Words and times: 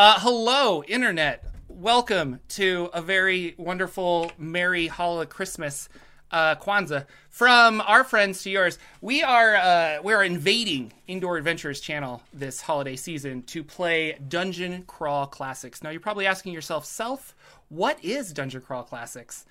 Uh, 0.00 0.18
hello, 0.20 0.82
Internet. 0.84 1.44
Welcome 1.68 2.40
to 2.48 2.88
a 2.94 3.02
very 3.02 3.54
wonderful, 3.58 4.32
merry 4.38 4.86
Holiday 4.86 5.28
Christmas, 5.28 5.90
uh, 6.30 6.54
Kwanzaa. 6.54 7.04
From 7.28 7.82
our 7.82 8.02
friends 8.02 8.42
to 8.44 8.50
yours, 8.50 8.78
we 9.02 9.22
are 9.22 9.56
uh, 9.56 9.98
we 10.02 10.14
are 10.14 10.24
invading 10.24 10.94
Indoor 11.06 11.36
Adventures 11.36 11.82
channel 11.82 12.22
this 12.32 12.62
holiday 12.62 12.96
season 12.96 13.42
to 13.42 13.62
play 13.62 14.16
Dungeon 14.26 14.84
Crawl 14.86 15.26
Classics. 15.26 15.82
Now, 15.82 15.90
you're 15.90 16.00
probably 16.00 16.26
asking 16.26 16.54
yourself, 16.54 16.86
self, 16.86 17.34
what 17.68 18.02
is 18.02 18.32
Dungeon 18.32 18.62
Crawl 18.62 18.84
Classics? 18.84 19.44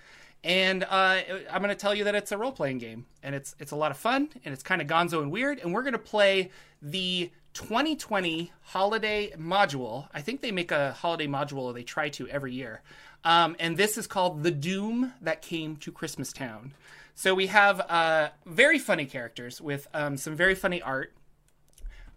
And 0.43 0.83
uh, 0.83 1.19
I'm 1.51 1.61
going 1.61 1.69
to 1.69 1.75
tell 1.75 1.93
you 1.93 2.05
that 2.05 2.15
it's 2.15 2.31
a 2.31 2.37
role 2.39 2.53
playing 2.53 2.79
game, 2.79 3.05
and 3.21 3.35
it's 3.35 3.55
it's 3.59 3.71
a 3.71 3.75
lot 3.75 3.91
of 3.91 3.97
fun, 3.97 4.29
and 4.43 4.51
it's 4.51 4.63
kind 4.63 4.81
of 4.81 4.87
gonzo 4.87 5.21
and 5.21 5.31
weird. 5.31 5.59
And 5.59 5.75
we're 5.75 5.83
going 5.83 5.93
to 5.93 5.99
play 5.99 6.49
the 6.81 7.29
2020 7.53 8.51
holiday 8.61 9.31
module. 9.31 10.07
I 10.13 10.21
think 10.21 10.41
they 10.41 10.51
make 10.51 10.71
a 10.71 10.93
holiday 10.93 11.27
module, 11.27 11.63
or 11.63 11.73
they 11.73 11.83
try 11.83 12.09
to 12.09 12.27
every 12.29 12.53
year. 12.53 12.81
Um, 13.23 13.55
and 13.59 13.75
this 13.75 13.97
is 13.97 14.07
called 14.07 14.43
The 14.43 14.51
Doom 14.51 15.13
That 15.21 15.41
Came 15.41 15.75
to 15.77 15.91
Christmas 15.91 16.31
Town. 16.31 16.73
So 17.15 17.35
we 17.35 17.47
have 17.47 17.81
uh, 17.81 18.29
very 18.45 18.79
funny 18.79 19.05
characters 19.05 19.59
with 19.59 19.87
um, 19.93 20.15
some 20.15 20.35
very 20.35 20.55
funny 20.55 20.81
art. 20.81 21.13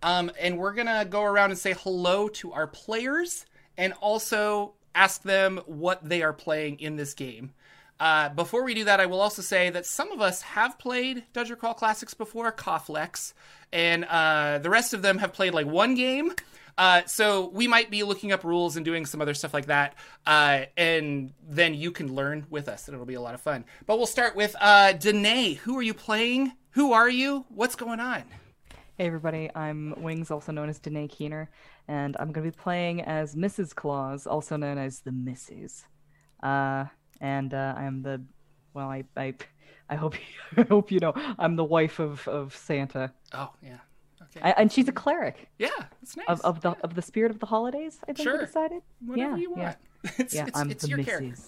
Um, 0.03 0.31
and 0.39 0.59
we're 0.59 0.75
going 0.75 0.87
to 0.87 1.05
go 1.09 1.23
around 1.23 1.51
and 1.51 1.59
say 1.59 1.75
hello 1.79 2.29
to 2.29 2.53
our 2.53 2.67
players 2.67 3.47
and 3.77 3.93
also 3.95 4.75
ask 4.95 5.23
them 5.23 5.61
what 5.67 6.09
they 6.09 6.23
are 6.23 6.33
playing 6.33 6.79
in 6.81 6.97
this 6.97 7.15
game. 7.15 7.53
Uh, 8.03 8.29
before 8.31 8.65
we 8.65 8.75
do 8.75 8.83
that, 8.83 8.99
I 8.99 9.07
will 9.07 9.21
also 9.21 9.43
say 9.43 9.71
that 9.71 9.87
some 9.87 10.11
of 10.11 10.21
us 10.21 10.43
have 10.43 10.77
played 10.77 11.23
Dungeon 11.33 11.55
Crawl 11.55 11.73
Classics 11.73 12.15
before, 12.15 12.51
Koflex, 12.51 13.33
and 13.73 14.05
uh, 14.07 14.59
the 14.59 14.71
rest 14.71 14.93
of 14.93 15.03
them 15.03 15.19
have 15.19 15.33
played 15.33 15.55
like 15.55 15.69
one 15.69 15.95
game. 15.95 16.33
Uh, 16.77 17.03
so 17.07 17.51
we 17.51 17.69
might 17.69 17.93
be 17.93 18.03
looking 18.03 18.33
up 18.33 18.43
rules 18.43 18.75
and 18.75 18.85
doing 18.85 19.07
some 19.07 19.23
other 19.23 19.35
stuff 19.35 19.55
like 19.55 19.67
that, 19.67 19.95
uh, 20.27 20.63
and 20.77 21.33
then 21.49 21.75
you 21.75 21.93
can 21.93 22.13
learn 22.13 22.45
with 22.51 22.69
us, 22.69 22.89
and 22.89 22.95
it'll 22.97 23.07
be 23.07 23.15
a 23.15 23.21
lot 23.21 23.35
of 23.35 23.41
fun. 23.41 23.65
But 23.87 23.99
we'll 23.99 24.07
start 24.09 24.35
with 24.35 24.57
uh, 24.61 24.95
Danae. 24.95 25.55
Who 25.55 25.79
are 25.79 25.83
you 25.83 25.95
playing? 25.95 26.51
Who 26.71 26.93
are 26.95 27.09
you? 27.09 27.45
What's 27.51 27.77
going 27.77 28.01
on? 28.01 28.25
Hey 28.99 29.07
everybody, 29.07 29.49
I'm 29.55 29.95
Wings, 30.03 30.33
also 30.33 30.51
known 30.51 30.69
as 30.69 30.81
Danae 30.81 31.07
Keener, 31.07 31.51
and 31.87 32.17
I'm 32.19 32.33
going 32.33 32.45
to 32.45 32.51
be 32.51 32.63
playing 32.63 33.03
as 33.03 33.37
Mrs. 33.37 33.73
Claus, 33.73 34.27
also 34.27 34.57
known 34.57 34.79
as 34.79 35.03
the 35.03 35.13
Misses. 35.13 35.85
And 37.23 37.55
uh, 37.55 37.75
I'm 37.79 38.03
the, 38.03 38.21
well, 38.75 38.89
I, 38.91 39.05
I, 39.17 39.33
I 39.89 39.95
hope, 39.95 40.17
I 40.57 40.63
hope 40.63 40.91
you 40.91 40.99
know, 41.01 41.15
I'm 41.39 41.57
the 41.57 41.65
wife 41.65 41.99
of, 42.01 42.27
of 42.29 42.55
Santa, 42.55 43.13
Oh 43.33 43.51
yeah, 43.63 43.79
okay, 44.23 44.41
I, 44.43 44.51
and 44.61 44.71
she's 44.73 44.89
a 44.89 44.93
cleric 44.93 45.49
yeah, 45.59 45.69
that's 46.01 46.17
nice. 46.17 46.27
of, 46.29 46.41
of 46.43 46.61
the 46.63 46.71
of 46.83 46.95
the 46.97 47.03
spirit 47.03 47.31
of 47.31 47.39
the 47.39 47.47
holidays. 47.47 47.99
I 48.03 48.13
think 48.13 48.29
Sure. 48.29 48.39
we 48.41 48.45
decided. 48.47 48.83
Whatever 49.07 49.31
yeah, 49.31 49.37
you 49.37 49.55
yeah. 49.57 49.75
It's, 50.19 50.35
Yeah, 50.35 50.47
it's, 50.49 50.59
I'm 50.59 50.71
it's 50.71 50.83
the 50.83 50.89
your 50.89 50.99
Misses. 50.99 51.11
character. 51.13 51.41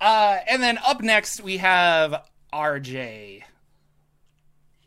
Uh, 0.00 0.38
and 0.50 0.62
then 0.62 0.78
up 0.86 1.00
next 1.00 1.40
we 1.42 1.58
have 1.58 2.24
RJ. 2.52 3.42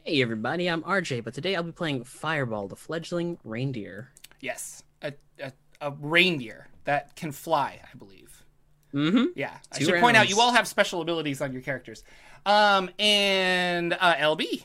Hey 0.04 0.22
everybody, 0.22 0.68
I'm 0.68 0.82
RJ, 0.84 1.24
but 1.24 1.34
today 1.34 1.56
I'll 1.56 1.64
be 1.64 1.72
playing 1.72 2.04
Fireball, 2.04 2.68
the 2.68 2.76
fledgling 2.76 3.38
reindeer. 3.44 4.10
Yes, 4.42 4.84
a, 5.02 5.14
a, 5.40 5.52
a 5.80 5.92
reindeer 5.92 6.68
that 6.86 7.16
can 7.16 7.32
fly, 7.32 7.80
I 7.84 7.98
believe. 7.98 8.31
Mm-hmm. 8.94 9.26
Yeah, 9.36 9.58
I 9.72 9.78
Two 9.78 9.86
should 9.86 10.02
point 10.02 10.18
out 10.18 10.30
you 10.30 10.40
all 10.40 10.52
have 10.52 10.68
special 10.68 11.02
abilities 11.02 11.42
on 11.42 11.54
your 11.54 11.62
characters. 11.62 12.04
Um, 12.46 12.90
and 13.00 13.94
uh, 13.94 14.16
LB. 14.16 14.64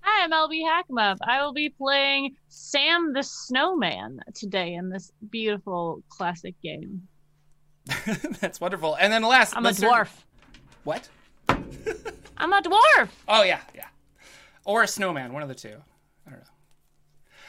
Hi, 0.00 0.24
I'm 0.24 0.30
LB 0.32 0.62
Hackmup. 0.62 1.18
I 1.26 1.42
will 1.42 1.52
be 1.52 1.68
playing 1.68 2.34
Sam 2.48 3.12
the 3.12 3.22
Snowman 3.22 4.20
today 4.34 4.74
in 4.74 4.88
this 4.88 5.12
beautiful 5.30 6.02
classic 6.08 6.54
game. 6.62 7.06
That's 8.40 8.60
wonderful. 8.60 8.96
And 8.96 9.12
then 9.12 9.22
last, 9.22 9.56
I'm 9.56 9.64
a 9.64 9.68
but 9.70 9.76
certainly- 9.76 9.98
dwarf. 10.04 10.08
What? 10.84 11.08
I'm 12.36 12.52
a 12.52 12.60
dwarf. 12.60 13.08
Oh 13.28 13.42
yeah, 13.42 13.60
yeah. 13.74 13.86
Or 14.64 14.82
a 14.82 14.88
snowman, 14.88 15.32
one 15.32 15.42
of 15.42 15.48
the 15.48 15.54
two. 15.54 15.76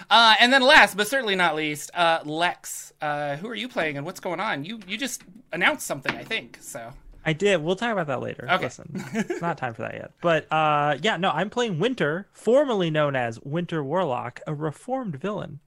I 0.09 0.16
don't 0.16 0.19
know. 0.19 0.31
Uh, 0.31 0.36
and 0.40 0.53
then 0.53 0.62
last, 0.62 0.97
but 0.97 1.08
certainly 1.08 1.36
not 1.36 1.56
least, 1.56 1.91
uh, 1.94 2.19
Lex. 2.25 2.94
Uh, 3.02 3.36
who 3.38 3.47
are 3.47 3.56
you 3.56 3.68
playing, 3.68 3.97
and 3.97 4.06
what's 4.06 4.19
going 4.19 4.40
on? 4.40 4.64
You 4.64 4.80
you 4.88 4.97
just 4.97 5.24
announced 5.52 5.86
something, 5.86 6.16
I 6.16 6.24
think. 6.24 6.58
So 6.62 6.94
I 7.25 7.34
did. 7.34 7.64
We'll 7.64 7.75
talk 7.75 7.91
about 7.91 8.08
that 8.08 8.22
later. 8.22 8.47
Okay. 8.50 8.66
Listen, 8.66 8.91
it's 9.14 9.41
not 9.41 9.58
time 9.58 9.74
for 9.74 9.84
that 9.84 9.94
yet. 9.94 10.12
But 10.22 10.52
uh, 10.52 10.97
yeah, 11.02 11.18
no, 11.18 11.30
I'm 11.30 11.50
playing 11.50 11.80
Winter, 11.80 12.28
formerly 12.31 12.90
known 12.90 13.16
as 13.16 13.40
Winter 13.41 13.84
Warlock, 13.84 14.41
a 14.47 14.53
reformed 14.53 15.16
villain. 15.16 15.59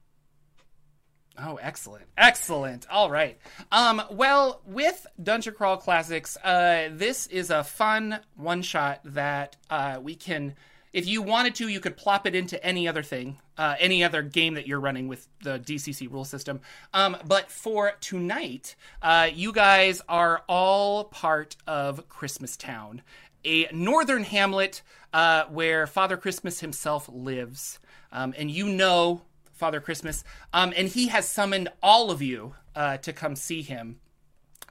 Oh, 1.39 1.57
excellent. 1.61 2.07
Excellent. 2.17 2.87
All 2.91 3.11
right. 3.11 3.39
Um, 3.71 4.01
well, 4.11 4.63
with 4.67 5.07
Dungeon 5.23 5.53
Crawl 5.53 5.77
Classics, 5.77 6.39
uh, 6.39 6.89
this 6.93 7.27
is 7.27 7.51
a 7.51 7.63
fun 7.63 8.21
one 8.37 8.63
shot 8.63 9.01
that 9.05 9.57
uh, 9.69 9.99
we 10.03 10.15
can, 10.15 10.55
if 10.97 11.07
you 11.07 11.21
wanted 11.21 11.55
to, 11.57 11.69
you 11.69 11.79
could 11.79 11.95
plop 11.95 12.27
it 12.27 12.35
into 12.35 12.63
any 12.65 12.89
other 12.89 13.03
thing, 13.03 13.37
uh, 13.59 13.75
any 13.79 14.03
other 14.03 14.23
game 14.23 14.55
that 14.55 14.67
you're 14.67 14.81
running 14.81 15.09
with 15.09 15.29
the 15.43 15.59
DCC 15.59 16.11
rule 16.11 16.25
system. 16.25 16.63
Um, 16.95 17.19
but 17.27 17.51
for 17.51 17.93
tonight, 18.01 18.77
uh, 19.03 19.29
you 19.31 19.53
guys 19.53 20.01
are 20.09 20.43
all 20.49 21.05
part 21.05 21.55
of 21.67 22.09
Christmas 22.09 22.57
Town, 22.57 23.03
a 23.45 23.69
northern 23.75 24.25
hamlet 24.25 24.81
uh, 25.13 25.45
where 25.51 25.87
Father 25.87 26.17
Christmas 26.17 26.61
himself 26.61 27.11
lives. 27.13 27.79
Um, 28.11 28.33
and 28.39 28.51
you 28.51 28.67
know 28.67 29.21
Father 29.53 29.81
Christmas, 29.81 30.25
um, 30.55 30.73
and 30.75 30.89
he 30.89 31.09
has 31.09 31.29
summoned 31.29 31.69
all 31.83 32.11
of 32.11 32.23
you 32.23 32.55
uh, 32.75 32.97
to 32.99 33.13
come 33.13 33.37
see 33.37 33.61
him. 33.61 34.01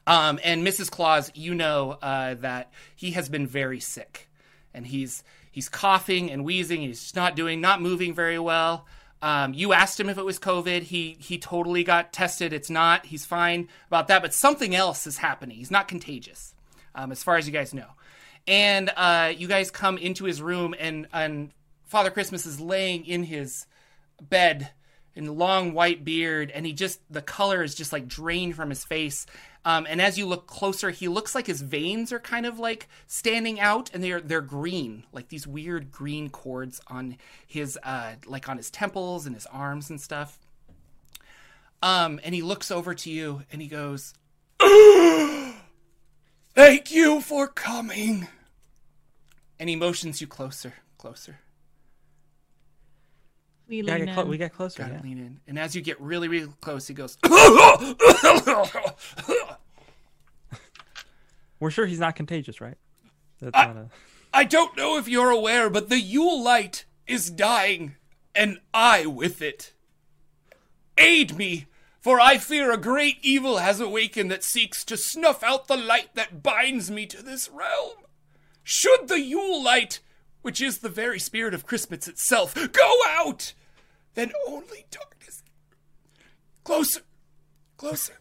Um, 0.08 0.40
and 0.44 0.66
Mrs. 0.66 0.90
Claus, 0.90 1.32
you 1.36 1.54
know 1.54 2.00
uh, 2.02 2.34
that 2.36 2.72
he 2.96 3.12
has 3.12 3.30
been 3.30 3.46
very 3.46 3.80
sick, 3.80 4.28
and 4.74 4.88
he's 4.88 5.24
he's 5.56 5.70
coughing 5.70 6.30
and 6.30 6.44
wheezing. 6.44 6.82
He's 6.82 7.00
just 7.00 7.16
not 7.16 7.38
doing, 7.38 7.62
not 7.62 7.82
moving 7.82 8.14
very 8.14 8.38
well. 8.38 8.86
Um, 9.22 9.54
you 9.54 9.72
asked 9.72 9.98
him 9.98 10.10
if 10.10 10.18
it 10.18 10.26
was 10.26 10.38
COVID. 10.38 10.82
He 10.84 11.16
he 11.18 11.38
totally 11.38 11.86
got 11.86 12.12
tested. 12.12 12.52
It's 12.52 12.70
not. 12.70 13.06
He's 13.06 13.26
fine 13.26 13.70
about 13.88 14.10
that. 14.10 14.22
But 14.22 14.34
something 14.34 14.76
else 14.76 15.08
is 15.08 15.18
happening. 15.18 15.56
He's 15.56 15.72
not 15.72 15.88
contagious, 15.88 16.54
um, 16.94 17.14
as 17.14 17.24
far 17.24 17.38
as 17.38 17.48
you 17.48 17.54
guys 17.54 17.74
know. 17.74 17.88
And 18.46 18.92
uh, 18.98 19.32
you 19.36 19.48
guys 19.48 19.72
come 19.72 19.98
into 19.98 20.26
his 20.26 20.42
room, 20.42 20.76
and 20.78 21.08
and 21.14 21.52
Father 21.86 22.12
Christmas 22.12 22.46
is 22.46 22.60
laying 22.60 23.06
in 23.06 23.24
his 23.24 23.66
bed 24.22 24.72
in 25.16 25.38
long 25.38 25.74
white 25.74 26.04
beard 26.04 26.52
and 26.52 26.66
he 26.66 26.74
just 26.74 27.00
the 27.10 27.22
color 27.22 27.64
is 27.64 27.74
just 27.74 27.94
like 27.94 28.06
drained 28.06 28.56
from 28.56 28.70
his 28.70 28.84
face 28.84 29.26
um, 29.66 29.86
and 29.90 30.02
as 30.02 30.18
you 30.18 30.26
look 30.26 30.48
closer 30.48 30.92
he 30.92 31.08
looks 31.08 31.36
like 31.36 31.48
his 31.48 31.62
veins 31.62 32.14
are 32.14 32.20
kind 32.20 32.46
of 32.46 32.60
like 32.60 32.88
standing 33.08 33.60
out 33.60 33.90
and 33.94 34.04
they're 34.04 34.22
they're 34.22 34.42
green 34.42 35.04
like 35.12 35.30
these 35.30 35.46
weird 35.46 35.92
green 35.92 36.30
cords 36.30 36.80
on 36.88 37.18
his 37.46 37.78
uh 37.84 38.14
like 38.26 38.48
on 38.48 38.58
his 38.58 38.70
temples 38.70 39.26
and 39.26 39.36
his 39.36 39.46
arms 39.48 39.90
and 39.90 40.00
stuff. 40.00 40.40
Um 41.82 42.20
and 42.24 42.34
he 42.34 42.42
looks 42.42 42.72
over 42.72 42.94
to 42.96 43.10
you 43.10 43.42
and 43.52 43.62
he 43.62 43.68
goes 43.68 44.14
thank 46.54 46.92
you 46.92 47.20
for 47.22 47.48
coming. 47.48 48.28
And 49.60 49.70
he 49.70 49.76
motions 49.76 50.22
you 50.22 50.28
closer 50.28 50.76
closer 50.98 51.40
We 53.68 53.82
Yeah, 53.82 53.96
lean 53.96 54.06
get 54.06 54.14
clo- 54.14 54.24
in. 54.24 54.30
we 54.30 54.38
get 54.38 54.54
closer. 54.54 54.84
Gotta 54.84 54.96
Yeah. 54.96 55.02
lean 55.02 55.18
in. 55.18 55.40
And 55.48 55.58
as 55.60 55.76
you 55.76 55.82
get 55.82 56.00
really, 56.00 56.28
really 56.28 56.52
close, 56.62 56.88
he 56.88 56.94
goes, 56.94 57.18
We're 61.60 61.72
sure 61.72 61.86
he's 61.86 62.00
not 62.00 62.16
contagious, 62.16 62.60
right? 62.62 62.78
That's 63.42 63.56
I- 63.58 63.66
not 63.68 63.78
a... 63.78 63.90
I 64.34 64.44
don't 64.44 64.76
know 64.76 64.98
if 64.98 65.08
you're 65.08 65.30
aware, 65.32 65.70
but 65.70 65.88
the 65.90 66.00
Yule 66.02 66.44
light 66.44 66.84
is 67.08 67.30
dying, 67.30 67.96
and 68.36 68.60
I 68.74 69.06
with 69.06 69.42
it. 69.42 69.72
Aid 70.98 71.38
me, 71.38 71.68
for 72.02 72.20
I 72.20 72.38
fear 72.38 72.70
a 72.72 72.78
great 72.78 73.18
evil 73.22 73.60
has 73.60 73.80
awakened 73.80 74.30
that 74.32 74.44
seeks 74.44 74.84
to 74.86 74.98
snuff 74.98 75.42
out 75.42 75.68
the 75.70 75.78
light 75.78 76.16
that 76.16 76.44
binds 76.44 76.92
me 76.92 77.06
to 77.06 77.22
this 77.24 77.50
realm. 77.50 77.94
Should 78.62 79.08
the 79.08 79.22
Yule 79.22 79.64
light, 79.64 80.02
which 80.46 80.62
is 80.62 80.78
the 80.78 80.90
very 80.90 81.18
spirit 81.18 81.56
of 81.56 81.66
Christmas 81.66 82.08
itself, 82.08 82.54
go 82.72 83.00
out, 83.10 83.54
then 84.14 84.32
only 84.48 84.86
darkness. 84.92 85.42
Closer, 86.64 87.02
closer, 87.78 88.14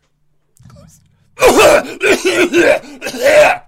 closer. 0.67 1.03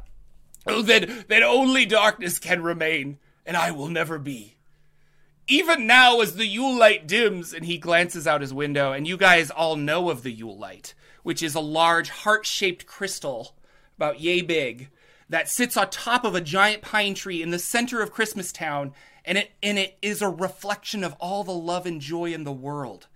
Then, 0.67 1.25
then 1.29 1.43
only 1.43 1.87
darkness 1.87 2.39
can 2.39 2.63
remain, 2.63 3.19
and 3.45 3.59
I 3.59 3.73
will 3.73 3.89
never 3.89 4.19
be. 4.19 4.57
Even 5.47 5.87
now, 5.87 6.21
as 6.21 6.35
the 6.35 6.47
Yule 6.47 6.77
light 6.77 7.07
dims, 7.07 7.53
and 7.53 7.65
he 7.65 7.79
glances 7.79 8.27
out 8.27 8.41
his 8.41 8.55
window, 8.55 8.93
and 8.93 9.07
you 9.07 9.17
guys 9.17 9.51
all 9.51 9.77
know 9.77 10.11
of 10.11 10.23
the 10.23 10.33
Yule 10.33 10.59
light, 10.59 10.95
which 11.23 11.43
is 11.43 11.55
a 11.55 11.61
large 11.61 12.09
heart 12.09 12.47
shaped 12.47 12.87
crystal 12.87 13.55
about 13.97 14.21
yay 14.21 14.41
big 14.41 14.89
that 15.29 15.49
sits 15.49 15.77
on 15.77 15.91
top 15.91 16.25
of 16.25 16.35
a 16.35 16.41
giant 16.41 16.83
pine 16.83 17.15
tree 17.15 17.43
in 17.43 17.51
the 17.51 17.59
center 17.59 18.01
of 18.01 18.13
Christmas 18.13 18.53
Town, 18.53 18.93
and 19.25 19.39
it 19.39 19.51
and 19.63 19.79
it 19.79 19.99
is 20.03 20.23
a 20.23 20.29
reflection 20.29 21.03
of 21.03 21.15
all 21.15 21.45
the 21.45 21.53
love 21.53 21.87
and 21.87 22.01
joy 22.01 22.33
in 22.33 22.45
the 22.45 22.53
world. 22.53 23.09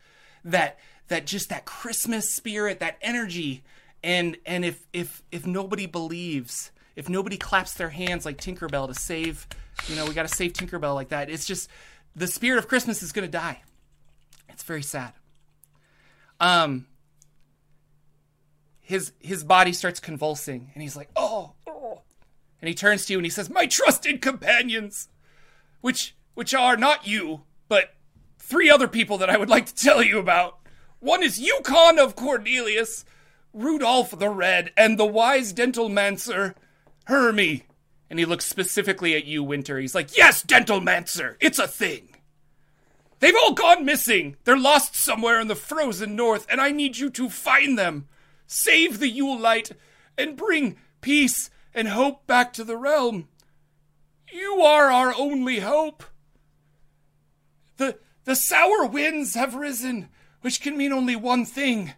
That 0.45 0.79
that 1.09 1.27
just 1.27 1.49
that 1.51 1.65
Christmas 1.65 2.35
spirit, 2.35 2.81
that 2.81 2.99
energy. 3.03 3.63
And 4.03 4.39
and 4.47 4.65
if 4.65 4.87
if 4.93 5.23
if 5.31 5.47
nobody 5.47 5.87
believes, 5.87 6.73
if 6.97 7.09
nobody 7.09 7.37
claps 7.37 7.75
their 7.75 7.91
hands 7.91 8.25
like 8.25 8.39
Tinkerbell 8.39 8.89
to 8.89 8.95
save, 8.95 9.47
you 9.87 9.95
know, 9.95 10.07
we 10.07 10.15
got 10.15 10.29
to 10.29 10.35
save 10.35 10.55
Tinkerbell 10.55 10.95
like 10.95 11.11
that. 11.11 11.31
It's 11.31 11.47
just 11.47 11.69
the 12.17 12.27
spirit 12.27 12.59
of 12.59 12.67
Christmas 12.67 13.03
is 13.03 13.13
to 13.13 13.29
die. 13.29 13.63
It's 14.49 14.63
very 14.65 14.83
sad. 14.83 15.13
Um 16.41 16.87
his 18.81 19.13
his 19.21 19.45
body 19.45 19.73
starts 19.73 20.01
convulsing 20.01 20.73
and 20.75 20.83
he's 20.83 20.97
like, 20.97 21.11
"Oh, 21.15 21.53
oh." 21.55 21.60
And 22.61 22.69
he 22.69 22.75
turns 22.75 23.07
to 23.07 23.13
you 23.13 23.19
and 23.19 23.27
he 23.27 23.31
says, 23.31 23.49
"My 23.49 23.67
trusted 23.67 24.21
companions, 24.21 25.09
which 25.81 26.15
which 26.35 26.55
are 26.55 26.77
not 26.77 27.07
you, 27.07 27.43
but 27.69 27.95
three 28.39 28.71
other 28.71 28.89
people 28.89 29.19
that 29.19 29.31
I 29.31 29.37
would 29.37 29.49
like 29.49 29.67
to 29.67 29.75
tell 29.75 30.03
you 30.03 30.19
about. 30.19 30.59
One 30.99 31.23
is 31.23 31.41
Yukon 31.41 31.99
of 31.99 32.17
Cornelius, 32.17 33.05
Rudolph 33.53 34.19
the 34.19 34.29
Red, 34.29 34.73
and 34.77 34.99
the 34.99 35.07
wise 35.07 35.53
dental 35.53 35.89
mancer, 35.89 36.55
Hermie." 37.05 37.65
And 38.09 38.19
he 38.19 38.25
looks 38.25 38.45
specifically 38.45 39.15
at 39.15 39.25
you, 39.25 39.43
Winter. 39.43 39.79
He's 39.79 39.95
like, 39.95 40.17
"Yes, 40.17 40.43
dental 40.43 40.81
mancer, 40.81 41.37
it's 41.41 41.59
a 41.59 41.69
thing." 41.69 42.09
They've 43.21 43.37
all 43.37 43.53
gone 43.53 43.85
missing. 43.85 44.37
They're 44.45 44.57
lost 44.57 44.95
somewhere 44.95 45.41
in 45.41 45.49
the 45.49 45.55
frozen 45.55 46.17
north, 46.17 46.47
and 46.51 46.61
I 46.61 46.73
need 46.73 46.97
you 46.97 47.11
to 47.11 47.29
find 47.29 47.79
them. 47.79 48.09
Save 48.47 48.99
the 48.99 49.09
Yule 49.09 49.39
light 49.39 49.73
and 50.19 50.37
bring 50.37 50.79
peace 51.01 51.51
and 51.75 51.89
hope 51.89 52.27
back 52.27 52.53
to 52.55 52.65
the 52.65 52.77
realm. 52.77 53.29
You 54.33 54.63
are 54.63 54.91
our 54.91 55.15
only 55.17 55.61
hope. 55.61 56.05
The 57.77 57.99
the 58.25 58.37
sour 58.37 58.87
winds 58.87 59.35
have 59.35 59.55
risen, 59.55 60.09
which 60.41 60.61
can 60.61 60.77
mean 60.77 60.93
only 60.93 61.17
one 61.17 61.45
thing. 61.45 61.95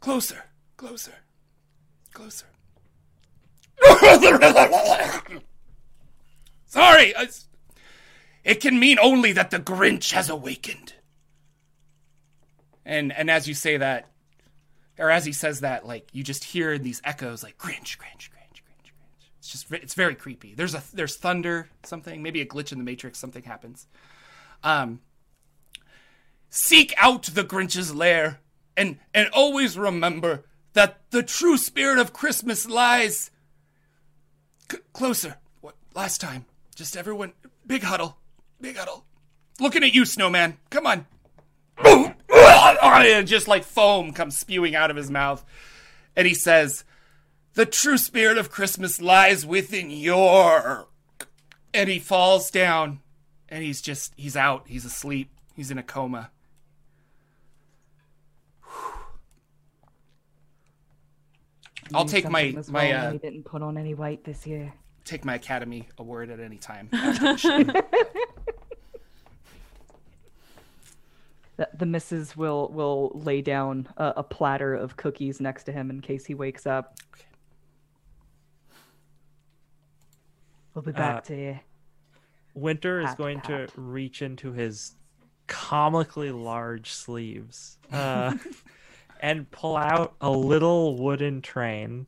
Closer, 0.00 0.44
closer, 0.76 1.14
closer. 2.12 2.46
Sorry, 6.66 7.14
I, 7.16 7.28
it 8.44 8.60
can 8.60 8.78
mean 8.78 8.98
only 9.00 9.32
that 9.32 9.50
the 9.50 9.58
Grinch 9.58 10.12
has 10.12 10.30
awakened. 10.30 10.94
And 12.84 13.12
and 13.12 13.30
as 13.30 13.46
you 13.46 13.54
say 13.54 13.76
that, 13.76 14.11
or 14.98 15.10
as 15.10 15.24
he 15.24 15.32
says 15.32 15.60
that, 15.60 15.86
like 15.86 16.08
you 16.12 16.22
just 16.22 16.44
hear 16.44 16.78
these 16.78 17.00
echoes, 17.04 17.42
like 17.42 17.58
Grinch, 17.58 17.96
Grinch, 17.98 18.28
Grinch, 18.30 18.60
Grinch, 18.60 18.90
Grinch. 18.90 19.28
It's 19.38 19.48
just 19.48 19.70
it's 19.72 19.94
very 19.94 20.14
creepy. 20.14 20.54
There's 20.54 20.74
a 20.74 20.82
there's 20.92 21.16
thunder, 21.16 21.68
something 21.82 22.22
maybe 22.22 22.40
a 22.40 22.46
glitch 22.46 22.72
in 22.72 22.78
the 22.78 22.84
matrix, 22.84 23.18
something 23.18 23.42
happens. 23.42 23.86
Um, 24.62 25.00
seek 26.50 26.94
out 26.98 27.24
the 27.24 27.44
Grinch's 27.44 27.94
lair, 27.94 28.40
and 28.76 28.98
and 29.14 29.28
always 29.32 29.78
remember 29.78 30.44
that 30.74 31.00
the 31.10 31.22
true 31.22 31.56
spirit 31.56 31.98
of 31.98 32.12
Christmas 32.12 32.68
lies 32.68 33.30
C- 34.70 34.78
closer. 34.92 35.36
What 35.60 35.74
last 35.94 36.20
time? 36.20 36.46
Just 36.74 36.96
everyone, 36.96 37.32
big 37.66 37.82
huddle, 37.82 38.18
big 38.60 38.76
huddle. 38.76 39.04
Looking 39.60 39.84
at 39.84 39.94
you, 39.94 40.04
snowman. 40.04 40.58
Come 40.70 40.86
on. 40.86 41.06
And 43.02 43.26
just 43.26 43.48
like 43.48 43.64
foam 43.64 44.12
comes 44.12 44.38
spewing 44.38 44.74
out 44.74 44.90
of 44.90 44.96
his 44.96 45.10
mouth. 45.10 45.44
And 46.14 46.26
he 46.26 46.34
says, 46.34 46.84
The 47.54 47.66
true 47.66 47.98
spirit 47.98 48.38
of 48.38 48.50
Christmas 48.50 49.00
lies 49.00 49.44
within 49.44 49.90
your. 49.90 50.86
And 51.74 51.88
he 51.88 51.98
falls 51.98 52.50
down 52.50 53.00
and 53.48 53.64
he's 53.64 53.80
just, 53.80 54.12
he's 54.16 54.36
out. 54.36 54.64
He's 54.66 54.84
asleep. 54.84 55.30
He's 55.54 55.70
in 55.70 55.78
a 55.78 55.82
coma. 55.82 56.30
I'll 61.94 62.04
take 62.04 62.28
my 62.28 62.56
my 62.68 62.92
wrong 62.92 63.02
uh, 63.02 63.12
he 63.12 63.18
didn't 63.18 63.44
put 63.44 63.62
on 63.62 63.76
any 63.76 63.94
weight 63.94 64.24
this 64.24 64.46
year. 64.46 64.72
take 65.04 65.24
my 65.24 65.34
Academy 65.34 65.88
Award 65.98 66.30
at 66.30 66.40
any 66.40 66.56
time. 66.56 66.88
after 71.58 71.70
the 71.70 71.72
show. 71.72 71.72
The, 71.72 71.78
the 71.78 71.86
missus 71.86 72.36
will 72.36 72.68
will 72.72 73.10
lay 73.14 73.42
down 73.42 73.88
a, 73.96 74.12
a 74.18 74.22
platter 74.22 74.74
of 74.74 74.96
cookies 74.96 75.40
next 75.40 75.64
to 75.64 75.72
him 75.72 75.90
in 75.90 76.00
case 76.00 76.24
he 76.26 76.34
wakes 76.34 76.66
up. 76.66 76.96
Okay. 77.14 77.24
We'll 80.74 80.82
be 80.82 80.92
back 80.92 81.16
Uh, 81.18 81.20
to 81.22 81.36
you. 81.36 81.60
Winter 82.54 83.00
is 83.00 83.06
Pat, 83.08 83.18
going 83.18 83.40
to 83.42 83.68
reach 83.76 84.22
into 84.22 84.52
his 84.52 84.94
comically 85.46 86.30
large 86.30 86.90
sleeves 86.90 87.78
uh, 87.92 88.34
and 89.20 89.50
pull 89.50 89.76
out 89.76 90.14
a 90.20 90.30
little 90.30 90.96
wooden 90.96 91.40
train 91.42 92.06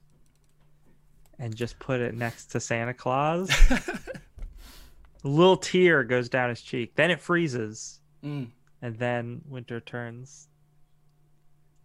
and 1.38 1.54
just 1.54 1.78
put 1.78 2.00
it 2.00 2.14
next 2.14 2.46
to 2.52 2.60
Santa 2.60 2.94
Claus. 2.94 3.50
a 3.70 3.82
little 5.28 5.56
tear 5.56 6.04
goes 6.04 6.28
down 6.28 6.50
his 6.50 6.60
cheek. 6.62 6.94
Then 6.94 7.10
it 7.10 7.20
freezes, 7.20 8.00
Mm. 8.22 8.48
And 8.84 8.98
then 8.98 9.40
Winter 9.48 9.80
turns 9.80 10.48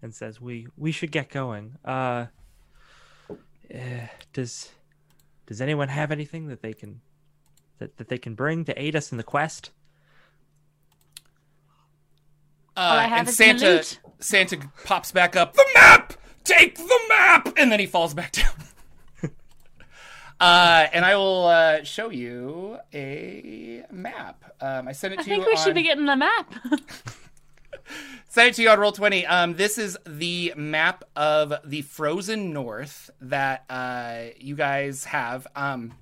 and 0.01 0.13
says, 0.13 0.41
"We 0.41 0.67
we 0.75 0.91
should 0.91 1.13
get 1.13 1.29
going. 1.29 1.77
Uh, 1.85 2.25
eh, 3.71 4.07
does 4.33 4.73
does 5.45 5.61
anyone 5.61 5.87
have 5.87 6.11
anything 6.11 6.47
that 6.47 6.61
they 6.61 6.73
can 6.73 6.99
that, 7.77 7.95
that 7.95 8.09
they 8.09 8.17
can 8.17 8.35
bring 8.35 8.65
to 8.65 8.79
aid 8.79 8.97
us 8.97 9.13
in 9.13 9.17
the 9.17 9.23
quest?" 9.23 9.71
Uh, 12.75 12.81
I 12.81 13.03
have 13.03 13.19
and 13.19 13.29
is 13.29 13.37
Santa 13.37 13.85
Santa 14.19 14.69
pops 14.83 15.13
back 15.13 15.37
up. 15.37 15.53
The 15.53 15.65
map. 15.73 16.13
Take 16.43 16.75
the 16.75 16.99
map, 17.07 17.53
and 17.55 17.71
then 17.71 17.79
he 17.79 17.85
falls 17.85 18.13
back 18.13 18.31
down. 18.33 18.51
Uh, 20.39 20.87
and 20.93 21.03
I 21.03 21.15
will 21.15 21.45
uh, 21.47 21.83
show 21.83 22.09
you 22.09 22.77
a 22.93 23.83
map. 23.91 24.43
Um, 24.61 24.87
I 24.87 24.93
sent 24.93 25.13
it 25.13 25.19
I 25.19 25.23
to 25.23 25.29
you. 25.29 25.35
I 25.35 25.39
think 25.39 25.47
we 25.47 25.57
should 25.57 25.75
be 25.75 25.83
getting 25.83 26.05
the 26.05 26.15
map. 26.15 26.53
Send 28.29 28.49
it 28.49 28.53
to 28.55 28.61
you 28.61 28.69
on 28.69 28.77
Roll20. 28.77 29.29
Um, 29.29 29.55
this 29.55 29.77
is 29.77 29.97
the 30.05 30.53
map 30.55 31.03
of 31.15 31.53
the 31.65 31.81
frozen 31.81 32.53
north 32.53 33.09
that 33.21 33.65
uh, 33.69 34.25
you 34.37 34.55
guys 34.55 35.05
have. 35.05 35.47
Um, 35.55 35.93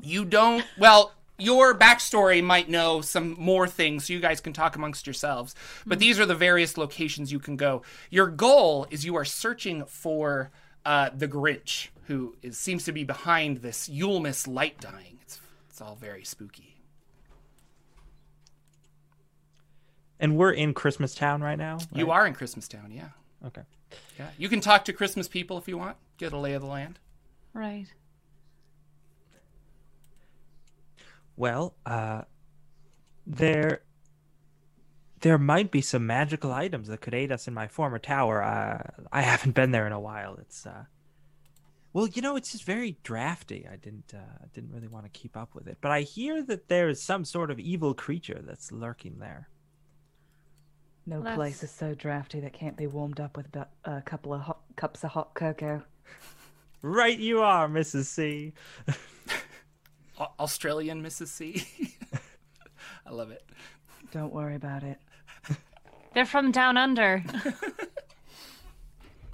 you 0.00 0.24
don't. 0.24 0.64
Well, 0.78 1.12
your 1.38 1.74
backstory 1.74 2.42
might 2.42 2.68
know 2.68 3.00
some 3.00 3.34
more 3.38 3.66
things, 3.66 4.06
so 4.06 4.12
you 4.12 4.20
guys 4.20 4.40
can 4.40 4.52
talk 4.52 4.76
amongst 4.76 5.06
yourselves. 5.06 5.54
But 5.86 5.98
these 5.98 6.18
are 6.18 6.26
the 6.26 6.34
various 6.34 6.78
locations 6.78 7.32
you 7.32 7.38
can 7.38 7.56
go. 7.56 7.82
Your 8.10 8.28
goal 8.28 8.86
is 8.90 9.04
you 9.04 9.16
are 9.16 9.24
searching 9.24 9.84
for 9.86 10.50
uh, 10.84 11.10
the 11.14 11.28
Grinch, 11.28 11.88
who 12.06 12.36
is, 12.42 12.58
seems 12.58 12.84
to 12.84 12.92
be 12.92 13.04
behind 13.04 13.58
this 13.58 13.88
Yulemas 13.88 14.46
light 14.46 14.80
dying. 14.80 15.18
It's 15.22 15.40
it's 15.68 15.80
all 15.80 15.96
very 15.96 16.24
spooky. 16.24 16.76
And 20.18 20.36
we're 20.36 20.52
in 20.52 20.72
Christmas 20.72 21.14
Town 21.14 21.42
right 21.42 21.58
now. 21.58 21.78
You 21.92 22.10
are 22.10 22.26
in 22.26 22.34
Christmastown, 22.34 22.94
yeah. 22.94 23.08
okay. 23.46 23.62
Yeah, 24.18 24.28
you 24.38 24.48
can 24.48 24.60
talk 24.60 24.86
to 24.86 24.92
Christmas 24.92 25.28
people 25.28 25.58
if 25.58 25.68
you 25.68 25.76
want. 25.76 25.98
Get 26.16 26.32
a 26.32 26.38
lay 26.38 26.54
of 26.54 26.62
the 26.62 26.68
land. 26.68 26.98
right. 27.52 27.86
Well, 31.36 31.74
uh, 31.84 32.22
there, 33.26 33.82
there 35.20 35.36
might 35.36 35.70
be 35.70 35.82
some 35.82 36.06
magical 36.06 36.50
items 36.50 36.88
that 36.88 37.02
could 37.02 37.12
aid 37.12 37.30
us 37.30 37.46
in 37.46 37.52
my 37.52 37.68
former 37.68 37.98
tower. 37.98 38.42
Uh, 38.42 39.04
I 39.12 39.20
haven't 39.20 39.54
been 39.54 39.70
there 39.70 39.86
in 39.86 39.92
a 39.92 40.00
while. 40.00 40.38
It's, 40.40 40.64
uh, 40.64 40.84
well, 41.96 42.08
you 42.08 42.20
know, 42.20 42.36
it's 42.36 42.52
just 42.52 42.64
very 42.64 42.98
drafty. 43.04 43.66
I 43.66 43.76
didn't, 43.76 44.12
uh, 44.12 44.44
didn't 44.52 44.70
really 44.70 44.86
want 44.86 45.06
to 45.06 45.18
keep 45.18 45.34
up 45.34 45.54
with 45.54 45.66
it. 45.66 45.78
But 45.80 45.92
I 45.92 46.02
hear 46.02 46.42
that 46.42 46.68
there 46.68 46.90
is 46.90 47.02
some 47.02 47.24
sort 47.24 47.50
of 47.50 47.58
evil 47.58 47.94
creature 47.94 48.42
that's 48.46 48.70
lurking 48.70 49.18
there. 49.18 49.48
No 51.06 51.20
Well, 51.20 51.34
place 51.34 51.62
is 51.62 51.70
so 51.70 51.94
drafty 51.94 52.38
that 52.40 52.52
can't 52.52 52.76
be 52.76 52.86
warmed 52.86 53.18
up 53.18 53.34
with 53.34 53.46
about 53.46 53.70
a 53.86 54.02
couple 54.02 54.34
of 54.34 54.42
hot, 54.42 54.60
cups 54.76 55.04
of 55.04 55.12
hot 55.12 55.32
cocoa. 55.32 55.84
Right, 56.82 57.18
you 57.18 57.40
are, 57.40 57.66
Mrs. 57.66 58.04
C. 58.04 58.52
Australian 60.38 61.02
Mrs. 61.02 61.28
C. 61.28 61.66
I 63.06 63.10
love 63.10 63.30
it. 63.30 63.42
Don't 64.12 64.34
worry 64.34 64.56
about 64.56 64.82
it. 64.82 65.00
They're 66.12 66.26
from 66.26 66.52
down 66.52 66.76
under. 66.76 67.24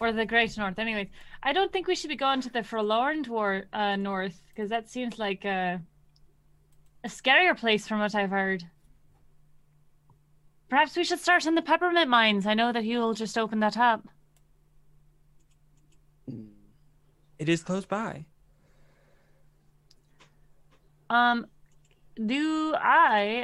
or 0.02 0.12
the 0.12 0.26
Great 0.26 0.59
North. 0.59 0.78
Anyways, 0.78 1.09
I 1.43 1.53
don't 1.53 1.73
think 1.73 1.87
we 1.89 1.95
should 1.97 2.09
be 2.09 2.17
going 2.17 2.41
to 2.43 2.51
the 2.51 2.63
Forlorn 2.63 3.25
Dwar- 3.25 3.65
uh, 3.73 3.97
North 3.97 4.41
because 4.49 4.71
that 4.71 4.89
seems 4.89 5.19
like 5.19 5.45
a, 5.45 5.81
a 7.05 7.09
scarier 7.09 7.57
place 7.59 7.87
from 7.89 7.99
what 8.01 8.15
I've 8.15 8.31
heard. 8.31 8.65
Perhaps 10.69 10.97
we 10.97 11.05
should 11.05 11.19
start 11.19 11.45
in 11.47 11.55
the 11.55 11.63
peppermint 11.63 12.09
mines. 12.09 12.47
I 12.47 12.55
know 12.55 12.73
that 12.73 12.85
he'll 12.85 13.13
just 13.15 13.37
open 13.37 13.61
that 13.61 13.77
up. 13.77 14.07
It 17.39 17.49
is 17.49 17.63
close 17.63 17.85
by. 17.85 18.25
Um, 21.11 21.47
do 22.25 22.73
I, 22.79 23.43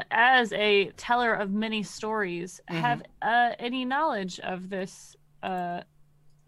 uh, 0.00 0.04
as 0.10 0.52
a 0.52 0.90
teller 0.96 1.34
of 1.34 1.50
many 1.50 1.82
stories, 1.82 2.60
Mm-hmm. 2.70 2.80
have 2.80 3.02
uh, 3.20 3.50
any 3.58 3.84
knowledge 3.84 4.38
of 4.40 4.70
this 4.70 5.16
uh, 5.42 5.80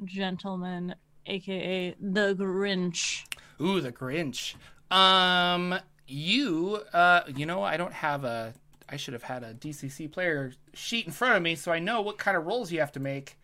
gentleman, 0.04 0.94
aka 1.26 1.94
the 2.00 2.34
Grinch? 2.34 3.24
Ooh, 3.60 3.80
the 3.80 3.92
Grinch. 3.92 4.54
Um, 4.90 5.74
you, 6.06 6.80
uh, 6.92 7.22
you 7.34 7.46
know, 7.46 7.62
I 7.62 7.76
don't 7.76 7.92
have 7.92 8.24
a. 8.24 8.54
I 8.88 8.96
should 8.96 9.14
have 9.14 9.22
had 9.22 9.42
a 9.42 9.54
DCC 9.54 10.10
player 10.12 10.52
sheet 10.74 11.06
in 11.06 11.12
front 11.12 11.36
of 11.36 11.42
me 11.42 11.54
so 11.54 11.72
I 11.72 11.78
know 11.78 12.02
what 12.02 12.18
kind 12.18 12.36
of 12.36 12.44
rolls 12.44 12.70
you 12.70 12.80
have 12.80 12.92
to 12.92 13.00
make. 13.00 13.38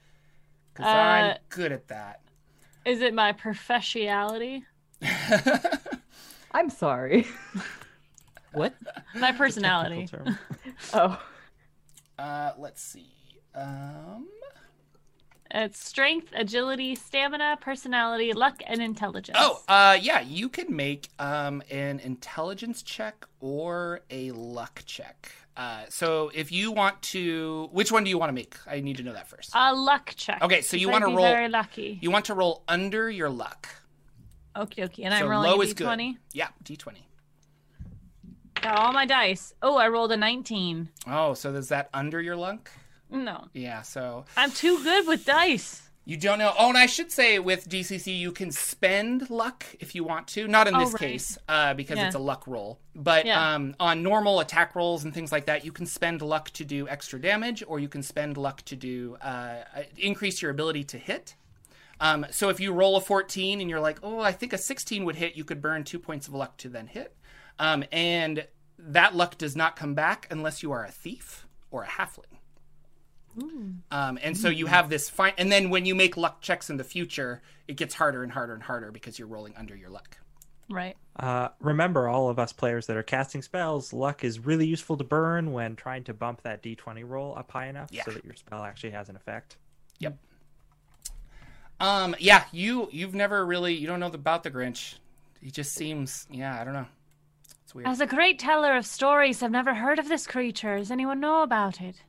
Because 0.75 0.87
Uh, 0.87 0.97
I'm 0.99 1.37
good 1.49 1.73
at 1.73 1.88
that. 1.88 2.21
Is 2.85 3.00
it 3.00 3.15
my 3.15 3.33
professionality? 3.33 4.62
I'm 6.53 6.71
sorry. 6.71 7.27
What? 8.53 8.75
My 9.15 9.33
personality. 9.33 10.09
Oh, 10.95 11.21
uh, 12.19 12.53
let's 12.59 12.83
see. 12.83 13.12
Um, 13.55 14.27
It's 15.50 15.83
strength, 15.83 16.28
agility, 16.35 16.95
stamina, 16.95 17.57
personality, 17.61 18.33
luck, 18.35 18.61
and 18.67 18.83
intelligence. 18.83 19.38
oh, 19.40 19.62
uh, 19.69 19.97
yeah, 20.00 20.21
you 20.21 20.49
can 20.49 20.75
make 20.76 21.09
um 21.19 21.62
an 21.71 22.00
intelligence 22.00 22.83
check 22.83 23.26
or 23.40 24.00
a 24.11 24.31
luck 24.33 24.83
check. 24.85 25.33
Uh, 25.57 25.85
so 25.88 26.31
if 26.35 26.52
you 26.52 26.71
want 26.71 27.00
to, 27.02 27.69
which 27.73 27.90
one 27.90 28.05
do 28.05 28.11
you 28.11 28.19
want 28.19 28.28
to 28.28 28.35
make? 28.35 28.55
I 28.67 28.81
need 28.81 28.97
to 28.99 29.02
know 29.02 29.12
that 29.14 29.26
first. 29.28 29.50
a 29.55 29.75
luck 29.75 30.12
check. 30.17 30.40
Okay, 30.43 30.61
so 30.61 30.76
you 30.76 30.88
wanna 30.88 31.07
roll- 31.07 31.17
Very 31.25 31.49
lucky. 31.49 31.99
You 32.00 32.11
want 32.12 32.26
to 32.26 32.35
roll 32.35 32.62
under 32.69 33.11
your 33.11 33.28
luck. 33.31 33.69
Okay, 34.57 34.85
okay, 34.85 35.02
and 35.05 35.12
so 35.14 35.25
I'm 35.25 35.28
rolling 35.31 35.50
low 35.50 35.61
a 35.61 35.64
is 35.64 35.75
good. 35.75 35.87
d20. 35.88 36.17
Yeah, 36.33 36.49
d20. 36.64 36.99
Got 38.61 38.76
all 38.76 38.93
my 38.93 39.07
dice. 39.07 39.55
Oh, 39.62 39.76
I 39.76 39.88
rolled 39.88 40.11
a 40.12 40.17
19. 40.17 40.88
Oh, 41.07 41.35
so 41.35 41.52
is 41.55 41.69
that 41.69 41.88
under 41.95 42.21
your 42.21 42.37
luck? 42.37 42.71
No, 43.11 43.49
Yeah, 43.55 43.83
so 43.83 44.25
I'm 44.37 44.50
too 44.50 44.83
good 44.83 45.07
with 45.07 45.25
dice. 45.25 45.83
you 46.05 46.17
don't 46.17 46.38
know. 46.38 46.53
Oh, 46.59 46.69
and 46.71 46.79
I 46.79 46.87
should 46.87 47.11
say 47.12 47.38
with 47.38 47.69
DCC, 47.69 48.19
you 48.19 48.33
can 48.33 48.50
spend 48.50 49.29
luck 49.31 49.65
if 49.81 49.95
you 49.95 50.05
want 50.05 50.27
to. 50.29 50.47
Not 50.49 50.67
in 50.69 50.75
Oh, 50.75 50.81
this 50.81 50.93
right. 50.95 51.00
case, 51.00 51.38
uh, 51.49 51.75
because 51.75 51.99
Yeah. 51.99 52.07
it's 52.07 52.15
a 52.15 52.19
luck 52.19 52.47
roll. 52.47 52.81
But 52.95 53.27
Yeah. 53.27 53.55
um, 53.55 53.75
on 53.81 54.03
normal 54.03 54.41
attack 54.41 54.75
rolls 54.75 55.05
and 55.05 55.12
things 55.12 55.33
like 55.33 55.47
that, 55.47 55.65
you 55.65 55.73
can 55.73 55.85
spend 55.87 56.23
luck 56.23 56.50
to 56.50 56.65
do 56.65 56.88
extra 56.88 57.21
damage, 57.21 57.62
or 57.67 57.79
you 57.79 57.88
can 57.88 58.03
spend 58.03 58.37
luck 58.37 58.62
to 58.67 58.77
do 58.77 59.17
uh, 59.21 59.65
increase 59.97 60.41
your 60.43 60.50
ability 60.50 60.85
to 60.85 60.99
hit. 60.99 61.35
Um, 62.00 62.27
so 62.31 62.49
if 62.49 62.61
you 62.61 62.73
roll 62.73 62.97
a 62.97 63.00
14 63.00 63.61
and 63.61 63.69
you're 63.69 63.81
like, 63.81 63.99
oh, 64.03 64.21
I 64.21 64.33
think 64.33 64.53
a 64.53 64.59
16 64.59 65.05
would 65.05 65.17
hit, 65.17 65.35
you 65.35 65.45
could 65.45 65.61
burn 65.61 65.83
two 65.85 65.99
points 65.99 66.29
of 66.29 66.35
luck 66.35 66.57
to 66.59 66.69
then 66.69 66.87
hit. 66.87 67.17
Um, 67.59 67.85
and 67.91 68.47
that 68.79 69.15
luck 69.17 69.37
does 69.37 69.57
not 69.57 69.75
come 69.77 69.95
back 69.95 70.27
unless 70.31 70.62
you 70.62 70.71
are 70.73 70.85
a 70.85 70.91
thief 70.93 71.47
or 71.71 71.83
a 71.83 71.87
halfling. 71.88 72.38
Um, 73.90 74.18
and 74.23 74.37
so 74.37 74.49
you 74.49 74.66
have 74.66 74.88
this 74.90 75.09
fine, 75.09 75.33
and 75.38 75.50
then 75.50 75.71
when 75.71 75.87
you 75.87 75.95
make 75.95 76.16
luck 76.16 76.40
checks 76.40 76.71
in 76.71 76.76
the 76.76 76.85
future, 76.85 77.42
it 77.66 77.76
gets 77.76 77.95
harder 77.95 78.23
and 78.23 78.33
harder 78.33 78.54
and 78.54 78.62
harder 78.62 78.90
because 78.92 79.18
you're 79.18 79.28
rolling 79.28 79.54
under 79.57 79.76
your 79.76 79.90
luck. 79.90 80.18
Right. 80.71 80.97
Uh, 81.16 81.49
remember, 81.61 82.09
all 82.09 82.28
of 82.28 82.38
us 82.38 82.52
players 82.52 82.87
that 82.87 82.97
are 82.97 83.02
casting 83.02 83.40
spells, 83.42 83.92
luck 83.92 84.23
is 84.23 84.38
really 84.38 84.66
useful 84.66 84.97
to 84.99 85.04
burn 85.04 85.52
when 85.52 85.76
trying 85.76 86.04
to 86.04 86.14
bump 86.14 86.42
that 86.42 86.62
d20 86.62 87.09
roll 87.09 87.35
up 87.37 87.50
high 87.50 87.68
enough 87.68 87.88
Yeah. 87.90 88.04
so 88.04 88.11
that 88.11 88.25
your 88.25 88.35
spell 88.35 88.62
actually 88.62 88.90
has 88.90 89.09
an 89.09 89.16
effect. 89.16 89.57
Yep. 89.99 90.16
Um, 91.80 92.16
yeah, 92.18 92.45
you 92.52 92.88
you've 92.92 93.14
never 93.14 93.47
really 93.47 93.75
you 93.75 93.87
don't 93.87 94.00
know 94.00 94.07
about 94.09 94.42
the 94.42 94.50
Grinch. 94.50 94.97
He 95.40 95.50
just 95.50 95.73
seems 95.75 96.26
yeah, 96.30 96.61
I 96.61 96.64
don't 96.64 96.75
know. 96.75 96.87
It's 97.64 97.75
weird. 97.75 97.87
As 97.88 98.00
a 98.00 98.07
great 98.07 98.38
teller 98.38 98.76
of 98.76 98.85
stories, 98.85 99.42
I've 99.42 99.50
never 99.50 99.75
heard 99.75 99.99
of 99.99 100.09
this 100.09 100.26
creature. 100.26 100.78
Does 100.78 100.90
anyone 100.90 101.21
know 101.21 101.42
about 101.42 101.80
it? 101.80 102.02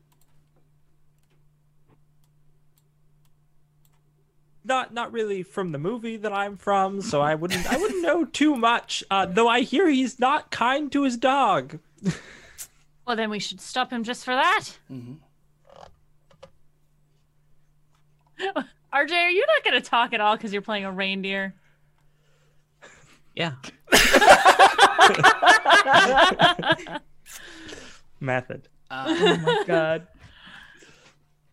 Not 4.66 4.94
not 4.94 5.12
really 5.12 5.42
from 5.44 5.72
the 5.72 5.78
movie 5.80 6.18
that 6.18 6.34
I'm 6.34 6.58
from, 6.58 7.02
so 7.02 7.22
I 7.22 7.36
wouldn't 7.36 7.66
I 7.72 7.78
wouldn't 7.78 8.02
know 8.04 8.26
too 8.26 8.56
much. 8.56 9.04
Uh, 9.10 9.26
though 9.26 9.48
I 9.48 9.62
hear 9.62 9.88
he's 9.88 10.20
not 10.20 10.52
kind 10.52 10.92
to 10.92 11.04
his 11.04 11.18
dog. 11.18 11.80
Well, 13.08 13.16
then 13.16 13.32
we 13.32 13.40
should 13.40 13.60
stop 13.60 13.92
him 13.92 14.04
just 14.04 14.24
for 14.24 14.36
that. 14.36 14.66
Mhm. 14.92 15.16
RJ, 18.94 19.12
are 19.12 19.30
you 19.32 19.44
not 19.48 19.64
going 19.64 19.82
to 19.82 19.90
talk 19.90 20.14
at 20.14 20.22
all 20.22 20.36
because 20.38 20.54
you're 20.54 20.62
playing 20.62 20.86
a 20.86 20.92
reindeer? 20.92 21.56
Yeah. 23.36 23.54
Method. 28.20 28.68
Uh, 28.92 29.06
oh 29.08 29.38
my 29.38 29.64
god. 29.66 30.08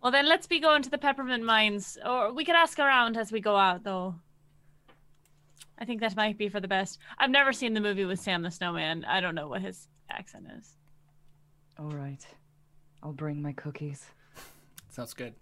Well, 0.02 0.12
then 0.12 0.28
let's 0.28 0.46
be 0.46 0.60
going 0.60 0.82
to 0.82 0.90
the 0.90 0.98
peppermint 0.98 1.44
mines, 1.44 1.98
or 2.04 2.32
we 2.32 2.44
could 2.44 2.54
ask 2.54 2.78
around 2.78 3.16
as 3.16 3.32
we 3.32 3.40
go 3.40 3.56
out, 3.56 3.82
though. 3.82 4.14
I 5.78 5.84
think 5.84 6.00
that 6.00 6.16
might 6.16 6.38
be 6.38 6.48
for 6.48 6.60
the 6.60 6.68
best. 6.68 6.98
I've 7.18 7.30
never 7.30 7.52
seen 7.52 7.74
the 7.74 7.80
movie 7.80 8.04
with 8.04 8.20
Sam 8.20 8.42
the 8.42 8.50
Snowman. 8.50 9.04
I 9.04 9.20
don't 9.20 9.34
know 9.34 9.48
what 9.48 9.62
his 9.62 9.88
accent 10.10 10.46
is. 10.58 10.76
All 11.78 11.90
right. 11.90 12.24
I'll 13.02 13.12
bring 13.12 13.42
my 13.42 13.52
cookies. 13.52 14.06
sounds 14.90 15.12
good. 15.12 15.34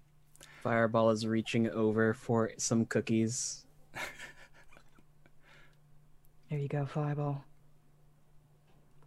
Fireball 0.63 1.11
is 1.11 1.27
reaching 1.27 1.71
over 1.71 2.15
for 2.15 2.51
some 2.57 2.87
cookies. 2.87 3.65
there 6.51 6.59
you 6.59 6.69
go, 6.69 6.87
Fireball. 6.87 7.45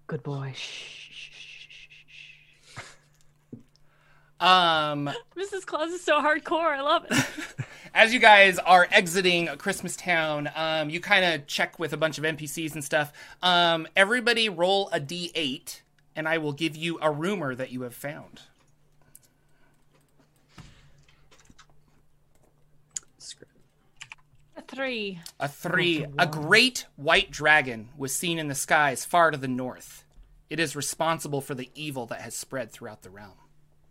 Good 0.08 0.24
boy. 0.24 0.54
Shh. 0.56 1.10
shh, 1.12 1.32
shh, 1.32 1.68
shh, 1.68 2.06
shh. 2.08 3.58
Um, 4.40 5.10
Mrs. 5.38 5.66
Claus 5.66 5.92
is 5.92 6.04
so 6.04 6.22
hardcore. 6.22 6.76
I 6.76 6.82
love 6.82 7.06
it. 7.10 7.66
as 7.94 8.14
you 8.14 8.20
guys 8.20 8.60
are 8.60 8.88
exiting 8.92 9.48
Christmas 9.58 9.96
Town, 9.96 10.50
um, 10.56 10.90
you 10.90 11.00
kind 11.00 11.26
of 11.26 11.48
check 11.48 11.80
with 11.80 11.94
a 11.94 11.98
bunch 11.98 12.18
of 12.18 12.24
NPCs 12.24 12.74
and 12.74 12.84
stuff. 12.84 13.12
Um, 13.42 13.88
everybody 13.96 14.50
roll 14.50 14.90
a 14.92 15.00
d8, 15.00 15.82
and 16.16 16.28
I 16.28 16.38
will 16.38 16.54
give 16.54 16.76
you 16.76 17.00
a 17.02 17.12
rumor 17.12 17.56
that 17.56 17.72
you 17.72 17.82
have 17.82 17.96
found. 17.96 18.42
A 24.56 24.62
three. 24.62 25.20
A 25.40 25.48
three. 25.48 26.06
A 26.18 26.26
great 26.26 26.86
white 26.96 27.30
dragon 27.30 27.90
was 27.98 28.14
seen 28.14 28.40
in 28.40 28.48
the 28.48 28.56
skies 28.56 29.06
far 29.06 29.32
to 29.32 29.38
the 29.38 29.48
north. 29.48 30.04
It 30.50 30.60
is 30.60 30.76
responsible 30.76 31.42
for 31.42 31.54
the 31.54 31.70
evil 31.76 32.06
that 32.08 32.22
has 32.22 32.36
spread 32.36 32.72
throughout 32.72 33.04
the 33.04 33.10
realm. 33.10 33.34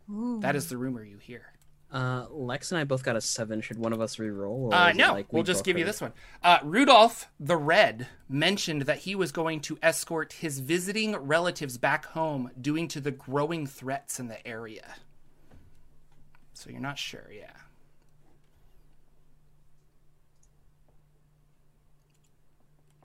That 0.08 0.56
is 0.56 0.68
the 0.68 0.76
rumor 0.76 1.04
you 1.04 1.18
hear. 1.18 1.52
Uh, 1.92 2.26
Lex 2.30 2.72
and 2.72 2.80
I 2.80 2.84
both 2.84 3.04
got 3.04 3.16
a 3.16 3.20
seven. 3.20 3.60
Should 3.60 3.78
one 3.78 3.92
of 3.92 4.00
us 4.00 4.18
re-roll? 4.18 4.66
or 4.66 4.74
Uh, 4.74 4.92
no, 4.92 5.12
like 5.12 5.32
we'll 5.32 5.44
just 5.44 5.60
both 5.60 5.64
give 5.66 5.78
you 5.78 5.84
this 5.84 6.00
one. 6.00 6.12
Uh, 6.42 6.58
Rudolph 6.64 7.28
the 7.38 7.56
Red 7.56 8.08
mentioned 8.28 8.82
that 8.82 8.98
he 8.98 9.14
was 9.14 9.30
going 9.32 9.60
to 9.62 9.78
escort 9.82 10.32
his 10.34 10.58
visiting 10.58 11.14
relatives 11.16 11.78
back 11.78 12.06
home 12.06 12.50
due 12.60 12.86
to 12.88 13.00
the 13.00 13.12
growing 13.12 13.66
threats 13.66 14.18
in 14.18 14.26
the 14.28 14.46
area. 14.46 14.96
So 16.54 16.70
you're 16.70 16.80
not 16.80 16.98
sure, 16.98 17.30
yeah. 17.32 17.52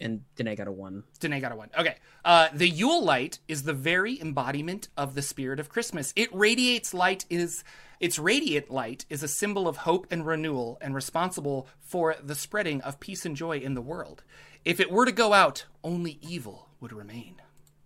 And 0.02 0.24
Danae 0.36 0.56
got 0.56 0.68
a 0.68 0.72
one. 0.72 1.04
Danae 1.20 1.40
got 1.40 1.52
a 1.52 1.56
one. 1.56 1.70
Okay. 1.78 1.96
Uh, 2.26 2.50
the 2.54 2.68
Yule 2.68 3.04
light 3.04 3.40
is 3.48 3.64
the 3.64 3.74
very 3.74 4.20
embodiment 4.20 4.90
of 4.98 5.16
the 5.16 5.22
spirit 5.22 5.60
of 5.60 5.70
Christmas. 5.70 6.12
It 6.16 6.34
radiates 6.34 6.94
light 6.94 7.26
is 7.30 7.64
its 8.00 8.18
radiant 8.18 8.72
light 8.72 9.06
is 9.10 9.22
a 9.22 9.28
symbol 9.28 9.68
of 9.68 9.78
hope 9.78 10.08
and 10.10 10.26
renewal 10.26 10.80
and 10.82 10.96
responsible 10.96 11.68
for 11.80 12.16
the 12.22 12.34
spreading 12.34 12.82
of 12.82 13.00
peace 13.00 13.26
and 13.26 13.36
joy 13.36 13.60
in 13.60 13.76
the 13.76 13.82
world. 13.82 14.24
If 14.66 14.80
it 14.80 14.92
were 14.92 15.06
to 15.06 15.12
go 15.12 15.34
out, 15.34 15.66
only 15.84 16.18
evil 16.22 16.68
would 16.80 16.92
remain. 16.92 17.36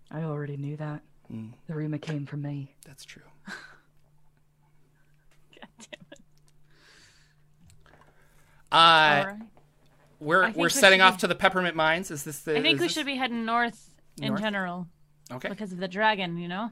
I 0.10 0.24
already 0.24 0.56
knew 0.56 0.78
that. 0.78 1.02
The 1.68 1.74
rumor 1.76 1.98
came 1.98 2.26
from 2.26 2.44
me. 2.44 2.76
That's 2.86 3.04
true. 3.04 3.24
God 3.48 3.56
damn 5.80 6.06
it. 6.12 6.20
Uh, 8.72 8.76
All 8.76 9.26
right. 9.26 9.42
We're 10.26 10.52
we're 10.52 10.64
we 10.66 10.70
setting 10.70 11.02
off 11.02 11.16
be- 11.18 11.22
to 11.22 11.28
the 11.28 11.36
peppermint 11.36 11.76
mines. 11.76 12.12
Is 12.12 12.24
this 12.24 12.40
the? 12.40 12.58
I 12.58 12.62
think 12.62 12.80
we 12.80 12.86
this- 12.86 12.94
should 12.94 13.06
be 13.06 13.16
heading 13.16 13.46
north 13.46 13.90
in 14.22 14.30
North? 14.30 14.42
general 14.42 14.88
Okay. 15.32 15.50
because 15.50 15.72
of 15.72 15.78
the 15.80 15.88
dragon, 15.88 16.38
you 16.38 16.48
know? 16.48 16.72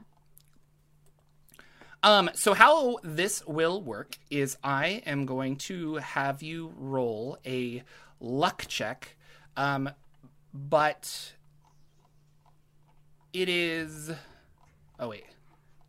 Um, 2.02 2.28
so 2.34 2.52
how 2.52 2.98
this 3.02 3.44
will 3.46 3.80
work 3.82 4.18
is 4.30 4.58
I 4.62 5.02
am 5.06 5.24
going 5.24 5.56
to 5.56 5.96
have 5.96 6.42
you 6.42 6.72
roll 6.76 7.38
a 7.46 7.82
luck 8.20 8.66
check, 8.68 9.16
um, 9.56 9.88
but 10.52 11.32
it 13.32 13.48
is. 13.48 14.10
Oh 15.00 15.08
wait, 15.08 15.24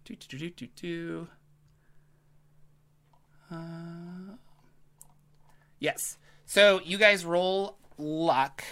do 0.06 0.16
do 0.16 0.38
do 0.38 0.50
do 0.50 0.68
do. 0.76 1.28
Uh, 3.52 4.36
yes. 5.80 6.18
So 6.46 6.80
you 6.84 6.98
guys 6.98 7.26
roll 7.26 7.78
luck, 7.98 8.64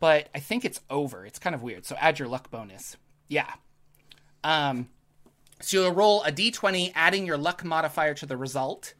but 0.00 0.28
I 0.34 0.40
think 0.40 0.64
it's 0.64 0.80
over. 0.90 1.26
It's 1.26 1.38
kind 1.38 1.54
of 1.54 1.62
weird. 1.62 1.86
So 1.86 1.96
add 1.98 2.18
your 2.18 2.28
luck 2.28 2.50
bonus. 2.50 2.96
Yeah. 3.28 3.52
Um, 4.42 4.88
so 5.60 5.82
you'll 5.82 5.92
roll 5.92 6.22
a 6.22 6.32
d20, 6.32 6.92
adding 6.94 7.26
your 7.26 7.38
luck 7.38 7.64
modifier 7.64 8.14
to 8.14 8.26
the 8.26 8.36
result. 8.36 8.94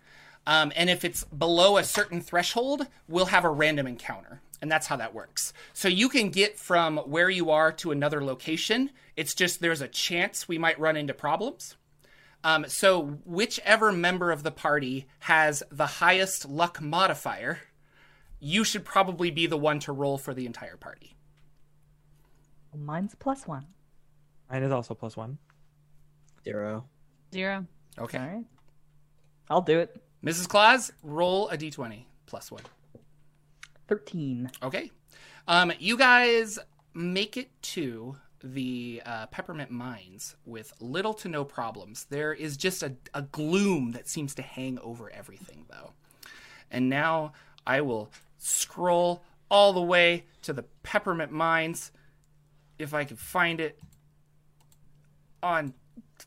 Um, 0.47 0.73
and 0.77 0.89
if 0.89 1.05
it's 1.05 1.25
below 1.25 1.77
a 1.77 1.85
certain 1.85 2.21
threshold, 2.21 2.87
we'll 3.09 3.27
have 3.27 3.45
a 3.45 3.51
random 3.51 3.87
encounter. 3.87 4.41
And 4.63 4.71
that's 4.71 4.87
how 4.87 4.97
that 4.97 5.13
works. 5.15 5.53
So 5.75 5.89
you 5.89 6.09
can 6.09 6.31
get 6.31 6.59
from 6.59 6.97
where 6.99 7.29
you 7.29 7.51
are 7.51 7.73
to 7.73 7.91
another 7.91 8.25
location. 8.25 8.91
It's 9.17 9.35
just 9.35 9.61
there's 9.61 9.83
a 9.83 9.89
chance 9.89 10.49
we 10.49 10.57
might 10.57 10.81
run 10.81 10.97
into 10.97 11.13
problems. 11.13 11.77
Um, 12.47 12.65
so 12.69 13.19
whichever 13.25 13.91
member 13.91 14.31
of 14.31 14.45
the 14.45 14.53
party 14.53 15.09
has 15.19 15.65
the 15.69 15.87
highest 15.87 16.49
luck 16.49 16.81
modifier, 16.81 17.59
you 18.39 18.63
should 18.63 18.85
probably 18.85 19.33
be 19.33 19.49
the 19.49 19.57
one 19.57 19.81
to 19.81 19.91
roll 19.91 20.17
for 20.17 20.33
the 20.33 20.47
entire 20.47 20.77
party. 20.77 21.17
Mine's 22.73 23.17
plus 23.17 23.49
one. 23.49 23.67
Mine 24.49 24.63
is 24.63 24.71
also 24.71 24.95
plus 24.95 25.17
one. 25.17 25.39
Zero. 26.45 26.85
Zero. 27.35 27.67
Okay. 27.99 28.19
All 28.19 28.25
right. 28.25 28.45
I'll 29.51 29.63
do 29.63 29.81
it. 29.81 30.01
Mrs. 30.25 30.47
Claus, 30.47 30.93
roll 31.03 31.49
a 31.49 31.59
d20 31.59 32.05
plus 32.27 32.53
one. 32.53 32.63
13. 33.89 34.53
Okay. 34.63 34.93
Um, 35.49 35.73
you 35.81 35.99
guys 35.99 36.61
make 36.95 37.37
it 37.37 37.51
to 37.63 38.15
the 38.53 39.03
uh, 39.05 39.27
peppermint 39.27 39.71
mines 39.71 40.37
with 40.45 40.73
little 40.81 41.15
to 41.15 41.29
no 41.29 41.45
problems. 41.45 42.07
There 42.11 42.33
is 42.33 42.57
just 42.57 42.83
a, 42.83 42.95
a 43.15 43.23
gloom 43.23 43.93
that 43.93 44.09
seems 44.09 44.35
to 44.37 44.43
hang 44.43 44.79
over 44.81 45.11
everything, 45.11 45.67
though. 45.69 45.93
And 46.71 46.89
now 46.89 47.33
I 47.67 47.81
will 47.81 48.11
scroll 48.39 49.23
all 49.51 49.73
the 49.73 49.83
way 49.83 50.25
to 50.43 50.53
the 50.53 50.65
peppermint 50.83 51.33
mines 51.33 51.93
if 52.79 52.95
I 52.95 53.05
can 53.05 53.17
find 53.17 53.61
it 53.61 53.79
on 55.43 55.75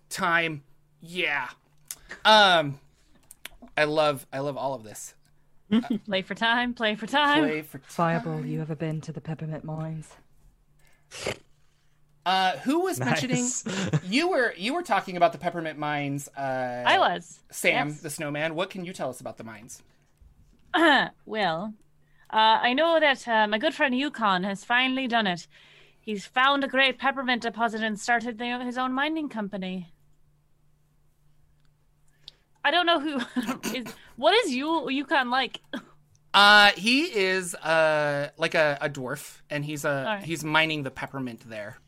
time. 0.09 0.63
Yeah. 1.01 1.49
Um 2.25 2.79
I 3.77 3.83
love 3.85 4.25
I 4.31 4.39
love 4.39 4.57
all 4.57 4.73
of 4.73 4.83
this. 4.83 5.13
Play 6.05 6.21
for 6.21 6.35
time. 6.35 6.73
Play 6.73 6.95
for 6.95 7.07
time. 7.07 7.43
Play 7.43 7.61
for 7.61 7.79
Fireball, 7.83 8.45
you 8.45 8.61
ever 8.61 8.75
been 8.75 9.01
to 9.01 9.11
the 9.11 9.21
peppermint 9.21 9.63
mines? 9.63 10.09
Uh, 12.29 12.57
who 12.59 12.81
was 12.81 12.99
mentioning 13.09 13.43
you 14.07 14.29
were 14.29 14.53
you 14.55 14.75
were 14.75 14.83
talking 14.83 15.17
about 15.17 15.31
the 15.31 15.39
peppermint 15.39 15.79
mines? 15.79 16.29
Uh, 16.37 16.83
I 16.85 16.99
was. 16.99 17.39
Sam, 17.49 17.87
Yes. 17.87 18.01
the 18.01 18.09
snowman. 18.11 18.53
What 18.53 18.69
can 18.69 18.85
you 18.85 18.93
tell 18.93 19.09
us 19.09 19.19
about 19.19 19.37
the 19.37 19.43
mines? 19.43 19.81
well, 21.25 21.73
uh, 22.29 22.57
I 22.61 22.73
know 22.73 22.99
that 22.99 23.27
uh, 23.27 23.47
my 23.47 23.57
good 23.57 23.73
friend 23.73 23.97
Yukon 23.97 24.43
has 24.43 24.63
finally 24.63 25.07
done 25.07 25.25
it. 25.25 25.47
He's 25.99 26.27
found 26.27 26.63
a 26.63 26.67
great 26.67 26.99
peppermint 26.99 27.41
deposit 27.41 27.81
and 27.81 27.99
started 27.99 28.37
the, 28.37 28.59
his 28.63 28.77
own 28.77 28.93
mining 28.93 29.27
company. 29.29 29.91
I 32.63 32.69
don't 32.69 32.85
know 32.85 32.99
who 32.99 33.21
is. 33.73 33.91
What 34.17 34.35
is 34.45 34.53
you 34.53 34.87
Yukon 34.87 35.31
like? 35.31 35.61
Uh, 36.31 36.69
he 36.77 37.05
is 37.05 37.55
uh 37.55 38.29
like 38.37 38.53
a, 38.53 38.77
a 38.81 38.87
dwarf, 38.89 39.41
and 39.49 39.65
he's 39.65 39.83
a 39.83 40.03
right. 40.05 40.23
he's 40.23 40.43
mining 40.43 40.83
the 40.83 40.91
peppermint 40.91 41.49
there, 41.49 41.79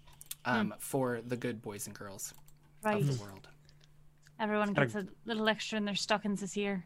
um, 0.46 0.74
for 0.80 1.22
the 1.26 1.38
good 1.38 1.62
boys 1.62 1.88
and 1.88 1.96
girls 1.96 2.34
Right. 2.84 3.02
of 3.02 3.18
the 3.18 3.24
world. 3.24 3.48
Everyone 4.40 4.74
gets 4.74 4.96
a 4.96 5.06
little 5.26 5.48
extra 5.48 5.78
in 5.78 5.86
their 5.86 5.96
stockings 5.96 6.42
this 6.42 6.58
year. 6.58 6.86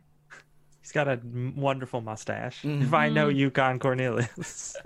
He's 0.82 0.92
got 0.92 1.08
a 1.08 1.20
wonderful 1.56 2.00
mustache. 2.02 2.64
If 2.64 2.94
I 2.94 3.10
know 3.10 3.28
Yukon 3.30 3.80
Cornelius. 3.80 4.76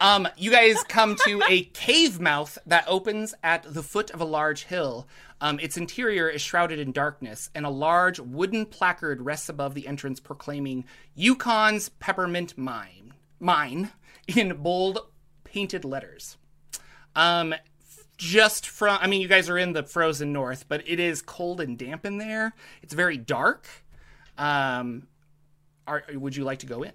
Um, 0.00 0.28
you 0.36 0.52
guys 0.52 0.76
come 0.84 1.16
to 1.26 1.42
a 1.48 1.62
cave 1.64 2.20
mouth 2.20 2.56
that 2.66 2.84
opens 2.86 3.34
at 3.42 3.64
the 3.64 3.82
foot 3.82 4.12
of 4.12 4.20
a 4.20 4.24
large 4.24 4.62
hill. 4.64 5.08
Um, 5.40 5.58
its 5.58 5.76
interior 5.76 6.28
is 6.28 6.40
shrouded 6.40 6.78
in 6.78 6.92
darkness, 6.92 7.50
and 7.52 7.66
a 7.66 7.70
large 7.70 8.20
wooden 8.20 8.64
placard 8.66 9.22
rests 9.22 9.48
above 9.48 9.74
the 9.74 9.88
entrance 9.88 10.20
proclaiming 10.20 10.84
Yukon's 11.16 11.88
Peppermint 11.88 12.56
Mine, 12.56 13.14
mine 13.40 13.90
in 14.28 14.58
bold 14.62 15.00
painted 15.42 15.84
letters. 15.84 16.36
Um, 17.16 17.52
just 18.18 18.66
from, 18.66 18.98
I 19.00 19.06
mean, 19.06 19.22
you 19.22 19.28
guys 19.28 19.48
are 19.48 19.56
in 19.56 19.72
the 19.72 19.84
frozen 19.84 20.32
north, 20.32 20.66
but 20.68 20.82
it 20.86 21.00
is 21.00 21.22
cold 21.22 21.60
and 21.60 21.78
damp 21.78 22.04
in 22.04 22.18
there. 22.18 22.52
It's 22.82 22.92
very 22.92 23.16
dark. 23.16 23.66
Um, 24.36 25.06
are, 25.86 26.04
would 26.12 26.36
you 26.36 26.44
like 26.44 26.58
to 26.58 26.66
go 26.66 26.82
in? 26.82 26.92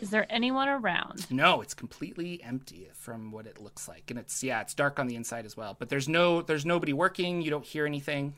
Is 0.00 0.10
there 0.10 0.26
anyone 0.30 0.68
around? 0.68 1.30
No, 1.30 1.60
it's 1.60 1.74
completely 1.74 2.42
empty 2.42 2.88
from 2.92 3.30
what 3.30 3.46
it 3.46 3.60
looks 3.60 3.86
like, 3.86 4.10
and 4.10 4.18
it's 4.18 4.42
yeah, 4.42 4.60
it's 4.60 4.74
dark 4.74 4.98
on 4.98 5.06
the 5.06 5.14
inside 5.14 5.46
as 5.46 5.56
well. 5.56 5.76
But 5.78 5.90
there's 5.90 6.08
no 6.08 6.42
there's 6.42 6.66
nobody 6.66 6.92
working. 6.92 7.40
You 7.40 7.50
don't 7.50 7.64
hear 7.64 7.86
anything. 7.86 8.34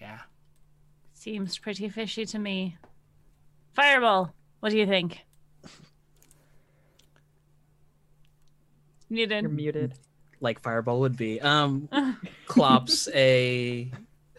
Yeah. 0.00 0.18
Seems 1.14 1.58
pretty 1.58 1.88
fishy 1.88 2.26
to 2.26 2.40
me. 2.40 2.76
Fireball, 3.72 4.34
what 4.58 4.70
do 4.70 4.78
you 4.78 4.86
think? 4.86 5.20
Muted. 9.10 9.42
You're 9.42 9.50
muted. 9.50 9.94
Like 10.40 10.62
Fireball 10.62 11.00
would 11.00 11.16
be. 11.16 11.40
Um, 11.40 11.88
clops 12.46 13.08
a 13.14 13.90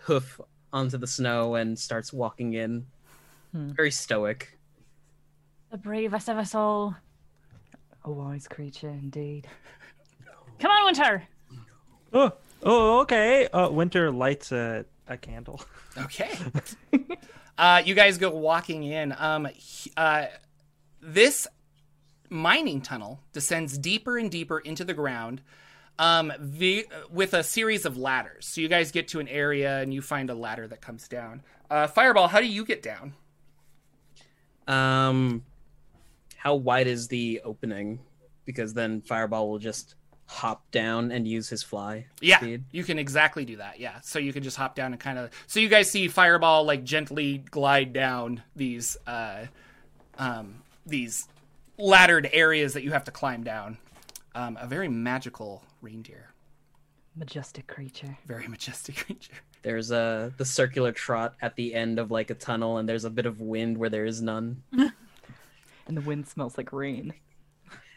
hoof 0.02 0.40
onto 0.74 0.98
the 0.98 1.08
snow 1.08 1.56
and 1.56 1.78
starts 1.78 2.12
walking 2.14 2.54
in. 2.54 2.86
Hmm. 3.52 3.72
Very 3.72 3.92
stoic. 3.92 4.58
The 5.70 5.78
bravest 5.78 6.30
of 6.30 6.38
us 6.38 6.56
all. 6.56 6.96
A 8.04 8.12
wise 8.12 8.48
creature 8.48 8.90
indeed. 8.90 9.48
Come 10.60 10.72
on, 10.72 10.86
Winter. 10.86 11.24
oh, 12.14 12.32
oh, 12.64 13.00
okay. 13.02 13.48
Uh, 13.48 13.70
Winter 13.70 14.12
lights 14.12 14.52
a, 14.52 14.86
a 15.08 15.18
candle. 15.18 15.62
Okay. 15.98 16.32
uh, 17.58 17.82
you 17.84 17.94
guys 17.94 18.18
go 18.18 18.30
walking 18.30 18.84
in. 18.84 19.14
Um, 19.18 19.46
he- 19.54 19.92
uh, 19.98 20.28
this 21.02 21.48
mining 22.32 22.82
tunnel 22.82 23.20
descends 23.34 23.78
deeper 23.78 24.18
and 24.18 24.32
deeper 24.32 24.58
into 24.58 24.84
the 24.84 24.94
ground. 24.96 25.42
Um, 26.00 26.34
the, 26.40 26.88
with 27.12 27.36
a 27.36 27.44
series 27.44 27.86
of 27.86 27.96
ladders. 27.96 28.48
So 28.48 28.60
you 28.62 28.68
guys 28.70 28.92
get 28.92 29.10
to 29.10 29.20
an 29.20 29.28
area 29.28 29.82
and 29.82 29.94
you 29.94 30.02
find 30.02 30.32
a 30.32 30.34
ladder 30.34 30.68
that 30.68 30.82
comes 30.82 31.08
down. 31.08 31.44
Uh, 31.70 31.86
Fireball, 31.86 32.28
how 32.28 32.40
do 32.40 32.48
you 32.48 32.66
get 32.66 32.82
down? 32.82 33.14
Um, 34.68 35.44
how 36.38 36.56
wide 36.56 36.88
is 36.88 37.08
the 37.08 37.42
opening? 37.44 38.00
Because 38.46 38.74
then 38.74 39.02
Fireball 39.02 39.50
will 39.50 39.60
just 39.60 39.94
hop 40.26 40.64
down 40.72 41.12
and 41.12 41.28
use 41.28 41.50
his 41.50 41.62
fly 41.62 42.08
Yeah, 42.22 42.38
speed. 42.38 42.64
you 42.72 42.84
can 42.84 42.98
exactly 42.98 43.46
do 43.46 43.58
that. 43.58 43.80
Yeah, 43.80 44.00
so 44.02 44.18
you 44.18 44.34
can 44.34 44.42
just 44.44 44.58
hop 44.58 44.76
down 44.76 44.94
and 44.94 45.00
kind 45.00 45.20
of. 45.20 45.30
So 45.46 45.60
you 45.60 45.68
guys 45.70 45.92
see 45.92 46.08
Fireball 46.08 46.64
like 46.64 46.84
gently 46.84 47.40
glide 47.52 47.94
down 47.94 48.42
these 48.56 48.98
uh, 49.06 49.46
um, 50.18 50.64
these 50.86 51.28
laddered 51.82 52.30
areas 52.32 52.74
that 52.74 52.84
you 52.84 52.92
have 52.92 53.04
to 53.06 53.12
climb 53.12 53.44
down. 53.44 53.78
Um, 54.36 54.58
a 54.62 54.68
very 54.68 54.88
magical 54.88 55.64
reindeer, 55.82 56.30
Majestic 57.16 57.68
creature. 57.68 58.18
very 58.26 58.48
majestic 58.56 58.96
creature. 58.96 59.34
There's 59.64 59.92
a 59.92 60.34
the 60.38 60.46
circular 60.46 60.92
trot 60.92 61.36
at 61.42 61.56
the 61.56 61.76
end 61.76 62.00
of 62.00 62.10
like 62.12 62.30
a 62.30 62.34
tunnel, 62.36 62.78
and 62.78 62.88
there's 62.88 63.04
a 63.06 63.10
bit 63.10 63.26
of 63.26 63.42
wind 63.42 63.78
where 63.78 63.90
there 63.90 64.06
is 64.06 64.22
none. 64.22 64.64
And 65.88 65.98
the 65.98 66.02
wind 66.02 66.28
smells 66.28 66.58
like 66.58 66.72
rain. 66.72 67.14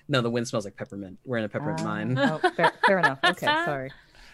No, 0.08 0.20
the 0.20 0.30
wind 0.30 0.48
smells 0.48 0.64
like 0.64 0.74
peppermint. 0.74 1.18
We're 1.24 1.36
in 1.36 1.44
a 1.44 1.48
peppermint 1.48 1.80
Ah, 1.82 1.84
mine. 1.84 2.18
Oh, 2.18 2.38
fair, 2.56 2.72
fair 2.86 2.98
enough. 2.98 3.18
Okay, 3.24 3.46
sorry. 3.46 3.92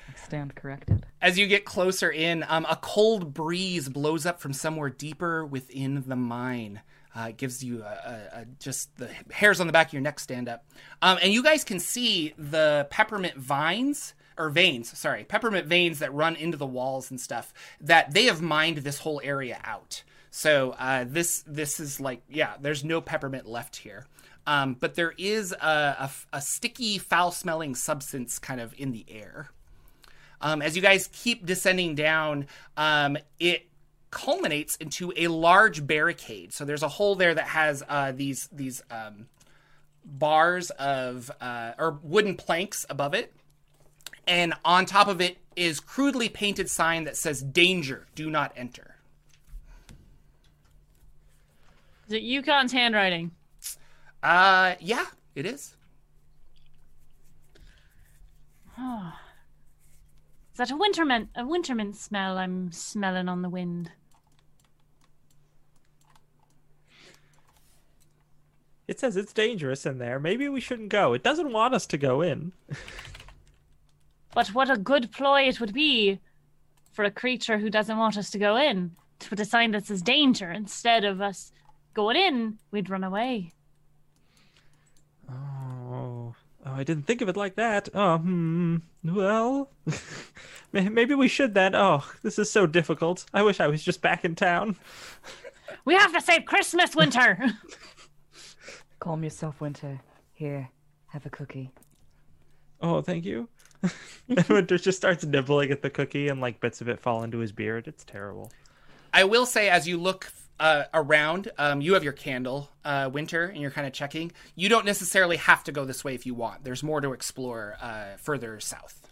I 0.08 0.16
stand 0.26 0.54
corrected. 0.54 1.04
As 1.20 1.38
you 1.38 1.46
get 1.46 1.64
closer 1.66 2.10
in, 2.10 2.44
um, 2.48 2.64
a 2.70 2.76
cold 2.76 3.34
breeze 3.34 3.88
blows 3.88 4.24
up 4.24 4.40
from 4.40 4.52
somewhere 4.52 4.88
deeper 4.88 5.44
within 5.44 6.04
the 6.06 6.16
mine. 6.16 6.80
Uh, 7.12 7.32
gives 7.36 7.64
you 7.64 7.82
a, 7.82 7.86
a, 7.86 8.40
a, 8.40 8.44
just 8.60 8.96
the 8.96 9.10
hairs 9.32 9.60
on 9.60 9.66
the 9.66 9.72
back 9.72 9.88
of 9.88 9.92
your 9.92 10.00
neck 10.00 10.20
stand 10.20 10.48
up. 10.48 10.64
Um, 11.02 11.18
and 11.20 11.32
you 11.32 11.42
guys 11.42 11.64
can 11.64 11.80
see 11.80 12.34
the 12.38 12.86
peppermint 12.88 13.34
vines, 13.34 14.14
or 14.38 14.48
veins, 14.48 14.96
sorry, 14.96 15.24
peppermint 15.24 15.66
veins 15.66 15.98
that 15.98 16.14
run 16.14 16.36
into 16.36 16.56
the 16.56 16.66
walls 16.66 17.10
and 17.10 17.20
stuff, 17.20 17.52
that 17.80 18.14
they 18.14 18.26
have 18.26 18.40
mined 18.40 18.78
this 18.78 19.00
whole 19.00 19.20
area 19.24 19.58
out. 19.64 20.04
So 20.30 20.76
uh, 20.78 21.04
this 21.06 21.42
this 21.48 21.80
is 21.80 22.00
like, 22.00 22.22
yeah, 22.28 22.54
there's 22.60 22.84
no 22.84 23.00
peppermint 23.00 23.46
left 23.46 23.76
here. 23.76 24.06
Um, 24.46 24.74
but 24.78 24.94
there 24.94 25.12
is 25.18 25.52
a, 25.52 25.56
a, 25.62 26.10
a 26.32 26.40
sticky, 26.40 26.98
foul 26.98 27.32
smelling 27.32 27.74
substance 27.74 28.38
kind 28.38 28.60
of 28.60 28.72
in 28.78 28.92
the 28.92 29.04
air. 29.08 29.50
Um, 30.40 30.62
as 30.62 30.76
you 30.76 30.82
guys 30.82 31.08
keep 31.12 31.44
descending 31.44 31.94
down, 31.94 32.46
um, 32.76 33.18
it 33.38 33.66
culminates 34.10 34.76
into 34.76 35.12
a 35.16 35.28
large 35.28 35.86
barricade. 35.86 36.52
So 36.52 36.64
there's 36.64 36.82
a 36.82 36.88
hole 36.88 37.14
there 37.14 37.34
that 37.34 37.48
has 37.48 37.82
uh, 37.88 38.12
these 38.12 38.48
these 38.52 38.82
um, 38.90 39.26
bars 40.04 40.70
of 40.70 41.30
uh, 41.40 41.72
or 41.78 41.98
wooden 42.02 42.36
planks 42.36 42.84
above 42.90 43.14
it, 43.14 43.32
and 44.26 44.54
on 44.64 44.86
top 44.86 45.08
of 45.08 45.20
it 45.20 45.38
is 45.56 45.80
crudely 45.80 46.28
painted 46.28 46.68
sign 46.68 47.04
that 47.04 47.16
says 47.16 47.42
"Danger, 47.42 48.06
do 48.14 48.30
not 48.30 48.52
enter." 48.56 48.96
Is 52.08 52.14
it 52.14 52.22
Yukon's 52.22 52.72
handwriting? 52.72 53.30
Uh, 54.22 54.74
yeah, 54.80 55.06
it 55.34 55.46
is. 55.46 55.76
Oh. 58.76 59.12
Is 60.52 60.56
that 60.56 60.70
a 60.70 60.76
winterman 60.76 61.28
a 61.36 61.44
winterman 61.44 61.94
smell 61.94 62.36
I'm 62.36 62.72
smelling 62.72 63.28
on 63.28 63.42
the 63.42 63.48
wind? 63.48 63.92
It 68.90 68.98
says 68.98 69.16
it's 69.16 69.32
dangerous 69.32 69.86
in 69.86 69.98
there. 69.98 70.18
Maybe 70.18 70.48
we 70.48 70.60
shouldn't 70.60 70.88
go. 70.88 71.12
It 71.12 71.22
doesn't 71.22 71.52
want 71.52 71.74
us 71.74 71.86
to 71.86 71.96
go 71.96 72.22
in. 72.22 72.52
But 74.32 74.48
what 74.48 74.70
a 74.70 74.76
good 74.76 75.10
ploy 75.10 75.42
it 75.42 75.58
would 75.58 75.72
be 75.72 76.20
for 76.92 77.04
a 77.04 77.10
creature 77.10 77.58
who 77.58 77.68
doesn't 77.68 77.98
want 77.98 78.16
us 78.16 78.30
to 78.30 78.38
go 78.38 78.56
in 78.56 78.92
to 79.18 79.28
put 79.28 79.40
a 79.40 79.44
sign 79.44 79.72
that 79.72 79.86
says 79.86 80.02
danger 80.02 80.52
instead 80.52 81.04
of 81.04 81.20
us 81.20 81.50
going 81.94 82.14
in, 82.14 82.58
we'd 82.70 82.88
run 82.88 83.02
away. 83.02 83.52
Oh, 85.28 86.34
oh, 86.64 86.72
I 86.72 86.84
didn't 86.84 87.08
think 87.08 87.22
of 87.22 87.28
it 87.28 87.36
like 87.36 87.56
that. 87.56 87.88
Oh, 87.92 88.18
hmm. 88.18 88.76
Well, 89.02 89.70
maybe 90.72 91.16
we 91.16 91.26
should 91.26 91.54
then. 91.54 91.74
Oh, 91.74 92.04
this 92.22 92.38
is 92.38 92.52
so 92.52 92.66
difficult. 92.66 93.26
I 93.34 93.42
wish 93.42 93.58
I 93.58 93.66
was 93.66 93.82
just 93.82 94.00
back 94.00 94.24
in 94.24 94.36
town. 94.36 94.76
We 95.84 95.94
have 95.94 96.12
to 96.12 96.20
save 96.20 96.44
Christmas, 96.44 96.94
Winter. 96.94 97.52
Calm 99.00 99.24
yourself, 99.24 99.60
Winter. 99.60 100.00
Here, 100.34 100.70
have 101.08 101.26
a 101.26 101.30
cookie. 101.30 101.70
Oh, 102.82 103.00
thank 103.00 103.24
you. 103.24 103.48
Winter 104.48 104.78
just 104.78 104.98
starts 104.98 105.24
nibbling 105.24 105.70
at 105.70 105.82
the 105.82 105.90
cookie, 105.90 106.28
and 106.28 106.40
like 106.40 106.60
bits 106.60 106.80
of 106.80 106.88
it 106.88 107.00
fall 107.00 107.22
into 107.22 107.38
his 107.38 107.50
beard. 107.50 107.88
It's 107.88 108.04
terrible. 108.04 108.52
I 109.12 109.24
will 109.24 109.46
say, 109.46 109.70
as 109.70 109.88
you 109.88 109.98
look 109.98 110.30
uh, 110.60 110.84
around, 110.92 111.50
um, 111.58 111.80
you 111.80 111.94
have 111.94 112.04
your 112.04 112.12
candle, 112.12 112.68
uh, 112.84 113.08
Winter, 113.12 113.46
and 113.46 113.60
you're 113.60 113.70
kind 113.70 113.86
of 113.86 113.92
checking. 113.94 114.32
You 114.54 114.68
don't 114.68 114.84
necessarily 114.84 115.38
have 115.38 115.64
to 115.64 115.72
go 115.72 115.86
this 115.86 116.04
way 116.04 116.14
if 116.14 116.26
you 116.26 116.34
want. 116.34 116.64
There's 116.64 116.82
more 116.82 117.00
to 117.00 117.12
explore 117.12 117.76
uh, 117.80 118.16
further 118.18 118.60
south. 118.60 119.08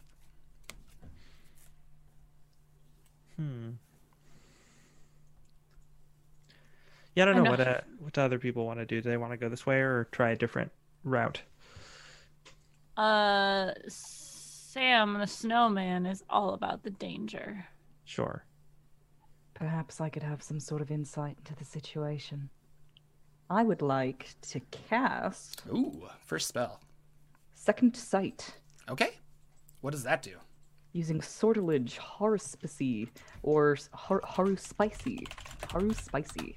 Yeah, 7.19 7.25
I 7.25 7.27
don't 7.27 7.35
I 7.35 7.39
know, 7.39 7.45
know. 7.45 7.51
what 7.51 7.61
uh, 7.61 7.81
what 7.99 8.13
do 8.13 8.21
other 8.21 8.39
people 8.39 8.65
want 8.65 8.79
to 8.79 8.87
do. 8.87 9.01
Do 9.01 9.11
they 9.11 9.17
want 9.17 9.33
to 9.33 9.37
go 9.37 9.49
this 9.49 9.67
way 9.67 9.81
or 9.81 10.07
try 10.13 10.31
a 10.31 10.37
different 10.37 10.71
route? 11.03 11.43
uh, 12.97 13.73
Sam 13.89 15.15
the 15.15 15.27
snowman 15.27 16.07
is 16.07 16.23
all 16.31 16.55
about 16.55 16.83
the 16.85 16.91
danger. 16.91 17.67
Sure. 18.05 18.45
Perhaps 19.55 20.01
I 20.01 20.09
could 20.09 20.23
have 20.23 20.43
some 20.43 20.61
sort 20.61 20.81
of 20.81 20.91
insight 20.91 21.37
into 21.39 21.55
the 21.57 21.65
situation. 21.65 22.49
I 23.51 23.63
would 23.65 23.83
like 23.83 24.37
to 24.43 24.61
cast 24.89 25.63
Ooh, 25.69 26.07
first 26.25 26.47
spell. 26.49 26.81
Second 27.55 27.97
Sight 27.97 28.55
Okay. 28.89 29.11
What 29.81 29.91
does 29.91 30.05
that 30.05 30.23
do? 30.23 30.37
using 30.95 31.21
Sortilege 31.21 31.99
Haruspicy 31.99 33.09
or 33.43 33.77
har- 33.93 34.23
Haruspicy. 34.23 35.27
Haruspicy. 35.69 36.57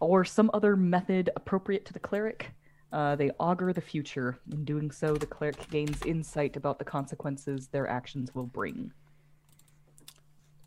Or 0.00 0.24
some 0.24 0.50
other 0.54 0.76
method 0.76 1.30
appropriate 1.36 1.84
to 1.86 1.92
the 1.92 1.98
cleric. 1.98 2.50
Uh, 2.92 3.16
they 3.16 3.30
augur 3.38 3.72
the 3.72 3.80
future. 3.80 4.38
In 4.50 4.64
doing 4.64 4.90
so, 4.90 5.14
the 5.14 5.26
cleric 5.26 5.68
gains 5.70 6.00
insight 6.06 6.56
about 6.56 6.78
the 6.78 6.84
consequences 6.84 7.68
their 7.68 7.86
actions 7.88 8.34
will 8.34 8.46
bring. 8.46 8.92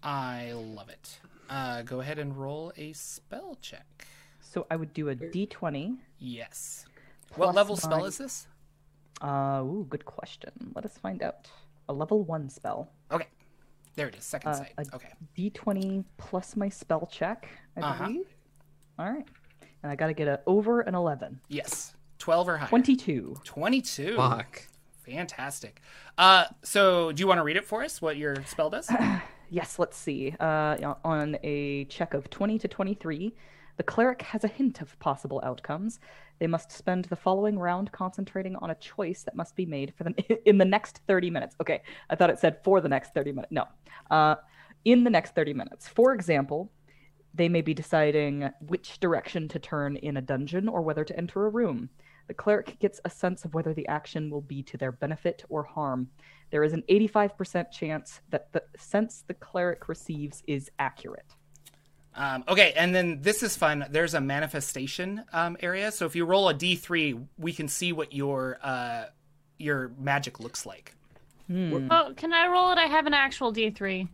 I 0.04 0.52
love 0.54 0.90
it. 0.90 1.20
Uh, 1.50 1.82
go 1.84 2.00
ahead 2.00 2.20
and 2.20 2.36
roll 2.38 2.72
a 2.78 2.94
spell 2.94 3.58
check. 3.62 4.08
So 4.42 4.66
I 4.70 4.76
would 4.76 4.94
do 4.94 5.10
a 5.10 5.16
d20. 5.16 5.98
Yes. 6.20 6.86
what 7.36 7.56
level 7.56 7.76
spell 7.78 8.06
is 8.06 8.18
this? 8.18 8.48
Uh, 9.22 9.62
ooh, 9.64 9.86
good 9.90 10.06
question. 10.06 10.52
Let 10.76 10.86
us 10.86 10.98
find 10.98 11.22
out. 11.22 11.48
A 11.90 11.94
level 11.94 12.24
one 12.24 12.50
spell. 12.50 12.90
Okay. 13.12 13.28
There 13.96 14.08
it 14.08 14.16
is. 14.16 14.24
Second 14.24 14.52
Uh, 14.52 14.56
sight. 14.56 14.74
Okay. 14.94 15.10
D20 15.38 16.04
plus 16.18 16.56
my 16.56 16.70
spell 16.70 17.08
check, 17.12 17.48
I 17.78 17.82
Uh-huh. 17.82 18.06
believe. 18.08 18.36
All 19.02 19.12
right. 19.12 19.26
And 19.82 19.92
I 19.92 19.96
got 19.96 20.08
to 20.08 20.14
get 20.14 20.28
a 20.28 20.42
over 20.46 20.82
an 20.82 20.94
11. 20.94 21.40
Yes. 21.50 21.96
12 22.20 22.50
or 22.50 22.58
higher. 22.58 22.70
22. 22.70 23.38
22. 23.44 24.16
Fuck. 24.16 24.68
Fantastic. 25.04 25.82
Uh, 26.20 26.46
so 26.62 27.12
do 27.12 27.20
you 27.20 27.28
want 27.28 27.40
to 27.40 27.44
read 27.44 27.58
it 27.58 27.66
for 27.66 27.84
us? 27.84 28.00
What 28.00 28.18
your 28.18 28.36
spell 28.46 28.70
does? 28.70 28.90
Yes, 29.54 29.78
let's 29.80 29.98
see. 29.98 30.34
Uh, 30.40 30.94
on 31.04 31.38
a 31.44 31.84
check 31.90 32.14
of 32.14 32.30
20 32.30 32.58
to 32.60 32.70
23, 32.70 33.36
the 33.76 33.84
cleric 33.84 34.22
has 34.22 34.46
a 34.46 34.48
hint 34.48 34.80
of 34.80 34.98
possible 35.00 35.42
outcomes. 35.44 36.00
They 36.40 36.48
must 36.48 36.72
spend 36.72 37.04
the 37.04 37.18
following 37.18 37.60
round 37.60 37.92
concentrating 37.92 38.56
on 38.56 38.70
a 38.70 38.76
choice 38.76 39.24
that 39.24 39.36
must 39.36 39.58
be 39.58 39.66
made 39.66 39.94
for 39.94 40.06
the 40.06 40.14
in 40.50 40.58
the 40.58 40.64
next 40.64 41.02
30 41.06 41.32
minutes. 41.32 41.58
Okay, 41.60 41.82
I 42.10 42.16
thought 42.16 42.30
it 42.30 42.40
said 42.40 42.64
for 42.64 42.80
the 42.80 42.88
next 42.88 43.14
30 43.14 43.34
minutes. 43.34 43.52
No, 43.52 43.66
uh, 44.10 44.36
in 44.86 45.04
the 45.04 45.10
next 45.10 45.36
30 45.36 45.54
minutes. 45.54 45.86
For 45.86 46.14
example, 46.14 46.72
they 47.34 47.50
may 47.50 47.62
be 47.62 47.74
deciding 47.74 48.50
which 48.68 49.00
direction 49.00 49.48
to 49.50 49.60
turn 49.60 49.96
in 49.96 50.18
a 50.18 50.22
dungeon 50.22 50.68
or 50.68 50.82
whether 50.82 51.04
to 51.04 51.18
enter 51.18 51.46
a 51.46 51.50
room. 51.50 51.90
The 52.28 52.34
cleric 52.34 52.80
gets 52.80 53.00
a 53.04 53.10
sense 53.10 53.46
of 53.46 53.54
whether 53.54 53.74
the 53.74 53.88
action 53.88 54.30
will 54.30 54.42
be 54.42 54.64
to 54.64 54.78
their 54.78 54.92
benefit 54.92 55.44
or 55.50 55.64
harm. 55.64 56.10
There 56.50 56.64
is 56.64 56.74
an 56.74 56.84
85% 56.90 57.72
chance 57.72 58.22
that 58.30 58.52
the 58.52 58.64
sense 58.78 59.24
the 59.28 59.34
cleric 59.34 59.88
receives 59.88 60.44
is 60.48 60.70
accurate. 60.80 61.36
Um, 62.14 62.44
okay, 62.48 62.74
and 62.76 62.94
then 62.94 63.22
this 63.22 63.42
is 63.42 63.56
fun. 63.56 63.86
There's 63.90 64.14
a 64.14 64.22
manifestation 64.22 65.24
um, 65.32 65.56
area. 65.62 65.92
So 65.92 66.06
if 66.06 66.16
you 66.16 66.26
roll 66.26 66.50
a 66.50 66.54
d3, 66.54 67.26
we 67.38 67.54
can 67.54 67.70
see 67.70 67.94
what 67.94 68.12
your 68.12 68.60
uh, 68.62 69.06
your 69.58 69.92
magic 69.98 70.40
looks 70.40 70.66
like. 70.66 70.96
Oh, 71.92 72.14
can 72.16 72.34
I 72.34 72.48
roll 72.48 72.72
it? 72.72 72.78
I 72.78 72.86
have 72.86 73.08
an 73.08 73.14
actual 73.14 73.54
D3. 73.54 74.08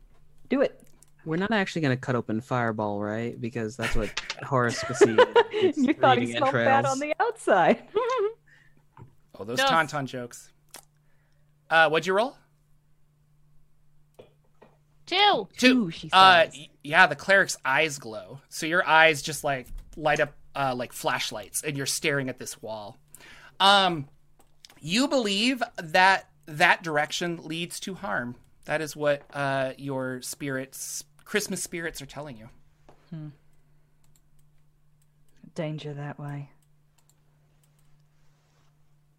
Do 0.50 0.62
it. 0.62 0.87
We're 1.28 1.36
not 1.36 1.52
actually 1.52 1.82
going 1.82 1.96
to 1.98 2.00
cut 2.00 2.16
open 2.16 2.40
Fireball, 2.40 3.02
right? 3.02 3.40
Because 3.40 3.76
that's 3.76 3.96
what 3.98 4.16
haruspicy 4.42 5.20
is. 5.54 5.78
You 5.78 5.94
thought 5.94 6.18
he 6.20 6.32
smelled 6.32 6.54
bad 6.54 6.86
on 6.86 7.00
the 7.00 7.14
outside. 7.20 7.84
Oh, 9.40 9.44
those 9.44 9.60
Yes. 9.60 9.70
tauntaun 9.70 10.06
jokes. 10.08 10.52
Uh, 11.70 11.90
what'd 11.90 12.08
you 12.08 12.14
roll? 12.14 12.36
Two. 15.06 15.48
Two, 15.58 15.92
she 15.92 16.10
Uh, 16.12 16.46
says. 16.46 16.54
y- 16.58 16.70
yeah, 16.84 17.06
the 17.08 17.16
cleric's 17.16 17.56
eyes 17.64 18.00
glow. 18.00 18.42
So 18.50 18.66
your 18.66 18.84
eyes 18.88 19.22
just 19.22 19.44
like 19.44 19.68
light 19.96 20.20
up 20.20 20.34
uh, 20.56 20.74
like 20.76 20.92
flashlights, 20.92 21.62
and 21.64 21.78
you're 21.78 21.86
staring 21.86 22.30
at 22.30 22.40
this 22.40 22.60
wall. 22.64 22.98
Um, 23.60 24.08
you 24.82 25.08
believe 25.08 25.62
that 25.78 26.28
that 26.48 26.82
direction 26.82 27.38
leads 27.44 27.80
to 27.82 27.94
harm. 27.94 28.36
That 28.66 28.82
is 28.82 28.96
what 28.96 29.22
uh, 29.36 29.74
your 29.78 30.24
spirits, 30.24 31.04
Christmas 31.28 31.62
spirits, 31.62 32.02
are 32.02 32.06
telling 32.06 32.38
you. 32.38 32.48
Danger 35.56 35.94
that 35.94 36.18
way. 36.18 36.52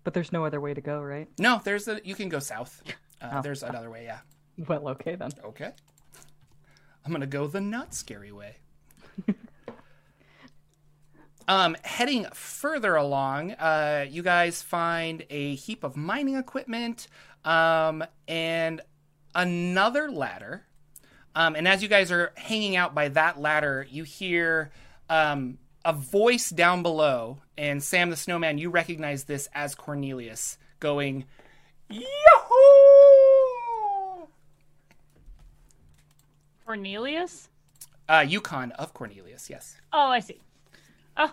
But 0.04 0.14
there's 0.14 0.32
no 0.32 0.46
other 0.46 0.58
way 0.58 0.72
to 0.72 0.80
go, 0.80 1.02
right? 1.02 1.28
No, 1.38 1.60
there's 1.62 1.86
a. 1.86 2.00
You 2.02 2.14
can 2.14 2.30
go 2.30 2.38
south. 2.38 2.82
Uh, 3.20 3.28
Oh. 3.32 3.42
There's 3.42 3.62
another 3.62 3.90
way. 3.90 4.04
Yeah. 4.04 4.20
Well, 4.68 4.88
okay 4.90 5.16
then. 5.16 5.32
Okay. 5.44 5.72
I'm 7.04 7.12
gonna 7.12 7.26
go 7.26 7.46
the 7.46 7.60
not 7.60 7.92
scary 7.92 8.30
way. 8.30 8.56
um, 11.48 11.76
heading 11.82 12.26
further 12.32 12.94
along, 12.94 13.52
uh, 13.52 14.06
you 14.08 14.22
guys 14.22 14.62
find 14.62 15.24
a 15.28 15.56
heap 15.56 15.82
of 15.82 15.96
mining 15.96 16.36
equipment, 16.36 17.08
um, 17.44 18.04
and 18.28 18.80
another 19.34 20.10
ladder. 20.10 20.64
Um, 21.38 21.54
and 21.54 21.68
as 21.68 21.84
you 21.84 21.88
guys 21.88 22.10
are 22.10 22.32
hanging 22.34 22.74
out 22.74 22.96
by 22.96 23.10
that 23.10 23.40
ladder, 23.40 23.86
you 23.88 24.02
hear 24.02 24.72
um, 25.08 25.58
a 25.84 25.92
voice 25.92 26.50
down 26.50 26.82
below. 26.82 27.38
And 27.56 27.80
Sam 27.80 28.10
the 28.10 28.16
Snowman, 28.16 28.58
you 28.58 28.70
recognize 28.70 29.22
this 29.22 29.48
as 29.54 29.76
Cornelius 29.76 30.58
going, 30.80 31.26
Yahoo! 31.88 32.06
Cornelius? 36.66 37.48
Uh, 38.08 38.24
Yukon 38.26 38.72
of 38.72 38.92
Cornelius, 38.92 39.48
yes. 39.48 39.76
Oh, 39.92 40.08
I 40.08 40.18
see. 40.18 40.40
Oh, 41.16 41.30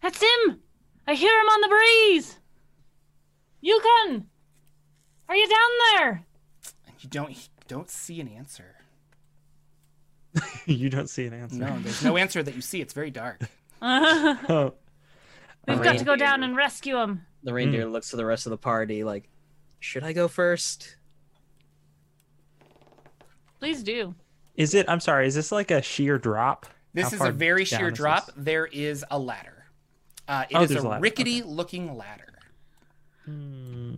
that's 0.00 0.22
him! 0.22 0.62
I 1.06 1.12
hear 1.12 1.38
him 1.38 1.46
on 1.46 1.60
the 1.60 1.68
breeze! 1.68 2.38
Yukon! 3.60 4.28
Are 5.28 5.36
you 5.36 5.46
down 5.46 5.68
there? 5.92 6.24
You 7.00 7.10
don't 7.10 7.50
don't 7.68 7.90
see 7.90 8.18
an 8.22 8.28
answer. 8.28 8.75
you 10.66 10.88
don't 10.90 11.08
see 11.08 11.26
an 11.26 11.32
answer. 11.34 11.56
No, 11.56 11.78
there's 11.80 12.02
no 12.04 12.16
answer 12.16 12.42
that 12.42 12.54
you 12.54 12.60
see. 12.60 12.80
It's 12.80 12.92
very 12.92 13.10
dark. 13.10 13.40
Oh, 13.82 14.74
We've 15.68 15.82
got 15.82 15.98
to 15.98 16.04
go 16.04 16.16
down 16.16 16.42
and 16.42 16.56
rescue 16.56 16.96
him. 16.98 17.26
The 17.42 17.52
reindeer 17.52 17.86
looks 17.86 18.10
to 18.10 18.16
the 18.16 18.24
rest 18.24 18.46
of 18.46 18.50
the 18.50 18.56
party 18.56 19.02
like, 19.04 19.28
should 19.80 20.04
I 20.04 20.12
go 20.12 20.28
first? 20.28 20.96
Please 23.58 23.82
do. 23.82 24.14
is 24.56 24.74
it? 24.74 24.86
I'm 24.88 25.00
sorry. 25.00 25.26
Is 25.26 25.34
this 25.34 25.50
like 25.52 25.70
a 25.70 25.82
sheer 25.82 26.18
drop? 26.18 26.66
This 26.94 27.10
How 27.10 27.14
is 27.14 27.20
a 27.28 27.32
very 27.32 27.64
sheer 27.64 27.90
drop. 27.90 28.26
this? 28.26 28.34
There 28.38 28.66
is 28.66 29.04
a 29.10 29.18
ladder. 29.18 29.64
Uh, 30.28 30.44
it 30.50 30.54
Oh, 30.56 30.62
is 30.62 30.70
there's 30.70 30.84
a 30.84 30.86
a 30.86 30.90
ladder. 30.90 31.02
rickety 31.02 31.42
looking 31.42 31.96
ladder. 31.96 32.38
Hmm. 33.24 33.94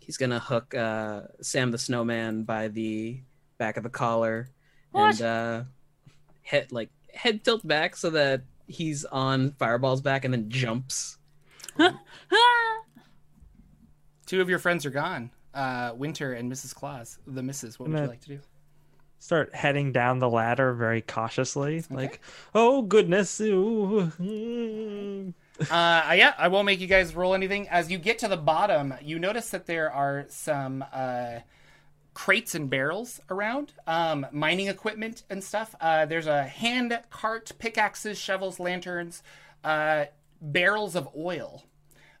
He's 0.00 0.16
gonna 0.16 0.40
hook 0.40 0.74
uh, 0.74 1.22
Sam 1.40 1.70
the 1.70 1.78
Snowman 1.78 2.44
by 2.44 2.68
the 2.68 3.20
back 3.60 3.76
of 3.76 3.84
the 3.84 3.90
collar 3.90 4.48
What? 4.90 5.20
and 5.20 5.22
uh, 5.22 5.62
head 6.42 6.72
like 6.72 6.88
head 7.14 7.44
tilt 7.44 7.64
back 7.64 7.94
so 7.94 8.10
that 8.10 8.42
he's 8.66 9.04
on 9.04 9.52
Fireball's 9.52 10.00
back 10.00 10.24
and 10.24 10.34
then 10.34 10.48
jumps. 10.50 11.18
Two 14.26 14.40
of 14.40 14.48
your 14.48 14.58
friends 14.58 14.86
are 14.86 14.90
gone. 14.90 15.30
Uh, 15.52 15.92
Winter 15.94 16.32
and 16.32 16.50
Mrs. 16.50 16.74
Claus. 16.74 17.18
The 17.26 17.42
missus. 17.42 17.78
What 17.78 17.90
would 17.90 17.98
you 18.00 18.06
like 18.06 18.20
to 18.22 18.28
do? 18.28 18.40
Start 19.18 19.54
heading 19.54 19.92
down 19.92 20.18
the 20.18 20.28
ladder 20.30 20.72
very 20.72 21.02
cautiously, 21.02 21.84
like, 21.90 22.20
oh 22.54 22.80
goodness, 22.80 23.38
ooh, 23.42 24.10
mm." 24.18 25.34
uh, 25.60 26.12
yeah, 26.14 26.32
I 26.38 26.48
won't 26.48 26.64
make 26.64 26.80
you 26.80 26.86
guys 26.86 27.14
roll 27.14 27.34
anything. 27.34 27.68
As 27.68 27.90
you 27.90 27.98
get 27.98 28.18
to 28.20 28.28
the 28.28 28.38
bottom, 28.38 28.94
you 29.02 29.18
notice 29.18 29.50
that 29.50 29.66
there 29.66 29.92
are 29.92 30.24
some 30.30 30.82
uh, 30.90 31.40
crates 32.20 32.54
and 32.54 32.68
barrels 32.68 33.18
around, 33.30 33.72
um, 33.86 34.26
mining 34.30 34.68
equipment 34.68 35.22
and 35.30 35.42
stuff. 35.42 35.74
Uh, 35.80 36.04
there's 36.04 36.26
a 36.26 36.42
hand 36.42 37.00
cart, 37.08 37.50
pickaxes, 37.58 38.18
shovels, 38.18 38.60
lanterns, 38.60 39.22
uh, 39.64 40.04
barrels 40.42 40.94
of 40.94 41.08
oil 41.16 41.64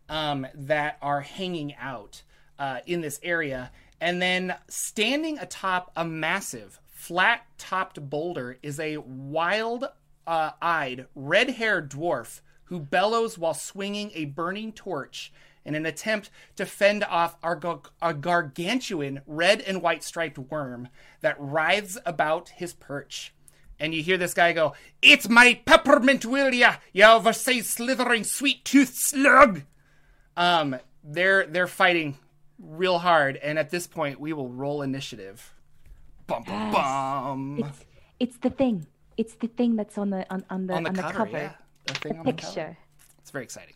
um, 0.08 0.46
that 0.54 0.96
are 1.02 1.20
hanging 1.20 1.74
out 1.74 2.22
uh, 2.58 2.78
in 2.86 3.02
this 3.02 3.20
area. 3.22 3.70
And 4.00 4.22
then 4.22 4.54
standing 4.68 5.38
atop 5.38 5.92
a 5.94 6.06
massive, 6.06 6.80
flat 6.88 7.44
topped 7.58 8.00
boulder 8.08 8.56
is 8.62 8.80
a 8.80 8.96
wild 8.96 9.84
uh, 10.26 10.52
eyed, 10.62 11.08
red 11.14 11.50
haired 11.50 11.90
dwarf 11.90 12.40
who 12.64 12.80
bellows 12.80 13.36
while 13.36 13.52
swinging 13.52 14.12
a 14.14 14.24
burning 14.24 14.72
torch 14.72 15.30
in 15.64 15.74
an 15.74 15.86
attempt 15.86 16.30
to 16.56 16.64
fend 16.66 17.04
off 17.04 17.36
our 17.42 17.54
gar- 17.56 17.82
a 18.00 18.14
gargantuan 18.14 19.20
red 19.26 19.60
and 19.60 19.82
white 19.82 20.02
striped 20.02 20.38
worm 20.38 20.88
that 21.20 21.36
writhes 21.38 21.98
about 22.06 22.48
his 22.50 22.72
perch. 22.72 23.34
And 23.78 23.94
you 23.94 24.02
hear 24.02 24.18
this 24.18 24.34
guy 24.34 24.52
go, 24.52 24.74
It's 25.00 25.28
my 25.28 25.60
peppermint 25.64 26.24
will 26.26 26.52
ya, 26.52 26.74
you 26.92 27.04
oversized 27.04 27.66
slithering 27.66 28.24
sweet 28.24 28.64
tooth 28.64 28.94
slug! 28.94 29.62
Um, 30.36 30.76
they're 31.02 31.46
they're 31.46 31.66
fighting 31.66 32.18
real 32.58 32.98
hard, 32.98 33.36
and 33.36 33.58
at 33.58 33.70
this 33.70 33.86
point 33.86 34.20
we 34.20 34.32
will 34.32 34.48
roll 34.48 34.82
initiative. 34.82 35.54
Bum 36.26 36.42
bum 36.44 36.72
Yes. 36.72 36.74
bum. 36.74 37.58
It's 37.64 37.84
it's 38.20 38.36
the 38.38 38.50
thing. 38.50 38.86
It's 39.16 39.34
the 39.34 39.48
thing 39.48 39.76
that's 39.76 39.96
on 39.98 40.10
the 40.10 40.30
on, 40.32 40.44
on 40.50 40.66
the 40.66 40.74
on 40.74 40.82
the 40.84 40.88
on 40.90 40.94
the 40.94 41.02
cover, 41.02 41.14
cover. 41.18 41.30
yeah. 41.38 41.52
The 41.86 41.92
The 41.94 42.10
on 42.10 42.24
the 42.24 42.32
cover. 42.32 42.32
picture. 42.32 42.76
It's 43.18 43.30
very 43.30 43.44
exciting. 43.44 43.74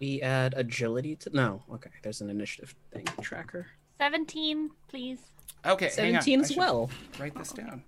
We 0.00 0.22
add 0.22 0.54
agility 0.56 1.14
to 1.16 1.30
no. 1.34 1.62
Okay, 1.74 1.90
there's 2.02 2.20
an 2.22 2.30
initiative 2.30 2.74
thing 2.90 3.04
tracker. 3.20 3.66
17, 3.98 4.70
please. 4.88 5.18
Okay, 5.66 5.90
hang 5.94 6.16
on. 6.16 6.22
Seventeen 6.22 6.40
I 6.40 6.42
as 6.42 6.56
well. 6.56 6.90
Write 7.18 7.34
this 7.36 7.52
down. 7.52 7.82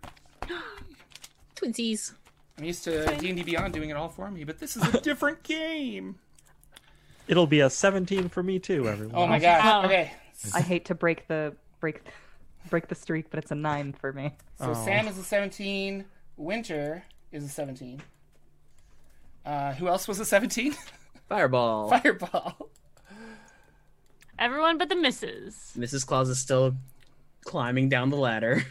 Twinsies. 1.56 2.12
I'm 2.58 2.64
used 2.64 2.84
to 2.84 3.06
D 3.16 3.28
and 3.30 3.38
D 3.38 3.42
Beyond 3.42 3.72
doing 3.72 3.88
it 3.90 3.96
all 3.96 4.10
for 4.10 4.30
me, 4.30 4.44
but 4.44 4.58
this 4.58 4.76
is 4.76 4.82
a 4.94 5.00
different 5.00 5.42
game. 5.42 6.16
it'll 7.28 7.46
be 7.46 7.60
a 7.60 7.70
17 7.70 8.28
for 8.28 8.42
me 8.42 8.58
too, 8.58 8.86
everyone. 8.88 9.14
Oh 9.16 9.26
my 9.26 9.38
god! 9.38 9.64
Wow. 9.64 9.84
Okay, 9.86 10.12
I 10.54 10.60
hate 10.60 10.84
to 10.86 10.94
break 10.94 11.26
the 11.28 11.54
break 11.80 12.02
break 12.68 12.88
the 12.88 12.94
streak, 12.94 13.30
but 13.30 13.38
it's 13.38 13.50
a 13.50 13.54
nine 13.54 13.94
for 13.94 14.12
me. 14.12 14.34
so 14.58 14.72
Oh. 14.76 14.84
Sam 14.84 15.08
is 15.08 15.16
a 15.16 15.24
17. 15.24 16.04
Winter 16.36 17.04
is 17.32 17.44
a 17.44 17.48
17. 17.48 18.02
Uh, 19.46 19.72
who 19.74 19.88
else 19.88 20.06
was 20.06 20.20
a 20.20 20.24
17? 20.24 20.74
Fireball. 21.32 21.88
Fireball. 21.88 22.68
Everyone 24.38 24.76
but 24.76 24.90
the 24.90 24.96
misses. 24.96 25.72
Mrs. 25.78 26.06
Claus 26.06 26.28
is 26.28 26.38
still 26.38 26.76
climbing 27.46 27.88
down 27.88 28.10
the 28.10 28.18
ladder. 28.18 28.62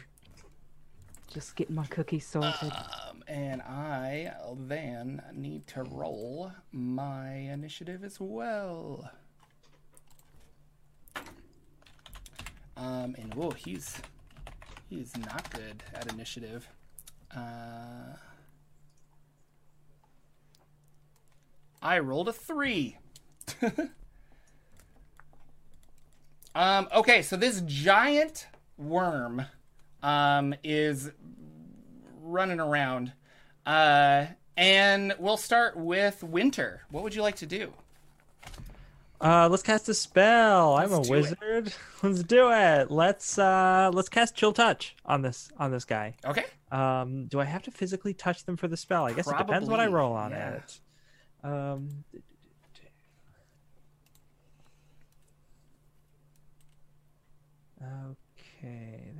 Just 1.34 1.56
getting 1.56 1.74
my 1.74 1.88
cookies 1.88 2.24
sorted. 2.24 2.72
Um, 2.72 3.24
and 3.28 3.64
I 3.64 4.34
then 4.56 5.24
need 5.34 5.66
to 5.68 5.82
roll 5.82 6.52
my 6.72 7.32
initiative 7.32 8.04
as 8.04 8.20
well. 8.20 9.10
Um, 12.78 13.16
and 13.18 13.34
whoa, 13.34 13.50
he's 13.52 14.00
he's 14.88 15.18
not 15.18 15.50
good 15.52 15.82
at 15.96 16.14
initiative. 16.14 16.68
Uh, 17.36 18.18
I 21.82 22.00
rolled 22.00 22.30
a 22.30 22.34
three. 22.34 22.98
um, 26.56 26.88
okay, 26.96 27.22
so 27.22 27.36
this 27.36 27.62
giant 27.66 28.48
worm 28.78 29.46
um, 30.04 30.54
is 30.64 31.12
running 32.22 32.60
around. 32.60 33.14
Uh, 33.66 34.26
and 34.58 35.16
we'll 35.18 35.38
start 35.38 35.76
with 35.78 36.24
Winter. 36.24 36.82
What 36.92 37.04
would 37.04 37.16
you 37.16 37.22
like 37.22 37.38
to 37.38 37.46
do? 37.46 37.74
Uh, 39.20 39.48
let's 39.50 39.62
cast 39.64 39.88
a 39.88 39.94
spell. 39.94 40.76
I'm 40.76 40.92
a 40.92 40.98
Let's 40.98 41.08
it. 41.08 41.12
wizard. 41.12 41.74
Let's 42.04 42.24
do 42.24 42.52
it. 42.52 42.90
Let's 42.90 43.38
uh, 43.38 43.92
let's 43.94 44.10
cast 44.10 44.36
Chill 44.36 44.52
Touch 44.52 44.96
on 45.06 45.22
this 45.22 45.52
on 45.60 45.70
this 45.70 45.86
guy. 45.86 46.16
Okay. 46.26 46.46
Um, 46.72 47.28
do 47.28 47.40
I 47.40 47.46
have 47.46 47.62
to 47.64 47.72
physically 47.72 48.16
touch 48.16 48.46
them 48.46 48.58
for 48.58 48.68
the 48.68 48.78
spell? 48.78 49.06
I 49.06 49.14
guess 49.14 49.28
it 49.28 49.38
depends 49.38 49.70
what 49.70 49.80
I 49.80 49.86
roll 49.86 50.14
on 50.14 50.32
yeah. 50.32 50.54
it. 50.54 50.80
Um, 51.44 52.04
okay. 57.82 59.12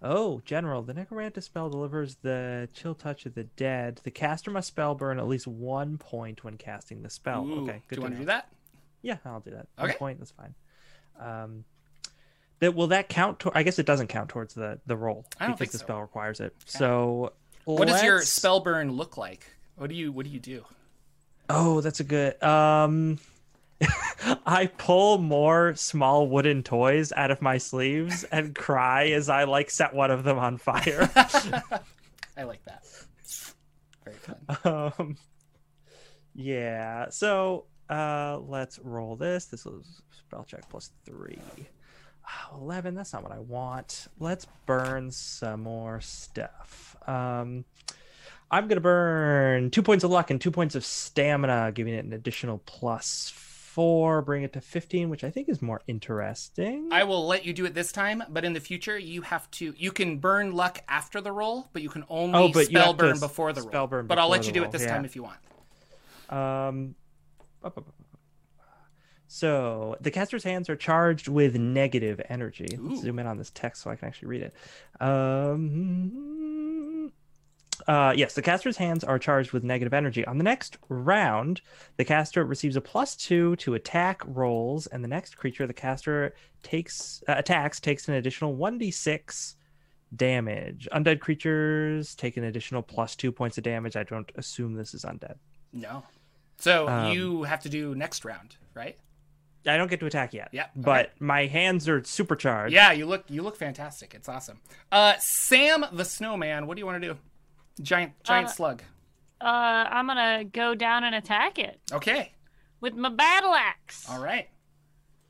Oh, 0.00 0.40
General, 0.44 0.82
the 0.82 0.94
necromantic 0.94 1.42
spell 1.42 1.68
delivers 1.68 2.16
the 2.22 2.68
chill 2.72 2.94
touch 2.94 3.26
of 3.26 3.34
the 3.34 3.44
dead. 3.44 4.00
The 4.04 4.12
caster 4.12 4.50
must 4.50 4.68
spell 4.68 4.94
burn 4.94 5.18
at 5.18 5.26
least 5.26 5.46
one 5.46 5.98
point 5.98 6.44
when 6.44 6.56
casting 6.56 7.02
the 7.02 7.10
spell. 7.10 7.44
Ooh, 7.44 7.62
okay, 7.62 7.82
do 7.88 7.96
you 7.96 8.02
want 8.02 8.14
to 8.14 8.20
do 8.20 8.26
that? 8.26 8.48
Yeah, 9.02 9.16
I'll 9.24 9.40
do 9.40 9.50
that. 9.50 9.66
One 9.76 9.88
Okay. 9.88 9.98
point, 9.98 10.18
that's 10.18 10.30
fine. 10.30 10.54
Um, 11.20 11.64
that 12.60 12.74
will 12.74 12.86
that 12.88 13.08
count? 13.08 13.40
To, 13.40 13.52
I 13.54 13.64
guess 13.64 13.78
it 13.80 13.86
doesn't 13.86 14.06
count 14.08 14.28
towards 14.28 14.54
the 14.54 14.80
the 14.86 14.96
roll 14.96 15.24
I 15.40 15.46
don't 15.46 15.52
because 15.54 15.58
think 15.58 15.72
the 15.72 15.78
so. 15.78 15.84
spell 15.84 16.00
requires 16.00 16.40
it. 16.40 16.54
So, 16.64 17.32
What 17.64 17.88
does 17.88 18.02
your 18.02 18.20
spell 18.22 18.60
burn 18.60 18.92
look 18.92 19.16
like? 19.16 19.57
What 19.78 19.90
do 19.90 19.94
you 19.94 20.10
What 20.10 20.26
do 20.26 20.30
you 20.30 20.40
do? 20.40 20.64
Oh, 21.48 21.80
that's 21.80 22.00
a 22.00 22.04
good. 22.04 22.42
Um, 22.42 23.18
I 24.44 24.66
pull 24.76 25.18
more 25.18 25.74
small 25.76 26.28
wooden 26.28 26.64
toys 26.64 27.12
out 27.12 27.30
of 27.30 27.40
my 27.40 27.58
sleeves 27.58 28.24
and 28.24 28.54
cry 28.56 29.10
as 29.10 29.28
I 29.28 29.44
like 29.44 29.70
set 29.70 29.94
one 29.94 30.10
of 30.10 30.24
them 30.24 30.36
on 30.36 30.58
fire. 30.58 31.08
I 32.36 32.42
like 32.42 32.64
that. 32.64 32.84
Very 34.04 34.16
fun. 34.16 34.92
um, 34.98 35.16
yeah. 36.34 37.08
So 37.10 37.66
uh, 37.88 38.40
let's 38.40 38.80
roll 38.80 39.14
this. 39.14 39.44
This 39.46 39.64
was 39.64 40.02
spell 40.10 40.44
check 40.44 40.68
plus 40.68 40.90
three. 41.04 41.38
Oh, 42.52 42.58
11 42.60 42.94
that's 42.94 43.14
not 43.14 43.22
what 43.22 43.32
i 43.32 43.38
want 43.38 44.08
let's 44.18 44.46
burn 44.66 45.10
some 45.10 45.62
more 45.62 45.98
stuff 46.02 46.94
um 47.06 47.64
i'm 48.50 48.66
gonna 48.68 48.80
burn 48.80 49.70
two 49.70 49.82
points 49.82 50.04
of 50.04 50.10
luck 50.10 50.30
and 50.30 50.40
two 50.40 50.50
points 50.50 50.74
of 50.74 50.84
stamina 50.84 51.72
giving 51.74 51.94
it 51.94 52.04
an 52.04 52.12
additional 52.12 52.58
plus 52.66 53.30
four 53.34 54.22
bring 54.22 54.42
it 54.42 54.52
to 54.52 54.60
15 54.60 55.08
which 55.10 55.22
i 55.24 55.30
think 55.30 55.48
is 55.48 55.62
more 55.62 55.80
interesting 55.86 56.88
I 56.90 57.04
will 57.04 57.26
let 57.26 57.44
you 57.44 57.52
do 57.52 57.64
it 57.66 57.74
this 57.74 57.92
time, 57.92 58.22
but 58.30 58.44
in 58.44 58.52
the 58.54 58.60
future, 58.60 58.98
you 58.98 59.22
have 59.22 59.48
to. 59.52 59.74
You 59.76 59.92
can 59.92 60.18
burn 60.18 60.52
luck 60.54 60.78
after 60.88 61.20
the 61.20 61.30
roll, 61.30 61.68
but 61.72 61.82
you 61.82 61.90
can 61.90 62.02
only 62.08 62.38
Oh, 62.38 62.48
but 62.50 62.66
spell 62.66 62.94
burn 62.94 63.20
before 63.20 63.52
the 63.52 63.60
spell 63.60 63.82
roll. 63.82 63.86
burn 63.88 64.06
but 64.06 64.18
I'll 64.18 64.28
let 64.30 64.46
you 64.46 64.52
do 64.52 64.60
roll, 64.60 64.68
it 64.68 64.72
this 64.72 64.82
yeah. 64.82 64.88
time 64.94 65.04
if 65.04 65.14
you 65.14 65.22
want. 65.22 65.38
Um, 66.30 66.94
bu- 67.62 67.70
bu- 67.70 67.82
bu- 67.82 67.92
so 69.28 69.96
the 70.00 70.10
caster's 70.10 70.42
hands 70.42 70.70
are 70.70 70.76
charged 70.76 71.28
with 71.28 71.56
negative 71.56 72.20
energy. 72.30 72.66
Let's 72.78 73.02
zoom 73.02 73.18
in 73.18 73.26
on 73.26 73.36
this 73.36 73.50
text 73.50 73.82
so 73.82 73.90
I 73.90 73.96
can 73.96 74.08
actually 74.08 74.28
read 74.28 74.42
it. 74.42 74.54
Um, 75.06 76.57
uh, 77.88 78.12
yes, 78.14 78.34
the 78.34 78.42
caster's 78.42 78.76
hands 78.76 79.02
are 79.02 79.18
charged 79.18 79.52
with 79.52 79.64
negative 79.64 79.94
energy. 79.94 80.24
On 80.26 80.38
the 80.38 80.44
next 80.44 80.76
round, 80.88 81.60
the 81.96 82.04
caster 82.04 82.44
receives 82.44 82.76
a 82.76 82.80
plus 82.80 83.16
two 83.16 83.56
to 83.56 83.74
attack 83.74 84.22
rolls, 84.26 84.86
and 84.86 85.02
the 85.02 85.08
next 85.08 85.36
creature 85.36 85.66
the 85.66 85.72
caster 85.74 86.34
takes 86.62 87.22
uh, 87.26 87.34
attacks 87.36 87.80
takes 87.80 88.06
an 88.06 88.14
additional 88.14 88.54
one 88.54 88.78
d 88.78 88.90
six 88.90 89.56
damage. 90.14 90.88
Undead 90.92 91.20
creatures 91.20 92.14
take 92.14 92.36
an 92.36 92.44
additional 92.44 92.82
plus 92.82 93.16
two 93.16 93.32
points 93.32 93.58
of 93.58 93.64
damage. 93.64 93.96
I 93.96 94.04
don't 94.04 94.30
assume 94.36 94.74
this 94.74 94.94
is 94.94 95.04
undead. 95.04 95.36
No. 95.72 96.04
So 96.58 96.88
Um, 96.88 97.12
you 97.12 97.42
have 97.44 97.62
to 97.62 97.68
do 97.68 97.94
next 97.94 98.24
round, 98.24 98.56
right? 98.74 98.96
I 99.66 99.76
don't 99.76 99.88
get 99.90 100.00
to 100.00 100.06
attack 100.06 100.32
yet. 100.32 100.48
Yeah, 100.52 100.62
okay. 100.62 100.70
But 100.76 101.12
my 101.20 101.46
hands 101.46 101.88
are 101.88 102.02
supercharged. 102.02 102.72
Yeah, 102.72 102.92
you 102.92 103.06
look 103.06 103.24
you 103.28 103.42
look 103.42 103.56
fantastic. 103.56 104.14
It's 104.14 104.28
awesome. 104.28 104.60
Uh, 104.90 105.14
Sam 105.18 105.84
the 105.92 106.04
Snowman, 106.04 106.66
what 106.66 106.76
do 106.76 106.80
you 106.80 106.86
want 106.86 107.02
to 107.02 107.08
do? 107.08 107.18
Giant 107.80 108.12
giant 108.24 108.48
Uh, 108.48 108.52
slug. 108.52 108.82
Uh, 109.40 109.44
I'm 109.44 110.06
gonna 110.06 110.44
go 110.44 110.74
down 110.74 111.04
and 111.04 111.14
attack 111.14 111.58
it 111.58 111.80
Okay. 111.92 112.32
with 112.80 112.94
my 112.94 113.08
battle 113.08 113.54
axe. 113.54 114.08
All 114.08 114.20
right. 114.22 114.48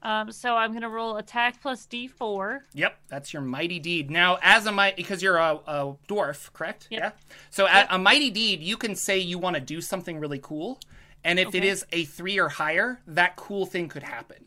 Um, 0.00 0.30
so 0.30 0.56
I'm 0.56 0.72
gonna 0.72 0.88
roll 0.88 1.16
attack 1.16 1.60
plus 1.60 1.84
D4. 1.86 2.60
Yep, 2.72 2.96
that's 3.08 3.32
your 3.32 3.42
mighty 3.42 3.78
deed. 3.80 4.10
Now, 4.10 4.38
as 4.42 4.64
a 4.66 4.72
might, 4.72 4.96
because 4.96 5.22
you're 5.22 5.36
a, 5.38 5.56
a 5.66 5.94
dwarf, 6.08 6.52
correct? 6.52 6.86
Yep. 6.90 7.00
Yeah. 7.02 7.34
So, 7.50 7.66
at 7.66 7.88
a 7.90 7.98
mighty 7.98 8.30
deed, 8.30 8.62
you 8.62 8.76
can 8.76 8.94
say 8.94 9.18
you 9.18 9.38
want 9.38 9.54
to 9.56 9.60
do 9.60 9.80
something 9.80 10.20
really 10.20 10.38
cool, 10.38 10.78
and 11.24 11.38
if 11.40 11.48
it 11.48 11.58
Okay. 11.58 11.68
is 11.68 11.84
a 11.90 12.04
three 12.04 12.38
or 12.38 12.48
higher, 12.48 13.00
that 13.08 13.34
cool 13.36 13.66
thing 13.66 13.88
could 13.88 14.04
happen. 14.04 14.44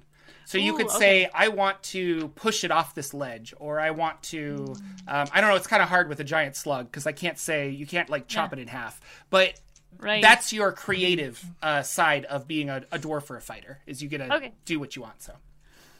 So 0.52 0.58
you 0.58 0.74
Ooh, 0.74 0.78
could 0.78 0.90
say, 0.92 1.30
"I 1.34 1.48
want 1.48 1.82
to 1.84 2.28
push 2.30 2.66
it 2.66 2.72
off 2.72 2.94
this 2.94 3.14
ledge," 3.14 3.54
or 3.58 3.80
"I 3.80 3.92
want 3.92 4.22
to." 4.24 4.76
Um, 5.08 5.28
I 5.32 5.40
don't 5.40 5.50
know. 5.50 5.56
It's 5.56 5.66
kind 5.68 5.82
of 5.82 5.88
hard 5.88 6.10
with 6.10 6.20
a 6.20 6.26
giant 6.26 6.58
slug 6.58 6.88
because 6.88 7.08
I 7.08 7.14
can't 7.14 7.40
say 7.40 7.70
you 7.70 7.86
can't 7.86 8.10
like 8.10 8.28
chop 8.28 8.52
Yeah. 8.52 8.60
it 8.60 8.62
in 8.64 8.68
half. 8.68 9.00
But 9.30 9.58
Right. 9.98 10.22
that's 10.22 10.52
your 10.52 10.74
creative 10.74 11.42
uh, 11.64 11.84
side 11.84 12.26
of 12.26 12.48
being 12.50 12.70
a, 12.70 12.84
a 12.92 13.00
dwarf 13.00 13.30
or 13.30 13.38
a 13.38 13.42
fighter. 13.42 13.80
Is 13.88 14.04
you 14.04 14.10
get 14.10 14.18
to 14.18 14.34
Okay. 14.36 14.52
do 14.66 14.78
what 14.78 14.94
you 14.98 15.04
want. 15.04 15.22
So. 15.22 15.34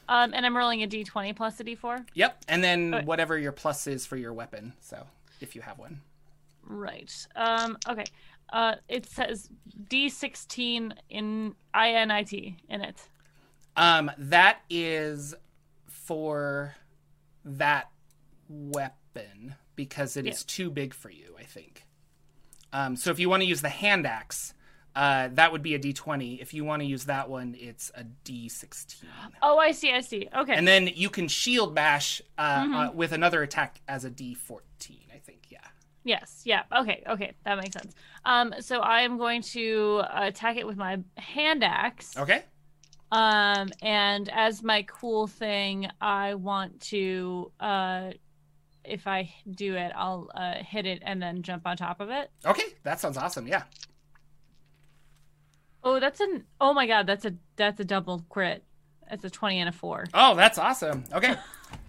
um, 0.08 0.34
and 0.34 0.44
I'm 0.44 0.54
rolling 0.54 0.82
a 0.82 0.86
D20 0.86 1.34
plus 1.34 1.58
a 1.60 1.64
D4. 1.64 2.04
Yep, 2.12 2.44
and 2.46 2.62
then 2.62 2.92
Okay. 2.94 3.04
whatever 3.06 3.38
your 3.38 3.52
plus 3.52 3.86
is 3.86 4.04
for 4.04 4.16
your 4.18 4.34
weapon. 4.34 4.74
So 4.80 5.06
if 5.40 5.56
you 5.56 5.62
have 5.62 5.78
one. 5.78 6.00
Right. 6.66 7.10
Um. 7.36 7.78
Okay. 7.88 8.04
Uh. 8.52 8.74
It 8.88 9.06
says 9.06 9.48
D16 9.88 10.92
in 11.08 11.54
INIT 11.74 12.56
in 12.68 12.80
it. 12.82 13.08
Um, 13.76 14.10
that 14.18 14.60
is 14.70 15.34
for 15.88 16.74
that 17.44 17.90
weapon 18.48 19.54
because 19.76 20.16
it 20.16 20.26
is 20.26 20.40
Yeah. 20.42 20.44
too 20.54 20.70
big 20.70 20.94
for 20.94 21.10
you. 21.10 21.36
I 21.38 21.44
think. 21.44 21.86
Um, 22.72 22.96
so 22.96 23.10
if 23.10 23.18
you 23.18 23.28
want 23.28 23.42
to 23.42 23.46
use 23.48 23.60
the 23.62 23.68
hand 23.68 24.06
axe, 24.06 24.54
uh, 24.94 25.28
that 25.32 25.52
would 25.52 25.62
be 25.62 25.74
a 25.74 25.78
D20. 25.78 26.40
If 26.40 26.54
you 26.54 26.64
want 26.64 26.80
to 26.80 26.86
use 26.86 27.04
that 27.06 27.28
one, 27.28 27.54
it's 27.58 27.90
a 27.94 28.04
D16. 28.24 29.04
Oh, 29.42 29.58
I 29.58 29.72
see. 29.72 29.92
I 29.92 30.00
see. 30.00 30.28
Okay. 30.34 30.54
And 30.54 30.66
then 30.68 30.86
you 30.94 31.10
can 31.10 31.28
shield 31.28 31.74
bash 31.74 32.20
uh, 32.38 32.62
Mm-hmm. 32.62 32.74
uh, 32.74 32.90
with 32.92 33.12
another 33.12 33.42
attack 33.42 33.80
as 33.88 34.04
a 34.04 34.10
D14. 34.10 34.60
I 35.14 35.18
think. 35.18 35.46
Yeah. 35.50 35.58
Yes. 36.04 36.42
Yeah. 36.44 36.62
Okay. 36.74 37.02
Okay. 37.08 37.32
That 37.44 37.56
makes 37.58 37.72
sense. 37.74 37.94
Um. 38.24 38.54
So 38.60 38.80
I 38.80 39.02
am 39.02 39.18
going 39.18 39.42
to 39.42 40.02
attack 40.12 40.56
it 40.56 40.66
with 40.66 40.76
my 40.76 40.98
hand 41.16 41.62
axe. 41.64 42.16
Okay. 42.16 42.44
Um. 43.12 43.68
And 43.82 44.28
as 44.30 44.62
my 44.62 44.82
cool 44.88 45.26
thing, 45.28 45.88
I 46.00 46.34
want 46.34 46.80
to. 46.90 47.52
Uh. 47.60 48.10
If 48.84 49.06
I 49.06 49.32
do 49.48 49.76
it, 49.76 49.92
I'll 49.94 50.28
uh, 50.34 50.54
hit 50.54 50.86
it 50.86 51.04
and 51.06 51.22
then 51.22 51.42
jump 51.42 51.68
on 51.68 51.76
top 51.76 52.00
of 52.00 52.10
it. 52.10 52.32
Okay. 52.44 52.64
That 52.82 52.98
sounds 52.98 53.16
awesome. 53.16 53.46
Yeah. 53.46 53.62
Oh, 55.84 56.00
that's 56.00 56.18
an. 56.18 56.44
Oh 56.60 56.72
my 56.72 56.86
god, 56.88 57.06
that's 57.06 57.24
a 57.24 57.34
that's 57.56 57.78
a 57.78 57.84
double 57.84 58.24
crit. 58.28 58.64
That's 59.08 59.24
a 59.24 59.30
twenty 59.30 59.60
and 59.60 59.68
a 59.68 59.72
four. 59.72 60.06
Oh, 60.14 60.34
that's 60.34 60.58
awesome. 60.58 61.04
Okay. 61.12 61.36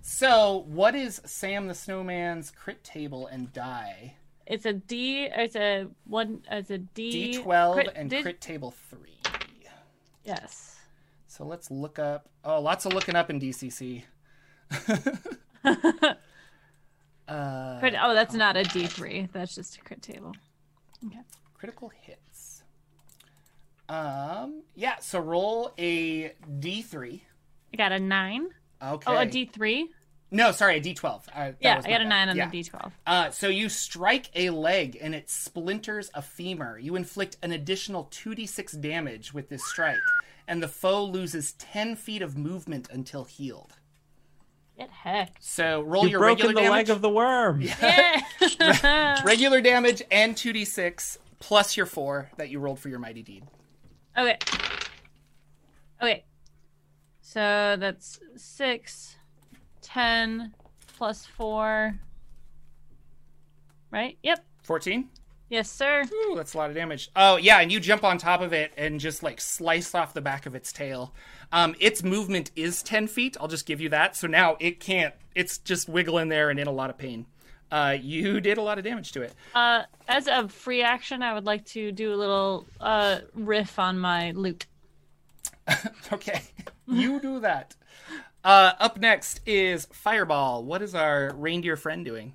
So, 0.05 0.65
what 0.67 0.95
is 0.95 1.21
Sam 1.25 1.67
the 1.67 1.73
Snowman's 1.73 2.51
crit 2.51 2.83
table 2.83 3.27
and 3.27 3.51
die? 3.53 4.15
It's 4.45 4.65
a 4.65 4.73
D. 4.73 5.29
It's 5.33 5.55
a 5.55 5.87
one. 6.05 6.41
It's 6.51 6.69
a 6.71 6.77
D. 6.77 7.39
D12 7.41 7.89
and 7.95 8.09
did- 8.09 8.23
crit 8.23 8.41
table 8.41 8.73
3. 8.89 8.99
Yes. 10.25 10.72
So, 11.33 11.45
let's 11.45 11.71
look 11.71 11.97
up. 11.97 12.29
Oh, 12.45 12.61
lots 12.61 12.85
of 12.85 12.93
looking 12.93 13.15
up 13.15 13.31
in 13.31 13.39
DCC. 13.39 14.03
uh, 15.65 15.79
Crit, 17.79 17.95
oh, 17.99 18.13
that's 18.13 18.35
not 18.35 18.55
a 18.55 18.63
D 18.63 18.85
three. 18.85 19.27
That's 19.33 19.55
just 19.55 19.77
a 19.77 19.81
crit 19.81 20.03
table. 20.03 20.33
critical 21.57 21.91
hits. 22.01 22.61
Um, 23.89 24.61
yeah, 24.75 24.97
so 24.99 25.19
roll 25.19 25.73
a 25.79 26.33
D3. 26.59 27.21
I 27.73 27.77
got 27.77 27.91
a 27.91 27.99
nine. 27.99 28.49
Okay. 28.81 29.11
Oh, 29.11 29.17
a 29.17 29.25
D 29.25 29.45
three. 29.45 29.89
No, 30.29 30.51
sorry, 30.51 30.77
a 30.77 30.81
D12. 30.81 31.23
Uh, 31.33 31.51
Yeah, 31.59 31.77
was 31.77 31.85
I 31.85 31.89
got 31.89 32.01
a 32.01 32.03
bad. 32.03 32.09
nine 32.09 32.29
on 32.29 32.37
Yeah. 32.37 32.45
the 32.45 32.51
D 32.63 32.69
twelve. 32.69 32.93
Uh, 33.07 33.31
so 33.31 33.47
you 33.47 33.69
strike 33.69 34.29
a 34.35 34.51
leg 34.51 34.99
and 35.01 35.15
it 35.15 35.31
splinters 35.31 36.11
a 36.13 36.21
femur. 36.21 36.77
You 36.77 36.95
inflict 36.95 37.37
an 37.41 37.51
additional 37.51 38.05
2d6 38.05 38.79
damage 38.81 39.33
with 39.33 39.49
this 39.49 39.65
strike, 39.65 39.97
and 40.47 40.61
the 40.61 40.67
foe 40.67 41.03
loses 41.03 41.53
10 41.53 41.95
feet 41.95 42.21
of 42.21 42.37
movement 42.37 42.89
until 42.91 43.23
healed. 43.23 43.77
Get 44.77 44.89
hecked. 44.89 45.43
So 45.43 45.81
roll 45.81 46.03
You've 46.03 46.11
your 46.11 46.19
broken 46.19 46.47
regular 46.47 46.53
the 46.53 46.61
damage, 46.61 46.87
leg 46.87 46.89
of 46.89 47.01
the 47.01 47.09
worm. 47.09 47.61
Yeah. 47.61 49.21
regular 49.25 49.61
damage, 49.61 50.01
and 50.11 50.35
2d6 50.35 51.17
plus 51.39 51.77
your 51.77 51.85
four 51.85 52.31
that 52.37 52.49
you 52.49 52.59
rolled 52.59 52.79
for 52.79 52.89
your 52.89 52.99
mighty 52.99 53.21
deed. 53.21 53.43
okay. 54.17 54.37
Okay. 56.01 56.23
So 57.21 57.75
that's 57.79 58.19
six, 58.35 59.15
ten, 59.81 60.53
plus 60.97 61.25
four. 61.25 61.99
Right? 63.91 64.17
Yep. 64.23 64.43
14. 64.63 65.09
Yes, 65.53 65.69
sir. 65.69 66.03
Ooh, 66.11 66.33
that's 66.35 66.55
a 66.55 66.57
lot 66.57 66.71
of 66.71 66.75
damage. 66.75 67.11
Oh 67.15 67.37
yeah, 67.37 67.59
and 67.59 67.71
you 67.71 67.79
jump 67.79 68.03
on 68.03 68.17
top 68.17 68.41
of 68.41 68.53
it 68.53 68.73
and 68.75 68.99
just 68.99 69.21
like 69.21 69.39
slice 69.39 69.93
off 69.93 70.15
the 70.15 70.19
back 70.19 70.47
of 70.47 70.55
its 70.55 70.73
tail. 70.73 71.13
Um, 71.51 71.75
its 71.79 72.01
movement 72.01 72.49
is 72.55 72.81
ten 72.81 73.05
feet. 73.05 73.37
I'll 73.39 73.47
just 73.47 73.67
give 73.67 73.79
you 73.79 73.87
that. 73.89 74.15
So 74.15 74.25
now 74.25 74.57
it 74.59 74.79
can't. 74.79 75.13
It's 75.35 75.59
just 75.59 75.87
wiggling 75.87 76.29
there 76.29 76.49
and 76.49 76.59
in 76.59 76.65
a 76.65 76.71
lot 76.71 76.89
of 76.89 76.97
pain. 76.97 77.27
Uh, 77.71 77.95
you 78.01 78.41
did 78.41 78.57
a 78.57 78.63
lot 78.63 78.79
of 78.79 78.83
damage 78.83 79.11
to 79.11 79.21
it. 79.21 79.35
Uh, 79.53 79.83
as 80.07 80.25
a 80.25 80.47
free 80.47 80.81
action, 80.81 81.21
I 81.21 81.35
would 81.35 81.45
like 81.45 81.65
to 81.65 81.91
do 81.91 82.11
a 82.11 82.17
little 82.17 82.65
uh 82.81 83.19
riff 83.35 83.77
on 83.77 83.99
my 83.99 84.31
loot. 84.31 84.65
Okay, 86.11 86.41
you 86.87 87.19
do 87.21 87.39
that. 87.41 87.75
Uh, 88.43 88.71
up 88.79 88.99
next 88.99 89.39
is 89.45 89.87
Fireball. 89.91 90.63
What 90.63 90.81
is 90.81 90.95
our 90.95 91.31
reindeer 91.35 91.77
friend 91.77 92.03
doing? 92.03 92.33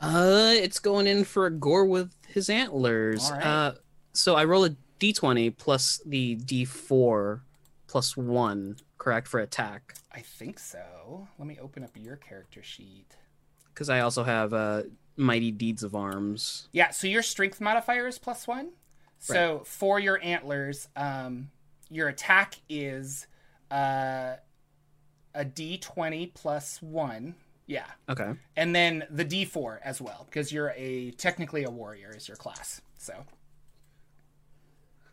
Uh, 0.00 0.52
it's 0.54 0.78
going 0.78 1.06
in 1.06 1.24
for 1.24 1.44
a 1.46 1.50
gore 1.50 1.84
with 1.84 2.10
his 2.30 2.48
antlers. 2.48 3.30
Right. 3.30 3.44
Uh, 3.44 3.72
so 4.12 4.36
I 4.36 4.44
roll 4.44 4.64
a 4.64 4.70
d20 4.98 5.56
plus 5.56 6.00
the 6.04 6.36
d4 6.36 7.40
plus 7.86 8.16
one, 8.16 8.76
correct, 8.98 9.26
for 9.26 9.40
attack. 9.40 9.94
I 10.12 10.20
think 10.20 10.58
so. 10.58 11.28
Let 11.38 11.48
me 11.48 11.58
open 11.60 11.82
up 11.82 11.90
your 11.96 12.16
character 12.16 12.62
sheet. 12.62 13.16
Because 13.74 13.88
I 13.88 14.00
also 14.00 14.22
have 14.24 14.52
uh, 14.52 14.82
mighty 15.16 15.50
deeds 15.50 15.82
of 15.82 15.94
arms. 15.94 16.68
Yeah, 16.72 16.90
so 16.90 17.06
your 17.06 17.22
strength 17.22 17.60
modifier 17.60 18.06
is 18.06 18.18
plus 18.18 18.46
one. 18.46 18.70
So 19.18 19.62
for 19.66 20.00
your 20.00 20.18
antlers, 20.22 20.88
um, 20.96 21.50
your 21.90 22.08
attack 22.08 22.60
is 22.70 23.26
uh, 23.70 24.36
a 25.34 25.44
d20 25.44 26.32
plus 26.32 26.80
one. 26.80 27.34
Yeah. 27.70 27.84
Okay. 28.08 28.32
And 28.56 28.74
then 28.74 29.04
the 29.10 29.24
d4 29.24 29.78
as 29.84 30.00
well, 30.00 30.26
because 30.28 30.50
you're 30.50 30.74
a 30.76 31.12
technically 31.12 31.62
a 31.62 31.70
warrior 31.70 32.12
is 32.16 32.26
your 32.26 32.36
class. 32.36 32.80
So 32.98 33.14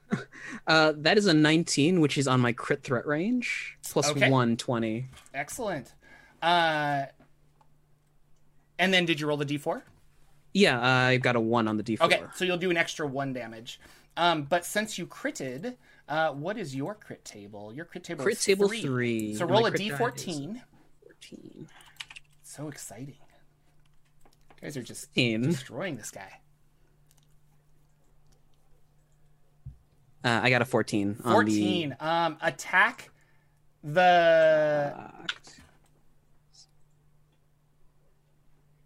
Uh, 0.65 0.93
that 0.97 1.17
is 1.19 1.27
a 1.27 1.33
19, 1.35 2.01
which 2.01 2.17
is 2.17 2.27
on 2.27 2.39
my 2.39 2.53
crit 2.53 2.81
threat 2.81 3.05
range, 3.05 3.77
plus 3.87 4.09
Okay. 4.09 4.29
one 4.31 4.57
20. 4.57 5.05
excellent. 5.35 5.93
Uh, 6.41 7.05
and 8.79 8.91
then 8.93 9.05
did 9.05 9.19
you 9.19 9.27
roll 9.27 9.37
the 9.37 9.45
d4? 9.45 9.83
Yeah, 10.53 10.81
I've 10.81 11.21
got 11.21 11.35
a 11.35 11.39
one 11.39 11.67
on 11.67 11.77
the 11.77 11.83
d4. 11.83 12.01
Okay, 12.01 12.23
so 12.33 12.43
you'll 12.43 12.57
do 12.57 12.71
an 12.71 12.77
extra 12.77 13.05
one 13.05 13.33
damage. 13.33 13.79
Um, 14.15 14.43
but 14.43 14.65
since 14.65 14.97
you 14.97 15.05
critted, 15.05 15.75
uh, 16.09 16.31
what 16.31 16.57
is 16.57 16.75
your 16.75 16.95
crit 16.95 17.23
table? 17.23 17.71
Your 17.71 17.85
crit 17.85 18.03
table 18.03 18.23
Crit 18.23 18.37
is 18.37 18.43
table 18.43 18.67
three. 18.67 18.81
three, 18.81 19.35
So 19.35 19.45
roll 19.45 19.67
a 19.67 19.69
crit 19.69 19.81
die 19.89 19.93
is- 19.93 19.99
d14. 19.99 20.61
14. 21.03 21.67
So 22.57 22.67
exciting. 22.69 23.13
You 24.55 24.61
guys 24.63 24.75
are 24.77 24.81
just 24.81 25.05
15. 25.13 25.43
destroying 25.43 25.95
this 25.95 26.09
guy. 26.09 26.39
Uh, 30.23 30.39
I 30.43 30.49
got 30.49 30.63
a 30.63 30.65
14. 30.65 31.17
on 31.23 31.33
14. 31.33 31.89
the- 31.89 32.05
Um, 32.05 32.37
attack 32.41 33.11
the. 33.83 34.91
Locked. 34.97 35.59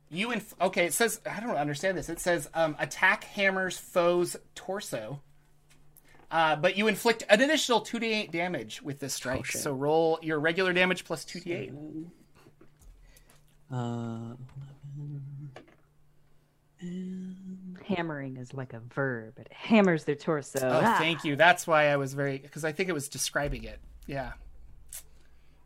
You 0.09 0.31
inf- 0.33 0.53
okay? 0.59 0.85
It 0.87 0.93
says 0.93 1.21
I 1.25 1.39
don't 1.39 1.55
understand 1.55 1.97
this. 1.97 2.09
It 2.09 2.19
says 2.19 2.49
um, 2.53 2.75
attack 2.77 3.23
hammers 3.23 3.77
foe's 3.77 4.35
torso, 4.55 5.21
uh, 6.29 6.57
but 6.57 6.75
you 6.75 6.89
inflict 6.89 7.23
an 7.29 7.39
additional 7.39 7.79
two 7.79 7.97
d 7.97 8.07
eight 8.11 8.31
damage 8.33 8.81
with 8.81 8.99
this 8.99 9.13
strike. 9.13 9.45
Oh, 9.55 9.59
so 9.59 9.71
roll 9.73 10.19
your 10.21 10.37
regular 10.41 10.73
damage 10.73 11.05
plus 11.05 11.23
two 11.23 11.39
d 11.39 11.53
eight. 11.53 11.71
Uh, 13.71 14.35
Hammering 17.87 18.37
is 18.37 18.53
like 18.53 18.73
a 18.73 18.79
verb. 18.93 19.37
It 19.39 19.51
hammers 19.51 20.03
their 20.03 20.15
torso. 20.15 20.59
Oh, 20.63 20.81
Ah. 20.83 20.95
thank 20.97 21.23
you. 21.23 21.35
That's 21.35 21.67
why 21.67 21.87
I 21.89 21.97
was 21.97 22.13
very 22.13 22.37
because 22.39 22.65
I 22.65 22.71
think 22.71 22.89
it 22.89 22.93
was 22.93 23.07
describing 23.07 23.63
it. 23.63 23.79
Yeah. 24.07 24.33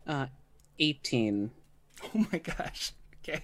uh, 0.08 0.28
18. 0.80 1.52
Oh 2.14 2.26
my 2.32 2.40
gosh. 2.40 2.92
Okay. 3.24 3.42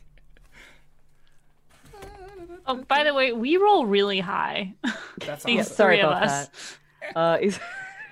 Oh, 2.68 2.76
by 2.88 3.03
the 3.05 3.14
way, 3.14 3.32
we 3.32 3.55
roll 3.57 3.86
really 3.86 4.20
high. 4.20 4.74
That's 5.20 5.43
These 5.45 5.55
Yeah, 5.55 5.62
awesome. 5.62 5.74
sorry 5.76 5.95
three 5.97 6.01
about 6.05 6.24
us. 6.24 6.47
that. 7.14 7.18
Uh, 7.18 7.38
is 7.41 7.59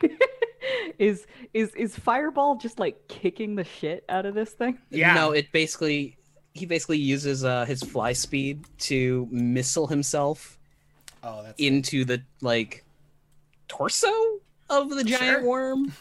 is 0.97 1.27
is 1.53 1.75
is 1.75 1.95
Fireball 1.97 2.55
just 2.55 2.79
like 2.79 3.07
kicking 3.09 3.55
the 3.55 3.65
shit 3.65 4.05
out 4.07 4.25
of 4.25 4.33
this 4.33 4.51
thing? 4.51 4.79
Yeah. 4.89 5.13
No, 5.13 5.31
it 5.31 5.51
basically 5.51 6.17
he 6.59 6.65
basically 6.65 6.97
uses 6.99 7.43
uh, 7.43 7.65
his 7.65 7.81
fly 7.81 8.13
speed 8.13 8.63
to 8.79 9.27
missile 9.31 9.87
himself 9.87 10.57
Oh, 11.23 11.43
that's 11.43 11.59
into 11.59 12.05
the 12.05 12.21
like 12.41 12.83
torso 13.67 14.11
of 14.69 14.89
the 14.89 15.03
giant 15.03 15.39
Sure. 15.41 15.43
worm. 15.45 15.91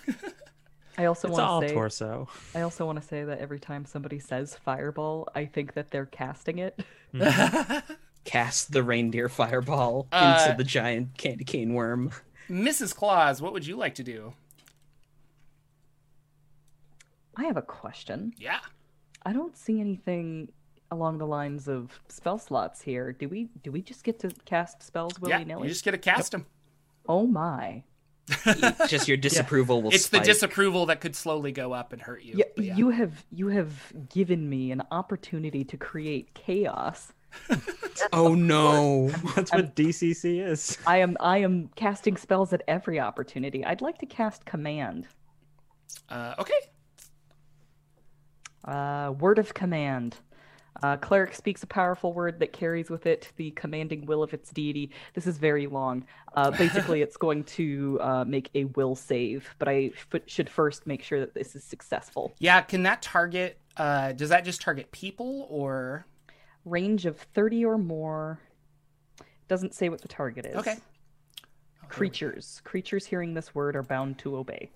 I 0.96 1.04
also 1.06 1.28
want 1.28 1.62
to 1.62 1.68
say 1.68 1.74
torso. 1.74 2.28
I 2.54 2.60
also 2.62 2.84
want 2.86 3.00
to 3.00 3.06
say 3.06 3.24
that 3.24 3.38
every 3.38 3.58
time 3.60 3.84
somebody 3.84 4.18
says 4.18 4.56
Fireball, 4.64 5.28
I 5.34 5.44
think 5.46 5.74
that 5.74 5.90
they're 5.90 6.06
casting 6.06 6.58
it. 6.58 6.78
Cast 8.24 8.72
the 8.72 8.82
reindeer 8.82 9.28
fireball 9.28 10.06
Uh, 10.12 10.44
into 10.44 10.56
the 10.58 10.64
giant 10.64 11.16
candy 11.16 11.44
cane 11.44 11.72
worm. 11.74 12.10
Mrs. 12.50 12.94
Claus, 12.94 13.40
what 13.40 13.52
would 13.52 13.66
you 13.66 13.76
like 13.76 13.94
to 13.96 14.02
do? 14.04 14.34
I 17.36 17.44
have 17.44 17.56
a 17.56 17.62
question. 17.62 18.32
Yeah. 18.36 18.58
I 19.28 19.32
don't 19.34 19.54
see 19.54 19.78
anything 19.78 20.48
along 20.90 21.18
the 21.18 21.26
lines 21.26 21.68
of 21.68 22.00
spell 22.08 22.38
slots 22.38 22.80
here. 22.80 23.12
Do 23.12 23.28
we 23.28 23.50
do 23.62 23.70
we 23.70 23.82
just 23.82 24.02
get 24.02 24.18
to 24.20 24.30
cast 24.46 24.82
spells 24.82 25.20
willy 25.20 25.32
Yeah. 25.32 25.44
nilly? 25.44 25.64
You 25.64 25.68
just 25.68 25.84
get 25.84 25.90
to 25.90 25.98
cast 25.98 26.32
them. 26.32 26.46
Oh 27.06 27.26
my. 27.26 27.82
Just 28.88 29.06
your 29.06 29.16
disapproval 29.28 29.82
will 29.82 29.90
It's 29.90 30.08
the 30.08 30.20
disapproval 30.20 30.86
that 30.86 31.02
could 31.02 31.14
slowly 31.14 31.52
go 31.52 31.74
up 31.74 31.92
and 31.92 32.00
hurt 32.00 32.22
you. 32.22 32.36
Yeah, 32.38 32.44
yeah. 32.56 32.76
you 32.76 32.88
have 32.88 33.26
you 33.30 33.48
have 33.48 33.92
given 34.08 34.48
me 34.48 34.72
an 34.72 34.82
opportunity 34.90 35.62
to 35.62 35.76
create 35.76 36.32
chaos. 36.34 37.12
Oh 38.12 38.34
no. 38.34 39.08
That's 39.34 39.52
what 39.52 39.74
DCC 39.74 40.40
is. 40.46 40.78
I 40.86 40.98
am 40.98 41.16
I 41.20 41.38
am 41.38 41.68
casting 41.74 42.16
spells 42.16 42.54
at 42.54 42.62
every 42.66 42.98
opportunity. 42.98 43.62
I'd 43.64 43.82
like 43.82 43.98
to 43.98 44.06
cast 44.06 44.46
command. 44.46 45.08
Uh, 46.08 46.34
okay. 46.38 46.54
Uh, 48.68 49.12
word 49.18 49.38
of 49.38 49.54
command. 49.54 50.16
Uh, 50.82 50.96
cleric 50.96 51.34
speaks 51.34 51.62
a 51.62 51.66
powerful 51.66 52.12
word 52.12 52.38
that 52.38 52.52
carries 52.52 52.88
with 52.88 53.06
it 53.06 53.32
the 53.36 53.50
commanding 53.52 54.06
will 54.06 54.22
of 54.22 54.32
its 54.32 54.50
deity. 54.50 54.90
This 55.14 55.26
is 55.26 55.38
very 55.38 55.66
long. 55.66 56.04
Uh, 56.34 56.50
basically, 56.52 57.02
it's 57.06 57.16
going 57.16 57.44
to 57.44 57.98
uh, 58.00 58.24
make 58.26 58.50
a 58.54 58.64
will 58.64 58.94
save, 58.94 59.54
but 59.58 59.68
I 59.68 59.90
f- 60.12 60.20
should 60.26 60.48
first 60.48 60.86
make 60.86 61.02
sure 61.02 61.18
that 61.18 61.34
this 61.34 61.56
is 61.56 61.64
successful. 61.64 62.34
Yeah. 62.38 62.60
Can 62.60 62.84
that 62.84 63.02
target? 63.02 63.58
Uh, 63.76 64.12
does 64.12 64.28
that 64.28 64.44
just 64.44 64.60
target 64.60 64.92
people 64.92 65.46
or? 65.50 66.06
Range 66.64 67.06
of 67.06 67.16
30 67.16 67.64
or 67.64 67.78
more. 67.78 68.38
Doesn't 69.48 69.74
say 69.74 69.88
what 69.88 70.02
the 70.02 70.08
target 70.08 70.44
is. 70.44 70.56
Okay. 70.56 70.76
Creatures. 71.88 72.60
Creatures 72.64 73.06
hearing 73.06 73.32
this 73.32 73.54
word 73.54 73.74
are 73.74 73.82
bound 73.82 74.18
to 74.18 74.36
obey. 74.36 74.70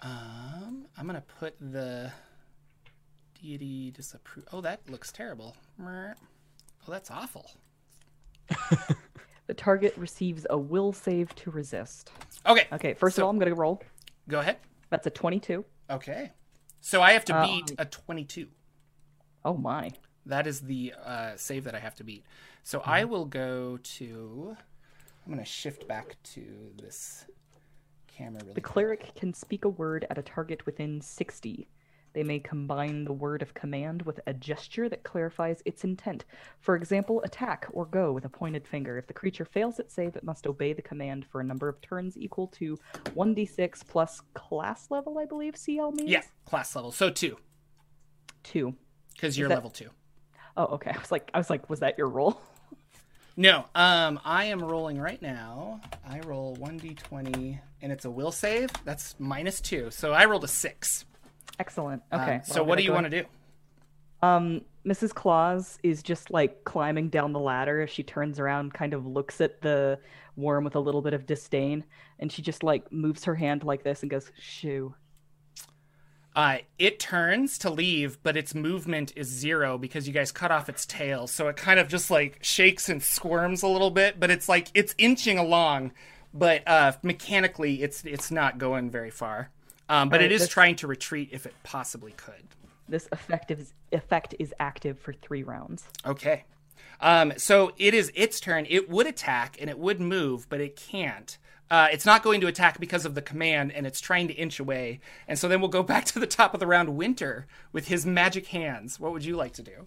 Um, 0.00 0.86
I'm 0.96 1.06
gonna 1.06 1.22
put 1.40 1.54
the 1.60 2.12
deity 3.42 3.90
disapprove. 3.90 4.46
Oh, 4.52 4.60
that 4.62 4.80
looks 4.88 5.10
terrible. 5.12 5.56
Oh, 5.84 6.12
that's 6.88 7.10
awful. 7.10 7.50
The 9.48 9.54
target 9.54 9.92
receives 9.98 10.46
a 10.48 10.56
will 10.56 10.92
save 10.92 11.34
to 11.34 11.50
resist. 11.50 12.12
Okay. 12.46 12.68
Okay, 12.72 12.94
first 12.94 13.16
So- 13.16 13.22
of 13.22 13.24
all, 13.24 13.30
I'm 13.30 13.38
going 13.40 13.52
to 13.52 13.60
roll. 13.60 13.82
Go 14.28 14.38
ahead. 14.38 14.58
That's 14.88 15.06
a 15.08 15.10
22. 15.10 15.64
Okay. 15.90 16.30
So 16.80 17.02
I 17.02 17.12
have 17.12 17.24
to 17.26 17.34
Uh, 17.34 17.46
beat 17.46 17.72
a 17.76 17.84
22. 17.84 18.46
Oh 19.44 19.54
my. 19.54 19.90
That 20.26 20.46
is 20.46 20.60
the 20.60 20.94
uh, 21.04 21.32
save 21.36 21.64
that 21.64 21.74
I 21.74 21.80
have 21.80 21.96
to 21.96 22.04
beat. 22.04 22.24
So 22.62 22.78
Mm-hmm. 22.78 22.90
I 22.90 23.04
will 23.04 23.24
go 23.26 23.78
to. 23.96 24.56
I'm 25.26 25.32
gonna 25.32 25.44
shift 25.44 25.88
back 25.88 26.16
to 26.34 26.72
this 26.80 27.26
camera 28.06 28.40
really. 28.42 28.54
The 28.54 28.60
quick. 28.60 28.72
cleric 28.72 29.14
can 29.16 29.34
speak 29.34 29.64
a 29.64 29.68
word 29.68 30.06
at 30.08 30.18
a 30.18 30.22
target 30.22 30.64
within 30.66 31.00
60. 31.00 31.68
They 32.14 32.22
may 32.22 32.38
combine 32.40 33.04
the 33.04 33.12
word 33.12 33.40
of 33.42 33.54
command 33.54 34.02
with 34.02 34.20
a 34.26 34.34
gesture 34.34 34.88
that 34.88 35.02
clarifies 35.02 35.62
its 35.64 35.84
intent. 35.84 36.24
For 36.60 36.76
example, 36.76 37.22
attack 37.22 37.66
or 37.72 37.86
go 37.86 38.12
with 38.12 38.24
a 38.24 38.28
pointed 38.28 38.66
finger. 38.68 38.98
If 38.98 39.06
the 39.06 39.14
creature 39.14 39.44
fails 39.44 39.78
its 39.78 39.94
save, 39.94 40.16
it 40.16 40.24
must 40.24 40.46
obey 40.46 40.72
the 40.74 40.82
command 40.82 41.24
for 41.26 41.40
a 41.40 41.44
number 41.44 41.68
of 41.68 41.80
turns 41.80 42.18
equal 42.18 42.48
to 42.48 42.76
1d6 43.16 43.86
plus 43.88 44.20
class 44.34 44.90
level, 44.90 45.18
I 45.18 45.24
believe 45.24 45.56
CL 45.56 45.92
means? 45.92 46.10
Yeah, 46.10 46.22
class 46.44 46.74
level. 46.76 46.92
So 46.92 47.08
two, 47.10 47.38
Two. 48.42 48.74
because 49.14 49.38
you're 49.38 49.48
that- 49.48 49.54
level 49.54 49.70
two. 49.70 49.90
Oh, 50.56 50.64
okay. 50.74 50.90
I 50.94 50.98
was 50.98 51.10
like, 51.10 51.30
I 51.32 51.38
was 51.38 51.48
like, 51.48 51.70
was 51.70 51.80
that 51.80 51.96
your 51.98 52.08
roll? 52.08 52.40
No, 53.34 53.64
um, 53.74 54.20
I 54.26 54.44
am 54.44 54.60
rolling 54.62 55.00
right 55.00 55.20
now. 55.22 55.80
I 56.06 56.20
roll 56.20 56.54
one 56.56 56.78
d20, 56.78 57.58
and 57.80 57.90
it's 57.90 58.04
a 58.04 58.10
will 58.10 58.30
save. 58.30 58.68
That's 58.84 59.14
minus 59.18 59.58
two. 59.62 59.90
So 59.90 60.12
I 60.12 60.26
rolled 60.26 60.44
a 60.44 60.48
six. 60.48 61.06
Excellent. 61.62 62.02
Uh, 62.10 62.16
Okay. 62.16 62.40
so 62.42 62.64
what 62.64 62.76
do 62.76 62.82
you 62.82 62.92
want 62.92 63.06
to 63.08 63.22
do? 63.22 63.24
Um, 64.20 64.62
Mrs. 64.84 65.14
Claus 65.14 65.78
is 65.84 66.02
just 66.02 66.32
like 66.32 66.64
climbing 66.64 67.08
down 67.08 67.32
the 67.32 67.38
ladder. 67.38 67.82
As 67.82 67.90
she 67.90 68.02
turns 68.02 68.40
around, 68.40 68.74
kind 68.74 68.94
of 68.94 69.06
looks 69.06 69.40
at 69.40 69.62
the 69.62 70.00
worm 70.34 70.64
with 70.64 70.74
a 70.74 70.80
little 70.80 71.02
bit 71.02 71.14
of 71.14 71.24
disdain, 71.24 71.84
and 72.18 72.32
she 72.32 72.42
just 72.42 72.64
like 72.64 72.90
moves 72.90 73.22
her 73.24 73.36
hand 73.36 73.62
like 73.62 73.84
this 73.84 74.02
and 74.02 74.10
goes, 74.10 74.32
"Shoo." 74.40 74.94
Uh, 76.34 76.58
it 76.80 76.98
turns 76.98 77.58
to 77.58 77.70
leave, 77.70 78.20
but 78.24 78.36
its 78.36 78.54
movement 78.56 79.12
is 79.14 79.28
zero 79.28 79.76
because 79.78 80.08
you 80.08 80.14
guys 80.14 80.32
cut 80.32 80.50
off 80.50 80.68
its 80.68 80.84
tail. 80.86 81.26
So 81.28 81.46
it 81.48 81.56
kind 81.56 81.78
of 81.78 81.86
just 81.88 82.10
like 82.10 82.38
shakes 82.42 82.88
and 82.88 83.00
squirms 83.02 83.62
a 83.62 83.68
little 83.68 83.90
bit, 83.90 84.18
but 84.18 84.30
it's 84.32 84.48
like 84.48 84.68
it's 84.74 84.94
inching 84.98 85.38
along, 85.38 85.92
but 86.34 86.66
uh, 86.66 86.92
mechanically 87.04 87.82
it's 87.82 88.02
it's 88.04 88.30
not 88.32 88.58
going 88.58 88.90
very 88.90 89.10
far. 89.10 89.50
Um, 89.88 90.08
but 90.08 90.16
Alright, 90.16 90.30
it 90.32 90.34
is 90.34 90.42
this- 90.42 90.50
trying 90.50 90.76
to 90.76 90.86
retreat 90.86 91.30
if 91.32 91.46
it 91.46 91.54
possibly 91.62 92.12
could. 92.12 92.42
This 92.88 93.08
effective 93.12 93.60
is, 93.60 93.72
effect 93.92 94.34
is 94.38 94.52
active 94.60 94.98
for 94.98 95.12
three 95.12 95.42
rounds. 95.42 95.84
Okay. 96.04 96.44
Um, 97.00 97.32
so 97.36 97.72
it 97.78 97.94
is 97.94 98.12
its 98.14 98.38
turn. 98.40 98.66
It 98.68 98.88
would 98.88 99.06
attack 99.06 99.56
and 99.60 99.68
it 99.70 99.78
would 99.78 100.00
move, 100.00 100.48
but 100.48 100.60
it 100.60 100.76
can't. 100.76 101.38
Uh, 101.70 101.88
it's 101.90 102.04
not 102.04 102.22
going 102.22 102.40
to 102.42 102.46
attack 102.48 102.78
because 102.78 103.06
of 103.06 103.14
the 103.14 103.22
command, 103.22 103.72
and 103.72 103.86
it's 103.86 103.98
trying 104.00 104.28
to 104.28 104.34
inch 104.34 104.60
away. 104.60 105.00
And 105.26 105.38
so 105.38 105.48
then 105.48 105.60
we'll 105.60 105.70
go 105.70 105.82
back 105.94 106.04
to 106.06 106.18
the 106.18 106.26
top 106.26 106.52
of 106.54 106.60
the 106.60 106.66
round, 106.66 106.90
Winter, 106.96 107.46
with 107.72 107.88
his 107.88 108.04
magic 108.04 108.48
hands. 108.48 109.00
What 109.00 109.12
would 109.12 109.24
you 109.24 109.36
like 109.36 109.54
to 109.54 109.62
do? 109.62 109.86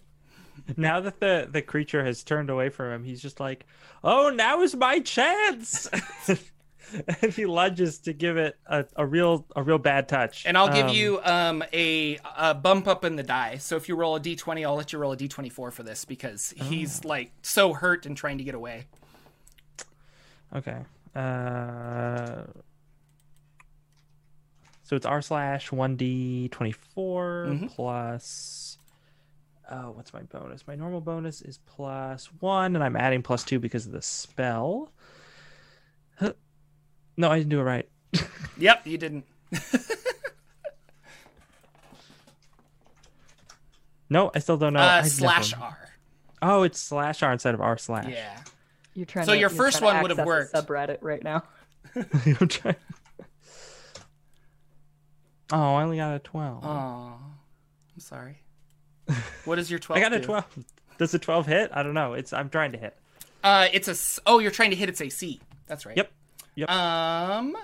Now 0.76 1.00
that 1.00 1.20
the 1.20 1.46
the 1.50 1.62
creature 1.62 2.04
has 2.04 2.24
turned 2.24 2.50
away 2.50 2.70
from 2.70 2.90
him, 2.90 3.04
he's 3.04 3.20
just 3.22 3.38
like, 3.38 3.66
"Oh, 4.02 4.30
now 4.30 4.62
is 4.62 4.74
my 4.74 4.98
chance!" 5.00 5.88
and 7.22 7.32
he 7.32 7.46
lunges 7.46 7.98
to 8.00 8.12
give 8.12 8.36
it 8.36 8.56
a, 8.66 8.84
a 8.96 9.04
real 9.06 9.46
a 9.56 9.62
real 9.62 9.78
bad 9.78 10.08
touch. 10.08 10.44
And 10.46 10.56
I'll 10.56 10.72
give 10.72 10.86
Um, 10.86 10.94
you 10.94 11.20
um, 11.24 11.64
a, 11.72 12.18
a 12.36 12.54
bump 12.54 12.86
up 12.86 13.04
in 13.04 13.16
the 13.16 13.22
die. 13.22 13.56
So 13.58 13.76
if 13.76 13.88
you 13.88 13.96
roll 13.96 14.16
a 14.16 14.20
d20, 14.20 14.64
I'll 14.66 14.76
let 14.76 14.92
you 14.92 14.98
roll 14.98 15.12
a 15.12 15.16
d24 15.16 15.72
for 15.72 15.82
this 15.82 16.04
because 16.04 16.54
he's 16.56 17.04
like 17.04 17.32
so 17.42 17.72
hurt 17.72 18.06
and 18.06 18.16
trying 18.16 18.38
to 18.38 18.44
get 18.44 18.54
away. 18.54 18.86
Okay. 20.54 20.78
Uh, 21.14 22.42
so 24.84 24.94
it's 24.94 25.06
r 25.06 25.20
slash 25.22 25.72
one 25.72 25.96
d 25.96 26.48
twenty 26.50 26.74
Mhm. 26.94 27.68
plus. 27.74 28.78
Oh, 29.68 29.90
what's 29.90 30.14
my 30.14 30.22
bonus? 30.22 30.64
My 30.68 30.76
normal 30.76 31.00
bonus 31.00 31.42
is 31.42 31.58
plus 31.66 32.26
one, 32.38 32.76
and 32.76 32.84
I'm 32.84 32.94
adding 32.94 33.22
plus 33.22 33.42
two 33.42 33.58
because 33.58 33.84
of 33.86 33.92
the 33.92 34.02
spell. 34.02 34.92
Huh. 37.16 37.28
No, 37.28 37.30
I 37.30 37.38
didn't 37.38 37.50
do 37.50 37.60
it 37.60 37.64
right. 37.64 37.88
Yep, 38.58 38.86
you 38.86 38.96
didn't. 38.98 39.24
No, 44.08 44.30
I 44.34 44.38
still 44.38 44.56
don't 44.56 44.72
know. 44.72 44.80
Uh, 44.80 45.02
slash 45.02 45.52
never- 45.52 45.64
R. 45.64 45.88
Oh, 46.42 46.62
it's 46.62 46.78
slash 46.78 47.22
r 47.22 47.32
instead 47.32 47.54
of 47.54 47.60
r 47.60 47.76
slash. 47.76 48.06
Yeah. 48.08 48.38
You're 48.94 49.06
trying. 49.06 49.26
So 49.26 49.32
to, 49.32 49.38
your 49.38 49.50
you're 49.50 49.56
first 49.56 49.82
one 49.82 50.00
would 50.02 50.16
have 50.16 50.24
worked. 50.26 50.54
Subreddit 50.54 50.98
right 51.00 51.22
now. 51.22 51.42
I'm 51.96 52.48
trying- 52.48 52.76
Oh, 55.52 55.74
I 55.74 55.82
only 55.82 55.96
got 55.96 56.14
a 56.14 56.18
twelve. 56.18 56.64
Aw. 56.64 57.14
I'm 57.14 58.00
sorry. 58.00 58.42
What 59.44 59.58
is 59.60 59.70
your 59.70 59.78
12 59.78 59.98
I 59.98 60.02
got 60.02 60.12
a 60.12 60.18
do? 60.18 60.24
twelve. 60.24 60.44
Does 60.98 61.14
a 61.14 61.18
twelve 61.18 61.46
hit? 61.46 61.70
I 61.72 61.82
don't 61.84 61.94
know. 61.94 62.14
It's 62.14 62.32
I'm 62.32 62.48
trying 62.48 62.72
to 62.72 62.78
hit. 62.78 62.96
Uh, 63.44 63.68
it's 63.72 63.86
a. 63.88 63.92
s- 63.92 64.18
Oh, 64.26 64.38
you're 64.40 64.50
trying 64.50 64.70
to 64.70 64.76
hit 64.76 64.88
its 64.88 65.00
AC. 65.00 65.40
That's 65.68 65.86
right. 65.86 65.96
Yep. 65.96 66.10
Yep. 66.56 66.70
Um, 66.70 67.56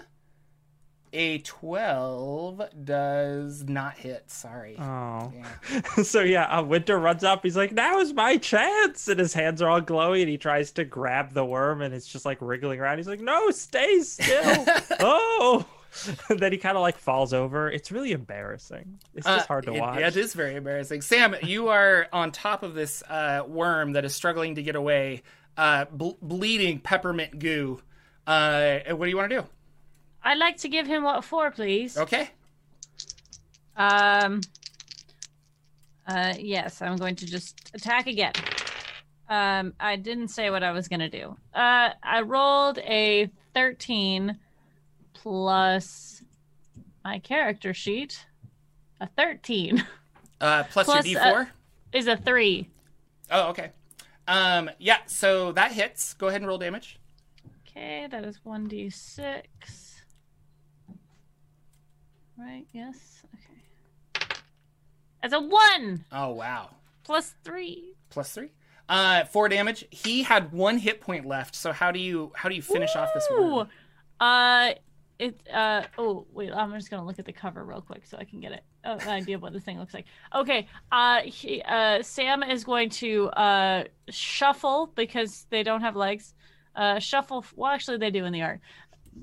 a 1.15 1.39
twelve 1.39 2.63
does 2.85 3.65
not 3.65 3.95
hit. 3.99 4.31
Sorry. 4.31 4.77
Oh. 4.79 5.33
Yeah. 5.35 5.81
so 6.03 6.21
yeah, 6.23 6.45
uh, 6.45 6.63
Winter 6.63 6.99
runs 6.99 7.23
up. 7.25 7.43
He's 7.43 7.57
like, 7.57 7.73
"Now 7.73 7.99
is 7.99 8.13
my 8.15 8.37
chance!" 8.39 9.09
And 9.09 9.19
his 9.21 9.35
hands 9.35 9.61
are 9.61 9.69
all 9.69 9.81
glowy, 9.83 10.21
and 10.21 10.29
he 10.31 10.39
tries 10.39 10.73
to 10.73 10.85
grab 10.85 11.33
the 11.35 11.45
worm, 11.45 11.83
and 11.83 11.93
it's 11.95 12.07
just 12.07 12.25
like 12.25 12.39
wriggling 12.41 12.81
around. 12.81 12.97
He's 12.99 13.09
like, 13.09 13.21
"No, 13.21 13.51
stay 13.51 14.01
still!" 14.01 14.67
oh, 15.01 15.67
then 16.31 16.53
he 16.53 16.57
kind 16.59 16.77
of 16.77 16.83
like 16.83 16.97
falls 16.97 17.35
over. 17.35 17.71
It's 17.71 17.93
really 17.93 18.13
embarrassing. 18.13 18.99
It's 19.15 19.27
just 19.27 19.45
Uh, 19.45 19.47
hard 19.47 19.67
to 19.67 19.75
it- 19.75 19.81
watch. 19.81 20.01
yeah, 20.01 20.09
it 20.09 20.17
is 20.17 20.33
very 20.33 20.55
embarrassing. 20.55 21.03
Sam, 21.03 21.35
you 21.43 21.69
are 21.69 22.07
on 22.13 22.33
top 22.33 22.63
of 22.63 22.73
this 22.75 23.03
uh, 23.09 23.43
worm 23.47 23.93
that 23.93 24.07
is 24.07 24.15
struggling 24.15 24.55
to 24.55 24.63
get 24.63 24.77
away, 24.77 25.23
uh, 25.59 25.85
ble- 25.87 26.17
bleeding 26.23 26.79
peppermint 26.81 27.39
goo. 27.39 27.81
Uh, 28.27 28.79
what 28.95 29.07
do 29.07 29.11
you 29.11 29.17
want 29.17 29.31
to 29.31 29.41
do? 29.41 29.47
I'd 30.23 30.39
like 30.39 30.57
to 30.59 30.69
give 30.69 30.87
him 30.87 31.03
what 31.03 31.25
for, 31.25 31.51
please. 31.51 31.97
Okay. 31.99 32.31
Um. 33.77 34.41
Uh, 36.07 36.35
yes, 36.39 36.83
I'm 36.83 36.97
going 36.97 37.15
to 37.17 37.27
just 37.27 37.71
attack 37.75 38.07
again. 38.07 38.33
Um, 39.29 39.73
I 39.81 39.97
didn't 39.97 40.29
say 40.29 40.51
what 40.51 40.63
I 40.63 40.73
was 40.73 40.89
gonna 40.89 41.09
do. 41.09 41.37
Uh, 41.55 41.91
I 42.03 42.21
rolled 42.23 42.79
a 42.79 43.31
13 43.55 44.37
plus 45.15 46.23
my 47.05 47.19
character 47.21 47.73
sheet. 47.73 48.27
A 49.01 49.07
13 49.17 49.85
Uh, 50.41 50.65
plus, 50.65 50.87
Plus, 50.87 51.07
your 51.07 51.21
uh, 51.21 51.25
D4. 51.45 51.49
is 51.93 52.07
a 52.09 52.17
three. 52.17 52.69
oh, 53.31 53.49
okay. 53.51 53.71
Um, 54.29 54.71
yeah. 54.79 54.99
So 55.07 55.53
that 55.53 55.71
hits. 55.73 56.15
Go 56.15 56.27
ahead 56.29 56.41
and 56.41 56.49
roll 56.49 56.59
damage. 56.59 56.99
Okay, 57.75 58.07
that 58.11 58.25
is 58.25 58.39
1d6. 58.47 59.43
Right, 62.39 62.67
yes. 62.73 63.23
Okay. 63.35 64.37
As 65.23 65.33
a 65.33 65.41
one 65.41 66.05
Oh 66.11 66.31
wow. 66.31 66.71
plus 67.05 67.35
three. 67.45 67.95
Plus 68.11 68.33
three. 68.33 68.51
Uh, 68.89 69.25
four 69.25 69.49
damage. 69.49 69.85
He 69.91 70.23
had 70.23 70.53
one 70.53 70.79
hit 70.79 71.01
point 71.01 71.25
left. 71.25 71.55
So 71.55 71.73
how 71.73 71.93
do 71.93 72.01
you 72.01 72.33
how 72.35 72.49
do 72.49 72.55
you 72.55 72.63
finish 72.63 72.97
off 72.97 73.11
this 73.15 73.27
worm? 73.31 73.69
Uh, 74.19 74.73
it. 75.19 75.41
Uh. 75.53 75.83
Oh, 75.97 76.27
wait. 76.33 76.51
I'm 76.53 76.73
just 76.73 76.91
gonna 76.91 77.07
look 77.07 77.19
at 77.21 77.25
the 77.25 77.33
cover 77.33 77.65
real 77.65 77.81
quick 77.81 78.05
so 78.05 78.19
I 78.19 78.25
can 78.25 78.41
get 78.41 78.53
it 78.53 78.65
uh, 78.85 78.99
an 79.01 79.09
idea 79.09 79.37
of 79.37 79.43
what 79.43 79.53
this 79.53 79.63
thing 79.63 79.79
looks 79.79 79.95
like. 79.95 80.07
Okay. 80.35 80.67
Uh. 80.91 81.21
He, 81.23 81.63
uh. 81.63 82.03
Sam 82.03 82.43
is 82.43 82.65
going 82.65 82.91
to 82.91 83.29
uh 83.31 83.85
shuffle 84.09 84.91
because 84.97 85.47
they 85.51 85.63
don't 85.63 85.83
have 85.83 85.95
legs. 85.95 86.35
Uh. 86.75 86.99
Shuffle. 86.99 87.45
Well, 87.55 87.71
actually, 87.71 87.99
they 87.99 88.11
do 88.11 88.25
in 88.25 88.33
the 88.33 88.43
art. 88.43 88.61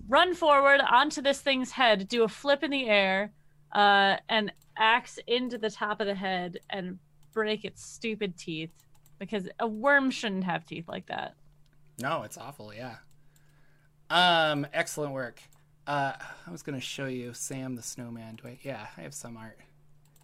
Run 0.08 0.36
forward 0.36 0.82
onto 0.82 1.22
this 1.22 1.42
thing's 1.42 1.72
head. 1.72 2.08
Do 2.08 2.24
a 2.24 2.28
flip 2.28 2.64
in 2.64 2.72
the 2.72 2.88
air. 2.88 3.32
Uh. 3.72 4.18
And 4.28 4.52
axe 4.80 5.20
into 5.28 5.58
the 5.58 5.70
top 5.70 6.00
of 6.00 6.08
the 6.08 6.16
head 6.16 6.60
and 6.70 6.98
break 7.34 7.66
its 7.66 7.86
stupid 7.86 8.38
teeth 8.38 8.72
because 9.20 9.48
a 9.60 9.68
worm 9.68 10.10
shouldn't 10.10 10.46
have 10.46 10.66
teeth 10.66 10.88
like 10.88 11.06
that. 11.08 11.36
No, 12.02 12.24
it's 12.24 12.38
awful. 12.38 12.74
Yeah. 12.74 12.96
Um, 14.10 14.66
excellent 14.74 15.14
work. 15.14 15.42
Uh, 15.86 16.14
I 16.48 16.52
was 16.52 16.64
gonna 16.64 16.80
show 16.80 17.06
you 17.06 17.34
Sam 17.34 17.76
the 17.76 17.82
Snowman. 17.82 18.40
Do 18.42 18.48
I? 18.48 18.58
Yeah, 18.64 18.88
I 18.98 19.02
have 19.02 19.14
some 19.14 19.38
art 19.38 19.60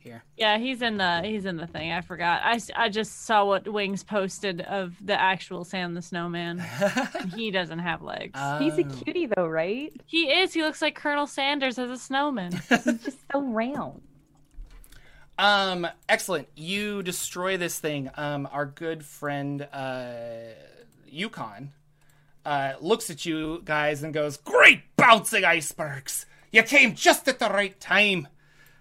here. 0.05 0.23
Yeah, 0.37 0.57
he's 0.57 0.81
in 0.81 0.95
the 0.97 1.21
he's 1.23 1.43
in 1.45 1.57
the 1.57 1.67
thing. 1.67 1.91
I 1.91 1.99
forgot. 1.99 2.39
I, 2.43 2.59
I 2.75 2.87
just 2.87 3.25
saw 3.25 3.43
what 3.43 3.67
Wings 3.67 4.03
posted 4.03 4.61
of 4.61 4.95
the 5.03 5.19
actual 5.19 5.65
Sam 5.65 5.93
the 5.95 6.01
Snowman. 6.01 6.63
he 7.35 7.51
doesn't 7.51 7.79
have 7.79 8.01
legs. 8.01 8.39
He's 8.59 8.77
a 8.77 8.85
Oh. 8.85 9.01
cutie 9.03 9.25
though, 9.35 9.47
right? 9.47 9.91
he 10.05 10.31
is. 10.31 10.53
He 10.53 10.61
looks 10.61 10.81
like 10.81 10.95
Colonel 10.95 11.27
Sanders 11.27 11.77
as 11.77 11.89
a 11.89 11.97
snowman. 11.97 12.51
He's 12.69 12.83
just 13.03 13.17
so 13.33 13.41
round. 13.41 14.01
Um, 15.37 15.87
excellent. 16.07 16.47
You 16.55 17.03
destroy 17.03 17.57
this 17.57 17.79
thing. 17.79 18.09
Um, 18.15 18.47
our 18.51 18.65
good 18.65 19.03
friend, 19.03 19.67
uh, 19.73 20.03
Yukon, 21.07 21.73
uh, 22.45 22.73
looks 22.79 23.09
at 23.09 23.25
you 23.25 23.61
guys 23.65 24.01
and 24.03 24.13
goes, 24.13 24.37
Great 24.37 24.83
bouncing 24.95 25.43
icebergs! 25.43 26.25
You 26.51 26.63
came 26.63 26.95
just 26.95 27.27
at 27.27 27.39
the 27.39 27.49
right 27.49 27.77
time. 27.81 28.29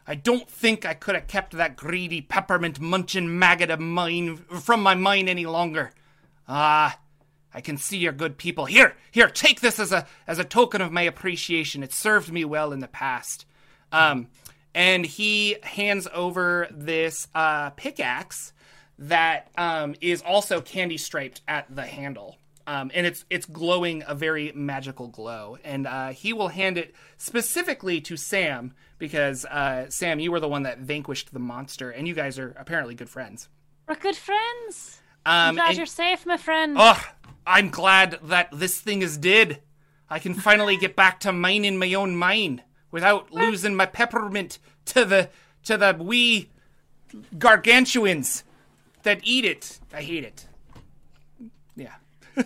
I 0.07 0.15
don't 0.15 0.49
think 0.49 0.85
I 0.85 0.95
could 0.95 1.15
have 1.15 1.27
kept 1.27 1.53
that 1.53 1.77
greedy 1.77 2.21
peppermint 2.21 2.81
munching 2.81 3.39
maggot 3.39 3.71
of 3.71 3.81
mine 3.81 4.37
from 4.37 4.83
my 4.83 4.95
mind 4.95 5.29
any 5.29 5.47
longer. 5.47 5.93
Ah, 6.47 6.99
I 7.55 7.61
can 7.61 7.79
see 7.79 7.97
you're 7.97 8.13
good 8.13 8.37
people. 8.37 8.67
Here, 8.67 8.97
here, 9.11 9.29
take 9.29 9.61
this 9.61 9.79
as 9.79 9.93
a 9.93 10.07
as 10.27 10.39
a 10.39 10.45
token 10.45 10.83
of 10.83 10.93
my 10.93 11.03
appreciation. 11.03 11.83
It 11.83 11.93
served 11.93 12.33
me 12.33 12.45
well 12.45 12.73
in 12.73 12.81
the 12.81 12.89
past. 12.89 13.47
Um, 13.93 14.29
and 14.75 15.07
he 15.07 15.57
hands 15.63 16.09
over 16.13 16.67
this 16.71 17.29
uh, 17.35 17.71
pickaxe 17.71 18.53
that 18.99 19.49
um, 19.57 19.95
is 20.01 20.21
also 20.23 20.61
candy 20.61 20.99
striped 20.99 21.43
at 21.47 21.75
the 21.75 21.87
handle. 21.87 22.37
Um, 22.67 22.91
and 22.95 23.07
it's 23.07 23.25
it's 23.31 23.47
glowing 23.47 24.03
a 24.07 24.15
very 24.15 24.51
magical 24.55 25.09
glow. 25.09 25.59
And 25.63 25.87
uh, 25.87 26.09
he 26.09 26.33
will 26.33 26.49
hand 26.49 26.77
it 26.77 26.95
specifically 27.17 28.01
to 28.03 28.17
Sam 28.17 28.75
because 29.05 29.45
uh, 29.45 29.85
Sam, 29.91 30.19
you 30.19 30.33
were 30.33 30.41
the 30.41 30.49
one 30.49 30.63
that 30.63 30.79
vanquished 30.79 31.31
the 31.35 31.39
monster, 31.39 31.91
and 31.91 32.09
you 32.09 32.15
guys 32.15 32.39
are 32.39 32.55
apparently 32.59 32.95
good 32.95 33.11
friends. 33.11 33.51
We're 33.87 33.97
good 33.97 34.17
friends. 34.17 34.99
I'm 35.27 35.51
Um, 35.51 35.55
glad 35.57 35.69
and- 35.69 35.77
you're 35.77 35.85
safe, 35.87 36.25
my 36.25 36.39
friend. 36.39 36.75
Oh, 36.79 36.99
I'm 37.47 37.69
glad 37.69 38.19
that 38.25 38.49
this 38.51 38.81
thing 38.81 39.03
is 39.03 39.19
dead. 39.19 39.61
I 40.09 40.19
can 40.21 40.33
finally 40.33 40.79
get 40.79 40.97
back 40.97 41.21
to 41.21 41.33
mining 41.33 41.77
my 41.79 41.93
own 41.93 42.17
mine 42.17 42.63
without 42.91 43.31
losing 43.31 43.75
my 43.77 43.85
peppermint 43.85 44.59
to 44.87 45.05
the 45.05 45.29
to 45.65 45.77
the 45.77 45.95
wee 45.99 46.49
gargantuans 47.37 48.43
that 49.03 49.21
eat 49.23 49.45
it. 49.45 49.81
I 49.93 50.01
hate 50.03 50.25
it. 50.25 50.47
Yeah. 51.77 51.95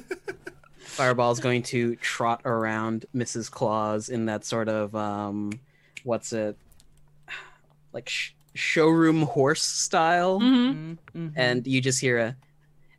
Fireball's 0.78 1.38
going 1.40 1.62
to 1.64 1.94
trot 1.96 2.42
around 2.44 3.06
Mrs. 3.14 3.48
Claus 3.50 4.08
in 4.08 4.26
that 4.26 4.44
sort 4.44 4.68
of 4.68 4.94
um, 4.96 5.52
what's 6.08 6.32
it, 6.32 6.56
like 7.92 8.08
sh- 8.08 8.32
showroom 8.54 9.22
horse 9.22 9.62
style, 9.62 10.40
Mhm. 10.40 10.96
and 11.36 11.66
you 11.66 11.80
just 11.80 12.00
hear 12.00 12.18
a, 12.18 12.36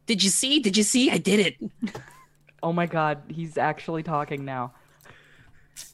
"Did 0.05 0.23
you 0.23 0.29
see? 0.29 0.59
Did 0.59 0.77
you 0.77 0.83
see? 0.83 1.09
I 1.11 1.17
did 1.17 1.39
it!" 1.47 1.55
Oh 2.61 2.73
my 2.73 2.87
god, 2.87 3.21
he's 3.29 3.57
actually 3.57 4.03
talking 4.03 4.43
now. 4.43 4.73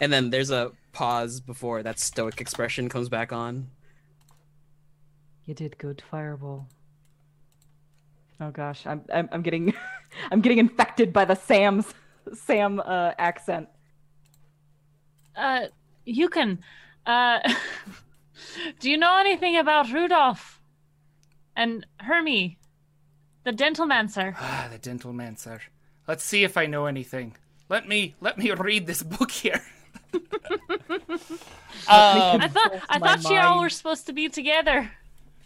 And 0.02 0.12
then 0.12 0.32
there's 0.32 0.50
a 0.50 0.72
pause 0.94 1.40
before 1.40 1.84
that 1.84 2.00
stoic 2.00 2.42
expression 2.42 2.90
comes 2.90 3.08
back 3.08 3.32
on. 3.32 3.70
You 5.46 5.54
did 5.54 5.78
good, 5.78 6.02
Fireball. 6.10 6.68
Oh 8.42 8.50
gosh, 8.50 8.88
I'm 8.88 9.02
I'm, 9.14 9.30
I'm 9.32 9.44
getting 9.44 9.76
I'm 10.32 10.42
getting 10.42 10.58
infected 10.58 11.14
by 11.14 11.24
the 11.26 11.36
Sam's 11.36 11.86
Sam 12.34 12.80
uh, 12.84 13.12
accent. 13.20 13.70
Uh, 15.36 15.68
you 16.06 16.30
can. 16.30 16.58
Uh, 17.06 17.40
do 18.80 18.90
you 18.90 18.98
know 18.98 19.18
anything 19.20 19.58
about 19.58 19.92
Rudolph 19.92 20.60
and 21.56 21.86
Hermie, 22.00 22.58
the 23.44 23.52
dentalmancer? 23.52 24.36
Ah, 24.40 24.68
the 24.72 24.78
dental 24.78 25.14
man, 25.14 25.38
sir. 25.38 25.60
Let's 26.08 26.24
see 26.24 26.44
if 26.44 26.58
I 26.58 26.66
know 26.66 26.86
anything. 26.86 27.36
Let 27.70 27.88
me 27.88 28.16
let 28.22 28.38
me 28.38 28.52
read 28.52 28.86
this 28.86 29.02
book 29.02 29.32
here. 29.32 29.62
um, 30.14 30.20
I 31.88 32.48
thought 32.48 32.74
I 32.90 33.00
my 33.00 33.16
thought 33.18 33.32
you 33.32 33.40
all 33.40 33.62
were 33.62 33.70
supposed 33.70 34.06
to 34.08 34.14
be 34.14 34.30
together. 34.30 34.92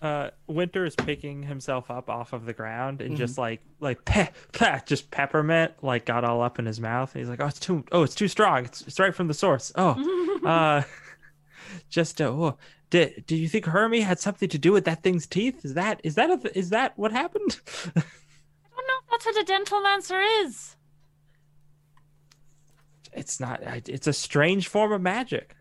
Uh, 0.01 0.29
Winter 0.47 0.85
is 0.85 0.95
picking 0.95 1.43
himself 1.43 1.91
up 1.91 2.09
off 2.09 2.31
of 2.33 2.45
the 2.45 2.53
ground 2.53 3.01
and 3.01 3.11
Mm-hmm. 3.11 3.17
just 3.19 3.37
like 3.37 3.61
like 3.79 4.03
pe- 4.05 4.29
pe- 4.53 4.79
just 4.85 5.11
peppermint 5.11 5.73
like 5.81 6.05
got 6.05 6.23
all 6.23 6.41
up 6.41 6.59
in 6.59 6.65
his 6.65 6.79
mouth. 6.79 7.13
He's 7.13 7.29
like, 7.29 7.41
oh, 7.41 7.47
it's 7.47 7.59
too 7.59 7.83
oh, 7.91 8.03
it's 8.03 8.15
too 8.15 8.27
strong. 8.27 8.65
It's, 8.65 8.81
it's 8.81 8.99
right 8.99 9.13
from 9.15 9.27
the 9.27 9.33
source. 9.33 9.71
Oh, 9.75 10.39
uh, 10.45 10.83
just 11.89 12.21
uh, 12.21 12.25
oh, 12.25 12.57
did 12.89 13.25
do 13.27 13.35
you 13.35 13.47
think 13.47 13.65
Hermie 13.65 14.01
had 14.01 14.19
something 14.19 14.49
to 14.49 14.57
do 14.57 14.71
with 14.71 14.85
that 14.85 15.03
thing's 15.03 15.27
teeth? 15.27 15.63
Is 15.63 15.73
that 15.75 16.01
is 16.03 16.15
that 16.15 16.29
a, 16.29 16.57
is 16.57 16.69
that 16.69 16.97
what 16.97 17.11
happened? 17.11 17.59
I 17.95 18.01
don't 18.01 18.87
know 18.87 18.99
if 19.03 19.09
that's 19.11 19.25
what 19.25 19.37
a 19.37 19.45
dentalmancer 19.45 20.45
is. 20.45 20.75
it's 23.13 23.39
not. 23.39 23.61
It's 23.87 24.07
a 24.07 24.13
strange 24.13 24.67
form 24.67 24.91
of 24.91 25.01
magic. 25.01 25.55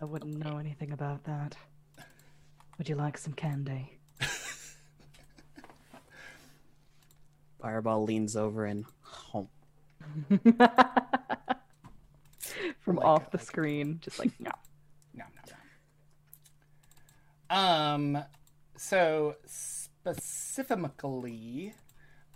I 0.00 0.06
wouldn't 0.06 0.36
know 0.44 0.58
anything 0.58 0.92
about 0.92 1.24
that. 1.24 1.56
Would 2.76 2.88
you 2.88 2.94
like 2.96 3.16
some 3.16 3.32
candy? 3.32 3.98
Fireball 7.60 8.04
leans 8.04 8.36
over 8.36 8.66
and 8.66 8.84
home. 9.00 9.48
From 12.80 12.96
my 12.96 13.02
off 13.02 13.30
the 13.30 13.38
God. 13.38 13.46
screen, 13.46 13.98
just 14.00 14.18
like 14.18 14.32
no. 14.38 14.50
no, 15.14 15.24
no, 15.24 15.52
no. 17.50 17.56
Um, 17.56 18.24
so 18.76 19.36
specifically, 19.46 21.74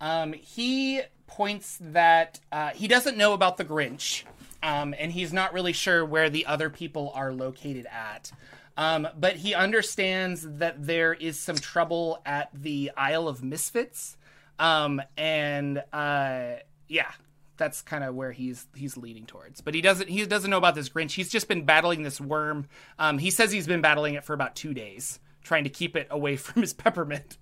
um, 0.01 0.33
he 0.33 1.01
points 1.27 1.79
that 1.81 2.41
uh, 2.53 2.71
he 2.71 2.89
doesn't 2.89 3.17
know 3.17 3.33
about 3.33 3.57
the 3.57 3.65
Grinch, 3.65 4.25
um, 4.63 4.95
and 4.99 5.13
he's 5.13 5.33
not 5.33 5.53
really 5.53 5.73
sure 5.73 6.05
where 6.05 6.31
the 6.31 6.47
other 6.47 6.71
people 6.71 7.13
are 7.15 7.33
located 7.33 7.87
at. 7.87 8.31
Um, 8.77 9.09
but 9.19 9.37
he 9.37 9.55
understands 9.55 10.47
that 10.59 10.87
there 10.87 11.13
is 11.13 11.39
some 11.39 11.57
trouble 11.57 12.23
at 12.25 12.51
the 12.55 12.93
Isle 12.97 13.27
of 13.27 13.43
Misfits, 13.43 14.17
um, 14.59 15.03
and 15.17 15.83
uh, 15.93 16.55
yeah, 16.89 17.11
that's 17.59 17.83
kind 17.83 18.05
of 18.05 18.15
where 18.15 18.33
he's 18.33 18.67
he's 18.75 18.97
leading 18.97 19.27
towards. 19.27 19.61
But 19.61 19.75
he 19.75 19.81
doesn't 19.81 20.09
he 20.09 20.25
doesn't 20.25 20.51
know 20.51 20.57
about 20.57 20.75
this 20.75 20.89
Grinch. 20.89 21.13
He's 21.13 21.29
just 21.29 21.49
been 21.49 21.65
battling 21.65 22.03
this 22.03 22.21
worm. 22.21 22.69
Um, 22.99 23.19
he 23.19 23.31
says 23.31 23.53
he's 23.53 23.67
been 23.67 23.83
battling 23.83 24.15
it 24.15 24.25
for 24.25 24.33
about 24.33 24.57
two 24.57 24.73
days, 24.73 25.21
trying 25.43 25.65
to 25.65 25.71
keep 25.71 25.97
it 25.97 26.07
away 26.11 26.37
from 26.37 26.63
his 26.63 26.73
peppermint. 26.73 27.37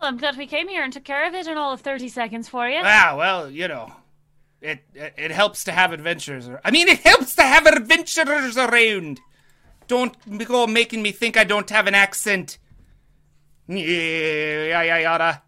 Well, 0.00 0.10
I'm 0.10 0.16
glad 0.18 0.36
we 0.36 0.46
came 0.46 0.68
here 0.68 0.82
and 0.82 0.92
took 0.92 1.04
care 1.04 1.26
of 1.26 1.34
it 1.34 1.46
in 1.46 1.56
all 1.56 1.72
of 1.72 1.80
30 1.80 2.08
seconds 2.08 2.48
for 2.48 2.68
you. 2.68 2.80
Ah, 2.82 3.14
well, 3.16 3.50
you 3.50 3.66
know, 3.68 3.92
it, 4.60 4.80
it 4.94 5.14
it 5.16 5.30
helps 5.30 5.64
to 5.64 5.72
have 5.72 5.92
adventures. 5.92 6.48
I 6.64 6.70
mean, 6.70 6.88
it 6.88 7.00
helps 7.00 7.36
to 7.36 7.42
have 7.42 7.66
adventurers 7.66 8.56
around. 8.56 9.20
Don't 9.86 10.16
go 10.46 10.66
making 10.66 11.02
me 11.02 11.12
think 11.12 11.36
I 11.36 11.44
don't 11.44 11.70
have 11.70 11.86
an 11.86 11.94
accent. 11.94 12.58
Yeah, 13.68 14.82
yeah, 14.82 14.98
yada. 14.98 15.42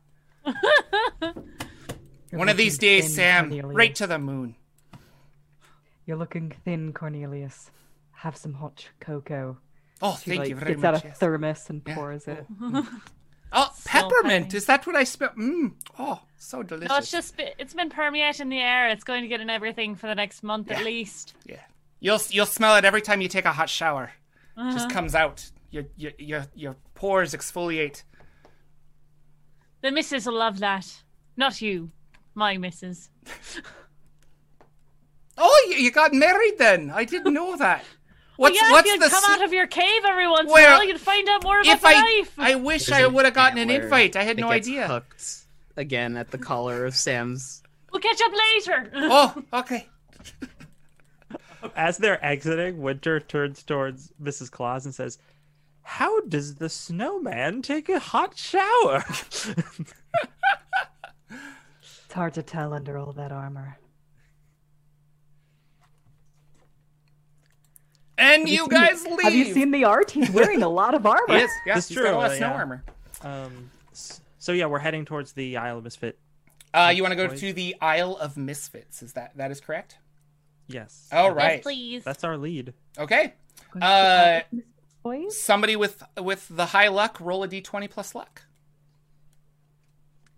You're 2.30 2.38
One 2.38 2.48
of 2.48 2.56
these 2.56 2.78
days, 2.78 3.04
thin, 3.06 3.12
Sam, 3.14 3.44
Cornelius. 3.50 3.76
right 3.76 3.94
to 3.96 4.06
the 4.06 4.18
moon. 4.18 4.54
You're 6.06 6.16
looking 6.16 6.52
thin, 6.64 6.92
Cornelius. 6.92 7.70
Have 8.12 8.36
some 8.36 8.54
hot 8.54 8.76
ch- 8.76 8.88
cocoa. 9.00 9.58
Oh, 10.02 10.18
She 10.22 10.30
thank 10.30 10.40
like 10.40 10.48
you 10.50 10.56
very 10.56 10.72
gets 10.72 10.82
much. 10.82 10.94
out 10.96 11.04
a 11.04 11.08
thermos 11.14 11.68
and 11.70 11.82
Yeah. 11.86 11.94
pours 11.94 12.26
it. 12.28 12.46
Oh, 13.50 13.70
peppermint. 13.86 14.46
tiny. 14.50 14.56
Is 14.58 14.66
that 14.66 14.86
what 14.86 14.94
I 14.94 15.04
smell? 15.04 15.30
Mmm. 15.30 15.72
Oh, 15.98 16.20
so 16.36 16.62
delicious. 16.62 16.90
No, 16.90 16.96
it's 16.98 17.10
just 17.10 17.34
it's 17.38 17.72
been 17.72 17.88
permeating 17.88 18.42
in 18.42 18.48
the 18.50 18.58
air. 18.58 18.90
It's 18.90 19.04
going 19.04 19.22
to 19.22 19.28
get 19.28 19.40
in 19.40 19.48
everything 19.48 19.94
for 19.96 20.06
the 20.06 20.14
next 20.14 20.42
month 20.42 20.68
Yeah. 20.70 20.76
at 20.80 20.84
least. 20.84 21.32
Yeah. 21.46 21.62
You'll 21.98 22.20
you'll 22.28 22.44
smell 22.44 22.76
it 22.76 22.84
every 22.84 23.00
time 23.00 23.22
you 23.22 23.28
take 23.28 23.46
a 23.46 23.52
hot 23.52 23.70
shower. 23.70 24.12
Uh-huh. 24.54 24.72
just 24.72 24.90
comes 24.90 25.14
out. 25.14 25.50
Your 25.70 25.84
your 25.96 26.12
your 26.18 26.44
your 26.54 26.76
pores 26.94 27.32
exfoliate. 27.34 28.02
The 29.80 29.92
missus 29.92 30.26
will 30.26 30.34
love 30.36 30.58
that. 30.58 31.02
Not 31.36 31.62
you, 31.62 31.90
my 32.38 32.56
missus. 32.56 33.10
Oh, 35.40 35.66
you, 35.70 35.76
you 35.76 35.92
got 35.92 36.12
married 36.12 36.58
then? 36.58 36.90
I 36.92 37.04
didn't 37.04 37.32
know 37.32 37.56
that. 37.56 37.84
Well, 38.36 38.52
What's 38.52 38.62
yeah, 38.62 38.70
what's 38.70 38.88
if 38.88 38.94
you'd 38.94 39.02
the 39.02 39.08
come 39.10 39.24
s- 39.24 39.30
out 39.30 39.44
of 39.44 39.52
your 39.52 39.66
cave 39.66 40.02
every 40.06 40.28
once 40.28 40.42
in 40.44 40.50
a 40.50 40.52
Well, 40.52 40.78
while, 40.78 40.86
you'd 40.86 41.00
find 41.00 41.28
out 41.28 41.42
more 41.42 41.60
about 41.60 41.74
if 41.74 41.80
the 41.80 41.88
I 41.88 41.92
life. 41.94 42.32
I 42.38 42.54
wish 42.54 42.86
There's 42.86 43.02
I 43.02 43.06
would 43.08 43.24
have 43.24 43.34
gotten 43.34 43.58
an 43.58 43.68
invite. 43.68 44.14
I 44.14 44.22
had 44.22 44.36
no 44.36 44.48
gets 44.50 44.68
idea. 44.68 44.86
Hooked 44.86 45.38
again 45.76 46.16
at 46.16 46.30
the 46.30 46.38
collar 46.38 46.84
of 46.84 46.94
Sam's. 46.94 47.64
We'll 47.92 48.00
catch 48.00 48.20
up 48.22 48.32
later. 48.54 48.90
Oh, 48.94 49.42
okay. 49.54 49.88
As 51.74 51.98
they're 51.98 52.24
exiting, 52.24 52.80
Winter 52.80 53.18
turns 53.18 53.64
towards 53.64 54.12
Mrs. 54.22 54.52
Claus 54.52 54.84
and 54.84 54.94
says, 54.94 55.18
How 55.82 56.20
does 56.20 56.54
the 56.54 56.68
snowman 56.68 57.62
take 57.62 57.88
a 57.88 57.98
hot 57.98 58.36
shower? 58.38 59.04
It's 62.18 62.20
hard 62.20 62.34
to 62.34 62.42
tell 62.42 62.72
under 62.74 62.98
all 62.98 63.12
that 63.12 63.30
armor. 63.30 63.78
And 68.18 68.40
Have 68.42 68.48
you 68.48 68.58
seen 68.62 68.68
guys 68.70 69.04
the- 69.04 69.10
leave. 69.10 69.20
Have 69.20 69.34
you 69.36 69.44
seen 69.54 69.70
the 69.70 69.84
art? 69.84 70.10
He's 70.10 70.28
wearing 70.28 70.64
a 70.64 70.68
lot 70.68 70.96
of 70.96 71.06
armor. 71.06 71.22
Yes, 71.28 71.48
yes. 71.64 71.76
That's 71.76 71.88
he's 71.90 71.98
got 71.98 72.14
a 72.14 72.16
lot 72.16 72.24
of 72.24 72.30
true, 72.32 72.38
snow 72.38 72.48
yeah. 72.48 72.54
armor. 72.54 72.84
um, 73.22 73.70
so 73.92 74.50
yeah, 74.50 74.66
we're 74.66 74.80
heading 74.80 75.04
towards 75.04 75.30
the 75.34 75.58
Isle 75.58 75.78
of 75.78 75.84
Misfit. 75.84 76.18
Uh, 76.74 76.92
you 76.92 77.04
want 77.04 77.12
to 77.12 77.16
go 77.16 77.28
to 77.28 77.52
the 77.52 77.76
Isle 77.80 78.16
of 78.16 78.36
Misfits? 78.36 79.00
Is 79.00 79.12
that 79.12 79.36
that 79.36 79.52
is 79.52 79.60
correct? 79.60 79.98
Yes. 80.66 81.08
All 81.12 81.30
right. 81.32 81.58
Yes, 81.58 81.62
please. 81.62 82.02
That's 82.02 82.24
our 82.24 82.36
lead. 82.36 82.74
Okay. 82.98 83.34
Uh, 83.80 84.40
boys? 85.04 85.40
Somebody 85.40 85.76
with 85.76 86.02
with 86.20 86.48
the 86.50 86.66
high 86.66 86.88
luck, 86.88 87.20
roll 87.20 87.44
a 87.44 87.48
d20 87.48 87.88
plus 87.88 88.16
luck. 88.16 88.42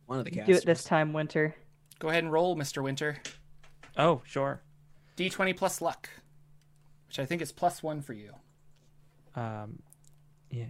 One 0.04 0.18
of 0.18 0.26
the 0.26 0.30
casts. 0.30 0.46
Do 0.46 0.52
it 0.56 0.66
this 0.66 0.84
time, 0.84 1.14
Winter. 1.14 1.54
Go 2.00 2.08
ahead 2.08 2.24
and 2.24 2.32
roll, 2.32 2.56
Mr. 2.56 2.82
Winter. 2.82 3.18
Oh, 3.96 4.22
sure. 4.24 4.60
D20 5.16 5.56
plus 5.56 5.80
luck, 5.80 6.08
which 7.06 7.18
I 7.20 7.24
think 7.26 7.40
is 7.42 7.52
plus 7.52 7.82
one 7.82 8.02
for 8.02 8.14
you. 8.14 8.32
Um, 9.36 9.80
yeah. 10.50 10.64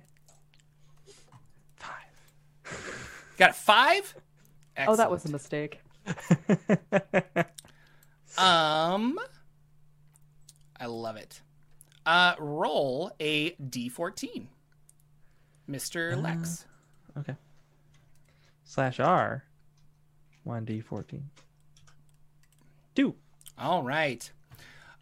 Five. 1.77 2.75
Got 3.39 3.57
five. 3.57 4.15
Oh, 4.87 4.97
that 4.97 5.11
was 5.11 5.25
a 5.25 5.31
mistake. 5.31 5.81
Um, 8.39 9.19
I 10.79 10.87
love 10.87 11.17
it. 11.17 11.43
Uh, 12.07 12.35
roll 12.39 13.13
a 13.21 13.51
d14, 13.53 14.47
Mister 15.67 16.17
Lex. 16.17 16.67
okay. 17.19 17.37
Slash 18.65 19.01
R. 19.01 19.45
One 20.45 20.65
D 20.65 20.81
fourteen. 20.81 21.31
Two. 22.95 23.15
All 23.59 23.83
right. 23.83 24.31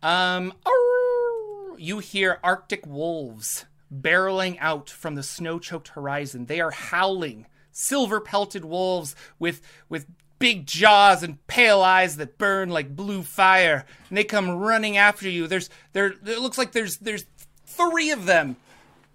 Um, 0.03 0.53
arr, 0.67 1.79
you 1.79 2.01
hear 2.01 2.39
Arctic 2.43 2.87
wolves 2.87 3.67
barreling 3.93 4.59
out 4.61 4.91
from 4.91 5.15
the 5.15 5.23
snow-choked 5.23 5.89
horizon. 5.89 6.47
They 6.47 6.61
are 6.61 6.71
howling, 6.71 7.47
silver-pelted 7.73 8.65
wolves 8.65 9.17
with 9.39 9.63
with 9.89 10.07
big 10.39 10.67
jaws 10.67 11.23
and 11.23 11.45
pale 11.47 11.81
eyes 11.81 12.17
that 12.17 12.39
burn 12.39 12.69
like 12.69 12.95
blue 12.95 13.23
fire. 13.23 13.87
And 14.09 14.19
they 14.19 14.25
come 14.25 14.51
running 14.51 14.97
after 14.97 15.29
you. 15.29 15.47
There's 15.47 15.71
there. 15.93 16.15
It 16.27 16.41
looks 16.41 16.59
like 16.59 16.73
there's 16.73 16.99
there's 16.99 17.27
three 17.67 18.11
of 18.11 18.27
them. 18.27 18.57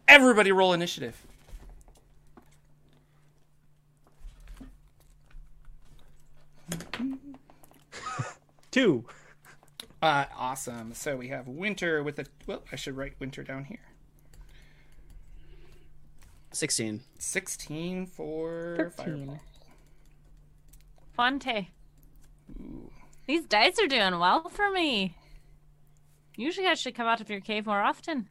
Everybody 0.07 0.51
roll 0.51 0.73
initiative. 0.73 1.22
Two. 8.73 9.05
Uh, 10.01 10.25
awesome. 10.35 10.95
So 10.95 11.15
we 11.15 11.27
have 11.27 11.47
Winter 11.47 12.01
with 12.01 12.17
a. 12.17 12.25
Well, 12.47 12.63
I 12.71 12.75
should 12.75 12.97
write 12.97 13.13
Winter 13.19 13.43
down 13.43 13.65
here. 13.65 13.77
16. 16.51 17.01
16 17.19 18.07
for 18.07 18.75
Thirteen. 18.77 19.27
Fireball. 19.27 19.39
Fonte. 21.15 21.67
These 23.27 23.45
dice 23.45 23.79
are 23.79 23.87
doing 23.87 24.17
well 24.17 24.49
for 24.49 24.71
me. 24.71 25.15
Usually 26.35 26.65
I 26.65 26.73
should 26.73 26.95
come 26.95 27.05
out 27.05 27.21
of 27.21 27.29
your 27.29 27.41
cave 27.41 27.67
more 27.67 27.81
often. 27.81 28.27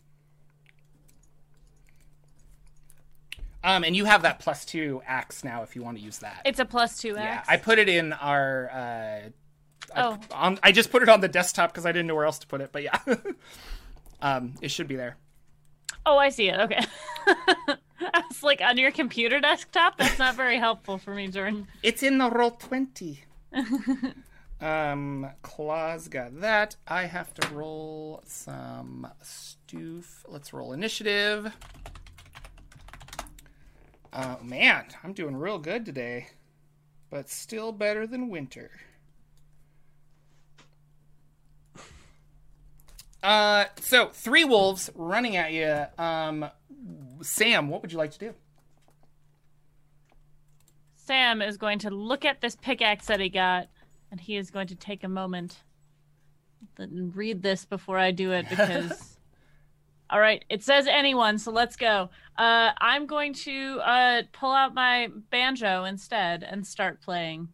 Um, 3.62 3.84
and 3.84 3.94
you 3.94 4.06
have 4.06 4.22
that 4.22 4.40
plus 4.40 4.64
two 4.64 5.02
axe 5.06 5.44
now 5.44 5.62
if 5.62 5.76
you 5.76 5.84
want 5.84 5.96
to 5.98 6.02
use 6.02 6.18
that. 6.18 6.42
It's 6.44 6.58
a 6.58 6.64
plus 6.64 6.98
two 6.98 7.16
axe. 7.16 7.18
yeah, 7.18 7.34
axe. 7.36 7.48
I 7.48 7.56
put 7.58 7.78
it 7.78 7.88
in 7.88 8.12
our. 8.12 8.70
Uh, 8.72 9.30
Oh. 9.96 10.18
I, 10.32 10.46
on, 10.46 10.58
I 10.62 10.72
just 10.72 10.90
put 10.90 11.02
it 11.02 11.08
on 11.08 11.20
the 11.20 11.28
desktop 11.28 11.72
because 11.72 11.86
I 11.86 11.92
didn't 11.92 12.06
know 12.06 12.14
where 12.14 12.24
else 12.24 12.38
to 12.40 12.46
put 12.46 12.60
it, 12.60 12.70
but 12.72 12.82
yeah. 12.82 12.98
um, 14.22 14.54
it 14.60 14.70
should 14.70 14.88
be 14.88 14.96
there. 14.96 15.16
Oh, 16.04 16.18
I 16.18 16.30
see 16.30 16.48
it. 16.48 16.58
Okay. 16.58 16.84
I 17.26 18.22
was 18.28 18.42
like 18.42 18.60
on 18.60 18.76
your 18.76 18.90
computer 18.90 19.40
desktop. 19.40 19.98
That's 19.98 20.18
not 20.18 20.34
very 20.34 20.58
helpful 20.58 20.98
for 20.98 21.14
me, 21.14 21.28
Jordan. 21.28 21.68
It's 21.82 22.02
in 22.02 22.18
the 22.18 22.28
roll 22.30 22.50
20. 22.50 23.22
um, 24.60 25.30
Claus 25.42 26.08
got 26.08 26.40
that. 26.40 26.76
I 26.88 27.04
have 27.04 27.32
to 27.34 27.54
roll 27.54 28.22
some 28.26 29.06
stoof. 29.22 30.24
Let's 30.26 30.52
roll 30.52 30.72
initiative. 30.72 31.54
Oh, 34.12 34.38
man, 34.42 34.86
I'm 35.02 35.14
doing 35.14 35.36
real 35.36 35.58
good 35.58 35.86
today, 35.86 36.28
but 37.08 37.30
still 37.30 37.72
better 37.72 38.06
than 38.06 38.28
winter. 38.28 38.70
Uh, 43.22 43.66
so 43.80 44.08
three 44.08 44.44
wolves 44.44 44.90
running 44.94 45.36
at 45.36 45.52
you. 45.52 45.84
Um, 46.02 46.46
Sam, 47.20 47.68
what 47.68 47.82
would 47.82 47.92
you 47.92 47.98
like 47.98 48.10
to 48.12 48.18
do? 48.18 48.34
Sam 50.94 51.42
is 51.42 51.56
going 51.56 51.78
to 51.80 51.90
look 51.90 52.24
at 52.24 52.40
this 52.40 52.56
pickaxe 52.56 53.06
that 53.06 53.20
he 53.20 53.28
got, 53.28 53.68
and 54.10 54.20
he 54.20 54.36
is 54.36 54.50
going 54.50 54.68
to 54.68 54.74
take 54.74 55.04
a 55.04 55.08
moment 55.08 55.56
and 56.78 57.14
read 57.16 57.42
this 57.42 57.64
before 57.64 57.98
I 57.98 58.10
do 58.10 58.32
it 58.32 58.48
because. 58.48 59.08
All 60.10 60.20
right, 60.20 60.44
it 60.50 60.62
says 60.62 60.86
anyone, 60.86 61.38
so 61.38 61.50
let's 61.50 61.74
go. 61.74 62.10
Uh, 62.36 62.72
I'm 62.78 63.06
going 63.06 63.32
to 63.32 63.80
uh, 63.82 64.22
pull 64.32 64.52
out 64.52 64.74
my 64.74 65.08
banjo 65.30 65.84
instead 65.84 66.42
and 66.42 66.66
start 66.66 67.00
playing 67.00 67.48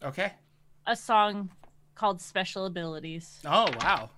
Okay. 0.00 0.34
a 0.86 0.94
song 0.94 1.50
called 1.96 2.20
Special 2.20 2.64
Abilities. 2.64 3.40
Oh 3.44 3.66
wow. 3.80 4.08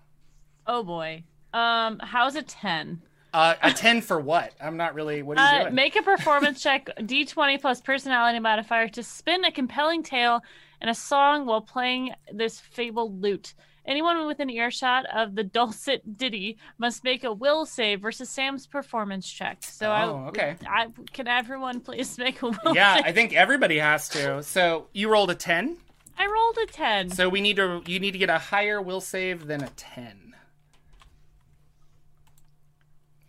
Oh 0.67 0.83
boy. 0.83 1.25
Um, 1.53 1.99
how's 2.03 2.37
a 2.37 2.43
10? 2.43 3.03
Uh, 3.33 3.55
a 3.63 3.73
ten 3.73 4.01
for 4.01 4.19
what? 4.19 4.53
I'm 4.61 4.77
not 4.77 4.95
really. 4.95 5.23
What 5.23 5.39
are 5.39 5.53
you 5.55 5.59
Uh, 5.61 5.63
doing? 5.65 5.75
make 5.77 5.95
a 5.97 6.03
performance 6.03 6.61
check, 6.65 6.87
d20 6.99 7.61
plus 7.61 7.81
personality 7.81 8.41
modifier, 8.41 8.89
to 8.89 9.03
spin 9.05 9.45
a 9.45 9.53
compelling 9.53 10.03
tale 10.03 10.43
and 10.81 10.91
a 10.91 10.95
song 10.95 11.47
while 11.47 11.61
playing 11.61 12.11
this 12.33 12.59
fabled 12.59 13.23
lute. 13.23 13.55
Anyone 13.87 14.27
within 14.27 14.51
earshot 14.51 15.07
of 15.15 15.37
the 15.37 15.45
dulcet 15.45 16.19
ditty 16.19 16.59
must 16.79 17.03
make 17.05 17.23
a 17.25 17.33
will 17.33 17.67
save 17.67 18.01
versus 18.01 18.29
Sam's 18.29 18.67
performance 18.67 19.29
check. 19.31 19.59
So, 19.63 19.91
Oh, 19.91 19.93
I, 19.93 20.29
okay. 20.29 20.57
I, 20.69 20.89
can 21.13 21.29
everyone 21.29 21.81
please 21.81 22.19
make 22.19 22.43
a 22.43 22.47
will 22.49 22.75
yeah, 22.75 22.97
save? 22.97 23.05
I 23.07 23.13
think 23.13 23.33
everybody 23.35 23.79
has 23.79 24.09
to. 24.11 24.43
So 24.43 24.89
you 24.93 25.09
rolled 25.09 25.31
a 25.31 25.35
ten. 25.37 25.77
I 26.19 26.27
rolled 26.27 26.59
a 26.63 26.67
ten. 26.67 27.11
So 27.11 27.29
we 27.29 27.41
need 27.41 27.57
to 27.57 27.81
you 27.87 28.01
need 28.01 28.11
to 28.11 28.19
get 28.19 28.29
a 28.29 28.39
higher 28.39 28.83
will 28.83 29.01
save 29.01 29.47
than 29.47 29.63
a 29.63 29.69
10. 29.71 30.30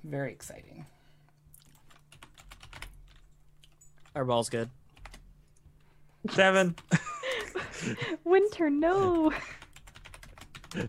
Very 0.04 0.32
exciting. 0.32 0.86
Our 4.16 4.26
ball's 4.26 4.50
good. 4.50 4.70
Seven. 6.32 6.76
Winter, 8.24 8.70
no. 8.70 9.32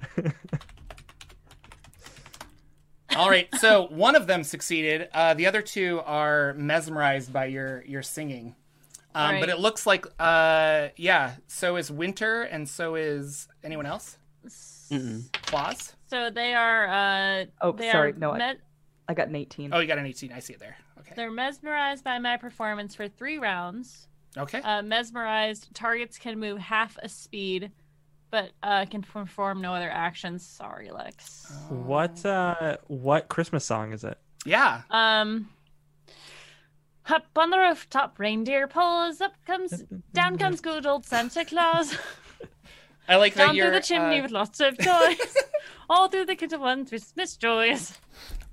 All 3.14 3.28
right, 3.28 3.46
so 3.60 3.88
one 3.88 4.16
of 4.16 4.26
them 4.26 4.42
succeeded. 4.42 5.08
Uh, 5.12 5.34
the 5.34 5.46
other 5.46 5.60
two 5.60 6.00
are 6.06 6.54
mesmerized 6.54 7.30
by 7.32 7.44
your 7.46 7.84
your 7.84 8.02
singing. 8.02 8.54
Um, 9.14 9.38
But 9.40 9.50
it 9.50 9.58
looks 9.58 9.86
like, 9.86 10.06
uh, 10.18 10.88
yeah. 10.96 11.32
So 11.46 11.76
is 11.76 11.90
Winter, 11.90 12.42
and 12.44 12.66
so 12.66 12.94
is 12.94 13.48
anyone 13.62 13.84
else. 13.84 14.16
Mm-mm. 14.90 15.30
Claus. 15.44 15.94
So 16.06 16.30
they 16.30 16.54
are. 16.54 16.86
uh 16.88 17.44
Oh, 17.60 17.72
they 17.72 17.90
sorry, 17.90 18.12
Are 18.12 18.16
no, 18.16 18.30
I- 18.32 18.38
me- 18.54 18.58
I 19.08 19.14
got 19.14 19.28
an 19.28 19.36
18. 19.36 19.72
Oh, 19.72 19.78
you 19.80 19.86
got 19.86 19.98
an 19.98 20.06
18. 20.06 20.32
I 20.32 20.38
see 20.40 20.52
it 20.52 20.60
there. 20.60 20.76
Okay. 21.00 21.12
They're 21.16 21.30
mesmerized 21.30 22.04
by 22.04 22.18
my 22.18 22.36
performance 22.36 22.94
for 22.94 23.08
three 23.08 23.38
rounds. 23.38 24.06
Okay. 24.36 24.60
Uh, 24.60 24.82
mesmerized 24.82 25.74
targets 25.74 26.18
can 26.18 26.38
move 26.38 26.58
half 26.58 26.96
a 27.02 27.08
speed, 27.08 27.70
but 28.30 28.52
uh, 28.62 28.86
can 28.86 29.02
perform 29.02 29.60
no 29.60 29.74
other 29.74 29.90
actions. 29.90 30.46
Sorry, 30.46 30.90
Lex. 30.90 31.52
what 31.68 32.24
uh 32.24 32.78
what 32.86 33.28
Christmas 33.28 33.64
song 33.64 33.92
is 33.92 34.04
it? 34.04 34.16
Yeah. 34.46 34.82
Um, 34.90 35.50
up 37.06 37.26
on 37.36 37.50
the 37.50 37.58
rooftop, 37.58 38.18
reindeer 38.18 38.66
pulls 38.68 39.20
up 39.20 39.34
comes 39.46 39.84
down 40.14 40.38
comes 40.38 40.62
good 40.62 40.86
old 40.86 41.04
Santa 41.04 41.44
Claus 41.44 41.98
I 43.08 43.16
like 43.16 43.34
that 43.34 43.46
down 43.46 43.54
you're 43.56 43.66
through 43.66 43.80
the 43.80 43.84
chimney 43.84 44.20
uh, 44.20 44.22
with 44.22 44.30
lots 44.30 44.60
of 44.60 44.78
toys, 44.78 45.36
all 45.90 46.08
through 46.08 46.26
the 46.26 46.36
kitchen 46.36 46.60
one 46.60 46.86
Christmas 46.86 47.36
joys. 47.36 47.98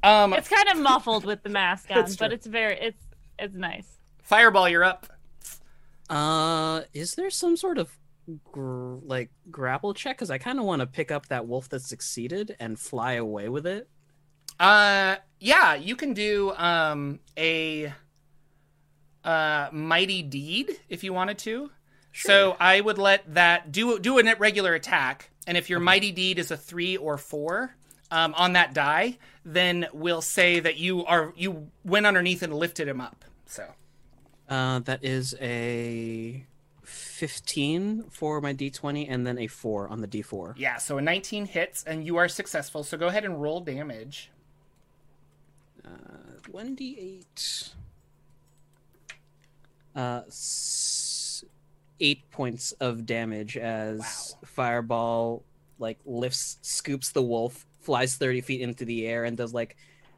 Um, 0.03 0.33
It's 0.33 0.49
kind 0.49 0.69
of 0.69 0.77
muffled 0.77 1.25
with 1.25 1.43
the 1.43 1.49
mask 1.49 1.89
on, 1.95 2.05
but 2.19 2.31
it's 2.31 2.45
very 2.45 2.77
it's 2.79 3.03
it's 3.37 3.55
nice. 3.55 3.87
Fireball. 4.21 4.69
You're 4.69 4.83
up. 4.83 5.07
Uh, 6.09 6.81
is 6.93 7.15
there 7.15 7.29
some 7.29 7.55
sort 7.55 7.77
of 7.77 7.91
gr- 8.51 8.97
like 9.03 9.29
grapple 9.51 9.93
check? 9.93 10.17
Because 10.17 10.31
I 10.31 10.37
kind 10.37 10.59
of 10.59 10.65
want 10.65 10.81
to 10.81 10.87
pick 10.87 11.11
up 11.11 11.27
that 11.27 11.47
wolf 11.47 11.69
that 11.69 11.81
succeeded 11.81 12.55
and 12.59 12.79
fly 12.79 13.13
away 13.13 13.49
with 13.49 13.67
it. 13.67 13.89
Uh, 14.59 15.17
yeah, 15.39 15.75
you 15.75 15.95
can 15.95 16.13
do 16.13 16.51
um 16.57 17.19
a 17.37 17.93
uh 19.23 19.69
mighty 19.71 20.21
deed 20.21 20.79
if 20.89 21.03
you 21.03 21.13
wanted 21.13 21.37
to. 21.39 21.71
Sure. 22.11 22.29
So 22.29 22.57
I 22.59 22.81
would 22.81 22.97
let 22.97 23.33
that 23.35 23.71
do 23.71 23.99
do 23.99 24.17
a 24.19 24.35
regular 24.35 24.73
attack, 24.73 25.29
and 25.45 25.57
if 25.57 25.69
your 25.69 25.79
mighty 25.79 26.11
deed 26.11 26.39
is 26.39 26.51
a 26.51 26.57
three 26.57 26.97
or 26.97 27.17
four 27.17 27.75
um, 28.11 28.33
on 28.35 28.53
that 28.53 28.73
die, 28.73 29.17
then 29.45 29.87
we'll 29.93 30.21
say 30.21 30.59
that 30.59 30.77
you 30.77 31.05
are 31.05 31.33
you 31.35 31.69
went 31.85 32.05
underneath 32.05 32.41
and 32.43 32.53
lifted 32.53 32.87
him 32.87 32.99
up. 33.01 33.23
So 33.45 33.73
Uh, 34.47 34.79
that 34.79 35.03
is 35.03 35.35
a 35.39 36.45
fifteen 36.83 38.05
for 38.09 38.41
my 38.41 38.53
d20, 38.53 39.05
and 39.09 39.25
then 39.27 39.37
a 39.37 39.47
four 39.47 39.87
on 39.87 40.01
the 40.01 40.07
d4. 40.07 40.53
yeah, 40.57 40.77
so 40.77 40.97
a 40.97 41.01
nineteen 41.01 41.45
hits, 41.45 41.83
and 41.83 42.05
you 42.05 42.17
are 42.17 42.27
successful. 42.27 42.83
So 42.83 42.97
go 42.97 43.07
ahead 43.07 43.25
and 43.25 43.41
roll 43.41 43.59
damage. 43.61 44.31
One 46.51 46.75
d8. 46.75 47.73
Uh, 49.95 50.21
s- 50.27 51.43
eight 51.99 52.29
points 52.31 52.71
of 52.73 53.05
damage 53.05 53.57
as 53.57 53.99
Wow. 53.99 54.47
Fireball 54.47 55.43
like 55.77 55.99
lifts, 56.05 56.57
scoops 56.61 57.11
the 57.11 57.21
wolf, 57.21 57.65
flies 57.81 58.15
thirty 58.15 58.41
feet 58.41 58.61
into 58.61 58.85
the 58.85 59.07
air, 59.07 59.23
and 59.23 59.37
does 59.37 59.53
like 59.53 59.75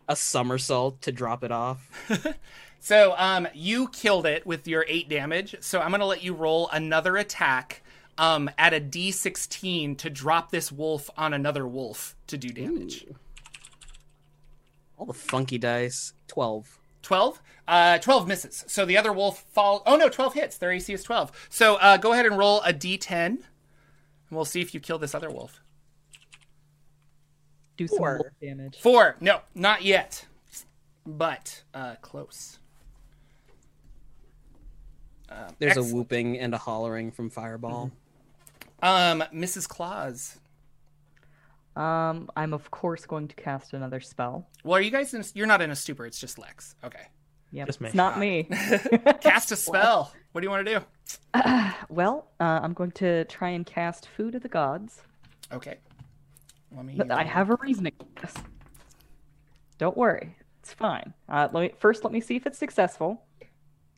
a 0.07 0.15
somersault 0.15 1.01
to 1.03 1.11
drop 1.11 1.43
it 1.43 1.51
off. 1.51 1.89
So 2.83 3.13
um, 3.15 3.47
you 3.53 3.89
killed 3.89 4.25
it 4.25 4.45
with 4.45 4.67
your 4.67 4.83
eight 4.87 5.07
damage. 5.07 5.55
So 5.61 5.79
I'm 5.79 5.91
gonna 5.91 6.07
let 6.07 6.23
you 6.23 6.33
roll 6.33 6.67
another 6.73 7.15
attack 7.15 7.83
um, 8.17 8.49
at 8.57 8.73
a 8.73 8.81
D16 8.81 9.99
to 9.99 10.09
drop 10.09 10.49
this 10.49 10.71
wolf 10.71 11.09
on 11.15 11.31
another 11.33 11.67
wolf 11.67 12.15
to 12.25 12.37
do 12.37 12.49
damage. 12.49 13.05
All 14.97 15.05
the 15.05 15.13
funky 15.13 15.59
dice. 15.59 16.13
Twelve. 16.27 16.79
12? 17.03 17.41
Uh, 17.67 17.97
12 17.97 18.27
misses. 18.27 18.63
So 18.67 18.85
the 18.85 18.97
other 18.97 19.11
wolf 19.11 19.43
fall. 19.53 19.81
Oh 19.87 19.95
no, 19.95 20.07
12 20.07 20.33
hits. 20.35 20.57
Their 20.57 20.71
AC 20.71 20.93
is 20.93 21.03
12. 21.03 21.47
So 21.49 21.75
uh, 21.77 21.97
go 21.97 22.13
ahead 22.13 22.27
and 22.27 22.37
roll 22.37 22.61
a 22.61 22.73
D10, 22.73 23.25
and 23.25 23.39
we'll 24.29 24.45
see 24.45 24.61
if 24.61 24.73
you 24.73 24.79
kill 24.79 24.99
this 24.99 25.15
other 25.15 25.31
wolf. 25.31 25.60
Do 27.77 27.87
some 27.87 27.97
Four. 27.97 28.19
wolf 28.21 28.33
damage. 28.41 28.77
Four. 28.79 29.15
No, 29.19 29.41
not 29.55 29.83
yet, 29.83 30.25
but 31.05 31.63
uh, 31.73 31.95
close. 32.01 32.59
Um, 35.29 35.55
There's 35.59 35.71
excellent. 35.71 35.91
a 35.91 35.95
whooping 35.95 36.39
and 36.39 36.53
a 36.53 36.57
hollering 36.57 37.11
from 37.11 37.29
Fireball. 37.29 37.91
Um, 38.83 39.23
Mrs. 39.33 39.67
Claus. 39.67 40.37
Um, 41.75 42.29
I'm 42.35 42.53
of 42.53 42.69
course 42.69 43.05
going 43.05 43.29
to 43.29 43.35
cast 43.35 43.73
another 43.73 44.01
spell. 44.01 44.47
Well, 44.63 44.77
are 44.77 44.81
you 44.81 44.91
guys 44.91 45.13
in? 45.13 45.23
You're 45.33 45.47
not 45.47 45.61
in 45.61 45.71
a 45.71 45.75
stupor. 45.75 46.05
It's 46.05 46.19
just 46.19 46.37
Lex. 46.37 46.75
Okay. 46.83 47.07
Yep, 47.53 47.67
Just 47.67 47.81
me. 47.81 47.87
it's 47.87 47.95
not 47.95 48.17
me. 48.17 48.43
Cast 49.21 49.51
a 49.51 49.57
spell. 49.57 50.13
What 50.31 50.39
do 50.41 50.45
you 50.45 50.49
want 50.49 50.65
to 50.65 50.79
do? 50.79 51.39
well, 51.89 52.27
uh, 52.39 52.59
I'm 52.63 52.71
going 52.73 52.91
to 52.91 53.25
try 53.25 53.49
and 53.49 53.65
cast 53.65 54.07
Food 54.07 54.35
of 54.35 54.41
the 54.41 54.47
Gods. 54.47 55.01
Okay. 55.51 55.77
Let 56.75 56.85
me. 56.85 56.95
But 56.97 57.11
I 57.11 57.23
have 57.23 57.49
a 57.49 57.55
reasoning. 57.55 57.93
for 57.99 58.21
this. 58.21 58.33
Don't 59.77 59.97
worry, 59.97 60.35
it's 60.59 60.73
fine. 60.73 61.13
Uh, 61.27 61.47
let 61.51 61.61
me 61.61 61.71
first 61.79 62.03
let 62.03 62.13
me 62.13 62.21
see 62.21 62.35
if 62.35 62.45
it's 62.45 62.57
successful. 62.57 63.23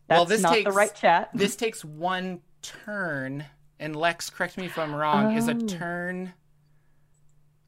That's 0.08 0.18
Well, 0.20 0.26
this 0.26 0.42
not 0.42 0.54
takes- 0.54 0.66
the 0.66 0.72
right 0.72 0.94
chat. 0.94 1.30
This 1.34 1.56
takes 1.56 1.84
one 1.86 2.42
turn, 2.62 3.46
and 3.80 3.96
Lex, 3.96 4.30
correct 4.30 4.58
me 4.58 4.66
if 4.66 4.78
I'm 4.78 4.94
wrong. 4.96 5.36
Is 5.36 5.48
a 5.48 5.56
Oh. 5.56 5.60
turn 5.68 6.34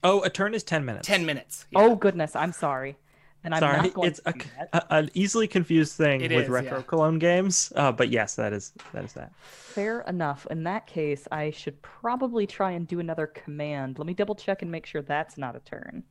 Oh, 0.03 0.22
a 0.24 0.30
turn 0.30 0.53
is 0.53 0.64
ten 0.64 0.86
minutes. 0.86 1.08
ten 1.08 1.26
minutes? 1.26 1.66
Yeah. 1.72 1.80
Oh 1.82 1.95
goodness, 1.95 2.36
I'm 2.36 2.51
sorry. 2.51 2.97
And 3.45 3.53
I'm 3.53 3.59
Sorry, 3.59 3.77
not 3.77 3.93
going 3.93 4.07
it's 4.09 4.19
to 4.21 4.33
a, 4.73 4.77
a- 4.79 4.93
an 4.95 5.09
easily 5.13 5.47
confused 5.47 5.93
thing 5.93 6.21
It 6.21 6.31
with 6.31 6.45
is, 6.45 6.49
retro 6.49 6.77
yeah. 6.77 6.83
clone 6.83 7.19
games. 7.19 7.71
Uh, 7.75 7.91
but 7.91 8.09
yes, 8.09 8.35
that 8.35 8.53
is 8.53 8.73
that 8.91 9.05
is 9.05 9.13
that. 9.13 9.31
Fair 9.37 10.01
enough. 10.01 10.47
In 10.49 10.63
that 10.63 10.87
case, 10.87 11.27
I 11.31 11.51
should 11.51 11.79
probably 11.83 12.47
try 12.47 12.71
and 12.71 12.87
do 12.87 12.99
another 12.99 13.27
command. 13.27 13.99
Let 13.99 14.07
me 14.07 14.15
double 14.15 14.33
check 14.35 14.63
and 14.63 14.71
make 14.71 14.85
sure 14.87 15.03
that's 15.03 15.37
not 15.37 15.55
a 15.55 15.59
turn. 15.59 16.03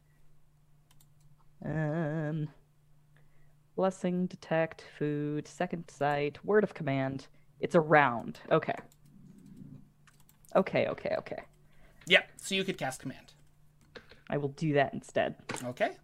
Um, 1.64 2.48
blessing, 3.74 4.26
detect, 4.26 4.84
food, 4.98 5.48
second 5.48 5.90
sight, 5.90 6.44
word 6.44 6.62
of 6.62 6.72
command. 6.74 7.26
It's 7.60 7.74
a 7.74 7.80
round. 7.80 8.38
Okay. 8.50 8.74
Okay, 10.54 10.86
okay, 10.86 11.16
okay. 11.18 11.42
Yep. 12.06 12.30
So 12.36 12.54
you 12.54 12.62
could 12.64 12.78
cast 12.78 13.00
command. 13.00 13.32
I 14.30 14.36
will 14.36 14.50
do 14.50 14.74
that 14.74 14.94
instead. 14.94 15.34
Okay. 15.64 15.96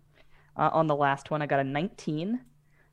Uh, 0.61 0.69
on 0.75 0.87
the 0.87 0.95
last 0.95 1.31
one, 1.31 1.41
I 1.41 1.47
got 1.47 1.59
a 1.59 1.65
19, 1.65 2.39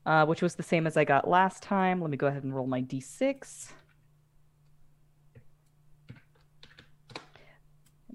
uh, 0.05 0.25
which 0.25 0.41
was 0.41 0.55
the 0.55 0.63
same 0.63 0.87
as 0.87 0.95
I 0.95 1.03
got 1.03 1.27
last 1.27 1.61
time. 1.61 1.99
Let 1.99 2.09
me 2.09 2.15
go 2.15 2.27
ahead 2.27 2.45
and 2.45 2.55
roll 2.55 2.65
my 2.65 2.81
d6. 2.81 3.73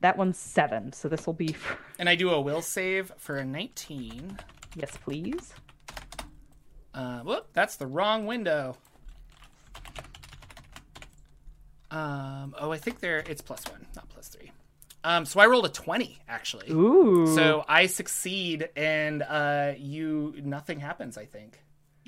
That 0.01 0.17
one's 0.17 0.39
seven, 0.39 0.95
so 0.95 1.07
this 1.07 1.27
will 1.27 1.35
be. 1.35 1.49
For... 1.53 1.77
And 1.99 2.09
I 2.09 2.15
do 2.15 2.31
a 2.31 2.41
will 2.41 2.63
save 2.63 3.13
for 3.19 3.37
a 3.37 3.45
19. 3.45 4.39
Yes, 4.75 4.97
please. 4.97 5.53
Uh, 6.95 7.21
whoop, 7.21 7.49
that's 7.53 7.77
the 7.77 7.87
wrong 7.87 8.25
window. 8.25 8.79
Um, 11.91 12.55
oh, 12.59 12.73
I 12.73 12.79
think 12.79 13.01
there 13.01 13.19
it's 13.19 13.43
plus 13.43 13.65
one, 13.71 13.87
not 13.95 14.09
plus 14.09 14.29
three. 14.29 14.51
Um, 15.05 15.25
so 15.25 15.41
I 15.41 15.47
rolled 15.47 15.67
a 15.67 15.69
20 15.69 16.19
actually. 16.29 16.71
Ooh. 16.71 17.27
So 17.35 17.65
I 17.69 17.87
succeed, 17.87 18.69
and 18.77 19.23
uh, 19.23 19.73
you 19.77 20.35
nothing 20.43 20.81
happens. 20.81 21.19
I 21.19 21.25
think. 21.25 21.59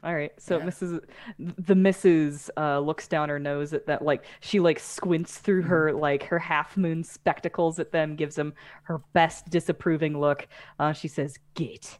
All 0.03 0.15
right. 0.15 0.33
So 0.39 0.59
Yeah. 0.59 0.67
Mrs. 0.67 1.01
the 1.39 1.75
Mrs. 1.75 2.51
Uh, 2.57 2.79
looks 2.81 3.09
down 3.09 3.31
her 3.31 3.39
nose 3.39 3.73
at 3.73 3.87
that. 3.87 4.03
Like 4.03 4.25
she 4.41 4.61
like 4.61 4.79
squints 4.79 5.39
through 5.39 5.63
her 5.63 5.93
like 5.93 6.25
her 6.25 6.39
half 6.39 6.77
moon 6.77 7.03
spectacles 7.05 7.79
at 7.79 7.91
them, 7.91 8.15
gives 8.15 8.37
them 8.37 8.53
her 8.83 9.01
best 9.15 9.49
disapproving 9.49 10.21
look. 10.21 10.47
Uh, 10.79 10.93
she 10.93 11.09
says, 11.09 11.37
"Git." 11.55 11.99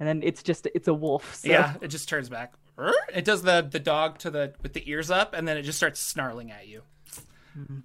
And 0.00 0.08
then 0.08 0.22
it's 0.24 0.42
just 0.42 0.66
it's 0.74 0.88
a 0.88 0.94
wolf. 0.94 1.36
So. 1.36 1.48
Yeah, 1.48 1.74
it 1.80 1.88
just 1.88 2.08
turns 2.08 2.28
back. 2.28 2.54
It 3.14 3.24
does 3.26 3.42
the 3.42 3.60
the 3.70 3.78
dog 3.78 4.18
to 4.20 4.30
the 4.30 4.54
with 4.62 4.72
the 4.72 4.82
ears 4.90 5.10
up, 5.10 5.34
and 5.34 5.46
then 5.46 5.56
it 5.58 5.62
just 5.62 5.76
starts 5.78 6.00
snarling 6.00 6.50
at 6.50 6.66
you. 6.66 6.82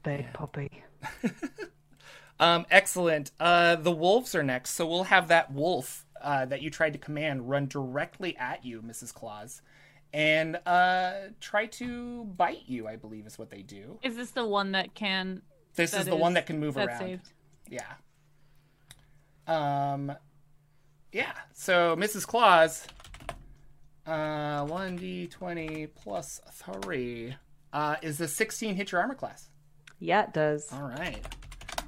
Big 0.01 0.31
puppy. 0.33 0.81
Um, 2.39 2.65
excellent. 2.69 3.31
Uh, 3.39 3.75
the 3.75 3.91
wolves 3.91 4.35
are 4.35 4.43
next, 4.43 4.71
so 4.71 4.85
we'll 4.85 5.03
have 5.05 5.27
that 5.29 5.51
wolf 5.51 6.05
uh, 6.21 6.45
that 6.45 6.61
you 6.61 6.69
tried 6.69 6.93
to 6.93 6.99
command 6.99 7.49
run 7.49 7.67
directly 7.67 8.35
at 8.37 8.63
you, 8.65 8.81
Mrs. 8.81 9.13
Claus, 9.13 9.61
and 10.13 10.59
uh, 10.65 11.13
try 11.41 11.65
to 11.65 12.25
bite 12.25 12.63
you. 12.67 12.87
I 12.87 12.95
believe 12.95 13.25
is 13.25 13.39
what 13.39 13.49
they 13.49 13.61
do. 13.63 13.99
Is 14.03 14.15
this 14.15 14.31
the 14.31 14.45
one 14.45 14.73
that 14.73 14.93
can 14.93 15.41
This 15.75 15.91
That 15.91 16.01
is 16.01 16.05
the 16.07 16.15
one 16.15 16.33
that 16.33 16.45
can 16.45 16.59
move 16.59 16.75
that's 16.75 16.89
around. 16.89 16.99
saved? 16.99 17.29
Yeah. 17.69 17.93
Um. 19.47 20.13
Yeah. 21.11 21.33
So 21.53 21.95
Mrs. 21.95 22.27
Claus. 22.27 22.85
Uh, 24.05 24.65
one 24.65 24.95
d 24.95 25.27
twenty 25.27 25.87
plus 25.87 26.39
three. 26.53 27.35
Uh, 27.73 27.95
is 28.01 28.17
the 28.17 28.27
sixteen 28.27 28.75
hit 28.75 28.91
your 28.91 29.01
armor 29.01 29.15
class? 29.15 29.49
Yeah, 29.99 30.23
it 30.23 30.33
does. 30.33 30.71
All 30.71 30.83
right. 30.83 31.19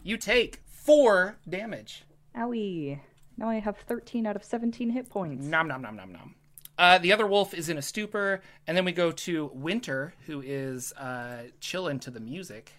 You 0.04 0.18
take 0.18 0.62
four 0.66 1.38
damage. 1.47 2.04
Owie. 2.36 3.00
Now 3.38 3.50
I 3.50 3.60
have 3.60 3.78
13 3.78 4.26
out 4.26 4.36
of 4.36 4.43
17 4.43 4.89
hit 4.89 5.10
points. 5.10 5.45
Nom 5.45 5.68
nom 5.68 5.82
nom 5.82 5.95
nom 5.95 6.12
nom. 6.12 6.36
Uh, 6.78 6.97
the 6.97 7.12
other 7.12 7.28
wolf 7.28 7.54
is 7.54 7.68
in 7.68 7.78
a 7.78 7.82
stupor, 7.82 8.41
and 8.66 8.78
then 8.78 8.86
we 8.86 8.93
go 8.93 9.12
to 9.12 9.52
Winter, 9.54 10.14
who 10.26 10.41
is 10.41 10.93
uh, 10.93 11.43
chilling 11.60 12.00
to 12.00 12.10
the 12.12 12.22
music. 12.22 12.72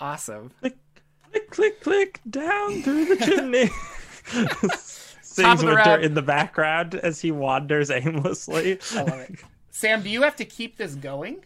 Awesome. 0.00 0.50
Click, 0.60 0.76
click, 1.30 1.50
click, 1.50 1.80
click 1.82 2.20
down 2.28 2.82
through 2.82 3.04
the 3.04 3.16
chimney. 3.16 3.68
Top 4.60 4.78
Sings 5.22 5.62
Winter 5.62 5.76
round. 5.76 6.02
in 6.02 6.14
the 6.14 6.22
background 6.22 6.94
as 6.94 7.20
he 7.20 7.30
wanders 7.30 7.90
aimlessly. 7.90 8.78
I 8.94 9.02
love 9.02 9.20
it. 9.20 9.34
Sam, 9.70 10.02
do 10.02 10.08
you 10.08 10.22
have 10.22 10.36
to 10.36 10.46
keep 10.46 10.78
this 10.78 10.94
going? 10.94 11.44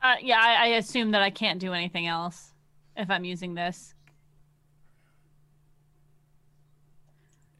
Uh, 0.00 0.14
yeah, 0.22 0.38
I, 0.40 0.54
I 0.54 0.66
assume 0.76 1.10
that 1.10 1.22
I 1.22 1.30
can't 1.30 1.58
do 1.58 1.72
anything 1.72 2.06
else 2.06 2.53
if 2.96 3.10
I'm 3.10 3.24
using 3.24 3.54
this. 3.54 3.94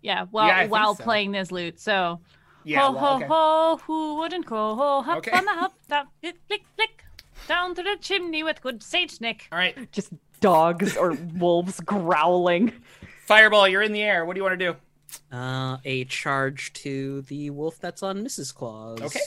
Yeah, 0.03 0.27
well, 0.31 0.47
Yeah, 0.47 0.67
while 0.67 0.95
so. 0.95 1.03
playing 1.05 1.33
this 1.33 1.51
lute. 1.51 1.81
So, 1.81 2.21
Yeah. 2.65 2.81
ho 2.81 2.93
well, 2.93 3.01
ho 3.01 3.17
okay. 3.17 3.27
ho, 3.27 3.77
who 3.87 4.17
wouldn't 4.17 4.47
go? 4.47 4.75
Ho, 4.77 5.03
hop 5.03 5.19
Okay. 5.19 5.31
on 5.33 5.45
the 5.45 5.53
hop, 5.53 5.75
down, 5.89 6.09
flick, 6.21 6.37
flick, 6.47 6.63
flick, 6.77 7.05
down 7.49 7.75
through 7.75 7.85
the 7.85 7.97
chimney 8.01 8.43
with 8.43 8.61
good 8.61 8.83
Saint 8.83 9.21
Nick. 9.21 9.49
All 9.51 9.59
right. 9.59 9.91
Just 9.93 10.13
dogs 10.41 10.97
or 10.97 11.13
wolves 11.35 11.81
growling. 11.81 12.73
Fireball, 13.27 13.67
you're 13.69 13.83
in 13.83 13.93
the 13.93 14.03
air. 14.03 14.27
What 14.27 14.35
do 14.35 14.41
you 14.41 14.45
want 14.45 14.59
to 14.59 14.73
do? 14.73 14.77
Uh, 15.35 15.79
a 15.85 16.05
charge 16.05 16.73
to 16.75 17.23
the 17.23 17.49
wolf 17.51 17.79
that's 17.81 18.03
on 18.03 18.23
Mrs. 18.25 18.55
Claus. 18.55 19.01
Okay. 19.01 19.21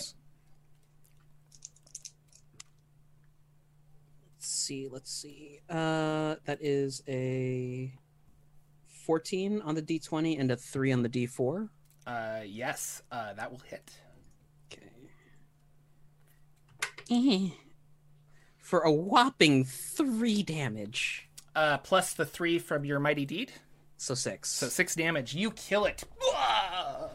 See. 4.68 4.88
Let's 4.92 5.12
see. 5.12 5.60
Uh, 5.70 6.36
that 6.46 6.60
is 6.62 7.02
a 7.08 7.94
fourteen 8.86 9.62
on 9.62 9.76
the 9.76 9.82
D 9.82 10.00
twenty 10.00 10.38
and 10.38 10.52
a 10.52 10.56
three 10.58 10.92
on 10.92 11.02
the 11.04 11.10
D 11.10 11.26
four. 11.26 11.70
Uh, 12.06 12.42
yes, 12.46 13.02
uh, 13.12 13.34
that 13.34 13.52
will 13.52 13.62
hit. 13.70 13.92
Okay. 17.10 17.54
For 18.60 18.82
a 18.82 18.92
whopping 18.92 19.64
three 19.66 20.44
damage. 20.44 21.30
Uh, 21.56 21.78
plus 21.80 22.14
the 22.14 22.26
three 22.26 22.60
from 22.60 22.86
your 22.86 23.00
mighty 23.00 23.26
deed, 23.26 23.52
So 23.98 24.14
six. 24.14 24.50
so 24.50 24.68
six 24.68 24.94
damage. 24.94 25.34
You 25.34 25.50
kill 25.52 25.86
it. 25.86 26.04
Whoa! 26.22 27.10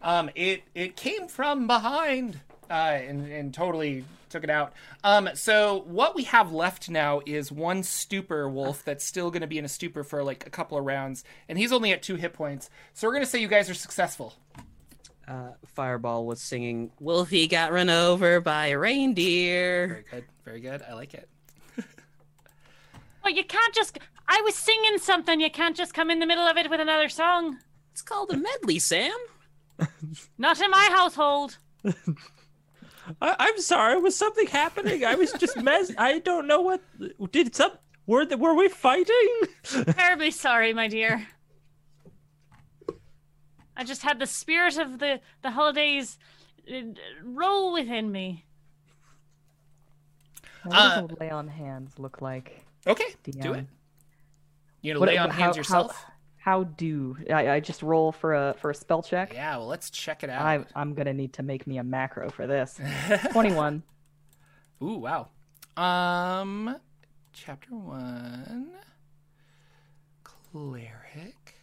Um, 0.00 0.30
it 0.34 0.62
it 0.74 0.96
came 0.96 1.28
from 1.28 1.66
behind, 1.66 2.40
uh, 2.70 2.72
and 2.72 3.26
and 3.30 3.52
totally 3.52 4.04
took 4.30 4.44
it 4.44 4.50
out. 4.50 4.72
Um, 5.04 5.28
so 5.34 5.82
what 5.86 6.14
we 6.14 6.24
have 6.24 6.52
left 6.52 6.88
now 6.88 7.20
is 7.26 7.50
one 7.52 7.82
stupor 7.82 8.48
wolf 8.48 8.84
that's 8.84 9.04
still 9.04 9.30
going 9.30 9.42
to 9.42 9.46
be 9.46 9.58
in 9.58 9.64
a 9.64 9.68
stupor 9.68 10.02
for 10.04 10.22
like 10.24 10.46
a 10.46 10.50
couple 10.50 10.78
of 10.78 10.84
rounds, 10.84 11.24
and 11.48 11.58
he's 11.58 11.72
only 11.72 11.92
at 11.92 12.02
two 12.02 12.16
hit 12.16 12.32
points. 12.32 12.70
So 12.94 13.06
we're 13.06 13.14
going 13.14 13.24
to 13.24 13.30
say 13.30 13.40
you 13.40 13.48
guys 13.48 13.68
are 13.68 13.74
successful. 13.74 14.34
uh, 15.28 15.50
Fireball 15.66 16.24
was 16.26 16.40
singing, 16.40 16.90
Wolfie 17.00 17.46
got 17.48 17.72
run 17.72 17.90
over 17.90 18.40
by 18.40 18.68
a 18.68 18.78
reindeer. 18.78 19.86
Very 19.88 20.04
good, 20.10 20.24
very 20.44 20.60
good. 20.60 20.82
I 20.88 20.94
like 20.94 21.14
it. 21.14 21.28
Well, 23.22 23.34
you 23.34 23.44
can't 23.44 23.74
just. 23.74 23.98
I 24.26 24.40
was 24.46 24.54
singing 24.54 24.96
something. 24.96 25.40
You 25.40 25.50
can't 25.50 25.76
just 25.76 25.92
come 25.92 26.10
in 26.10 26.20
the 26.20 26.26
middle 26.26 26.46
of 26.46 26.56
it 26.56 26.70
with 26.70 26.80
another 26.80 27.10
song. 27.10 27.58
It's 27.92 28.00
called 28.00 28.30
a 28.30 28.36
medley, 28.38 28.78
Sam. 28.78 29.12
Not 30.38 30.58
in 30.58 30.70
my 30.70 30.88
household. 30.90 31.58
I, 33.20 33.36
I'm 33.38 33.58
sorry. 33.60 33.98
Was 34.00 34.16
something 34.16 34.46
happening? 34.46 35.04
I 35.04 35.14
was 35.14 35.32
just 35.32 35.56
mess. 35.56 35.92
I 35.98 36.18
don't 36.20 36.46
know 36.46 36.60
what. 36.60 36.80
Did 37.32 37.54
some. 37.54 37.72
Were 38.06 38.24
the, 38.26 38.36
were 38.36 38.54
we 38.54 38.68
fighting? 38.68 39.38
Terribly 39.64 40.30
sorry, 40.30 40.72
my 40.74 40.88
dear. 40.88 41.26
I 43.76 43.84
just 43.84 44.02
had 44.02 44.18
the 44.18 44.26
spirit 44.26 44.76
of 44.78 44.98
the 44.98 45.20
the 45.42 45.50
holidays 45.50 46.18
uh, 46.70 46.80
roll 47.22 47.72
within 47.72 48.10
me. 48.12 48.44
Now, 50.66 50.76
Uh, 50.78 51.00
what 51.02 51.08
does 51.10 51.16
a 51.18 51.24
lay 51.24 51.30
on 51.30 51.48
hands 51.48 51.98
look 51.98 52.20
like? 52.20 52.64
Okay, 52.86 53.14
do 53.24 53.52
it. 53.54 53.66
You 54.82 54.92
gonna 54.92 55.00
What- 55.00 55.08
lay 55.08 55.16
on 55.18 55.30
how- 55.30 55.44
hands 55.44 55.56
yourself? 55.56 55.94
How, 55.94 56.12
do 56.64 57.16
I, 57.32 57.50
I 57.50 57.60
just 57.60 57.82
roll 57.82 58.12
for 58.12 58.34
a 58.34 58.54
for 58.58 58.70
a 58.70 58.74
spell 58.74 59.02
check? 59.02 59.32
Yeah, 59.34 59.58
well, 59.58 59.66
let's 59.66 59.90
check 59.90 60.22
it 60.22 60.30
out. 60.30 60.42
I, 60.42 60.64
I'm 60.74 60.94
gonna 60.94 61.12
need 61.12 61.34
to 61.34 61.42
make 61.42 61.66
me 61.66 61.78
a 61.78 61.84
macro 61.84 62.30
for 62.30 62.46
this. 62.46 62.80
Twenty-one. 63.32 63.82
Ooh, 64.82 64.96
wow. 64.96 65.28
Um, 65.76 66.76
chapter 67.32 67.74
one, 67.74 68.70
cleric. 70.24 71.56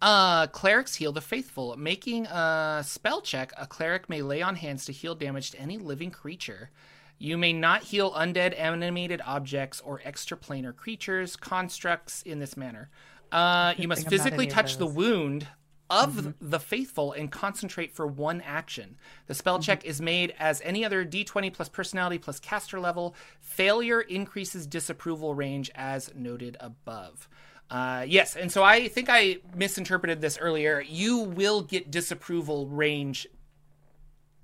Uh, 0.00 0.46
clerics 0.48 0.96
heal 0.96 1.12
the 1.12 1.20
faithful. 1.22 1.74
Making 1.78 2.26
a 2.26 2.82
spell 2.84 3.22
check, 3.22 3.52
a 3.56 3.66
cleric 3.66 4.08
may 4.10 4.20
lay 4.20 4.42
on 4.42 4.56
hands 4.56 4.84
to 4.84 4.92
heal 4.92 5.14
damage 5.14 5.52
to 5.52 5.58
any 5.58 5.78
living 5.78 6.10
creature. 6.10 6.70
You 7.18 7.38
may 7.38 7.52
not 7.52 7.84
heal 7.84 8.12
undead, 8.12 8.58
animated 8.58 9.20
objects, 9.24 9.80
or 9.80 10.00
extraplanar 10.00 10.74
creatures, 10.74 11.36
constructs 11.36 12.22
in 12.22 12.38
this 12.38 12.56
manner. 12.56 12.90
Uh, 13.32 13.74
you 13.76 13.88
must 13.88 14.02
thing 14.02 14.12
I'm 14.12 14.16
not 14.16 14.24
physically 14.24 14.46
touch 14.46 14.76
the 14.76 14.86
wound 14.86 15.48
of 15.90 16.34
the 16.40 16.58
faithful 16.58 17.12
and 17.12 17.30
concentrate 17.30 17.92
for 17.92 18.06
one 18.06 18.40
action. 18.40 18.96
The 19.26 19.34
spell 19.34 19.58
check 19.58 19.84
is 19.84 20.00
made 20.00 20.34
as 20.38 20.62
any 20.64 20.84
other 20.84 21.04
d20 21.04 21.52
plus 21.52 21.68
personality 21.68 22.18
plus 22.18 22.40
caster 22.40 22.80
level. 22.80 23.14
Failure 23.40 24.00
increases 24.00 24.66
disapproval 24.66 25.34
range 25.34 25.70
as 25.74 26.10
noted 26.14 26.56
above. 26.58 27.28
Uh, 27.70 28.04
yes, 28.06 28.36
and 28.36 28.50
so 28.50 28.62
I 28.62 28.88
think 28.88 29.08
I 29.10 29.38
misinterpreted 29.54 30.20
this 30.20 30.38
earlier. 30.38 30.80
You 30.80 31.18
will 31.18 31.62
get 31.62 31.90
disapproval 31.90 32.66
range 32.68 33.26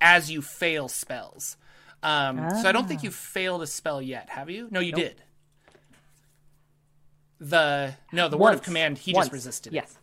as 0.00 0.30
you 0.30 0.42
fail 0.42 0.88
spells. 0.88 1.56
Um, 2.02 2.48
So 2.62 2.68
I 2.68 2.72
don't 2.72 2.88
think 2.88 3.02
you 3.02 3.10
failed 3.10 3.62
a 3.62 3.66
spell 3.66 4.00
yet, 4.00 4.30
have 4.30 4.48
you? 4.50 4.68
No, 4.70 4.80
you 4.80 4.92
did. 4.92 5.22
The 7.38 7.94
no, 8.12 8.28
the 8.28 8.36
word 8.36 8.54
of 8.54 8.62
command 8.62 8.98
he 8.98 9.12
Once. 9.14 9.26
just 9.26 9.32
resisted. 9.32 9.72
Yes. 9.72 9.96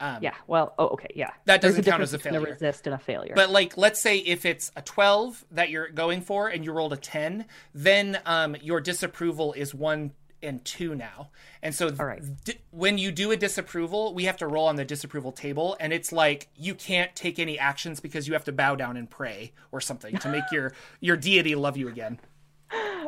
Um, 0.00 0.18
yeah. 0.20 0.34
Well. 0.46 0.74
Oh, 0.78 0.88
okay. 0.88 1.08
Yeah. 1.14 1.30
That 1.46 1.60
doesn't 1.62 1.84
count 1.84 2.02
as 2.02 2.12
a 2.12 2.18
failure. 2.18 2.40
resist 2.40 2.86
and 2.86 2.94
a 2.94 2.98
failure. 2.98 3.32
But 3.34 3.50
like, 3.50 3.76
let's 3.78 4.00
say 4.00 4.18
if 4.18 4.44
it's 4.44 4.70
a 4.76 4.82
twelve 4.82 5.44
that 5.52 5.70
you're 5.70 5.88
going 5.88 6.20
for 6.20 6.48
and 6.48 6.64
you 6.64 6.72
rolled 6.72 6.92
a 6.92 6.98
ten, 6.98 7.46
then 7.74 8.20
um, 8.26 8.56
your 8.60 8.80
disapproval 8.80 9.54
is 9.54 9.74
one 9.74 10.12
and 10.44 10.64
two 10.64 10.94
now. 10.94 11.30
And 11.62 11.74
so, 11.74 11.88
th- 11.88 11.98
All 12.00 12.06
right. 12.06 12.22
di- 12.44 12.60
when 12.70 12.98
you 12.98 13.10
do 13.10 13.32
a 13.32 13.36
disapproval, 13.36 14.14
we 14.14 14.24
have 14.24 14.36
to 14.38 14.46
roll 14.46 14.66
on 14.66 14.76
the 14.76 14.84
disapproval 14.84 15.32
table, 15.32 15.76
and 15.80 15.92
it's 15.92 16.12
like 16.12 16.48
you 16.56 16.74
can't 16.74 17.14
take 17.16 17.38
any 17.38 17.58
actions 17.58 17.98
because 18.00 18.28
you 18.28 18.34
have 18.34 18.44
to 18.44 18.52
bow 18.52 18.74
down 18.76 18.96
and 18.96 19.10
pray 19.10 19.52
or 19.72 19.80
something 19.80 20.16
to 20.18 20.28
make 20.28 20.44
your 20.52 20.72
your 21.00 21.16
deity 21.16 21.54
love 21.54 21.76
you 21.76 21.88
again. 21.88 22.20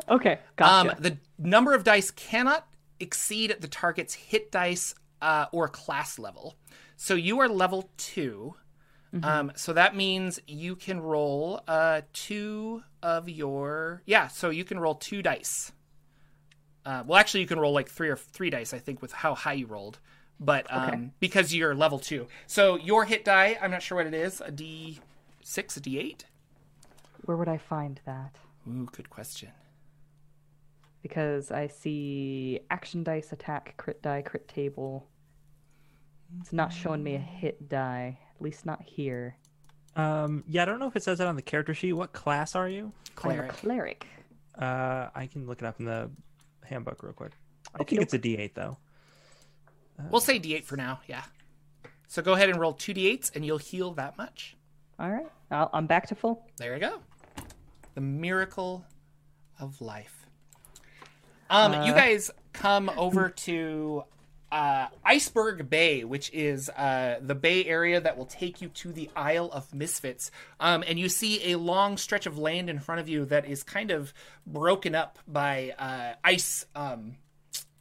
okay. 0.09 0.39
Um, 0.59 0.91
the 0.99 1.17
number 1.37 1.73
of 1.73 1.83
dice 1.83 2.11
cannot 2.11 2.67
exceed 2.99 3.55
the 3.59 3.67
target's 3.67 4.13
hit 4.13 4.51
dice 4.51 4.93
uh, 5.21 5.45
or 5.51 5.67
class 5.67 6.17
level. 6.19 6.55
So 6.95 7.13
you 7.13 7.39
are 7.39 7.47
level 7.49 7.89
2 7.97 8.55
Um, 9.23 9.51
so 9.55 9.73
that 9.73 9.95
means 9.95 10.39
you 10.47 10.75
can 10.75 10.99
roll 10.99 11.61
uh, 11.67 12.01
two 12.13 12.83
of 13.01 13.29
your 13.29 14.01
yeah. 14.05 14.27
So 14.27 14.49
you 14.49 14.63
can 14.65 14.79
roll 14.79 14.95
two 14.95 15.21
dice. 15.21 15.71
Uh, 16.87 17.03
well, 17.05 17.19
actually, 17.19 17.41
you 17.41 17.47
can 17.47 17.59
roll 17.59 17.73
like 17.73 17.89
three 17.89 18.07
or 18.07 18.15
three 18.15 18.49
dice, 18.49 18.73
I 18.73 18.79
think, 18.79 19.01
with 19.01 19.11
how 19.11 19.35
high 19.35 19.53
you 19.53 19.67
rolled. 19.67 19.99
But 20.39 20.65
um, 20.69 20.83
Okay. 20.89 21.09
because 21.19 21.53
you're 21.53 21.75
level 21.75 21.99
two, 21.99 22.27
so 22.45 22.77
your 22.77 23.03
hit 23.05 23.25
die, 23.25 23.57
I'm 23.61 23.71
not 23.71 23.81
sure 23.81 23.97
what 23.97 24.07
it 24.07 24.13
is, 24.13 24.39
a 24.39 24.51
D 24.51 24.99
six, 25.43 25.75
a 25.75 25.81
D 25.81 25.99
eight. 25.99 26.23
Where 27.25 27.35
would 27.35 27.49
I 27.49 27.57
find 27.57 27.99
that? 28.05 28.35
Ooh, 28.69 28.87
good 28.95 29.09
question. 29.09 29.49
Because 31.01 31.51
I 31.51 31.67
see 31.67 32.59
action 32.69 33.03
dice, 33.03 33.31
attack, 33.33 33.73
crit 33.77 34.01
die, 34.01 34.21
crit 34.21 34.47
table. 34.47 35.07
It's 36.39 36.53
not 36.53 36.71
showing 36.71 37.03
me 37.03 37.15
a 37.15 37.19
hit 37.19 37.67
die. 37.67 38.19
At 38.35 38.41
least 38.41 38.65
not 38.65 38.81
here. 38.83 39.35
Um, 39.95 40.43
yeah, 40.47 40.61
I 40.61 40.65
don't 40.65 40.79
know 40.79 40.87
if 40.87 40.95
it 40.95 41.03
says 41.03 41.17
that 41.17 41.27
on 41.27 41.35
the 41.35 41.41
character 41.41 41.73
sheet. 41.73 41.93
What 41.93 42.13
class 42.13 42.55
are 42.55 42.69
you? 42.69 42.91
I'm 43.23 43.31
a 43.31 43.35
Cleric. 43.35 43.49
cleric. 43.53 44.07
Uh, 44.57 45.07
I 45.15 45.27
can 45.31 45.47
look 45.47 45.61
it 45.61 45.65
up 45.65 45.79
in 45.79 45.85
the 45.85 46.11
handbook 46.67 47.03
real 47.03 47.13
quick. 47.13 47.31
I 47.75 47.81
Okey 47.81 47.95
think 47.97 48.03
it's 48.03 48.13
a 48.13 48.19
D8 48.19 48.53
though. 48.53 48.77
We'll 50.11 50.21
say 50.21 50.39
D8 50.39 50.63
for 50.63 50.77
now. 50.77 50.99
Yeah. 51.07 51.23
So 52.07 52.21
go 52.21 52.33
ahead 52.33 52.49
and 52.49 52.59
roll 52.59 52.73
2d8s 52.73 53.35
and 53.35 53.45
you'll 53.45 53.57
heal 53.57 53.93
that 53.93 54.17
much. 54.17 54.55
All 54.99 55.09
right, 55.09 55.27
I'll, 55.51 55.69
I'm 55.73 55.85
back 55.87 56.07
to 56.07 56.15
full. 56.15 56.45
There 56.57 56.73
you 56.73 56.79
go. 56.79 56.99
The 57.95 58.01
miracle 58.01 58.85
of 59.59 59.81
life. 59.81 60.25
Um, 61.49 61.73
you 61.73 61.93
Uh, 61.93 61.95
guys 61.95 62.31
come 62.53 62.89
over 62.97 63.29
to 63.29 64.03
uh, 64.57 64.87
Iceberg 65.05 65.69
Bay, 65.69 66.03
which 66.03 66.33
is 66.33 66.67
uh, 66.69 67.19
the 67.21 67.35
bay 67.35 67.63
area 67.65 68.01
that 68.01 68.17
will 68.17 68.25
take 68.25 68.59
you 68.59 68.69
to 68.69 68.91
the 68.91 69.07
Isle 69.15 69.51
of 69.53 69.71
Misfits. 69.71 70.31
Um, 70.59 70.83
and 70.87 70.97
you 70.97 71.09
see 71.09 71.53
a 71.53 71.59
long 71.59 71.95
stretch 71.97 72.25
of 72.25 72.39
land 72.39 72.67
in 72.67 72.79
front 72.79 72.99
of 72.99 73.07
you 73.07 73.25
that 73.25 73.47
is 73.47 73.61
kind 73.61 73.91
of 73.91 74.15
broken 74.47 74.95
up 74.95 75.19
by 75.27 75.75
uh, 75.77 76.13
ice 76.23 76.65
um, 76.75 77.17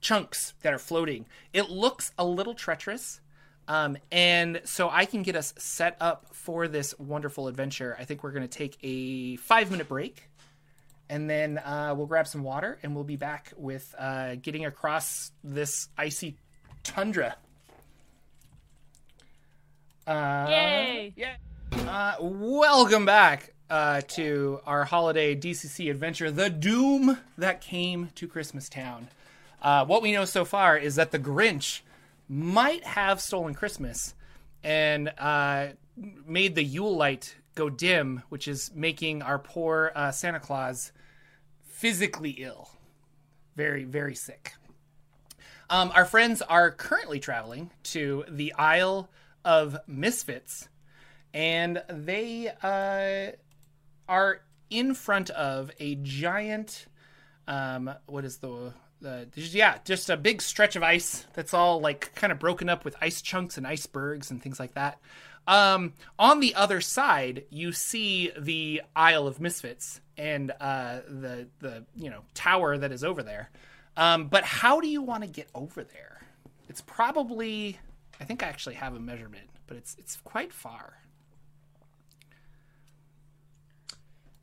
chunks 0.03 0.53
that 0.61 0.75
are 0.75 0.79
floating. 0.79 1.25
It 1.55 1.71
looks 1.71 2.13
a 2.19 2.27
little 2.27 2.53
treacherous. 2.53 3.23
Um, 3.67 3.97
and 4.13 4.61
so 4.65 4.91
I 4.91 5.07
can 5.07 5.23
get 5.23 5.35
us 5.35 5.55
set 5.57 5.97
up 5.99 6.27
for 6.35 6.69
this 6.69 6.95
wonderful 6.99 7.49
adventure. 7.49 7.97
I 7.99 8.05
think 8.05 8.23
we're 8.23 8.33
going 8.33 8.47
to 8.47 8.59
take 8.59 8.77
a 8.83 9.37
five 9.37 9.71
minute 9.71 9.89
break 9.89 10.29
and 11.09 11.31
then 11.31 11.57
uh, 11.59 11.95
we'll 11.97 12.07
grab 12.07 12.27
some 12.27 12.43
water 12.43 12.79
and 12.83 12.95
we'll 12.95 13.05
be 13.05 13.17
back 13.17 13.53
with 13.57 13.95
uh, 13.99 14.35
getting 14.35 14.67
across 14.67 15.33
this 15.43 15.89
icy 15.97 16.37
tundra. 16.87 17.37
Uh, 20.07 20.47
Yay! 20.49 21.13
Yeah. 21.17 21.37
Uh, 21.73 22.15
welcome 22.21 23.05
back 23.05 23.53
uh, 23.69 24.01
to 24.03 24.61
our 24.67 24.85
holiday 24.85 25.35
DCC 25.35 25.91
adventure, 25.91 26.31
The 26.31 26.49
Doom 26.49 27.19
That 27.37 27.61
Came 27.61 28.11
to 28.15 28.29
Christmas 28.29 28.69
Town. 28.69 29.09
Uh, 29.61 29.85
what 29.85 30.01
we 30.01 30.13
know 30.13 30.25
so 30.25 30.45
far 30.45 30.77
is 30.79 30.95
that 30.95 31.11
the 31.11 31.19
Grinch 31.19 31.81
might 32.29 32.85
have 32.85 33.21
stolen 33.21 33.55
Christmas 33.55 34.15
and 34.63 35.13
uh, 35.19 35.69
made 35.97 36.55
the 36.55 36.63
Yule 36.63 36.97
light 36.97 37.35
go 37.57 37.69
dim, 37.69 38.23
which 38.29 38.47
is 38.47 38.71
making 38.75 39.23
our 39.23 39.41
poor 39.41 39.91
uh, 39.97 40.13
Santa 40.13 40.39
Claus 40.39 40.93
physically 41.65 42.31
ill. 42.39 42.71
Very, 43.57 43.83
very 43.83 44.15
sick. 44.15 44.53
Um, 45.69 45.91
our 45.95 46.05
friends 46.05 46.43
are 46.43 46.71
currently 46.71 47.19
traveling 47.19 47.71
to 47.85 48.25
the 48.29 48.53
Isle 48.55 49.09
of 49.45 49.77
Misfits, 49.87 50.69
and 51.35 51.83
they 51.89 52.53
uh, 52.63 53.33
are 54.09 54.41
in 54.71 54.95
front 54.95 55.31
of 55.31 55.71
a 55.81 55.97
giant. 55.97 56.87
Um, 57.49 57.93
what 58.07 58.25
is 58.25 58.39
the 58.39 58.73
the 59.01 59.29
yeah, 59.35 59.79
just 59.85 60.09
a 60.09 60.17
big 60.17 60.41
stretch 60.41 60.77
of 60.77 60.83
ice 60.83 61.27
that's 61.35 61.53
all 61.53 61.81
like 61.81 62.15
kind 62.15 62.33
of 62.33 62.39
broken 62.39 62.69
up 62.69 62.85
with 62.85 62.97
ice 63.01 63.21
chunks 63.21 63.59
and 63.59 63.67
icebergs 63.67 64.31
and 64.31 64.43
things 64.43 64.61
like 64.61 64.75
that. 64.75 65.01
Um, 65.49 65.95
on 66.19 66.41
the 66.41 66.55
other 66.55 66.81
side, 66.81 67.45
you 67.51 67.73
see 67.73 68.33
the 68.37 68.83
Isle 68.95 69.27
of 69.27 69.41
Misfits 69.41 70.01
and 70.17 70.53
uh, 70.61 71.01
the 71.09 71.49
the 71.59 71.85
you 71.97 72.11
know 72.11 72.23
tower 72.35 72.79
that 72.79 72.93
is 72.93 73.05
over 73.05 73.23
there. 73.23 73.51
Um, 73.97 74.29
but 74.29 74.45
how 74.45 74.81
do 74.81 74.89
you 74.89 75.03
want 75.03 75.23
to 75.23 75.29
get 75.29 75.49
over 75.55 75.83
there? 75.83 76.21
It's 76.69 76.83
probably 76.83 77.79
I 78.21 78.25
think 78.25 78.43
I 78.43 78.47
actually 78.49 78.75
have 78.77 78.95
a 78.95 79.01
measurement, 79.01 79.49
but 79.67 79.77
it's 79.77 79.97
it's 79.99 80.17
quite 80.25 80.53
far. 80.53 80.95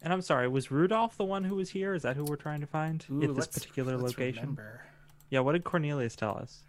And 0.02 0.12
I'm 0.12 0.22
sorry, 0.22 0.48
was 0.50 0.70
Rudolph 0.70 1.16
the 1.18 1.24
one 1.24 1.44
who 1.46 1.56
was 1.56 1.70
here? 1.70 1.94
Is 1.94 2.02
that 2.04 2.18
who 2.18 2.26
we're 2.26 2.36
trying 2.36 2.60
to 2.62 2.68
find 2.68 3.06
Ooh, 3.10 3.24
at 3.24 3.36
this 3.36 3.48
particular 3.48 3.98
location? 3.98 4.42
remember. 4.42 4.82
Yeah, 5.30 5.40
what 5.40 5.54
did 5.54 5.64
Cornelius 5.64 6.16
tell 6.16 6.38
us? 6.38 6.62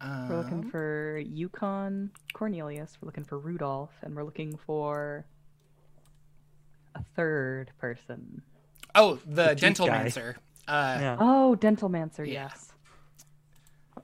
We're 0.00 0.38
looking 0.38 0.60
Um, 0.64 0.70
for 0.70 1.18
Yukon 1.18 2.10
Cornelius. 2.32 2.96
We're 3.00 3.06
looking 3.06 3.24
for 3.24 3.38
Rudolph, 3.38 3.92
and 4.02 4.14
we're 4.16 4.22
looking 4.22 4.56
for 4.56 5.26
a 6.94 7.02
third 7.16 7.70
person. 7.78 8.42
oh, 8.94 9.16
the, 9.26 9.30
the 9.34 9.48
teeth 9.50 9.60
dental 9.60 9.86
guy. 9.86 10.02
mancer. 10.04 10.36
Uh, 10.68 10.98
Yeah. 11.00 11.16
Oh, 11.18 11.54
Dental 11.54 11.88
Mancer. 11.88 12.24
Yeah. 12.24 12.48
Yes. 12.52 12.72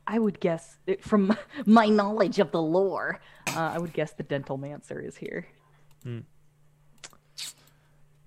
I 0.07 0.19
would 0.19 0.41
guess 0.41 0.79
it- 0.87 1.03
from 1.05 1.37
my 1.67 1.87
knowledge 1.87 2.39
of 2.39 2.51
the 2.51 2.61
lore. 2.63 3.21
Uh, 3.49 3.73
I 3.75 3.79
would 3.79 3.93
guess 3.93 4.13
the 4.13 4.23
Dental 4.23 4.57
Mancer 4.59 5.01
is 5.01 5.17
here. 5.17 5.47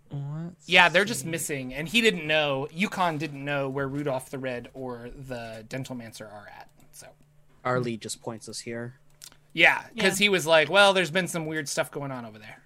Let's 0.09 0.67
Yeah, 0.69 0.88
they're 0.89 1.03
just 1.05 1.25
missing, 1.25 1.73
and 1.73 1.88
he 1.88 1.99
didn't 2.01 2.25
know. 2.25 2.67
Yukon 2.71 3.17
didn't 3.17 3.43
know 3.43 3.67
where 3.67 3.88
Rudolph 3.88 4.29
the 4.29 4.39
Red 4.39 4.69
or 4.73 5.09
the 5.27 5.65
Dental 5.67 5.95
Mancer 5.95 6.25
are 6.25 6.47
at. 6.55 6.69
So 6.93 7.07
Arlie 7.65 7.97
just 7.97 8.21
points 8.21 8.47
us 8.47 8.59
here. 8.59 8.95
yeah, 9.53 9.83
because 9.93 10.19
Yeah. 10.19 10.25
he 10.25 10.29
was 10.29 10.45
like, 10.47 10.69
"Well, 10.69 10.93
there's 10.93 11.11
been 11.11 11.27
some 11.27 11.45
weird 11.45 11.67
stuff 11.67 11.91
going 11.91 12.11
on 12.11 12.25
over 12.25 12.39
there." 12.39 12.61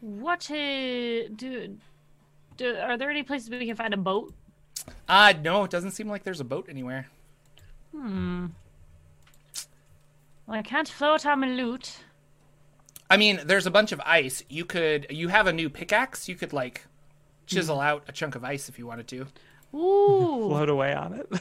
What 0.00 0.50
uh, 0.50 1.28
do, 1.34 1.76
do? 2.56 2.76
Are 2.76 2.96
there 2.96 3.10
any 3.10 3.22
places 3.22 3.50
we 3.50 3.66
can 3.66 3.76
find 3.76 3.94
a 3.94 3.98
boat? 3.98 4.32
Uh 5.08 5.34
no, 5.42 5.64
it 5.64 5.70
doesn't 5.70 5.92
seem 5.92 6.08
like 6.08 6.22
there's 6.22 6.40
a 6.40 6.44
boat 6.44 6.66
anywhere. 6.68 7.08
Hmm. 7.92 8.46
Well, 10.46 10.58
I 10.58 10.62
can't 10.62 10.88
float 10.88 11.26
on 11.26 11.40
my 11.40 11.48
loot. 11.48 11.98
I 13.10 13.16
mean, 13.16 13.40
there's 13.44 13.66
a 13.66 13.70
bunch 13.70 13.92
of 13.92 14.00
ice. 14.04 14.42
You 14.48 14.64
could, 14.64 15.06
you 15.10 15.28
have 15.28 15.46
a 15.46 15.52
new 15.52 15.70
pickaxe. 15.70 16.28
You 16.28 16.34
could 16.34 16.52
like 16.52 16.86
chisel 17.46 17.80
out 17.80 18.04
a 18.08 18.12
chunk 18.12 18.34
of 18.34 18.44
ice 18.44 18.68
if 18.68 18.78
you 18.78 18.86
wanted 18.86 19.08
to. 19.08 19.26
Ooh. 19.76 20.46
float 20.48 20.68
away 20.68 20.94
on 20.94 21.14
it. 21.14 21.28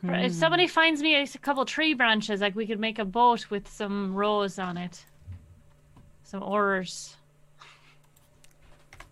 If 0.00 0.32
somebody 0.32 0.68
finds 0.68 1.02
me 1.02 1.16
a 1.16 1.26
couple 1.26 1.64
tree 1.64 1.92
branches, 1.92 2.40
like 2.40 2.54
we 2.54 2.68
could 2.68 2.78
make 2.78 3.00
a 3.00 3.04
boat 3.04 3.50
with 3.50 3.68
some 3.68 4.14
rows 4.14 4.56
on 4.58 4.76
it. 4.76 5.04
Some 6.22 6.42
oars. 6.42 7.16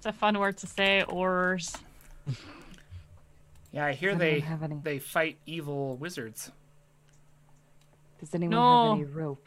It's 0.06 0.14
a 0.14 0.18
fun 0.20 0.38
word 0.38 0.56
to 0.58 0.68
say, 0.68 1.02
oars. 1.02 1.76
Yeah, 3.72 3.86
I 3.86 3.92
hear 3.92 4.10
Does 4.12 4.20
they 4.20 4.38
have 4.38 4.62
any? 4.62 4.76
they 4.80 5.00
fight 5.00 5.36
evil 5.46 5.96
wizards. 5.96 6.52
Does 8.20 8.32
anyone 8.32 8.52
No. 8.56 8.90
have 8.90 8.98
any 8.98 9.04
rope? 9.04 9.44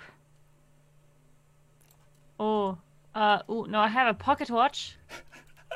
Oh, 2.37 2.77
uh, 3.15 3.39
ooh, 3.49 3.67
no, 3.69 3.79
I 3.79 3.87
have 3.87 4.13
a 4.13 4.13
pocket 4.13 4.49
watch. 4.49 4.97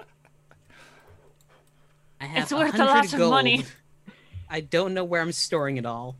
I 2.20 2.26
have 2.26 2.44
It's 2.44 2.52
worth 2.52 2.76
a 2.76 2.78
100 2.80 2.86
lot 2.86 3.06
of 3.06 3.12
gold. 3.18 3.32
money. 3.32 3.64
I 4.50 4.60
don't 4.60 4.94
know 4.94 5.06
where 5.06 5.22
I'm 5.22 5.32
storing 5.32 5.78
it 5.78 5.86
all. 5.86 6.18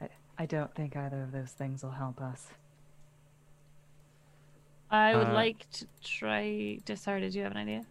I, 0.00 0.08
I 0.38 0.46
don't 0.46 0.74
think 0.74 0.96
either 0.96 1.24
of 1.24 1.32
those 1.32 1.50
things 1.50 1.82
will 1.82 1.90
help 1.90 2.22
us. 2.22 2.46
I 4.94 5.16
would 5.16 5.28
Uh, 5.28 5.34
like 5.34 5.68
to 5.72 5.86
try. 6.04 6.78
to- 6.84 6.96
Sorry, 6.96 7.20
did 7.20 7.34
you 7.34 7.42
have 7.42 7.50
an 7.52 7.58
idea? 7.58 7.84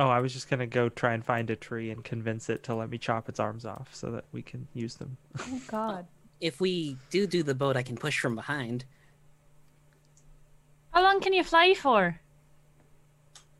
oh, 0.00 0.08
I 0.08 0.18
was 0.18 0.32
just 0.32 0.50
gonna 0.50 0.66
go 0.66 0.88
try 0.88 1.14
and 1.14 1.24
find 1.24 1.48
a 1.50 1.54
tree 1.56 1.90
and 1.92 2.02
convince 2.02 2.50
it 2.50 2.64
to 2.64 2.74
let 2.74 2.90
me 2.90 2.98
chop 2.98 3.28
its 3.28 3.38
arms 3.38 3.64
off 3.64 3.94
so 3.94 4.10
that 4.10 4.24
we 4.32 4.42
can 4.42 4.66
use 4.74 4.96
them. 4.96 5.16
Oh 5.38 5.60
God. 5.68 6.06
If 6.40 6.60
we 6.60 6.98
do 7.10 7.28
do 7.28 7.44
the 7.44 7.54
boat, 7.54 7.76
I 7.76 7.84
can 7.84 7.96
push 7.96 8.18
from 8.18 8.34
behind. 8.34 8.84
How 10.92 11.00
long 11.02 11.20
can 11.20 11.32
you 11.32 11.44
fly 11.44 11.74
for? 11.74 12.20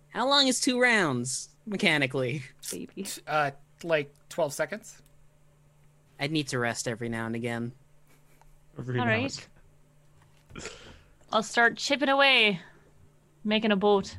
How 0.09 0.29
long 0.29 0.49
is 0.49 0.61
two 0.61 0.81
rounds 0.81 1.51
mechanically? 1.67 2.43
Baby. 2.69 3.07
Uh, 3.29 3.53
like 3.85 4.13
twelve 4.29 4.53
seconds. 4.53 5.01
I'd 6.19 6.33
need 6.33 6.49
to 6.49 6.59
rest 6.59 6.89
every 6.89 7.09
now 7.09 7.27
and 7.27 7.37
again. 7.37 7.73
Every 8.77 8.99
All 8.99 9.05
now 9.07 9.11
right. 9.13 9.49
I'll 11.35 11.43
start 11.43 11.77
chipping 11.77 12.09
away, 12.09 12.61
making 13.45 13.73
a 13.73 13.77
boat. 13.77 14.17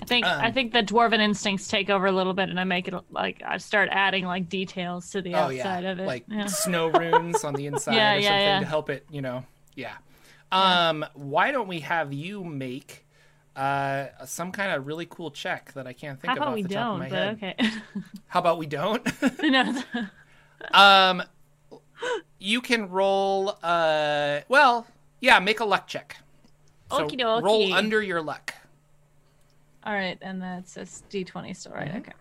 I 0.00 0.04
think 0.06 0.24
I 0.40 0.48
Um, 0.48 0.52
think 0.54 0.72
the 0.72 0.82
dwarven 0.82 1.20
instincts 1.20 1.68
take 1.68 1.90
over 1.90 2.06
a 2.06 2.12
little 2.12 2.34
bit, 2.34 2.48
and 2.48 2.58
I 2.58 2.64
make 2.64 2.88
it 2.88 2.94
like 3.10 3.42
I 3.44 3.58
start 3.58 3.88
adding 3.92 4.24
like 4.24 4.48
details 4.48 5.10
to 5.10 5.20
the 5.22 5.34
oh 5.34 5.38
outside 5.38 5.84
yeah, 5.84 5.90
of 5.90 5.98
it. 6.00 6.06
like 6.06 6.24
yeah. 6.28 6.46
snow 6.46 6.88
runes 6.98 7.44
on 7.44 7.54
the 7.54 7.66
inside 7.66 7.94
Yeah, 7.94 8.14
or 8.14 8.22
something 8.22 8.60
to 8.60 8.66
help 8.66 8.90
it. 8.90 9.04
You 9.10 9.22
know, 9.22 9.44
yeah. 9.74 9.94
Um, 10.50 11.04
why 11.14 11.52
don't 11.52 11.68
we 11.68 11.80
have 11.80 12.12
you 12.12 12.44
make 12.44 13.06
uh 13.54 14.06
some 14.24 14.50
kind 14.52 14.72
of 14.72 14.86
really 14.86 15.04
cool 15.06 15.30
check 15.30 15.72
that 15.74 15.86
I 15.86 15.92
can't 15.92 16.18
think 16.18 16.30
How 16.30 16.36
about 16.36 16.54
we 16.54 16.62
the 16.62 16.68
top 16.70 16.88
of 16.92 16.98
my 16.98 17.08
don't? 17.08 17.38
Head? 17.38 17.56
okay. 17.60 17.70
How 18.28 18.40
about 18.40 18.58
we 18.58 18.66
don't? 18.66 19.06
no, 19.42 19.82
um, 20.72 21.22
you 22.38 22.60
can 22.60 22.88
roll. 22.88 23.58
Uh, 23.62 24.40
well, 24.48 24.86
yeah, 25.22 25.38
make 25.38 25.60
a 25.60 25.64
luck 25.64 25.86
check. 25.86 26.18
So 26.90 27.06
Okie 27.08 27.18
dokie. 27.18 27.42
roll 27.42 27.72
under 27.72 28.02
your 28.02 28.20
luck. 28.20 28.52
all 29.84 29.94
right, 29.94 30.18
and 30.20 30.42
that's 30.42 30.76
a 30.76 30.86
D 31.08 31.24
twenty 31.24 31.54
still, 31.54 31.72
right? 31.72 31.90
Mhm. 31.90 31.98
Okay. 32.00 32.12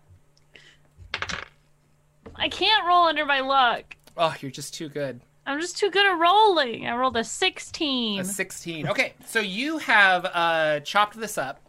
I 2.35 2.47
can't 2.47 2.87
roll 2.87 3.07
under 3.07 3.25
my 3.25 3.41
luck. 3.41 3.97
Oh, 4.15 4.33
you're 4.39 4.51
just 4.51 4.73
too 4.73 4.87
good. 4.87 5.19
I'm 5.45 5.59
just 5.59 5.75
too 5.77 5.89
good 5.91 6.05
at 6.05 6.17
rolling. 6.17 6.87
I 6.87 6.95
rolled 6.95 7.17
a 7.17 7.23
sixteen. 7.23 8.21
A 8.21 8.23
16. 8.23 8.87
Okay, 8.87 9.13
so 9.25 9.39
you 9.39 9.79
have 9.79 10.25
uh, 10.25 10.79
chopped 10.81 11.19
this 11.19 11.37
up, 11.37 11.59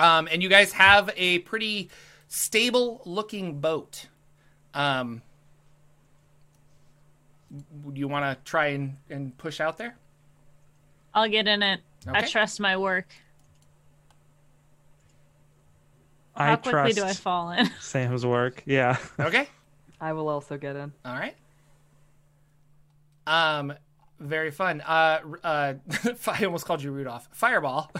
um, 0.00 0.28
and 0.32 0.42
you 0.42 0.48
guys 0.48 0.72
have 0.72 1.10
a 1.16 1.40
pretty 1.40 1.90
stable 2.28 3.02
looking 3.04 3.60
boat. 3.60 4.06
Um, 4.74 5.22
do 7.50 8.00
you 8.00 8.08
want 8.08 8.24
to 8.24 8.42
try 8.50 8.68
and, 8.68 8.96
and 9.10 9.36
push 9.36 9.60
out 9.60 9.76
there? 9.78 9.96
I'll 11.14 11.28
get 11.28 11.48
in 11.48 11.62
it. 11.62 11.80
I 12.06 12.26
trust 12.26 12.60
my 12.60 12.76
work. 12.76 13.06
I 16.34 16.46
How 16.46 16.56
quickly 16.56 16.92
trust 16.92 16.96
do 16.96 17.04
I 17.04 17.12
fall 17.12 17.50
in? 17.50 17.70
Sam's 17.80 18.24
work. 18.24 18.62
Yeah. 18.64 18.96
Okay. 19.18 19.48
I 20.00 20.12
will 20.14 20.28
also 20.28 20.56
get 20.56 20.76
in. 20.76 20.92
All 21.04 21.14
right. 21.14 21.34
Um, 23.26 23.74
very 24.18 24.50
fun. 24.50 24.80
Uh, 24.80 25.20
uh, 25.44 25.74
I 26.26 26.44
almost 26.44 26.64
called 26.64 26.82
you 26.82 26.90
Rudolph. 26.90 27.28
Fireball. 27.32 27.92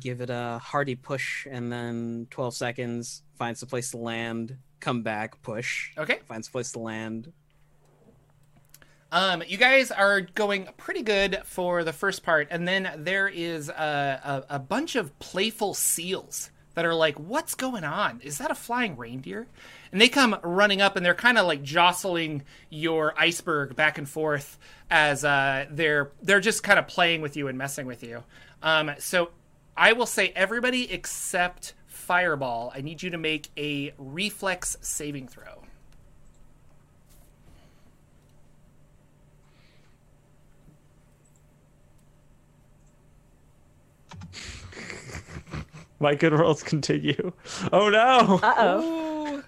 Give 0.00 0.20
it 0.20 0.30
a 0.30 0.58
hearty 0.60 0.96
push, 0.96 1.46
and 1.48 1.70
then 1.70 2.26
12 2.30 2.54
seconds. 2.54 3.22
Finds 3.36 3.62
a 3.62 3.66
place 3.66 3.92
to 3.92 3.98
land. 3.98 4.56
Come 4.80 5.02
back. 5.02 5.40
Push. 5.42 5.92
okay. 5.96 6.18
Finds 6.26 6.48
a 6.48 6.50
place 6.50 6.72
to 6.72 6.80
land. 6.80 7.32
Um, 9.12 9.42
you 9.46 9.58
guys 9.58 9.90
are 9.90 10.22
going 10.22 10.68
pretty 10.78 11.02
good 11.02 11.42
for 11.44 11.84
the 11.84 11.92
first 11.92 12.22
part, 12.22 12.48
and 12.50 12.66
then 12.66 12.90
there 12.96 13.28
is 13.28 13.68
a, 13.68 14.44
a, 14.48 14.56
a 14.56 14.58
bunch 14.58 14.96
of 14.96 15.16
playful 15.18 15.74
seals 15.74 16.50
that 16.74 16.86
are 16.86 16.94
like, 16.94 17.16
"What's 17.18 17.54
going 17.54 17.84
on? 17.84 18.22
Is 18.24 18.38
that 18.38 18.50
a 18.50 18.54
flying 18.54 18.96
reindeer?" 18.96 19.46
And 19.92 20.00
they 20.00 20.08
come 20.08 20.40
running 20.42 20.80
up, 20.80 20.96
and 20.96 21.04
they're 21.04 21.14
kind 21.14 21.36
of 21.36 21.46
like 21.46 21.62
jostling 21.62 22.44
your 22.70 23.12
iceberg 23.18 23.76
back 23.76 23.98
and 23.98 24.08
forth 24.08 24.58
as 24.90 25.26
uh, 25.26 25.66
they're 25.70 26.10
they're 26.22 26.40
just 26.40 26.62
kind 26.62 26.78
of 26.78 26.88
playing 26.88 27.20
with 27.20 27.36
you 27.36 27.48
and 27.48 27.58
messing 27.58 27.84
with 27.84 28.02
you. 28.02 28.24
Um, 28.62 28.92
so 28.98 29.28
I 29.76 29.92
will 29.92 30.06
say 30.06 30.32
everybody 30.34 30.90
except 30.90 31.74
Fireball, 31.86 32.72
I 32.74 32.80
need 32.80 33.02
you 33.02 33.10
to 33.10 33.18
make 33.18 33.50
a 33.58 33.92
reflex 33.98 34.78
saving 34.80 35.28
throw. 35.28 35.61
My 46.00 46.14
good 46.14 46.32
rolls 46.32 46.62
continue. 46.62 47.32
Oh 47.72 47.88
no. 47.88 48.40
Uh 48.42 48.54
oh. 48.56 49.42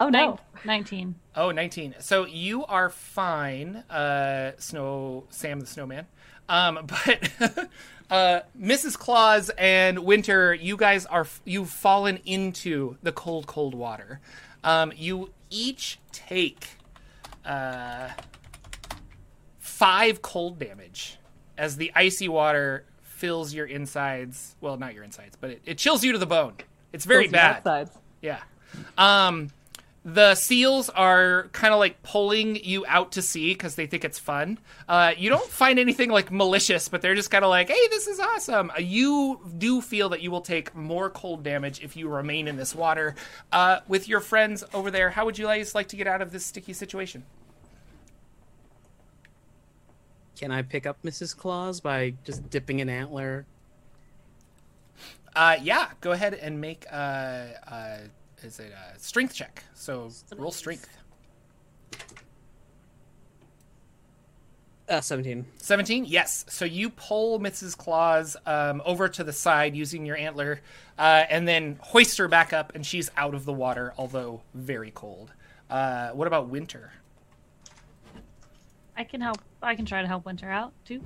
Oh 0.00 0.08
Nin- 0.08 0.30
no. 0.30 0.38
19. 0.64 1.14
Oh, 1.36 1.50
19. 1.50 1.96
So 2.00 2.26
you 2.26 2.64
are 2.66 2.90
fine, 2.90 3.76
uh, 3.90 4.52
Snow 4.58 5.24
Sam 5.30 5.60
the 5.60 5.66
Snowman. 5.66 6.06
Um, 6.48 6.80
but 6.86 7.30
uh, 8.10 8.40
Mrs. 8.58 8.98
Claus 8.98 9.50
and 9.50 10.00
Winter, 10.00 10.54
you 10.54 10.76
guys 10.76 11.06
are 11.06 11.26
you've 11.44 11.70
fallen 11.70 12.18
into 12.24 12.96
the 13.02 13.12
cold, 13.12 13.46
cold 13.46 13.74
water. 13.74 14.20
Um, 14.64 14.92
you 14.96 15.30
each 15.50 15.98
take 16.12 16.66
uh, 17.44 18.08
five 19.58 20.22
cold 20.22 20.58
damage 20.58 21.18
as 21.56 21.76
the 21.76 21.92
icy 21.94 22.28
water 22.28 22.84
fills 23.16 23.54
your 23.54 23.66
insides. 23.66 24.54
Well, 24.60 24.76
not 24.76 24.94
your 24.94 25.02
insides, 25.02 25.36
but 25.40 25.50
it, 25.50 25.62
it 25.64 25.78
chills 25.78 26.04
you 26.04 26.12
to 26.12 26.18
the 26.18 26.26
bone. 26.26 26.54
It's 26.92 27.04
very 27.04 27.28
bad. 27.28 27.62
Yeah. 28.20 28.38
Um, 28.98 29.50
the 30.04 30.36
seals 30.36 30.88
are 30.90 31.48
kind 31.52 31.74
of 31.74 31.80
like 31.80 32.00
pulling 32.02 32.62
you 32.62 32.84
out 32.86 33.12
to 33.12 33.22
sea 33.22 33.54
because 33.54 33.74
they 33.74 33.86
think 33.86 34.04
it's 34.04 34.18
fun. 34.20 34.58
Uh, 34.88 35.12
you 35.16 35.28
don't 35.30 35.48
find 35.48 35.78
anything 35.78 36.10
like 36.10 36.30
malicious, 36.30 36.88
but 36.88 37.02
they're 37.02 37.16
just 37.16 37.30
kind 37.30 37.44
of 37.44 37.50
like, 37.50 37.68
"Hey, 37.68 37.88
this 37.88 38.06
is 38.06 38.20
awesome." 38.20 38.70
Uh, 38.70 38.80
you 38.80 39.40
do 39.58 39.80
feel 39.80 40.10
that 40.10 40.20
you 40.20 40.30
will 40.30 40.42
take 40.42 40.74
more 40.76 41.10
cold 41.10 41.42
damage 41.42 41.82
if 41.82 41.96
you 41.96 42.08
remain 42.08 42.46
in 42.46 42.56
this 42.56 42.74
water. 42.74 43.16
Uh, 43.50 43.80
with 43.88 44.08
your 44.08 44.20
friends 44.20 44.62
over 44.72 44.90
there, 44.92 45.10
how 45.10 45.24
would 45.24 45.38
you 45.38 45.46
guys 45.46 45.74
like 45.74 45.88
to 45.88 45.96
get 45.96 46.06
out 46.06 46.22
of 46.22 46.30
this 46.30 46.46
sticky 46.46 46.72
situation? 46.74 47.24
Can 50.36 50.52
I 50.52 50.62
pick 50.62 50.86
up 50.86 51.02
Mrs. 51.02 51.36
Claus 51.36 51.80
by 51.80 52.14
just 52.24 52.48
dipping 52.50 52.80
an 52.80 52.88
antler? 52.88 53.46
Uh, 55.34 55.56
yeah, 55.62 55.88
go 56.00 56.12
ahead 56.12 56.34
and 56.34 56.60
make 56.60 56.84
uh, 56.90 57.46
uh, 57.66 57.98
is 58.42 58.60
it 58.60 58.72
a 58.72 58.98
strength 58.98 59.34
check? 59.34 59.64
So 59.74 60.10
roll 60.36 60.50
strength. 60.50 60.88
Uh, 64.88 65.00
17. 65.00 65.44
17 65.56 66.04
yes 66.04 66.44
so 66.48 66.64
you 66.64 66.88
pull 66.90 67.40
mrs 67.40 67.76
claus 67.76 68.36
um, 68.46 68.80
over 68.84 69.08
to 69.08 69.24
the 69.24 69.32
side 69.32 69.74
using 69.74 70.06
your 70.06 70.16
antler 70.16 70.60
uh, 70.96 71.24
and 71.28 71.48
then 71.48 71.76
hoist 71.80 72.16
her 72.18 72.28
back 72.28 72.52
up 72.52 72.72
and 72.72 72.86
she's 72.86 73.10
out 73.16 73.34
of 73.34 73.44
the 73.44 73.52
water 73.52 73.92
although 73.98 74.42
very 74.54 74.92
cold 74.92 75.32
uh, 75.70 76.10
what 76.10 76.28
about 76.28 76.48
winter 76.48 76.92
I 78.96 79.04
can 79.04 79.20
help. 79.20 79.38
I 79.66 79.74
can 79.74 79.84
try 79.84 80.02
to 80.02 80.08
help 80.08 80.24
Winter 80.24 80.50
out 80.50 80.72
too. 80.84 81.02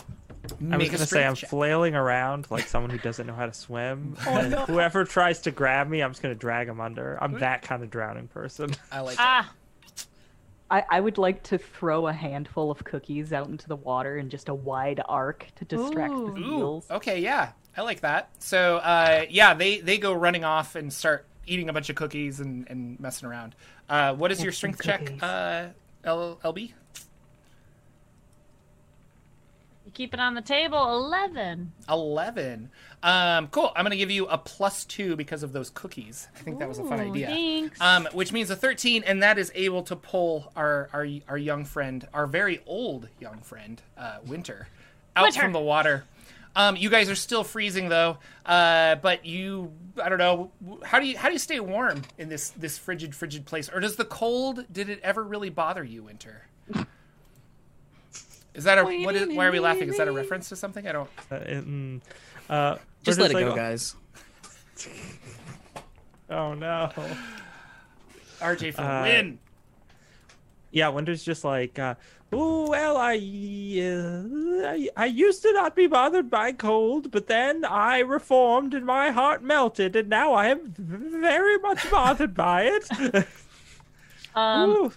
I 0.00 0.46
was 0.46 0.60
Make 0.60 0.92
gonna 0.92 1.06
say 1.06 1.24
I'm 1.24 1.34
check. 1.34 1.48
flailing 1.50 1.94
around 1.94 2.50
like 2.50 2.66
someone 2.66 2.90
who 2.90 2.98
doesn't 2.98 3.26
know 3.26 3.34
how 3.34 3.46
to 3.46 3.54
swim. 3.54 4.16
and 4.28 4.52
Whoever 4.54 5.04
tries 5.04 5.40
to 5.42 5.50
grab 5.50 5.88
me, 5.88 6.02
I'm 6.02 6.10
just 6.10 6.22
gonna 6.22 6.34
drag 6.34 6.68
him 6.68 6.80
under. 6.80 7.18
I'm 7.22 7.38
that 7.38 7.62
kind 7.62 7.82
of 7.82 7.90
drowning 7.90 8.28
person. 8.28 8.74
i 8.92 9.00
like 9.00 9.14
it. 9.14 9.20
Ah, 9.20 9.52
I, 10.70 10.84
I 10.90 11.00
would 11.00 11.18
like 11.18 11.42
to 11.44 11.58
throw 11.58 12.06
a 12.08 12.12
handful 12.12 12.70
of 12.70 12.82
cookies 12.84 13.32
out 13.32 13.48
into 13.48 13.68
the 13.68 13.76
water 13.76 14.16
in 14.18 14.28
just 14.30 14.48
a 14.48 14.54
wide 14.54 15.00
arc 15.06 15.46
to 15.56 15.64
distract 15.64 16.12
Ooh. 16.12 16.34
the 16.34 16.40
Ooh, 16.40 16.82
okay 16.96 17.20
yeah 17.20 17.52
i 17.76 17.82
like 17.82 18.00
that 18.00 18.30
so 18.38 18.78
uh, 18.78 19.24
yeah 19.28 19.52
they 19.54 19.80
they 19.80 19.98
go 19.98 20.12
running 20.14 20.42
off 20.42 20.74
and 20.74 20.92
start 20.92 21.26
eating 21.46 21.68
a 21.68 21.72
bunch 21.72 21.90
of 21.90 21.96
cookies 21.96 22.40
and, 22.40 22.66
and 22.70 22.98
messing 22.98 23.28
around 23.28 23.54
uh, 23.90 24.14
what 24.14 24.32
is 24.32 24.42
your 24.42 24.52
strength 24.52 24.82
check 24.82 25.00
cookies. 25.06 25.22
uh, 25.22 25.68
L- 26.04 26.40
lb 26.42 26.72
you 29.83 29.83
keep 29.94 30.12
it 30.12 30.20
on 30.20 30.34
the 30.34 30.42
table. 30.42 30.82
Eleven. 30.96 31.72
11 31.88 32.70
um, 33.02 33.48
cool 33.48 33.70
i'm 33.76 33.84
gonna 33.84 33.96
give 33.96 34.10
you 34.10 34.26
a 34.26 34.38
plus 34.38 34.84
two 34.86 35.14
because 35.16 35.42
of 35.42 35.52
those 35.52 35.68
cookies 35.70 36.28
i 36.34 36.38
think 36.40 36.58
that 36.58 36.68
was 36.68 36.78
a 36.78 36.84
fun 36.84 37.00
Ooh, 37.00 37.10
idea 37.10 37.26
Thanks. 37.26 37.80
um, 37.80 38.08
which 38.12 38.32
means 38.32 38.48
a 38.50 38.56
13 38.56 39.02
and 39.06 39.22
that 39.22 39.38
is 39.38 39.52
able 39.54 39.82
to 39.84 39.96
pull 39.96 40.50
our 40.56 40.88
our, 40.92 41.06
our 41.28 41.36
young 41.36 41.64
friend 41.66 42.08
our 42.14 42.26
very 42.26 42.62
old 42.66 43.08
young 43.20 43.38
friend 43.40 43.82
uh, 43.98 44.16
winter 44.26 44.68
out 45.14 45.24
Winter. 45.24 45.40
from 45.40 45.52
the 45.52 45.60
water 45.60 46.04
um, 46.56 46.76
you 46.76 46.88
guys 46.88 47.10
are 47.10 47.14
still 47.14 47.44
freezing 47.44 47.88
though 47.90 48.16
uh, 48.46 48.94
but 48.96 49.26
you 49.26 49.70
i 50.02 50.08
don't 50.08 50.18
know 50.18 50.50
how 50.84 50.98
do 50.98 51.06
you 51.06 51.18
how 51.18 51.28
do 51.28 51.34
you 51.34 51.38
stay 51.38 51.60
warm 51.60 52.00
in 52.16 52.28
this 52.30 52.50
this 52.50 52.78
frigid 52.78 53.14
frigid 53.14 53.44
place 53.44 53.68
or 53.68 53.80
does 53.80 53.96
the 53.96 54.04
cold 54.06 54.64
did 54.72 54.88
it 54.88 54.98
ever 55.02 55.22
really 55.22 55.50
bother 55.50 55.84
you 55.84 56.04
winter 56.04 56.46
is 58.54 58.64
that 58.64 58.78
a 58.78 58.84
what 58.84 59.14
is 59.14 59.28
why 59.36 59.46
are 59.46 59.52
we 59.52 59.60
laughing 59.60 59.88
is 59.88 59.96
that 59.96 60.08
a 60.08 60.12
reference 60.12 60.48
to 60.48 60.56
something 60.56 60.86
i 60.86 60.92
don't 60.92 61.10
Uh, 61.30 61.36
mm, 61.36 62.00
uh, 62.48 62.76
Just 63.02 63.18
let 63.18 63.30
it 63.30 63.34
like, 63.34 63.44
go, 63.46 63.54
guys. 63.54 63.94
Oh 66.30 66.54
no. 66.54 66.90
rj 68.40 68.72
for 68.74 68.80
the 68.82 68.88
Uh, 68.88 69.02
win 69.02 69.38
Yeah, 70.70 70.88
Winter's 70.88 71.22
just 71.22 71.44
like, 71.44 71.78
uh, 71.78 71.94
oh 72.32 72.68
well, 72.68 72.96
I, 72.96 73.14
uh, 73.14 74.68
I 74.74 74.88
I 74.96 75.06
used 75.06 75.42
to 75.42 75.52
not 75.52 75.76
be 75.76 75.86
bothered 75.86 76.28
by 76.30 76.50
cold, 76.52 77.12
but 77.12 77.28
then 77.28 77.64
I 77.64 78.00
reformed 78.00 78.74
and 78.74 78.84
my 78.84 79.10
heart 79.12 79.40
melted, 79.42 79.94
and 79.94 80.08
now 80.08 80.32
I 80.32 80.46
am 80.48 80.74
very 80.76 81.58
much 81.58 81.88
bothered 81.90 82.34
by 82.34 82.62
it. 82.64 82.88
Um, 84.36 84.70
Ooh. 84.70 84.92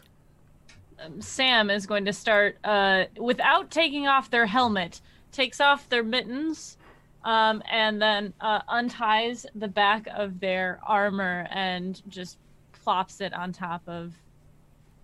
Sam 1.20 1.70
is 1.70 1.86
going 1.86 2.06
to 2.06 2.14
start 2.14 2.58
uh, 2.64 3.06
without 3.20 3.70
taking 3.72 4.08
off 4.08 4.30
their 4.30 4.46
helmet, 4.46 5.02
takes 5.32 5.62
off 5.62 5.88
their 5.90 6.04
mittens, 6.04 6.78
um, 7.24 7.62
and 7.70 8.02
then 8.02 8.34
uh, 8.42 8.62
unties 8.68 9.46
the 9.56 9.68
back 9.68 10.08
of 10.16 10.40
their 10.40 10.80
armor 10.86 11.48
and 11.52 12.02
just 12.08 12.38
plops 12.72 13.22
it 13.22 13.34
on 13.34 13.52
top 13.52 13.82
of 13.88 14.14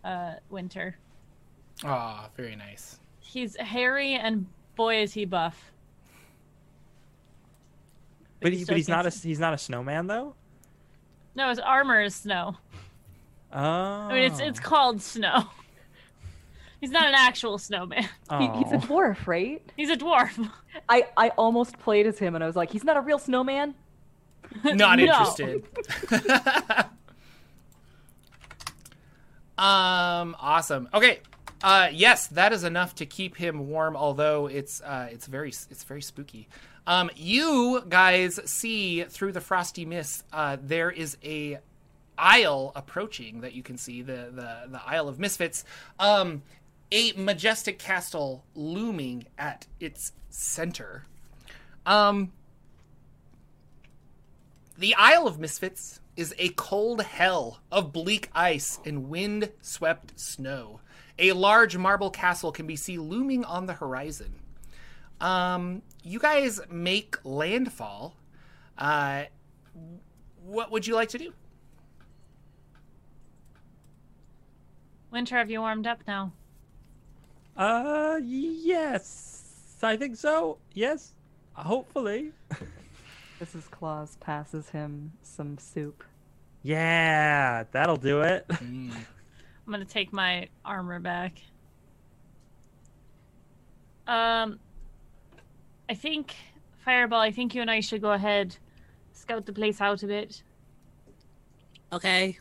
uh, 0.04 0.34
Winter. 0.50 0.96
oh 1.84 2.28
very 2.36 2.56
nice 2.56 3.00
He's 3.20 3.56
hairy 3.58 4.14
and 4.14 4.46
boy 4.76 5.02
is 5.02 5.14
he 5.14 5.26
buff. 5.26 5.72
but, 8.40 8.52
he 8.52 8.60
he, 8.60 8.66
but 8.66 8.78
he's 8.78 8.88
not 8.90 9.06
a 9.06 9.10
he's 9.10 9.40
not 9.40 9.54
a 9.54 9.58
snowman 9.58 10.08
though. 10.08 10.36
No, 11.36 11.50
his 11.50 11.60
armor 11.60 12.02
is 12.02 12.14
snow. 12.16 12.58
Oh, 13.52 13.60
I 13.60 14.14
mean, 14.14 14.24
it's 14.24 14.40
it's 14.40 14.60
called 14.60 15.02
snow. 15.02 15.44
He's 16.84 16.92
not 16.92 17.06
an 17.08 17.14
actual 17.16 17.58
snowman. 17.58 18.04
He, 18.38 18.46
he's 18.58 18.74
a 18.74 18.78
dwarf, 18.78 19.26
right? 19.26 19.62
He's 19.78 19.90
a 19.90 19.96
dwarf. 19.96 20.52
I, 20.90 21.08
I 21.16 21.30
almost 21.30 21.80
played 21.80 22.06
as 22.08 22.20
him 22.20 22.36
and 22.36 22.44
I 22.44 22.48
was 22.48 22.58
like, 22.58 22.72
he's 22.72 22.84
not 22.84 22.98
a 22.98 23.00
real 23.00 23.20
snowman. 23.20 23.74
Not 24.66 25.00
No. 25.00 25.04
interested. 25.06 25.64
um, 29.58 30.36
awesome. 30.40 30.90
Okay. 30.94 31.20
Uh, 31.64 31.88
yes, 31.94 32.28
that 32.28 32.52
is 32.52 32.66
enough 32.66 32.96
to 32.96 33.06
keep 33.06 33.38
him 33.38 33.70
warm. 33.70 33.96
Although 33.96 34.48
it's 34.48 34.82
uh, 34.82 35.08
it's 35.10 35.26
very 35.26 35.50
it's 35.50 35.86
very 35.86 36.02
spooky. 36.02 36.50
Um, 36.86 37.10
you 37.16 37.82
guys 37.88 38.42
see 38.44 39.04
through 39.04 39.32
the 39.32 39.42
frosty 39.42 39.86
mist. 39.86 40.26
Uh, 40.34 40.58
there 40.62 40.92
is 40.92 41.16
a 41.24 41.60
aisle 42.18 42.74
approaching 42.76 43.40
that 43.42 43.54
you 43.54 43.64
can 43.64 43.78
see 43.78 44.02
the 44.02 44.30
the, 44.34 44.58
the 44.70 44.82
Isle 44.86 45.08
of 45.08 45.18
Misfits. 45.20 45.64
Um, 45.98 46.42
a 46.94 47.12
majestic 47.14 47.80
castle 47.80 48.46
looming 48.54 49.26
at 49.38 49.66
its 49.80 50.14
center. 50.30 51.04
Um, 51.88 52.32
the 54.78 54.94
Isle 54.96 55.28
of 55.28 55.40
Misfits 55.40 56.00
is 56.16 56.36
a 56.38 56.50
cold 56.50 57.02
hell 57.02 57.60
of 57.72 57.92
bleak 57.92 58.30
ice 58.36 58.80
and 58.86 59.10
wind 59.10 59.52
swept 59.60 60.20
snow. 60.20 60.82
A 61.18 61.32
large 61.32 61.76
marble 61.78 62.12
castle 62.12 62.52
can 62.52 62.68
be 62.68 62.76
seen 62.76 63.02
looming 63.02 63.44
on 63.44 63.66
the 63.66 63.74
horizon. 63.74 64.36
Um, 65.20 65.82
you 66.04 66.20
guys 66.20 66.62
make 66.70 67.16
landfall. 67.24 68.16
Uh, 68.78 69.24
what 70.44 70.72
would 70.72 70.86
you 70.86 70.94
like 70.94 71.10
to 71.10 71.18
do? 71.18 71.34
Winter, 75.10 75.38
have 75.38 75.50
you 75.50 75.62
warmed 75.62 75.88
up 75.88 76.02
now? 76.08 76.34
Uh, 77.56 78.20
yes, 78.24 79.78
I 79.82 79.98
think 79.98 80.16
so. 80.16 80.58
Yes, 80.74 81.14
hopefully. 81.54 82.32
Mrs. 83.42 83.70
Claus 83.70 84.18
passes 84.20 84.70
him 84.70 85.12
some 85.22 85.58
soup. 85.58 86.04
Yeah, 86.62 87.66
that'll 87.72 87.98
do 87.98 88.22
it. 88.22 88.46
I'm 88.50 88.92
gonna 89.70 89.86
take 89.86 90.14
my 90.14 90.48
armor 90.64 91.00
back. 91.00 91.40
Um, 94.08 94.60
I 95.90 95.94
think 95.94 96.36
Fireball. 96.84 97.22
I 97.22 97.32
think 97.32 97.56
you 97.56 97.62
and 97.62 97.72
I 97.72 97.80
should 97.80 98.02
go 98.02 98.12
ahead, 98.12 98.56
scout 99.14 99.46
the 99.46 99.54
place 99.54 99.80
out 99.80 100.04
a 100.04 100.08
bit. 100.08 100.44
Okay. 101.92 102.38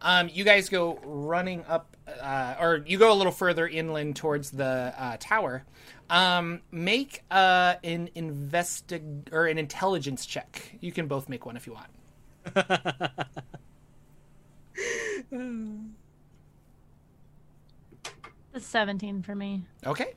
Um, 0.00 0.28
you 0.28 0.44
guys 0.44 0.68
go 0.68 1.00
running 1.04 1.64
up, 1.66 1.96
uh, 2.20 2.56
or 2.60 2.84
you 2.86 2.98
go 2.98 3.12
a 3.12 3.14
little 3.14 3.32
further 3.32 3.66
inland 3.66 4.16
towards 4.16 4.50
the 4.50 4.94
uh, 4.96 5.16
tower. 5.20 5.64
Um, 6.10 6.60
make 6.70 7.22
uh, 7.30 7.74
an 7.84 8.08
investig 8.16 9.32
or 9.32 9.46
an 9.46 9.58
intelligence 9.58 10.24
check. 10.24 10.76
You 10.80 10.92
can 10.92 11.06
both 11.06 11.28
make 11.28 11.44
one 11.44 11.56
if 11.56 11.66
you 11.66 11.74
want. 11.74 11.88
That's 18.52 18.66
17 18.66 19.22
for 19.22 19.34
me. 19.34 19.62
Okay. 19.86 20.14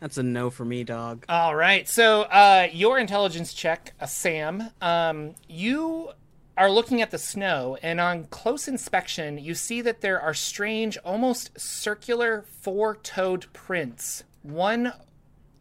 That's 0.00 0.18
a 0.18 0.22
no 0.22 0.50
for 0.50 0.64
me, 0.64 0.84
dog. 0.84 1.24
All 1.28 1.54
right. 1.54 1.88
So 1.88 2.22
uh, 2.22 2.68
your 2.72 2.98
intelligence 2.98 3.52
check, 3.52 3.94
uh, 4.00 4.06
Sam. 4.06 4.70
Um, 4.80 5.34
you 5.48 6.10
are 6.58 6.70
looking 6.70 7.00
at 7.00 7.12
the 7.12 7.18
snow, 7.18 7.78
and 7.82 8.00
on 8.00 8.24
close 8.24 8.66
inspection, 8.66 9.38
you 9.38 9.54
see 9.54 9.80
that 9.80 10.00
there 10.00 10.20
are 10.20 10.34
strange, 10.34 10.98
almost 10.98 11.58
circular, 11.58 12.44
four-toed 12.60 13.46
prints. 13.52 14.24
One 14.42 14.92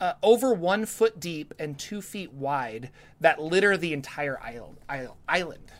uh, 0.02 0.14
over 0.24 0.54
one 0.54 0.86
foot 0.86 1.20
deep 1.20 1.54
and 1.60 1.78
two 1.78 2.02
feet 2.02 2.34
wide 2.34 2.90
that 3.20 3.40
litter 3.40 3.78
the 3.78 3.94
entire 3.94 4.40
island. 5.30 5.72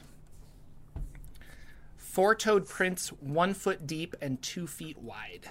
Four-toed 1.98 2.68
prints, 2.68 3.10
one 3.10 3.56
foot 3.56 3.88
deep 3.88 4.16
and 4.22 4.40
two 4.42 4.68
feet 4.68 5.00
wide. 5.00 5.50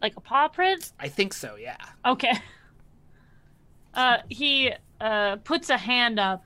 Like 0.00 0.16
a 0.16 0.20
paw 0.20 0.48
print? 0.48 0.92
I 0.98 1.08
think 1.08 1.34
so. 1.34 1.56
Yeah. 1.56 1.76
Okay. 2.04 2.32
Uh, 3.96 4.16
he 4.28 4.72
uh 5.00 5.36
puts 5.44 5.70
a 5.70 5.76
hand 5.76 6.18
up 6.18 6.44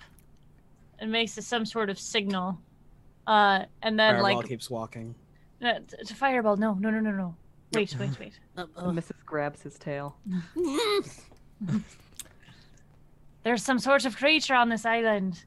and 0.98 1.10
makes 1.12 1.32
some 1.44 1.64
sort 1.64 1.90
of 1.90 1.98
signal. 1.98 2.58
Uh, 3.26 3.64
and 3.82 3.98
then 3.98 4.14
Fireball 4.14 4.36
like 4.38 4.48
keeps 4.48 4.70
walking. 4.70 5.14
uh, 5.62 5.74
t- 5.86 5.96
to 6.04 6.14
fireball. 6.14 6.56
No, 6.56 6.74
no, 6.74 6.90
no, 6.90 7.00
no, 7.00 7.10
no. 7.10 7.34
Wait, 7.74 7.94
wait, 7.98 8.18
wait. 8.18 8.38
And 8.56 8.68
Mrs. 8.98 9.12
grabs 9.26 9.62
his 9.62 9.78
tail. 9.78 10.16
There's 13.44 13.62
some 13.62 13.78
sort 13.78 14.04
of 14.04 14.16
creature 14.16 14.54
on 14.54 14.68
this 14.68 14.84
island. 14.86 15.44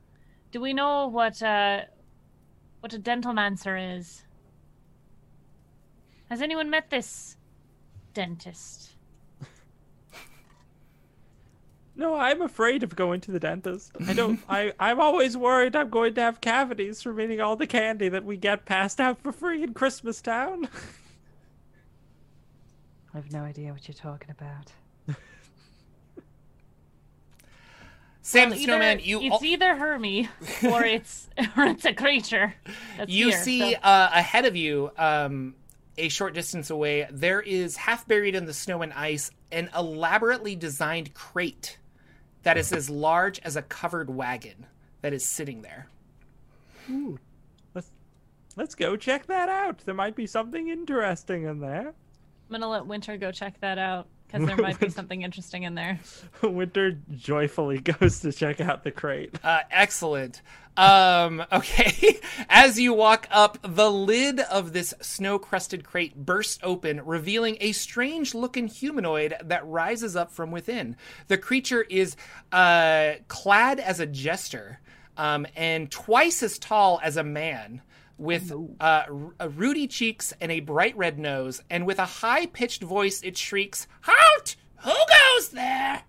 Do 0.52 0.62
we 0.62 0.74
know 0.74 1.08
what 1.08 1.42
uh 1.42 1.82
what 2.82 2.94
a 2.94 3.00
dentalmancer 3.00 3.98
is? 3.98 4.24
Has 6.30 6.42
anyone 6.42 6.70
met 6.70 6.90
this 6.90 7.38
dentist? 8.14 8.92
No, 11.96 12.16
I'm 12.16 12.42
afraid 12.42 12.84
of 12.84 12.96
going 12.96 13.20
to 13.22 13.32
the 13.32 13.40
dentist. 13.40 13.92
I 14.08 14.14
don't. 14.14 14.40
I 14.50 14.74
I'm 14.80 15.00
always 15.00 15.36
worried 15.36 15.76
I'm 15.76 15.90
going 15.90 16.14
to 16.16 16.22
have 16.22 16.40
cavities 16.42 17.02
from 17.02 17.20
eating 17.20 17.42
all 17.42 17.56
the 17.56 17.68
candy 17.68 18.08
that 18.10 18.24
we 18.26 18.38
get 18.38 18.66
passed 18.66 19.00
out 19.02 19.20
for 19.22 19.32
free 19.32 19.62
in 19.64 19.74
Christmas 19.74 20.22
Town. 20.22 20.68
I 23.14 23.18
have 23.18 23.32
no 23.34 23.42
idea 23.44 23.74
what 23.74 23.88
you're 23.88 23.94
talking 23.96 24.32
about. 24.32 24.72
Sam 28.22 28.50
Well, 28.50 28.58
the 28.58 28.64
either- 28.64 28.64
Snowman, 28.72 29.00
you 29.04 29.22
it's 29.22 29.34
al- 29.34 29.44
either 29.44 29.76
Hermie 29.76 30.30
or 30.64 30.84
it's 30.86 31.28
or 31.58 31.66
it's 31.66 31.86
a 31.86 31.94
creature. 31.94 32.54
That's 32.98 33.12
you 33.12 33.30
here, 33.30 33.38
see 33.44 33.74
so- 33.74 33.80
uh, 33.84 34.10
ahead 34.14 34.46
of 34.46 34.56
you 34.56 34.92
um, 34.98 35.56
a 35.98 36.08
short 36.10 36.34
distance 36.34 36.70
away 36.70 37.08
there 37.12 37.42
is 37.42 37.76
half 37.76 38.08
buried 38.08 38.36
in 38.36 38.46
the 38.46 38.54
snow 38.54 38.82
and 38.82 38.94
ice 38.94 39.32
an 39.52 39.70
elaborately 39.76 40.56
designed 40.56 41.14
crate 41.14 41.78
that 42.44 42.58
is 42.58 42.72
as 42.74 42.90
large 42.90 43.40
as 43.40 43.56
a 43.56 43.62
covered 43.62 44.10
wagon 44.10 44.66
that 45.02 45.14
is 45.14 45.26
sitting 45.26 45.62
there 45.62 45.88
Ooh, 46.90 47.20
let's 47.74 47.92
let's 48.56 48.76
go 48.76 48.96
check 48.96 49.28
that 49.28 49.50
out. 49.50 49.80
There 49.80 49.96
might 49.96 50.16
be 50.16 50.28
something 50.28 50.70
interesting 50.70 51.44
in 51.44 51.60
there. 51.60 51.88
I'm 51.90 52.52
gonna 52.52 52.68
let 52.68 52.86
Winter 52.86 53.18
go 53.18 53.32
check 53.32 53.60
that 53.62 53.78
out 53.78 54.08
because 54.32 54.48
there 54.48 54.58
might 54.58 54.80
be 54.80 54.90
something 54.90 55.22
interesting 55.22 55.64
in 55.64 55.76
there. 55.76 56.00
Winter 56.44 56.98
joyfully 57.16 57.80
goes 57.80 58.20
to 58.22 58.32
check 58.32 58.62
out 58.62 58.84
the 58.84 58.92
crate. 58.92 59.36
uh, 59.44 59.62
excellent 59.72 60.42
um, 60.78 61.44
okay 61.52 62.20
as 62.50 62.80
you 62.80 62.94
walk 62.94 63.28
up 63.32 63.58
the 63.62 63.92
lid 63.92 64.40
of 64.40 64.74
this 64.74 64.94
snow 65.02 65.38
crusted 65.38 65.84
crate 65.84 66.16
bursts 66.16 66.60
open 66.64 67.02
revealing 67.06 67.58
a 67.60 67.72
strange 67.72 68.34
looking 68.34 68.68
humanoid 68.68 69.36
that 69.44 69.66
rises 69.68 70.16
up 70.16 70.32
from 70.32 70.52
within 70.52 70.96
the 71.28 71.38
creature 71.38 71.82
is 71.90 72.16
uh, 72.52 73.14
clad 73.28 73.80
as 73.80 74.00
a 74.00 74.06
jester 74.06 74.80
um, 75.18 75.46
and 75.56 75.92
twice 75.92 76.42
as 76.42 76.58
tall 76.58 77.00
as 77.04 77.18
a 77.18 77.24
man 77.24 77.82
with 78.22 78.52
uh, 78.52 79.04
r- 79.40 79.50
ruddy 79.50 79.88
cheeks 79.88 80.32
and 80.40 80.52
a 80.52 80.60
bright 80.60 80.96
red 80.96 81.18
nose 81.18 81.62
and 81.70 81.86
with 81.86 81.98
a 81.98 82.06
high 82.06 82.46
pitched 82.46 82.84
voice 82.84 83.22
it 83.24 83.36
shrieks 83.36 83.88
halt 84.04 84.56
who 84.84 84.94
goes 84.94 85.50
there 85.50 86.04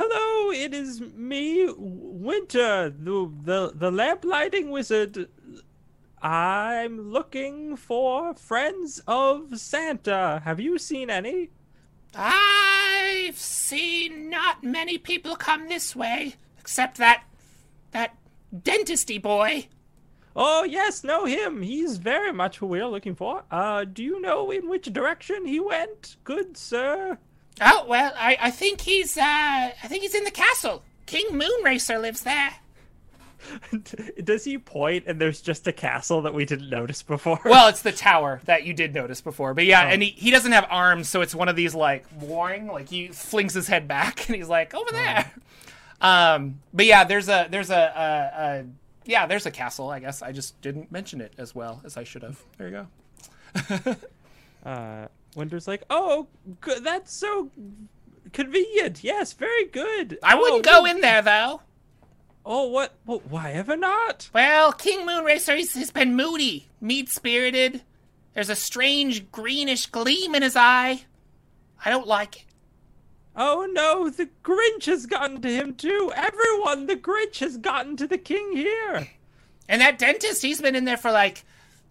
Hello, 0.00 0.52
it 0.52 0.72
is 0.72 1.00
me, 1.00 1.68
Winter, 1.76 2.88
the 2.88 3.32
the 3.42 3.72
the 3.74 3.90
lamp 3.90 4.24
lighting 4.24 4.70
wizard. 4.70 5.28
I'm 6.22 7.10
looking 7.10 7.74
for 7.74 8.32
friends 8.34 9.02
of 9.08 9.58
Santa. 9.58 10.40
Have 10.44 10.60
you 10.60 10.78
seen 10.78 11.10
any? 11.10 11.50
I've 12.14 13.36
seen 13.38 14.30
not 14.30 14.62
many 14.62 14.98
people 14.98 15.34
come 15.34 15.68
this 15.68 15.96
way, 15.96 16.36
except 16.60 16.98
that 16.98 17.24
that 17.90 18.17
dentisty 18.54 19.20
boy. 19.20 19.68
Oh 20.36 20.64
yes, 20.64 21.02
know 21.02 21.24
him. 21.24 21.62
He's 21.62 21.96
very 21.96 22.32
much 22.32 22.58
who 22.58 22.66
we're 22.66 22.86
looking 22.86 23.14
for. 23.14 23.44
Uh, 23.50 23.84
do 23.84 24.02
you 24.04 24.20
know 24.20 24.50
in 24.50 24.68
which 24.68 24.92
direction 24.92 25.46
he 25.46 25.58
went, 25.58 26.16
good 26.24 26.56
sir? 26.56 27.18
Oh 27.60 27.84
well, 27.88 28.12
I, 28.16 28.36
I 28.40 28.50
think 28.50 28.82
he's 28.82 29.16
uh 29.16 29.20
I 29.22 29.86
think 29.88 30.02
he's 30.02 30.14
in 30.14 30.24
the 30.24 30.30
castle. 30.30 30.82
King 31.06 31.26
Moonracer 31.30 32.00
lives 32.00 32.22
there. 32.22 32.54
Does 34.24 34.44
he 34.44 34.58
point 34.58 35.04
and 35.06 35.20
there's 35.20 35.40
just 35.40 35.66
a 35.66 35.72
castle 35.72 36.22
that 36.22 36.34
we 36.34 36.44
didn't 36.44 36.70
notice 36.70 37.02
before? 37.02 37.40
Well, 37.44 37.68
it's 37.68 37.82
the 37.82 37.92
tower 37.92 38.40
that 38.44 38.64
you 38.64 38.74
did 38.74 38.94
notice 38.94 39.20
before, 39.20 39.54
but 39.54 39.64
yeah, 39.64 39.82
and 39.88 40.02
he, 40.02 40.10
he 40.10 40.30
doesn't 40.30 40.52
have 40.52 40.66
arms, 40.68 41.08
so 41.08 41.20
it's 41.20 41.34
one 41.34 41.48
of 41.48 41.56
these 41.56 41.74
like 41.74 42.04
warring, 42.20 42.66
like 42.66 42.88
he 42.88 43.08
flings 43.08 43.54
his 43.54 43.66
head 43.68 43.88
back 43.88 44.24
and 44.28 44.36
he's 44.36 44.48
like 44.48 44.74
over 44.74 44.90
there. 44.92 45.32
Um, 46.00 46.60
but 46.72 46.86
yeah, 46.86 47.04
there's 47.04 47.28
a 47.28 47.48
there's 47.50 47.70
a, 47.70 47.74
a, 47.74 48.42
a 48.60 48.64
yeah 49.04 49.26
there's 49.26 49.46
a 49.46 49.50
castle. 49.50 49.90
I 49.90 49.98
guess 50.00 50.22
I 50.22 50.32
just 50.32 50.60
didn't 50.60 50.92
mention 50.92 51.20
it 51.20 51.32
as 51.38 51.54
well 51.54 51.80
as 51.84 51.96
I 51.96 52.04
should 52.04 52.22
have. 52.22 52.40
There 52.56 52.68
you 52.68 52.86
go. 53.84 53.96
uh, 54.64 55.08
Winter's 55.34 55.66
like, 55.68 55.82
oh, 55.90 56.26
good. 56.60 56.84
That's 56.84 57.12
so 57.12 57.50
convenient. 58.32 59.02
Yes, 59.02 59.32
very 59.32 59.64
good. 59.66 60.18
I 60.22 60.34
Oh, 60.34 60.40
wouldn't 60.40 60.64
go 60.64 60.84
in 60.84 61.00
there 61.00 61.22
though. 61.22 61.62
Oh, 62.44 62.68
what? 62.68 62.94
well, 63.04 63.22
why 63.28 63.52
ever 63.52 63.76
not? 63.76 64.30
Well, 64.32 64.72
King 64.72 65.00
Moonracer 65.06 65.56
he's, 65.56 65.74
he's 65.74 65.90
been 65.90 66.14
moody, 66.16 66.68
meat 66.80 67.10
spirited. 67.10 67.82
There's 68.34 68.48
a 68.48 68.56
strange 68.56 69.30
greenish 69.30 69.86
gleam 69.86 70.34
in 70.34 70.42
his 70.42 70.56
eye. 70.56 71.02
I 71.84 71.90
don't 71.90 72.06
like 72.06 72.36
it. 72.36 72.44
Oh 73.40 73.68
no, 73.70 74.10
the 74.10 74.28
Grinch 74.42 74.86
has 74.86 75.06
gotten 75.06 75.40
to 75.42 75.48
him 75.48 75.74
too. 75.76 76.12
Everyone, 76.16 76.86
the 76.86 76.96
Grinch 76.96 77.38
has 77.38 77.56
gotten 77.56 77.96
to 77.96 78.08
the 78.08 78.18
king 78.18 78.50
here. 78.56 79.08
And 79.68 79.80
that 79.80 79.96
dentist, 79.96 80.42
he's 80.42 80.60
been 80.60 80.74
in 80.74 80.84
there 80.84 80.96
for 80.96 81.12
like, 81.12 81.44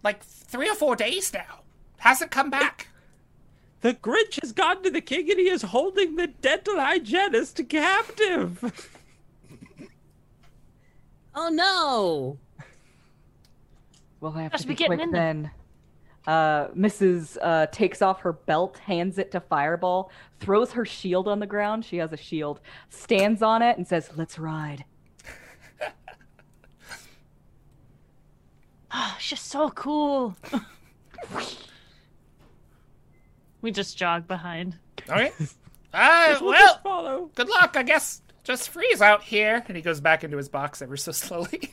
like 0.04 0.22
three 0.22 0.68
or 0.68 0.74
four 0.74 0.94
days 0.94 1.32
now. 1.32 1.60
Hasn't 1.96 2.30
come 2.30 2.50
back. 2.50 2.88
The 3.80 3.94
Grinch 3.94 4.38
has 4.42 4.52
gotten 4.52 4.82
to 4.82 4.90
the 4.90 5.00
king 5.00 5.30
and 5.30 5.40
he 5.40 5.48
is 5.48 5.62
holding 5.62 6.16
the 6.16 6.26
dental 6.26 6.74
hygienist 6.74 7.60
captive. 7.70 8.90
Oh 11.34 11.48
no! 11.48 12.36
We'll 14.20 14.32
have 14.32 14.52
Gosh, 14.52 14.62
to 14.62 14.68
we 14.68 14.74
be 14.74 14.76
getting 14.76 14.98
quick 14.98 15.06
in 15.06 15.12
there. 15.12 15.22
then. 15.22 15.50
Uh, 16.28 16.68
Mrs. 16.76 17.38
Uh, 17.40 17.66
takes 17.72 18.02
off 18.02 18.20
her 18.20 18.34
belt, 18.34 18.76
hands 18.78 19.16
it 19.16 19.30
to 19.30 19.40
Fireball, 19.40 20.10
throws 20.40 20.72
her 20.72 20.84
shield 20.84 21.26
on 21.26 21.40
the 21.40 21.46
ground. 21.46 21.86
She 21.86 21.96
has 21.96 22.12
a 22.12 22.18
shield, 22.18 22.60
stands 22.90 23.42
on 23.42 23.62
it, 23.62 23.78
and 23.78 23.88
says, 23.88 24.10
"Let's 24.14 24.38
ride." 24.38 24.84
Oh, 28.90 29.14
it's 29.16 29.28
just 29.28 29.46
so 29.46 29.70
cool. 29.70 30.36
we 33.60 33.70
just 33.70 33.96
jog 33.96 34.26
behind. 34.28 34.76
All 35.08 35.16
right. 35.16 35.34
Uh, 35.90 36.36
We'll 36.42 36.50
well, 36.50 36.80
follow. 36.82 37.30
good 37.34 37.48
luck. 37.48 37.74
I 37.74 37.82
guess 37.82 38.20
just 38.44 38.68
freeze 38.68 39.00
out 39.00 39.22
here. 39.22 39.64
And 39.66 39.74
he 39.74 39.82
goes 39.82 40.02
back 40.02 40.22
into 40.22 40.36
his 40.36 40.50
box 40.50 40.82
ever 40.82 40.98
so 40.98 41.12
slowly. 41.12 41.72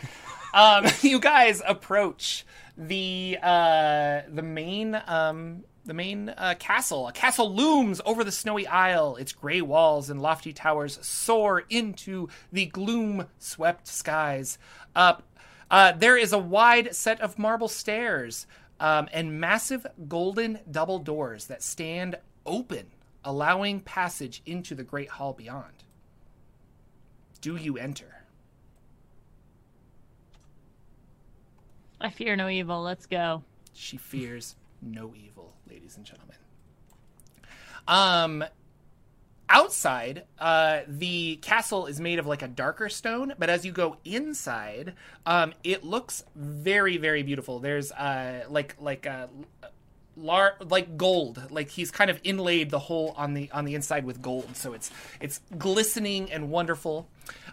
um, 0.54 0.84
you 1.00 1.18
guys 1.18 1.62
approach 1.66 2.44
the 2.76 3.38
uh, 3.42 4.22
the 4.28 4.42
main 4.42 5.00
um, 5.06 5.64
the 5.84 5.94
main 5.94 6.30
uh, 6.30 6.54
castle. 6.58 7.08
A 7.08 7.12
castle 7.12 7.54
looms 7.54 8.00
over 8.04 8.24
the 8.24 8.32
snowy 8.32 8.66
isle. 8.66 9.16
Its 9.16 9.32
gray 9.32 9.60
walls 9.60 10.10
and 10.10 10.20
lofty 10.20 10.52
towers 10.52 10.98
soar 11.06 11.64
into 11.68 12.28
the 12.52 12.66
gloom-swept 12.66 13.86
skies. 13.86 14.58
Up, 14.96 15.22
uh, 15.70 15.92
there 15.92 16.16
is 16.16 16.32
a 16.32 16.38
wide 16.38 16.94
set 16.94 17.20
of 17.20 17.38
marble 17.38 17.68
stairs 17.68 18.46
um, 18.80 19.08
and 19.12 19.40
massive 19.40 19.86
golden 20.08 20.60
double 20.70 20.98
doors 20.98 21.46
that 21.46 21.62
stand 21.62 22.16
open, 22.46 22.86
allowing 23.22 23.80
passage 23.80 24.42
into 24.46 24.74
the 24.74 24.84
great 24.84 25.10
hall 25.10 25.32
beyond. 25.32 25.84
Do 27.40 27.56
you 27.56 27.76
enter? 27.76 28.23
I 32.04 32.10
fear 32.10 32.36
no 32.36 32.50
evil. 32.50 32.82
Let's 32.82 33.06
go. 33.06 33.42
She 33.72 33.96
fears 33.96 34.56
no 34.82 35.14
evil, 35.16 35.54
ladies 35.70 35.96
and 35.96 36.04
gentlemen. 36.04 36.36
Um, 37.88 38.44
outside, 39.48 40.24
uh, 40.38 40.80
the 40.86 41.36
castle 41.36 41.86
is 41.86 42.00
made 42.00 42.18
of 42.18 42.26
like 42.26 42.42
a 42.42 42.48
darker 42.48 42.90
stone, 42.90 43.32
but 43.38 43.48
as 43.48 43.64
you 43.64 43.72
go 43.72 43.96
inside, 44.04 44.92
um, 45.24 45.54
it 45.64 45.82
looks 45.82 46.24
very, 46.36 46.98
very 46.98 47.22
beautiful. 47.22 47.58
There's 47.58 47.90
uh, 47.92 48.44
like 48.50 48.76
like 48.78 49.06
a 49.06 49.30
lar- 50.14 50.56
like 50.60 50.98
gold 50.98 51.42
like 51.50 51.70
he's 51.70 51.90
kind 51.90 52.10
of 52.10 52.20
inlaid 52.22 52.70
the 52.70 52.78
whole 52.78 53.14
on 53.16 53.34
the 53.34 53.50
on 53.50 53.64
the 53.64 53.74
inside 53.74 54.04
with 54.04 54.22
gold 54.22 54.54
so 54.54 54.72
it's 54.72 54.92
it's 55.20 55.40
glistening 55.58 56.30
and 56.30 56.50
wonderful 56.50 57.08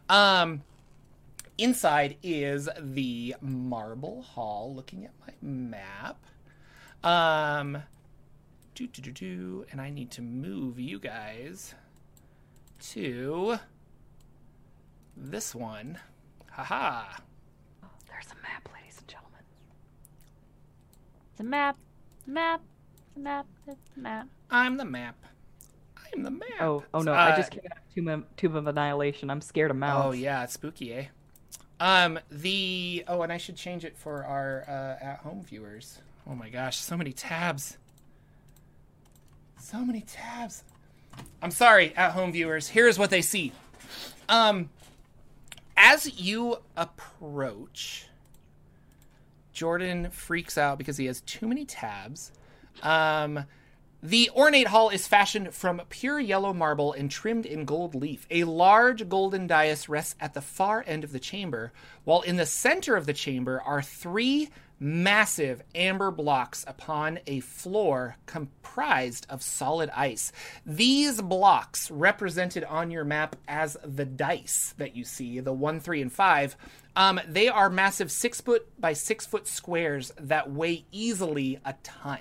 um 0.09 0.61
inside 1.57 2.17
is 2.23 2.67
the 2.79 3.35
marble 3.41 4.21
hall 4.23 4.73
looking 4.75 5.05
at 5.05 5.11
my 5.25 5.33
map 5.41 6.25
um 7.03 7.83
do 8.75 8.87
do 8.87 9.01
do 9.01 9.11
do 9.11 9.65
and 9.71 9.79
i 9.81 9.89
need 9.89 10.09
to 10.11 10.21
move 10.21 10.79
you 10.79 10.97
guys 10.99 11.75
to 12.79 13.57
this 15.15 15.53
one 15.53 15.99
haha 16.51 17.03
There's 18.07 18.25
a 18.31 18.41
map, 18.41 18.67
ladies 18.73 18.97
and 18.99 19.07
gentlemen. 19.07 19.39
It's 21.31 21.39
a 21.39 21.43
map. 21.43 21.77
Map. 22.27 22.61
Map. 23.15 23.45
It's 23.67 23.89
a 23.95 23.99
map. 23.99 24.27
i'm 24.49 24.77
the 24.77 24.85
map 24.85 25.15
i'm 26.13 26.23
the 26.23 26.31
map 26.31 26.47
Oh, 26.59 26.83
oh 26.93 27.01
no! 27.01 27.13
I 27.13 27.31
Uh, 27.31 27.37
just 27.37 27.51
came 27.51 27.61
out 27.71 27.77
of 27.77 27.93
Tomb 27.95 28.07
of, 28.07 28.35
Tomb 28.35 28.55
of 28.55 28.67
Annihilation. 28.67 29.29
I'm 29.29 29.41
scared 29.41 29.71
of 29.71 29.77
mouths. 29.77 30.05
Oh 30.07 30.11
yeah, 30.11 30.43
it's 30.43 30.53
spooky, 30.53 30.93
eh? 30.93 31.05
Um, 31.81 32.19
the 32.29 33.03
oh, 33.07 33.23
and 33.23 33.33
I 33.33 33.37
should 33.37 33.55
change 33.55 33.83
it 33.85 33.97
for 33.97 34.23
our 34.23 34.63
uh, 34.67 35.03
at-home 35.03 35.43
viewers. 35.43 35.97
Oh 36.29 36.35
my 36.35 36.47
gosh, 36.47 36.77
so 36.77 36.95
many 36.95 37.11
tabs. 37.11 37.79
So 39.59 39.83
many 39.83 40.01
tabs. 40.01 40.63
I'm 41.41 41.49
sorry, 41.49 41.95
at-home 41.95 42.33
viewers. 42.33 42.67
Here's 42.67 42.99
what 42.99 43.09
they 43.09 43.23
see. 43.23 43.51
Um, 44.29 44.69
as 45.75 46.19
you 46.21 46.57
approach, 46.77 48.05
Jordan 49.51 50.11
freaks 50.11 50.59
out 50.59 50.77
because 50.77 50.97
he 50.97 51.07
has 51.07 51.21
too 51.21 51.47
many 51.47 51.65
tabs. 51.65 52.31
Um, 52.83 53.45
the 54.03 54.31
ornate 54.35 54.67
hall 54.67 54.89
is 54.89 55.07
fashioned 55.07 55.53
from 55.53 55.81
pure 55.89 56.19
yellow 56.19 56.53
marble 56.53 56.93
and 56.93 57.11
trimmed 57.11 57.45
in 57.45 57.65
gold 57.65 57.93
leaf. 57.93 58.25
A 58.31 58.45
large 58.45 59.07
golden 59.07 59.45
dais 59.45 59.87
rests 59.87 60.15
at 60.19 60.33
the 60.33 60.41
far 60.41 60.83
end 60.87 61.03
of 61.03 61.11
the 61.11 61.19
chamber, 61.19 61.71
while 62.03 62.21
in 62.21 62.37
the 62.37 62.45
center 62.45 62.95
of 62.95 63.05
the 63.05 63.13
chamber 63.13 63.61
are 63.61 63.81
three 63.81 64.49
massive 64.79 65.61
amber 65.75 66.09
blocks 66.09 66.65
upon 66.67 67.19
a 67.27 67.39
floor 67.41 68.17
comprised 68.25 69.27
of 69.29 69.43
solid 69.43 69.91
ice. 69.95 70.31
These 70.65 71.21
blocks, 71.21 71.91
represented 71.91 72.63
on 72.63 72.89
your 72.89 73.03
map 73.03 73.35
as 73.47 73.77
the 73.85 74.05
dice 74.05 74.73
that 74.79 74.95
you 74.95 75.03
see, 75.03 75.39
the 75.39 75.53
one, 75.53 75.79
three, 75.79 76.01
and 76.01 76.11
five, 76.11 76.57
um, 76.95 77.19
they 77.27 77.47
are 77.47 77.69
massive 77.69 78.11
six 78.11 78.41
foot 78.41 78.67
by 78.81 78.93
six 78.93 79.27
foot 79.27 79.47
squares 79.47 80.11
that 80.19 80.51
weigh 80.51 80.85
easily 80.91 81.59
a 81.63 81.75
ton. 81.83 82.17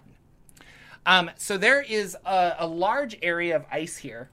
Um, 1.06 1.30
so 1.36 1.56
there 1.56 1.80
is 1.80 2.16
a, 2.24 2.56
a 2.60 2.66
large 2.66 3.18
area 3.22 3.56
of 3.56 3.64
ice 3.70 3.96
here. 3.96 4.30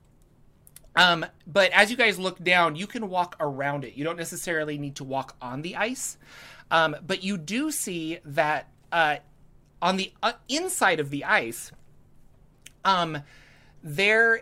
Um, 0.96 1.26
but 1.46 1.72
as 1.72 1.92
you 1.92 1.98
guys 1.98 2.18
look 2.18 2.44
down, 2.44 2.76
you 2.76 2.88
can 2.88 3.10
walk 3.10 3.36
around 3.40 3.84
it. 3.84 3.94
You 3.94 4.04
don't 4.04 4.18
necessarily 4.18 4.78
need 4.78 4.96
to 4.96 5.04
walk 5.04 5.36
on 5.42 5.62
the 5.62 5.76
ice. 5.76 6.18
Um, 6.72 6.96
but 7.06 7.24
you 7.24 7.38
do 7.38 7.72
see 7.72 8.20
that 8.26 8.70
uh, 8.92 9.18
on 9.82 9.98
the 9.98 10.12
uh, 10.24 10.34
inside 10.50 11.00
of 11.00 11.12
the 11.12 11.24
ice, 11.24 11.72
um, 12.84 13.20
there 13.84 14.42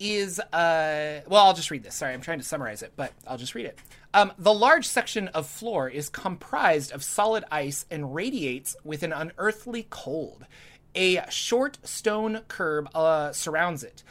is 0.00 0.40
uh 0.40 1.20
well 1.28 1.44
i'll 1.44 1.54
just 1.54 1.70
read 1.70 1.84
this 1.84 1.94
sorry 1.94 2.12
i'm 2.12 2.20
trying 2.20 2.38
to 2.38 2.44
summarize 2.44 2.82
it 2.82 2.92
but 2.96 3.12
i'll 3.28 3.38
just 3.38 3.54
read 3.54 3.64
it 3.64 3.78
um, 4.12 4.32
the 4.38 4.52
large 4.52 4.86
section 4.86 5.26
of 5.28 5.46
floor 5.46 5.88
is 5.88 6.08
comprised 6.08 6.92
of 6.92 7.02
solid 7.02 7.44
ice 7.50 7.84
and 7.90 8.14
radiates 8.14 8.76
with 8.84 9.02
an 9.02 9.12
unearthly 9.12 9.86
cold 9.88 10.46
a 10.94 11.28
short 11.30 11.78
stone 11.86 12.40
curb 12.48 12.88
uh, 12.94 13.32
surrounds 13.32 13.82
it 13.82 14.02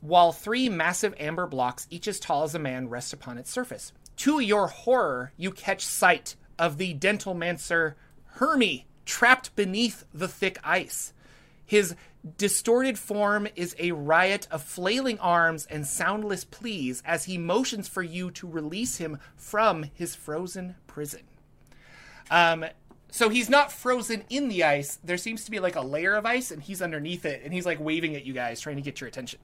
while 0.00 0.32
three 0.32 0.68
massive 0.68 1.14
amber 1.18 1.46
blocks 1.46 1.86
each 1.90 2.06
as 2.06 2.20
tall 2.20 2.44
as 2.44 2.54
a 2.54 2.58
man 2.58 2.88
rest 2.88 3.12
upon 3.12 3.38
its 3.38 3.50
surface 3.50 3.92
to 4.16 4.40
your 4.40 4.68
horror 4.68 5.32
you 5.36 5.50
catch 5.50 5.84
sight 5.84 6.36
of 6.58 6.78
the 6.78 6.92
dental 6.94 7.34
mancer 7.34 7.96
hermy 8.34 8.86
trapped 9.04 9.54
beneath 9.56 10.04
the 10.12 10.28
thick 10.28 10.58
ice 10.62 11.12
his 11.64 11.96
distorted 12.38 12.98
form 12.98 13.46
is 13.56 13.76
a 13.78 13.92
riot 13.92 14.46
of 14.50 14.62
flailing 14.62 15.18
arms 15.18 15.66
and 15.66 15.86
soundless 15.86 16.44
pleas 16.44 17.02
as 17.04 17.24
he 17.24 17.38
motions 17.38 17.88
for 17.88 18.02
you 18.02 18.30
to 18.32 18.48
release 18.48 18.96
him 18.96 19.18
from 19.36 19.84
his 19.94 20.14
frozen 20.14 20.76
prison. 20.86 21.22
Um, 22.30 22.64
so 23.16 23.30
he's 23.30 23.48
not 23.48 23.72
frozen 23.72 24.24
in 24.28 24.48
the 24.48 24.62
ice. 24.62 24.98
There 25.02 25.16
seems 25.16 25.46
to 25.46 25.50
be 25.50 25.58
like 25.58 25.74
a 25.74 25.80
layer 25.80 26.14
of 26.14 26.26
ice, 26.26 26.50
and 26.50 26.62
he's 26.62 26.82
underneath 26.82 27.24
it, 27.24 27.40
and 27.42 27.52
he's 27.52 27.64
like 27.64 27.80
waving 27.80 28.14
at 28.14 28.26
you 28.26 28.34
guys, 28.34 28.60
trying 28.60 28.76
to 28.76 28.82
get 28.82 29.00
your 29.00 29.08
attention. 29.08 29.38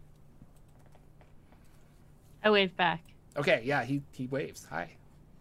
I 2.45 2.51
wave 2.51 2.77
back. 2.77 3.03
Okay, 3.35 3.63
yeah, 3.65 3.83
he 3.83 4.03
he 4.13 4.27
waves. 4.27 4.67
Hi. 4.71 4.91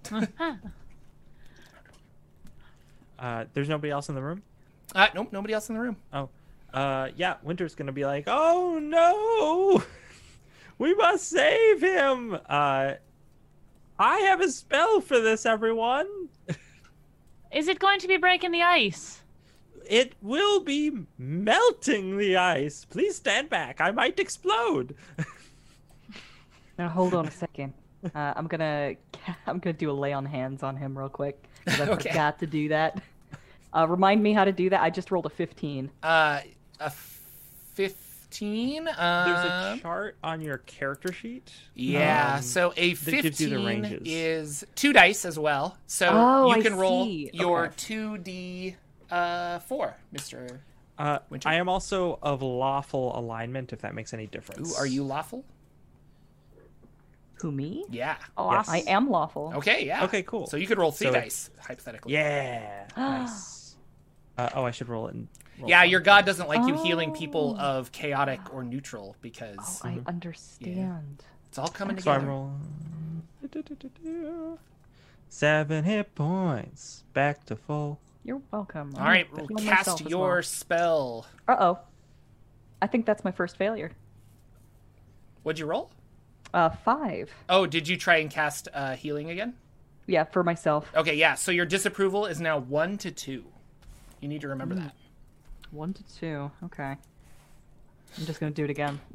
Uh, 3.20 3.46
there's 3.54 3.70
nobody 3.70 3.92
else 3.92 4.10
in 4.10 4.16
the 4.16 4.22
room. 4.22 4.42
Uh, 4.96 5.06
nope, 5.14 5.28
nobody 5.32 5.54
else 5.54 5.70
in 5.70 5.76
the 5.76 5.82
room. 5.82 5.96
Oh, 6.12 6.28
uh, 6.74 7.10
yeah. 7.16 7.36
Winter's 7.44 7.76
gonna 7.76 7.92
be 7.92 8.04
like, 8.04 8.24
"Oh 8.26 8.80
no, 8.82 9.84
we 10.80 10.96
must 10.96 11.30
save 11.30 11.82
him." 11.82 12.34
Uh, 12.50 12.94
I 14.00 14.20
have 14.22 14.42
a 14.42 14.50
spell 14.50 15.02
for 15.02 15.20
this, 15.20 15.46
everyone. 15.46 16.21
Is 17.54 17.68
it 17.68 17.80
going 17.80 18.00
to 18.00 18.08
be 18.08 18.18
breaking 18.18 18.52
the 18.52 18.62
ice? 18.62 19.22
It 19.90 20.14
will 20.22 20.62
be 20.62 20.92
melting 21.18 22.18
the 22.18 22.38
ice. 22.38 22.86
Please 22.86 23.16
stand 23.16 23.50
back. 23.50 23.82
I 23.82 23.92
might 23.92 24.20
explode. 24.20 24.96
Now 26.78 26.88
hold 26.90 27.14
on 27.14 27.28
a 27.28 27.32
second. 27.32 27.74
Uh, 28.16 28.34
I'm 28.36 28.48
gonna 28.48 28.96
I'm 29.46 29.60
gonna 29.60 29.74
do 29.74 29.92
a 29.92 29.94
lay 29.94 30.14
on 30.14 30.26
hands 30.26 30.64
on 30.64 30.76
him 30.76 30.98
real 30.98 31.10
quick. 31.10 31.44
'cause 31.66 31.80
I 31.82 31.90
Okay. 31.90 32.10
forgot 32.10 32.40
to 32.40 32.48
do 32.48 32.70
that. 32.70 33.04
Uh, 33.72 33.86
remind 33.88 34.24
me 34.24 34.34
how 34.34 34.46
to 34.46 34.52
do 34.52 34.68
that. 34.72 34.82
I 34.82 34.90
just 34.90 35.12
rolled 35.12 35.28
a 35.28 35.30
15. 35.30 35.92
Uh, 36.02 36.40
a 36.80 36.90
15. 36.90 37.96
There's 38.40 38.98
Um, 38.98 39.78
a 39.78 39.80
chart 39.82 40.16
on 40.24 40.42
your 40.42 40.60
character 40.60 41.12
sheet. 41.12 41.52
yeah, 41.76 42.36
um, 42.36 42.42
so 42.42 42.74
a 42.78 42.94
that 42.94 43.12
gives 43.22 43.42
you 43.42 43.50
the 43.50 43.56
15 43.82 44.02
is 44.06 44.66
two 44.76 44.94
dice 44.94 45.26
as 45.26 45.38
well. 45.38 45.78
So 45.88 46.08
Oh, 46.12 46.48
you 46.48 46.54
I 46.60 46.62
can 46.62 46.76
roll 46.76 47.06
see. 47.06 47.30
your 47.34 47.66
Okay. 47.66 47.76
2d 47.76 48.76
uh, 49.12 49.60
4, 49.60 49.96
Mr. 50.14 50.60
Uh, 50.98 51.20
Winter? 51.30 51.50
I 51.50 51.56
am 51.56 51.68
also 51.68 52.20
of 52.22 52.42
lawful 52.42 53.18
alignment, 53.18 53.74
if 53.74 53.82
that 53.82 53.94
makes 53.96 54.14
any 54.14 54.28
difference. 54.28 54.72
Ooh, 54.72 54.76
are 54.80 54.86
you 54.86 55.04
lawful? 55.04 55.44
Who 57.42 57.52
me? 57.52 57.86
Yeah. 57.90 58.18
Oh, 58.38 58.48
I 58.50 58.84
am 58.88 59.10
lawful. 59.10 59.52
Okay, 59.58 59.86
yeah. 59.86 60.04
Okay, 60.06 60.22
cool. 60.24 60.46
So 60.48 60.58
you 60.58 60.68
could 60.68 60.78
roll 60.78 60.92
three 60.92 61.08
So- 61.08 61.14
dice, 61.14 61.50
hypothetically. 61.60 62.14
Yeah. 62.14 62.86
nice. 62.98 63.76
Uh, 64.38 64.50
oh, 64.56 64.64
I 64.64 64.72
should 64.72 64.88
roll 64.90 65.08
it. 65.08 65.16
In, 65.16 65.22
roll 65.22 65.28
Yeah, 65.68 65.84
your 65.84 66.00
god 66.00 66.26
doesn't 66.26 66.48
like 66.48 66.68
you 66.68 66.82
healing 66.84 67.12
Oh. 67.12 67.14
people 67.14 67.58
of 67.60 67.92
chaotic 67.92 68.40
or 68.54 68.64
neutral 68.64 69.12
Oh, 69.14 69.16
because 69.22 69.82
I 69.84 70.00
understand. 70.08 71.24
it's 71.48 71.58
all 71.58 71.68
coming 71.68 72.00
So 72.00 72.12
I'm 72.12 72.22
together. 72.22 72.32
rolling. 72.32 73.28
Seven 75.30 75.84
hit 75.86 76.14
points. 76.16 77.04
Back 77.14 77.46
to 77.46 77.56
full. 77.56 78.00
You're 78.24 78.42
welcome. 78.52 78.94
All 78.98 79.04
right, 79.04 79.28
I'm 79.32 79.48
feeling 79.48 79.66
cast 79.66 79.88
myself 79.88 80.02
as 80.02 80.08
your 80.12 80.34
well. 80.34 80.44
spell. 80.44 81.26
Uh-oh. 81.48 81.80
I 82.82 82.88
think 82.88 83.06
that's 83.06 83.24
my 83.24 83.32
first 83.32 83.58
failure. 83.58 83.92
What'd 85.44 85.60
you 85.60 85.66
roll? 85.66 85.90
Uh, 86.54 86.70
five. 86.70 87.32
Oh, 87.50 87.66
did 87.66 87.88
you 87.88 87.98
try 87.98 88.18
and 88.18 88.30
cast 88.30 88.68
uh, 88.74 88.96
healing 88.96 89.30
again? 89.30 89.54
Yeah, 90.06 90.26
for 90.26 90.44
myself. 90.44 90.92
Okay, 90.96 91.16
yeah. 91.16 91.36
So 91.36 91.52
your 91.52 91.66
disapproval 91.66 92.26
is 92.26 92.42
now 92.42 92.58
one 92.60 92.98
to 93.00 93.12
two. 93.12 93.46
You 94.20 94.28
need 94.28 94.42
to 94.42 94.50
remember 94.50 94.76
that. 94.76 94.94
One 95.72 95.94
to 95.94 96.04
two. 96.20 96.52
Okay. 96.66 96.96
I'm 98.18 98.26
just 98.26 98.40
gonna 98.40 98.52
do 98.52 98.64
it 98.66 98.70
again. 98.70 99.00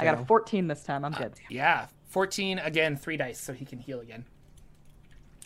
I 0.00 0.04
got 0.04 0.20
a 0.20 0.24
14 0.24 0.68
this 0.68 0.82
time. 0.82 1.04
I'm 1.04 1.12
good. 1.12 1.34
Yeah, 1.50 1.86
fourteen 2.08 2.58
again, 2.58 2.96
three 2.96 3.16
dice, 3.16 3.38
so 3.40 3.52
he 3.52 3.64
can 3.64 3.78
heal 3.78 4.00
again, 4.00 4.24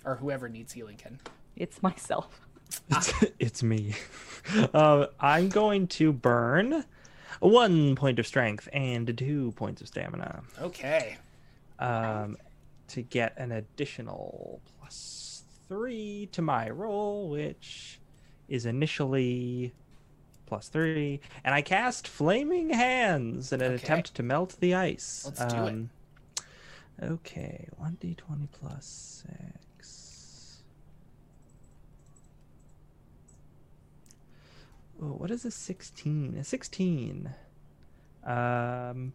or 0.04 0.16
whoever 0.16 0.48
needs 0.48 0.72
healing 0.72 0.96
can. 0.96 1.18
It's 1.56 1.82
myself. 1.82 2.40
It's, 2.90 3.12
it's 3.40 3.62
me. 3.64 3.94
Uh, 4.72 5.06
I'm 5.20 5.48
going 5.48 5.86
to 5.88 6.12
burn 6.12 6.84
one 7.40 7.94
point 7.94 8.18
of 8.18 8.26
strength 8.26 8.68
and 8.72 9.16
two 9.18 9.52
points 9.52 9.80
of 9.82 9.86
stamina 9.88 10.42
Okay. 10.60 11.18
um, 11.78 12.36
to 12.88 13.02
get 13.02 13.34
an 13.36 13.52
additional 13.52 14.60
plus 14.78 15.42
three 15.68 16.28
to 16.32 16.42
my 16.42 16.70
roll, 16.70 17.28
which 17.28 17.99
is 18.50 18.66
initially 18.66 19.72
plus 20.46 20.68
three. 20.68 21.20
And 21.44 21.54
I 21.54 21.62
cast 21.62 22.06
Flaming 22.08 22.70
Hands 22.70 23.52
in 23.52 23.62
an 23.62 23.72
Okay. 23.72 23.82
attempt 23.82 24.14
to 24.16 24.22
melt 24.22 24.56
the 24.60 24.74
ice. 24.74 25.22
Let's 25.24 25.44
do 25.54 25.66
it. 25.66 25.74
it. 25.74 25.86
Okay, 27.02 27.68
1d20 27.80 28.48
plus 28.52 29.24
6. 29.80 30.62
Oh, 35.02 35.06
what 35.14 35.30
is 35.30 35.44
a 35.46 35.50
16? 35.50 36.36
A 36.36 36.44
16. 36.44 37.30
Um. 38.24 39.14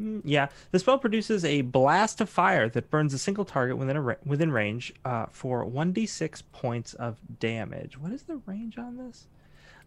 Mm, 0.00 0.22
Yeah, 0.24 0.48
the 0.70 0.78
spell 0.78 0.98
produces 0.98 1.44
a 1.44 1.62
blast 1.62 2.20
of 2.20 2.28
fire 2.28 2.68
that 2.68 2.90
burns 2.90 3.14
a 3.14 3.18
single 3.18 3.44
target 3.44 3.76
within 3.78 3.96
a 3.96 4.00
ra- 4.02 4.14
within 4.24 4.50
range 4.52 4.92
uh, 5.04 5.26
for 5.30 5.64
1d6 5.64 6.42
points 6.52 6.94
of 6.94 7.16
damage. 7.40 7.98
What 7.98 8.12
is 8.12 8.22
the 8.22 8.36
range 8.46 8.78
on 8.78 8.96
this? 8.96 9.26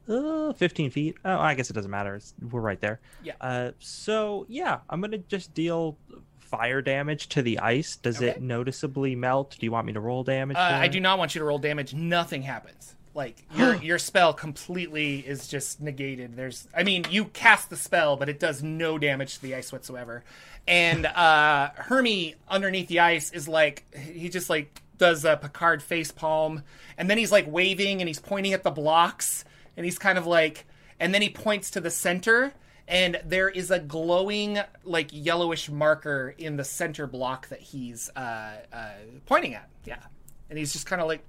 Uh, 0.10 0.52
15 0.54 0.90
feet. 0.90 1.18
Oh, 1.24 1.38
I 1.38 1.54
guess 1.54 1.70
it 1.70 1.74
doesn't 1.74 1.92
matter. 1.92 2.16
It's, 2.16 2.34
we're 2.50 2.60
right 2.62 2.82
there. 2.82 3.00
Yeah. 3.24 3.34
Uh, 3.40 3.72
so 3.80 4.46
yeah, 4.50 4.80
I'm 4.90 5.00
gonna 5.02 5.20
just 5.20 5.54
deal 5.54 5.96
fire 6.40 6.82
damage 6.82 7.30
to 7.30 7.42
the 7.42 7.60
ice. 7.60 7.96
Does 7.96 8.18
Okay. 8.18 8.30
it 8.30 8.42
noticeably 8.42 9.16
melt? 9.16 9.56
Do 9.60 9.66
you 9.66 9.72
want 9.72 9.88
me 9.88 9.94
to 9.94 10.00
roll 10.02 10.24
damage? 10.24 10.58
Uh, 10.58 10.60
I 10.60 10.88
do 10.88 11.00
not 11.00 11.18
want 11.20 11.34
you 11.36 11.40
to 11.40 11.46
roll 11.46 11.60
damage. 11.60 11.94
Nothing 11.94 12.42
happens. 12.42 12.96
Like 13.14 13.44
your 13.56 13.76
your 13.82 14.00
spell 14.00 14.34
completely 14.34 15.20
is 15.20 15.48
just 15.48 15.82
negated. 15.82 16.36
There's, 16.36 16.68
I 16.76 16.84
mean, 16.84 17.06
you 17.10 17.26
cast 17.26 17.70
the 17.70 17.78
spell, 17.78 18.16
but 18.18 18.30
it 18.30 18.40
does 18.40 18.64
no 18.64 18.98
damage 18.98 19.36
to 19.36 19.42
the 19.42 19.56
ice 19.56 19.72
whatsoever. 19.72 20.24
And 20.68 21.06
uh, 21.06 21.72
Hermie 21.76 22.36
underneath 22.48 22.88
the 22.88 23.00
ice 23.00 23.32
is 23.32 23.48
like 23.48 23.86
he 23.96 24.30
just 24.30 24.50
like 24.50 24.82
does 24.98 25.26
a 25.26 25.36
Picard 25.36 25.82
face 25.82 26.12
palm, 26.12 26.64
and 26.98 27.10
then 27.10 27.18
he's 27.18 27.32
like 27.32 27.52
waving 27.52 28.02
and 28.02 28.08
he's 28.08 28.20
pointing 28.20 28.54
at 28.54 28.64
the 28.64 28.70
blocks, 28.70 29.44
and 29.76 29.84
he's 29.84 29.98
kind 29.98 30.18
of 30.18 30.28
like, 30.28 30.66
and 31.00 31.14
then 31.14 31.24
he 31.24 31.30
points 31.30 31.72
to 31.72 31.82
the 31.82 31.90
center, 31.90 32.54
and 32.88 33.20
there 33.26 33.50
is 33.50 33.72
a 33.72 33.80
glowing 33.80 34.60
like 34.84 35.10
yellowish 35.12 35.70
marker 35.72 36.36
in 36.38 36.56
the 36.56 36.64
center 36.64 37.08
block 37.08 37.48
that 37.48 37.60
he's 37.60 38.12
uh, 38.16 38.58
uh, 38.72 38.92
pointing 39.26 39.56
at. 39.56 39.68
Yeah, 39.86 40.04
and 40.50 40.60
he's 40.60 40.72
just 40.72 40.86
kind 40.86 41.02
of 41.02 41.08
like. 41.08 41.24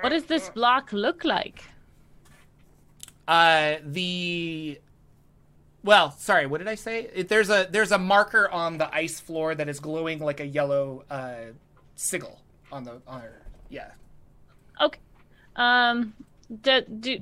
What 0.00 0.10
does 0.10 0.24
this 0.24 0.48
block 0.50 0.92
look 0.92 1.24
like? 1.24 1.64
Uh, 3.26 3.76
the 3.84 4.80
well, 5.86 6.10
sorry, 6.10 6.46
what 6.46 6.58
did 6.58 6.66
I 6.66 6.74
say? 6.74 7.08
It, 7.14 7.28
there's 7.28 7.48
a 7.48 7.68
there's 7.70 7.92
a 7.92 7.98
marker 7.98 8.50
on 8.50 8.76
the 8.76 8.92
ice 8.92 9.20
floor 9.20 9.54
that 9.54 9.68
is 9.68 9.78
glowing 9.78 10.18
like 10.18 10.40
a 10.40 10.46
yellow 10.46 11.04
uh, 11.08 11.52
sigil 11.94 12.40
on 12.72 12.82
the 12.82 13.00
on 13.06 13.20
her. 13.20 13.42
Yeah. 13.68 13.90
Okay. 14.80 14.98
Um, 15.54 16.12
do, 16.62 16.82
do, 16.82 17.18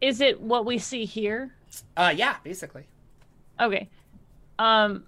is 0.00 0.20
it 0.20 0.40
what 0.40 0.66
we 0.66 0.78
see 0.78 1.04
here? 1.04 1.54
Uh, 1.96 2.12
yeah, 2.14 2.36
basically. 2.42 2.86
Okay. 3.60 3.88
Um, 4.58 5.04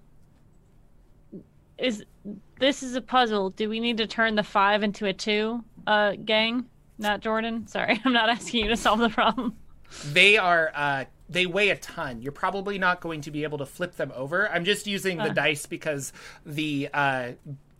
is 1.77 2.05
this 2.59 2.81
is 2.81 2.95
a 2.95 3.01
puzzle? 3.01 3.49
Do 3.49 3.67
we 3.67 3.81
need 3.81 3.97
to 3.97 4.07
turn 4.07 4.35
the 4.35 4.43
five 4.43 4.83
into 4.83 5.05
a 5.05 5.13
two? 5.13 5.63
Uh, 5.87 6.13
gang, 6.23 6.65
not 6.97 7.21
Jordan. 7.21 7.67
Sorry, 7.67 7.99
I'm 8.05 8.13
not 8.13 8.29
asking 8.29 8.63
you 8.63 8.69
to 8.69 8.77
solve 8.77 8.99
the 8.99 9.09
problem. 9.09 9.55
They 10.11 10.37
are 10.37 10.71
uh, 10.73 11.05
they 11.29 11.45
weigh 11.45 11.69
a 11.69 11.75
ton. 11.77 12.21
You're 12.21 12.31
probably 12.31 12.77
not 12.79 13.01
going 13.01 13.21
to 13.21 13.31
be 13.31 13.43
able 13.43 13.57
to 13.59 13.65
flip 13.65 13.95
them 13.95 14.11
over. 14.15 14.49
I'm 14.49 14.63
just 14.65 14.87
using 14.87 15.17
the 15.17 15.25
Uh. 15.31 15.33
dice 15.33 15.65
because 15.65 16.13
the 16.45 16.89
uh, 16.93 17.31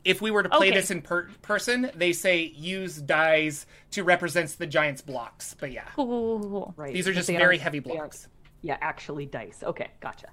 if 0.04 0.20
we 0.22 0.32
were 0.32 0.42
to 0.44 0.50
play 0.50 0.68
Okay. 0.70 0.76
this 0.78 0.90
in 0.92 1.02
per- 1.04 1.30
person, 1.44 1.92
they 1.96 2.12
say 2.12 2.42
use 2.56 2.98
dice 2.98 3.66
to 3.92 4.04
represent 4.04 4.50
the 4.58 4.66
giant's 4.66 5.02
blocks. 5.02 5.56
But 5.60 5.72
yeah, 5.72 5.84
Cool, 5.96 6.08
cool, 6.08 6.40
cool, 6.40 6.50
cool. 6.50 6.74
Right. 6.76 6.92
these 6.94 7.08
are 7.08 7.14
just 7.14 7.28
very 7.30 7.42
aren't- 7.44 7.62
heavy 7.62 7.80
they 7.80 7.92
aren't- 7.92 8.00
blocks. 8.02 8.28
Yeah, 8.64 8.78
actually 8.82 9.26
dice. 9.28 9.64
Okay, 9.64 9.88
gotcha. 10.02 10.28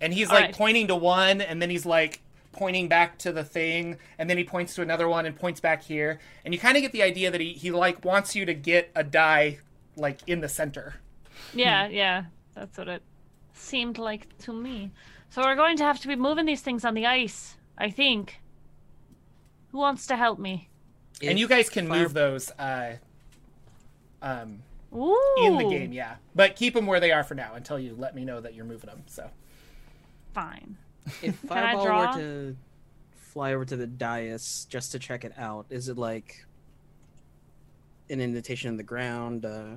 And 0.00 0.12
he's 0.12 0.28
All 0.28 0.34
like 0.34 0.44
right. 0.46 0.54
pointing 0.56 0.88
to 0.88 0.96
one, 0.96 1.40
and 1.40 1.60
then 1.62 1.70
he's 1.70 1.86
like 1.86 2.20
pointing 2.54 2.88
back 2.88 3.18
to 3.18 3.32
the 3.32 3.44
thing, 3.44 3.98
and 4.18 4.30
then 4.30 4.38
he 4.38 4.44
points 4.44 4.74
to 4.76 4.82
another 4.82 5.08
one 5.08 5.26
and 5.26 5.36
points 5.36 5.60
back 5.60 5.82
here. 5.82 6.18
And 6.44 6.54
you 6.54 6.60
kind 6.60 6.76
of 6.76 6.82
get 6.82 6.92
the 6.92 7.02
idea 7.02 7.30
that 7.30 7.40
he, 7.40 7.52
he 7.52 7.70
like 7.70 8.04
wants 8.04 8.34
you 8.34 8.46
to 8.46 8.54
get 8.54 8.90
a 8.94 9.04
die 9.04 9.58
like 9.96 10.20
in 10.26 10.40
the 10.40 10.48
center. 10.48 10.96
Yeah, 11.52 11.88
yeah, 11.88 12.24
that's 12.54 12.78
what 12.78 12.88
it 12.88 13.02
seemed 13.52 13.98
like 13.98 14.36
to 14.38 14.52
me. 14.52 14.90
So 15.30 15.42
we're 15.42 15.56
going 15.56 15.76
to 15.78 15.84
have 15.84 16.00
to 16.00 16.08
be 16.08 16.16
moving 16.16 16.46
these 16.46 16.60
things 16.60 16.84
on 16.84 16.94
the 16.94 17.06
ice, 17.06 17.56
I 17.76 17.90
think. 17.90 18.40
Who 19.72 19.78
wants 19.78 20.06
to 20.06 20.16
help 20.16 20.38
me? 20.38 20.68
and 21.22 21.38
you 21.38 21.48
guys 21.48 21.68
can 21.70 21.88
fire- 21.88 22.02
move 22.02 22.12
those 22.12 22.50
uh, 22.52 22.96
um, 24.22 24.62
Ooh. 24.94 25.16
in 25.38 25.56
the 25.56 25.68
game, 25.68 25.92
yeah. 25.92 26.16
But 26.34 26.56
keep 26.56 26.74
them 26.74 26.86
where 26.86 27.00
they 27.00 27.12
are 27.12 27.24
for 27.24 27.34
now 27.34 27.54
until 27.54 27.78
you 27.78 27.94
let 27.98 28.14
me 28.14 28.24
know 28.24 28.40
that 28.40 28.54
you're 28.54 28.64
moving 28.64 28.90
them. 28.90 29.02
So 29.06 29.30
Fine. 30.34 30.76
If 31.22 31.50
I 31.50 31.74
Fireball 31.76 31.86
were 31.86 32.20
to 32.20 32.56
fly 33.14 33.54
over 33.54 33.64
to 33.64 33.76
the 33.76 33.86
dais 33.86 34.66
just 34.70 34.92
to 34.92 34.98
check 34.98 35.24
it 35.24 35.32
out, 35.36 35.66
is 35.70 35.88
it 35.88 35.98
like 35.98 36.44
an 38.08 38.20
indentation 38.20 38.68
in 38.70 38.76
the 38.76 38.82
ground? 38.82 39.44
Uh, 39.44 39.76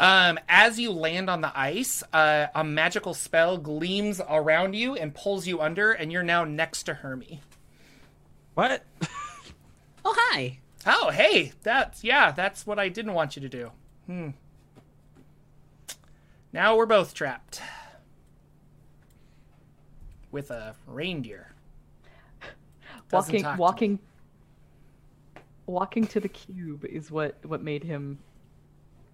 Um, 0.00 0.38
as 0.48 0.80
you 0.80 0.90
land 0.90 1.30
on 1.30 1.40
the 1.42 1.52
ice, 1.58 2.02
uh, 2.12 2.48
a 2.54 2.64
magical 2.64 3.14
spell 3.14 3.56
gleams 3.56 4.20
around 4.28 4.74
you 4.74 4.94
and 4.96 5.14
pulls 5.14 5.46
you 5.46 5.60
under, 5.60 5.92
and 5.92 6.10
you're 6.10 6.24
now 6.24 6.44
next 6.44 6.84
to 6.84 6.94
Hermie. 6.94 7.40
What? 8.54 8.84
oh, 10.04 10.14
hi! 10.18 10.58
Oh, 10.86 11.10
hey, 11.10 11.52
that's 11.62 12.02
yeah, 12.02 12.32
that's 12.32 12.66
what 12.66 12.78
I 12.80 12.88
didn't 12.88 13.14
want 13.14 13.36
you 13.36 13.42
to 13.42 13.48
do. 13.48 13.70
Hmm. 14.06 14.30
Now 16.52 16.76
we're 16.76 16.86
both 16.86 17.14
trapped 17.14 17.62
with 20.32 20.50
a 20.50 20.74
reindeer. 20.86 21.52
Doesn't 23.08 23.32
walking 23.32 23.42
talk 23.42 23.56
to 23.56 23.60
walking 23.60 23.98
walking 25.66 26.06
to 26.08 26.20
the 26.20 26.28
cube 26.28 26.84
is 26.84 27.10
what 27.10 27.36
what 27.44 27.62
made 27.62 27.84
him 27.84 28.18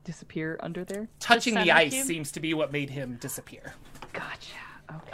disappear 0.04 0.58
under 0.62 0.84
there. 0.84 1.08
Touching 1.20 1.54
the 1.54 1.60
center 1.60 1.72
ice 1.74 1.92
cube? 1.92 2.06
seems 2.06 2.32
to 2.32 2.40
be 2.40 2.54
what 2.54 2.72
made 2.72 2.88
him 2.90 3.18
disappear. 3.20 3.74
Gotcha. 4.12 4.56
Okay. 4.90 5.10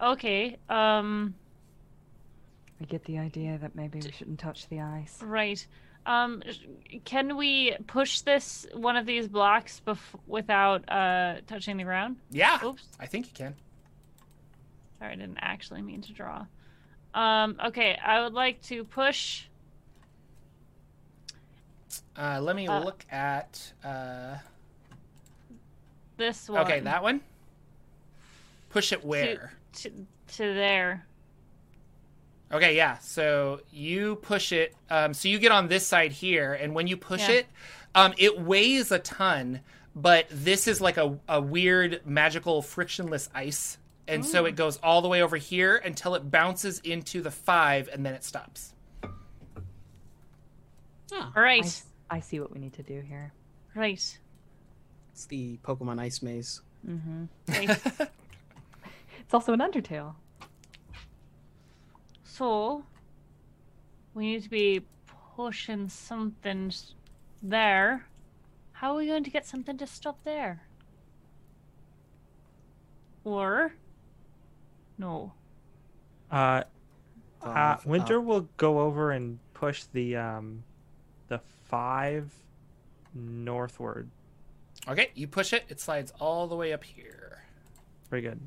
Oh. 0.00 0.10
Okay. 0.12 0.56
Um. 0.68 1.34
I 2.80 2.84
get 2.84 3.04
the 3.04 3.18
idea 3.18 3.58
that 3.58 3.74
maybe 3.74 4.00
we 4.00 4.10
shouldn't 4.12 4.38
touch 4.38 4.68
the 4.68 4.80
ice. 4.80 5.18
Right. 5.22 5.66
Um, 6.06 6.42
can 7.06 7.36
we 7.36 7.74
push 7.86 8.20
this 8.20 8.66
one 8.74 8.96
of 8.96 9.06
these 9.06 9.26
blocks 9.26 9.80
bef- 9.86 9.98
without 10.26 10.86
uh 10.90 11.36
touching 11.46 11.78
the 11.78 11.84
ground? 11.84 12.16
Yeah, 12.30 12.58
Oops. 12.62 12.86
I 13.00 13.06
think 13.06 13.26
you 13.26 13.32
can. 13.32 13.54
Sorry, 15.04 15.12
I 15.12 15.16
didn't 15.16 15.38
actually 15.42 15.82
mean 15.82 16.00
to 16.00 16.12
draw. 16.14 16.46
Um, 17.12 17.56
okay, 17.66 17.94
I 18.02 18.22
would 18.22 18.32
like 18.32 18.62
to 18.62 18.84
push. 18.84 19.44
Uh, 22.16 22.40
let 22.40 22.56
me 22.56 22.66
Uh, 22.66 22.82
look 22.82 23.04
at. 23.10 23.72
Uh, 23.84 24.38
This 26.16 26.48
one. 26.48 26.62
okay, 26.62 26.80
that 26.80 27.02
one. 27.02 27.20
Push 28.70 28.92
it 28.92 29.04
where? 29.04 29.52
to, 29.74 29.90
to 29.90 30.54
there. 30.54 31.04
Okay, 32.50 32.74
yeah. 32.74 32.96
So 32.98 33.60
you 33.70 34.16
push 34.16 34.52
it. 34.52 34.74
Um, 34.88 35.12
so 35.12 35.28
you 35.28 35.38
get 35.38 35.52
on 35.52 35.68
this 35.68 35.86
side 35.86 36.12
here, 36.12 36.54
and 36.54 36.74
when 36.74 36.86
you 36.86 36.96
push 36.96 37.28
Yeah. 37.28 37.34
it, 37.40 37.46
um, 37.94 38.14
it 38.16 38.40
weighs 38.40 38.90
a 38.90 39.00
ton. 39.00 39.60
But 39.94 40.28
this 40.30 40.66
is 40.66 40.80
like 40.80 40.96
a, 40.96 41.18
a 41.28 41.40
weird 41.42 42.06
magical 42.06 42.62
frictionless 42.62 43.28
ice, 43.34 43.76
and 44.08 44.24
so 44.24 44.44
it 44.44 44.56
goes 44.56 44.76
all 44.82 45.00
the 45.02 45.08
way 45.08 45.22
over 45.22 45.36
here 45.36 45.76
until 45.76 46.14
it 46.14 46.30
bounces 46.30 46.78
into 46.80 47.20
the 47.22 47.30
five, 47.30 47.88
and 47.92 48.04
then 48.04 48.14
it 48.14 48.22
stops. 48.24 48.72
Ah, 49.04 49.10
All 51.12 51.32
I, 51.34 51.40
right, 51.40 51.64
s- 51.64 51.84
I 52.10 52.20
see 52.20 52.40
what 52.40 52.52
we 52.52 52.58
need 52.58 52.72
to 52.74 52.82
do 52.82 53.00
here. 53.00 53.32
right. 53.74 54.18
it's 55.12 55.26
the 55.26 55.58
Pokemon 55.62 56.00
Ice 56.00 56.22
Maze. 56.22 56.60
Mm-hmm. 56.88 57.24
It's 59.26 59.32
also 59.32 59.52
an 59.54 59.60
Undertale. 59.60 60.14
so 62.24 62.84
we 64.12 64.26
need 64.32 64.42
to 64.42 64.50
be 64.50 64.82
pushing 65.34 65.88
something 65.88 66.70
there. 67.42 68.04
How 68.72 68.92
are 68.92 68.96
we 68.96 69.06
going 69.06 69.24
to 69.24 69.30
get 69.30 69.46
something 69.46 69.78
to 69.78 69.86
stop 69.86 70.22
there? 70.24 70.62
Or 73.24 73.72
no? 74.98 75.32
Uh, 76.30 76.34
uh, 76.34 76.64
Five 77.42 77.86
Winter 77.86 78.18
up. 78.18 78.24
will 78.24 78.48
go 78.56 78.80
over 78.80 79.10
and 79.10 79.38
push 79.52 79.84
the 79.92 80.16
um, 80.16 80.64
the 81.28 81.40
five 81.64 82.32
northward. 83.14 84.08
Okay, 84.88 85.10
you 85.14 85.26
push 85.26 85.52
it, 85.52 85.64
it 85.68 85.80
slides 85.80 86.12
all 86.20 86.46
the 86.46 86.56
way 86.56 86.72
up 86.72 86.84
here. 86.84 87.44
Very 88.10 88.22
good. 88.22 88.40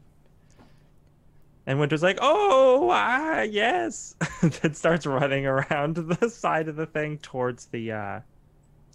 And 1.65 1.79
Winter's 1.79 2.01
like, 2.03 2.17
"Oh, 2.21 2.89
ah, 2.91 3.41
yes!" 3.41 4.15
then 4.41 4.73
starts 4.73 5.05
running 5.05 5.45
around 5.45 5.95
the 6.19 6.29
side 6.29 6.67
of 6.69 6.75
the 6.75 6.85
thing 6.85 7.17
towards 7.17 7.65
the 7.65 7.91
uh, 7.91 8.19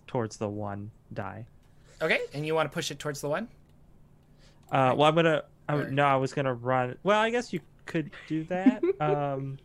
towards 0.06 0.36
the 0.38 0.48
one 0.48 0.90
die. 1.12 1.46
Okay, 2.00 2.20
and 2.32 2.46
you 2.46 2.54
want 2.54 2.70
to 2.70 2.74
push 2.74 2.90
it 2.90 2.98
towards 2.98 3.20
the 3.20 3.28
one? 3.28 3.48
Uh, 4.70 4.94
well, 4.96 5.08
I'm 5.08 5.14
gonna. 5.14 5.44
I, 5.72 5.76
Or- 5.76 5.90
no, 5.90 6.04
I 6.04 6.16
was 6.16 6.32
gonna 6.32 6.54
run. 6.54 6.96
Well, 7.02 7.18
I 7.20 7.30
guess 7.30 7.52
you 7.52 7.60
could 7.86 8.10
do 8.28 8.44
that. 8.44 8.82
um, 9.00 9.58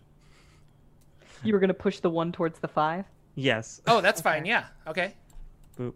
You 1.44 1.54
were 1.54 1.60
gonna 1.60 1.74
push 1.74 2.00
the 2.00 2.10
one 2.10 2.32
towards 2.32 2.60
the 2.60 2.68
five. 2.68 3.06
yes. 3.36 3.82
Oh, 3.88 4.02
that's 4.02 4.22
fine. 4.22 4.46
Yeah. 4.46 4.66
Okay. 4.88 5.14
Boop. 5.80 5.94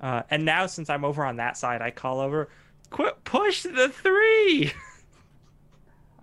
Uh, 0.00 0.22
and 0.30 0.44
now, 0.44 0.66
since 0.66 0.90
I'm 0.90 1.04
over 1.04 1.24
on 1.24 1.36
that 1.36 1.56
side, 1.56 1.82
I 1.82 1.90
call 1.90 2.20
over, 2.20 2.48
"Quit! 2.90 3.24
Push 3.24 3.62
the 3.64 3.88
three! 3.88 4.72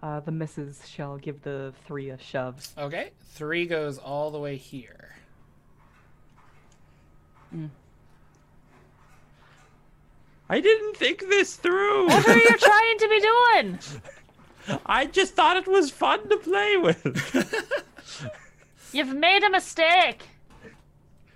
Uh, 0.04 0.20
the 0.20 0.32
misses 0.32 0.88
shall 0.88 1.18
give 1.18 1.42
the 1.42 1.74
three 1.88 2.12
a 2.12 2.18
shove. 2.20 2.68
Okay. 2.78 3.10
Three 3.32 3.66
goes 3.66 3.98
all 3.98 4.30
the 4.30 4.38
way 4.38 4.56
here. 4.56 5.16
I 10.50 10.60
didn't 10.62 10.98
think 10.98 11.22
this 11.28 11.56
through. 11.56 12.08
What 12.08 12.28
are 12.28 12.38
you 12.38 12.58
trying 12.58 12.98
to 13.00 13.08
be 13.10 13.20
doing? 13.22 14.80
I 14.86 15.06
just 15.06 15.34
thought 15.36 15.58
it 15.58 15.68
was 15.68 15.90
fun 15.92 16.28
to 16.30 16.38
play 16.38 16.78
with. 16.78 18.32
You've 18.94 19.16
made 19.16 19.44
a 19.44 19.50
mistake. 19.50 20.24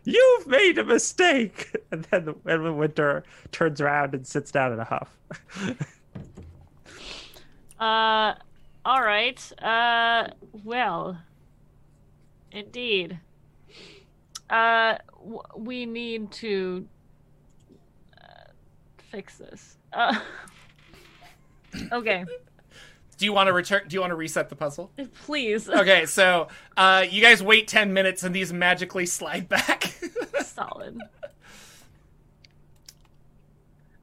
You've 0.03 0.48
made 0.48 0.77
a 0.77 0.84
mistake. 0.84 1.76
And 1.91 2.03
then 2.11 2.36
Edwin 2.48 2.77
Winter 2.77 3.23
turns 3.52 3.81
around 3.81 4.14
and 4.14 4.26
sits 4.27 4.52
down 4.52 4.73
in 4.73 4.80
a 4.80 4.84
huff. 4.84 5.18
Uh, 7.80 8.34
all 8.84 9.02
right. 9.02 9.40
Uh, 9.64 10.27
well, 10.65 11.18
indeed. 12.52 13.18
Uh, 14.49 14.98
w- 15.18 15.41
we 15.56 15.86
need 15.86 16.30
to 16.34 16.86
fix 19.10 19.38
this. 19.38 19.77
Uh, 19.94 20.19
okay, 21.91 22.26
Do 23.18 23.26
you 23.26 23.34
want 23.34 23.48
to 23.48 23.53
return? 23.53 23.81
Do 23.88 23.94
you 23.95 24.02
want 24.02 24.11
to 24.11 24.15
reset 24.15 24.49
the 24.49 24.56
puzzle? 24.56 24.91
please. 25.26 25.68
Okay, 25.81 26.06
so 26.06 26.48
uh, 26.77 27.06
you 27.10 27.22
guys 27.22 27.41
wait 27.44 27.68
ten 27.68 27.94
minutes, 27.94 28.23
and 28.23 28.34
these 28.36 28.52
magically 28.53 29.06
slide 29.06 29.49
back. 29.49 29.84
Solid. 30.41 30.99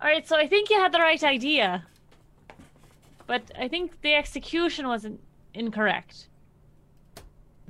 All 0.01 0.09
right, 0.09 0.27
so 0.27 0.37
I 0.37 0.47
think 0.47 0.71
you 0.71 0.79
had 0.79 0.93
the 0.93 0.99
right 1.01 1.23
idea, 1.25 1.87
but 3.27 3.43
I 3.59 3.67
think 3.69 4.01
the 4.03 4.15
execution 4.15 4.87
was 4.89 5.05
in- 5.05 5.19
incorrect. 5.55 6.29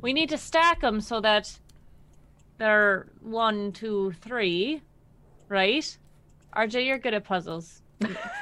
We 0.00 0.12
need 0.12 0.28
to 0.30 0.38
stack 0.38 0.80
them 0.80 1.00
so 1.00 1.20
that 1.20 1.56
they're 2.58 3.06
one, 3.20 3.72
two, 3.72 4.12
three, 4.20 4.82
right? 5.48 5.96
RJ, 6.56 6.86
you're 6.86 6.98
good 6.98 7.14
at 7.14 7.24
puzzles. 7.24 7.82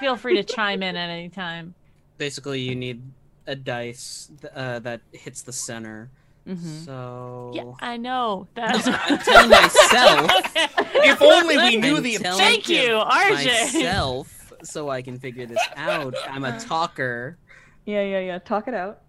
Feel 0.01 0.16
free 0.16 0.36
to 0.36 0.45
chime 0.45 0.82
in 0.82 0.97
at 0.97 1.11
any 1.11 1.28
time. 1.28 1.74
Basically, 2.19 2.61
you 2.61 2.74
need 2.74 3.03
a 3.47 3.57
dice 3.57 4.31
uh, 4.55 4.78
that 4.81 5.01
hits 5.12 5.43
the 5.43 5.53
center. 5.53 6.11
Mm-hmm. 6.47 6.85
So 6.85 7.53
Yeah, 7.55 7.73
I 7.81 7.97
know. 7.97 8.47
That's 8.55 8.86
I'm 8.86 9.19
telling 9.24 9.51
myself. 9.51 10.31
if 10.95 11.23
only 11.23 11.57
we 11.57 11.77
knew 11.77 11.97
I'm 11.97 12.03
the 12.03 12.19
telling 12.19 12.39
Thank 12.39 12.69
you, 12.69 12.89
RJ. 12.89 13.74
myself, 13.74 14.53
so 14.62 14.91
I 14.91 15.03
can 15.03 15.19
figure 15.19 15.47
this 15.47 15.62
out. 15.77 16.15
I'm 16.28 16.45
a 16.45 16.59
talker. 16.61 17.39
Yeah, 17.86 18.03
yeah, 18.03 18.20
yeah. 18.20 18.39
Talk 18.39 18.69
it 18.69 18.74
out. 18.74 19.01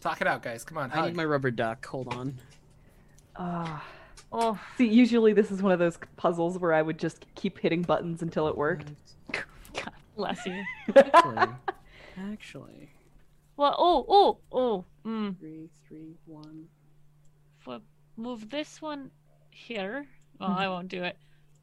Talk 0.00 0.20
it 0.20 0.26
out, 0.26 0.42
guys. 0.42 0.64
Come 0.64 0.78
on, 0.78 0.90
I 0.92 1.06
need 1.06 1.16
my 1.16 1.24
rubber 1.24 1.50
duck. 1.50 1.86
Hold 1.86 2.12
on. 2.12 2.34
Ah. 3.36 3.82
Oh, 3.84 3.93
See, 4.76 4.88
usually 4.88 5.32
this 5.32 5.50
is 5.50 5.62
one 5.62 5.72
of 5.72 5.78
those 5.78 5.98
puzzles 6.16 6.58
where 6.58 6.72
I 6.72 6.82
would 6.82 6.98
just 6.98 7.24
keep 7.34 7.58
hitting 7.58 7.82
buttons 7.82 8.22
until 8.22 8.48
it 8.48 8.56
worked. 8.56 8.92
God 9.32 9.92
bless 10.16 10.44
you. 10.46 10.62
Actually, 10.96 11.48
actually, 12.18 12.90
Well, 13.56 13.74
oh, 13.78 14.04
oh, 14.08 14.38
oh. 14.52 14.84
Mm. 15.08 15.38
three, 15.38 15.68
three, 15.86 16.16
one. 16.26 16.66
flip 17.60 17.82
move 18.16 18.48
this 18.50 18.80
one 18.80 19.10
here. 19.50 20.06
Well, 20.40 20.50
I 20.50 20.68
won't 20.68 20.88
do 20.88 21.02
it. 21.04 21.16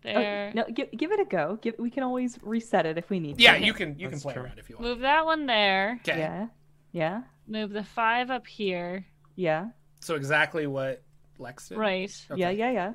Oh, 0.06 0.14
There. 0.14 0.52
no, 0.56 0.66
give, 0.74 0.90
give 0.92 1.12
it 1.12 1.20
a 1.20 1.26
go. 1.26 1.60
Give, 1.62 1.76
we 1.78 1.90
can 1.92 2.04
always 2.04 2.40
reset 2.42 2.86
it 2.86 2.98
if 2.98 3.10
we 3.10 3.20
need 3.20 3.38
to. 3.38 3.44
yeah, 3.44 3.58
to. 3.58 3.64
you 3.66 3.74
can 3.74 3.98
you 4.00 4.10
can 4.10 4.20
play 4.20 4.34
true. 4.34 4.44
around 4.44 4.58
if 4.60 4.70
you 4.70 4.76
want. 4.76 4.88
Move 4.88 5.00
that 5.00 5.26
one 5.26 5.46
there. 5.46 6.00
Okay. 6.08 6.20
Yeah. 6.20 6.48
Yeah. 6.92 7.22
Move 7.48 7.72
the 7.72 7.84
five 7.84 8.32
up 8.32 8.48
here. 8.48 9.06
Yeah. 9.36 9.68
So 10.00 10.16
exactly 10.16 10.66
what 10.68 11.04
Lex 11.42 11.70
did. 11.70 11.78
Right. 11.78 12.26
Okay. 12.32 12.40
Yeah, 12.40 12.50
yeah, 12.52 12.72
yeah. 12.72 12.94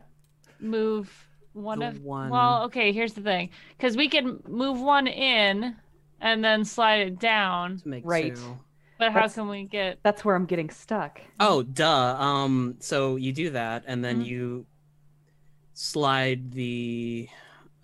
Move 0.61 1.13
one 1.53 1.81
The 1.81 1.89
of. 1.89 2.03
one- 2.03 2.31
Well, 2.31 2.65
okay. 2.65 2.93
Here's 2.93 3.13
the 3.15 3.21
thing, 3.23 3.51
because 3.77 3.97
we 3.97 4.09
can 4.09 4.41
move 4.49 4.81
one 4.81 5.07
in, 5.07 5.77
and 6.21 6.43
then 6.45 6.65
slide 6.65 7.01
it 7.01 7.19
down. 7.19 7.79
To 7.79 7.89
make 7.89 8.05
Right. 8.07 8.35
two. 8.35 8.59
But 8.99 9.09
how 9.13 9.17
That's- 9.21 9.35
can 9.35 9.49
we 9.49 9.65
get? 9.65 9.99
That's 10.03 10.25
where 10.25 10.35
I'm 10.35 10.47
getting 10.47 10.71
stuck. 10.71 11.21
Oh, 11.39 11.63
duh. 11.63 12.17
Um, 12.19 12.77
so 12.81 13.17
you 13.17 13.33
do 13.33 13.51
that, 13.51 13.85
and 13.87 14.03
then 14.03 14.23
Mhm. 14.23 14.27
you 14.27 14.67
slide 15.75 16.53
the. 16.53 17.29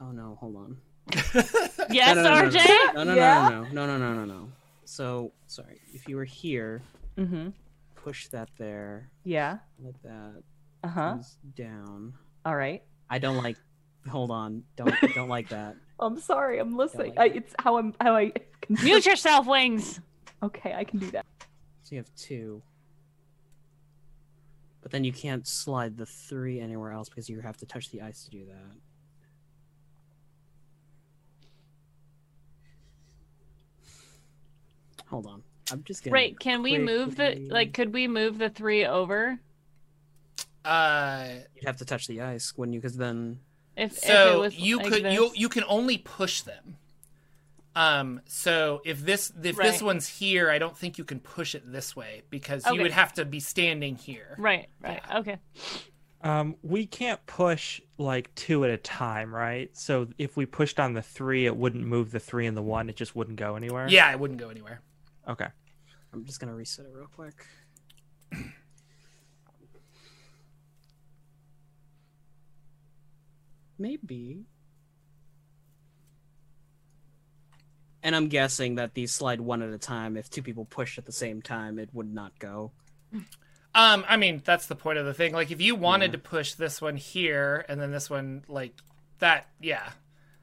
Oh 0.01 0.11
no! 0.11 0.37
Hold 0.41 0.57
on. 0.57 0.77
Yes, 1.91 2.17
no, 2.17 2.23
no, 2.23 2.29
no, 2.35 2.41
no, 2.41 2.49
RJ. 2.51 2.95
No, 2.95 3.05
no, 3.05 3.15
Yeah? 3.15 3.49
no, 3.51 3.63
no, 3.65 3.87
no, 3.87 3.87
no, 3.87 3.99
no, 3.99 4.15
no, 4.15 4.25
no. 4.25 4.49
So 4.85 5.33
sorry. 5.47 5.81
If 5.93 6.09
you 6.09 6.17
were 6.17 6.25
here, 6.25 6.81
Mm-hmm. 7.19 7.51
push 7.97 8.29
that 8.29 8.49
there, 8.57 9.11
Yeah. 9.25 9.59
like 9.79 10.01
that. 10.03 10.43
Uh 10.83 10.89
huh. 10.89 11.11
Comes 11.11 11.39
down. 11.55 12.15
All 12.45 12.57
right. 12.57 12.83
I 13.09 13.19
don't 13.19 13.43
like. 13.43 13.57
Hold 14.09 14.31
on. 14.31 14.65
Don't 14.77 14.95
don't 15.15 15.29
like 15.29 15.49
that. 15.51 15.77
I'm 16.01 16.19
sorry. 16.19 16.59
I'm 16.59 16.77
listening. 16.77 17.15
like 17.15 17.33
I, 17.33 17.37
it's 17.37 17.55
how 17.59 17.79
I'm 17.79 17.95
how 18.01 18.17
I. 18.17 18.33
Can... 18.61 18.77
Mute 18.83 19.07
yourself, 19.07 19.47
wings. 19.47 20.01
Okay, 20.43 20.75
I 20.75 20.85
can 20.85 20.99
do 20.99 21.11
that. 21.13 21.27
So 21.85 21.95
you 21.95 21.99
have 21.99 22.13
two. 22.17 22.63
But 24.83 24.91
then 24.91 25.05
you 25.05 25.13
can't 25.13 25.47
slide 25.47 25.97
the 25.97 26.07
three 26.07 26.59
anywhere 26.59 26.91
else 26.91 27.09
because 27.09 27.29
you 27.29 27.41
have 27.41 27.57
to 27.59 27.67
touch 27.67 27.91
the 27.91 28.03
ice 28.03 28.25
to 28.25 28.31
do 28.31 28.45
that. 28.47 28.77
Hold 35.07 35.27
on. 35.27 35.43
I'm 35.71 35.85
just 35.85 36.03
gonna 36.03 36.15
Right? 36.15 36.39
Can 36.39 36.63
we 36.63 36.79
move 36.79 37.17
the 37.17 37.27
quickly- 37.27 37.49
like? 37.49 37.75
Could 37.75 37.93
we 37.93 38.09
move 38.09 38.39
the 38.39 38.51
three 38.51 38.85
over? 38.85 39.39
Uh, 40.65 41.29
You'd 41.55 41.67
have 41.67 41.79
to 41.79 41.85
touch 41.85 42.07
the 42.07 42.21
ice, 42.21 42.57
wouldn't 42.57 42.75
you? 42.75 42.81
Because 42.81 42.97
then 42.97 43.41
If, 43.77 43.93
if 43.93 43.99
it 43.99 44.07
so 44.07 44.41
was 44.41 44.57
you 44.59 44.79
like 44.79 44.87
could 44.87 45.05
this. 45.05 45.15
you 45.15 45.31
you 45.35 45.49
can 45.49 45.65
only 45.67 45.99
push 45.99 46.43
them. 46.43 46.77
Um, 47.75 48.21
so 48.27 48.83
if 48.85 49.01
this 49.01 49.33
if 49.43 49.57
this 49.57 49.81
one's 49.83 50.07
here, 50.07 50.51
I 50.51 50.59
don't 50.59 50.77
think 50.77 50.99
you 50.99 51.05
can 51.05 51.21
push 51.21 51.55
it 51.55 51.71
this 51.71 51.97
way 51.97 52.23
because 52.29 52.67
you 52.67 52.83
would 52.83 52.91
have 52.93 53.15
to 53.15 53.25
be 53.25 53.41
standing 53.41 53.97
here. 53.97 54.37
Right, 54.39 54.69
right. 54.83 55.01
Okay. 55.15 55.39
Um, 56.21 56.55
we 56.63 56.87
can't 56.87 57.25
push 57.27 57.81
like 57.99 58.33
two 58.37 58.65
at 58.65 58.71
a 58.71 58.77
time, 58.77 59.35
right? 59.35 59.77
So 59.77 60.07
if 60.19 60.37
we 60.37 60.47
pushed 60.47 60.79
on 60.79 60.93
the 60.93 61.03
three, 61.03 61.47
it 61.47 61.57
wouldn't 61.57 61.85
move 61.85 62.13
the 62.13 62.21
three 62.21 62.47
and 62.47 62.57
the 62.57 62.63
one. 62.63 62.89
It 62.89 62.95
just 62.95 63.17
wouldn't 63.17 63.39
go 63.39 63.57
anywhere. 63.57 63.89
Yeah, 63.89 64.13
it 64.13 64.21
wouldn't 64.21 64.39
go 64.39 64.49
anywhere. 64.51 64.81
Okay. 65.27 65.49
I'm 66.13 66.25
just 66.25 66.41
gonna 66.41 66.55
reset 66.55 66.85
it 66.85 66.93
real 66.95 67.09
quick. 67.17 67.47
Maybe. 73.83 74.45
And 78.03 78.15
I'm 78.17 78.29
guessing 78.29 78.77
that 78.77 78.95
these 78.95 79.13
slide 79.13 79.41
one 79.41 79.61
at 79.61 79.71
a 79.71 79.79
time. 79.79 80.17
If 80.17 80.31
two 80.31 80.43
people 80.43 80.65
push 80.65 80.99
at 80.99 81.05
the 81.05 81.13
same 81.13 81.43
time, 81.43 81.79
it 81.79 81.89
would 81.93 82.13
not 82.13 82.39
go. 82.39 82.73
Um, 83.75 84.05
I 84.09 84.17
mean, 84.17 84.41
that's 84.45 84.67
the 84.67 84.75
point 84.77 84.99
of 84.99 85.07
the 85.07 85.15
thing. 85.15 85.33
Like, 85.33 85.51
if 85.51 85.61
you 85.61 85.75
wanted 85.75 86.13
to 86.13 86.19
push 86.19 86.55
this 86.55 86.81
one 86.81 86.97
here 86.97 87.65
and 87.69 87.81
then 87.81 87.91
this 87.91 88.09
one, 88.09 88.45
like 88.49 88.75
that, 89.19 89.47
yeah. 89.61 89.91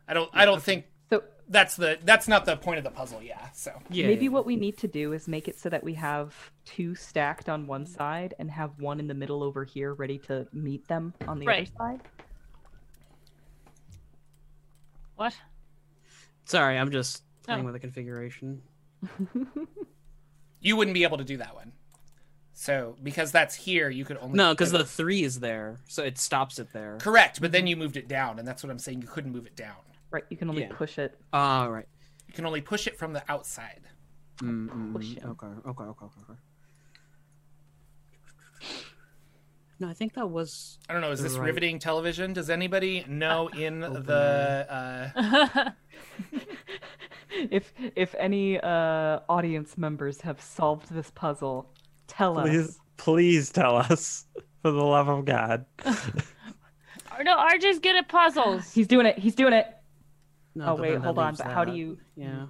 I 0.07 0.13
don't. 0.13 0.29
I 0.33 0.45
don't 0.45 0.61
think 0.61 0.85
So 1.09 1.23
that's 1.47 1.75
the. 1.75 1.97
That's 2.03 2.27
not 2.27 2.45
the 2.45 2.57
point 2.57 2.77
of 2.79 2.83
the 2.83 2.91
puzzle. 2.91 3.21
Yeah. 3.21 3.49
So. 3.51 3.71
Yeah. 3.89 4.07
maybe 4.07 4.27
what 4.29 4.45
we 4.45 4.55
need 4.55 4.77
to 4.79 4.87
do 4.87 5.13
is 5.13 5.27
make 5.27 5.47
it 5.47 5.59
so 5.59 5.69
that 5.69 5.83
we 5.83 5.93
have 5.95 6.33
two 6.65 6.95
stacked 6.95 7.47
on 7.49 7.67
one 7.67 7.85
side 7.85 8.33
and 8.39 8.49
have 8.51 8.79
one 8.79 8.99
in 8.99 9.07
the 9.07 9.13
middle 9.13 9.43
over 9.43 9.63
here 9.63 9.93
ready 9.93 10.17
to 10.27 10.47
meet 10.51 10.87
them 10.87 11.13
on 11.27 11.39
the 11.39 11.45
Right. 11.45 11.69
other 11.77 11.97
side. 11.97 12.01
What? 15.19 15.35
Sorry, 16.45 16.77
I'm 16.77 16.91
just 16.91 17.23
playing 17.43 17.63
Oh. 17.63 17.65
with 17.65 17.73
the 17.73 17.79
configuration. 17.79 18.61
You 20.61 20.75
wouldn't 20.75 20.93
be 20.93 21.03
able 21.03 21.17
to 21.17 21.23
do 21.23 21.37
that 21.37 21.55
one. 21.55 21.71
So 22.53 22.97
because 23.01 23.31
that's 23.31 23.55
here, 23.55 23.89
you 23.89 24.03
could 24.03 24.17
only 24.17 24.35
No, 24.35 24.51
because 24.53 24.71
the 24.73 24.83
three 24.83 25.23
is 25.23 25.39
there, 25.39 25.77
so 25.87 26.03
it 26.03 26.17
stops 26.17 26.59
it 26.59 26.73
there. 26.73 26.97
correct. 26.99 27.39
But 27.39 27.53
then 27.53 27.65
you 27.65 27.77
moved 27.77 27.95
it 27.95 28.09
down, 28.09 28.39
and 28.39 28.45
that's 28.47 28.61
what 28.61 28.69
I'm 28.69 28.77
saying. 28.79 29.01
You 29.01 29.07
couldn't 29.07 29.31
move 29.31 29.45
it 29.45 29.55
down. 29.55 29.77
Right, 30.11 30.25
you 30.29 30.35
can 30.35 30.49
only 30.49 30.63
Yeah. 30.63 30.73
push 30.73 30.97
it. 30.97 31.17
Ah, 31.31 31.65
right. 31.67 31.87
You 32.27 32.33
can 32.33 32.45
only 32.45 32.59
push 32.59 32.87
it 32.87 32.97
from 32.97 33.13
the 33.13 33.23
outside. 33.31 33.83
Mm, 34.39 34.67
mm, 34.69 34.93
Push 34.93 35.15
it. 35.15 35.23
Okay, 35.23 35.47
okay, 35.47 35.69
okay, 35.69 35.83
okay, 35.85 36.21
okay. 36.29 36.39
No, 39.81 39.87
I 39.87 39.93
think 39.93 40.13
that 40.15 40.29
was. 40.29 40.77
I 40.89 40.93
don't 40.93 41.01
know. 41.01 41.11
Is 41.11 41.21
this 41.21 41.33
Right. 41.37 41.45
riveting 41.45 41.79
television? 41.79 42.33
Does 42.33 42.49
anybody 42.49 43.05
know 43.07 43.47
in 43.49 43.79
the? 43.79 44.65
Uh, 45.15 45.71
If 47.31 47.71
if 47.95 48.15
any 48.15 48.59
uh, 48.59 49.19
audience 49.29 49.77
members 49.77 50.19
have 50.21 50.41
solved 50.41 50.91
this 50.91 51.11
puzzle, 51.11 51.71
tell 52.07 52.33
Please, 52.35 52.69
us. 52.69 52.79
please 52.97 53.49
tell 53.51 53.77
us, 53.77 54.25
for 54.61 54.71
the 54.71 54.83
love 54.83 55.07
of 55.07 55.25
God. 55.25 55.65
no, 55.85 57.37
RJ's 57.37 57.79
good 57.79 57.95
at 57.95 58.09
puzzles. 58.09 58.73
He's 58.73 58.87
doing 58.87 59.05
it. 59.05 59.17
He's 59.19 59.35
doing 59.35 59.53
it. 59.53 59.67
No, 60.55 60.73
oh 60.73 60.75
but 60.75 60.81
wait, 60.81 60.97
hold 60.97 61.19
on. 61.19 61.27
leaves 61.27 61.37
But 61.41 61.51
how 61.51 61.63
do 61.63 61.73
you? 61.73 61.97
Yeah. 62.15 62.47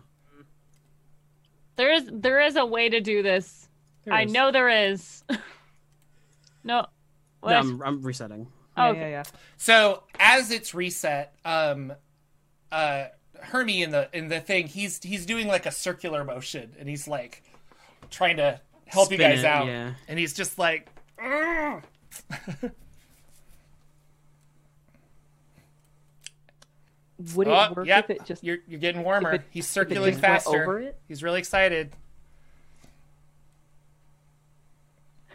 There 1.76 1.92
is 1.94 2.10
there 2.12 2.40
is 2.40 2.56
a 2.56 2.66
way 2.66 2.90
to 2.90 3.02
do 3.02 3.22
this. 3.22 3.68
there 4.06 4.14
I 4.14 4.22
it 4.22 4.26
is. 4.28 4.32
know 4.34 4.52
there 4.52 4.70
is. 4.92 5.24
no. 6.64 6.86
What? 7.42 7.52
No, 7.52 7.58
I'm, 7.60 7.82
I'm 7.82 8.02
resetting. 8.02 8.48
Yeah, 8.78 8.88
Oh, 8.88 8.92
yeah, 8.94 9.08
yeah. 9.10 9.24
so 9.58 10.04
as 10.20 10.52
it's 10.52 10.74
reset, 10.74 11.34
um, 11.46 11.94
uh, 12.72 13.06
Hermie 13.42 13.84
in 13.84 13.92
the 13.92 14.10
in 14.14 14.28
the 14.30 14.40
thing, 14.40 14.68
he's 14.68 15.02
he's 15.04 15.26
doing 15.26 15.48
like 15.48 15.66
a 15.66 15.72
circular 15.72 16.24
motion, 16.24 16.72
and 16.80 16.88
he's 16.90 17.08
like 17.08 17.44
trying 18.12 18.38
to 18.38 18.60
help 18.86 19.12
you 19.12 19.18
guys 19.18 19.40
it, 19.40 19.46
out, 19.46 19.68
yeah. 19.68 19.94
and 20.08 20.18
he's 20.20 20.34
just 20.34 20.58
like. 20.60 20.88
"Ugh." 21.22 21.82
Would 27.36 27.48
it 27.48 27.52
Oh, 27.52 27.74
work 27.76 27.88
yep, 27.88 28.10
if 28.10 28.22
it 28.22 28.26
just 28.26 28.44
you're 28.44 28.60
you're 28.68 28.80
getting 28.80 29.04
warmer. 29.04 29.34
it- 29.34 29.42
he's 29.50 29.66
if 29.66 29.70
it 29.70 29.74
circling 29.74 30.16
faster. 30.18 30.64
over 30.64 30.80
it? 30.80 30.98
He's 31.08 31.22
really 31.22 31.40
excited. 31.40 31.94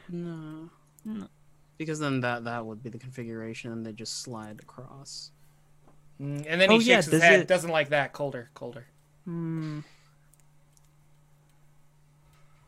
No. 0.08 0.70
No. 1.04 1.26
Because 1.78 1.98
then 1.98 2.20
that 2.20 2.44
that 2.44 2.64
would 2.64 2.82
be 2.82 2.90
the 2.90 2.98
configuration, 2.98 3.72
and 3.72 3.84
they 3.84 3.92
just 3.92 4.20
slide 4.22 4.60
across. 4.60 5.30
Mm, 6.20 6.46
And 6.48 6.60
then 6.60 6.70
he 6.70 6.76
Oh, 6.76 6.80
yeah, 6.80 6.96
shakes 6.96 7.06
his 7.06 7.12
does 7.12 7.22
head. 7.22 7.40
it- 7.40 7.48
Doesn't 7.48 7.70
like 7.70 7.88
that. 7.88 8.12
Colder, 8.12 8.50
colder. 8.54 8.86
Hmm. 9.24 9.80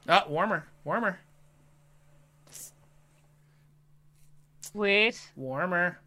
Ah, 0.09 0.25
warmer, 0.29 0.67
warmer, 0.85 1.19
Wait. 4.75 5.31
warmer. 5.37 5.99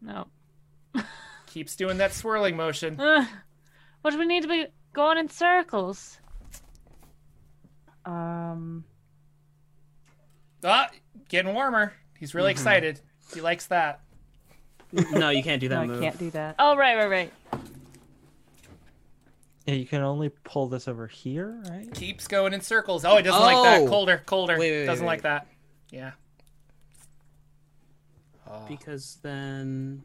No. 0.00 0.26
Keeps 1.46 1.76
doing 1.76 1.98
that 1.98 2.12
swirling 2.12 2.56
motion. 2.56 2.96
What 2.96 4.10
do 4.12 4.18
we 4.18 4.26
need 4.26 4.42
to 4.42 4.48
be 4.48 4.66
going 4.92 5.18
in 5.18 5.28
circles. 5.28 6.18
Um. 8.04 8.84
Ah, 10.64 10.88
getting 11.28 11.54
warmer. 11.54 11.92
He's 12.18 12.34
really 12.34 12.50
excited. 12.50 13.00
He 13.34 13.40
likes 13.40 13.66
that. 13.66 14.00
no, 14.92 15.30
you 15.30 15.42
can't 15.42 15.60
do 15.60 15.68
that 15.68 15.86
No, 15.86 15.96
I 15.96 16.00
can't 16.00 16.18
do 16.18 16.30
that. 16.32 16.56
Oh 16.58 16.76
right, 16.76 16.96
right, 16.96 17.08
right. 17.08 17.32
Yeah, 19.66 19.74
you 19.74 19.86
can 19.86 20.02
only 20.02 20.30
pull 20.42 20.68
this 20.68 20.88
over 20.88 21.06
here, 21.06 21.62
right? 21.68 21.92
Keeps 21.94 22.26
going 22.26 22.52
in 22.52 22.60
circles. 22.60 23.04
Oh, 23.04 23.16
he 23.16 23.22
doesn't 23.22 23.40
like 23.40 23.62
that. 23.62 23.82
Oh. 23.82 23.88
Colder, 23.88 24.22
colder. 24.26 24.58
Wait, 24.58 24.70
wait, 24.70 24.80
wait, 24.80 24.86
doesn't 24.86 25.04
wait. 25.04 25.12
like 25.12 25.22
that. 25.22 25.46
Yeah. 25.90 26.12
Oh. 28.48 28.64
Because 28.68 29.18
then 29.22 30.02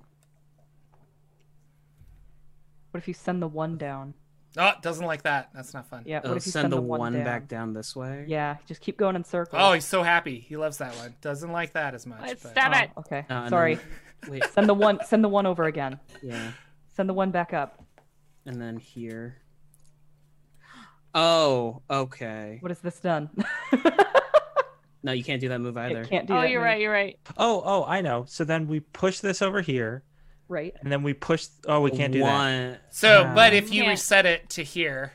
What 2.96 3.00
if 3.00 3.10
you 3.10 3.14
send 3.14 3.42
the 3.42 3.48
one 3.48 3.78
down? 3.78 4.14
Oh, 4.58 4.72
doesn't 4.82 5.06
like 5.06 5.24
that. 5.24 5.50
That's 5.54 5.74
not 5.74 5.88
fun. 5.90 6.04
Yeah. 6.06 6.22
What 6.26 6.38
if 6.38 6.46
you 6.46 6.52
send 6.52 6.72
the 6.72 6.80
one, 6.82 7.00
one 7.00 7.14
down? 7.14 7.24
back 7.26 7.48
down 7.48 7.74
this 7.74 7.96
way. 7.96 8.26
Yeah, 8.28 8.58
just 8.68 8.80
keep 8.82 8.98
going 8.98 9.16
in 9.16 9.24
circles. 9.24 9.62
Oh, 9.64 9.74
he's 9.74 9.86
so 9.86 10.02
happy. 10.04 10.40
He 10.40 10.56
loves 10.56 10.78
that 10.78 10.96
one. 10.96 11.14
Doesn't 11.22 11.52
like 11.52 11.74
that 11.74 11.94
as 11.94 12.06
much. 12.06 12.22
Let's 12.22 12.44
but- 12.44 12.52
stab 12.52 12.72
Oh, 12.74 12.80
it. 12.80 12.90
okay. 13.00 13.26
And 13.30 13.50
Sorry. 13.50 13.76
then- 13.76 13.86
wait. 14.32 14.44
Send 14.54 14.70
the 14.70 14.74
one. 14.74 15.00
Send 15.06 15.24
the 15.24 15.30
one 15.30 15.46
over 15.46 15.66
again. 15.66 16.00
Yeah. 16.24 16.52
Send 16.96 17.10
the 17.10 17.14
one 17.14 17.32
back 17.32 17.54
up. 17.54 17.84
And 18.46 18.62
then 18.62 18.78
here. 18.78 19.38
Oh, 21.14 21.82
okay. 21.90 22.58
What 22.62 22.70
has 22.72 22.80
this 22.80 23.00
done? 23.00 23.30
No, 25.04 25.12
you 25.12 25.24
can't 25.24 25.40
do 25.40 25.50
that 25.50 25.62
move 25.62 25.78
either. 25.78 26.02
it 26.02 26.10
can't 26.10 26.26
do 26.28 26.34
Oh, 26.34 26.42
that. 26.42 26.50
you're 26.50 26.60
move. 26.62 26.66
right. 26.66 26.82
You're 26.82 26.92
right. 26.92 27.20
Oh, 27.38 27.62
oh, 27.64 27.84
I 27.86 28.02
know. 28.02 28.26
So 28.28 28.44
then 28.44 28.68
we 28.68 28.80
push 28.80 29.20
this 29.20 29.44
over 29.44 29.62
here, 29.62 30.02
Right. 30.48 30.76
and 30.82 30.92
then 30.92 31.02
we 31.04 31.14
push. 31.14 31.48
Oh, 31.68 31.82
we 31.82 31.92
can't 31.92 32.14
do 32.14 32.20
that. 32.20 32.82
So, 32.92 33.24
Ah. 33.28 33.34
but 33.34 33.54
if 33.54 33.74
you 33.74 33.82
Can't. 33.82 33.90
reset 33.92 34.26
it 34.26 34.50
to 34.52 34.64
here 34.64 35.12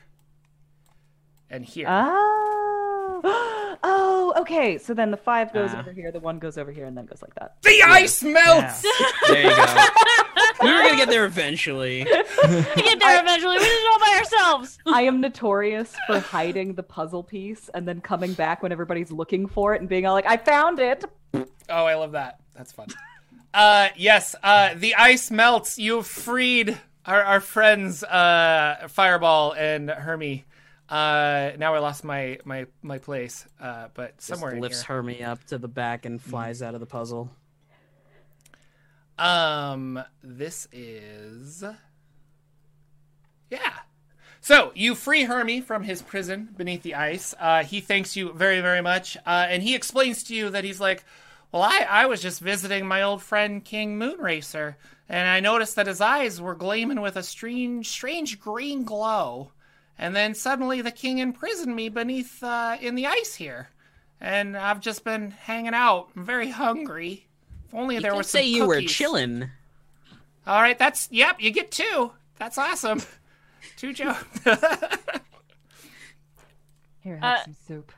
and 1.49 1.63
here, 1.63 1.87
Oh. 1.89 3.21
oh. 3.83 4.33
Okay. 4.37 4.77
So 4.77 4.93
then 4.93 5.11
the 5.11 5.17
five 5.17 5.53
goes 5.53 5.71
Ah. 5.73 5.79
over 5.79 5.91
here, 5.91 6.11
the 6.11 6.19
one 6.19 6.39
goes 6.39 6.57
over 6.57 6.71
here, 6.71 6.85
and 6.85 6.97
then 6.97 7.05
goes 7.05 7.21
like 7.21 7.33
that. 7.35 7.55
the 7.63 7.81
ice 7.83 8.23
melts. 8.23 8.81
There 9.27 9.43
you 9.43 9.55
go. 9.55 9.65
we 10.63 10.71
were 10.71 10.81
gonna 10.83 10.95
get 10.97 11.09
there 11.09 11.25
eventually. 11.25 12.05
We 12.43 12.81
get 12.83 12.99
there 12.99 13.21
eventually. 13.21 13.57
We 13.57 13.63
did 13.63 13.71
it 13.71 13.91
all 13.93 13.99
by 13.99 14.17
ourselves. 14.17 14.79
I 14.87 15.03
am 15.03 15.21
notorious 15.21 15.95
for 16.07 16.19
hiding 16.19 16.73
the 16.75 16.83
puzzle 16.83 17.23
piece 17.23 17.69
and 17.73 17.87
then 17.87 18.01
coming 18.01 18.33
back 18.33 18.61
when 18.63 18.71
everybody's 18.71 19.11
looking 19.11 19.47
for 19.47 19.73
it 19.75 19.79
and 19.81 19.87
being 19.89 20.05
all 20.05 20.13
like, 20.13 20.25
"I 20.25 20.37
found 20.37 20.79
it." 20.79 21.05
Oh, 21.33 21.85
I 21.85 21.95
love 21.95 22.11
that. 22.13 22.39
That's 22.55 22.71
fun. 22.71 22.87
Uh, 23.53 23.89
yes, 23.97 24.35
uh, 24.41 24.73
the 24.75 24.95
ice 24.95 25.29
melts. 25.29 25.77
You've 25.77 26.07
freed 26.07 26.77
our, 27.05 27.23
our 27.23 27.39
friends, 27.41 28.03
uh, 28.03 28.87
Fireball 28.89 29.53
and 29.53 29.89
Hermie. 29.89 30.45
Uh, 30.87 31.51
now 31.57 31.73
I 31.73 31.79
lost 31.79 32.03
my 32.03 32.39
my 32.43 32.65
my 32.81 32.97
place, 32.97 33.45
uh, 33.61 33.87
but 33.93 34.17
Just 34.17 34.27
somewhere 34.27 34.51
in 34.51 34.61
lifts. 34.61 34.83
Hermie 34.83 35.23
up 35.23 35.43
to 35.45 35.57
the 35.57 35.69
back 35.69 36.05
and 36.05 36.21
flies 36.21 36.61
out 36.61 36.73
of 36.73 36.79
the 36.81 36.85
puzzle. 36.85 37.29
Um, 39.17 40.03
this 40.21 40.67
is 40.71 41.63
yeah. 43.49 43.73
So 44.41 44.71
you 44.75 44.95
free 44.95 45.23
Hermie 45.23 45.61
from 45.61 45.83
his 45.83 46.01
prison 46.01 46.49
beneath 46.57 46.83
the 46.83 46.95
ice. 46.95 47.35
Uh, 47.39 47.63
he 47.63 47.79
thanks 47.79 48.15
you 48.15 48.33
very, 48.33 48.59
very 48.59 48.81
much, 48.81 49.15
uh, 49.17 49.45
and 49.49 49.61
he 49.61 49.75
explains 49.75 50.23
to 50.23 50.35
you 50.35 50.49
that 50.49 50.63
he's 50.63 50.79
like, 50.79 51.05
"Well, 51.51 51.63
I, 51.63 51.85
I 51.89 52.05
was 52.05 52.21
just 52.21 52.39
visiting 52.41 52.85
my 52.87 53.01
old 53.01 53.21
friend 53.21 53.63
King 53.63 53.97
Moonracer, 53.99 54.75
and 55.09 55.27
I 55.27 55.39
noticed 55.39 55.75
that 55.75 55.87
his 55.87 56.01
eyes 56.01 56.39
were 56.41 56.55
gleaming 56.55 57.01
with 57.01 57.15
a 57.15 57.23
strange, 57.23 57.89
strange 57.89 58.39
green 58.39 58.83
glow, 58.83 59.51
and 59.97 60.15
then 60.15 60.33
suddenly 60.33 60.81
the 60.81 60.91
king 60.91 61.17
imprisoned 61.17 61.75
me 61.75 61.89
beneath 61.89 62.41
uh, 62.43 62.77
in 62.81 62.95
the 62.95 63.07
ice 63.07 63.35
here." 63.35 63.69
and 64.23 64.55
I've 64.55 64.81
just 64.81 65.03
been 65.03 65.31
hanging 65.31 65.73
out. 65.73 66.09
I'm 66.15 66.23
very 66.23 66.51
hungry. 66.51 67.25
If 67.67 67.73
only 67.73 67.95
You 67.95 68.01
there 68.01 68.11
did 68.11 68.17
was 68.17 68.29
some 68.29 68.41
say 68.41 68.45
you 68.45 68.67
were 68.67 68.81
chilling. 68.81 69.49
All 70.45 70.61
right, 70.61 70.77
that's 70.77 71.07
yep. 71.11 71.41
You 71.41 71.49
get 71.49 71.71
two. 71.71 72.11
That's 72.37 72.59
awesome. 72.59 73.01
two 73.77 73.93
Joe. 73.93 74.15
Here, 77.01 77.17
have 77.17 77.23
Uh, 77.23 77.43
some 77.45 77.55
soup. 77.67 77.91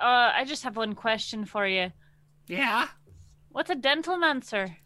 Uh, 0.00 0.32
I 0.34 0.44
just 0.44 0.64
have 0.64 0.76
one 0.76 0.94
question 0.94 1.44
for 1.44 1.66
you. 1.66 1.92
yeah. 2.46 2.88
What's 3.50 3.70
a 3.70 3.74
dentalmancer? 3.76 4.76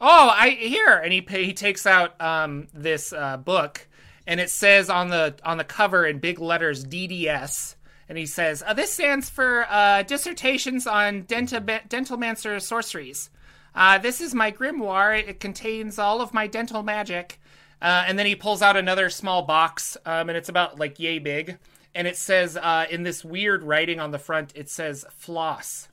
Oh, 0.00 0.28
I 0.28 0.50
here, 0.50 0.96
and 0.98 1.12
he 1.12 1.26
he 1.28 1.54
takes 1.54 1.86
out 1.86 2.20
um 2.20 2.68
this 2.74 3.12
uh, 3.12 3.38
book, 3.38 3.88
and 4.26 4.38
it 4.38 4.50
says 4.50 4.90
on 4.90 5.08
the 5.08 5.34
on 5.44 5.56
the 5.56 5.64
cover 5.64 6.06
in 6.06 6.18
big 6.18 6.38
letters 6.38 6.84
DDS, 6.84 7.74
and 8.08 8.18
he 8.18 8.26
says 8.26 8.62
uh, 8.66 8.74
this 8.74 8.92
stands 8.92 9.30
for 9.30 9.66
uh, 9.70 10.02
dissertations 10.02 10.86
on 10.86 11.22
dental 11.22 11.60
dentalmancer 11.60 12.60
sorceries. 12.60 13.30
Uh, 13.74 13.96
this 13.98 14.20
is 14.20 14.34
my 14.34 14.52
grimoire. 14.52 15.18
It, 15.18 15.28
it 15.28 15.40
contains 15.40 15.98
all 15.98 16.20
of 16.20 16.34
my 16.34 16.46
dental 16.46 16.82
magic. 16.82 17.40
Uh, 17.80 18.04
and 18.08 18.18
then 18.18 18.26
he 18.26 18.34
pulls 18.34 18.60
out 18.60 18.76
another 18.76 19.08
small 19.08 19.42
box, 19.42 19.96
um, 20.04 20.28
and 20.28 20.36
it's 20.36 20.48
about 20.48 20.80
like 20.80 20.98
yay 20.98 21.20
big, 21.20 21.58
and 21.94 22.06
it 22.06 22.16
says 22.16 22.56
uh, 22.56 22.86
in 22.90 23.02
this 23.02 23.24
weird 23.24 23.62
writing 23.62 24.00
on 24.00 24.10
the 24.10 24.18
front, 24.18 24.52
it 24.54 24.68
says 24.68 25.04
floss. 25.10 25.88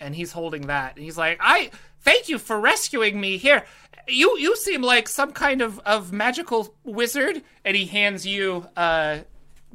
And 0.00 0.14
he's 0.14 0.32
holding 0.32 0.66
that. 0.66 0.96
And 0.96 1.04
he's 1.04 1.16
like 1.16 1.38
i 1.40 1.70
thank 2.00 2.28
you 2.28 2.38
for 2.38 2.60
rescuing 2.60 3.20
me 3.20 3.36
here. 3.36 3.64
You 4.06 4.38
you 4.38 4.56
seem 4.56 4.82
like 4.82 5.08
some 5.08 5.32
kind 5.32 5.62
of 5.62 5.78
of 5.80 6.12
magical 6.12 6.74
wizard. 6.84 7.42
And 7.64 7.76
he 7.76 7.86
hands 7.86 8.26
you 8.26 8.66
uh 8.76 9.20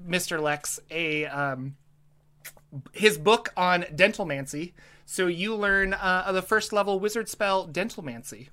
mr 0.07 0.39
lex 0.39 0.79
a 0.89 1.25
um 1.25 1.75
his 2.93 3.17
book 3.17 3.51
on 3.57 3.83
dentalmancy 3.83 4.71
so 5.05 5.27
you 5.27 5.55
learn 5.55 5.93
uh 5.93 6.31
the 6.31 6.41
first 6.41 6.71
level 6.71 6.99
wizard 6.99 7.27
spell 7.27 7.67
dentalmancy 7.67 8.47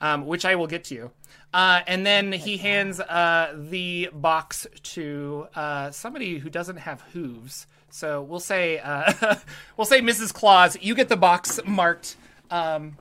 um 0.00 0.26
which 0.26 0.44
i 0.44 0.54
will 0.54 0.66
get 0.66 0.84
to 0.84 0.94
you 0.94 1.10
uh, 1.54 1.82
and 1.86 2.04
then 2.04 2.32
he 2.32 2.56
hands 2.56 2.98
uh, 2.98 3.54
the 3.56 4.10
box 4.12 4.66
to 4.82 5.46
uh, 5.54 5.88
somebody 5.92 6.38
who 6.38 6.50
doesn't 6.50 6.78
have 6.78 7.00
hooves. 7.12 7.68
So 7.90 8.22
we'll 8.22 8.40
say 8.40 8.80
uh, 8.80 9.36
we'll 9.76 9.84
say 9.84 10.00
Mrs. 10.00 10.34
Claus. 10.34 10.76
You 10.80 10.96
get 10.96 11.08
the 11.08 11.16
box 11.16 11.60
marked 11.64 12.16
um, 12.50 12.96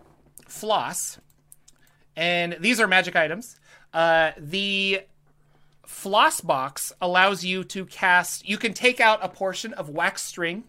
floss, 0.48 1.18
and 2.16 2.56
these 2.60 2.80
are 2.80 2.86
magic 2.86 3.16
items. 3.16 3.60
Uh, 3.92 4.34
the 4.38 5.02
floss 5.88 6.40
box 6.40 6.94
allows 7.02 7.44
you 7.44 7.64
to 7.64 7.88
cast. 7.88 8.48
You 8.48 8.60
can 8.60 8.76
take 8.76 9.00
out 9.00 9.18
a 9.24 9.30
portion 9.30 9.74
of 9.74 9.90
wax 9.90 10.22
string, 10.22 10.64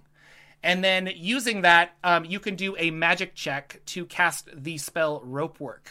and 0.62 0.82
then 0.82 1.10
using 1.14 1.60
that, 1.62 1.90
um, 2.02 2.24
you 2.24 2.40
can 2.40 2.56
do 2.56 2.74
a 2.78 2.90
magic 2.90 3.34
check 3.34 3.82
to 3.86 4.06
cast 4.06 4.48
the 4.54 4.78
spell 4.78 5.20
rope 5.22 5.60
work. 5.60 5.90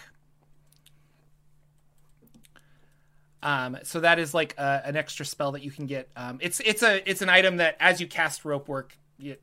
Um, 3.44 3.78
so 3.84 4.00
that 4.00 4.20
is 4.20 4.34
like 4.34 4.56
a, 4.58 4.82
an 4.86 4.96
extra 4.96 5.26
spell 5.26 5.52
that 5.52 5.64
you 5.64 5.70
can 5.70 5.86
get. 5.86 6.10
Um, 6.16 6.40
it's 6.42 6.62
it's 6.62 6.82
a 6.82 7.08
it's 7.08 7.22
an 7.22 7.30
item 7.30 7.58
that 7.58 7.76
as 7.80 8.00
you 8.00 8.08
cast 8.08 8.46
rope 8.46 8.70
work, 8.70 8.98
it 9.20 9.42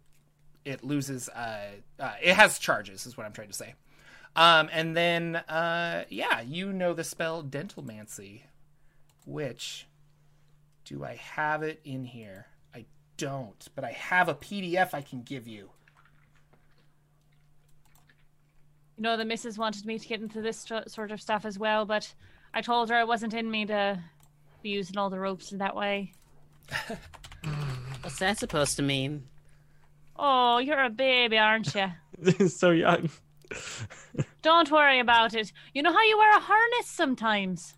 it 0.64 0.82
loses. 0.82 1.28
Uh, 1.28 1.66
uh, 1.98 2.14
it 2.22 2.34
has 2.34 2.58
charges, 2.58 3.06
is 3.06 3.16
what 3.16 3.26
I'm 3.26 3.32
trying 3.32 3.48
to 3.48 3.54
say. 3.54 3.74
Um, 4.34 4.70
and 4.72 4.96
then 4.96 5.36
uh, 5.36 6.04
yeah, 6.08 6.40
you 6.40 6.72
know 6.72 6.94
the 6.94 7.04
spell 7.04 7.44
Dentalmancy, 7.44 8.40
which 9.26 9.86
do 10.86 11.04
I 11.04 11.16
have 11.16 11.62
it 11.62 11.80
in 11.84 12.04
here? 12.04 12.46
I 12.74 12.86
don't, 13.18 13.68
but 13.74 13.84
I 13.84 13.92
have 13.92 14.30
a 14.30 14.34
PDF 14.34 14.94
I 14.94 15.02
can 15.02 15.22
give 15.22 15.46
you. 15.46 15.68
You 18.96 19.02
know, 19.02 19.18
the 19.18 19.26
missus 19.26 19.58
wanted 19.58 19.84
me 19.84 19.98
to 19.98 20.08
get 20.08 20.22
into 20.22 20.40
this 20.40 20.66
sort 20.86 21.10
of 21.10 21.20
stuff 21.20 21.44
as 21.44 21.58
well, 21.58 21.84
but 21.84 22.14
I 22.52 22.60
told 22.62 22.90
her 22.90 23.00
it 23.00 23.06
wasn't 23.08 23.34
in 23.34 23.50
me 23.50 23.66
to 23.66 24.02
be 24.62 24.70
using 24.70 24.98
all 24.98 25.10
the 25.10 25.20
ropes 25.20 25.52
in 25.52 25.58
that 25.58 25.76
way. 25.76 26.12
What's 28.02 28.18
that 28.18 28.38
supposed 28.38 28.76
to 28.76 28.82
mean? 28.82 29.24
Oh, 30.16 30.58
you're 30.58 30.82
a 30.82 30.90
baby, 30.90 31.38
aren't 31.38 31.74
you? 31.74 32.48
so 32.48 32.70
young. 32.70 33.10
Don't 34.42 34.70
worry 34.70 35.00
about 35.00 35.34
it. 35.34 35.52
You 35.74 35.82
know 35.82 35.92
how 35.92 36.02
you 36.02 36.18
wear 36.18 36.36
a 36.36 36.40
harness 36.40 36.86
sometimes? 36.86 37.74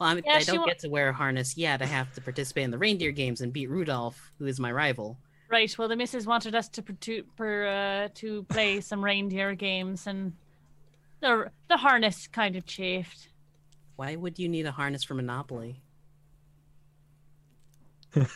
Well, 0.00 0.10
I, 0.10 0.14
mean, 0.14 0.24
Yeah, 0.26 0.34
I 0.34 0.42
don't 0.42 0.58
wa- 0.60 0.66
get 0.66 0.80
to 0.80 0.88
wear 0.88 1.10
a 1.10 1.12
harness 1.12 1.56
yet. 1.56 1.80
I 1.80 1.86
have 1.86 2.12
to 2.14 2.20
participate 2.20 2.64
in 2.64 2.70
the 2.72 2.78
reindeer 2.78 3.12
games 3.12 3.40
and 3.40 3.52
beat 3.52 3.70
Rudolph, 3.70 4.32
who 4.38 4.46
is 4.46 4.58
my 4.58 4.72
rival. 4.72 5.18
Right. 5.48 5.76
Well, 5.78 5.88
the 5.88 5.96
missus 5.96 6.26
wanted 6.26 6.54
us 6.54 6.68
to 6.70 6.82
to 6.82 7.22
per, 7.36 7.66
uh, 7.66 8.08
to 8.14 8.42
play 8.44 8.80
some 8.80 9.04
reindeer 9.04 9.54
games, 9.54 10.06
and 10.08 10.32
the 11.20 11.50
the 11.68 11.76
harness 11.76 12.26
kind 12.26 12.56
of 12.56 12.66
chafed. 12.66 13.28
Why 13.96 14.16
would 14.16 14.38
you 14.38 14.48
need 14.48 14.66
a 14.66 14.72
harness 14.72 15.04
for 15.04 15.14
Monopoly? 15.14 15.80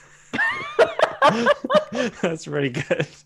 That's 2.22 2.46
pretty 2.46 2.70
good. 2.70 3.06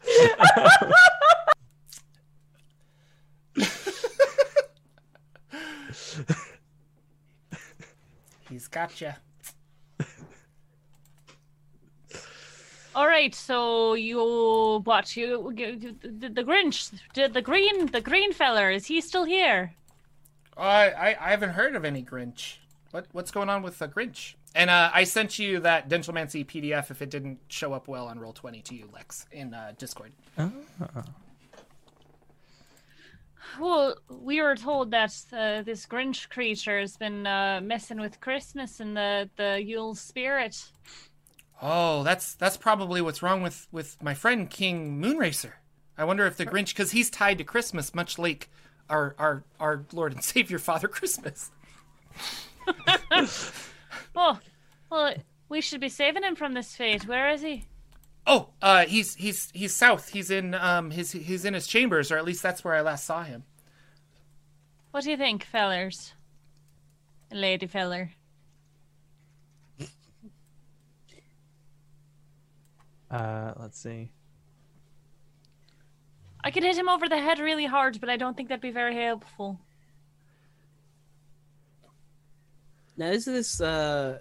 He's 8.49 8.69
got 8.69 9.01
you. 9.01 9.13
All 12.95 13.07
right. 13.07 13.35
So 13.35 13.95
you 13.95 14.83
what? 14.85 15.17
You 15.17 15.53
you- 15.57 15.97
the, 16.03 16.29
the 16.29 16.45
Grinch, 16.45 16.93
the, 17.15 17.29
the 17.29 17.41
green, 17.41 17.87
the 17.87 18.01
green 18.03 18.33
feller. 18.33 18.71
Is 18.71 18.87
he 18.87 19.01
still 19.01 19.25
here? 19.25 19.73
Uh, 20.57 20.61
I 20.61 21.17
I 21.21 21.31
haven't 21.31 21.51
heard 21.51 21.75
of 21.77 21.85
any 21.85 22.03
Grinch. 22.03 22.57
What 22.91 23.07
what's 23.13 23.31
going 23.31 23.49
on 23.49 23.63
with 23.63 23.79
the 23.79 23.89
Grinch? 23.89 24.35
And 24.55 24.69
uh, 24.69 24.91
I 24.93 25.05
sent 25.05 25.39
you 25.39 25.61
that 25.61 25.89
Dentalmancy 25.89 26.45
PDF 26.47 26.91
if 26.91 27.01
it 27.01 27.11
didn't 27.11 27.39
show 27.49 27.73
up 27.73 27.89
well 27.89 28.07
on 28.07 28.19
Roll20 28.19 28.63
to 28.65 28.75
you, 28.75 28.89
Lex, 28.93 29.27
in 29.33 29.55
uh, 29.55 29.73
Discord. 29.79 30.13
Well, 33.59 33.97
we 34.09 34.41
were 34.41 34.57
told 34.57 34.91
that 34.93 35.15
uh, 35.33 35.63
this 35.63 35.87
Grinch 35.87 36.29
creature 36.29 36.81
has 36.81 36.97
been 36.97 37.27
uh, 37.27 37.61
messing 37.63 38.01
with 38.01 38.21
Christmas 38.21 38.81
and 38.81 38.97
the 38.97 39.29
the 39.37 39.63
Yule 39.63 39.95
spirit. 39.95 40.71
Oh, 41.61 42.03
that's 42.03 42.35
that's 42.35 42.57
probably 42.57 43.01
what's 43.01 43.23
wrong 43.23 43.43
with 43.43 43.69
with 43.71 44.03
my 44.03 44.15
friend 44.15 44.49
King 44.49 45.01
Moonracer. 45.01 45.53
I 45.97 46.05
wonder 46.05 46.27
if 46.27 46.37
the 46.37 46.47
Grinch, 46.47 46.69
because 46.69 46.93
he's 46.93 47.11
tied 47.11 47.39
to 47.39 47.45
Christmas, 47.45 47.95
much 47.95 48.19
like 48.19 48.49
our 48.93 49.15
our 49.19 49.45
our 49.59 49.85
Lord 49.93 50.13
and 50.13 50.23
Savior 50.33 50.59
Father 50.59 50.89
Christmas. 50.89 51.51
Oh, 54.15 54.39
well, 54.91 55.15
we 55.49 55.63
should 55.63 55.81
be 55.81 55.89
saving 55.89 56.23
him 56.23 56.37
from 56.37 56.53
this 56.53 56.77
fate. 56.77 57.07
Where 57.07 57.31
is 57.31 57.41
he? 57.41 57.65
Oh, 58.27 58.51
uh, 58.61 58.85
he's 58.85 59.15
he's 59.15 59.51
he's 59.55 59.75
south. 59.75 60.11
He's 60.11 60.31
in 60.31 60.55
um 60.55 60.91
his 60.91 61.13
he's 61.13 61.47
in 61.47 61.55
his 61.55 61.67
chambers, 61.67 62.13
or 62.13 62.19
at 62.19 62.25
least 62.27 62.43
that's 62.43 62.63
where 62.63 62.75
I 62.75 62.83
last 62.83 63.07
saw 63.07 63.23
him. 63.23 63.45
What 64.91 65.05
do 65.05 65.11
you 65.11 65.17
think, 65.17 65.45
fellers? 65.45 66.13
Lady 67.33 67.67
feller. 67.67 68.11
Uh, 73.11 73.53
let's 73.59 73.79
see. 73.79 74.11
I 76.45 76.51
could 76.51 76.63
hit 76.65 76.77
him 76.77 76.89
over 76.89 77.09
the 77.09 77.19
head 77.19 77.39
really 77.39 77.67
hard, 77.67 78.01
but 78.01 78.09
I 78.11 78.17
don't 78.17 78.37
think 78.37 78.49
that'd 78.49 78.61
be 78.63 78.71
very 78.73 78.97
helpful. 78.97 79.61
Now, 82.97 83.07
is 83.11 83.25
this 83.25 83.61
uh, 83.61 84.19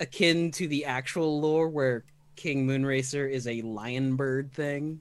akin 0.00 0.50
to 0.52 0.66
the 0.66 0.84
actual 0.86 1.40
lore 1.40 1.68
where 1.68 2.04
King 2.36 2.66
Moonracer 2.66 3.30
is 3.30 3.46
a 3.46 3.62
lion 3.62 4.16
bird 4.16 4.52
thing? 4.52 5.00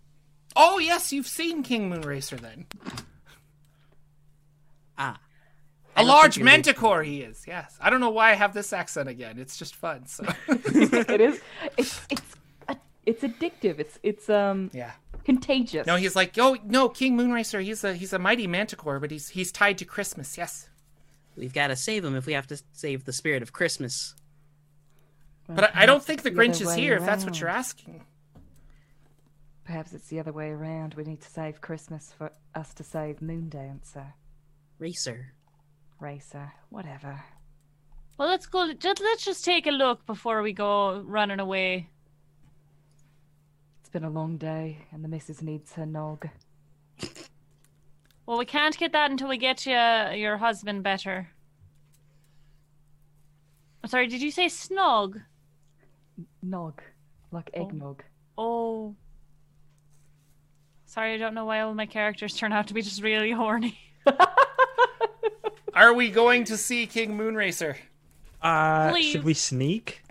Oh 0.55 0.79
yes, 0.79 1.13
you've 1.13 1.27
seen 1.27 1.63
King 1.63 1.89
Moonracer 1.91 2.39
then. 2.39 2.65
Ah. 4.97 5.19
I 5.95 6.01
A 6.01 6.05
large 6.05 6.35
think 6.35 6.45
manticore 6.45 7.03
he 7.03 7.21
is. 7.21 7.43
Yes. 7.47 7.75
I 7.79 7.89
don't 7.89 7.99
know 8.01 8.09
why 8.09 8.31
I 8.31 8.33
have 8.35 8.53
this 8.53 8.73
accent 8.73 9.09
again. 9.09 9.37
It's 9.39 9.57
just 9.57 9.75
fun. 9.75 10.05
So 10.07 10.25
it 10.47 11.21
is. 11.21 11.39
It's 11.77 12.01
it's 12.09 12.35
a- 12.67 12.77
it's 13.05 13.23
addictive. 13.23 13.79
It's 13.79 13.97
it's 14.03 14.29
um 14.29 14.69
yeah. 14.73 14.91
Contagious. 15.27 15.85
No, 15.85 15.97
he's 15.97 16.15
like, 16.15 16.37
oh 16.39 16.57
no, 16.63 16.87
King 16.87 17.17
Moonracer. 17.17 17.61
He's 17.61 17.83
a 17.83 17.93
he's 17.93 18.13
a 18.13 18.19
mighty 18.19 18.47
manticore, 18.47 18.99
but 18.99 19.11
he's 19.11 19.29
he's 19.29 19.51
tied 19.51 19.77
to 19.79 19.85
Christmas. 19.85 20.37
Yes. 20.37 20.69
We've 21.35 21.53
got 21.53 21.67
to 21.67 21.75
save 21.75 22.03
him 22.03 22.15
if 22.15 22.25
we 22.25 22.33
have 22.33 22.47
to 22.47 22.59
save 22.71 23.03
the 23.03 23.13
spirit 23.13 23.43
of 23.43 23.53
Christmas. 23.53 24.15
But 25.47 25.75
I, 25.75 25.83
I 25.83 25.85
don't 25.85 26.03
think 26.03 26.23
the 26.23 26.31
the 26.31 26.35
Grinch 26.35 26.61
is 26.61 26.67
way 26.67 26.79
here. 26.79 26.95
If 26.95 27.05
that's 27.05 27.25
what 27.25 27.39
you're 27.39 27.49
asking. 27.49 28.03
Perhaps 29.65 29.93
it's 29.93 30.07
the 30.07 30.19
other 30.19 30.31
way 30.31 30.49
around. 30.49 30.93
We 30.95 31.03
need 31.03 31.21
to 31.21 31.29
save 31.29 31.59
Christmas 31.59 32.13
for 32.17 32.31
us 32.55 32.73
to 32.75 32.83
save 32.83 33.17
Moondancer, 33.19 34.13
Racer. 34.79 35.33
Racer, 35.99 36.53
whatever. 36.69 37.21
Well, 38.17 38.29
let's 38.29 38.45
go. 38.45 38.73
Just 38.73 39.01
let's 39.01 39.25
just 39.25 39.43
take 39.43 39.67
a 39.67 39.71
look 39.71 40.05
before 40.05 40.41
we 40.41 40.53
go 40.53 41.01
running 41.01 41.41
away. 41.41 41.89
It's 43.87 43.93
been 43.93 44.03
a 44.03 44.09
long 44.09 44.35
day, 44.35 44.79
and 44.91 45.01
the 45.01 45.07
missus 45.07 45.41
needs 45.41 45.71
her 45.71 45.85
nog. 45.85 46.27
Well, 48.25 48.37
we 48.37 48.43
can't 48.43 48.77
get 48.77 48.91
that 48.91 49.11
until 49.11 49.29
we 49.29 49.37
get 49.37 49.65
you 49.65 49.71
your 49.71 50.35
husband 50.35 50.83
better. 50.83 51.29
I'm 53.81 53.89
sorry, 53.89 54.07
did 54.07 54.21
you 54.21 54.29
say 54.29 54.47
snog? 54.47 55.21
Nog. 56.43 56.81
Like 57.31 57.49
eggnog. 57.53 58.03
Oh. 58.37 58.93
Sorry, 60.85 61.13
I 61.13 61.17
don't 61.17 61.33
know 61.33 61.45
why 61.45 61.61
all 61.61 61.73
my 61.73 61.85
characters 61.85 62.35
turn 62.35 62.51
out 62.51 62.67
to 62.67 62.73
be 62.73 62.81
just 62.81 63.01
really 63.01 63.31
horny. 63.31 63.79
Are 65.73 65.93
we 65.93 66.11
going 66.11 66.43
to 66.43 66.57
see 66.57 66.87
King 66.87 67.17
Moonracer? 67.17 67.77
Uh, 68.41 68.91
Please. 68.91 69.11
should 69.13 69.23
we 69.23 69.33
sneak? 69.33 70.01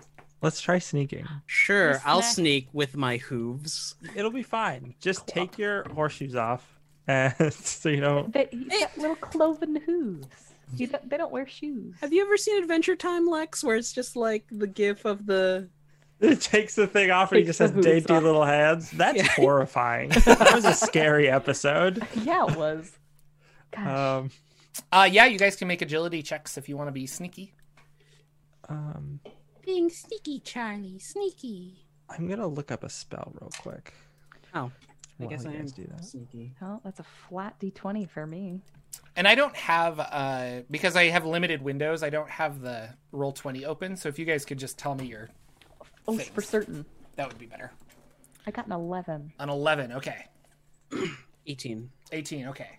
Let's 0.43 0.61
try 0.61 0.79
sneaking. 0.79 1.27
Sure, 1.47 1.93
You 1.93 1.99
I'll 2.05 2.23
snack. 2.23 2.35
sneak 2.35 2.69
with 2.73 2.97
my 2.97 3.17
hooves. 3.17 3.95
It'll 4.15 4.31
be 4.31 4.43
fine. 4.43 4.95
Just 5.01 5.27
take 5.27 5.59
your 5.59 5.85
horseshoes 5.89 6.35
off, 6.37 6.79
and 7.09 7.35
so 7.53 7.89
you 7.89 8.01
know. 8.01 8.27
They, 8.29 8.49
he's 8.51 8.69
got 8.81 8.99
little 8.99 9.17
cloven 9.17 9.77
hooves. 9.77 10.27
He 10.77 10.87
don't, 10.87 11.09
they 11.09 11.17
don't 11.17 11.33
wear 11.33 11.47
shoes. 11.47 11.95
Have 12.01 12.13
you 12.13 12.23
ever 12.25 12.37
seen 12.37 12.61
Adventure 12.63 12.97
Time, 12.97 13.27
Lex, 13.27 13.63
where 13.65 13.77
it's 13.77 13.93
just 13.93 14.17
like 14.17 14.45
the 14.51 14.67
gif 14.67 15.05
of 15.05 15.25
the 15.25 15.69
It 16.21 16.41
takes 16.41 16.75
the 16.75 16.87
thing 16.87 17.11
off, 17.11 17.31
and 17.33 17.39
he 17.41 17.45
just 17.47 17.59
has 17.61 17.71
dainty 17.71 18.13
off. 18.13 18.23
little 18.23 18.45
hands. 18.45 18.91
That's 18.91 19.17
Yeah. 19.19 19.29
horrifying. 19.37 20.09
that 20.11 20.51
was 20.55 20.65
a 20.65 20.75
scary 20.75 21.29
episode. 21.31 22.07
Yeah, 22.23 22.47
it 22.51 22.57
was. 22.57 22.93
Gosh. 23.71 23.87
Um, 23.87 24.31
Uh, 24.93 25.09
yeah, 25.11 25.25
you 25.27 25.39
guys 25.39 25.57
can 25.57 25.69
make 25.69 25.81
agility 25.83 26.23
checks 26.23 26.59
if 26.59 26.69
you 26.69 26.77
want 26.77 26.89
to 26.89 26.93
be 26.93 27.07
sneaky. 27.07 27.55
um, 28.69 29.21
being 29.67 29.91
sneaky, 29.91 30.39
Charlie, 30.41 30.99
sneaky. 30.99 31.85
I'm 32.09 32.27
gonna 32.29 32.47
look 32.47 32.71
up 32.71 32.85
a 32.85 32.89
spell 32.89 33.33
real 33.41 33.51
quick. 33.61 33.93
Oh, 34.55 34.71
I 34.71 34.71
while 35.19 35.29
guess 35.29 35.45
I 35.45 35.51
am 35.53 35.61
guys 35.63 35.73
do 35.73 35.85
that. 35.91 36.05
sneaky. 36.05 36.55
oh, 36.63 36.81
that's 36.85 37.01
a 37.01 37.05
flat 37.29 37.59
d20 37.61 38.09
for 38.09 38.27
me. 38.27 38.61
And 39.17 39.27
I 39.29 39.35
don't 39.35 39.57
have 39.57 39.99
uh 40.01 40.63
because 40.71 40.95
I 40.97 41.07
have 41.07 41.27
limited 41.27 41.61
windows. 41.63 42.03
I 42.03 42.11
don't 42.11 42.31
have 42.31 42.61
the 42.63 42.89
Roll20 43.13 43.65
open. 43.65 43.97
So 43.97 44.09
if 44.09 44.19
you 44.19 44.25
guys 44.25 44.45
could 44.45 44.59
just 44.59 44.79
tell 44.79 44.95
me 44.95 45.07
your, 45.07 45.29
Oh, 46.09 46.17
Thanks. 46.17 46.31
for 46.31 46.41
certain. 46.41 46.87
that 47.17 47.27
would 47.29 47.39
be 47.39 47.47
better. 47.47 47.73
I 48.47 48.53
got 48.53 48.67
an 48.67 48.73
11. 48.73 49.33
An 49.41 49.49
eleven. 49.51 49.93
Okay. 49.93 50.27
18. 51.49 51.91
Eighteen. 52.13 52.47
Okay. 52.49 52.79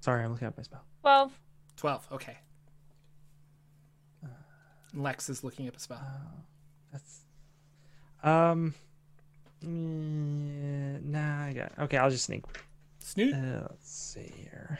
Sorry, 0.00 0.24
I'm 0.24 0.32
looking 0.32 0.48
up 0.48 0.56
my 0.56 0.62
spell. 0.62 0.84
Well, 1.02 1.32
Twelve. 1.76 2.06
Okay. 2.12 2.36
Lex 4.92 5.28
is 5.28 5.44
looking 5.44 5.68
up 5.68 5.76
a 5.76 5.80
spell. 5.80 6.00
That's 6.92 7.20
um. 8.22 8.74
mm, 9.64 11.02
nah, 11.04 11.44
I 11.46 11.52
got. 11.52 11.72
Okay, 11.78 11.96
I'll 11.96 12.10
just 12.10 12.24
sneak. 12.24 12.44
Snoot. 12.98 13.32
Uh, 13.34 13.68
let's 13.70 13.90
see 13.90 14.32
here. 14.36 14.78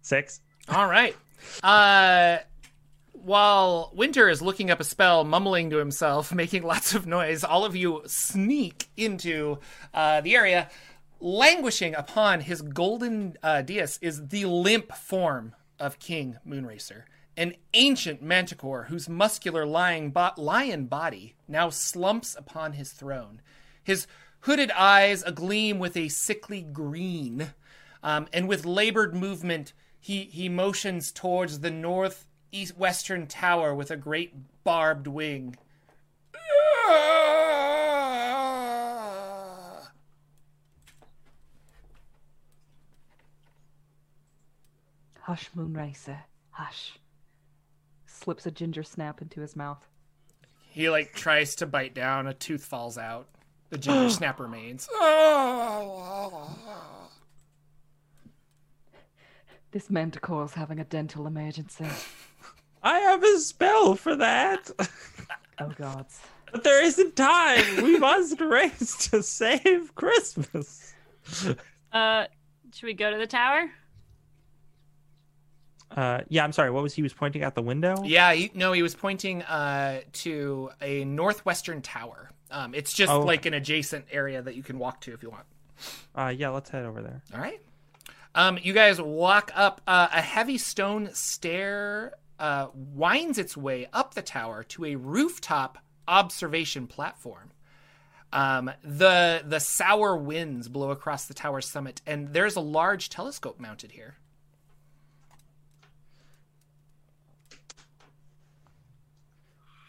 Six. 0.00 0.40
All 0.68 0.86
right. 0.88 1.16
Uh, 1.62 2.38
while 3.12 3.90
Winter 3.94 4.28
is 4.28 4.42
looking 4.42 4.70
up 4.70 4.80
a 4.80 4.84
spell, 4.84 5.24
mumbling 5.24 5.70
to 5.70 5.76
himself, 5.76 6.32
making 6.34 6.62
lots 6.62 6.94
of 6.94 7.06
noise, 7.06 7.44
all 7.44 7.64
of 7.64 7.76
you 7.76 8.02
sneak 8.06 8.88
into 8.96 9.58
uh, 9.94 10.20
the 10.20 10.34
area. 10.34 10.68
Languishing 11.24 11.94
upon 11.94 12.40
his 12.40 12.62
golden 12.62 13.36
uh, 13.44 13.62
dais 13.62 13.96
is 14.02 14.26
the 14.26 14.44
limp 14.44 14.92
form 14.92 15.54
of 15.78 16.00
King 16.00 16.38
Moonracer, 16.44 17.04
an 17.36 17.54
ancient 17.74 18.20
manticore 18.20 18.86
whose 18.88 19.08
muscular 19.08 19.64
bo- 19.64 20.32
lion 20.36 20.86
body 20.86 21.36
now 21.46 21.70
slumps 21.70 22.34
upon 22.34 22.72
his 22.72 22.90
throne. 22.90 23.40
His 23.84 24.08
hooded 24.40 24.72
eyes 24.72 25.22
agleam 25.22 25.78
with 25.78 25.96
a 25.96 26.08
sickly 26.08 26.60
green, 26.60 27.52
um, 28.02 28.26
and 28.32 28.48
with 28.48 28.66
labored 28.66 29.14
movement, 29.14 29.74
he, 30.00 30.24
he 30.24 30.48
motions 30.48 31.12
towards 31.12 31.60
the 31.60 31.70
north 31.70 32.26
east 32.50 32.76
western 32.76 33.28
tower 33.28 33.72
with 33.72 33.92
a 33.92 33.96
great 33.96 34.34
barbed 34.64 35.06
wing. 35.06 35.56
Hush, 45.22 45.50
Moonracer. 45.56 46.18
Hush. 46.50 46.98
Slips 48.06 48.46
a 48.46 48.50
ginger 48.50 48.82
snap 48.82 49.22
into 49.22 49.40
his 49.40 49.56
mouth. 49.56 49.86
He 50.70 50.88
like 50.90 51.12
tries 51.14 51.54
to 51.56 51.66
bite 51.66 51.94
down, 51.94 52.26
a 52.26 52.34
tooth 52.34 52.64
falls 52.64 52.96
out. 52.98 53.28
The 53.70 53.78
ginger 53.78 54.10
snap 54.14 54.40
remains. 54.40 54.88
This 59.70 59.88
manticore's 59.90 60.52
having 60.54 60.78
a 60.80 60.84
dental 60.84 61.26
emergency. 61.26 61.86
I 62.82 62.98
have 62.98 63.22
a 63.22 63.38
spell 63.38 63.94
for 63.94 64.16
that, 64.16 64.70
Oh, 65.58 65.68
gods. 65.78 66.20
but 66.50 66.64
there 66.64 66.82
isn't 66.84 67.16
time. 67.16 67.82
We 67.82 67.98
must 68.00 68.40
race 68.40 69.08
to 69.10 69.22
save 69.22 69.94
Christmas. 69.94 70.92
uh, 71.92 72.26
should 72.74 72.86
we 72.86 72.94
go 72.94 73.10
to 73.10 73.16
the 73.16 73.26
tower? 73.26 73.70
Uh, 75.96 76.20
yeah, 76.28 76.44
I'm 76.44 76.52
sorry. 76.52 76.70
What 76.70 76.82
was 76.82 76.94
he 76.94 77.02
was 77.02 77.12
pointing 77.12 77.42
out 77.42 77.54
the 77.54 77.62
window? 77.62 78.02
Yeah, 78.04 78.32
he, 78.32 78.50
no, 78.54 78.72
he 78.72 78.82
was 78.82 78.94
pointing 78.94 79.42
uh, 79.42 80.00
to 80.14 80.70
a 80.80 81.04
northwestern 81.04 81.82
tower. 81.82 82.30
Um, 82.50 82.74
it's 82.74 82.92
just 82.92 83.10
Oh. 83.12 83.20
like 83.20 83.46
an 83.46 83.54
adjacent 83.54 84.06
area 84.10 84.42
that 84.42 84.54
you 84.54 84.62
can 84.62 84.78
walk 84.78 85.00
to 85.02 85.12
if 85.14 85.22
you 85.22 85.30
want. 85.30 85.44
Uh, 86.14 86.32
yeah, 86.36 86.50
let's 86.50 86.70
head 86.70 86.84
over 86.84 87.02
there. 87.02 87.22
All 87.34 87.40
right. 87.40 87.60
Um, 88.34 88.58
you 88.62 88.72
guys 88.72 89.00
walk 89.00 89.50
up 89.54 89.80
uh, 89.86 90.08
a 90.12 90.20
heavy 90.22 90.56
stone 90.58 91.10
stair, 91.12 92.14
uh, 92.38 92.68
winds 92.74 93.38
its 93.38 93.56
way 93.56 93.88
up 93.92 94.14
the 94.14 94.22
tower 94.22 94.64
to 94.64 94.84
a 94.86 94.96
rooftop 94.96 95.78
observation 96.08 96.86
platform. 96.86 97.50
Um, 98.32 98.70
the 98.82 99.42
the 99.46 99.60
sour 99.60 100.16
winds 100.16 100.68
blow 100.68 100.90
across 100.90 101.26
the 101.26 101.34
tower's 101.34 101.68
summit, 101.68 102.00
and 102.06 102.32
there's 102.32 102.56
a 102.56 102.60
large 102.60 103.10
telescope 103.10 103.60
mounted 103.60 103.92
here. 103.92 104.16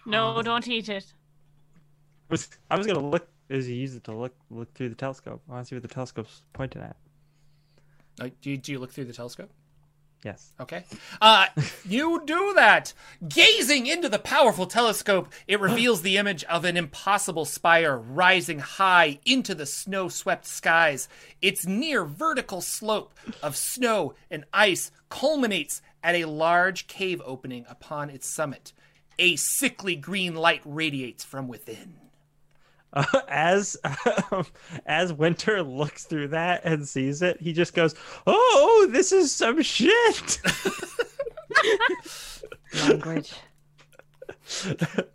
No, 0.05 0.41
don't 0.41 0.67
eat 0.67 0.89
it. 0.89 1.05
I 2.29 2.33
was, 2.33 2.49
I 2.69 2.77
was 2.77 2.87
gonna 2.87 2.99
look 2.99 3.27
as 3.49 3.69
you 3.69 3.75
use 3.75 3.95
it 3.95 4.03
to 4.05 4.11
look 4.11 4.33
look 4.49 4.73
through 4.73 4.89
the 4.89 4.95
telescope. 4.95 5.41
I 5.47 5.53
want 5.53 5.65
to 5.65 5.69
see 5.69 5.75
what 5.75 5.83
the 5.83 5.93
telescope's 5.93 6.41
pointing 6.53 6.81
at. 6.81 6.95
Uh, 8.19 8.29
do, 8.41 8.51
you, 8.51 8.57
do 8.57 8.71
you 8.71 8.79
look 8.79 8.91
through 8.91 9.05
the 9.05 9.13
telescope? 9.13 9.49
Yes. 10.23 10.53
Okay. 10.59 10.85
Uh, 11.21 11.47
you 11.85 12.21
do 12.25 12.53
that. 12.55 12.93
Gazing 13.27 13.87
into 13.87 14.07
the 14.07 14.19
powerful 14.19 14.65
telescope, 14.65 15.33
it 15.47 15.59
reveals 15.59 16.01
the 16.01 16.17
image 16.17 16.45
of 16.45 16.63
an 16.63 16.77
impossible 16.77 17.43
spire 17.45 17.97
rising 17.97 18.59
high 18.59 19.19
into 19.25 19.53
the 19.53 19.65
snow 19.65 20.07
swept 20.07 20.45
skies. 20.45 21.09
Its 21.41 21.65
near 21.65 22.05
vertical 22.05 22.61
slope 22.61 23.13
of 23.41 23.57
snow 23.57 24.13
and 24.31 24.45
ice 24.53 24.91
culminates 25.09 25.81
at 26.01 26.15
a 26.15 26.25
large 26.25 26.87
cave 26.87 27.21
opening 27.25 27.65
upon 27.67 28.09
its 28.09 28.27
summit. 28.27 28.71
A 29.19 29.35
sickly 29.35 29.95
green 29.95 30.35
light 30.35 30.61
radiates 30.65 31.23
from 31.23 31.47
within. 31.47 31.95
Uh, 32.93 33.05
as 33.27 33.77
um, 34.31 34.45
as 34.85 35.11
Winter 35.11 35.63
looks 35.63 36.05
through 36.05 36.29
that 36.29 36.61
and 36.63 36.87
sees 36.87 37.21
it, 37.21 37.41
he 37.41 37.53
just 37.53 37.73
goes, 37.73 37.95
"Oh, 38.25 38.87
this 38.91 39.11
is 39.11 39.33
some 39.33 39.61
shit." 39.61 40.39
Language. 42.87 43.33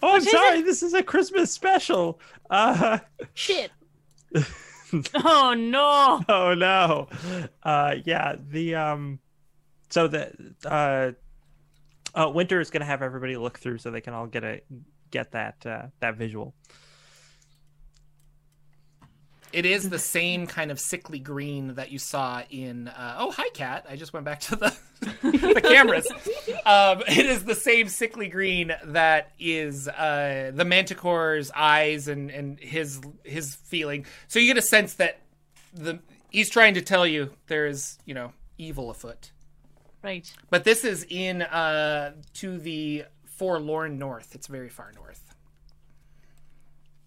oh, 0.03 0.15
I'm 0.15 0.19
is 0.21 0.31
sorry. 0.31 0.63
This 0.63 0.83
is 0.83 0.95
a 0.95 1.03
Christmas 1.03 1.53
special. 1.53 2.21
Uh, 2.51 2.99
Shit. 3.35 3.71
Oh 5.15 5.55
no! 5.55 6.23
oh 6.29 6.55
no. 6.55 7.09
Uh, 7.63 7.97
yeah. 8.05 8.37
The 8.51 8.75
um, 8.75 9.19
so 9.91 10.09
the 10.09 10.33
uh, 10.65 11.13
uh, 12.15 12.31
Winter 12.33 12.61
is 12.61 12.71
gonna 12.71 12.85
have 12.85 13.03
everybody 13.03 13.37
look 13.37 13.59
through 13.59 13.79
so 13.79 13.91
they 13.91 14.01
can 14.01 14.15
all 14.15 14.27
get 14.27 14.45
a 14.45 14.61
get 15.11 15.33
that 15.33 15.65
uh, 15.67 15.87
that 16.01 16.17
visual. 16.17 16.55
It 19.53 19.65
is 19.65 19.89
the 19.89 19.99
same 19.99 20.47
kind 20.47 20.71
of 20.71 20.79
sickly 20.79 21.19
green 21.19 21.75
that 21.77 21.91
you 21.91 21.99
saw 21.99 22.43
in. 22.51 22.89
Uh, 22.89 23.17
oh, 23.19 23.31
hi, 23.31 23.49
cat! 23.55 23.87
I 23.89 23.97
just 23.97 24.13
went 24.13 24.27
back 24.27 24.41
to 24.41 24.57
the 24.57 24.77
the 25.23 25.61
cameras. 25.63 26.07
Um, 26.67 27.03
it 27.07 27.27
is 27.27 27.45
the 27.45 27.55
same 27.55 27.89
sickly 27.89 28.29
green 28.29 28.75
that 28.85 29.33
is 29.39 29.89
uh, 29.89 30.53
the 30.55 30.65
Manticore's 30.65 31.51
eyes 31.55 32.09
and 32.09 32.31
and 32.31 32.59
his 32.59 33.01
his 33.25 33.55
feeling. 33.55 34.07
So 34.27 34.39
you 34.39 34.47
get 34.47 34.59
a 34.59 34.63
sense 34.63 34.95
that 34.95 35.21
the 35.73 36.01
he's 36.31 36.51
trying 36.51 36.75
to 36.75 36.83
tell 36.83 37.07
you 37.07 37.31
there 37.47 37.67
is 37.67 37.99
you 38.05 38.15
know 38.15 38.33
evil 38.59 38.91
afoot. 38.91 39.31
Right. 40.09 40.33
But 40.49 40.65
this 40.65 40.87
is 40.87 41.05
in 41.11 41.43
uh, 41.43 42.13
to 42.35 42.57
the 42.57 43.05
forlorn 43.27 43.99
north. 43.99 44.35
It's 44.35 44.47
very 44.47 44.71
far 44.71 44.91
north. 44.95 45.35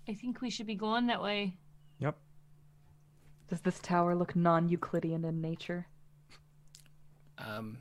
I 0.07 0.13
think 0.13 0.39
we 0.39 0.51
should 0.51 0.67
be 0.67 0.75
going 0.75 1.07
that 1.07 1.19
way. 1.19 1.55
Yep. 1.97 2.15
Does 3.49 3.61
this 3.61 3.79
tower 3.79 4.13
look 4.13 4.35
non-Euclidean 4.35 5.25
in 5.25 5.41
nature? 5.41 5.87
Um, 7.39 7.79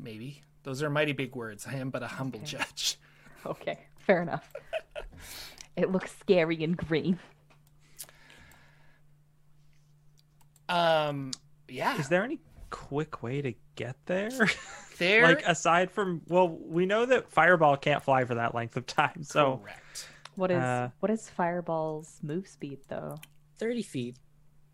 maybe 0.00 0.42
those 0.64 0.82
are 0.82 0.90
mighty 0.90 1.12
big 1.12 1.36
words. 1.36 1.64
I 1.68 1.74
am 1.74 1.90
but 1.90 2.02
a 2.02 2.08
humble 2.08 2.40
judge. 2.40 2.98
Okay, 3.46 3.78
fair 4.00 4.20
enough. 4.20 4.52
it 5.74 5.90
looks 5.90 6.14
scary 6.20 6.62
and 6.62 6.76
green. 6.76 7.18
Um, 10.68 11.30
yeah. 11.68 11.98
Is 11.98 12.10
there 12.10 12.22
any 12.22 12.38
quick 12.68 13.22
way 13.22 13.40
to 13.40 13.54
get 13.84 13.96
there? 14.06 14.30
there? 14.98 15.22
like 15.22 15.42
aside 15.46 15.90
from 15.90 16.22
well, 16.28 16.48
we 16.48 16.86
know 16.86 17.06
that 17.06 17.30
Fireball 17.30 17.76
can't 17.76 18.02
fly 18.02 18.24
for 18.24 18.36
that 18.36 18.54
length 18.54 18.76
of 18.76 18.86
time, 18.86 19.22
so 19.22 19.60
correct. 19.62 20.08
What 20.36 20.50
is 20.50 20.62
Uh, 20.62 20.90
what 21.00 21.10
is 21.10 21.28
Fireball's 21.28 22.18
move 22.22 22.46
speed 22.46 22.78
though? 22.88 23.16
30 23.58 23.82
feet. 23.82 24.16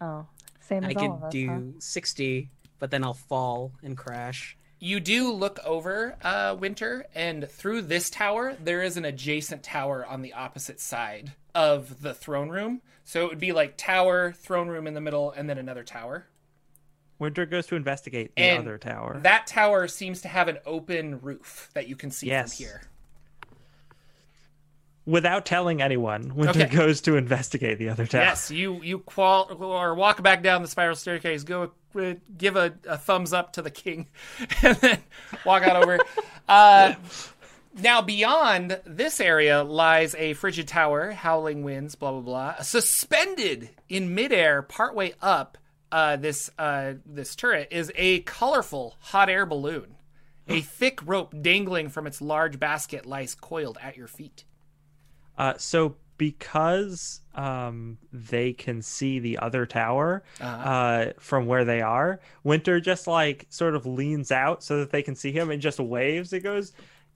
Oh, 0.01 0.27
same 0.61 0.85
as 0.85 0.91
I 0.91 1.01
all 1.01 1.01
could 1.01 1.15
of 1.17 1.25
us, 1.25 1.33
do 1.33 1.49
huh? 1.49 1.61
60, 1.81 2.51
but 2.79 2.91
then 2.91 3.03
I'll 3.03 3.15
fall 3.15 3.73
and 3.83 3.97
crash. 3.97 4.57
You 4.79 5.01
do 5.01 5.33
look 5.33 5.59
over 5.65 6.17
uh, 6.23 6.55
Winter, 6.59 7.07
and 7.15 7.49
through 7.49 7.83
this 7.83 8.11
tower, 8.11 8.57
there 8.63 8.83
is 8.83 8.99
an 8.99 9.07
adjacent 9.07 9.63
tower 9.63 10.05
on 10.05 10.21
the 10.21 10.35
opposite 10.35 10.81
side 10.81 11.33
of 11.55 12.03
the 12.03 12.13
throne 12.13 12.51
room. 12.51 12.83
So 13.03 13.25
it 13.25 13.31
would 13.31 13.41
be 13.41 13.53
like 13.53 13.79
tower, 13.79 14.33
throne 14.33 14.69
room 14.69 14.87
in 14.87 14.93
the 14.93 15.01
middle, 15.01 15.31
and 15.31 15.49
then 15.49 15.57
another 15.57 15.83
tower. 15.83 16.27
Winter 17.19 17.47
goes 17.47 17.67
to 17.69 17.77
investigate 17.77 18.35
the 18.37 18.43
And 18.43 18.61
other 18.67 18.79
tower. 18.79 19.19
That 19.23 19.47
tower 19.47 19.89
seems 19.89 20.21
to 20.23 20.29
have 20.29 20.49
an 20.49 20.59
open 20.67 21.21
roof 21.21 21.71
that 21.75 21.89
you 21.89 21.97
can 21.97 22.11
see 22.11 22.27
Yes. 22.29 22.57
from 22.57 22.65
here. 22.65 22.83
Without 25.07 25.47
telling 25.47 25.81
anyone, 25.81 26.35
Winter 26.35 26.63
Okay. 26.63 26.75
goes 26.75 27.01
to 27.03 27.17
investigate 27.17 27.79
the 27.79 27.89
other 27.89 28.07
tower. 28.07 28.23
Yes, 28.23 28.51
you 28.51 28.83
you 28.83 28.99
qual 28.99 29.49
or 29.63 29.95
walk 29.95 30.21
back 30.23 30.43
down 30.43 30.63
the 30.63 30.69
spiral 30.69 30.97
staircase. 30.97 31.45
Go 31.45 31.71
uh, 31.97 32.15
give 32.37 32.57
a, 32.57 32.75
a 32.89 32.99
thumbs 32.99 33.33
up 33.33 33.53
to 33.53 33.63
the 33.63 33.71
king, 33.71 34.09
and 34.63 34.77
then 34.79 34.99
walk 35.45 35.63
out 35.63 35.77
over. 35.83 36.01
uh, 36.49 36.95
now 37.79 38.03
beyond 38.03 38.81
this 38.85 39.21
area 39.21 39.63
lies 39.63 40.17
a 40.17 40.33
frigid 40.33 40.67
tower, 40.67 41.13
howling 41.13 41.63
winds, 41.63 41.95
blah 41.95 42.11
blah 42.11 42.21
blah, 42.21 42.63
suspended 42.63 43.71
in 43.89 44.13
midair, 44.13 44.61
partway 44.61 45.15
up. 45.23 45.57
Uh, 45.93 46.17
this 46.17 46.51
uh, 46.59 46.95
this 47.07 47.37
turret 47.37 47.69
is 47.71 47.93
a 47.95 48.21
colorful 48.21 48.97
hot 49.01 49.29
air 49.29 49.47
balloon. 49.47 49.95
A 50.49 50.61
thick 50.61 51.01
rope 51.05 51.35
dangling 51.43 51.89
from 51.89 52.07
its 52.07 52.21
large 52.21 52.59
basket 52.61 53.05
lies 53.07 53.35
coiled 53.35 53.79
at 53.83 53.97
your 53.97 54.07
feet. 54.07 54.45
Uh, 55.37 55.55
so 55.59 55.97
because 56.19 57.21
um, 57.35 57.99
they 58.13 58.53
can 58.53 58.81
see 58.81 59.19
the 59.19 59.39
other 59.39 59.67
tower 59.67 60.23
Uh-huh. 60.41 60.69
uh, 60.69 61.13
from 61.19 61.47
where 61.47 61.65
they 61.65 61.83
are, 61.83 62.21
Winter 62.45 62.81
just 62.81 63.07
like 63.07 63.47
sort 63.51 63.75
of 63.75 63.85
leans 63.87 64.31
out 64.33 64.63
so 64.63 64.79
that 64.79 64.91
they 64.91 65.03
can 65.03 65.15
see 65.15 65.31
him 65.33 65.51
and 65.51 65.61
just 65.61 65.79
waves. 65.81 66.33
It 66.33 66.41
goes, 66.41 66.73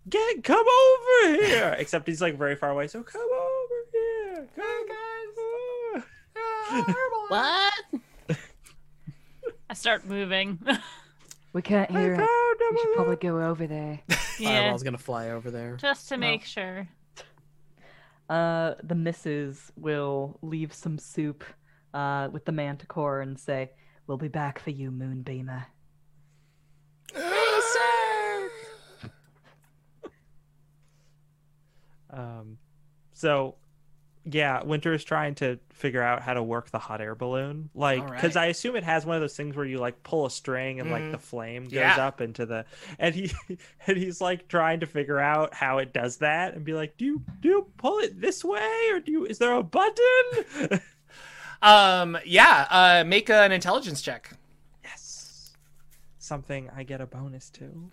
"Get 0.09 0.43
come 0.45 0.67
over 0.67 1.35
here!" 1.45 1.75
Except 1.79 2.07
he's 2.09 2.21
like 2.21 2.37
very 2.37 2.57
far 2.57 2.71
away. 2.71 2.89
So 2.89 3.03
come 3.03 3.23
over 3.23 3.75
here, 3.93 4.49
come 4.57 4.87
guys. 4.89 6.05
What? 7.29 7.73
I 9.71 9.75
start 9.75 10.05
moving. 10.05 10.59
We 11.53 11.63
can't 11.63 11.91
hear 11.91 12.15
it. 12.15 12.17
found 12.17 12.61
him. 12.61 12.67
We 12.71 12.79
should 12.81 12.95
probably 12.95 13.17
go 13.17 13.41
over 13.43 13.67
there. 13.67 13.99
yeah. 14.39 14.61
Fireball's 14.61 14.85
gonna 14.85 14.99
fly 14.99 15.31
over 15.31 15.51
there. 15.51 15.77
Just 15.79 16.09
to 16.11 16.17
make 16.17 16.45
sure. 16.45 16.87
Uh, 18.29 18.75
the 18.85 18.95
missus 18.95 19.73
will 19.75 20.39
leave 20.43 20.73
some 20.73 20.97
soup 20.97 21.43
uh, 21.93 22.29
with 22.31 22.45
the 22.45 22.53
manticore 22.53 23.21
and 23.21 23.37
say, 23.37 23.73
We'll 24.07 24.17
be 24.17 24.29
back 24.29 24.61
for 24.61 24.71
you, 24.71 24.93
Moonbeamer. 24.93 25.67
Um, 32.11 32.59
so 33.13 33.57
yeah, 34.35 34.63
Winter 34.63 34.93
is 34.93 35.03
trying 35.05 35.35
to 35.37 35.59
figure 35.71 36.03
out 36.03 36.23
how 36.23 36.35
to 36.35 36.43
work 36.43 36.71
the 36.71 36.79
hot 36.79 37.01
air 37.01 37.15
balloon, 37.15 37.71
like 37.75 38.05
because 38.07 38.37
Alright. 38.37 38.49
I 38.49 38.51
assume 38.51 38.77
it 38.77 38.85
has 38.85 39.05
one 39.07 39.17
of 39.17 39.21
those 39.23 39.37
things 39.37 39.57
where 39.57 39.65
you 39.67 39.79
like 39.79 40.03
pull 40.03 40.27
a 40.27 40.31
string 40.31 40.79
and 40.81 40.91
like 40.91 41.03
Mhm. 41.03 41.13
the 41.13 41.19
flame 41.19 41.65
goes 41.65 41.73
Yeah. 41.73 41.97
up 42.07 42.21
into 42.21 42.47
the, 42.47 42.65
and 42.99 43.15
he 43.15 43.31
and 43.87 43.97
he's 43.97 44.21
like 44.21 44.49
trying 44.49 44.81
to 44.81 44.87
figure 44.87 45.19
out 45.19 45.55
how 45.55 45.79
it 45.79 45.93
does 45.93 46.19
that 46.19 46.55
and 46.55 46.65
be 46.65 46.73
like, 46.75 46.97
do 46.97 47.05
you 47.05 47.23
do 47.41 47.49
you 47.49 47.67
pull 47.79 47.99
it 47.99 48.21
this 48.21 48.45
way 48.45 48.89
or 48.93 49.01
do 49.01 49.11
you 49.13 49.25
is 49.27 49.39
there 49.39 49.53
a 49.55 49.63
button? 49.63 50.81
Um, 51.63 52.17
yeah, 52.25 52.67
uh, 52.71 53.05
make 53.07 53.29
an 53.29 53.53
intelligence 53.53 54.01
check. 54.01 54.31
yes, 54.83 55.53
something 56.19 56.71
I 56.75 56.85
get 56.85 57.03
a 57.03 57.07
bonus 57.07 57.51
to. 57.51 57.91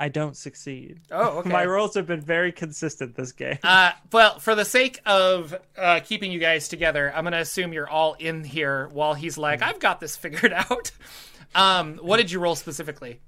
I 0.00 0.08
don't 0.08 0.34
succeed. 0.34 1.00
Oh, 1.10 1.38
okay. 1.40 1.50
My 1.50 1.66
rolls 1.66 1.94
have 1.94 2.06
been 2.06 2.22
very 2.22 2.52
consistent 2.52 3.14
this 3.14 3.32
game. 3.32 3.58
Uh, 3.62 3.92
well, 4.10 4.38
for 4.38 4.54
the 4.54 4.64
sake 4.64 4.98
of 5.04 5.54
uh, 5.76 6.00
keeping 6.02 6.32
you 6.32 6.40
guys 6.40 6.68
together, 6.68 7.12
I'm 7.14 7.24
going 7.24 7.32
to 7.32 7.38
assume 7.38 7.74
you're 7.74 7.88
all 7.88 8.14
in 8.18 8.42
here 8.42 8.88
while 8.88 9.12
he's 9.12 9.36
like, 9.36 9.60
I've 9.60 9.78
got 9.78 10.00
this 10.00 10.16
figured 10.20 10.54
out. 10.54 10.90
Um, 11.54 11.98
what 11.98 12.16
did 12.16 12.32
you 12.32 12.40
roll 12.40 12.56
specifically? 12.56 13.20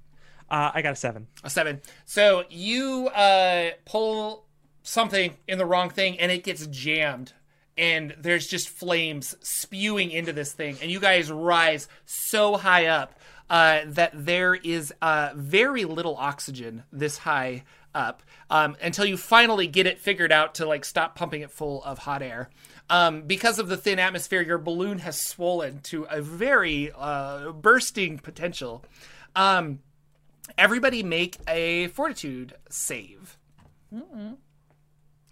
Uh, 0.49 0.71
I 0.73 0.81
got 0.81 0.93
a 0.93 0.95
seven. 0.95 1.27
A 1.43 1.49
seven. 1.49 1.79
So 2.05 2.43
you 2.49 3.07
uh, 3.09 3.71
pull 3.85 4.45
something 4.81 5.35
in 5.47 5.59
the 5.59 5.65
wrong 5.65 5.91
thing 5.91 6.19
and 6.19 6.31
it 6.31 6.43
gets 6.43 6.65
jammed. 6.67 7.33
And 7.75 8.15
there's 8.19 8.47
just 8.47 8.69
flames 8.69 9.35
spewing 9.41 10.11
into 10.11 10.31
this 10.31 10.53
thing. 10.53 10.77
And 10.81 10.91
you 10.91 10.99
guys 10.99 11.31
rise 11.31 11.87
so 12.05 12.55
high 12.55 12.87
up 12.87 13.19
uh, 13.49 13.81
that 13.85 14.11
there 14.13 14.55
is 14.55 14.93
uh, 15.01 15.31
very 15.35 15.85
little 15.85 16.15
oxygen 16.17 16.83
this 16.91 17.17
high 17.19 17.63
up 17.93 18.23
um, 18.49 18.75
until 18.81 19.05
you 19.05 19.17
finally 19.17 19.67
get 19.67 19.85
it 19.85 19.99
figured 19.99 20.31
out 20.31 20.55
to 20.55 20.65
like 20.65 20.85
stop 20.85 21.15
pumping 21.15 21.41
it 21.41 21.51
full 21.51 21.83
of 21.83 21.99
hot 21.99 22.21
air. 22.21 22.49
Um, 22.89 23.23
because 23.23 23.59
of 23.59 23.67
the 23.69 23.77
thin 23.77 23.99
atmosphere, 23.99 24.41
your 24.41 24.57
balloon 24.57 24.99
has 24.99 25.19
swollen 25.19 25.79
to 25.83 26.03
a 26.03 26.21
very 26.21 26.91
uh, 26.95 27.51
bursting 27.51 28.19
potential. 28.19 28.83
Um, 29.35 29.79
everybody 30.57 31.03
make 31.03 31.37
a 31.47 31.87
fortitude 31.87 32.53
save. 32.69 33.37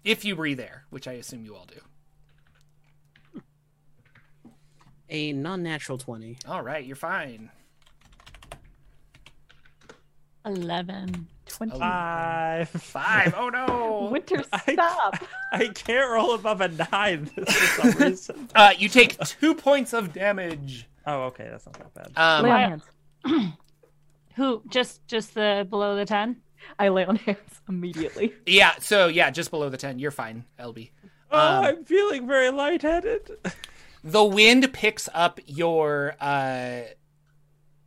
If 0.04 0.24
you 0.24 0.34
breathe 0.34 0.60
air, 0.60 0.84
which 0.90 1.06
I 1.06 1.12
assume 1.12 1.44
you 1.44 1.54
all 1.54 1.66
do. 1.66 3.40
A 5.08 5.32
non-natural 5.32 5.98
20. 5.98 6.38
All 6.48 6.62
right, 6.62 6.84
you're 6.84 6.96
fine. 6.96 7.50
11. 10.44 11.26
20. 11.46 11.78
Five. 11.78 12.68
Five. 12.70 13.34
Oh 13.36 13.48
no. 13.48 14.08
Winter, 14.10 14.42
I- 14.52 14.72
stop! 14.72 15.16
I 15.52 15.68
can't 15.68 16.10
roll 16.10 16.34
above 16.34 16.60
a 16.60 16.68
nine 16.68 17.26
for 17.26 17.44
some 17.50 17.90
reason. 17.98 18.48
Uh, 18.54 18.72
you 18.78 18.88
take 18.88 19.18
two 19.20 19.54
points 19.54 19.92
of 19.92 20.12
damage. 20.12 20.86
Oh, 21.06 21.22
okay, 21.24 21.48
that's 21.50 21.66
not 21.66 21.74
that 21.94 21.94
bad. 21.94 22.12
Um, 22.16 22.44
lay 22.44 22.50
on 22.50 22.56
I- 22.56 22.68
hands. 22.68 22.84
Who? 24.36 24.62
Just 24.68 25.06
just 25.06 25.34
the 25.34 25.66
below 25.68 25.94
the 25.96 26.06
10? 26.06 26.36
I 26.78 26.88
lay 26.88 27.04
on 27.04 27.16
hands 27.16 27.60
immediately. 27.68 28.32
yeah. 28.46 28.72
So 28.78 29.08
yeah, 29.08 29.30
just 29.30 29.50
below 29.50 29.68
the 29.68 29.76
ten. 29.76 29.98
You're 29.98 30.10
fine, 30.12 30.44
LB. 30.58 30.90
oh, 31.32 31.38
um, 31.38 31.64
I'm 31.64 31.84
feeling 31.84 32.26
very 32.26 32.50
lightheaded. 32.50 33.30
the 34.04 34.24
wind 34.24 34.72
picks 34.72 35.08
up 35.12 35.38
your 35.44 36.14
uh 36.20 36.82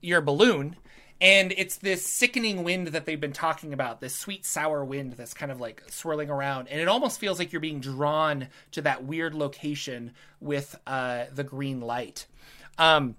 your 0.01 0.21
balloon 0.21 0.75
and 1.21 1.53
it's 1.57 1.77
this 1.77 2.05
sickening 2.05 2.63
wind 2.63 2.87
that 2.87 3.05
they've 3.05 3.21
been 3.21 3.33
talking 3.33 3.73
about 3.73 4.01
this 4.01 4.15
sweet 4.15 4.45
sour 4.45 4.83
wind 4.83 5.13
that's 5.13 5.33
kind 5.33 5.51
of 5.51 5.59
like 5.59 5.83
swirling 5.89 6.29
around 6.29 6.67
and 6.67 6.81
it 6.81 6.87
almost 6.87 7.19
feels 7.19 7.39
like 7.39 7.51
you're 7.51 7.59
being 7.59 7.79
drawn 7.79 8.47
to 8.71 8.81
that 8.81 9.03
weird 9.03 9.33
location 9.33 10.11
with 10.39 10.77
uh 10.87 11.25
the 11.33 11.43
green 11.43 11.81
light 11.81 12.27
um 12.77 13.15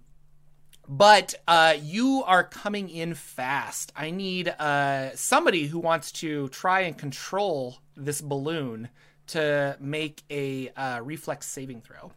but 0.89 1.35
uh, 1.49 1.75
you 1.81 2.23
are 2.27 2.45
coming 2.45 2.89
in 2.89 3.15
fast. 3.15 3.93
I 3.97 4.11
need 4.11 4.49
uh, 4.49 5.17
somebody 5.17 5.67
who 5.67 5.79
wants 5.79 6.13
to 6.13 6.49
try 6.51 6.83
and 6.83 6.97
control 6.97 7.79
this 7.97 8.21
balloon 8.21 8.89
to 9.29 9.77
make 9.81 10.23
a 10.31 10.69
uh, 10.71 11.01
reflex 11.03 11.47
saving 11.49 11.81
throw. 11.81 12.13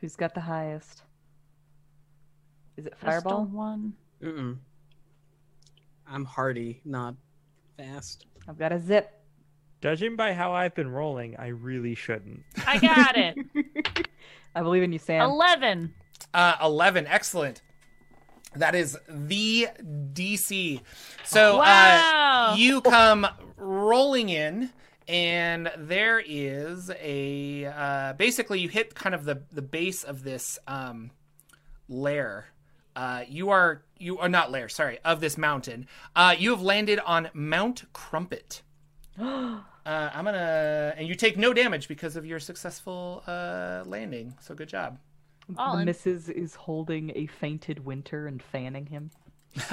Who's 0.00 0.16
got 0.16 0.34
the 0.34 0.42
highest? 0.42 1.02
Is 2.76 2.86
it 2.86 2.96
Fireball? 2.96 3.46
one. 3.46 3.94
Mm-mm. 4.24 4.56
I'm 6.06 6.24
hardy, 6.24 6.80
not 6.84 7.14
fast. 7.76 8.26
I've 8.48 8.58
got 8.58 8.72
a 8.72 8.80
zip. 8.80 9.10
Judging 9.80 10.16
by 10.16 10.32
how 10.32 10.52
I've 10.52 10.74
been 10.74 10.90
rolling, 10.90 11.36
I 11.38 11.48
really 11.48 11.94
shouldn't. 11.94 12.42
I 12.66 12.78
got 12.78 13.16
it. 13.16 13.36
I 14.54 14.62
believe 14.62 14.82
in 14.82 14.92
you, 14.92 14.98
Sam. 14.98 15.22
11. 15.28 15.92
Uh, 16.32 16.54
11, 16.62 17.06
excellent. 17.06 17.60
That 18.56 18.74
is 18.74 18.96
the 19.08 19.68
DC. 20.12 20.80
So 21.24 21.58
Wow. 21.58 22.52
uh, 22.52 22.56
you 22.56 22.80
come 22.80 23.26
rolling 23.56 24.28
in, 24.28 24.70
and 25.08 25.70
there 25.76 26.22
is 26.24 26.90
a 27.00 27.66
uh, 27.66 28.12
basically 28.14 28.60
you 28.60 28.68
hit 28.68 28.94
kind 28.94 29.14
of 29.14 29.24
the 29.24 29.42
the 29.52 29.60
base 29.60 30.04
of 30.04 30.22
this 30.22 30.58
um, 30.68 31.10
lair. 31.88 32.46
Uh, 32.94 33.24
you 33.28 33.50
are 33.50 33.82
you 34.04 34.18
are 34.18 34.28
not 34.28 34.50
lair, 34.50 34.68
sorry, 34.68 34.98
of 35.04 35.20
this 35.20 35.38
mountain. 35.38 35.86
Uh, 36.14 36.34
you 36.38 36.50
have 36.50 36.60
landed 36.62 37.00
on 37.00 37.30
Mount 37.34 37.84
Crumpet. 37.92 38.62
Uh, 39.86 40.08
I'm 40.14 40.24
gonna, 40.24 40.94
and 40.96 41.06
you 41.06 41.14
take 41.14 41.36
no 41.36 41.52
damage 41.52 41.88
because 41.88 42.16
of 42.16 42.24
your 42.24 42.40
successful 42.40 43.22
uh, 43.26 43.82
landing. 43.84 44.34
So 44.40 44.54
good 44.54 44.70
job. 44.70 44.98
All 45.58 45.76
the 45.76 45.84
missus 45.84 46.30
is 46.30 46.54
holding 46.54 47.12
a 47.14 47.26
fainted 47.26 47.84
winter 47.84 48.26
and 48.26 48.42
fanning 48.42 48.86
him. 48.86 49.10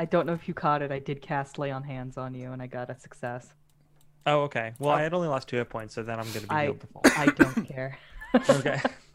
I 0.00 0.04
don't 0.04 0.26
know 0.26 0.32
if 0.32 0.48
you 0.48 0.54
caught 0.54 0.82
it. 0.82 0.90
I 0.90 0.98
did 0.98 1.22
cast 1.22 1.60
lay 1.60 1.70
on 1.70 1.84
hands 1.84 2.18
on 2.18 2.34
you, 2.34 2.50
and 2.50 2.60
I 2.60 2.66
got 2.66 2.90
a 2.90 2.98
success. 2.98 3.54
Oh, 4.26 4.40
okay. 4.40 4.72
Well, 4.80 4.90
I 4.90 5.02
had 5.02 5.14
only 5.14 5.28
lost 5.28 5.46
two 5.46 5.58
hit 5.58 5.70
points, 5.70 5.94
so 5.94 6.02
then 6.02 6.18
I'm 6.18 6.26
gonna 6.32 6.40
be 6.40 6.50
I 6.50 6.64
healed 6.64 6.80
to 6.80 6.86
full. 6.88 7.02
I 7.04 7.26
don't 7.26 7.64
care. 7.64 7.98
Okay. 8.48 8.80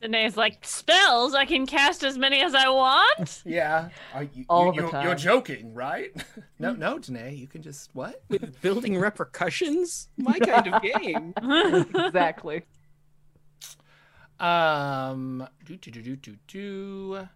Danae's 0.00 0.36
like, 0.36 0.58
spells? 0.64 1.34
I 1.34 1.46
can 1.46 1.66
cast 1.66 2.04
as 2.04 2.18
many 2.18 2.42
as 2.42 2.54
I 2.54 2.68
want? 2.68 3.42
Yeah, 3.46 3.88
are 4.14 4.24
you, 4.24 4.44
All 4.48 4.66
you, 4.74 4.80
the 4.80 4.86
you- 4.86 4.90
time. 4.92 5.06
You're 5.06 5.14
joking, 5.14 5.72
right? 5.74 6.10
no, 6.58 6.72
no, 6.74 6.98
Danae, 6.98 7.34
you 7.34 7.46
can 7.46 7.62
just 7.62 7.90
what? 7.94 8.22
With 8.28 8.60
building 8.60 8.98
repercussions? 8.98 10.08
My 10.16 10.38
kind 10.38 10.74
of 10.74 10.82
game. 10.82 11.32
exactly. 12.06 12.64
Um, 14.38 15.48
do 15.64 15.76
do 15.76 15.90
do 15.90 16.02
do 16.02 16.16
do 16.16 16.36
do. 16.46 17.28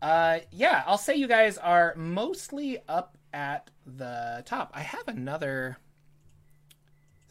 Uh, 0.00 0.38
yeah, 0.50 0.82
I'll 0.86 0.98
say 0.98 1.16
you 1.16 1.26
guys 1.28 1.58
are 1.58 1.94
mostly 1.96 2.78
up 2.88 3.18
at 3.32 3.70
the 3.86 4.42
top. 4.46 4.70
I 4.74 4.80
have 4.80 5.06
another. 5.08 5.76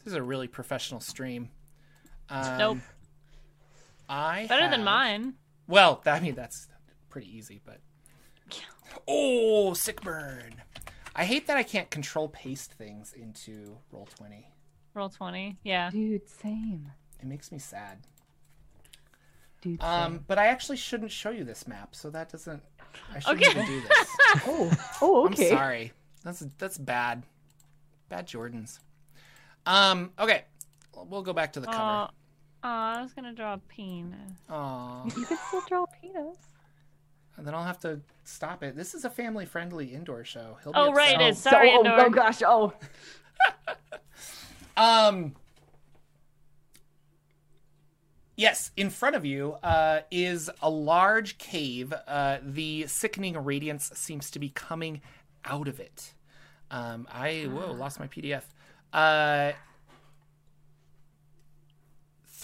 This 0.04 0.12
is 0.12 0.14
a 0.14 0.22
really 0.22 0.46
professional 0.48 1.00
stream. 1.00 1.50
Um, 2.28 2.58
Nope. 2.58 2.78
I 4.08 4.46
Better 4.46 4.68
than 4.70 4.84
mine. 4.84 5.34
Well, 5.66 6.02
I 6.06 6.20
mean 6.20 6.34
that's 6.34 6.68
pretty 7.08 7.34
easy, 7.36 7.60
but 7.64 7.78
oh, 9.08 9.74
sick 9.74 10.00
burn. 10.02 10.54
I 11.16 11.24
hate 11.24 11.46
that 11.46 11.56
I 11.56 11.62
can't 11.62 11.90
control 11.90 12.28
paste 12.28 12.72
things 12.72 13.12
into 13.12 13.76
roll 13.92 14.06
twenty. 14.16 14.50
Roll20. 14.96 15.56
Yeah. 15.64 15.90
Dude, 15.90 16.28
same. 16.28 16.92
It 17.20 17.26
makes 17.26 17.50
me 17.50 17.58
sad. 17.58 17.98
Dude, 19.60 19.80
same. 19.80 19.90
Um, 19.90 20.24
but 20.26 20.38
I 20.38 20.46
actually 20.46 20.76
shouldn't 20.76 21.10
show 21.10 21.30
you 21.30 21.42
this 21.42 21.66
map, 21.66 21.96
so 21.96 22.10
that 22.10 22.30
doesn't. 22.30 22.62
I 23.12 23.18
shouldn't 23.18 23.42
Okay. 23.42 23.50
even 23.50 23.66
do 23.66 23.80
this. 23.80 24.08
oh, 24.46 24.72
oh, 25.02 25.26
okay. 25.26 25.50
I'm 25.50 25.56
sorry. 25.56 25.92
That's 26.22 26.46
that's 26.58 26.78
bad. 26.78 27.24
Bad 28.08 28.28
Jordans. 28.28 28.78
Um. 29.66 30.12
Okay. 30.18 30.44
We'll 30.94 31.22
go 31.22 31.32
back 31.32 31.54
to 31.54 31.60
the 31.60 31.68
Oh, 31.68 31.72
cover. 31.72 32.08
I 32.64 33.02
was 33.02 33.12
going 33.12 33.24
to 33.26 33.32
draw 33.32 33.54
a 33.54 33.58
penis. 33.58 34.16
Aw. 34.48 35.04
You 35.04 35.24
can 35.26 35.38
still 35.48 35.62
draw 35.68 35.84
a 35.84 35.86
penis. 36.00 36.36
And 37.36 37.46
then 37.46 37.54
I'll 37.54 37.64
have 37.64 37.80
to 37.80 38.00
stop 38.24 38.62
it. 38.62 38.76
This 38.76 38.94
is 38.94 39.04
a 39.04 39.10
family-friendly 39.10 39.88
indoor 39.92 40.24
show. 40.24 40.56
He'll 40.62 40.72
be 40.72 40.78
Oh, 40.78 40.92
right, 40.92 41.20
it 41.20 41.24
is. 41.30 41.38
Sorry, 41.38 41.70
oh, 41.72 41.78
Endor. 41.78 42.04
oh 42.06 42.10
gosh, 42.10 42.42
oh. 42.42 42.72
Um. 44.76 45.36
Yes, 48.36 48.72
in 48.76 48.90
front 48.90 49.14
of 49.14 49.24
you 49.24 49.52
uh, 49.62 50.00
is 50.10 50.50
a 50.60 50.68
large 50.68 51.38
cave. 51.38 51.92
Uh, 52.08 52.38
the 52.42 52.86
sickening 52.88 53.36
radiance 53.38 53.92
seems 53.94 54.32
to 54.32 54.40
be 54.40 54.48
coming 54.48 55.00
out 55.44 55.68
of 55.68 55.78
it. 55.78 56.14
Um, 56.72 57.06
I 57.12 57.42
whoa 57.42 57.70
lost 57.72 58.00
my 58.00 58.08
PDF. 58.08 58.42
Uh, 58.92 59.52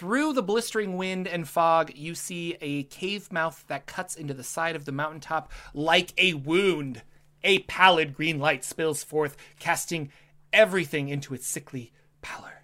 through 0.01 0.33
the 0.33 0.43
blistering 0.43 0.97
wind 0.97 1.29
and 1.29 1.47
fog, 1.47 1.93
you 1.95 2.15
see 2.15 2.57
a 2.63 2.85
cave 2.85 3.31
mouth 3.31 3.63
that 3.69 3.85
cuts 3.85 4.15
into 4.17 4.33
the 4.33 4.43
side 4.43 4.75
of 4.75 4.87
the 4.87 4.93
mountaintop 4.93 5.53
like 5.75 6.15
a 6.17 6.33
wound. 6.33 7.03
A 7.45 7.59
pallid 7.65 8.15
green 8.15 8.39
light 8.39 8.65
spills 8.65 9.05
forth, 9.05 9.37
casting 9.59 10.11
everything 10.55 11.11
into 11.11 11.35
its 11.35 11.47
sickly 11.47 11.93
pallor. 12.23 12.63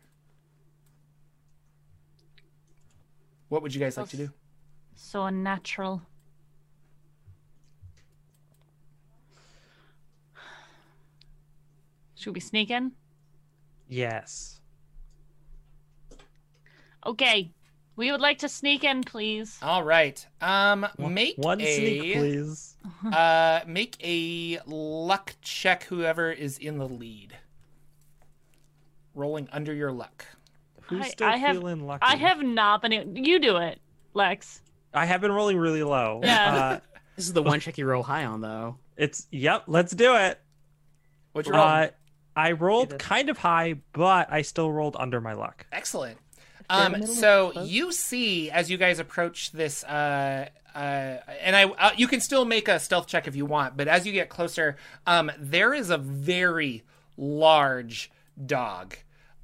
What 3.51 3.61
would 3.61 3.75
you 3.75 3.81
guys 3.81 3.99
like 3.99 4.09
to 4.09 4.17
do? 4.17 4.31
So 4.95 5.25
unnatural. 5.25 6.01
Should 12.15 12.33
we 12.33 12.41
sneak 12.41 12.71
in? 12.71 12.93
Yes. 13.91 14.63
Okay. 17.07 17.51
We 17.97 18.13
would 18.13 18.21
like 18.21 18.39
to 18.41 18.49
sneak 18.49 18.85
in, 18.85 19.03
please. 19.03 19.59
All 19.63 19.83
right. 19.83 20.25
Um, 20.43 20.87
make 20.99 21.37
one 21.39 21.61
a 21.63 21.77
sneak, 21.77 22.15
please. 22.15 22.77
uh, 23.13 23.61
make 23.67 23.97
a 24.05 24.61
luck 24.67 25.35
check. 25.41 25.85
Whoever 25.85 26.31
is 26.31 26.59
in 26.59 26.77
the 26.77 26.87
lead, 26.89 27.39
rolling 29.15 29.49
under 29.51 29.73
your 29.73 29.93
luck. 29.93 30.27
Who's 30.83 31.07
I- 31.07 31.09
still 31.09 31.27
I 31.29 31.37
have- 31.37 31.57
feeling 31.57 31.87
lucky? 31.87 32.03
I 32.07 32.17
have 32.17 32.43
not 32.43 32.83
been. 32.83 33.17
You 33.17 33.39
do 33.39 33.57
it, 33.57 33.81
Lex. 34.15 34.61
I 34.93 35.07
have 35.07 35.21
been 35.21 35.33
rolling 35.33 35.57
really 35.57 35.83
low. 35.83 36.21
Yeah. 36.23 36.55
Uh, 36.55 36.81
This 37.17 37.25
is 37.29 37.33
the 37.33 37.43
one 37.43 37.61
check 37.61 37.79
you 37.79 37.87
roll 37.87 38.03
high 38.03 38.27
on, 38.27 38.43
though. 38.43 38.77
it's 38.95 39.27
yep. 39.31 39.63
Let's 39.67 39.95
do 39.95 40.15
it. 40.17 40.39
What'd 41.33 41.49
you 41.49 41.55
roll? 41.57 41.65
Uh, 41.67 41.87
I 42.37 42.53
rolled 42.53 42.99
kind 42.99 43.31
of 43.31 43.39
high, 43.39 43.77
but 43.95 44.31
I 44.31 44.43
still 44.43 44.71
rolled 44.71 44.97
under 45.01 45.19
my 45.23 45.33
luck. 45.33 45.65
Excellent. 45.73 46.19
Um, 46.69 47.07
so 47.07 47.63
you 47.63 47.93
see 47.93 48.51
as 48.51 48.71
you 48.71 48.77
guys 48.77 48.99
approach 48.99 49.53
this, 49.53 49.85
uh, 49.85 50.49
uh, 50.75 51.19
and 51.41 51.57
I, 51.57 51.65
uh, 51.65 51.91
you 51.97 52.07
can 52.07 52.21
still 52.21 52.45
make 52.45 52.69
a 52.69 52.79
stealth 52.79 53.07
check 53.07 53.27
if 53.27 53.35
you 53.35 53.47
want, 53.47 53.77
but 53.77 53.89
as 53.89 54.07
you 54.07 54.13
get 54.13 54.29
closer, 54.29 54.77
um, 55.07 55.31
there 55.39 55.73
is 55.73 55.91
a 55.91 55.99
very 55.99 56.83
large 57.17 58.11
dog, 58.45 58.97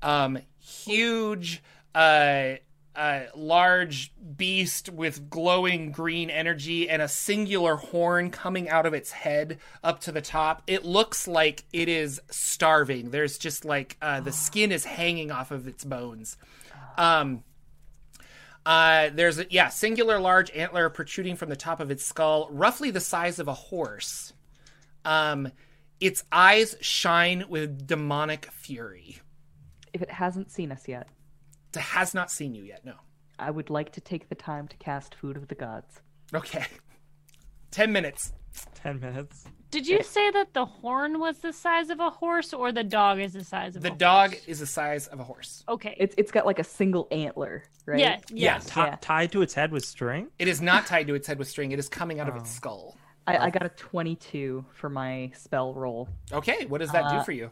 um, 0.03 0.39
huge, 0.59 1.63
uh, 1.95 2.55
uh, 2.95 3.23
large 3.35 4.13
beast 4.37 4.91
with 4.91 5.31
glowing 5.31 5.91
green 5.91 6.29
energy 6.29 6.91
and 6.91 7.01
a 7.01 7.09
singular 7.09 7.77
horn 7.77 8.31
coming 8.31 8.69
out 8.69 8.85
of 8.85 8.93
its 8.93 9.13
head 9.13 9.59
up 9.83 10.01
to 10.01 10.13
the 10.13 10.21
top. 10.21 10.63
It 10.67 10.85
looks 10.85 11.27
like 11.27 11.65
it 11.73 11.89
is 11.89 12.21
starving. 12.31 13.11
There's 13.11 13.39
just 13.39 13.65
like 13.65 13.97
uh, 14.03 14.21
the 14.21 14.33
skin 14.33 14.71
is 14.71 14.85
hanging 14.85 15.31
off 15.31 15.51
of 15.51 15.67
its 15.67 15.85
bones. 15.85 16.37
Um, 16.97 17.43
uh, 18.65 19.11
there's 19.13 19.39
a, 19.39 19.47
yeah, 19.51 19.69
singular 19.69 20.19
large 20.21 20.51
antler 20.53 20.89
protruding 20.89 21.37
from 21.37 21.49
the 21.49 21.57
top 21.57 21.81
of 21.81 21.91
its 21.91 22.05
skull, 22.05 22.49
roughly 22.51 22.91
the 22.91 23.01
size 23.01 23.39
of 23.39 23.49
a 23.49 23.55
horse. 23.55 24.33
Um, 25.05 25.51
its 26.01 26.25
eyes 26.31 26.77
shine 26.81 27.45
with 27.49 27.87
demonic 27.87 28.47
fury. 28.53 29.19
If 29.93 30.03
it 30.03 30.11
hasn't 30.11 30.51
seen 30.51 30.71
us 30.73 30.87
yet, 30.89 31.09
It 31.75 31.81
has 31.81 32.15
not 32.15 32.31
seen 32.31 32.55
you 32.55 32.65
yet. 32.65 32.85
No. 32.85 32.95
I 33.39 33.51
would 33.51 33.71
like 33.71 33.93
to 33.93 34.01
take 34.01 34.29
the 34.29 34.35
time 34.35 34.69
to 34.69 34.77
cast 34.77 35.15
Food 35.15 35.37
of 35.37 35.49
the 35.49 35.55
Gods. 35.55 36.01
Okay. 36.35 36.67
Ten 37.71 37.93
minutes. 37.93 38.33
Ten 38.75 39.01
minutes. 39.01 39.45
Did 39.73 39.87
you 39.89 40.03
say 40.03 40.31
that 40.31 40.53
the 40.53 40.67
horn 40.67 41.19
was 41.19 41.39
the 41.39 41.53
size 41.53 41.89
of 41.89 41.99
a 41.99 42.11
horse, 42.11 42.53
or 42.53 42.73
the 42.73 42.85
dog 42.85 43.19
is 43.19 43.33
the 43.33 43.43
size 43.43 43.75
of 43.75 43.83
a 43.83 43.89
horse? 43.89 43.91
The 43.91 43.95
a 43.95 43.99
dog 43.99 44.31
horse? 44.33 44.45
is 44.47 44.61
the 44.61 44.67
size 44.67 45.07
of 45.09 45.19
a 45.19 45.25
horse. 45.25 45.65
Okay. 45.67 45.97
It's 45.99 46.15
it's 46.19 46.31
got 46.31 46.45
like 46.45 46.59
a 46.59 46.65
single 46.65 47.09
antler, 47.11 47.65
right? 47.87 47.99
Yeah. 47.99 48.19
Yeah. 48.29 48.55
Yes. 48.55 48.67
Ti- 48.67 48.81
Yeah. 48.81 48.97
Tied 49.01 49.33
to 49.33 49.41
its 49.43 49.55
head 49.55 49.73
with 49.73 49.85
string. 49.85 50.29
It 50.39 50.47
is 50.47 50.61
not 50.61 50.87
tied 50.93 51.07
to 51.07 51.15
its 51.15 51.27
head 51.27 51.39
with 51.39 51.49
string. 51.49 51.73
It 51.73 51.79
is 51.79 51.89
coming 51.89 52.21
out 52.21 52.29
of 52.29 52.37
its 52.37 52.51
Oh. 52.51 52.55
skull. 52.57 52.97
I, 53.27 53.39
I 53.39 53.51
got 53.51 53.65
a 53.65 53.69
22 53.71 54.65
for 54.75 54.91
my 54.91 55.31
spell 55.35 55.73
roll. 55.75 56.09
Okay, 56.33 56.67
what 56.67 56.81
does 56.83 56.91
that 56.91 57.09
do 57.11 57.17
Uh, 57.17 57.23
for 57.23 57.33
you? 57.33 57.51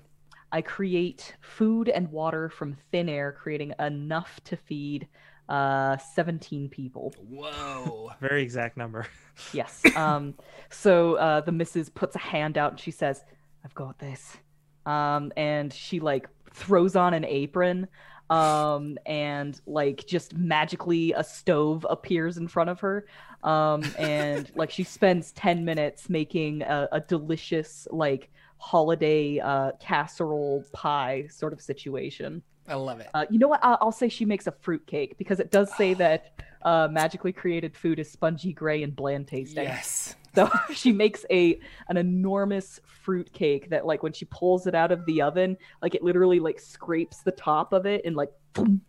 I 0.53 0.61
create 0.63 1.37
food 1.41 1.89
and 1.89 2.11
water 2.11 2.51
from 2.51 2.77
thin 2.91 3.09
air, 3.09 3.33
creating 3.33 3.73
enough 3.79 4.41
to 4.45 4.57
feed 4.57 5.07
uh 5.51 5.99
17 5.99 6.69
people. 6.69 7.13
Whoa. 7.29 8.13
Very 8.21 8.43
exact 8.43 8.77
number. 8.77 9.07
Yes. 9.53 9.83
Um 9.97 10.35
so 10.71 11.17
uh 11.17 11.41
the 11.41 11.53
missus 11.53 11.89
puts 11.89 12.17
a 12.17 12.21
hand 12.21 12.57
out 12.57 12.73
and 12.73 12.81
she 12.81 12.91
says, 12.91 13.25
"I've 13.65 13.75
got 13.75 13.99
this." 13.99 14.37
Um 14.87 15.33
and 15.37 15.73
she 15.73 16.01
like 16.01 16.29
throws 16.53 16.97
on 16.97 17.15
an 17.15 17.25
apron 17.25 17.89
um 18.31 18.97
and 19.07 19.61
like 19.67 20.07
just 20.07 20.37
magically 20.37 21.13
a 21.13 21.25
stove 21.25 21.85
appears 21.91 22.37
in 22.37 22.47
front 22.47 22.71
of 22.71 22.79
her 22.81 23.07
um 23.43 23.83
and 23.99 24.51
like 24.55 24.71
she 24.71 24.85
spends 24.85 25.33
10 25.33 25.65
minutes 25.65 26.09
making 26.09 26.63
a, 26.63 26.89
a 26.93 27.01
delicious 27.01 27.89
like 27.91 28.31
holiday 28.59 29.41
uh 29.41 29.73
casserole 29.81 30.65
pie 30.73 31.27
sort 31.29 31.53
of 31.53 31.61
situation 31.61 32.43
I 32.71 32.75
love 32.75 33.01
it. 33.01 33.09
uh, 33.13 33.27
you 33.31 33.39
know 33.39 33.49
what? 33.49 33.61
I'll, 33.63 33.79
I'll 33.81 33.93
say 33.93 34.09
she 34.09 34.25
makes 34.25 34.47
a 34.47 34.53
fruit 34.53 34.87
cake 34.87 35.19
because 35.19 35.41
it 35.41 35.51
does 35.51 35.75
say 35.77 35.95
that 36.05 36.41
uh, 36.63 36.89
magically 36.91 37.33
created 37.33 37.77
food 37.77 37.99
is 37.99 38.11
spongy, 38.11 38.53
gray, 38.53 38.83
and 38.83 38.95
bland 38.95 39.27
tasting. 39.29 39.65
Yes. 39.65 40.15
So 40.35 40.49
she 40.73 40.93
makes 40.93 41.25
a 41.31 41.59
an 41.89 41.97
enormous 41.97 42.81
fruit 42.85 43.33
cake 43.33 43.71
that 43.71 43.87
like 43.87 44.03
when 44.03 44.13
she 44.13 44.25
pulls 44.27 44.67
it 44.67 44.75
out 44.75 44.93
of 44.93 45.05
the 45.07 45.23
oven, 45.23 45.57
like 45.83 45.95
it 45.95 46.03
literally 46.03 46.41
like 46.41 46.61
scrapes 46.61 47.23
the 47.23 47.33
top 47.33 47.73
of 47.73 47.87
it 47.87 48.03
and 48.05 48.15
like 48.17 48.31
boom, 48.53 48.81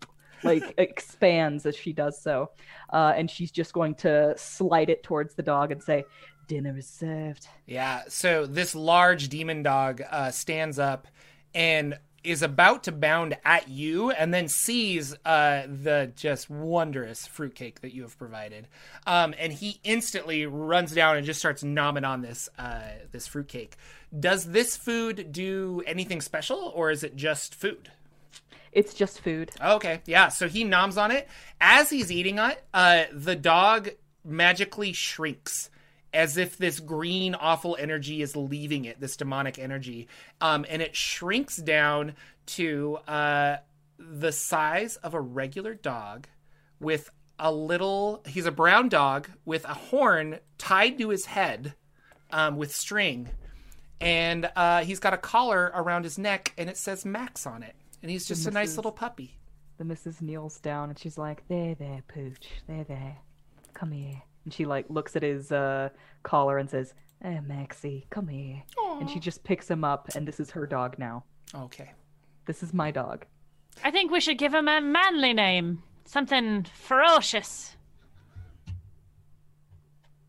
like 0.44 0.74
expands 0.78 1.66
as 1.66 1.76
she 1.76 1.94
does 1.94 2.22
so. 2.22 2.52
Uh, 2.92 3.14
and 3.16 3.30
she's 3.30 3.52
just 3.52 3.74
going 3.74 3.96
to 3.96 4.34
slide 4.38 4.90
it 4.90 5.04
towards 5.04 5.34
the 5.36 5.44
dog 5.44 5.72
and 5.72 5.82
say, 5.82 6.04
"Dinner 6.48 6.78
is 6.78 6.88
served." 6.88 7.48
Yeah. 7.66 8.04
So 8.10 8.46
this 8.46 8.76
large 8.76 9.30
demon 9.30 9.64
dog 9.64 10.02
uh, 10.10 10.32
stands 10.32 10.78
up 10.78 11.08
and 11.54 11.98
is 12.24 12.42
about 12.42 12.84
to 12.84 12.92
bound 12.92 13.38
at 13.44 13.68
you 13.68 14.12
and 14.12 14.34
then 14.34 14.48
sees 14.48 15.16
uh, 15.26 15.64
the 15.68 16.12
just 16.16 16.50
wondrous 16.50 17.26
fruitcake 17.28 17.82
that 17.82 17.94
you 17.94 18.04
have 18.04 18.18
provided. 18.18 18.68
Um, 19.08 19.34
and 19.40 19.52
he 19.54 19.80
instantly 19.84 20.46
runs 20.46 20.94
down 20.94 21.18
and 21.18 21.26
just 21.26 21.40
starts 21.40 21.64
nomming 21.64 22.08
on 22.08 22.22
this 22.22 22.50
uh, 22.58 22.82
this 23.12 23.28
fruitcake. 23.28 23.76
Does 24.18 24.46
this 24.46 24.78
food 24.78 25.32
do 25.32 25.82
anything 25.88 26.22
special 26.22 26.72
or 26.76 26.92
is 26.92 27.04
it 27.04 27.16
just 27.16 27.56
food? 27.56 27.90
It's 28.72 28.94
just 28.94 29.20
food. 29.20 29.52
Okay, 29.62 30.02
yeah. 30.06 30.30
So 30.30 30.48
he 30.48 30.64
noms 30.64 30.98
on 30.98 31.12
it. 31.12 31.28
As 31.60 31.90
he's 31.90 32.12
eating 32.12 32.38
it, 32.38 32.64
uh, 32.74 33.04
the 33.12 33.36
dog 33.36 33.90
magically 34.24 34.94
shrinks 34.94 35.70
as 36.14 36.38
if 36.38 36.58
this 36.58 36.80
green 36.80 37.36
awful 37.36 37.78
energy 37.80 38.22
is 38.22 38.36
leaving 38.36 38.86
it 38.86 39.00
this 39.00 39.16
demonic 39.16 39.58
energy 39.58 40.08
um, 40.42 40.66
and 40.70 40.82
it 40.82 40.96
shrinks 40.96 41.58
down 41.58 42.14
to 42.46 42.98
uh, 43.08 43.58
the 43.98 44.32
size 44.32 44.96
of 44.98 45.14
a 45.14 45.22
regular 45.22 45.74
dog 45.74 46.28
with 46.80 47.10
a 47.40 47.52
little 47.52 48.22
he's 48.28 48.46
a 48.46 48.52
brown 48.52 48.90
dog 48.90 49.30
with 49.46 49.64
a 49.66 49.74
horn 49.74 50.40
tied 50.58 50.98
to 50.98 51.10
his 51.10 51.26
head 51.26 51.74
um, 52.32 52.58
with 52.58 52.74
string 52.74 53.30
and 54.00 54.50
uh, 54.56 54.84
he's 54.84 55.00
got 55.00 55.14
a 55.14 55.18
collar 55.18 55.72
around 55.76 56.04
his 56.04 56.18
neck 56.18 56.54
and 56.58 56.70
it 56.70 56.78
says 56.78 57.06
max 57.06 57.46
on 57.46 57.64
it 57.64 57.76
and 58.02 58.10
he's 58.12 58.28
just 58.28 58.48
a 58.48 58.52
nice 58.52 58.76
little 58.76 58.92
puppy 58.92 59.38
The 59.78 59.86
missus 59.86 60.22
kneels 60.22 60.60
down 60.60 60.90
and 60.90 61.00
she's 61.00 61.18
like, 61.18 61.48
"There, 61.48 61.74
there, 61.76 62.04
Pooch. 62.08 62.48
There, 62.68 62.84
there. 62.84 63.18
Come 63.74 63.92
here." 63.92 64.22
And 64.46 64.54
she 64.54 64.66
like 64.66 64.86
looks 64.90 65.16
at 65.16 65.24
his 65.24 65.52
uh, 65.52 65.90
collar 66.24 66.58
and 66.58 66.70
says, 66.70 66.94
"Eh, 67.24 67.40
Maxie, 67.42 68.06
come 68.10 68.28
here." 68.28 68.64
And 69.00 69.10
she 69.10 69.20
just 69.20 69.44
picks 69.44 69.70
him 69.70 69.84
up, 69.84 70.10
and 70.16 70.28
this 70.28 70.40
is 70.40 70.52
her 70.52 70.66
dog 70.68 70.98
now. 70.98 71.24
okay 71.56 71.92
This 72.46 72.64
is 72.64 72.74
my 72.74 72.92
dog. 72.92 73.26
I 73.84 73.92
think 73.92 74.12
we 74.12 74.20
should 74.20 74.38
give 74.38 74.54
him 74.54 74.68
a 74.68 74.82
manly 74.82 75.34
name. 75.34 75.84
Something 76.06 76.66
ferocious. 76.74 77.76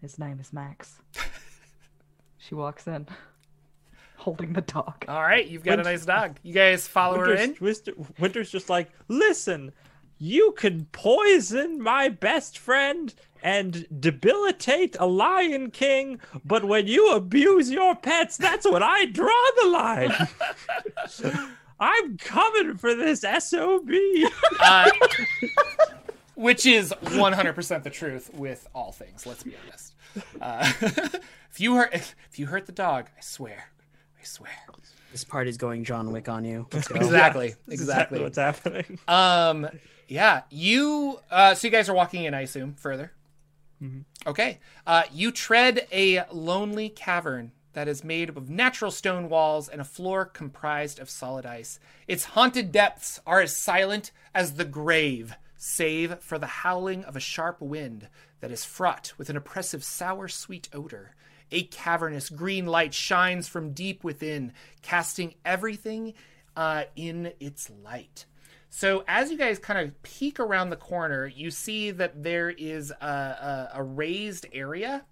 His 0.01 0.19
name 0.19 0.39
is 0.41 0.53
Max. 0.53 0.99
she 2.39 2.55
walks 2.55 2.87
in, 2.87 3.07
holding 4.17 4.53
the 4.53 4.61
dog. 4.63 5.05
all 5.09 5.23
right 5.23 5.47
you've 5.49 5.65
got 5.65 5.79
a 5.81 5.83
nice 5.83 6.05
dog 6.05 6.39
you 6.43 6.53
guys 6.53 6.87
follow 6.87 7.19
her 7.19 7.35
in 7.35 7.57
Winter's, 7.61 7.89
Winter's 8.19 8.51
just 8.51 8.69
like, 8.71 8.91
listen, 9.09 9.73
you 10.23 10.53
can 10.53 10.85
poison 10.93 11.83
my 11.83 12.09
best 12.09 12.57
friend 12.57 13.13
and 13.43 13.85
debilitate 13.99 14.95
a 15.01 15.07
lion 15.07 15.69
king, 15.73 16.21
but 16.45 16.65
when 16.65 16.87
you 16.87 17.11
abuse 17.13 17.71
your 17.73 17.97
pets, 17.97 18.37
that's 18.37 18.71
when 18.71 18.85
I 18.85 19.07
draw 19.07 19.43
the 19.61 19.69
line. 19.69 20.13
I'm 21.81 22.17
coming 22.19 22.77
for 22.77 22.95
this 22.95 23.23
SOB. 23.23 23.91
uh, 24.61 24.91
which 26.37 26.67
is 26.67 26.95
100% 27.03 27.83
the 27.83 27.91
truth 27.91 28.31
with 28.33 28.69
all 28.75 28.93
things 28.93 29.27
let's 29.27 29.43
be 29.43 29.55
honest 29.67 29.95
uh, 30.41 30.71
if 31.51 31.59
you 31.61 31.75
hurt 31.77 31.93
if 31.95 32.39
you 32.39 32.47
hurt 32.47 32.65
the 32.67 32.73
dog 32.73 33.07
i 33.17 33.21
swear 33.21 33.65
i 34.21 34.25
swear 34.25 34.51
This 35.13 35.25
party's 35.25 35.59
going 35.59 35.85
John 35.85 36.11
Wick 36.11 36.29
on 36.31 36.45
you. 36.45 36.67
Let's 36.73 36.89
go. 36.89 36.95
exactly 36.97 37.55
exactly 37.69 38.21
what's 38.23 38.39
happening. 38.39 38.99
um 39.09 39.69
yeah 40.13 40.43
you 40.51 41.19
uh 41.31 41.55
so 41.55 41.67
you 41.67 41.73
guys 41.73 41.89
are 41.89 41.95
walking 41.95 42.25
in 42.25 42.35
i 42.35 42.43
assume 42.43 42.75
further. 42.75 43.13
Okay 44.27 44.59
uh 44.87 45.05
you 45.13 45.33
tread 45.33 45.87
a 45.91 46.25
lonely 46.31 46.89
cavern 46.89 47.53
that 47.73 47.89
is 47.89 48.05
made 48.05 48.29
of 48.29 48.51
natural 48.51 48.91
stone 48.91 49.31
walls 49.31 49.69
and 49.69 49.81
a 49.81 49.85
floor 49.85 50.27
comprised 50.27 50.99
of 50.99 51.09
solid 51.09 51.47
ice. 51.47 51.81
Its 52.07 52.25
haunted 52.25 52.71
depths 52.71 53.21
are 53.27 53.41
as 53.41 53.57
silent 53.57 54.13
as 54.35 54.55
the 54.55 54.65
grave 54.67 55.35
save 55.57 56.19
for 56.19 56.39
the 56.39 56.47
howling 56.47 57.05
of 57.05 57.17
a 57.17 57.21
sharp 57.21 57.61
wind 57.61 58.09
that 58.41 58.51
is 58.51 58.65
fraught 58.65 59.15
with 59.17 59.31
an 59.31 59.37
oppressive 59.37 59.83
sour 59.83 60.29
sweet 60.29 60.69
odor. 60.75 61.15
A 61.51 61.65
cavernous 61.65 62.29
green 62.29 62.67
light 62.67 62.93
shines 62.93 63.49
from 63.49 63.73
deep 63.73 64.05
within 64.05 64.53
casting 64.83 65.35
everything 65.45 66.15
uh, 66.57 66.85
in 66.97 67.33
its 67.41 67.71
light 67.83 68.27
so 68.75 69.05
as 69.07 69.31
you 69.31 69.37
guys 69.37 69.59
kind 69.59 69.79
of 69.87 70.03
peek 70.03 70.41
around 70.41 70.71
the 70.71 70.77
corner, 70.77 71.27
you 71.27 71.51
see 71.51 71.91
that 71.91 72.23
there 72.23 72.49
is 72.49 72.91
a, 72.91 73.07
a, 73.07 73.71
a 73.75 73.83
raised 73.83 74.47
area 74.51 75.05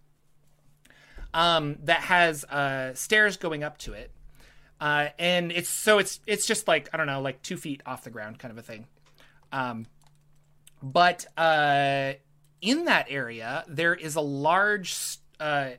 um, 1.35 1.77
that 1.83 2.01
has 2.01 2.43
uh, 2.45 2.95
stairs 2.95 3.37
going 3.37 3.63
up 3.63 3.77
to 3.79 3.93
it, 3.93 4.13
uh, 4.81 5.09
and 5.19 5.53
it's 5.53 5.69
so 5.69 5.99
it's 5.99 6.21
it's 6.27 6.47
just 6.47 6.69
like 6.69 6.89
I 6.95 6.97
don't 6.97 7.07
know, 7.07 7.21
like 7.21 7.43
two 7.43 7.59
feet 7.59 7.83
off 7.85 8.03
the 8.03 8.09
ground, 8.09 8.39
kind 8.39 8.51
of 8.51 8.57
a 8.57 8.63
thing. 8.63 8.87
Um, 9.53 9.85
but 10.83 11.27
uh, 11.37 12.15
in 12.63 12.87
that 12.87 13.09
area, 13.11 13.65
there 13.69 13.95
is 13.95 14.17
a 14.17 14.23
large 14.23 15.19
uh, 15.39 15.73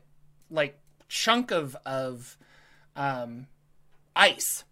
like 0.52 0.78
chunk 1.08 1.50
of 1.50 1.76
of 1.84 2.38
um, 2.94 3.48
ice 4.14 4.62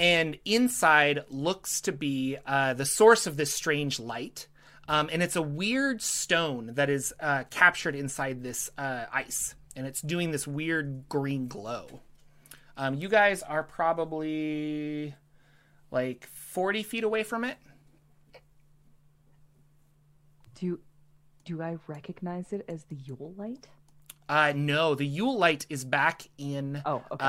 and 0.00 0.38
inside 0.46 1.24
looks 1.28 1.82
to 1.82 1.92
be 1.92 2.38
uh, 2.46 2.72
the 2.72 2.86
source 2.86 3.26
of 3.26 3.36
this 3.36 3.52
strange 3.52 4.00
light. 4.00 4.48
Um, 4.88 5.10
and 5.12 5.22
it's 5.22 5.36
a 5.36 5.42
weird 5.42 6.00
stone 6.00 6.72
that 6.74 6.88
is 6.88 7.12
uh, 7.20 7.44
captured 7.50 7.94
inside 7.94 8.42
this 8.42 8.70
uh, 8.78 9.04
ice, 9.12 9.54
and 9.76 9.86
it's 9.86 10.00
doing 10.00 10.30
this 10.30 10.48
weird 10.48 11.06
green 11.08 11.48
glow. 11.48 12.00
Um, 12.78 12.94
you 12.94 13.10
guys 13.10 13.42
are 13.42 13.62
probably 13.62 15.14
like 15.90 16.26
40 16.26 16.82
feet 16.82 17.04
away 17.04 17.22
from 17.22 17.44
it. 17.44 17.58
Do 20.54 20.80
do 21.44 21.62
I 21.62 21.76
recognize 21.86 22.52
it 22.52 22.64
as 22.68 22.84
the 22.84 22.96
Yule 22.96 23.34
light? 23.36 23.68
Uh, 24.28 24.54
no, 24.56 24.94
the 24.94 25.06
Yule 25.06 25.38
light 25.38 25.66
is 25.68 25.84
back 25.84 26.26
in 26.38 26.82
Oh, 26.86 27.02
okay. 27.12 27.26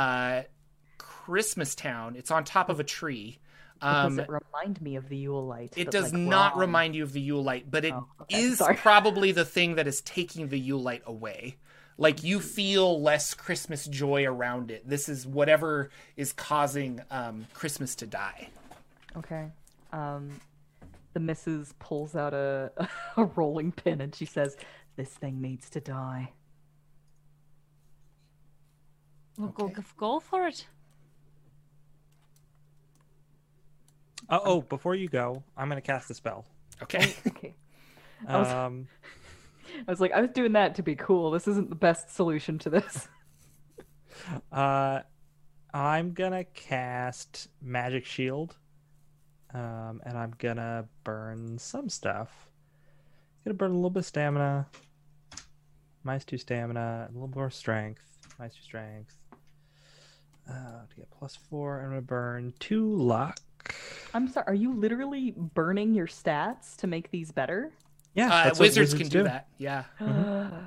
Christmas 1.26 1.76
Town. 1.76 2.15
It's 2.15 2.31
on 2.31 2.43
top 2.43 2.69
of 2.69 2.80
a 2.80 2.84
tree. 2.84 3.39
Because 3.76 4.06
Um, 4.14 4.19
it 4.19 4.27
remind 4.30 4.81
me 4.81 4.95
of 4.95 5.10
the 5.10 5.18
Yule 5.18 5.45
light. 5.45 5.73
It 5.76 5.89
does 5.91 6.14
like, 6.14 6.22
not 6.22 6.52
wrong. 6.53 6.60
remind 6.61 6.95
you 6.95 7.03
of 7.03 7.14
the 7.14 7.22
Yule 7.22 7.43
light, 7.43 7.69
but 7.69 7.84
it 7.85 7.89
is 7.89 7.93
Oh, 7.95 8.07
okay. 8.22 8.49
Sorry. 8.56 8.76
probably 8.76 9.31
the 9.31 9.45
thing 9.45 9.76
that 9.76 9.88
is 9.88 10.02
taking 10.02 10.49
the 10.49 10.60
Yule 10.60 10.81
light 10.81 11.02
away. 11.06 11.57
Like 11.98 12.23
you 12.23 12.39
feel 12.39 13.02
less 13.02 13.34
Christmas 13.34 13.85
joy 13.85 14.26
around 14.26 14.72
it. 14.72 14.88
This 14.88 15.10
is 15.10 15.26
whatever 15.27 15.89
is 16.15 16.31
causing 16.34 17.02
um, 17.11 17.48
Christmas 17.53 17.95
to 17.95 18.07
die. 18.07 18.49
Okay. 19.18 19.48
Um, 19.91 20.39
the 21.14 21.19
missus 21.19 21.73
pulls 21.80 22.15
out 22.15 22.34
a 22.34 22.72
a 23.18 23.26
rolling 23.26 23.72
pin 23.72 23.99
and 24.02 24.15
she 24.15 24.26
says, 24.26 24.56
"This 24.95 25.10
thing 25.10 25.41
needs 25.41 25.69
to 25.72 25.80
die." 25.81 26.31
We'll 29.38 29.49
go, 29.49 29.65
Okay. 29.65 29.81
go 29.98 30.19
for 30.19 30.48
it. 30.48 30.68
Uh, 34.32 34.40
oh, 34.44 34.62
before 34.62 34.95
you 34.95 35.08
go, 35.10 35.44
I'm 35.58 35.68
going 35.70 35.80
to 35.82 35.86
cast 35.86 36.10
a 36.10 36.14
spell. 36.14 36.45
Okay. 36.82 37.14
Okay. 37.28 37.53
I 38.28 38.38
was- 38.40 38.48
Um, 38.48 38.88
I 39.88 39.91
was 39.91 40.02
like, 40.02 40.12
I 40.12 40.22
was 40.22 40.32
doing 40.32 40.53
that 40.53 40.76
to 40.76 40.84
be 40.84 40.95
cool. 40.95 41.32
This 41.32 41.48
isn't 41.48 41.70
the 41.70 41.76
best 41.76 42.10
solution 42.14 42.58
to 42.60 42.70
this. 42.70 43.08
uh, 44.52 44.99
I'm 45.74 46.14
going 46.14 46.32
to 46.34 46.44
cast 46.44 47.48
Magic 47.62 48.06
Shield. 48.06 48.56
Um, 49.53 50.02
and 50.06 50.18
I'm 50.18 50.34
going 50.40 50.58
to 50.58 50.86
burn 51.03 51.58
some 51.58 51.90
stuff. 51.90 52.30
Gonna 53.44 53.56
burn 53.56 53.72
a 53.72 53.76
little 53.76 53.90
bit 53.90 54.02
of 54.02 54.06
stamina. 54.06 54.68
Minus 56.03 56.26
two 56.26 56.38
stamina, 56.38 57.08
a 57.10 57.12
little 57.12 57.28
more 57.34 57.49
strength. 57.49 58.03
Minus 58.38 58.53
two 58.56 58.62
strength. 58.62 59.18
Uh, 60.48 60.86
to 60.88 60.95
get 60.95 61.10
plus 61.10 61.36
four, 61.49 61.82
I'm 61.82 61.90
gonna 61.90 62.02
burn 62.02 62.53
two 62.60 62.95
luck. 62.95 63.40
I'm 64.13 64.27
sorry. 64.27 64.45
Are 64.47 64.53
you 64.53 64.73
literally 64.73 65.31
burning 65.38 65.93
your 65.93 66.07
stats 66.07 66.75
to 66.77 66.88
make 66.88 67.11
these 67.11 67.31
better? 67.31 67.71
Yeah, 68.13 68.27
Uh, 68.27 68.43
that's 68.45 68.59
what 68.59 68.65
wizards, 68.65 68.93
can 68.93 69.07
do 69.07 69.23
that. 69.23 69.47
Yeah. 69.57 69.83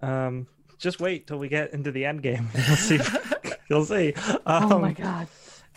Um, 0.00 0.46
just 0.78 1.00
wait 1.00 1.26
till 1.26 1.38
we 1.38 1.48
get 1.48 1.72
into 1.72 1.90
the 1.90 2.04
end 2.04 2.22
game. 2.22 2.48
You'll 2.54 2.76
see. 2.76 3.00
You'll 3.68 3.84
see. 3.84 4.14
Um, 4.46 4.72
oh 4.72 4.78
my 4.78 4.92
god. 4.92 5.26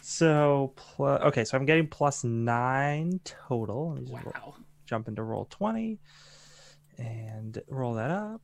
So, 0.03 0.73
pl- 0.75 1.05
okay, 1.07 1.43
so 1.43 1.57
I'm 1.57 1.65
getting 1.65 1.87
plus 1.87 2.23
nine 2.23 3.19
total. 3.23 3.93
Let 3.93 3.99
me 4.03 4.11
just 4.11 4.23
roll- 4.23 4.33
Wow. 4.35 4.55
jump 4.85 5.07
into 5.07 5.23
Roll20 5.23 5.97
and 6.99 7.59
roll 7.67 7.95
that 7.95 8.11
up. 8.11 8.41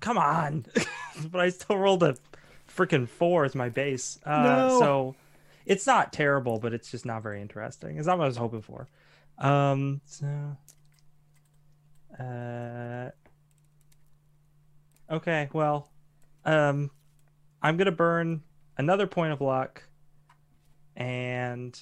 come 0.00 0.16
on. 0.16 0.64
but 1.30 1.40
I 1.40 1.48
still 1.50 1.76
rolled 1.76 2.02
a 2.02 2.16
freaking 2.78 3.08
four 3.08 3.44
as 3.44 3.54
my 3.54 3.68
base. 3.68 4.18
Uh, 4.24 4.42
No. 4.42 4.78
So 4.80 5.14
it's 5.66 5.86
not 5.86 6.12
terrible, 6.12 6.58
but 6.58 6.72
it's 6.72 6.90
just 6.90 7.04
not 7.04 7.22
very 7.22 7.42
interesting. 7.42 7.98
It's 7.98 8.06
not 8.06 8.18
what 8.18 8.24
I 8.24 8.28
was 8.28 8.36
hoping 8.36 8.62
for. 8.62 8.88
Um, 9.38 10.00
so, 10.04 10.56
uh, 12.18 13.10
okay, 15.10 15.48
well, 15.52 15.88
um, 16.44 16.90
I'm 17.62 17.76
gonna 17.76 17.92
burn 17.92 18.42
another 18.76 19.06
point 19.06 19.32
of 19.32 19.40
luck, 19.40 19.82
and 20.96 21.78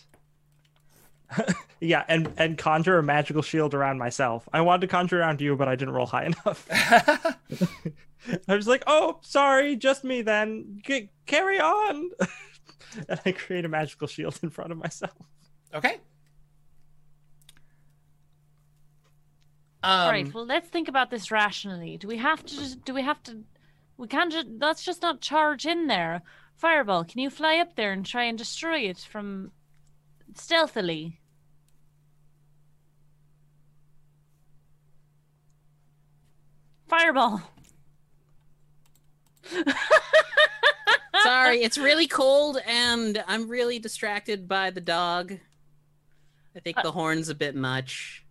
yeah, 1.80 2.04
and 2.08 2.32
and 2.36 2.58
conjure 2.58 2.98
a 2.98 3.02
magical 3.02 3.42
shield 3.42 3.74
around 3.74 3.98
myself. 3.98 4.48
I 4.52 4.60
wanted 4.62 4.82
to 4.82 4.86
conjure 4.88 5.20
around 5.20 5.40
you, 5.40 5.56
but 5.56 5.68
I 5.68 5.76
didn't 5.76 5.94
roll 5.94 6.06
high 6.06 6.24
enough. 6.26 6.68
I 8.48 8.54
was 8.54 8.66
like, 8.66 8.84
"Oh, 8.86 9.18
sorry, 9.22 9.76
just 9.76 10.04
me 10.04 10.22
then. 10.22 10.80
G- 10.84 11.10
carry 11.26 11.60
on." 11.60 12.10
and 13.08 13.20
I 13.24 13.32
create 13.32 13.64
a 13.64 13.68
magical 13.68 14.06
shield 14.06 14.38
in 14.42 14.50
front 14.50 14.72
of 14.72 14.78
myself. 14.78 15.14
Okay. 15.74 15.98
Um, 19.82 20.00
All 20.00 20.10
right. 20.10 20.34
Well, 20.34 20.46
let's 20.46 20.68
think 20.68 20.88
about 20.88 21.10
this 21.10 21.30
rationally. 21.30 21.96
Do 21.96 22.08
we 22.08 22.18
have 22.18 22.44
to? 22.44 22.56
Just, 22.56 22.84
do 22.84 22.94
we 22.94 23.02
have 23.02 23.22
to? 23.24 23.42
We 23.96 24.08
can't 24.08 24.32
just. 24.32 24.46
Let's 24.58 24.84
just 24.84 25.02
not 25.02 25.20
charge 25.20 25.66
in 25.66 25.86
there. 25.86 26.22
Fireball, 26.56 27.04
can 27.04 27.20
you 27.20 27.28
fly 27.28 27.58
up 27.58 27.76
there 27.76 27.92
and 27.92 28.04
try 28.04 28.24
and 28.24 28.38
destroy 28.38 28.78
it 28.80 28.98
from 28.98 29.52
stealthily? 30.34 31.20
Fireball. 36.88 37.42
Sorry, 41.22 41.62
it's 41.62 41.78
really 41.78 42.06
cold 42.06 42.58
and 42.66 43.22
I'm 43.26 43.48
really 43.48 43.78
distracted 43.78 44.46
by 44.46 44.70
the 44.70 44.80
dog. 44.80 45.32
I 46.54 46.60
think 46.60 46.76
the 46.82 46.92
horn's 46.92 47.28
a 47.28 47.34
bit 47.34 47.54
much. 47.54 48.24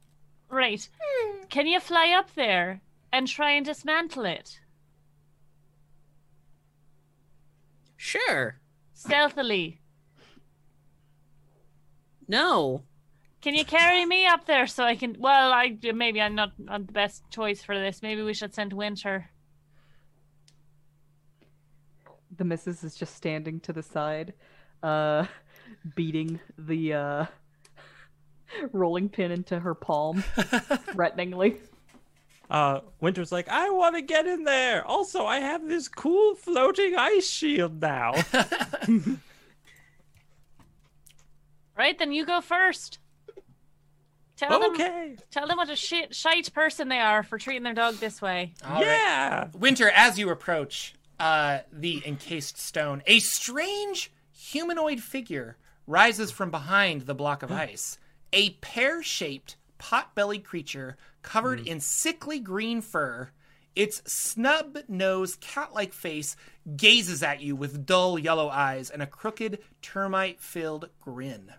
Right. 0.49 0.87
Hmm. 0.99 1.43
Can 1.49 1.67
you 1.67 1.79
fly 1.79 2.11
up 2.17 2.33
there 2.35 2.81
and 3.11 3.27
try 3.27 3.51
and 3.51 3.65
dismantle 3.65 4.25
it 4.25 4.59
Sure. 7.97 8.59
stealthily? 8.93 9.79
No. 12.27 12.83
Can 13.41 13.53
you 13.55 13.65
carry 13.65 14.05
me 14.05 14.25
up 14.25 14.45
there 14.45 14.65
so 14.65 14.83
I 14.83 14.95
can? 14.95 15.17
Well, 15.19 15.51
I 15.51 15.77
maybe 15.93 16.19
I'm 16.21 16.33
not, 16.33 16.53
not 16.57 16.87
the 16.87 16.93
best 16.93 17.23
choice 17.29 17.61
for 17.63 17.77
this. 17.77 18.01
Maybe 18.01 18.23
we 18.23 18.33
should 18.33 18.55
send 18.55 18.73
Winter. 18.73 19.29
The 22.37 22.43
missus 22.45 22.83
is 22.83 22.95
just 22.95 23.15
standing 23.15 23.59
to 23.61 23.73
the 23.73 23.83
side, 23.83 24.33
uh, 24.83 25.25
beating 25.95 26.39
the 26.57 26.93
uh, 26.93 27.25
rolling 28.71 29.09
pin 29.09 29.31
into 29.31 29.59
her 29.59 29.73
palm, 29.73 30.21
threateningly. 30.91 31.57
Uh, 32.49 32.81
Winter's 33.01 33.31
like, 33.31 33.49
"I 33.49 33.69
want 33.71 33.95
to 33.95 34.01
get 34.01 34.27
in 34.27 34.43
there. 34.43 34.85
Also, 34.85 35.25
I 35.25 35.39
have 35.39 35.67
this 35.67 35.87
cool 35.87 36.35
floating 36.35 36.95
ice 36.95 37.29
shield 37.29 37.81
now." 37.81 38.13
Right, 41.77 41.97
then 41.97 42.13
you 42.13 42.25
go 42.25 42.41
first. 42.41 42.99
Tell 44.37 44.59
them, 44.59 44.71
okay. 44.71 45.15
tell 45.31 45.47
them 45.47 45.57
what 45.57 45.69
a 45.69 45.75
shit, 45.75 46.13
shite 46.13 46.53
person 46.53 46.89
they 46.89 46.99
are 46.99 47.23
for 47.23 47.37
treating 47.37 47.63
their 47.63 47.73
dog 47.73 47.95
this 47.95 48.21
way. 48.21 48.53
all 48.65 48.75
right. 48.75 48.85
yeah. 48.85 49.47
Winter, 49.53 49.89
as 49.89 50.19
you 50.19 50.29
approach 50.29 50.93
uh, 51.19 51.59
the 51.71 52.01
encased 52.05 52.57
stone, 52.57 53.03
a 53.05 53.19
strange 53.19 54.11
humanoid 54.31 54.99
figure 54.99 55.57
rises 55.87 56.31
from 56.31 56.51
behind 56.51 57.01
the 57.01 57.15
block 57.15 57.43
of 57.43 57.51
ice. 57.51 57.97
A 58.33 58.51
pear 58.61 59.01
shaped, 59.03 59.55
pot 59.77 60.15
bellied 60.15 60.43
creature 60.43 60.97
covered 61.21 61.67
in 61.67 61.79
sickly 61.79 62.39
green 62.39 62.81
fur. 62.81 63.29
Its 63.75 64.01
snub 64.05 64.77
nosed, 64.87 65.41
cat 65.41 65.73
like 65.73 65.93
face 65.93 66.35
gazes 66.75 67.21
at 67.21 67.41
you 67.41 67.55
with 67.55 67.85
dull 67.85 68.17
yellow 68.17 68.49
eyes 68.49 68.89
and 68.89 69.01
a 69.01 69.07
crooked, 69.07 69.59
termite 69.81 70.39
filled 70.39 70.89
grin. 71.01 71.53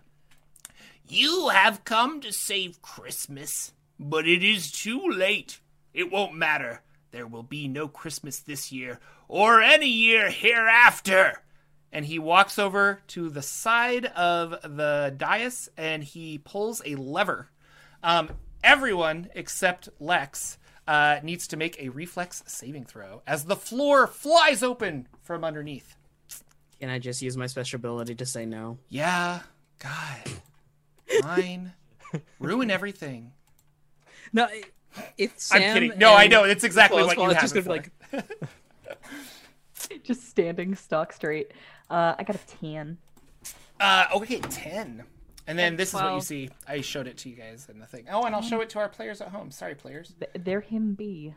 You 1.07 1.49
have 1.49 1.85
come 1.85 2.19
to 2.21 2.33
save 2.33 2.81
Christmas, 2.81 3.71
but 3.99 4.27
it 4.27 4.43
is 4.43 4.71
too 4.71 5.09
late. 5.09 5.59
It 5.93 6.11
won't 6.11 6.33
matter. 6.35 6.81
There 7.17 7.25
will 7.25 7.41
be 7.41 7.67
no 7.67 7.87
Christmas 7.87 8.37
this 8.37 8.71
year 8.71 8.99
or 9.27 9.59
any 9.59 9.87
year 9.87 10.29
hereafter. 10.29 11.41
And 11.91 12.05
he 12.05 12.19
walks 12.19 12.59
over 12.59 13.01
to 13.07 13.31
the 13.31 13.41
side 13.41 14.05
of 14.05 14.51
the 14.61 15.15
dais 15.17 15.67
and 15.75 16.03
he 16.03 16.37
pulls 16.37 16.79
a 16.85 16.93
lever. 16.93 17.49
Um, 18.03 18.29
everyone 18.63 19.29
except 19.33 19.89
Lex 19.99 20.59
uh, 20.87 21.19
needs 21.23 21.47
to 21.47 21.57
make 21.57 21.81
a 21.81 21.89
reflex 21.89 22.43
saving 22.45 22.85
throw 22.85 23.23
as 23.25 23.45
the 23.45 23.55
floor 23.55 24.05
flies 24.05 24.61
open 24.61 25.07
from 25.23 25.43
underneath. 25.43 25.95
Can 26.79 26.91
I 26.91 26.99
just 26.99 27.23
use 27.23 27.35
my 27.35 27.47
special 27.47 27.77
ability 27.77 28.13
to 28.13 28.27
say 28.27 28.45
no? 28.45 28.77
Yeah, 28.89 29.39
God, 29.79 30.33
fine, 31.23 31.73
ruin 32.39 32.69
everything. 32.69 33.33
No, 34.31 34.47
it- 34.97 35.13
it's 35.17 35.45
Sam 35.45 35.61
I'm 35.61 35.73
kidding. 35.73 35.99
No, 35.99 36.13
I 36.13 36.27
know 36.27 36.43
it's 36.43 36.63
exactly 36.63 37.03
what 37.03 37.15
you 37.17 37.21
well, 37.23 37.31
it's 37.31 37.41
have. 37.41 37.51
just 37.51 37.65
gonna 37.65 37.75
it 37.79 37.83
be 38.11 38.17
for. 38.17 38.17
like 38.17 40.03
Just 40.03 40.27
standing 40.29 40.75
stock 40.75 41.13
straight. 41.13 41.51
Uh, 41.89 42.15
I 42.17 42.23
got 42.23 42.35
a 42.35 42.39
tan. 42.59 42.97
Uh, 43.79 44.05
okay, 44.15 44.39
ten. 44.39 45.03
And 45.45 45.57
then 45.57 45.69
And 45.73 45.79
this 45.79 45.89
is 45.89 45.93
what 45.95 46.13
you 46.13 46.21
see. 46.21 46.49
I 46.67 46.81
showed 46.81 47.07
it 47.07 47.17
to 47.19 47.29
you 47.29 47.35
guys 47.35 47.67
in 47.71 47.79
the 47.79 47.85
thing. 47.85 48.05
Oh, 48.11 48.23
and 48.23 48.35
I'll 48.35 48.41
show 48.41 48.59
it 48.61 48.69
to 48.71 48.79
our 48.79 48.89
players 48.89 49.21
at 49.21 49.29
home. 49.29 49.49
Sorry, 49.51 49.75
players 49.75 50.13
They're 50.37 50.59
him 50.61 50.93
be. 50.95 51.35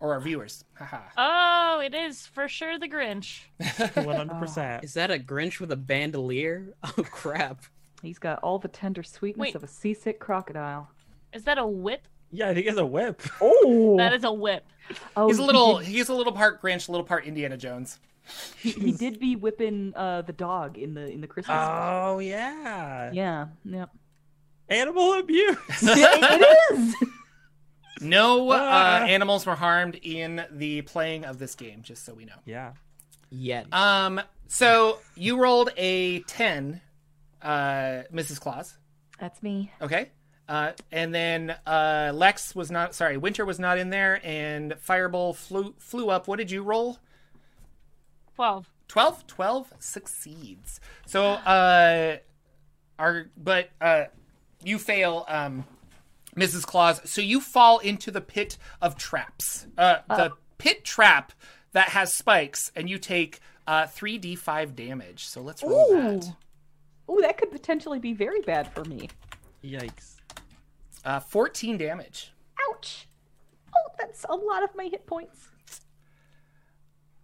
or 0.00 0.14
our 0.14 0.20
viewers. 0.20 0.64
Haha. 0.74 1.02
Oh, 1.16 1.80
it 1.80 1.94
is 1.94 2.26
for 2.26 2.48
sure 2.48 2.76
the 2.78 2.88
Grinch. 2.88 3.42
One 4.04 4.16
hundred 4.16 4.38
percent. 4.40 4.82
Is 4.84 4.94
that 4.94 5.10
a 5.12 5.18
Grinch 5.18 5.60
with 5.60 5.70
a 5.70 5.76
bandolier? 5.76 6.74
Oh 6.84 7.02
crap! 7.04 7.62
He's 8.02 8.18
got 8.18 8.38
all 8.42 8.58
the 8.58 8.68
tender 8.68 9.02
sweetness 9.04 9.38
Wait. 9.48 9.54
of 9.54 9.62
a 9.62 9.68
seasick 9.68 10.18
crocodile. 10.18 10.88
Is 11.32 11.44
that 11.44 11.58
a 11.58 11.66
whip? 11.66 12.08
Yeah, 12.30 12.48
I 12.48 12.54
think 12.54 12.66
it's 12.66 12.78
a 12.78 12.84
whip. 12.86 13.22
Oh, 13.40 13.96
That 13.98 14.12
is 14.12 14.24
a 14.24 14.32
whip. 14.32 14.64
oh, 15.16 15.28
He's 15.28 15.38
a 15.38 15.42
he 15.42 15.46
little. 15.46 15.78
did- 15.78 15.86
He's 15.86 16.08
a 16.08 16.14
little 16.14 16.32
part 16.32 16.60
Grinch, 16.62 16.88
a 16.88 16.92
little 16.92 17.06
part 17.06 17.24
Indiana 17.24 17.56
Jones. 17.56 17.98
He, 18.60 18.72
he 18.72 18.92
did 18.92 19.18
be 19.18 19.36
whipping 19.36 19.94
uh, 19.96 20.20
the 20.22 20.34
dog 20.34 20.76
in 20.76 20.92
the 20.92 21.10
in 21.10 21.22
the 21.22 21.26
Christmas. 21.26 21.56
special. 21.56 21.72
Oh 21.72 22.18
yeah. 22.18 23.10
yeah, 23.12 23.46
yeah. 23.64 23.86
Animal 24.68 25.14
abuse. 25.14 25.56
it 25.82 26.72
is. 26.72 26.94
No 28.02 28.50
uh, 28.50 28.58
Ah. 28.60 29.04
animals 29.06 29.46
were 29.46 29.54
harmed 29.54 29.94
in 30.02 30.44
the 30.50 30.82
playing 30.82 31.24
of 31.24 31.38
this 31.38 31.54
game. 31.54 31.80
Just 31.82 32.04
so 32.04 32.12
we 32.12 32.26
know. 32.26 32.34
yeah. 32.44 32.72
Yet. 33.30 33.66
Um. 33.72 34.20
So 34.46 34.98
you 35.14 35.40
rolled 35.40 35.70
a 35.78 36.20
ten, 36.20 36.80
uh, 37.40 38.02
Mrs. 38.12 38.40
Claus. 38.40 38.76
That's 39.18 39.42
me. 39.42 39.72
Okay. 39.80 40.10
Uh, 40.48 40.72
and 40.90 41.14
then 41.14 41.54
uh, 41.66 42.10
Lex 42.14 42.54
was 42.54 42.70
not. 42.70 42.94
Sorry, 42.94 43.16
Winter 43.16 43.44
was 43.44 43.58
not 43.58 43.78
in 43.78 43.90
there, 43.90 44.20
and 44.24 44.74
Fireball 44.80 45.34
flew 45.34 45.74
flew 45.78 46.08
up. 46.08 46.26
What 46.26 46.38
did 46.38 46.50
you 46.50 46.62
roll? 46.62 46.98
Twelve. 48.34 48.70
12 48.88 49.26
12 49.26 49.72
succeeds 49.78 50.80
so 51.04 51.22
uh 51.32 52.16
our 52.98 53.26
but 53.36 53.68
uh 53.82 54.04
you 54.64 54.78
fail 54.78 55.26
um 55.28 55.66
mrs 56.34 56.64
claus 56.64 56.98
so 57.04 57.20
you 57.20 57.38
fall 57.38 57.80
into 57.80 58.10
the 58.10 58.22
pit 58.22 58.56
of 58.80 58.96
traps 58.96 59.66
uh 59.76 59.98
the 60.08 60.32
pit 60.56 60.86
trap 60.86 61.32
that 61.72 61.90
has 61.90 62.14
spikes 62.14 62.72
and 62.74 62.88
you 62.88 62.96
take 62.96 63.40
uh 63.66 63.82
3d5 63.82 64.74
damage 64.74 65.26
so 65.26 65.42
let's 65.42 65.62
roll 65.62 65.92
that 65.92 66.32
Ooh, 67.10 67.20
that 67.22 67.38
could 67.38 67.50
potentially 67.50 67.98
be 67.98 68.12
very 68.12 68.40
bad 68.42 68.70
for 68.72 68.84
me. 68.84 69.08
Yikes. 69.64 70.16
Uh 71.04 71.20
14 71.20 71.78
damage 71.78 72.32
Ouch. 72.70 73.06
Oh, 73.74 73.90
that's 73.98 74.24
a 74.28 74.34
lot 74.34 74.62
of 74.62 74.70
my 74.74 74.84
hit 74.84 75.06
points. 75.06 75.48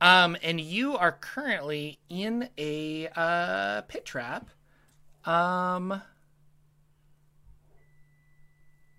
um 0.00 0.36
and 0.42 0.60
you 0.60 0.96
are 0.96 1.12
currently 1.12 1.98
in 2.08 2.48
a 2.58 3.08
uh 3.16 3.82
pit 3.82 4.04
trap 4.04 4.48
um 5.24 6.00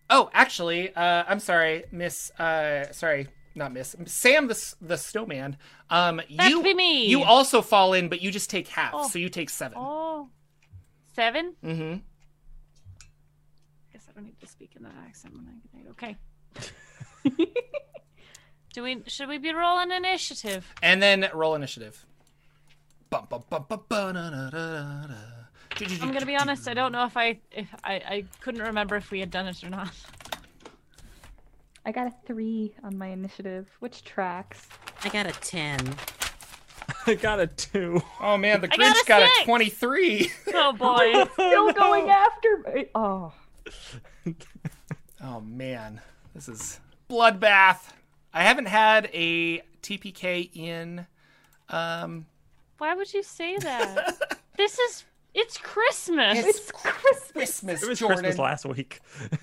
Oh, 0.07 0.29
actually, 0.33 0.93
uh, 0.95 1.23
I'm 1.27 1.39
sorry, 1.39 1.85
Miss. 1.91 2.29
Uh, 2.39 2.91
sorry, 2.91 3.27
not 3.55 3.73
Miss. 3.73 3.95
Sam, 4.05 4.47
the 4.47 4.75
the 4.79 4.97
snowman. 4.97 5.57
Um, 5.89 6.21
That 6.37 6.49
you 6.51 6.61
be 6.61 6.75
me. 6.75 7.07
you 7.07 7.23
also 7.23 7.61
fall 7.63 7.93
in, 7.93 8.07
but 8.07 8.21
you 8.21 8.29
just 8.29 8.49
take 8.51 8.67
half, 8.67 8.91
Oh. 8.93 9.07
so 9.07 9.17
you 9.17 9.29
take 9.29 9.49
seven. 9.49 9.77
Oh, 9.81 10.29
seven. 11.15 11.55
Mm-hmm. 11.63 11.97
Guess 13.93 14.07
I 14.07 14.11
don't 14.13 14.25
need 14.25 14.39
to 14.41 14.47
speak 14.47 14.73
in 14.74 14.74
that 14.85 14.95
accent 15.05 15.35
when 15.35 15.47
I 15.47 15.53
get 15.53 15.71
there. 15.73 15.91
Okay. 15.91 16.15
Do 18.73 18.83
we? 18.83 19.03
Should 19.07 19.29
we 19.29 19.37
be 19.37 19.53
rolling 19.53 19.91
initiative? 19.91 20.73
And 20.81 21.01
then 21.01 21.29
roll 21.33 21.55
initiative. 21.55 22.05
I'm 26.01 26.13
gonna 26.13 26.25
be 26.25 26.35
honest. 26.35 26.67
I 26.67 26.73
don't 26.73 26.91
know 26.91 27.05
if 27.05 27.17
I 27.17 27.39
if 27.51 27.67
I 27.83 27.93
I 27.93 28.25
couldn't 28.41 28.61
remember 28.61 28.95
if 28.95 29.11
we 29.11 29.19
had 29.19 29.31
done 29.31 29.47
it 29.47 29.63
or 29.63 29.69
not. 29.69 29.91
I 31.85 31.91
got 31.91 32.07
a 32.07 32.13
three 32.25 32.73
on 32.83 32.97
my 32.97 33.07
initiative, 33.07 33.67
which 33.79 34.03
tracks. 34.03 34.67
I 35.03 35.09
got 35.09 35.27
a 35.27 35.31
10. 35.31 35.95
I 37.07 37.13
got 37.13 37.39
a 37.39 37.45
two. 37.45 38.01
Oh 38.19 38.37
man, 38.37 38.61
the 38.61 38.67
I 38.71 38.75
got 38.75 38.95
Grinch 38.95 39.03
a 39.03 39.05
got 39.05 39.21
a, 39.21 39.45
23. 39.45 40.31
Oh 40.53 40.73
boy. 40.73 41.25
Still 41.33 41.71
going 41.73 42.09
after 42.09 42.63
me. 42.73 42.85
Oh, 42.95 43.33
Oh 45.27 45.41
man, 45.41 46.01
this 46.35 46.47
is 46.47 46.79
bloodbath. 47.09 47.79
I 48.33 48.43
haven't 48.43 48.67
had 48.67 49.09
a 49.13 49.61
TPK 49.81 50.51
in 50.55 51.07
um 51.69 52.27
Why 52.77 52.93
would 52.93 53.11
you 53.13 53.23
say 53.23 53.57
that? 53.57 54.39
this 54.57 54.77
is 54.77 55.03
it's 55.33 55.57
Christmas. 55.57 56.37
It's 56.39 56.59
it's 56.59 56.71
Christmas. 56.71 57.31
Christmas, 57.31 57.83
It 57.83 57.89
was 57.89 57.99
Jordan. 57.99 58.19
Christmas 58.19 58.39
last 58.39 58.65
week. 58.65 58.99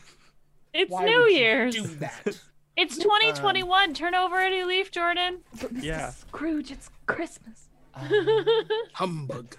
It's 0.75 0.91
Why 0.91 1.05
New 1.05 1.19
would 1.25 1.33
you 1.33 1.37
Year's. 1.37 1.75
Do 1.75 1.83
that. 1.97 2.39
It's 2.79 2.97
2021. 2.97 3.93
Turn 3.93 4.15
over 4.15 4.39
a 4.41 4.49
new 4.49 4.67
leaf, 4.67 4.91
Jordan. 4.91 5.41
Yeah. 5.75 6.09
Scrooge, 6.13 6.71
it's 6.71 6.89
Christmas. 7.05 7.69
Humbug. 8.95 9.55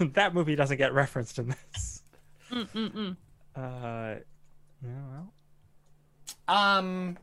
that 0.00 0.34
movie 0.34 0.56
doesn't 0.56 0.78
get 0.78 0.92
referenced 0.92 1.38
in 1.38 1.54
this. 1.72 2.02
Mm-mm-mm. 2.50 3.16
Uh, 3.54 3.60
yeah, 3.62 4.20
well, 4.82 5.32
Um 6.48 7.16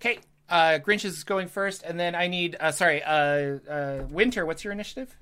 Okay, 0.00 0.18
uh 0.48 0.78
Grinch 0.84 1.04
is 1.04 1.24
going 1.24 1.48
first 1.48 1.82
and 1.82 1.98
then 1.98 2.14
I 2.14 2.26
need 2.28 2.56
uh 2.60 2.72
sorry, 2.72 3.02
uh 3.02 3.58
uh 3.70 4.04
Winter, 4.10 4.44
what's 4.46 4.64
your 4.64 4.72
initiative? 4.72 5.16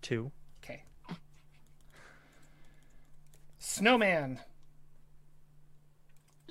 two. 0.00 0.32
Okay. 0.64 0.82
Snowman. 3.58 4.40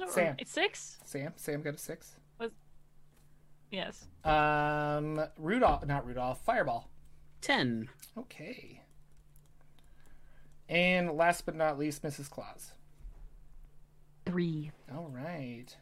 Sam. 0.08 0.36
It's 0.40 0.52
six. 0.52 0.98
Sam, 1.04 1.34
Sam 1.36 1.62
got 1.62 1.76
a 1.76 1.78
6. 1.78 2.16
Yes. 3.70 4.08
Um 4.26 5.22
Rudolph, 5.38 5.86
not 5.86 6.06
Rudolph, 6.06 6.42
Fireball. 6.46 6.90
10. 7.42 7.90
Okay. 8.18 8.82
And 10.68 11.12
last 11.12 11.46
but 11.46 11.56
not 11.56 11.78
least, 11.78 12.04
Mrs. 12.04 12.30
Claus. 12.30 12.72
Three. 14.26 14.72
All 14.94 15.10
right. 15.10 15.76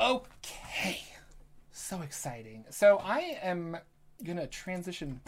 Okay. 0.00 1.00
So 1.72 2.02
exciting. 2.02 2.64
So 2.70 2.98
I 2.98 3.38
am 3.42 3.76
going 4.24 4.36
to 4.38 4.46
transition 4.46 5.20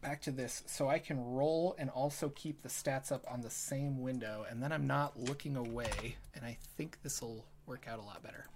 back 0.00 0.20
to 0.22 0.30
this 0.30 0.62
so 0.66 0.88
I 0.88 0.98
can 0.98 1.20
roll 1.20 1.74
and 1.78 1.90
also 1.90 2.28
keep 2.30 2.62
the 2.62 2.68
stats 2.68 3.10
up 3.10 3.24
on 3.30 3.40
the 3.40 3.50
same 3.50 4.00
window 4.00 4.44
and 4.48 4.62
then 4.62 4.72
I'm 4.72 4.86
not 4.86 5.18
looking 5.18 5.56
away 5.56 6.16
and 6.34 6.44
I 6.44 6.56
think 6.76 6.98
this 7.02 7.20
will 7.20 7.44
work 7.66 7.86
out 7.88 7.98
a 7.98 8.02
lot 8.02 8.22
better. 8.22 8.46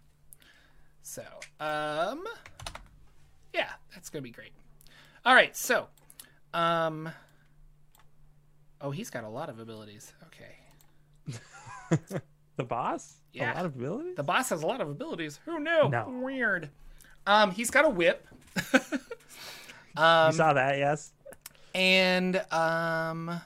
So, 1.02 1.24
um 1.58 2.24
yeah, 3.52 3.70
that's 3.92 4.10
going 4.10 4.22
to 4.22 4.28
be 4.28 4.32
great. 4.32 4.52
All 5.24 5.34
right, 5.34 5.56
so 5.56 5.88
um 6.54 7.10
Oh, 8.80 8.90
he's 8.90 9.10
got 9.10 9.24
a 9.24 9.28
lot 9.28 9.50
of 9.50 9.58
abilities. 9.58 10.12
Okay. 10.26 11.40
The 12.60 12.66
boss? 12.66 13.14
Yeah. 13.32 13.54
A 13.54 13.56
lot 13.56 13.64
of 13.64 13.74
abilities? 13.74 14.16
The 14.16 14.22
boss 14.22 14.50
has 14.50 14.62
a 14.62 14.66
lot 14.66 14.82
of 14.82 14.90
abilities. 14.90 15.40
Who 15.46 15.60
knew? 15.60 15.88
No. 15.88 16.20
Weird. 16.22 16.68
Um, 17.26 17.52
he's 17.52 17.70
got 17.70 17.86
a 17.86 17.88
whip. 17.88 18.26
you 18.74 18.78
um, 19.96 20.30
saw 20.32 20.52
that, 20.52 20.76
yes? 20.76 21.14
and 21.74 22.36
um, 22.52 23.40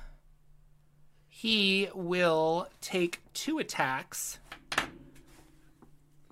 he 1.28 1.88
will 1.94 2.66
take 2.80 3.20
two 3.34 3.60
attacks. 3.60 4.40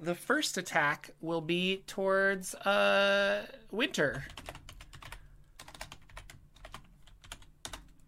The 0.01 0.17
first 0.17 0.59
attack 0.59 1.11
will 1.21 1.41
be 1.41 1.85
towards 1.87 2.57
uh 2.57 3.47
Winter 3.71 4.25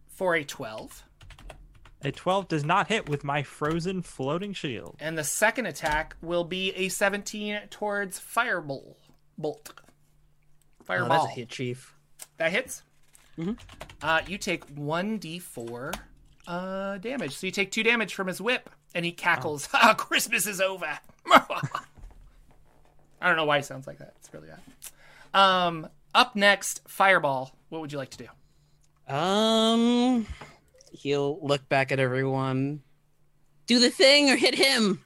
for 0.08 0.34
a 0.34 0.42
twelve. 0.42 1.04
A 2.04 2.12
12 2.12 2.48
does 2.48 2.64
not 2.64 2.88
hit 2.88 3.08
with 3.08 3.24
my 3.24 3.42
frozen 3.42 4.02
floating 4.02 4.52
shield. 4.52 4.96
And 5.00 5.16
the 5.16 5.24
second 5.24 5.66
attack 5.66 6.16
will 6.20 6.44
be 6.44 6.70
a 6.74 6.88
17 6.88 7.58
towards 7.70 8.18
Fireball. 8.18 8.96
Bolt. 9.38 9.72
Fireball. 10.84 11.06
Oh, 11.06 11.22
that's 11.24 11.32
a 11.32 11.34
hit, 11.34 11.48
Chief. 11.48 11.94
That 12.36 12.52
hits? 12.52 12.82
Mhm. 13.38 13.58
Uh, 14.02 14.20
you 14.26 14.38
take 14.38 14.66
1d4 14.74 15.94
uh, 16.46 16.98
damage. 16.98 17.34
So 17.36 17.46
you 17.46 17.50
take 17.50 17.70
2 17.72 17.82
damage 17.82 18.14
from 18.14 18.26
his 18.26 18.40
whip, 18.40 18.68
and 18.94 19.04
he 19.04 19.12
cackles, 19.12 19.66
Ha, 19.72 19.94
Christmas 19.94 20.46
is 20.46 20.60
over. 20.60 20.98
I 21.26 21.68
don't 23.22 23.36
know 23.36 23.46
why 23.46 23.56
he 23.58 23.62
sounds 23.62 23.86
like 23.86 23.98
that. 23.98 24.14
It's 24.18 24.32
really 24.32 24.48
bad. 24.48 24.60
Um, 25.40 25.88
up 26.14 26.36
next, 26.36 26.82
Fireball. 26.86 27.56
What 27.70 27.80
would 27.80 27.90
you 27.92 27.98
like 27.98 28.10
to 28.10 28.18
do? 28.18 29.12
Um, 29.14 30.26
he'll 30.94 31.38
look 31.42 31.68
back 31.68 31.92
at 31.92 31.98
everyone. 31.98 32.80
Do 33.66 33.78
the 33.78 33.90
thing 33.90 34.30
or 34.30 34.36
hit 34.36 34.54
him. 34.54 35.02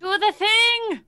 Do 0.00 0.18
the 0.18 0.32
thing. 0.32 1.00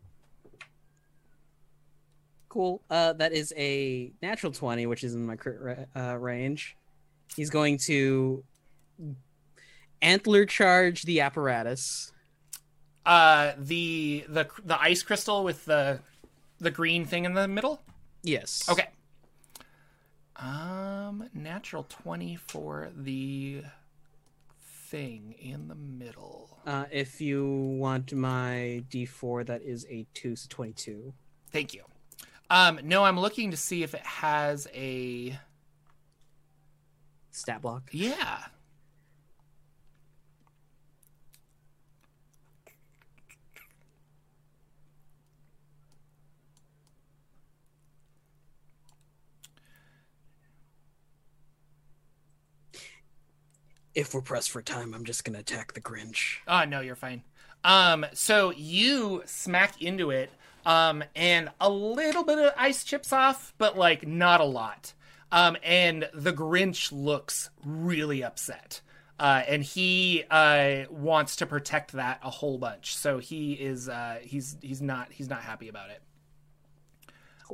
Cool. 2.49 2.83
Uh, 2.89 3.12
that 3.15 3.33
is 3.33 3.53
a 3.57 4.12
natural 4.23 4.53
20, 4.53 4.87
which 4.87 5.03
is 5.03 5.15
in 5.15 5.27
my 5.27 5.35
crit 5.37 5.61
ra- 5.61 5.85
uh, 5.97 6.16
range. 6.16 6.77
He's 7.35 7.51
going 7.51 7.79
to 7.79 8.45
antler 10.01 10.47
charge 10.47 11.03
the 11.03 11.21
apparatus. 11.21 12.12
Uh, 13.05 13.53
the 13.59 14.25
the 14.29 14.49
the 14.65 14.81
ice 14.81 15.03
crystal 15.03 15.43
with 15.43 15.65
the 15.65 15.99
the 16.59 16.71
green 16.71 17.05
thing 17.05 17.25
in 17.25 17.35
the 17.35 17.49
middle. 17.49 17.83
Yes. 18.23 18.66
Okay. 18.69 18.87
Um, 20.36 21.28
natural 21.32 21.86
twenty 21.89 22.36
for 22.36 22.90
the 22.97 23.62
thing 24.89 25.35
in 25.39 25.69
the 25.69 25.74
middle. 25.74 26.59
Uh, 26.66 26.85
if 26.90 27.20
you 27.20 27.47
want 27.78 28.12
my 28.12 28.82
d4, 28.90 29.47
that 29.47 29.62
is 29.62 29.86
a 29.90 30.06
2, 30.15 30.36
so 30.36 30.47
22. 30.48 31.12
Thank 31.51 31.74
you. 31.74 31.82
Um, 32.51 32.81
no, 32.85 33.05
I'm 33.05 33.19
looking 33.19 33.51
to 33.51 33.56
see 33.56 33.82
if 33.82 33.94
it 33.94 34.05
has 34.06 34.69
a 34.74 35.39
Stat 37.31 37.61
block. 37.62 37.90
yeah. 37.93 38.44
If 53.95 54.15
we're 54.15 54.21
pressed 54.23 54.51
for 54.51 54.61
time, 54.62 54.93
I'm 54.95 55.05
just 55.05 55.25
going 55.25 55.35
to 55.35 55.41
attack 55.41 55.73
the 55.75 55.81
Grinch. 55.81 56.39
Oh 56.49 56.65
no, 56.65 56.81
you're 56.81 56.97
fine. 56.97 57.23
Um, 57.62 58.05
so 58.12 58.51
you 58.51 59.23
smack 59.25 59.81
into 59.81 60.11
it, 60.11 60.31
um, 60.66 61.05
and 61.15 61.51
a 61.61 61.71
little 61.71 62.25
bit 62.25 62.39
of 62.39 62.53
ice 62.57 62.85
chips 62.85 63.12
off, 63.12 63.55
but 63.59 63.79
like 63.79 64.07
not 64.07 64.41
a 64.41 64.45
lot. 64.45 64.93
Um, 65.33 65.57
and 65.62 66.09
the 66.12 66.33
Grinch 66.33 66.93
looks 66.93 67.51
really 67.65 68.23
upset. 68.23 68.81
Uh, 69.19 69.43
and 69.47 69.62
he 69.62 70.25
uh, 70.29 70.85
wants 70.91 71.37
to 71.37 71.47
protect 71.47 71.93
that 71.93 72.19
a 72.23 72.31
whole 72.31 72.59
bunch. 72.59 72.97
So 72.97 73.19
he 73.19 73.53
is 73.53 73.89
uh, 73.89 74.19
he's 74.23 74.57
he's 74.61 74.83
not 74.83 75.12
he's 75.12 75.29
not 75.29 75.43
happy 75.43 75.69
about 75.69 75.91
it. 75.91 76.03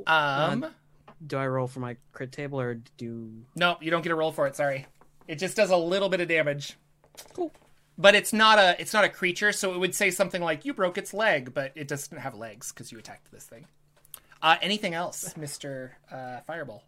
Um, 0.07 0.65
Do 1.25 1.37
I 1.37 1.45
roll 1.47 1.67
for 1.67 1.79
my 1.79 1.97
crit 2.13 2.31
table 2.31 2.59
or 2.59 2.75
do. 2.97 3.31
no, 3.55 3.77
you 3.79 3.91
don't 3.91 4.01
get 4.01 4.11
a 4.11 4.15
roll 4.15 4.31
for 4.31 4.47
it. 4.47 4.55
Sorry, 4.55 4.87
it 5.27 5.35
just 5.39 5.55
does 5.55 5.69
a 5.69 5.77
little 5.77 6.09
bit 6.09 6.21
of 6.21 6.27
damage. 6.27 6.77
Cool. 7.33 7.51
But 7.97 8.15
it's 8.15 8.33
not 8.33 8.57
a 8.57 8.75
it's 8.79 8.93
not 8.93 9.03
a 9.03 9.09
creature, 9.09 9.51
so 9.51 9.73
it 9.73 9.79
would 9.79 9.93
say 9.93 10.11
something 10.11 10.41
like 10.41 10.65
you 10.65 10.73
broke 10.73 10.97
its 10.97 11.13
leg, 11.13 11.53
but 11.53 11.71
it 11.75 11.87
doesn't 11.87 12.17
have 12.17 12.33
legs 12.33 12.71
because 12.71 12.91
you 12.91 12.97
attacked 12.97 13.31
this 13.31 13.45
thing. 13.45 13.67
Uh, 14.41 14.55
anything 14.61 14.93
else, 14.93 15.35
Mister 15.37 15.97
uh, 16.11 16.39
Fireball? 16.47 16.83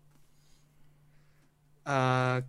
Uh, 1.86 2.42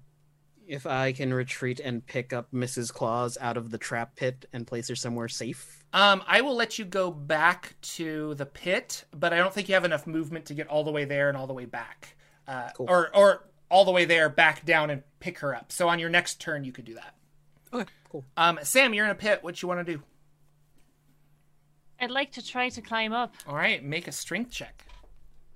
if 0.66 0.86
I 0.86 1.12
can 1.12 1.34
retreat 1.34 1.80
and 1.80 2.06
pick 2.06 2.32
up 2.32 2.52
Mrs. 2.52 2.92
Claus 2.92 3.36
out 3.40 3.56
of 3.56 3.70
the 3.70 3.78
trap 3.78 4.16
pit 4.16 4.46
and 4.52 4.66
place 4.66 4.88
her 4.88 4.94
somewhere 4.94 5.28
safe. 5.28 5.84
Um, 5.92 6.22
I 6.26 6.40
will 6.40 6.54
let 6.54 6.78
you 6.78 6.84
go 6.84 7.10
back 7.10 7.74
to 7.82 8.34
the 8.34 8.46
pit, 8.46 9.04
but 9.12 9.32
I 9.32 9.36
don't 9.36 9.52
think 9.52 9.68
you 9.68 9.74
have 9.74 9.84
enough 9.84 10.06
movement 10.06 10.46
to 10.46 10.54
get 10.54 10.68
all 10.68 10.84
the 10.84 10.90
way 10.90 11.04
there 11.04 11.28
and 11.28 11.36
all 11.36 11.46
the 11.46 11.52
way 11.52 11.66
back, 11.66 12.16
uh, 12.48 12.70
Cool. 12.74 12.86
or 12.88 13.14
or 13.14 13.44
all 13.68 13.84
the 13.84 13.90
way 13.90 14.04
there, 14.04 14.28
back 14.28 14.64
down, 14.64 14.90
and 14.90 15.02
pick 15.20 15.38
her 15.40 15.54
up. 15.54 15.72
So 15.72 15.88
on 15.88 15.98
your 15.98 16.10
next 16.10 16.40
turn, 16.40 16.64
you 16.64 16.72
could 16.72 16.84
do 16.84 16.94
that. 16.94 17.14
Okay, 17.72 17.92
cool. 18.10 18.24
Um, 18.36 18.58
Sam, 18.62 18.94
you're 18.94 19.04
in 19.04 19.10
a 19.10 19.16
pit. 19.16 19.40
What 19.42 19.60
you 19.62 19.68
want 19.68 19.84
to 19.84 19.92
do? 19.94 20.02
I'd 22.00 22.10
like 22.10 22.32
to 22.32 22.44
try 22.46 22.68
to 22.68 22.80
climb 22.82 23.12
up. 23.12 23.34
All 23.48 23.56
right, 23.56 23.82
make 23.82 24.06
a 24.08 24.12
strength 24.12 24.50
check. 24.50 24.84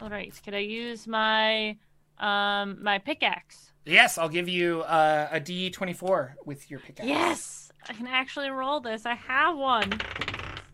All 0.00 0.08
right, 0.08 0.32
could 0.44 0.54
I 0.54 0.58
use 0.58 1.06
my 1.06 1.76
um 2.18 2.78
my 2.82 2.98
pickaxe? 2.98 3.72
Yes, 3.84 4.18
I'll 4.18 4.28
give 4.28 4.48
you 4.48 4.82
uh, 4.82 5.28
a 5.32 5.40
D24 5.40 6.32
with 6.44 6.70
your 6.70 6.80
pickaxe. 6.80 7.08
Yes, 7.08 7.72
I 7.88 7.94
can 7.94 8.06
actually 8.06 8.50
roll 8.50 8.80
this. 8.80 9.06
I 9.06 9.14
have 9.14 9.56
one. 9.56 9.90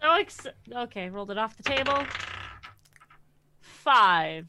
So 0.02 0.12
ex- 0.12 0.46
okay, 0.74 1.08
rolled 1.10 1.30
it 1.30 1.38
off 1.38 1.56
the 1.56 1.62
table. 1.62 2.04
Five. 3.60 4.46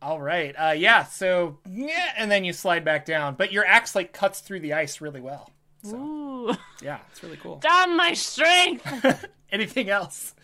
All 0.00 0.20
right. 0.20 0.54
Uh, 0.54 0.74
yeah. 0.76 1.04
So 1.04 1.58
yeah, 1.68 2.12
and 2.16 2.30
then 2.30 2.44
you 2.44 2.52
slide 2.52 2.84
back 2.84 3.04
down, 3.04 3.34
but 3.34 3.52
your 3.52 3.64
axe 3.64 3.94
like 3.94 4.12
cuts 4.12 4.40
through 4.40 4.60
the 4.60 4.72
ice 4.74 5.00
really 5.00 5.20
well. 5.20 5.50
So 5.82 5.96
Ooh, 5.96 6.56
yeah, 6.82 6.98
it's 7.10 7.22
really 7.22 7.36
cool. 7.36 7.58
damn 7.58 7.96
my 7.96 8.12
strength. 8.14 9.24
Anything 9.52 9.90
else? 9.90 10.34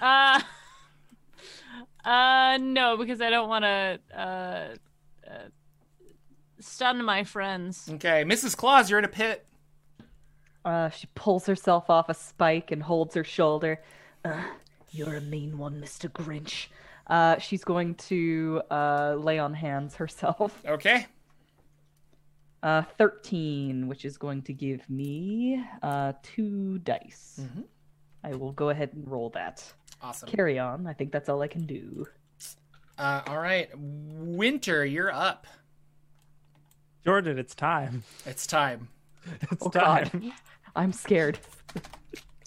Uh, 0.00 0.40
uh, 2.04 2.58
no, 2.60 2.96
because 2.96 3.20
I 3.20 3.30
don't 3.30 3.48
want 3.48 3.64
to 3.64 3.98
uh, 4.16 4.74
uh, 5.28 5.48
stun 6.60 7.04
my 7.04 7.24
friends. 7.24 7.88
Okay, 7.94 8.24
Mrs. 8.24 8.56
Claus, 8.56 8.90
you're 8.90 8.98
in 8.98 9.04
a 9.04 9.08
pit. 9.08 9.46
Uh, 10.64 10.88
she 10.90 11.06
pulls 11.14 11.46
herself 11.46 11.90
off 11.90 12.08
a 12.08 12.14
spike 12.14 12.70
and 12.70 12.82
holds 12.82 13.14
her 13.14 13.24
shoulder. 13.24 13.82
Uh, 14.24 14.42
you're 14.90 15.14
a 15.14 15.20
mean 15.20 15.58
one, 15.58 15.80
Mr. 15.80 16.10
Grinch. 16.10 16.66
Uh, 17.06 17.38
she's 17.38 17.64
going 17.64 17.94
to 17.96 18.62
uh, 18.70 19.14
lay 19.18 19.38
on 19.38 19.52
hands 19.54 19.94
herself. 19.94 20.62
Okay. 20.66 21.06
Uh, 22.62 22.82
13, 22.96 23.88
which 23.88 24.06
is 24.06 24.16
going 24.16 24.40
to 24.42 24.52
give 24.54 24.88
me 24.88 25.62
uh, 25.82 26.14
two 26.22 26.78
dice. 26.78 27.40
Mhm. 27.42 27.64
I 28.22 28.34
will 28.34 28.52
go 28.52 28.70
ahead 28.70 28.90
and 28.94 29.06
roll 29.06 29.28
that. 29.30 29.62
Awesome. 30.00 30.30
Carry 30.30 30.58
on. 30.58 30.86
I 30.86 30.94
think 30.94 31.12
that's 31.12 31.28
all 31.28 31.42
I 31.42 31.48
can 31.48 31.66
do. 31.66 32.06
Uh, 32.96 33.20
all 33.26 33.38
right, 33.38 33.68
Winter, 33.76 34.84
you're 34.86 35.12
up. 35.12 35.46
Jordan, 37.04 37.38
it's 37.38 37.54
time. 37.54 38.02
It's 38.24 38.46
time. 38.46 38.88
It's 39.50 39.66
Oh, 39.66 39.68
God. 39.70 40.10
time. 40.12 40.32
I'm 40.76 40.92
scared. 40.92 41.38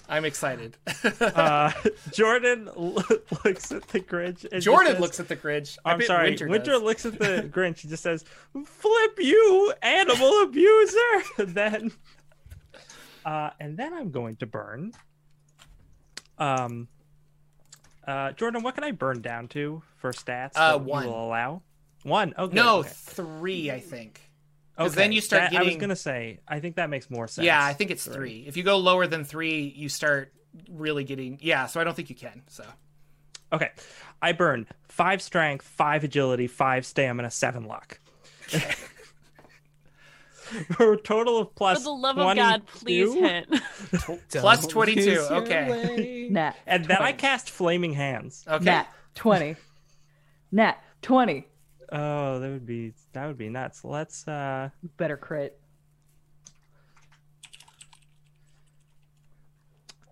I'm 0.09 0.25
excited. 0.25 0.77
Uh, 1.21 1.71
Jordan 2.11 2.69
looks 2.75 3.71
at 3.71 3.87
the 3.89 3.99
Grinch. 3.99 4.45
And 4.51 4.61
Jordan 4.61 4.93
says- 4.93 5.01
looks 5.01 5.19
at 5.19 5.27
the 5.27 5.35
Grinch. 5.35 5.77
I'm 5.85 6.01
sorry. 6.01 6.29
Winter, 6.31 6.47
Winter, 6.47 6.77
looks 6.77 7.05
at 7.05 7.17
the 7.19 7.47
Grinch. 7.53 7.79
He 7.79 7.87
just 7.87 8.03
says, 8.03 8.23
"Flip 8.65 9.11
you, 9.19 9.73
animal 9.81 10.43
abuser!" 10.43 10.97
And 11.37 11.49
then, 11.55 11.91
uh, 13.25 13.51
and 13.59 13.77
then 13.77 13.93
I'm 13.93 14.11
going 14.11 14.35
to 14.37 14.45
burn. 14.45 14.91
Um, 16.37 16.87
uh, 18.07 18.31
Jordan, 18.33 18.63
what 18.63 18.75
can 18.75 18.83
I 18.83 18.91
burn 18.91 19.21
down 19.21 19.47
to 19.49 19.81
for 19.97 20.11
stats? 20.11 20.51
Uh, 20.55 20.77
one. 20.77 21.05
will 21.05 21.25
allow 21.25 21.61
one. 22.03 22.33
Okay. 22.37 22.55
No, 22.55 22.79
okay. 22.79 22.89
three, 22.93 23.71
I 23.71 23.79
think. 23.79 24.26
'Cause 24.77 24.95
then 24.95 25.11
you 25.11 25.21
start 25.21 25.51
that- 25.51 25.59
I 25.59 25.63
was 25.63 25.75
gonna 25.75 25.95
say. 25.95 26.39
I 26.47 26.59
think 26.59 26.75
that 26.75 26.89
makes 26.89 27.09
more 27.09 27.27
sense. 27.27 27.45
Yeah, 27.45 27.63
I 27.63 27.73
think 27.73 27.91
it's 27.91 28.05
three. 28.05 28.45
If 28.47 28.55
you 28.57 28.63
go 28.63 28.77
lower 28.77 29.07
than 29.07 29.23
three, 29.23 29.61
you 29.75 29.89
start 29.89 30.33
really 30.69 31.03
getting. 31.03 31.39
Yeah, 31.41 31.65
so 31.67 31.79
I 31.81 31.83
don't 31.83 31.95
think 31.95 32.09
you 32.09 32.15
can. 32.15 32.43
So 32.47 32.63
Okay, 33.53 33.69
I 34.21 34.33
burn 34.33 34.67
five 34.89 35.21
strength, 35.21 35.65
five 35.65 36.03
agility, 36.03 36.47
five 36.47 36.85
stamina, 36.85 37.31
seven 37.31 37.63
luck. 37.65 37.99
For 40.75 40.93
a 40.93 40.97
total 40.97 41.39
of 41.39 41.53
plus 41.55 41.79
For 41.79 41.83
the 41.83 41.89
love 41.91 42.17
of 42.17 42.35
God, 42.37 42.65
please 42.67 43.11
22. 43.13 44.39
hit. 44.39 44.69
22, 44.69 45.19
okay. 45.31 45.69
way. 45.69 46.27
Nat. 46.31 46.55
And 46.65 46.85
then 46.85 47.01
I 47.01 47.11
cast 47.11 47.49
Flaming 47.49 47.91
Hands. 47.93 48.45
okay. 48.47 48.63
Nat 48.63 48.87
20. 49.15 49.55
Nat 50.53 50.77
20. 51.01 51.45
Oh, 51.91 52.39
that 52.39 52.49
would 52.49 52.65
be 52.65 52.93
that 53.13 53.27
would 53.27 53.37
be 53.37 53.49
nuts. 53.49 53.83
Let's 53.83 54.27
uh 54.27 54.69
Better 54.97 55.17
crit. 55.17 55.59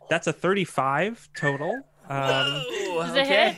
that's 0.10 0.27
a 0.27 0.34
35 0.34 1.30
total. 1.35 1.81
Um 2.07 2.61
Ooh, 2.72 3.02
Does 3.02 3.15
it 3.15 3.27
hit? 3.27 3.56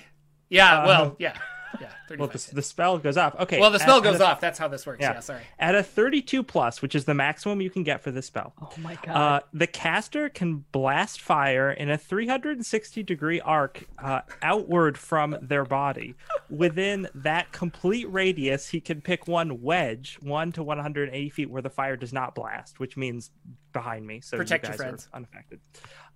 Yeah. 0.50 0.80
Uh, 0.80 0.88
well, 0.88 1.16
yeah, 1.20 1.38
yeah. 1.80 1.90
35 2.08 2.20
well 2.20 2.28
the, 2.30 2.56
the 2.56 2.62
spell 2.62 2.98
goes 2.98 3.18
off. 3.18 3.36
Okay. 3.40 3.60
well, 3.60 3.72
the 3.72 3.80
spell 3.80 3.98
at- 3.98 4.04
goes 4.04 4.16
at 4.16 4.22
a, 4.22 4.26
off. 4.26 4.40
That's 4.42 4.58
how 4.60 4.68
this 4.68 4.86
works. 4.86 5.02
Yeah. 5.02 5.14
Yeah. 5.14 5.20
sorry. 5.20 5.42
At 5.60 5.76
a 5.76 5.84
32 5.84 6.44
plus, 6.44 6.82
which 6.82 6.96
is 6.96 7.06
the 7.06 7.14
maximum 7.14 7.62
you 7.62 7.70
can 7.70 7.84
get 7.84 8.02
for 8.02 8.12
this 8.12 8.26
spell. 8.26 8.54
Oh 8.62 8.72
my 8.78 8.98
god. 9.04 9.16
Uh, 9.16 9.40
the 9.54 9.68
caster 9.68 10.30
can 10.30 10.66
blast 10.72 11.22
fire 11.22 11.72
in 11.72 11.90
a 11.90 11.98
360 11.98 13.04
degree 13.04 13.42
arc 13.42 13.84
uh, 14.02 14.22
outward 14.42 14.98
from 14.98 15.38
their 15.42 15.66
body. 15.66 16.16
Within 16.50 17.08
that 17.16 17.52
complete 17.52 18.12
radius, 18.12 18.70
he 18.70 18.80
can 18.80 19.02
pick 19.02 19.28
one 19.28 19.62
wedge, 19.62 20.18
one 20.22 20.52
to 20.54 20.64
180 20.64 21.30
feet, 21.30 21.50
where 21.50 21.62
the 21.62 21.70
fire 21.70 21.96
does 21.98 22.14
not 22.14 22.36
blast, 22.36 22.80
which 22.80 22.98
means 22.98 23.32
behind 23.74 24.06
me. 24.08 24.22
So 24.22 24.38
Protect 24.38 24.66
you 24.66 24.70
your 24.70 24.78
friends. 24.78 25.08
are 25.12 25.18
unaffected. 25.18 25.60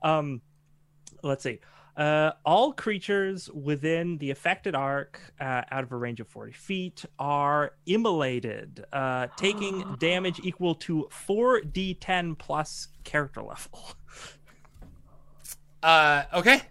Um, 0.02 0.42
let's 1.24 1.44
see. 1.44 1.60
Uh, 1.98 2.32
all 2.46 2.72
creatures 2.74 3.50
within 3.52 4.18
the 4.20 4.32
affected 4.32 4.76
arc, 4.76 5.20
uh, 5.40 5.62
out 5.72 5.84
of 5.84 5.92
a 5.92 5.96
range 5.98 6.20
of 6.22 6.28
40 6.30 6.54
feet, 6.54 7.06
are 7.20 7.74
immolated, 7.86 8.84
uh, 8.94 9.28
taking 9.38 9.96
damage 10.00 10.40
equal 10.44 10.74
to 10.76 11.08
4d10 11.12 12.38
plus 12.38 12.88
character 13.04 13.42
level. 13.42 13.80
Uh, 15.84 16.24
okay. 16.34 16.62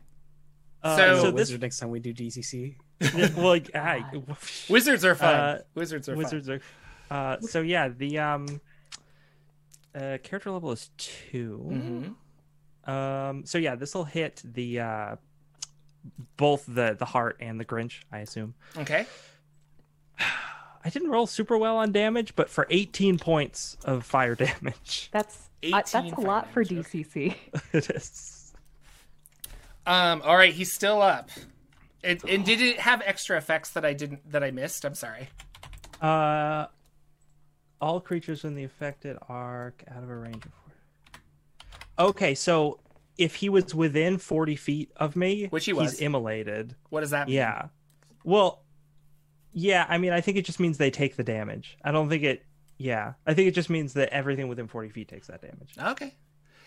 Uh, 0.83 0.97
So- 0.97 1.15
so 1.17 1.21
So 1.23 1.27
this, 1.33 1.35
wizard 1.35 1.61
next 1.63 1.79
time 1.81 1.91
we 1.91 1.99
do 2.01 2.15
DCC. 2.15 2.77
well, 3.15 3.31
like, 3.49 3.75
I, 3.75 4.05
Wizards 4.69 5.05
are 5.05 5.15
fun. 5.17 5.35
Uh, 5.35 5.59
Wizards 5.75 6.09
are 6.09 6.15
wizards 6.15 6.49
are. 6.49 6.61
Uh, 7.11 7.41
so 7.41 7.61
yeah, 7.61 7.89
the 7.89 8.19
um, 8.21 8.61
uh, 9.97 10.19
character 10.23 10.53
level 10.53 10.71
is 10.71 10.91
2 11.33 11.59
fun. 11.59 12.15
Um, 12.91 13.45
so 13.47 13.59
yeah, 13.59 13.77
this 13.77 13.95
will 13.95 14.05
hit 14.05 14.43
the 14.45 14.81
uh, 14.81 15.17
both 16.37 16.65
the 16.67 16.97
the 16.99 17.05
heart 17.05 17.37
and 17.41 17.61
the 17.61 17.65
Grinch, 17.65 18.03
I 18.11 18.19
assume. 18.19 18.55
Okay. 18.77 19.07
I 20.19 20.89
didn't 20.89 21.11
roll 21.11 21.27
super 21.27 21.59
well 21.59 21.77
on 21.77 21.93
damage, 21.93 22.35
but 22.35 22.49
for 22.49 22.67
18 22.71 23.19
points 23.19 23.77
of 23.85 24.05
fire 24.05 24.35
damage, 24.47 25.11
that's 25.13 25.51
I, 25.63 25.83
that's 25.83 25.95
a 25.95 26.21
lot 26.21 26.51
for 26.51 26.65
damage. 26.65 26.87
DCC. 26.87 27.35
it 27.73 27.91
is. 27.91 28.55
Um. 29.87 30.23
All 30.25 30.37
right. 30.37 30.53
He's 30.53 30.73
still 30.73 31.01
up. 31.03 31.31
It, 32.03 32.25
and 32.25 32.47
did 32.47 32.63
it 32.63 32.81
have 32.81 33.03
extra 33.05 33.37
effects 33.37 33.71
that 33.73 33.85
I 33.85 33.93
didn't 33.93 34.33
that 34.33 34.43
I 34.43 34.51
missed? 34.51 34.85
I'm 34.85 34.95
sorry. 34.95 35.29
Uh, 36.01 36.67
all 37.81 38.01
creatures 38.01 38.45
in 38.45 38.55
the 38.55 38.65
affected 38.65 39.19
arc 39.29 39.85
out 39.95 40.03
of 40.03 40.11
a 40.11 40.17
range 40.17 40.45
of. 40.47 40.53
40. 42.01 42.11
Okay, 42.11 42.35
so 42.35 42.81
if 43.19 43.35
he 43.37 43.49
was 43.49 43.75
within 43.75 44.19
40 44.19 44.57
feet 44.57 44.91
of 44.97 45.17
me, 45.17 45.47
Which 45.49 45.67
he 45.67 45.73
was. 45.73 45.93
he's 45.93 46.01
immolated. 46.01 46.75
What 46.89 47.01
does 47.01 47.11
that 47.11 47.27
mean? 47.29 47.37
Yeah. 47.37 47.67
Well, 48.25 48.63
yeah, 49.53 49.85
I 49.89 49.99
mean, 49.99 50.13
I 50.13 50.21
think 50.21 50.37
it 50.37 50.45
just 50.45 50.61
means 50.61 50.79
they 50.79 50.91
take 50.91 51.17
the 51.17 51.25
damage. 51.25 51.77
I 51.85 51.93
don't 51.93 52.09
think 52.09 52.23
it. 52.23 52.45
Yeah, 52.79 53.15
I 53.27 53.35
think 53.35 53.49
it 53.49 53.55
just 53.55 53.69
means 53.69 53.93
that 53.95 54.09
everything 54.09 54.49
within 54.49 54.67
40 54.69 54.89
feet 54.89 55.09
takes 55.09 55.27
that 55.27 55.43
damage. 55.43 55.75
Okay. 55.79 56.15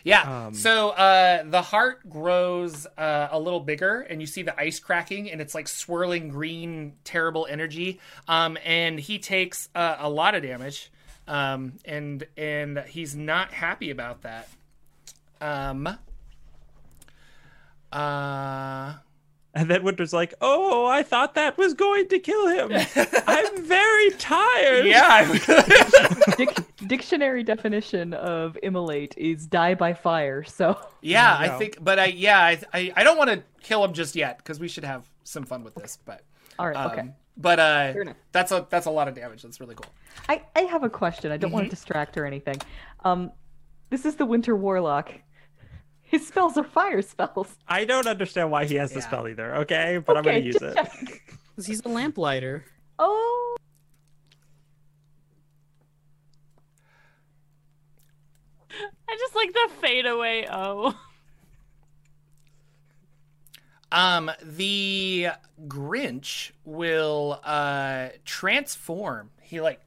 Yeah. 0.03 0.45
Um, 0.47 0.53
so 0.53 0.89
uh, 0.89 1.43
the 1.43 1.61
heart 1.61 2.07
grows 2.09 2.85
uh, 2.97 3.29
a 3.31 3.39
little 3.39 3.61
bigger, 3.61 4.01
and 4.01 4.21
you 4.21 4.27
see 4.27 4.43
the 4.43 4.59
ice 4.59 4.79
cracking, 4.79 5.31
and 5.31 5.41
it's 5.41 5.55
like 5.55 5.67
swirling 5.67 6.29
green, 6.29 6.93
terrible 7.03 7.47
energy. 7.49 7.99
Um, 8.27 8.57
and 8.63 8.99
he 8.99 9.17
takes 9.17 9.69
uh, 9.73 9.95
a 9.99 10.09
lot 10.09 10.35
of 10.35 10.43
damage, 10.43 10.91
um, 11.27 11.73
and 11.85 12.27
and 12.37 12.79
he's 12.87 13.15
not 13.15 13.51
happy 13.53 13.89
about 13.89 14.21
that. 14.23 14.49
Um. 15.43 15.97
Uh. 17.91 18.93
And 19.55 19.69
then 19.69 19.83
Winter's 19.83 20.13
like, 20.13 20.33
"Oh, 20.41 20.87
I 20.87 21.03
thought 21.03 21.35
that 21.35 21.59
was 21.59 21.75
going 21.75 22.07
to 22.07 22.17
kill 22.17 22.47
him. 22.47 22.71
I'm 23.27 23.65
very 23.65 24.09
tired." 24.11 24.85
Yeah. 24.87 25.31
Dic- 26.37 26.87
dictionary 26.87 27.43
definition 27.43 28.15
of 28.15 28.57
immolate 28.63 29.13
is 29.15 29.45
die 29.45 29.75
by 29.75 29.93
fire. 29.93 30.43
So 30.43 30.79
yeah. 31.01 31.39
Yeah. 31.43 31.53
I 31.53 31.57
think, 31.59 31.77
but 31.81 31.99
I 31.99 32.05
yeah 32.05 32.39
I 32.39 32.59
I, 32.73 32.93
I 32.95 33.03
don't 33.03 33.17
want 33.17 33.29
to 33.29 33.43
kill 33.61 33.83
him 33.83 33.93
just 33.93 34.15
yet 34.15 34.39
because 34.39 34.59
we 34.59 34.67
should 34.67 34.85
have 34.85 35.07
some 35.23 35.43
fun 35.43 35.63
with 35.63 35.75
this. 35.75 35.99
But 36.03 36.23
all 36.57 36.67
right, 36.67 36.75
um, 36.75 36.91
okay. 36.91 37.09
But 37.37 37.59
uh, 37.59 37.93
that's 38.31 38.51
a 38.51 38.65
that's 38.71 38.87
a 38.87 38.91
lot 38.91 39.07
of 39.07 39.13
damage. 39.13 39.43
That's 39.43 39.59
really 39.59 39.75
cool. 39.75 39.91
I, 40.29 40.41
I 40.55 40.61
have 40.61 40.83
a 40.83 40.89
question. 40.89 41.31
I 41.31 41.37
don't 41.37 41.51
want 41.51 41.65
to 41.65 41.69
distract 41.69 42.17
or 42.17 42.25
anything. 42.25 42.57
Um, 43.03 43.31
this 43.91 44.05
is 44.05 44.15
the 44.15 44.25
Winter 44.25 44.55
Warlock. 44.55 45.11
His 46.13 46.27
spells 46.27 46.55
are 46.59 46.63
fire 46.63 47.01
spells. 47.01 47.57
I 47.67 47.85
don't 47.85 48.05
understand 48.05 48.51
why 48.51 48.65
he 48.65 48.75
has 48.75 48.91
the 48.91 49.01
spell 49.01 49.27
either. 49.27 49.55
Okay, 49.55 49.97
but 49.97 50.15
I'm 50.15 50.23
gonna 50.23 50.37
use 50.37 50.57
it. 50.57 50.75
Because 50.75 51.65
he's 51.65 51.81
a 51.83 51.89
lamplighter. 51.89 52.63
Oh, 52.99 53.55
I 59.09 59.15
just 59.17 59.35
like 59.35 59.43
like 59.43 59.53
the 59.53 59.69
fadeaway 59.81 60.45
O. 60.51 60.93
Um, 63.91 64.29
the 64.43 65.29
Grinch 65.67 66.51
will 66.63 67.39
uh 67.43 68.09
transform. 68.23 69.31
He 69.41 69.61
like 69.61 69.81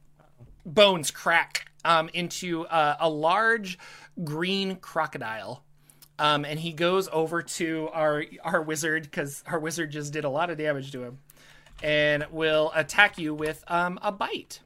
bones 0.65 1.09
crack 1.09 1.71
um 1.85 2.09
into 2.13 2.65
uh, 2.67 2.97
a 2.99 3.09
large 3.09 3.79
green 4.25 4.75
crocodile. 4.75 5.63
Um, 6.19 6.45
and 6.45 6.59
he 6.59 6.73
goes 6.73 7.07
over 7.11 7.41
to 7.43 7.89
our 7.93 8.23
our 8.43 8.61
wizard 8.61 9.03
because 9.03 9.43
our 9.45 9.59
wizard 9.59 9.91
just 9.91 10.13
did 10.13 10.23
a 10.25 10.29
lot 10.29 10.49
of 10.49 10.57
damage 10.57 10.91
to 10.91 11.03
him, 11.03 11.19
and 11.83 12.25
will 12.31 12.71
attack 12.73 13.17
you 13.17 13.33
with 13.33 13.63
um 13.67 13.99
a 14.01 14.11
bite 14.11 14.61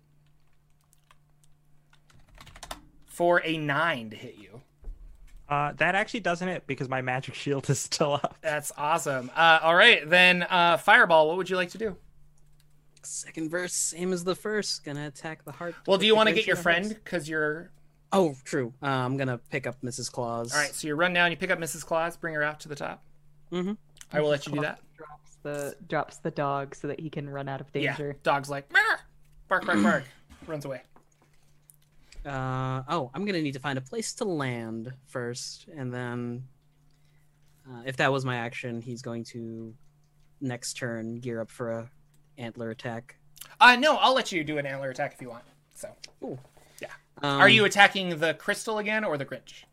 for 3.06 3.42
a 3.44 3.58
nine 3.58 4.10
to 4.10 4.16
hit 4.16 4.36
you. 4.38 4.62
Uh, 5.50 5.74
that 5.74 5.96
actually 5.96 6.22
doesn't 6.22 6.48
hit 6.48 6.66
because 6.66 6.88
my 6.88 7.02
magic 7.02 7.36
shield 7.36 7.70
is 7.70 7.80
still 7.80 8.14
up. 8.14 8.38
That's 8.42 8.72
awesome. 8.78 9.30
Uh, 9.36 9.60
all 9.62 9.76
right, 9.76 10.10
then 10.10 10.44
uh, 10.44 10.78
fireball. 10.78 11.28
What 11.28 11.38
would 11.38 11.50
you 11.50 11.58
like 11.58 11.72
to 11.72 11.78
do? 11.78 11.98
Second 13.04 13.50
verse, 13.50 13.74
same 13.74 14.14
as 14.14 14.24
the 14.24 14.36
first. 14.36 14.86
Gonna 14.86 15.08
attack 15.08 15.44
the 15.44 15.52
heart. 15.52 15.76
Well, 15.86 15.98
do 15.98 16.06
you 16.06 16.16
want 16.16 16.30
to 16.30 16.36
get 16.36 16.48
your 16.48 16.56
friend 16.56 16.88
because 16.88 17.28
you're 17.28 17.72
Oh, 18.14 18.36
true. 18.44 18.74
Uh, 18.84 18.88
I'm 18.88 19.18
gonna 19.18 19.38
pick 19.38 19.66
up 19.68 19.82
Mrs. 19.82 20.12
Claus. 20.12 20.54
all 20.54 20.60
right? 20.60 20.74
So 20.74 20.88
you 20.88 20.96
run 20.96 21.14
down, 21.14 21.32
you 21.32 21.38
pick 21.38 21.52
up 21.52 21.60
Mrs. 21.60 21.86
Claus, 21.86 22.18
bring 22.18 22.34
her 22.34 22.44
out 22.44 22.60
to 22.62 22.70
the 22.70 22.76
top. 22.76 23.04
Mm-hmm. 23.52 23.74
I 24.12 24.22
will 24.22 24.30
let 24.30 24.46
you 24.46 24.54
do 24.54 24.62
that. 24.62 24.80
drops 24.98 25.38
the 25.44 25.76
drops 25.88 26.18
the 26.18 26.32
dog 26.32 26.76
so 26.76 26.88
that 26.88 27.00
he 27.00 27.10
can 27.10 27.30
run 27.30 27.48
out 27.48 27.62
of 27.62 27.72
danger. 27.72 27.86
Yeah. 27.86 27.96
danger. 27.96 28.18
Dog's 28.24 28.50
like 28.50 28.72
"Meow." 28.74 28.80
bark, 29.48 29.66
bark, 29.66 29.82
bark, 29.84 30.04
runs 30.48 30.66
away. 30.66 30.82
Uh, 32.26 32.84
oh, 32.88 33.10
I'm 33.14 33.26
gonna 33.26 33.42
need 33.42 33.54
to 33.54 33.60
find 33.60 33.78
a 33.78 33.82
place 33.82 34.14
to 34.16 34.26
land 34.26 34.94
first, 35.08 35.68
and 35.76 35.94
then, 35.94 36.44
uh, 37.70 37.82
if 37.86 37.98
that 37.98 38.12
was 38.12 38.24
my 38.26 38.36
action, 38.38 38.82
he's 38.82 39.02
going 39.02 39.24
to 39.26 39.74
next 40.40 40.74
turn 40.76 41.16
gear 41.20 41.42
up 41.42 41.50
for 41.50 41.72
a 41.72 41.90
antler 42.38 42.70
attack. 42.70 43.16
Uh, 43.60 43.76
no, 43.76 43.98
I'll 43.98 44.14
let 44.14 44.32
you 44.32 44.44
do 44.44 44.58
an 44.58 44.66
antler 44.66 44.90
attack 44.90 45.14
if 45.14 45.22
you 45.22 45.30
want. 45.30 45.44
So, 45.74 45.90
Um, 47.22 47.42
are 47.42 47.50
you 47.50 47.66
attacking 47.66 48.20
the 48.20 48.34
crystal 48.34 48.78
again 48.78 49.04
or 49.04 49.18
the 49.18 49.26
Grinch? 49.26 49.64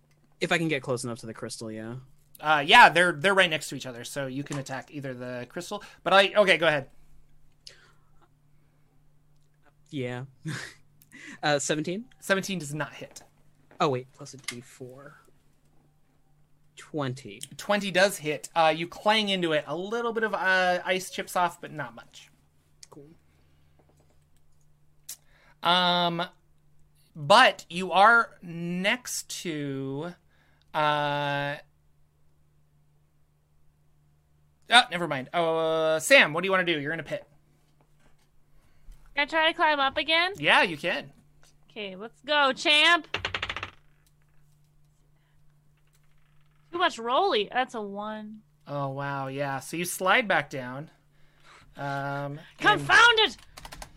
If 0.40 0.52
I 0.52 0.59
can 0.59 0.69
get 0.69 0.82
close 0.82 1.05
enough 1.05 1.19
to 1.20 1.27
the 1.27 1.35
crystal, 1.35 1.70
yeah. 1.70 1.94
Uh, 2.40 2.62
yeah, 2.65 2.89
they're 2.89 3.12
they're 3.12 3.35
right 3.35 3.51
next 3.51 3.69
to 3.70 3.74
each 3.74 3.86
other, 3.86 4.05
so 4.05 4.27
you 4.27 4.44
can 4.44 4.59
attack 4.59 4.90
either 4.93 5.12
the 5.12 5.47
crystal. 5.48 5.82
But 6.05 6.12
I 6.12 6.32
okay, 6.36 6.56
go 6.56 6.69
ahead. 6.69 6.89
Yeah. 9.90 10.24
uh, 11.43 11.59
17? 11.59 12.05
Seventeen 12.20 12.59
does 12.59 12.74
not 12.74 12.93
hit. 12.94 13.23
Oh, 13.81 13.89
wait, 13.89 14.06
plus 14.12 14.35
a 14.35 14.39
d4. 14.39 15.12
20. 16.77 17.40
20 17.56 17.90
does 17.90 18.19
hit. 18.19 18.48
Uh, 18.55 18.73
you 18.74 18.86
clang 18.86 19.28
into 19.28 19.52
it. 19.52 19.65
A 19.66 19.77
little 19.77 20.12
bit 20.12 20.23
of 20.23 20.35
uh, 20.35 20.81
ice 20.85 21.10
chips 21.10 21.36
off, 21.36 21.60
but 21.60 21.73
not 21.73 21.94
much. 21.94 22.31
Cool. 22.90 23.09
Um, 25.62 26.23
but 27.19 27.66
you 27.69 27.90
are 27.90 28.31
next 28.43 29.28
to. 29.43 30.15
Uh, 30.73 31.57
oh, 34.70 34.82
never 34.93 35.09
mind. 35.09 35.28
Uh, 35.35 35.99
Sam, 35.99 36.32
what 36.32 36.43
do 36.43 36.47
you 36.47 36.53
want 36.53 36.65
to 36.65 36.73
do? 36.73 36.81
You're 36.81 36.93
in 36.93 37.01
a 37.01 37.05
pit. 37.05 37.27
Can 39.16 39.24
I 39.24 39.27
try 39.27 39.49
to 39.51 39.57
climb 39.57 39.81
up 39.81 39.97
again? 39.97 40.32
Yeah, 40.36 40.62
you 40.62 40.77
can. 40.77 41.11
Okay, 41.69 41.97
let's 41.97 42.20
go, 42.20 42.53
champ. 42.53 43.09
Too 46.70 46.78
much 46.78 47.01
rolly. 47.01 47.49
That's 47.53 47.74
a 47.74 47.82
one. 47.82 48.43
Oh 48.69 48.90
wow, 48.90 49.27
yeah. 49.27 49.59
So 49.59 49.77
you 49.77 49.85
slide 49.85 50.28
back 50.28 50.51
down. 50.51 50.90
Um, 51.77 51.85
and, 51.85 52.40
Confound 52.61 53.19
it! 53.19 53.36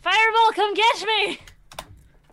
Fireball, 0.02 0.52
come 0.54 0.74
get 0.74 1.06
me! 1.06 1.40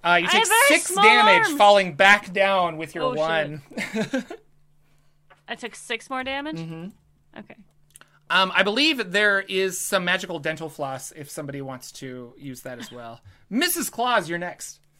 Uh, 0.04 0.18
you 0.20 0.28
take 0.28 0.46
six 0.68 0.94
damage, 0.94 1.46
arms. 1.46 1.56
falling 1.58 1.94
back 1.94 2.32
down 2.32 2.76
with 2.76 2.94
your 2.94 3.04
Oh, 3.04 3.10
shit. 3.14 3.18
one. 3.20 4.24
I 5.48 5.54
took 5.54 5.74
six 5.74 6.10
more 6.10 6.22
damage. 6.24 6.58
Mhm. 6.58 6.92
Okay. 7.38 7.56
Um, 8.30 8.52
I 8.54 8.62
believe 8.62 9.12
there 9.12 9.40
is 9.40 9.80
some 9.80 10.04
magical 10.04 10.38
dental 10.38 10.68
floss 10.68 11.12
if 11.12 11.30
somebody 11.30 11.62
wants 11.62 11.90
to 11.92 12.34
use 12.36 12.60
that 12.62 12.78
as 12.78 12.92
well. 12.92 13.20
Mrs. 13.50 13.90
Claus, 13.90 14.28
you're 14.28 14.38
next. 14.38 14.80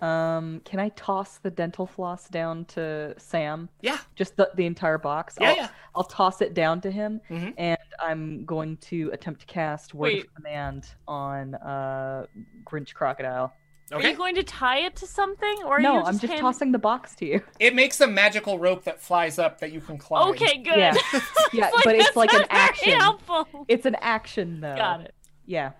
Um, 0.00 0.62
can 0.64 0.80
I 0.80 0.88
toss 0.90 1.38
the 1.38 1.50
dental 1.50 1.86
floss 1.86 2.26
down 2.28 2.64
to 2.66 3.14
Sam? 3.18 3.68
Yeah. 3.82 3.98
Just 4.16 4.36
the, 4.36 4.50
the 4.56 4.64
entire 4.66 4.96
box. 4.98 5.36
Yeah, 5.40 5.50
I'll, 5.50 5.56
yeah. 5.56 5.68
I'll 5.94 6.04
toss 6.04 6.40
it 6.40 6.54
down 6.54 6.80
to 6.80 6.90
him, 6.90 7.20
Mhm. 7.30 7.54
and 7.58 7.78
I'm 8.00 8.44
going 8.44 8.78
to 8.88 9.10
attempt 9.12 9.40
to 9.40 9.46
cast 9.46 9.92
Word 9.94 10.04
Wait. 10.14 10.24
of 10.24 10.34
Command 10.34 10.88
on 11.06 11.54
uh, 11.54 12.26
Grinch 12.64 12.94
Crocodile. 12.94 13.52
Are 13.92 14.02
you 14.02 14.16
going 14.16 14.34
to 14.36 14.42
tie 14.42 14.78
it 14.78 14.96
to 14.96 15.06
something, 15.06 15.56
or 15.64 15.76
are 15.76 15.80
no, 15.80 15.98
you 15.98 16.04
I'm 16.04 16.18
just 16.18 16.32
hand- 16.32 16.40
tossing 16.40 16.72
the 16.72 16.78
box 16.78 17.14
to 17.16 17.26
you. 17.26 17.42
It 17.60 17.74
makes 17.74 18.00
a 18.00 18.06
magical 18.06 18.58
rope 18.58 18.84
that 18.84 19.00
flies 19.00 19.38
up 19.38 19.60
that 19.60 19.72
you 19.72 19.80
can 19.80 19.98
climb. 19.98 20.30
Okay, 20.30 20.58
good. 20.62 20.78
Yeah. 20.78 20.94
Yeah, 21.52 21.70
but 21.84 21.94
it's 21.96 22.16
like 22.16 22.32
an 22.32 22.46
action. 22.48 22.98
Helpful. 22.98 23.46
It's 23.68 23.84
an 23.84 23.94
action, 24.00 24.60
though. 24.62 24.74
Got 24.74 25.02
it. 25.02 25.14
Yeah. 25.44 25.72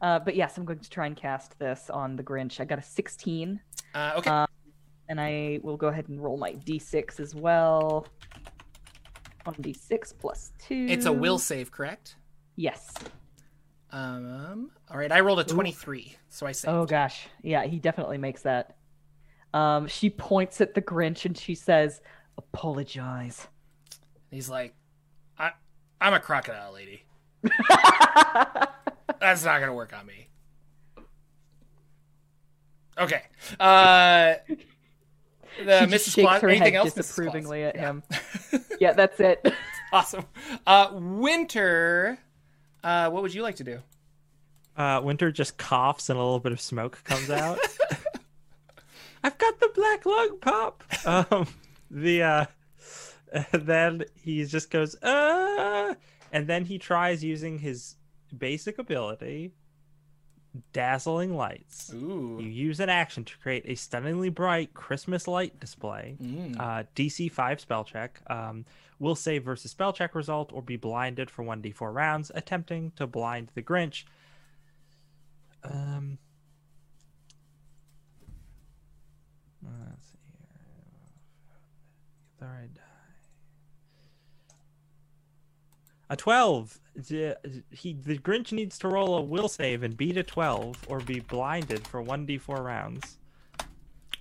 Uh, 0.00 0.18
but 0.20 0.34
yes, 0.36 0.56
I'm 0.56 0.64
going 0.64 0.78
to 0.78 0.88
try 0.88 1.06
and 1.06 1.14
cast 1.14 1.58
this 1.58 1.90
on 1.90 2.16
the 2.16 2.22
Grinch. 2.22 2.60
I 2.60 2.64
got 2.64 2.78
a 2.78 2.82
16, 2.82 3.60
Uh, 3.94 4.12
okay. 4.16 4.30
Uh, 4.30 4.46
and 5.10 5.20
I 5.20 5.60
will 5.62 5.76
go 5.76 5.88
ahead 5.88 6.08
and 6.08 6.22
roll 6.22 6.38
my 6.38 6.52
d6 6.54 7.20
as 7.20 7.34
well. 7.34 8.06
1d6 9.46 10.14
plus 10.18 10.52
2. 10.66 10.86
it's 10.88 11.04
a 11.06 11.12
will 11.12 11.38
save, 11.38 11.70
correct? 11.70 12.16
Yes. 12.56 12.90
Um. 13.94 14.70
All 14.90 14.98
right. 14.98 15.12
I 15.12 15.20
rolled 15.20 15.38
a 15.38 15.44
23, 15.44 16.16
so 16.28 16.46
I 16.46 16.52
saved. 16.52 16.74
Oh 16.74 16.84
gosh. 16.84 17.28
Yeah, 17.42 17.64
he 17.64 17.78
definitely 17.78 18.18
makes 18.18 18.42
that. 18.42 18.76
Um, 19.54 19.86
she 19.86 20.10
points 20.10 20.60
at 20.60 20.74
the 20.74 20.82
Grinch 20.82 21.24
and 21.24 21.38
she 21.38 21.54
says, 21.54 22.00
"Apologize." 22.36 23.46
He's 24.32 24.48
like, 24.50 24.74
I, 25.38 25.52
I'm 26.00 26.12
a 26.12 26.18
crocodile 26.18 26.72
lady. 26.72 27.04
That's 29.20 29.44
not 29.44 29.60
gonna 29.60 29.74
work 29.74 29.92
on 29.96 30.06
me. 30.06 30.28
Okay. 32.98 33.22
Uh, 33.60 34.34
the 35.64 35.80
she 35.80 35.86
Mrs. 35.86 36.20
Claus. 36.22 36.42
her 36.42 36.48
Anything 36.48 36.72
head 36.74 36.78
else? 36.80 36.94
Disapprovingly 36.94 37.62
at 37.62 37.76
him. 37.76 38.02
yeah, 38.80 38.92
that's 38.92 39.20
it. 39.20 39.52
Awesome. 39.92 40.24
Uh, 40.66 40.90
Winter. 40.94 42.18
Uh, 42.84 43.08
what 43.10 43.22
would 43.22 43.34
you 43.34 43.42
like 43.42 43.56
to 43.56 43.64
do? 43.64 43.80
Uh, 44.76 45.00
Winter 45.02 45.32
just 45.32 45.56
coughs 45.56 46.10
and 46.10 46.18
a 46.18 46.22
little 46.22 46.38
bit 46.38 46.52
of 46.52 46.60
smoke 46.60 47.02
comes 47.04 47.30
out. 47.30 47.58
I've 49.24 49.38
got 49.38 49.58
the 49.58 49.70
black 49.74 50.04
lung 50.04 50.38
pop. 50.38 50.84
Um, 51.06 51.46
the 51.90 52.22
uh, 52.22 52.44
then 53.52 54.04
he 54.22 54.44
just 54.44 54.70
goes 54.70 54.94
uh, 55.02 55.94
and 56.30 56.46
then 56.46 56.66
he 56.66 56.78
tries 56.78 57.24
using 57.24 57.58
his 57.58 57.96
basic 58.36 58.78
ability, 58.78 59.52
dazzling 60.72 61.36
lights. 61.36 61.92
Ooh. 61.92 62.38
You 62.40 62.48
use 62.48 62.80
an 62.80 62.88
action 62.88 63.24
to 63.24 63.38
create 63.38 63.64
a 63.66 63.74
stunningly 63.74 64.28
bright 64.28 64.74
Christmas 64.74 65.26
light 65.26 65.58
display. 65.58 66.16
Mm. 66.22 66.58
Uh, 66.58 66.84
DC 66.94 67.30
5 67.30 67.60
spell 67.60 67.84
check. 67.84 68.20
Um, 68.28 68.64
will 68.98 69.16
save 69.16 69.44
versus 69.44 69.70
spell 69.70 69.92
check 69.92 70.14
result 70.14 70.52
or 70.52 70.62
be 70.62 70.76
blinded 70.76 71.30
for 71.30 71.44
1d4 71.44 71.92
rounds, 71.92 72.30
attempting 72.34 72.92
to 72.96 73.06
blind 73.06 73.50
the 73.54 73.62
Grinch. 73.62 74.04
Um, 75.64 76.18
let's 79.62 80.06
see 80.06 80.18
here. 82.38 82.48
Third 82.48 82.74
die. 82.74 82.83
A 86.10 86.16
12. 86.16 86.80
The, 86.94 87.36
he, 87.70 87.94
the 87.94 88.18
Grinch 88.18 88.52
needs 88.52 88.78
to 88.78 88.88
roll 88.88 89.16
a 89.16 89.22
will 89.22 89.48
save 89.48 89.82
and 89.82 89.96
beat 89.96 90.16
a 90.16 90.22
12 90.22 90.76
or 90.88 91.00
be 91.00 91.20
blinded 91.20 91.86
for 91.86 92.02
1d4 92.02 92.62
rounds. 92.62 93.18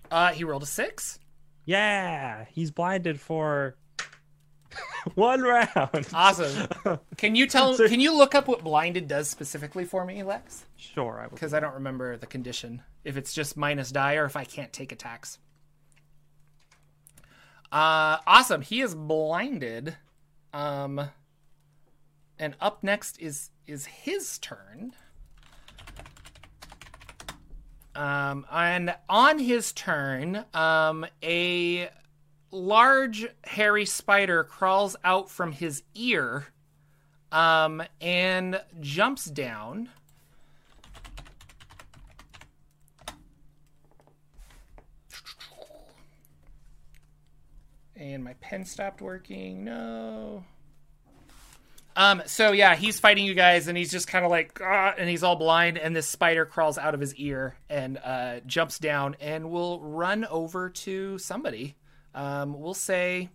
Uh, 0.09 0.31
he 0.31 0.43
rolled 0.43 0.63
a 0.63 0.67
six. 0.67 1.19
Yeah, 1.65 2.45
he's 2.51 2.71
blinded 2.71 3.19
for 3.19 3.75
one 5.15 5.41
round. 5.41 6.07
Awesome. 6.13 6.67
Can 7.17 7.35
you 7.35 7.47
tell? 7.47 7.77
Can 7.77 7.99
you 7.99 8.15
look 8.15 8.35
up 8.35 8.47
what 8.47 8.63
blinded 8.63 9.07
does 9.07 9.29
specifically 9.29 9.85
for 9.85 10.05
me, 10.05 10.23
Lex? 10.23 10.65
Sure, 10.75 11.19
I 11.19 11.23
will. 11.23 11.31
Because 11.31 11.53
I 11.53 11.59
don't 11.59 11.73
remember 11.75 12.17
the 12.17 12.27
condition. 12.27 12.81
If 13.03 13.17
it's 13.17 13.33
just 13.33 13.57
minus 13.57 13.91
die 13.91 14.15
or 14.15 14.25
if 14.25 14.35
I 14.35 14.43
can't 14.43 14.71
take 14.71 14.91
attacks. 14.91 15.39
Uh, 17.71 18.17
awesome. 18.27 18.61
He 18.61 18.81
is 18.81 18.93
blinded. 18.93 19.95
Um, 20.53 21.09
and 22.43 22.55
up 22.59 22.83
next 22.83 23.21
is 23.21 23.51
is 23.65 23.85
his 23.85 24.37
turn. 24.37 24.93
Um, 27.95 28.45
and 28.51 28.93
on 29.07 29.39
his 29.39 29.71
turn, 29.71 30.43
um, 30.53 31.05
a 31.23 31.89
large 32.51 33.27
hairy 33.45 33.85
spider 33.85 34.43
crawls 34.43 34.97
out 35.05 35.29
from 35.29 35.53
his 35.53 35.83
ear 35.95 36.47
um, 37.31 37.81
and 38.01 38.61
jumps 38.81 39.25
down. 39.25 39.89
And 47.95 48.21
my 48.21 48.33
pen 48.41 48.65
stopped 48.65 49.01
working. 49.01 49.63
No. 49.63 50.43
Um, 51.95 52.23
so 52.25 52.51
yeah, 52.53 52.75
he's 52.75 52.99
fighting 52.99 53.25
you 53.25 53.35
guys, 53.35 53.67
and 53.67 53.77
he's 53.77 53.91
just 53.91 54.07
kind 54.07 54.25
of 54.25 54.31
like, 54.31 54.59
"Ah," 54.63 54.93
and 54.97 55.07
he's 55.09 55.21
all 55.21 55.35
blind, 55.35 55.77
and 55.77 55.95
this 55.95 56.07
spider 56.07 56.45
crawls 56.45 56.77
out 56.79 56.93
of 56.95 56.99
his 56.99 57.13
ear 57.15 57.55
and 57.69 57.99
uh, 58.03 58.39
jumps 58.47 58.79
down, 58.79 59.15
and 59.21 59.51
will 59.51 59.79
run 59.79 60.25
over 60.25 60.69
to 60.69 61.17
somebody. 61.19 61.75
Um, 62.15 62.59
we'll 62.59 62.73
say, 62.73 63.29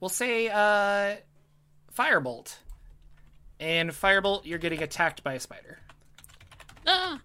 we'll 0.00 0.08
say, 0.08 0.48
uh, 0.48 1.16
Firebolt, 1.94 2.56
and 3.58 3.90
Firebolt, 3.90 4.46
you're 4.46 4.58
getting 4.58 4.82
attacked 4.82 5.22
by 5.22 5.34
a 5.34 5.40
spider. 5.40 5.78
Ah, 6.86 7.20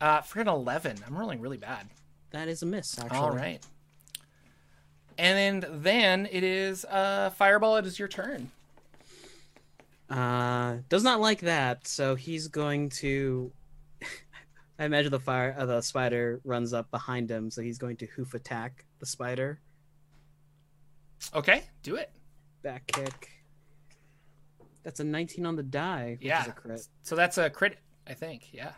Uh, 0.00 0.20
for 0.22 0.40
an 0.40 0.48
eleven, 0.48 0.96
I'm 1.06 1.16
rolling 1.18 1.40
really 1.40 1.58
bad. 1.58 1.86
That 2.30 2.48
is 2.48 2.62
a 2.62 2.66
miss, 2.66 2.98
actually. 2.98 3.18
All 3.18 3.30
right, 3.30 3.62
and 5.18 5.62
then 5.62 5.82
then 5.82 6.28
it 6.32 6.42
is 6.44 6.86
uh, 6.86 7.28
Fireball. 7.36 7.76
It 7.76 7.84
is 7.86 7.98
your 7.98 8.08
turn. 8.08 8.50
Uh, 10.12 10.76
does 10.90 11.02
not 11.02 11.20
like 11.20 11.40
that, 11.40 11.86
so 11.86 12.14
he's 12.14 12.48
going 12.48 12.90
to. 12.90 13.50
I 14.78 14.84
imagine 14.84 15.10
the 15.10 15.20
fire, 15.20 15.54
uh, 15.58 15.64
the 15.64 15.80
spider 15.80 16.40
runs 16.44 16.72
up 16.74 16.90
behind 16.90 17.30
him, 17.30 17.50
so 17.50 17.62
he's 17.62 17.78
going 17.78 17.96
to 17.98 18.06
hoof 18.06 18.34
attack 18.34 18.84
the 18.98 19.06
spider. 19.06 19.60
Okay, 21.34 21.62
do 21.82 21.96
it. 21.96 22.10
Back 22.62 22.86
kick. 22.88 23.30
That's 24.82 25.00
a 25.00 25.04
19 25.04 25.46
on 25.46 25.56
the 25.56 25.62
die, 25.62 26.16
which 26.20 26.26
Yeah. 26.28 26.42
is 26.42 26.48
a 26.48 26.52
crit. 26.52 26.88
So 27.02 27.14
that's 27.16 27.38
a 27.38 27.48
crit, 27.48 27.78
I 28.06 28.14
think. 28.14 28.52
Yeah. 28.52 28.72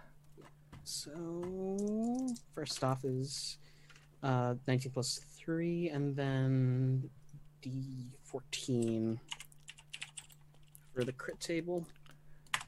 So 0.85 2.29
first 2.55 2.85
off 2.85 3.05
is 3.05 3.57
uh 4.23 4.55
19 4.69 4.93
plus 4.93 5.21
3 5.39 5.89
and 5.89 6.15
then 6.15 7.09
d14 7.63 9.19
for 10.95 11.05
the 11.05 11.13
crit 11.13 11.41
table. 11.41 11.87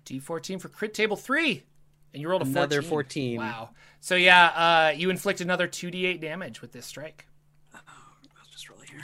D14 0.05 0.61
for 0.61 0.69
crit 0.69 0.95
table 0.95 1.17
three. 1.17 1.63
And 2.13 2.23
you 2.23 2.29
rolled 2.29 2.43
a 2.43 2.47
Another 2.47 2.83
14. 2.83 3.39
14. 3.39 3.39
Wow. 3.39 3.71
So 4.01 4.15
yeah, 4.15 4.47
uh, 4.49 4.93
you 4.97 5.11
inflict 5.11 5.41
another 5.41 5.69
2d8 5.69 6.21
damage 6.21 6.63
with 6.63 6.73
this 6.73 6.87
strike. 6.87 7.27
I'll 7.75 7.81
just 8.51 8.69
roll 8.71 8.81
here. 8.81 9.03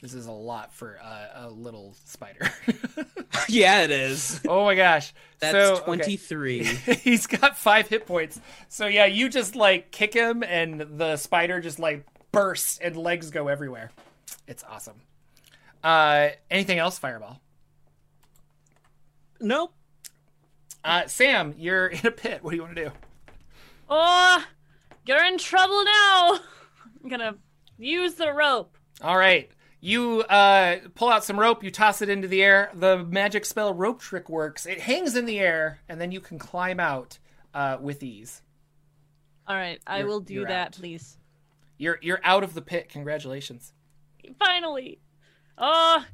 This 0.00 0.14
is 0.14 0.26
a 0.26 0.32
lot 0.32 0.72
for 0.72 0.98
uh, 1.02 1.46
a 1.46 1.50
little 1.50 1.96
spider. 2.04 2.52
yeah, 3.48 3.82
it 3.82 3.90
is. 3.90 4.40
oh 4.46 4.64
my 4.64 4.74
gosh. 4.74 5.12
That's 5.38 5.52
so, 5.52 5.74
okay. 5.76 5.84
23. 5.84 6.64
He's 7.02 7.26
got 7.26 7.56
five 7.58 7.88
hit 7.88 8.06
points. 8.06 8.40
So 8.68 8.86
yeah, 8.86 9.06
you 9.06 9.28
just 9.28 9.56
like 9.56 9.90
kick 9.90 10.14
him 10.14 10.42
and 10.42 10.80
the 10.98 11.16
spider 11.16 11.60
just 11.60 11.78
like 11.78 12.06
bursts 12.30 12.78
and 12.78 12.96
legs 12.96 13.30
go 13.30 13.48
everywhere. 13.48 13.90
It's 14.46 14.62
awesome. 14.64 15.00
Uh, 15.82 16.30
anything 16.50 16.78
else, 16.78 16.98
Fireball? 16.98 17.40
Nope. 19.40 19.74
Uh, 20.84 21.06
Sam, 21.06 21.54
you're 21.58 21.86
in 21.88 22.06
a 22.06 22.10
pit. 22.10 22.42
What 22.42 22.50
do 22.50 22.56
you 22.56 22.62
want 22.62 22.76
to 22.76 22.84
do? 22.86 22.90
oh, 23.88 24.44
you're 25.06 25.24
in 25.24 25.38
trouble 25.38 25.84
now. 25.84 26.38
I'm 27.02 27.08
gonna 27.10 27.36
use 27.78 28.14
the 28.14 28.32
rope. 28.32 28.76
All 29.02 29.16
right. 29.16 29.50
You 29.80 30.22
uh, 30.22 30.78
pull 30.94 31.10
out 31.10 31.22
some 31.22 31.38
rope, 31.38 31.62
you 31.62 31.70
toss 31.70 32.02
it 32.02 32.08
into 32.08 32.26
the 32.26 32.42
air. 32.42 32.70
The 32.74 33.04
magic 33.04 33.44
spell 33.44 33.72
rope 33.74 34.00
trick 34.00 34.28
works. 34.28 34.66
It 34.66 34.80
hangs 34.80 35.14
in 35.14 35.26
the 35.26 35.38
air, 35.38 35.80
and 35.88 36.00
then 36.00 36.10
you 36.10 36.20
can 36.20 36.38
climb 36.38 36.80
out 36.80 37.18
uh, 37.54 37.76
with 37.80 38.02
ease. 38.02 38.42
All 39.46 39.54
right, 39.54 39.80
I 39.86 39.98
You're- 39.98 40.08
will 40.08 40.20
do 40.20 40.44
that, 40.46 40.68
out. 40.68 40.72
please. 40.72 41.18
You're 41.78 41.98
you're 42.00 42.20
out 42.24 42.42
of 42.42 42.54
the 42.54 42.62
pit. 42.62 42.88
Congratulations. 42.88 43.72
Finally. 44.38 44.98
Oh, 45.58 46.04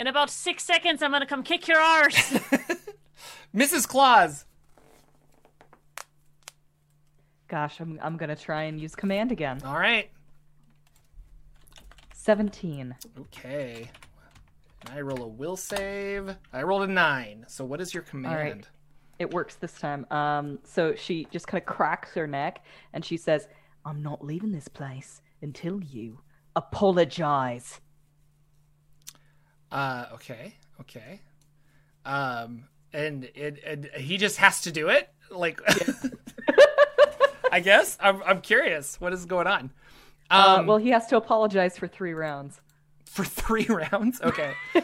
in 0.00 0.06
about 0.06 0.30
six 0.30 0.64
seconds, 0.64 1.02
I'm 1.02 1.12
gonna 1.12 1.26
come 1.26 1.42
kick 1.42 1.68
your 1.68 1.78
arse. 1.78 2.16
Mrs. 3.54 3.86
Claus. 3.86 4.46
Gosh, 7.48 7.78
I'm 7.80 8.00
I'm 8.02 8.16
gonna 8.16 8.34
try 8.34 8.62
and 8.62 8.80
use 8.80 8.96
command 8.96 9.30
again. 9.30 9.60
All 9.62 9.78
right. 9.78 10.10
Seventeen. 12.14 12.96
Okay. 13.18 13.90
I 14.90 15.02
roll 15.02 15.22
a 15.22 15.28
will 15.28 15.56
save. 15.56 16.34
I 16.52 16.62
rolled 16.62 16.88
a 16.88 16.92
nine. 16.92 17.44
So 17.46 17.66
what 17.66 17.82
is 17.82 17.92
your 17.92 18.02
command? 18.02 18.34
All 18.34 18.42
right. 18.42 18.68
It 19.18 19.30
works 19.34 19.56
this 19.56 19.74
time. 19.78 20.06
Um, 20.10 20.60
so 20.64 20.94
she 20.94 21.26
just 21.30 21.46
kind 21.46 21.60
of 21.60 21.66
cracks 21.66 22.14
her 22.14 22.26
neck 22.26 22.64
and 22.94 23.04
she 23.04 23.18
says, 23.18 23.48
"I'm 23.84 24.02
not 24.02 24.24
leaving 24.24 24.50
this 24.50 24.68
place 24.68 25.20
until 25.42 25.78
you 25.82 26.20
apologize." 26.56 27.82
Uh, 29.70 30.06
okay, 30.14 30.54
okay. 30.80 31.20
Um, 32.04 32.64
and 32.92 33.24
it, 33.34 33.62
and 33.64 33.84
he 33.96 34.16
just 34.16 34.38
has 34.38 34.62
to 34.62 34.72
do 34.72 34.88
it. 34.88 35.08
Like, 35.30 35.60
I 37.52 37.60
guess 37.60 37.96
I'm 38.00 38.22
I'm 38.24 38.40
curious 38.40 39.00
what 39.00 39.12
is 39.12 39.24
going 39.26 39.46
on. 39.46 39.70
Uh, 40.30 40.56
Um, 40.60 40.66
well, 40.66 40.76
he 40.78 40.90
has 40.90 41.06
to 41.08 41.16
apologize 41.16 41.76
for 41.78 41.86
three 41.88 42.14
rounds. 42.14 42.60
for 43.04 43.24
three 43.42 43.66
rounds. 43.66 44.20
Okay. 44.20 44.52
All 44.76 44.82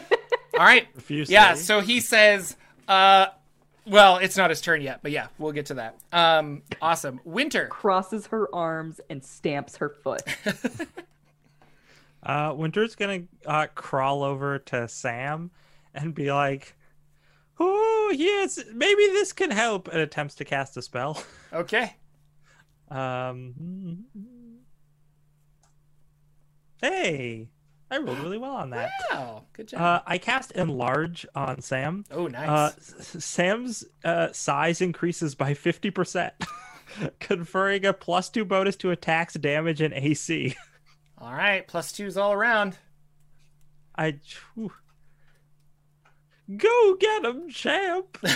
right. 0.65 0.87
Refuse. 0.95 1.29
Yeah. 1.29 1.53
save. 1.53 1.65
So 1.65 1.79
he 1.81 1.99
says, 1.99 2.55
uh, 2.87 3.27
well, 3.85 4.17
it's 4.17 4.35
not 4.37 4.49
his 4.49 4.59
turn 4.61 4.81
yet, 4.81 4.99
but 5.01 5.11
yeah, 5.11 5.27
we'll 5.37 5.51
get 5.53 5.67
to 5.67 5.75
that. 5.75 5.97
Um, 6.11 6.63
awesome. 6.81 7.21
Winter. 7.23 7.67
Crosses 7.67 8.27
her 8.27 8.53
arms 8.53 8.99
and 9.09 9.23
stamps 9.23 9.77
her 9.77 9.89
foot. 9.89 10.23
Uh, 12.23 12.53
Winter's 12.55 12.95
gonna 12.95 13.21
uh, 13.45 13.67
crawl 13.75 14.23
over 14.23 14.59
to 14.59 14.87
Sam 14.87 15.51
and 15.93 16.13
be 16.13 16.31
like, 16.31 16.75
"Oh 17.59 18.13
yes, 18.15 18.59
maybe 18.73 19.05
this 19.07 19.33
can 19.33 19.51
help." 19.51 19.87
And 19.87 19.99
attempts 19.99 20.35
to 20.35 20.45
cast 20.45 20.77
a 20.77 20.81
spell. 20.81 21.21
Okay. 21.53 21.95
Um, 22.91 24.03
hey, 26.81 27.47
I 27.89 27.97
rolled 27.99 28.19
really 28.19 28.37
well 28.37 28.55
on 28.55 28.71
that. 28.71 28.91
Wow. 29.11 29.43
Good 29.53 29.69
job. 29.69 29.81
Uh, 29.81 30.01
I 30.05 30.17
cast 30.17 30.51
enlarge 30.51 31.25
on 31.35 31.61
Sam. 31.61 32.03
oh, 32.11 32.27
nice. 32.27 32.49
Uh, 32.49 32.71
Sam's 33.19 33.85
uh, 34.03 34.31
size 34.33 34.81
increases 34.81 35.35
by 35.35 35.53
fifty 35.53 35.89
percent, 35.89 36.33
conferring 37.19 37.85
a 37.85 37.93
plus 37.93 38.29
two 38.29 38.43
bonus 38.45 38.75
to 38.77 38.91
attacks, 38.91 39.35
damage, 39.35 39.79
and 39.81 39.93
AC. 39.93 40.55
all 41.17 41.33
right. 41.33 41.67
Plus 41.67 41.91
twos 41.91 42.17
all 42.17 42.33
around. 42.33 42.77
I. 43.95 44.19
whew. 44.55 44.71
Go 46.55 46.95
get 46.95 47.25
him, 47.25 47.49
champ. 47.49 48.17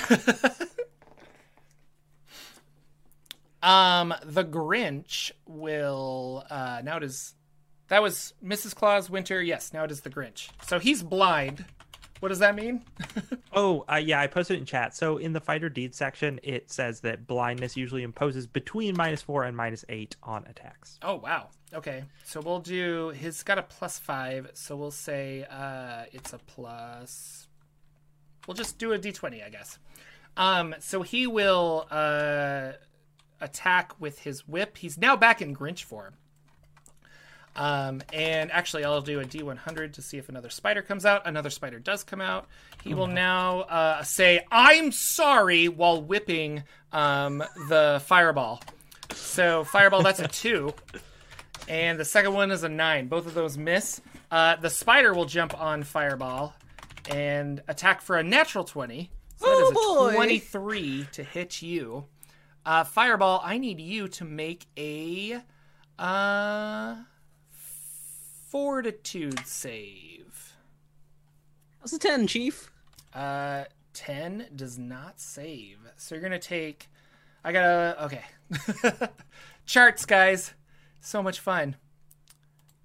Um, 3.63 4.13
the 4.23 4.43
Grinch 4.43 5.31
will. 5.47 6.43
Uh, 6.49 6.81
now 6.83 6.97
it 6.97 7.03
is. 7.03 7.35
That 7.89 8.01
was 8.01 8.33
Mrs. 8.43 8.73
Claus 8.73 9.09
Winter. 9.09 9.41
Yes, 9.41 9.73
now 9.73 9.83
it 9.83 9.91
is 9.91 10.01
the 10.01 10.09
Grinch. 10.09 10.49
So 10.65 10.79
he's 10.79 11.03
blind. 11.03 11.65
What 12.21 12.29
does 12.29 12.39
that 12.39 12.55
mean? 12.55 12.83
Oh, 13.53 13.83
uh, 13.91 13.97
yeah, 13.97 14.21
I 14.21 14.27
posted 14.27 14.55
it 14.55 14.59
in 14.61 14.65
chat. 14.65 14.95
So 14.95 15.17
in 15.17 15.33
the 15.33 15.41
fighter 15.41 15.67
deed 15.67 15.93
section, 15.93 16.39
it 16.41 16.71
says 16.71 17.01
that 17.01 17.27
blindness 17.27 17.75
usually 17.75 18.01
imposes 18.01 18.47
between 18.47 18.95
minus 18.95 19.21
four 19.21 19.43
and 19.43 19.57
minus 19.57 19.83
eight 19.89 20.15
on 20.23 20.45
attacks. 20.47 20.97
Oh 21.01 21.15
wow. 21.15 21.49
Okay. 21.73 22.05
So 22.23 22.39
we'll 22.39 22.59
do. 22.61 23.09
He's 23.09 23.43
got 23.43 23.57
a 23.57 23.63
plus 23.63 23.99
five. 23.99 24.51
So 24.53 24.77
we'll 24.77 24.89
say 24.89 25.45
uh, 25.51 26.03
it's 26.13 26.31
a 26.31 26.37
plus. 26.37 27.49
We'll 28.47 28.55
just 28.55 28.77
do 28.77 28.93
a 28.93 28.97
d20, 28.97 29.45
I 29.45 29.49
guess. 29.49 29.79
Um, 30.37 30.75
so 30.79 31.01
he 31.01 31.27
will 31.27 31.87
uh, 31.91 32.71
attack 33.41 33.99
with 33.99 34.19
his 34.19 34.47
whip. 34.47 34.77
He's 34.77 34.97
now 34.97 35.17
back 35.17 35.41
in 35.41 35.53
Grinch 35.53 35.83
form. 35.83 36.13
Um, 37.55 38.01
and 38.13 38.51
actually, 38.51 38.85
I'll 38.85 39.01
do 39.01 39.19
a 39.19 39.25
D100 39.25 39.93
to 39.93 40.01
see 40.01 40.17
if 40.17 40.29
another 40.29 40.49
spider 40.49 40.81
comes 40.81 41.05
out. 41.05 41.27
Another 41.27 41.49
spider 41.49 41.79
does 41.79 42.03
come 42.03 42.21
out. 42.21 42.47
He 42.83 42.93
will 42.93 43.07
now 43.07 43.61
uh, 43.61 44.03
say, 44.03 44.45
I'm 44.51 44.91
sorry, 44.91 45.67
while 45.67 46.01
whipping 46.01 46.63
um, 46.93 47.43
the 47.69 48.01
fireball. 48.05 48.61
So, 49.13 49.63
fireball, 49.65 50.01
that's 50.03 50.19
a 50.21 50.27
two. 50.29 50.73
And 51.67 51.99
the 51.99 52.05
second 52.05 52.33
one 52.33 52.51
is 52.51 52.63
a 52.63 52.69
nine. 52.69 53.07
Both 53.07 53.27
of 53.27 53.33
those 53.33 53.57
miss. 53.57 54.01
Uh, 54.31 54.55
the 54.55 54.69
spider 54.69 55.13
will 55.13 55.25
jump 55.25 55.59
on 55.59 55.83
fireball 55.83 56.53
and 57.09 57.61
attack 57.67 58.01
for 58.01 58.17
a 58.17 58.23
natural 58.23 58.63
20. 58.63 59.09
So 59.37 59.45
that 59.45 59.53
is 59.63 59.69
a 59.71 59.73
Oh, 59.75 60.09
boy. 60.09 60.15
23 60.15 61.07
to 61.13 61.23
hit 61.23 61.61
you. 61.61 62.05
Uh, 62.65 62.83
fireball, 62.85 63.41
I 63.43 63.57
need 63.57 63.79
you 63.81 64.07
to 64.07 64.23
make 64.25 64.67
a 64.77 65.41
uh, 65.99 66.95
fortitude 68.51 69.39
save. 69.47 70.57
How's 71.79 71.93
a 71.93 71.99
ten, 71.99 72.27
Chief? 72.27 72.69
Uh, 73.13 73.63
10 73.93 74.47
does 74.55 74.77
not 74.77 75.21
save. 75.21 75.77
So 75.95 76.15
you're 76.15 76.21
going 76.21 76.39
to 76.39 76.47
take. 76.47 76.89
I 77.43 77.51
gotta. 77.53 78.03
Okay. 78.05 78.23
Charts, 79.65 80.05
guys. 80.05 80.53
So 80.99 81.23
much 81.23 81.39
fun. 81.39 81.77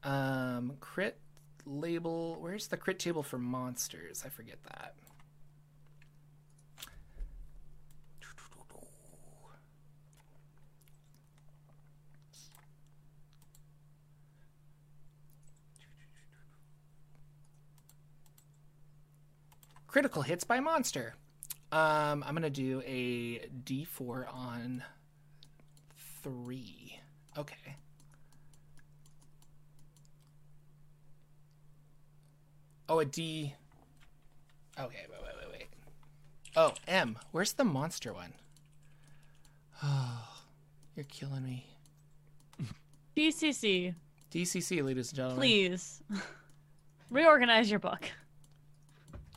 Um, 0.04 0.74
crit 0.80 1.18
label. 1.64 2.38
Where's 2.40 2.68
the 2.68 2.76
crit 2.76 2.98
table 2.98 3.22
for 3.22 3.38
monsters? 3.38 4.22
I 4.24 4.28
forget 4.28 4.62
that. 4.64 4.94
Critical 19.96 20.20
hits 20.20 20.44
by 20.44 20.60
monster. 20.60 21.14
Um, 21.72 22.22
I'm 22.26 22.34
gonna 22.34 22.50
do 22.50 22.82
a 22.84 23.38
D4 23.64 24.30
on 24.30 24.84
three. 26.22 27.00
Okay. 27.38 27.76
Oh, 32.90 32.98
a 32.98 33.06
D. 33.06 33.54
Okay, 34.78 35.06
wait, 35.10 35.18
wait, 35.22 35.32
wait, 35.40 35.50
wait. 35.50 35.68
Oh, 36.56 36.74
M. 36.86 37.18
Where's 37.32 37.54
the 37.54 37.64
monster 37.64 38.12
one? 38.12 38.34
Oh, 39.82 40.28
you're 40.94 41.06
killing 41.06 41.42
me. 41.42 41.66
DCC, 43.16 43.94
DCC, 44.30 44.84
ladies 44.84 45.08
and 45.08 45.16
gentlemen. 45.16 45.38
please 45.38 46.02
reorganize 47.10 47.70
your 47.70 47.80
book. 47.80 48.10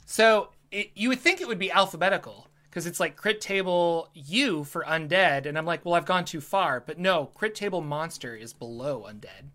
So 0.09 0.49
it, 0.71 0.89
you 0.95 1.09
would 1.09 1.19
think 1.19 1.39
it 1.39 1.47
would 1.47 1.59
be 1.59 1.71
alphabetical 1.71 2.47
because 2.63 2.87
it's 2.87 2.99
like 2.99 3.15
crit 3.15 3.39
table 3.39 4.09
U 4.15 4.63
for 4.63 4.83
undead, 4.83 5.45
and 5.45 5.55
I'm 5.55 5.67
like, 5.67 5.85
well, 5.85 5.93
I've 5.93 6.07
gone 6.07 6.25
too 6.25 6.41
far. 6.41 6.79
But 6.79 6.97
no, 6.97 7.27
crit 7.35 7.53
table 7.53 7.81
monster 7.81 8.35
is 8.35 8.51
below 8.51 9.05
undead, 9.07 9.51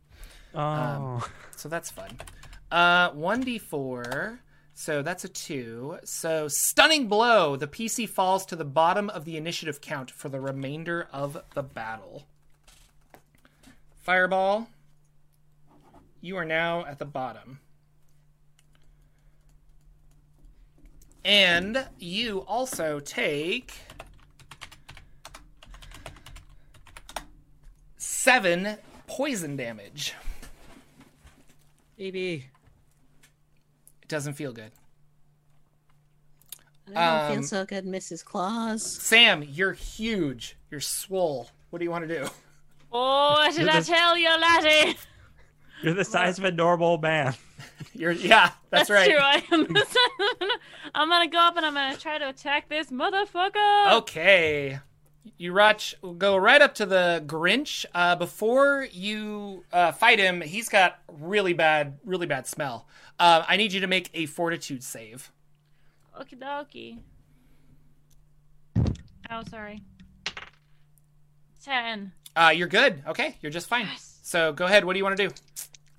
Oh, 0.55 1.29
so 1.57 1.69
that's 1.69 1.91
fun. 1.91 2.21
Uh, 2.71 3.11
one 3.11 3.41
d 3.41 3.59
four. 3.59 4.39
So 4.75 5.03
that's 5.03 5.25
a 5.25 5.29
two. 5.29 5.99
So 6.05 6.47
stunning 6.47 7.09
blow. 7.09 7.57
The 7.57 7.67
PC 7.67 8.09
falls 8.09 8.47
to 8.47 8.55
the 8.55 8.65
bottom 8.65 9.11
of 9.11 9.25
the 9.25 9.37
initiative 9.37 9.81
count 9.81 10.09
for 10.09 10.29
the 10.29 10.41
remainder 10.41 11.09
of 11.13 11.43
the 11.55 11.65
battle. 11.65 12.29
Fireball. 14.03 14.69
You 16.21 16.37
are 16.37 16.45
now 16.45 16.85
at 16.87 17.01
the 17.01 17.05
bottom. 17.05 17.59
And 21.25 21.87
you 21.99 22.41
also 22.41 23.01
take 23.01 23.73
seven 27.97 28.77
poison 29.07 29.57
damage. 29.57 30.15
Baby. 31.97 32.47
It 34.03 34.09
doesn't 34.09 34.35
feel 34.35 34.53
good. 34.53 34.73
I 36.89 36.93
don't 36.93 37.31
Um, 37.31 37.39
feel 37.39 37.43
so 37.49 37.65
good, 37.65 37.87
Mrs. 37.87 38.23
Claus. 38.23 38.85
Sam, 38.85 39.43
you're 39.43 39.73
huge. 39.73 40.57
You're 40.71 40.81
swole. 40.81 41.49
What 41.71 41.79
do 41.79 41.85
you 41.85 41.91
want 41.91 42.07
to 42.07 42.15
do? 42.21 42.29
Oh, 42.93 43.33
what 43.33 43.55
did 43.55 43.69
I 43.69 43.81
tell 43.81 44.17
you, 44.19 44.29
laddie? 44.29 44.97
you're 45.83 45.95
the 45.95 46.05
size 46.05 46.39
of 46.39 46.45
a 46.45 46.53
normal 46.53 46.99
man. 46.99 47.35
You're 47.95 48.13
yeah, 48.13 48.51
that's, 48.71 48.91
right. 48.91 49.09
true. 49.09 49.19
I 49.21 49.43
am. 49.53 49.67
I'm 50.95 51.09
gonna 51.09 51.29
go 51.29 51.39
up 51.39 51.57
and 51.57 51.65
I'm 51.65 51.75
gonna 51.75 51.97
try 51.97 52.19
to 52.19 52.29
attack 52.29 52.69
this 52.69 52.89
motherfucker. 52.89 53.93
Okay. 53.99 54.81
You 55.39 55.53
rush, 55.53 55.95
go 56.19 56.37
right 56.37 56.61
up 56.61 56.75
to 56.77 56.87
the 56.87 57.23
Grinch. 57.27 57.87
Uh, 57.95 58.15
before 58.15 58.87
you 58.93 59.65
uh, 59.73 59.93
fight 59.93 60.19
him, 60.19 60.43
he's 60.43 60.69
got 60.69 60.99
really 61.09 61.55
bad, 61.55 61.99
really 62.05 62.27
bad 62.27 62.47
smell. 62.47 62.87
Uh, 63.19 63.43
I 63.47 63.57
need 63.57 63.73
you 63.73 63.81
to 63.81 63.87
make 63.87 64.11
a 64.13 64.27
Fortitude 64.27 64.83
save. 64.83 65.33
Okie 66.21 66.39
dokie. 66.39 66.99
Oh, 69.31 69.43
sorry. 69.49 69.83
Ten. 71.65 72.13
Uh, 72.37 72.53
you're 72.55 72.69
good. 72.69 73.03
Okay, 73.07 73.37
you're 73.41 73.53
just 73.53 73.69
fine. 73.69 73.87
Yes. 73.87 74.19
So 74.23 74.53
go 74.53 74.67
ahead. 74.67 74.85
What 74.85 74.93
do 74.93 74.99
you 74.99 75.05
want 75.05 75.17
to 75.17 75.29
do? 75.29 75.35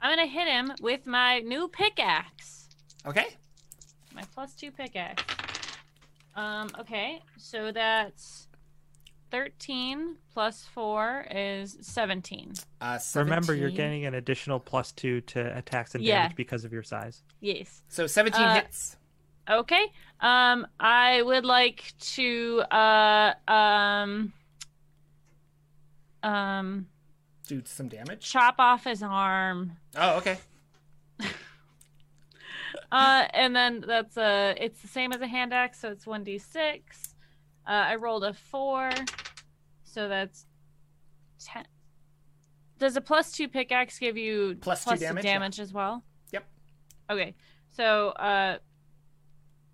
I'm 0.05 0.11
gonna 0.11 0.27
hit 0.27 0.47
him 0.47 0.71
with 0.81 1.07
my 1.07 1.39
new 1.39 1.67
pickaxe. 1.67 2.69
Okay. 3.07 3.25
My 4.13 4.21
plus 4.35 4.53
two 4.53 4.69
pickaxe. 4.69 5.23
Um, 6.35 6.69
okay, 6.79 7.23
so 7.39 7.71
that's 7.71 8.47
13 9.31 10.17
plus 10.31 10.63
4 10.75 11.25
is 11.31 11.77
17. 11.81 12.53
Uh, 12.79 12.99
Remember, 13.15 13.55
you're 13.55 13.71
getting 13.71 14.05
an 14.05 14.13
additional 14.13 14.59
plus 14.59 14.91
two 14.91 15.21
to 15.21 15.57
attacks 15.57 15.95
and 15.95 16.03
Yeah. 16.03 16.19
damage 16.21 16.35
because 16.35 16.65
of 16.65 16.71
your 16.71 16.83
size. 16.83 17.23
Yes. 17.41 17.81
So 17.87 18.05
17 18.05 18.39
Uh, 18.43 18.53
hits. 18.53 18.97
Okay. 19.49 19.85
Um, 20.19 20.67
I 20.79 21.23
would 21.23 21.45
like 21.45 21.93
to 22.13 22.59
uh 22.69 23.33
um 23.47 24.33
um 26.21 26.85
Do 27.45 27.61
some 27.65 27.87
damage. 27.89 28.29
chop 28.29 28.55
off 28.59 28.83
his 28.85 29.03
arm. 29.03 29.73
Oh, 29.95 30.17
okay. 30.17 30.37
Uh, 32.91 33.25
and 33.33 33.55
then 33.55 33.83
that's 33.85 34.15
a. 34.17 34.53
it's 34.57 34.81
the 34.81 34.87
same 34.87 35.11
as 35.11 35.19
a 35.21 35.27
hand 35.27 35.53
axe, 35.53 35.79
so 35.79 35.89
it's 35.91 36.05
1d6. 36.05 36.81
Uh, 37.67 37.71
I 37.71 37.95
rolled 37.95 38.23
a 38.23 38.33
4. 38.33 38.91
So 39.83 40.07
that's 40.07 40.45
10. 41.43 41.65
Does 42.77 42.95
a 42.95 43.01
plus 43.01 43.31
2 43.31 43.47
pickaxe 43.47 43.97
give 43.97 44.17
you 44.17 44.57
Plus 44.61 44.83
two 44.83 44.89
plus 44.89 44.99
damage, 44.99 45.25
yeah. 45.25 45.33
damage 45.33 45.59
as 45.59 45.73
well? 45.73 46.03
Yep. 46.31 46.45
Okay. 47.09 47.33
So 47.75 48.09
uh 48.09 48.57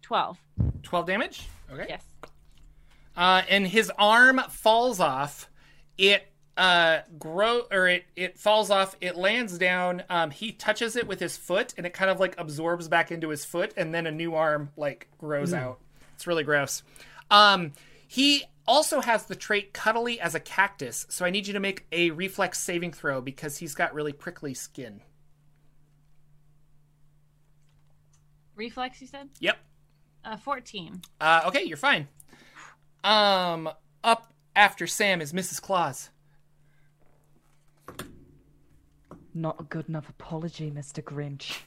12. 0.03 0.38
12 0.83 1.06
damage. 1.08 1.48
Okay. 1.74 1.85
Yes. 1.90 2.03
uh, 3.17 3.41
and 3.50 3.67
his 3.67 3.91
arm 3.98 4.41
falls 4.50 5.00
off. 5.00 5.50
It 5.98 6.31
uh 6.58 7.00
grow 7.18 7.62
or 7.72 7.88
it 7.88 8.06
it 8.16 8.38
falls 8.38 8.70
off. 8.70 8.96
It 9.02 9.16
lands 9.16 9.58
down. 9.58 10.04
Um, 10.10 10.32
he 10.32 10.52
touches 10.52 10.96
it 10.96 11.08
with 11.08 11.20
his 11.20 11.38
foot, 11.38 11.74
and 11.78 11.86
it 11.86 11.94
kind 11.94 12.12
of 12.12 12.20
like 12.20 12.36
absorbs 12.38 12.88
back 12.88 13.12
into 13.12 13.30
his 13.30 13.46
foot, 13.46 13.74
and 13.78 13.94
then 13.94 14.06
a 14.06 14.12
new 14.12 14.36
arm 14.36 14.70
like 14.78 15.08
grows 15.18 15.54
out. 15.54 15.80
It's 16.16 16.28
really 16.28 16.44
gross. 16.44 16.84
Um, 17.30 17.72
he 18.08 18.44
also 18.68 19.02
has 19.02 19.26
the 19.26 19.36
trait 19.36 19.74
cuddly 19.74 20.20
as 20.20 20.36
a 20.36 20.40
cactus, 20.40 21.06
so 21.10 21.26
I 21.26 21.30
need 21.30 21.48
you 21.48 21.54
to 21.54 21.60
make 21.60 21.86
a 21.92 22.12
reflex 22.12 22.60
saving 22.60 22.92
throw 22.92 23.22
because 23.22 23.58
he's 23.58 23.74
got 23.74 23.94
really 23.94 24.14
prickly 24.14 24.54
skin. 24.54 25.02
Reflex 28.56 29.02
you 29.02 29.08
said? 29.08 29.30
Yep. 29.40 29.58
Uh 30.24 30.38
14. 30.38 31.02
Uh, 31.20 31.42
okay, 31.48 31.64
you're 31.64 31.78
fine. 31.78 32.08
Um, 33.04 33.68
up 34.04 34.32
after 34.56 34.86
Sam 34.86 35.22
is 35.22 35.34
Mrs. 35.34 35.60
Claus. 35.60 36.10
Not 39.34 39.60
a 39.60 39.64
good 39.64 39.88
enough 39.88 40.10
apology, 40.10 40.72
Mr. 40.72 41.03
Grinch. 41.03 41.60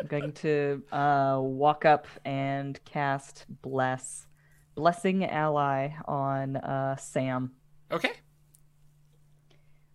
I'm 0.00 0.06
going 0.08 0.32
to 0.32 0.82
uh, 0.92 1.38
walk 1.40 1.84
up 1.84 2.06
and 2.24 2.78
cast 2.84 3.46
Bless. 3.62 4.26
Blessing 4.74 5.24
Ally 5.24 5.90
on 6.06 6.56
uh, 6.56 6.96
Sam. 6.96 7.52
Okay. 7.90 8.12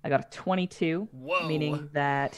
I 0.04 0.10
got 0.10 0.22
a 0.22 0.30
22, 0.32 1.08
Whoa. 1.12 1.48
meaning 1.48 1.90
that 1.94 2.36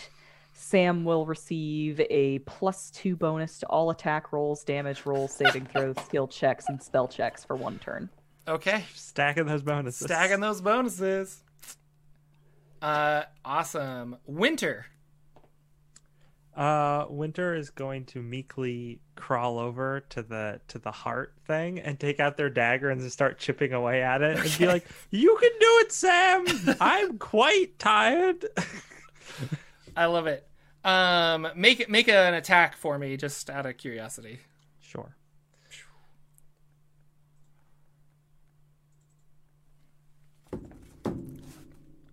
Sam 0.51 1.05
will 1.05 1.25
receive 1.25 2.01
a 2.09 2.39
plus 2.39 2.91
two 2.91 3.15
bonus 3.15 3.59
to 3.59 3.65
all 3.67 3.89
attack 3.91 4.33
rolls, 4.33 4.65
damage 4.65 5.05
rolls, 5.05 5.33
saving 5.37 5.65
throws, 5.67 5.95
skill 6.03 6.27
checks, 6.27 6.65
and 6.67 6.81
spell 6.81 7.07
checks 7.07 7.45
for 7.45 7.55
one 7.55 7.79
turn. 7.79 8.09
Okay. 8.47 8.83
Stacking 8.93 9.45
those 9.45 9.61
bonuses. 9.63 10.05
Stacking 10.05 10.41
those 10.41 10.59
bonuses. 10.59 11.41
Uh, 12.83 13.23
awesome. 13.45 14.17
Winter. 14.25 14.85
Uh, 16.53 17.05
Winter 17.09 17.55
is 17.55 17.69
going 17.69 18.03
to 18.07 18.21
meekly 18.21 18.99
crawl 19.15 19.57
over 19.57 20.01
to 20.09 20.21
the 20.21 20.59
to 20.67 20.79
the 20.79 20.91
heart 20.91 21.33
thing 21.47 21.79
and 21.79 21.97
take 21.97 22.19
out 22.19 22.35
their 22.35 22.49
dagger 22.49 22.89
and 22.89 22.99
just 22.99 23.13
start 23.13 23.39
chipping 23.39 23.71
away 23.71 24.03
at 24.03 24.21
it 24.21 24.37
and 24.37 24.57
be 24.57 24.67
like, 24.67 24.85
"You 25.11 25.37
can 25.39 25.51
do 25.59 25.79
it, 25.79 25.91
Sam. 25.93 26.45
I'm 26.81 27.17
quite 27.19 27.79
tired." 27.79 28.45
I 29.95 30.05
love 30.07 30.27
it. 30.27 30.45
Um, 30.83 31.47
make 31.55 31.79
it 31.79 31.89
make 31.89 32.09
an 32.09 32.33
attack 32.33 32.75
for 32.75 32.99
me, 32.99 33.15
just 33.15 33.49
out 33.49 33.65
of 33.65 33.77
curiosity. 33.77 34.39
sure. 34.81 35.15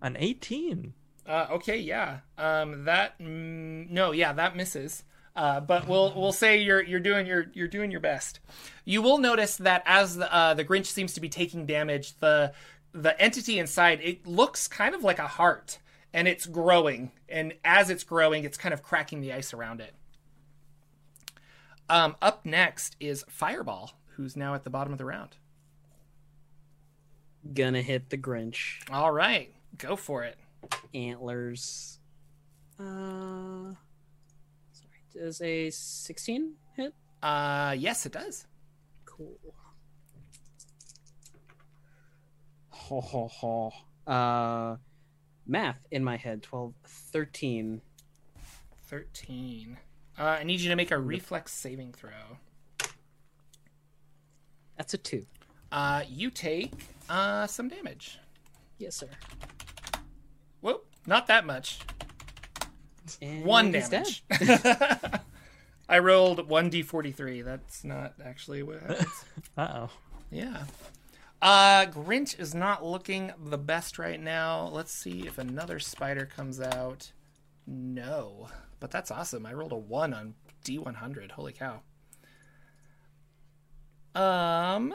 An 0.01 0.17
18. 0.17 0.93
Uh, 1.27 1.47
okay, 1.51 1.77
yeah. 1.77 2.19
Um, 2.37 2.85
that 2.85 3.19
mm, 3.19 3.89
no, 3.89 4.11
yeah, 4.11 4.33
that 4.33 4.55
misses. 4.55 5.03
Uh, 5.35 5.61
but 5.61 5.87
we'll 5.87 6.13
we'll 6.15 6.33
say 6.33 6.61
you're 6.61 6.83
you're 6.83 6.99
doing 6.99 7.25
your 7.25 7.45
you're 7.53 7.67
doing 7.67 7.89
your 7.89 8.01
best. 8.01 8.39
You 8.83 9.01
will 9.01 9.17
notice 9.17 9.57
that 9.57 9.83
as 9.85 10.17
the 10.17 10.33
uh, 10.33 10.53
the 10.55 10.65
Grinch 10.65 10.87
seems 10.87 11.13
to 11.13 11.21
be 11.21 11.29
taking 11.29 11.65
damage, 11.65 12.17
the 12.17 12.53
the 12.91 13.19
entity 13.21 13.57
inside 13.57 14.01
it 14.01 14.27
looks 14.27 14.67
kind 14.67 14.93
of 14.93 15.03
like 15.03 15.19
a 15.19 15.27
heart, 15.27 15.79
and 16.13 16.27
it's 16.27 16.45
growing. 16.45 17.11
And 17.29 17.53
as 17.63 17.89
it's 17.89 18.03
growing, 18.03 18.43
it's 18.43 18.57
kind 18.57 18.73
of 18.73 18.83
cracking 18.83 19.21
the 19.21 19.31
ice 19.31 19.53
around 19.53 19.79
it. 19.79 19.93
Um, 21.89 22.17
up 22.21 22.45
next 22.45 22.97
is 22.99 23.23
Fireball, 23.29 23.91
who's 24.15 24.35
now 24.35 24.53
at 24.53 24.65
the 24.65 24.69
bottom 24.69 24.91
of 24.91 24.97
the 24.97 25.05
round. 25.05 25.37
Gonna 27.53 27.81
hit 27.81 28.09
the 28.09 28.17
Grinch. 28.17 28.79
All 28.91 29.11
right, 29.11 29.53
go 29.77 29.95
for 29.95 30.23
it. 30.23 30.37
Antlers. 30.93 31.99
Uh, 32.79 33.73
sorry. 34.71 35.03
Does 35.13 35.41
a 35.41 35.69
16 35.69 36.53
hit? 36.75 36.93
Uh, 37.21 37.75
yes, 37.77 38.05
it 38.05 38.11
does. 38.13 38.47
Cool. 39.05 39.37
Ho 42.69 43.01
ho 43.01 43.27
ho. 43.27 43.71
Uh, 44.11 44.77
math 45.47 45.79
in 45.91 46.03
my 46.03 46.17
head. 46.17 46.43
12, 46.43 46.73
13. 46.83 47.81
13. 48.87 49.77
Uh, 50.19 50.23
I 50.23 50.43
need 50.43 50.59
you 50.59 50.69
to 50.69 50.75
make 50.75 50.91
a 50.91 50.97
reflex 50.97 51.53
saving 51.53 51.93
throw. 51.93 52.09
That's 54.77 54.93
a 54.93 54.97
two. 54.97 55.25
Uh, 55.71 56.03
you 56.09 56.29
take 56.29 56.73
uh, 57.09 57.47
some 57.47 57.69
damage. 57.69 58.19
Yes, 58.77 58.95
sir. 58.95 59.07
Whoop, 60.61 60.85
not 61.05 61.27
that 61.27 61.45
much. 61.45 61.79
And 63.21 63.43
One 63.43 63.73
he's 63.73 63.89
dead. 63.89 64.07
damage. 64.29 65.21
I 65.89 65.99
rolled 65.99 66.47
1d43. 66.47 67.43
That's 67.43 67.83
not 67.83 68.13
actually 68.23 68.63
what 68.63 68.79
happens. 68.81 69.25
Uh 69.57 69.67
oh. 69.73 69.89
yeah. 70.29 70.63
Uh, 71.41 71.85
Grinch 71.87 72.39
is 72.39 72.53
not 72.53 72.85
looking 72.85 73.31
the 73.43 73.57
best 73.57 73.97
right 73.97 74.19
now. 74.21 74.67
Let's 74.71 74.93
see 74.93 75.25
if 75.25 75.37
another 75.39 75.79
spider 75.79 76.25
comes 76.27 76.61
out. 76.61 77.11
No. 77.65 78.47
But 78.79 78.91
that's 78.91 79.09
awesome. 79.11 79.45
I 79.45 79.53
rolled 79.53 79.71
a 79.71 79.77
1 79.77 80.13
on 80.13 80.35
D100. 80.63 81.31
Holy 81.31 81.51
cow. 81.53 81.81
Um, 84.13 84.93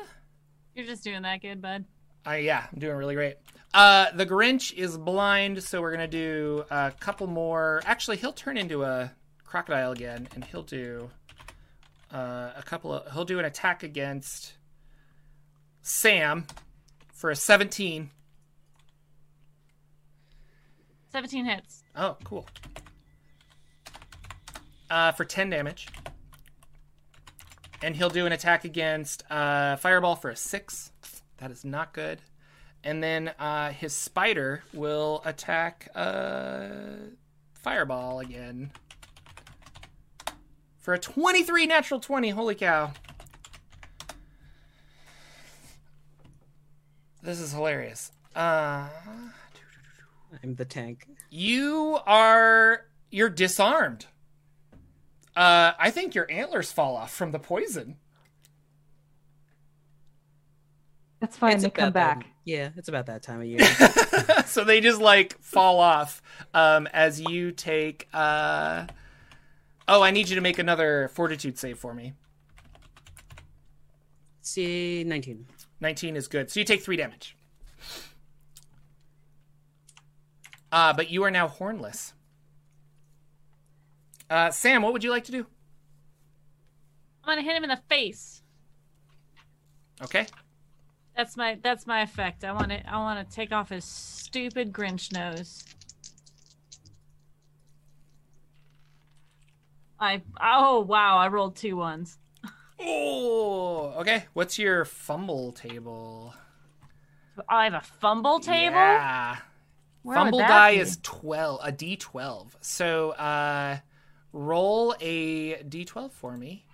You're 0.74 0.86
just 0.86 1.02
doing 1.04 1.22
that 1.22 1.42
good, 1.42 1.60
bud. 1.60 1.84
I 2.26 2.38
yeah, 2.38 2.66
I'm 2.72 2.78
doing 2.78 2.96
really 2.96 3.14
great. 3.14 3.36
Uh, 3.72 4.10
the 4.12 4.26
Grinch 4.26 4.72
is 4.72 4.98
blind, 4.98 5.62
so 5.62 5.80
we're 5.80 5.92
gonna 5.92 6.08
do 6.08 6.64
a 6.70 6.92
couple 6.98 7.28
more. 7.28 7.80
Actually, 7.86 8.16
he'll 8.16 8.32
turn 8.32 8.56
into 8.58 8.82
a 8.82 9.12
crocodile 9.44 9.92
again, 9.92 10.28
and 10.34 10.44
he'll 10.44 10.62
do 10.62 11.08
uh, 12.12 12.50
a 12.56 12.62
couple 12.64 12.92
of. 12.92 13.12
He'll 13.12 13.24
do 13.24 13.38
an 13.38 13.44
attack 13.44 13.84
against 13.84 14.55
Sam 15.82 16.46
for 17.12 17.30
a 17.30 17.36
17. 17.36 18.10
17 21.12 21.44
hits. 21.46 21.82
Oh, 21.94 22.16
cool. 22.24 22.46
Uh, 24.90 25.12
for 25.12 25.24
10 25.24 25.48
damage. 25.48 25.86
And 27.82 27.96
he'll 27.96 28.10
do 28.10 28.26
an 28.26 28.32
attack 28.32 28.64
against 28.64 29.22
uh, 29.30 29.76
Fireball 29.76 30.16
for 30.16 30.28
a 30.30 30.36
6. 30.36 30.92
That 31.39 31.50
is 31.50 31.65
not 31.65 31.92
good. 31.92 32.20
And 32.82 33.02
then 33.02 33.32
uh, 33.39 33.70
his 33.73 33.92
spider 33.92 34.62
will 34.73 35.23
attack 35.24 35.89
uh, 35.94 36.68
Fireball 37.55 38.20
again. 38.20 38.70
For 40.78 40.94
a 40.94 40.98
23 40.98 41.66
natural 41.66 41.98
20. 41.98 42.31
Holy 42.31 42.55
cow. 42.55 42.92
This 47.23 47.40
is 47.40 47.52
hilarious. 47.52 48.12
Uh, 48.36 48.89
I'm 50.42 50.55
the 50.55 50.65
tank. 50.65 51.08
you 51.28 51.98
are 52.06 52.86
you're 53.10 53.28
disarmed. 53.31 54.06
Uh, 55.34 55.73
I 55.78 55.90
think 55.90 56.15
your 56.15 56.31
antlers 56.31 56.70
fall 56.70 56.97
off 56.97 57.12
from 57.12 57.32
the 57.32 57.39
poison. 57.39 57.97
That's 61.20 61.36
fine. 61.36 61.54
It's 61.54 61.62
they 61.62 61.70
come 61.70 61.88
about 61.88 61.94
that- 61.94 62.18
back. 62.20 62.30
yeah, 62.44 62.70
it's 62.76 62.88
about 62.88 63.06
that 63.06 63.22
time 63.22 63.40
of 63.40 63.46
year. 63.46 63.64
so 64.46 64.64
they 64.64 64.80
just 64.80 65.00
like 65.00 65.38
fall 65.40 65.80
off 65.80 66.22
um, 66.54 66.86
as 66.92 67.20
you 67.20 67.52
take. 67.52 68.08
Uh... 68.12 68.86
Oh, 69.88 70.02
I 70.02 70.10
need 70.10 70.28
you 70.28 70.34
to 70.34 70.40
make 70.42 70.58
another 70.58 71.10
fortitude 71.14 71.58
save 71.58 71.78
for 71.78 71.94
me. 71.94 72.14
See, 74.42 75.04
19. 75.04 75.46
19 75.80 76.16
is 76.16 76.28
good. 76.28 76.50
So 76.50 76.60
you 76.60 76.64
take 76.64 76.82
three 76.82 76.96
damage. 76.96 77.36
Uh, 80.72 80.92
but 80.92 81.10
you 81.10 81.22
are 81.22 81.30
now 81.30 81.48
hornless. 81.48 82.12
Uh, 84.28 84.50
Sam, 84.50 84.82
what 84.82 84.92
would 84.92 85.04
you 85.04 85.10
like 85.10 85.24
to 85.24 85.32
do? 85.32 85.46
I'm 87.24 87.36
gonna 87.36 87.42
hit 87.42 87.56
him 87.56 87.62
in 87.64 87.70
the 87.70 87.80
face. 87.88 88.42
Okay. 90.02 90.26
That's 91.16 91.36
my 91.36 91.58
that's 91.62 91.86
my 91.86 92.02
effect. 92.02 92.44
I 92.44 92.52
want 92.52 92.70
to 92.70 92.92
I 92.92 92.98
want 92.98 93.28
to 93.28 93.34
take 93.34 93.52
off 93.52 93.70
his 93.70 93.84
stupid 93.84 94.72
Grinch 94.72 95.12
nose. 95.12 95.64
I 99.98 100.22
oh 100.40 100.80
wow! 100.80 101.16
I 101.16 101.28
rolled 101.28 101.56
two 101.56 101.76
ones. 101.76 102.18
Oh, 102.78 103.94
okay. 103.98 104.24
What's 104.34 104.58
your 104.58 104.84
fumble 104.84 105.52
table? 105.52 106.34
I 107.48 107.64
have 107.64 107.74
a 107.74 107.80
fumble 107.80 108.38
table. 108.38 108.76
Yeah. 108.76 109.36
Where 110.02 110.16
fumble 110.16 110.38
die 110.38 110.74
be? 110.74 110.80
is 110.80 110.98
12, 111.02 111.60
a 111.64 111.72
d12. 111.72 112.48
So, 112.60 113.10
uh, 113.12 113.78
roll 114.32 114.94
a 115.00 115.54
d12 115.54 116.12
for 116.12 116.36
me 116.36 116.66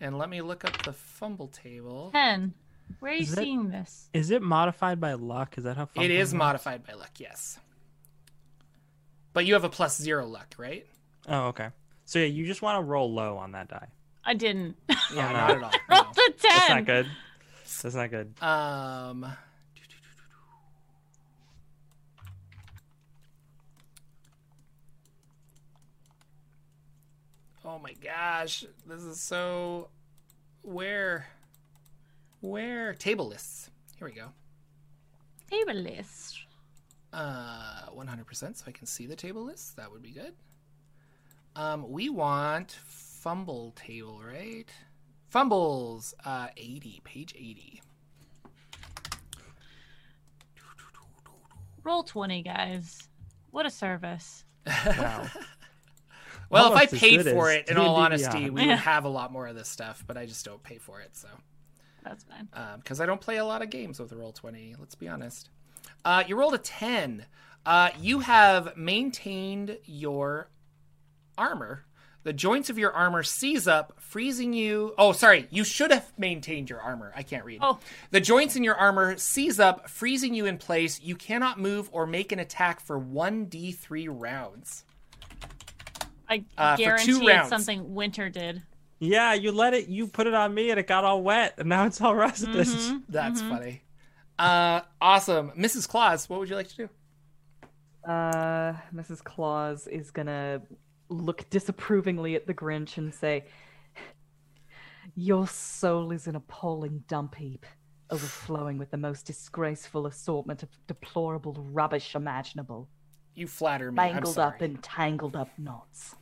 and 0.00 0.18
let 0.18 0.28
me 0.28 0.40
look 0.40 0.64
up 0.64 0.82
the 0.84 0.92
fumble 0.92 1.48
table. 1.48 2.10
ten. 2.12 2.54
Where 3.00 3.12
are 3.12 3.14
you 3.14 3.22
Is 3.22 3.30
that- 3.34 3.42
seeing 3.42 3.68
this? 3.70 4.08
Is 4.12 4.30
it 4.30 4.42
modified 4.42 5.00
by 5.00 5.14
luck? 5.14 5.58
Is 5.58 5.64
that 5.64 5.76
how? 5.76 5.84
It 5.84 5.88
fumble 5.94 6.10
is 6.10 6.28
works? 6.28 6.38
modified 6.38 6.86
by 6.86 6.94
luck, 6.94 7.18
yes. 7.18 7.58
But 9.32 9.44
you 9.46 9.54
have 9.54 9.64
a 9.64 9.68
plus 9.68 10.00
zero 10.00 10.26
luck, 10.26 10.54
right? 10.56 10.86
Oh, 11.28 11.46
okay. 11.48 11.68
So 12.04 12.18
yeah, 12.20 12.26
you 12.26 12.46
just 12.46 12.62
want 12.62 12.78
to 12.78 12.82
roll 12.82 13.12
low 13.12 13.36
on 13.36 13.52
that 13.52 13.68
die. 13.68 13.88
I 14.24 14.34
didn't. 14.34 14.76
Yeah, 15.14 15.30
not 15.32 15.50
at 15.50 15.62
all. 15.62 15.70
rolled 16.04 16.16
no. 16.16 16.24
a 16.26 16.30
ten. 16.32 16.50
That's 16.52 16.68
not 16.70 16.84
good. 16.84 17.06
That's 17.82 17.94
not 17.94 18.10
good. 18.10 18.42
Um, 18.42 19.26
oh 27.64 27.78
my 27.78 27.92
gosh, 28.02 28.64
this 28.86 29.02
is 29.02 29.20
so. 29.20 29.88
Where? 30.62 31.26
Where? 32.46 32.94
Table 32.94 33.26
lists. 33.26 33.70
Here 33.98 34.06
we 34.06 34.14
go. 34.14 34.28
Table 35.50 35.74
list. 35.74 36.38
Uh, 37.12 37.86
100%, 37.92 38.56
so 38.56 38.64
I 38.68 38.70
can 38.70 38.86
see 38.86 39.06
the 39.06 39.16
table 39.16 39.42
lists. 39.42 39.72
That 39.72 39.90
would 39.90 40.02
be 40.02 40.12
good. 40.12 40.32
Um, 41.56 41.90
we 41.90 42.08
want 42.08 42.78
fumble 42.84 43.72
table, 43.74 44.20
right? 44.24 44.66
Fumbles, 45.28 46.14
uh, 46.24 46.46
80, 46.56 47.00
page 47.02 47.34
80. 47.36 47.82
Roll20, 51.84 52.44
guys. 52.44 53.08
What 53.50 53.66
a 53.66 53.70
service. 53.70 54.44
Wow. 54.66 55.26
Well, 56.48 56.72
if 56.72 56.78
I 56.78 56.86
paid 56.86 57.24
for 57.24 57.50
it, 57.50 57.68
in 57.68 57.76
all 57.76 57.96
D&D 57.96 58.04
honesty, 58.04 58.38
Beyond. 58.38 58.54
we 58.54 58.66
would 58.68 58.78
have 58.78 59.04
a 59.04 59.08
lot 59.08 59.32
more 59.32 59.48
of 59.48 59.56
this 59.56 59.68
stuff, 59.68 60.04
but 60.06 60.16
I 60.16 60.26
just 60.26 60.44
don't 60.44 60.62
pay 60.62 60.78
for 60.78 61.00
it. 61.00 61.16
So, 61.16 61.26
That's 62.06 62.24
fine. 62.24 62.48
because 62.78 63.00
I 63.00 63.06
don't 63.06 63.20
play 63.20 63.36
a 63.38 63.44
lot 63.44 63.62
of 63.62 63.70
games 63.70 63.98
with 63.98 64.10
the 64.10 64.16
Roll20. 64.16 64.78
Let's 64.78 64.94
be 64.94 65.08
honest. 65.08 65.50
Uh, 66.04 66.22
you 66.26 66.36
rolled 66.36 66.54
a 66.54 66.58
ten. 66.58 67.26
Uh, 67.64 67.90
you 68.00 68.20
have 68.20 68.76
maintained 68.76 69.78
your 69.84 70.48
armor. 71.36 71.84
The 72.22 72.32
joints 72.32 72.70
of 72.70 72.78
your 72.78 72.92
armor 72.92 73.22
seize 73.22 73.68
up, 73.68 73.94
freezing 74.00 74.52
you. 74.52 74.94
Oh, 74.98 75.12
sorry. 75.12 75.46
You 75.50 75.62
should 75.62 75.92
have 75.92 76.12
maintained 76.18 76.68
your 76.70 76.80
armor. 76.80 77.12
I 77.14 77.22
can't 77.22 77.44
read. 77.44 77.60
Oh. 77.62 77.78
The 78.10 78.20
joints 78.20 78.56
in 78.56 78.64
your 78.64 78.74
armor 78.74 79.16
seize 79.16 79.60
up, 79.60 79.88
freezing 79.88 80.34
you 80.34 80.44
in 80.46 80.58
place. 80.58 81.00
You 81.00 81.14
cannot 81.14 81.60
move 81.60 81.88
or 81.92 82.04
make 82.06 82.32
an 82.32 82.40
attack 82.40 82.80
for 82.80 82.98
1d3 83.00 84.08
rounds. 84.10 84.84
I 86.28 86.44
Uh, 86.58 86.76
guarantee 86.76 87.28
it's 87.30 87.48
something 87.48 87.94
Winter 87.94 88.28
did. 88.28 88.62
Yeah, 88.98 89.34
you 89.34 89.52
let 89.52 89.74
it. 89.74 89.88
You 89.88 90.06
put 90.06 90.26
it 90.26 90.34
on 90.34 90.54
me, 90.54 90.70
and 90.70 90.80
it 90.80 90.86
got 90.86 91.04
all 91.04 91.22
wet, 91.22 91.54
and 91.58 91.68
now 91.68 91.84
it's 91.84 92.00
all 92.00 92.14
rusted. 92.24 92.50
Mm-hmm. 92.50 92.98
That's 93.08 93.40
funny. 93.42 93.82
Uh, 94.38 94.80
awesome. 95.00 95.50
Mrs. 95.52 95.88
Claus, 95.88 96.28
what 96.28 96.40
would 96.40 96.48
you 96.48 96.56
like 96.56 96.68
to 96.68 96.76
do? 96.76 96.88
Uh, 98.10 98.74
Mrs. 98.94 99.22
Claus 99.22 99.86
is 99.86 100.10
gonna 100.10 100.62
look 101.08 101.48
disapprovingly 101.50 102.34
at 102.36 102.46
the 102.46 102.54
Grinch 102.54 102.98
and 102.98 103.12
say, 103.12 103.44
Your 105.14 105.46
soul 105.46 106.12
is 106.12 106.26
an 106.26 106.36
appalling 106.36 107.02
dump 107.08 107.34
heap, 107.36 107.66
overflowing 108.10 108.78
with 108.78 108.90
the 108.90 108.96
most 108.96 109.26
disgraceful 109.26 110.06
assortment 110.06 110.62
of 110.62 110.68
deplorable 110.86 111.54
rubbish 111.72 112.14
imaginable, 112.14 112.88
You 113.34 113.46
flatter 113.46 113.90
me. 113.90 113.98
I'm 114.02 114.12
mangled 114.14 114.34
sorry. 114.34 114.54
up 114.54 114.62
in 114.62 114.76
tangled 114.78 115.34
up 115.36 115.50
knots. 115.58 116.14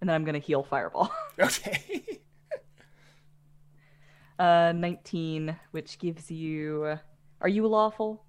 And 0.00 0.08
then 0.08 0.14
I'm 0.14 0.24
gonna 0.24 0.38
heal 0.38 0.62
Fireball. 0.62 1.12
Okay. 1.40 2.04
Uh, 4.38 4.72
19, 4.76 5.56
which 5.72 5.98
gives 5.98 6.30
you. 6.30 6.96
Are 7.40 7.48
you 7.48 7.66
lawful? 7.66 8.24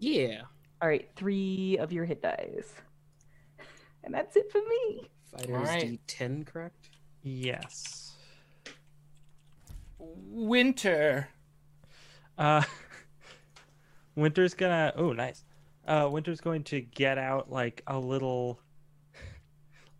Yeah. 0.00 0.40
All 0.82 0.88
right, 0.88 1.08
three 1.14 1.78
of 1.78 1.92
your 1.92 2.04
hit 2.04 2.20
dice. 2.20 2.74
And 4.02 4.12
that's 4.12 4.34
it 4.36 4.50
for 4.50 4.58
me. 4.58 5.08
Fighters 5.30 5.68
Alright. 5.68 6.06
D10, 6.08 6.46
correct? 6.46 6.90
Yes. 7.22 8.14
Winter. 9.98 11.28
Uh, 12.36 12.62
Winter's 14.16 14.54
gonna. 14.54 14.92
Oh, 14.96 15.12
nice. 15.12 15.44
Uh, 15.86 16.08
Winter's 16.10 16.40
going 16.40 16.64
to 16.64 16.80
get 16.80 17.18
out 17.18 17.50
like 17.50 17.82
a 17.86 17.98
little, 17.98 18.60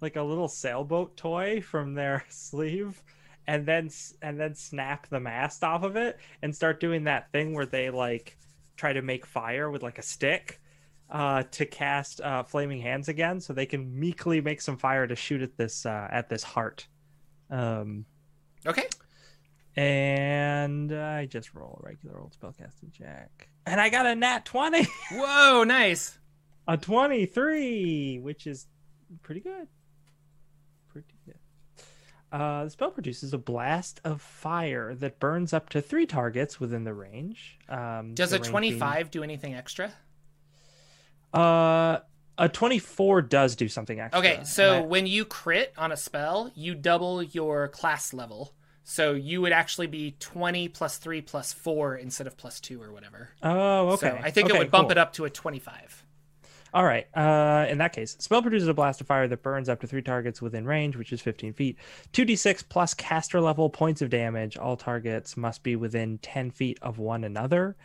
like 0.00 0.16
a 0.16 0.22
little 0.22 0.48
sailboat 0.48 1.16
toy 1.16 1.60
from 1.60 1.94
their 1.94 2.24
sleeve, 2.30 3.02
and 3.46 3.64
then 3.66 3.90
and 4.22 4.38
then 4.38 4.54
snap 4.54 5.08
the 5.08 5.20
mast 5.20 5.62
off 5.64 5.82
of 5.82 5.96
it 5.96 6.18
and 6.42 6.54
start 6.54 6.80
doing 6.80 7.04
that 7.04 7.30
thing 7.32 7.54
where 7.54 7.66
they 7.66 7.90
like 7.90 8.36
try 8.76 8.92
to 8.92 9.02
make 9.02 9.24
fire 9.26 9.70
with 9.70 9.82
like 9.82 9.98
a 9.98 10.02
stick, 10.02 10.60
uh, 11.10 11.42
to 11.50 11.64
cast 11.64 12.20
uh, 12.20 12.42
flaming 12.42 12.80
hands 12.82 13.08
again, 13.08 13.40
so 13.40 13.52
they 13.52 13.64
can 13.66 13.98
meekly 13.98 14.40
make 14.40 14.60
some 14.60 14.76
fire 14.76 15.06
to 15.06 15.16
shoot 15.16 15.40
at 15.42 15.56
this 15.56 15.86
uh, 15.86 16.08
at 16.10 16.28
this 16.28 16.42
heart. 16.42 16.86
Um, 17.50 18.04
Okay. 18.66 18.88
and 19.76 20.92
I 20.92 21.26
just 21.26 21.54
roll 21.54 21.80
a 21.82 21.86
regular 21.86 22.18
old 22.20 22.34
spellcasting 22.40 22.92
check. 22.92 23.48
And 23.66 23.80
I 23.80 23.88
got 23.88 24.06
a 24.06 24.14
nat 24.14 24.44
20, 24.44 24.86
Whoa, 25.12 25.64
nice. 25.64 26.18
a 26.66 26.76
23, 26.76 28.18
which 28.20 28.46
is 28.46 28.66
pretty 29.22 29.40
good. 29.40 29.68
Uh, 32.36 32.64
the 32.64 32.70
spell 32.70 32.90
produces 32.90 33.32
a 33.32 33.38
blast 33.38 33.98
of 34.04 34.20
fire 34.20 34.94
that 34.94 35.18
burns 35.18 35.52
up 35.54 35.70
to 35.70 35.80
three 35.80 36.04
targets 36.04 36.60
within 36.60 36.84
the 36.84 36.92
range. 36.92 37.58
Um, 37.68 38.14
Does 38.14 38.30
the 38.30 38.36
a 38.36 38.40
range 38.40 38.50
25 38.50 39.10
do 39.10 39.22
anything 39.22 39.54
extra? 39.54 39.90
uh, 41.32 41.98
a 42.38 42.48
24 42.48 43.22
does 43.22 43.56
do 43.56 43.68
something 43.68 43.98
extra. 44.00 44.18
Okay, 44.20 44.44
so 44.44 44.78
I- 44.78 44.80
when 44.82 45.06
you 45.06 45.24
crit 45.24 45.72
on 45.78 45.92
a 45.92 45.96
spell, 45.96 46.50
you 46.54 46.74
double 46.74 47.22
your 47.22 47.68
class 47.68 48.12
level. 48.12 48.52
So 48.84 49.14
you 49.14 49.40
would 49.40 49.52
actually 49.52 49.86
be 49.88 50.14
20 50.20 50.68
plus 50.68 50.98
3 50.98 51.20
plus 51.22 51.52
4 51.52 51.96
instead 51.96 52.26
of 52.26 52.36
plus 52.36 52.60
2 52.60 52.80
or 52.80 52.92
whatever. 52.92 53.30
oh, 53.42 53.88
okay. 53.94 54.10
So 54.10 54.18
I 54.22 54.30
think 54.30 54.48
Okay, 54.50 54.56
it 54.56 54.58
would 54.60 54.70
bump 54.70 54.86
cool. 54.88 54.92
it 54.92 54.98
up 54.98 55.12
to 55.14 55.24
a 55.24 55.30
25. 55.30 56.04
All 56.76 56.84
right. 56.84 57.06
Uh, 57.16 57.64
in 57.70 57.78
that 57.78 57.94
case, 57.94 58.16
spell 58.18 58.42
produces 58.42 58.68
a 58.68 58.74
blast 58.74 59.00
of 59.00 59.06
fire 59.06 59.26
that 59.26 59.42
burns 59.42 59.70
up 59.70 59.80
to 59.80 59.86
three 59.86 60.02
targets 60.02 60.42
within 60.42 60.66
range, 60.66 60.94
which 60.94 61.10
is 61.10 61.22
15 61.22 61.54
feet. 61.54 61.78
2d6 62.12 62.68
plus 62.68 62.92
caster 62.92 63.40
level 63.40 63.70
points 63.70 64.02
of 64.02 64.10
damage. 64.10 64.58
All 64.58 64.76
targets 64.76 65.38
must 65.38 65.62
be 65.62 65.74
within 65.74 66.18
10 66.18 66.50
feet 66.50 66.78
of 66.82 66.98
one 66.98 67.24
another. 67.24 67.76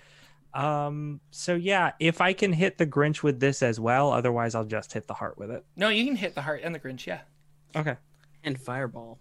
Um, 0.53 1.21
so 1.31 1.55
yeah, 1.55 1.93
if 2.01 2.19
I 2.19 2.33
can 2.33 2.51
hit 2.51 2.77
the 2.77 2.85
Grinch 2.85 3.23
with 3.23 3.39
this 3.39 3.63
as 3.63 3.79
well, 3.79 4.11
otherwise 4.11 4.55
I'll 4.55 4.65
just 4.65 4.91
hit 4.91 5.07
the 5.07 5.13
heart 5.13 5.37
with 5.37 5.51
it. 5.51 5.63
No, 5.77 5.87
you 5.87 6.03
can 6.03 6.17
hit 6.17 6.35
the 6.35 6.41
heart 6.41 6.59
and 6.61 6.75
the 6.75 6.79
Grinch, 6.79 7.05
yeah. 7.05 7.21
Okay. 7.73 7.95
And 8.43 8.59
Fireball. 8.59 9.19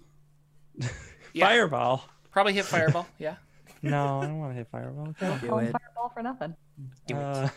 Yeah. 1.32 1.46
Fireball. 1.46 2.02
Probably 2.32 2.54
hit 2.54 2.64
Fireball, 2.64 3.06
yeah. 3.20 3.36
No, 3.82 4.18
I 4.18 4.26
don't 4.26 4.40
want 4.40 4.50
to 4.50 4.56
hit 4.56 4.66
Fireball. 4.72 5.10
Okay. 5.10 5.46
Do 5.46 5.58
it. 5.58 5.70
Fireball 5.70 6.08
for 6.12 6.24
nothing. 6.24 6.56
Do 7.06 7.14
it. 7.14 7.22
Uh, 7.22 7.48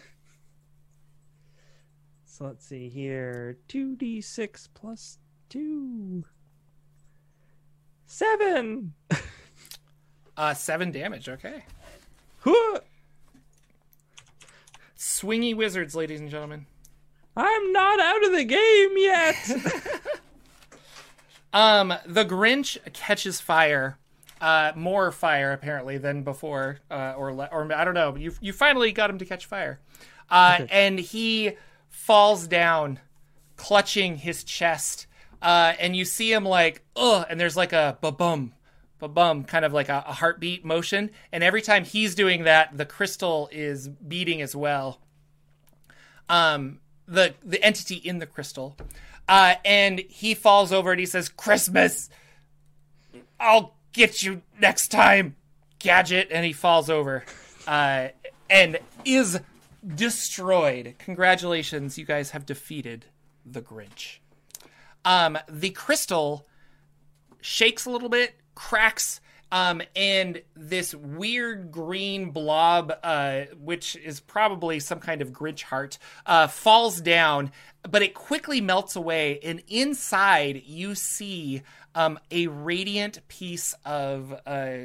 so 2.34 2.46
let's 2.46 2.66
see 2.66 2.90
here. 2.90 3.58
2d6 3.70 4.70
plus 4.74 5.20
2. 5.50 6.24
7. 8.06 8.94
Uh, 10.36 10.52
7 10.52 10.92
damage, 10.92 11.30
okay. 11.30 11.64
Swingy 14.98 15.56
wizards, 15.56 15.94
ladies 15.94 16.20
and 16.20 16.28
gentlemen. 16.32 16.66
I'm 17.38 17.72
not 17.72 18.00
out 18.00 18.26
of 18.26 18.32
the 18.32 18.44
game 18.44 18.92
yet. 18.98 19.36
Um, 21.54 21.94
the 22.08 22.26
Grinch 22.26 22.80
catches 22.94 23.40
fire, 23.40 24.00
uh, 24.42 24.72
more 24.76 25.12
fire 25.12 25.52
apparently 25.52 26.00
than 26.00 26.24
before, 26.24 26.80
uh, 26.90 27.14
or 27.16 27.32
le- 27.32 27.50
or 27.52 27.72
I 27.72 27.86
don't 27.86 27.94
know. 27.94 28.16
You 28.16 28.34
you 28.42 28.54
finally 28.54 28.92
got 28.92 29.12
him 29.12 29.20
to 29.20 29.26
catch 29.26 29.46
fire, 29.46 29.80
uh, 30.32 30.66
and 30.72 30.98
he 30.98 31.56
falls 31.94 32.48
down, 32.48 33.00
clutching 33.56 34.18
his 34.18 34.44
chest, 34.44 35.06
uh, 35.42 35.74
and 35.80 35.96
you 35.96 36.04
see 36.04 36.34
him 36.34 36.44
like 36.44 36.82
ugh, 36.96 37.26
and 37.30 37.40
there's 37.40 37.56
like 37.56 37.72
a 37.72 37.98
ba 38.02 38.12
bum, 38.12 38.54
ba 39.00 39.08
bum, 39.08 39.44
kind 39.44 39.64
of 39.64 39.72
like 39.72 39.90
a, 39.90 40.04
a 40.08 40.14
heartbeat 40.14 40.66
motion, 40.66 41.12
and 41.32 41.44
every 41.44 41.62
time 41.62 41.86
he's 41.86 42.16
doing 42.16 42.44
that, 42.44 42.76
the 42.78 42.86
crystal 42.86 43.48
is 43.52 43.88
beating 43.88 44.42
as 44.42 44.56
well. 44.56 45.00
Um, 46.28 46.80
the 47.08 47.36
the 47.44 47.64
entity 47.64 47.96
in 47.96 48.20
the 48.20 48.26
crystal. 48.26 48.76
Uh, 49.30 49.56
and 49.64 50.00
he 50.00 50.34
falls 50.34 50.74
over 50.74 50.92
and 50.92 51.00
he 51.00 51.06
says, 51.06 51.30
Christmas, 51.30 52.10
I'll 53.40 53.76
get 53.94 54.22
you 54.22 54.42
next 54.60 54.90
time, 54.90 55.38
Gadget. 55.80 56.28
And 56.30 56.46
he 56.46 56.52
falls 56.52 56.90
over 56.90 57.24
uh, 57.66 58.10
and 58.50 58.80
is 59.06 59.40
destroyed. 59.86 60.96
Congratulations, 61.00 61.98
you 61.98 62.06
guys 62.06 62.32
have 62.32 62.46
defeated 62.46 63.06
the 63.46 63.62
Grinch. 63.62 64.20
Um, 65.06 65.38
the 65.50 65.72
crystal 65.72 66.48
shakes 67.42 67.86
a 67.86 67.90
little 67.90 68.10
bit, 68.10 68.36
cracks, 68.56 69.20
um, 69.52 69.84
and 69.96 70.42
this 70.56 70.96
weird 70.96 71.72
green 71.72 72.32
blob, 72.32 72.92
uh, 73.04 73.42
which 73.60 73.96
is 73.98 74.20
probably 74.20 74.80
some 74.80 75.00
kind 75.00 75.22
of 75.22 75.32
Grinch 75.32 75.62
heart, 75.62 76.00
uh, 76.26 76.48
falls 76.48 77.00
down, 77.02 77.52
but 77.88 78.02
it 78.02 78.16
quickly 78.16 78.62
melts 78.62 78.96
away. 78.96 79.40
And 79.44 79.62
inside, 79.68 80.64
you 80.66 80.96
see 80.96 81.62
um, 81.94 82.18
a 82.32 82.48
radiant 82.48 83.28
piece 83.28 83.76
of 83.86 84.34
uh, 84.48 84.76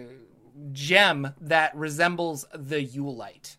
gem 0.72 1.32
that 1.40 1.74
resembles 1.74 2.44
the 2.52 2.82
Yule 2.82 3.16
light. 3.16 3.56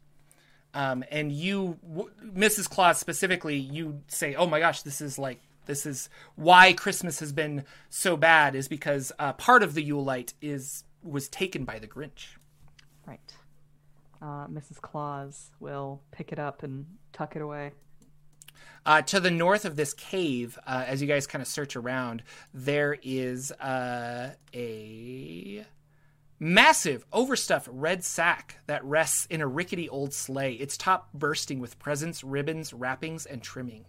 Um, 0.73 1.03
and 1.09 1.31
you, 1.31 1.77
w- 1.87 2.11
Mrs. 2.23 2.69
Claus 2.69 2.99
specifically, 2.99 3.57
you 3.57 4.01
say, 4.07 4.35
"Oh 4.35 4.45
my 4.45 4.59
gosh, 4.59 4.83
this 4.83 5.01
is 5.01 5.17
like 5.17 5.41
this 5.65 5.85
is 5.85 6.09
why 6.35 6.73
Christmas 6.73 7.19
has 7.19 7.31
been 7.31 7.65
so 7.89 8.15
bad 8.15 8.55
is 8.55 8.67
because 8.67 9.11
uh, 9.19 9.33
part 9.33 9.63
of 9.63 9.73
the 9.73 9.81
Yule 9.81 10.03
light 10.03 10.33
is 10.41 10.83
was 11.03 11.27
taken 11.27 11.65
by 11.65 11.79
the 11.79 11.87
Grinch." 11.87 12.37
Right. 13.07 13.33
Uh, 14.21 14.47
Mrs. 14.47 14.81
Claus 14.81 15.51
will 15.59 16.01
pick 16.11 16.31
it 16.31 16.39
up 16.39 16.63
and 16.63 16.85
tuck 17.13 17.35
it 17.35 17.41
away. 17.41 17.71
Uh, 18.85 19.01
to 19.01 19.19
the 19.19 19.31
north 19.31 19.65
of 19.65 19.75
this 19.75 19.93
cave, 19.93 20.57
uh, 20.65 20.83
as 20.87 21.01
you 21.01 21.07
guys 21.07 21.27
kind 21.27 21.41
of 21.41 21.47
search 21.47 21.75
around, 21.75 22.23
there 22.53 22.97
is 23.03 23.51
uh, 23.53 24.31
a 24.53 25.65
massive, 26.39 27.05
overstuffed 27.11 27.67
red 27.71 28.03
sack 28.03 28.59
that 28.67 28.83
rests 28.83 29.25
in 29.25 29.41
a 29.41 29.47
rickety 29.47 29.89
old 29.89 30.13
sleigh, 30.13 30.53
its 30.53 30.77
top 30.77 31.09
bursting 31.13 31.59
with 31.59 31.77
presents, 31.79 32.23
ribbons, 32.23 32.73
wrappings, 32.73 33.25
and 33.25 33.41
trimming. 33.43 33.85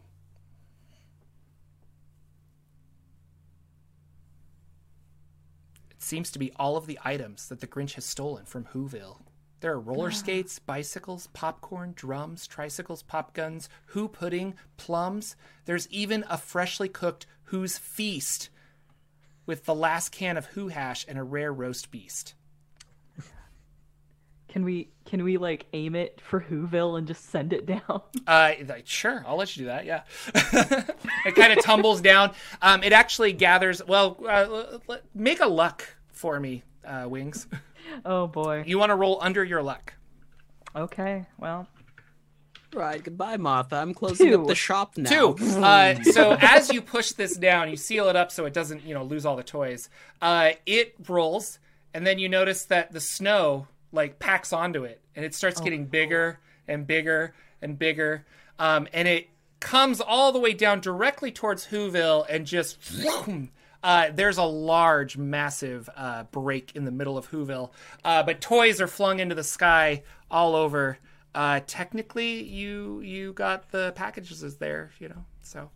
It 5.90 6.02
seems 6.02 6.30
to 6.32 6.38
be 6.38 6.52
all 6.56 6.76
of 6.76 6.86
the 6.86 6.98
items 7.04 7.48
that 7.48 7.60
the 7.60 7.66
Grinch 7.66 7.94
has 7.94 8.04
stolen 8.04 8.44
from 8.44 8.64
Whoville. 8.64 9.18
There 9.60 9.72
are 9.72 9.80
roller 9.80 10.10
skates, 10.10 10.58
bicycles, 10.58 11.26
popcorn, 11.34 11.92
drums, 11.94 12.46
tricycles, 12.46 13.02
pop 13.02 13.34
guns, 13.34 13.68
Who 13.88 14.08
pudding, 14.08 14.54
plums. 14.78 15.36
There's 15.66 15.86
even 15.90 16.24
a 16.30 16.38
freshly 16.38 16.88
cooked 16.88 17.26
Who's 17.44 17.76
Feast 17.76 18.48
with 19.44 19.66
the 19.66 19.74
last 19.74 20.12
can 20.12 20.38
of 20.38 20.46
Who 20.46 20.68
hash 20.68 21.04
and 21.06 21.18
a 21.18 21.22
rare 21.22 21.52
roast 21.52 21.90
beast. 21.90 22.34
Can 24.50 24.64
we 24.64 24.88
can 25.06 25.22
we 25.22 25.38
like 25.38 25.66
aim 25.72 25.94
it 25.94 26.20
for 26.20 26.40
Whoville 26.40 26.98
and 26.98 27.06
just 27.06 27.30
send 27.30 27.52
it 27.52 27.66
down? 27.66 27.80
Uh, 28.26 28.52
like, 28.68 28.86
sure, 28.86 29.24
I'll 29.26 29.36
let 29.36 29.56
you 29.56 29.62
do 29.62 29.66
that. 29.66 29.84
Yeah, 29.86 30.02
it 31.26 31.34
kind 31.34 31.52
of 31.52 31.64
tumbles 31.64 32.00
down. 32.00 32.32
Um, 32.62 32.82
it 32.84 32.92
actually 32.92 33.32
gathers. 33.32 33.82
Well, 33.84 34.16
uh, 34.22 34.28
l- 34.48 34.82
l- 34.88 34.98
make 35.14 35.40
a 35.40 35.46
luck 35.48 35.96
for 36.12 36.38
me, 36.38 36.62
uh, 36.84 37.06
Wings. 37.08 37.48
oh 38.04 38.26
boy. 38.28 38.62
You 38.66 38.78
want 38.78 38.90
to 38.90 38.94
roll 38.94 39.18
under 39.20 39.42
your 39.42 39.62
luck. 39.62 39.94
Okay. 40.76 41.26
Well, 41.38 41.66
Right, 42.72 43.02
goodbye, 43.02 43.36
Martha. 43.36 43.76
I'm 43.76 43.94
closing 43.94 44.32
up 44.32 44.46
the 44.46 44.54
shop 44.54 44.96
now. 44.96 45.10
Two. 45.10 45.36
Uh, 45.60 46.00
so 46.04 46.36
as 46.40 46.72
you 46.72 46.80
push 46.80 47.12
this 47.12 47.36
down, 47.36 47.68
you 47.68 47.76
seal 47.76 48.08
it 48.08 48.14
up 48.14 48.30
so 48.30 48.44
it 48.44 48.52
doesn't, 48.52 48.84
you 48.84 48.94
know, 48.94 49.02
lose 49.02 49.26
all 49.26 49.34
the 49.34 49.42
toys. 49.42 49.88
Uh, 50.22 50.50
it 50.66 50.94
rolls, 51.08 51.58
and 51.92 52.06
then 52.06 52.20
you 52.20 52.28
notice 52.28 52.66
that 52.66 52.92
the 52.92 53.00
snow 53.00 53.66
like 53.93 54.19
packs 54.19 54.52
onto 54.52 54.85
it, 54.85 55.01
and 55.15 55.25
it 55.25 55.35
starts 55.35 55.60
getting 55.60 55.86
bigger 55.86 56.39
and 56.69 56.86
bigger 56.86 57.35
and 57.62 57.78
bigger, 57.78 58.25
um, 58.59 58.89
and 58.93 59.09
it 59.09 59.28
comes 59.60 60.01
all 60.01 60.33
the 60.33 60.39
way 60.39 60.52
down 60.52 60.81
directly 60.81 61.31
towards 61.33 61.67
Whoville, 61.69 62.27
and 62.28 62.47
just. 62.47 62.78
Uh, 63.83 64.10
there's 64.12 64.36
a 64.36 64.44
large, 64.44 65.17
massive 65.17 65.89
uh, 65.97 66.25
break 66.25 66.77
in 66.77 66.85
the 66.85 66.91
middle 66.91 67.17
of 67.17 67.31
Whoville, 67.31 67.70
uh, 68.05 68.23
but 68.23 68.43
toys 68.43 68.78
are 68.78 68.86
flung 68.86 69.20
into 69.20 69.35
the 69.35 69.43
sky 69.43 70.02
all 70.31 70.55
over. 70.55 70.99
Uh, 71.35 71.60
technically, 71.67 72.43
you 72.43 73.01
you 73.01 73.33
got 73.33 73.70
the 73.70 73.93
packages 73.93 74.57
there, 74.59 74.91
you 74.99 75.09
know. 75.09 75.25
So 75.41 75.70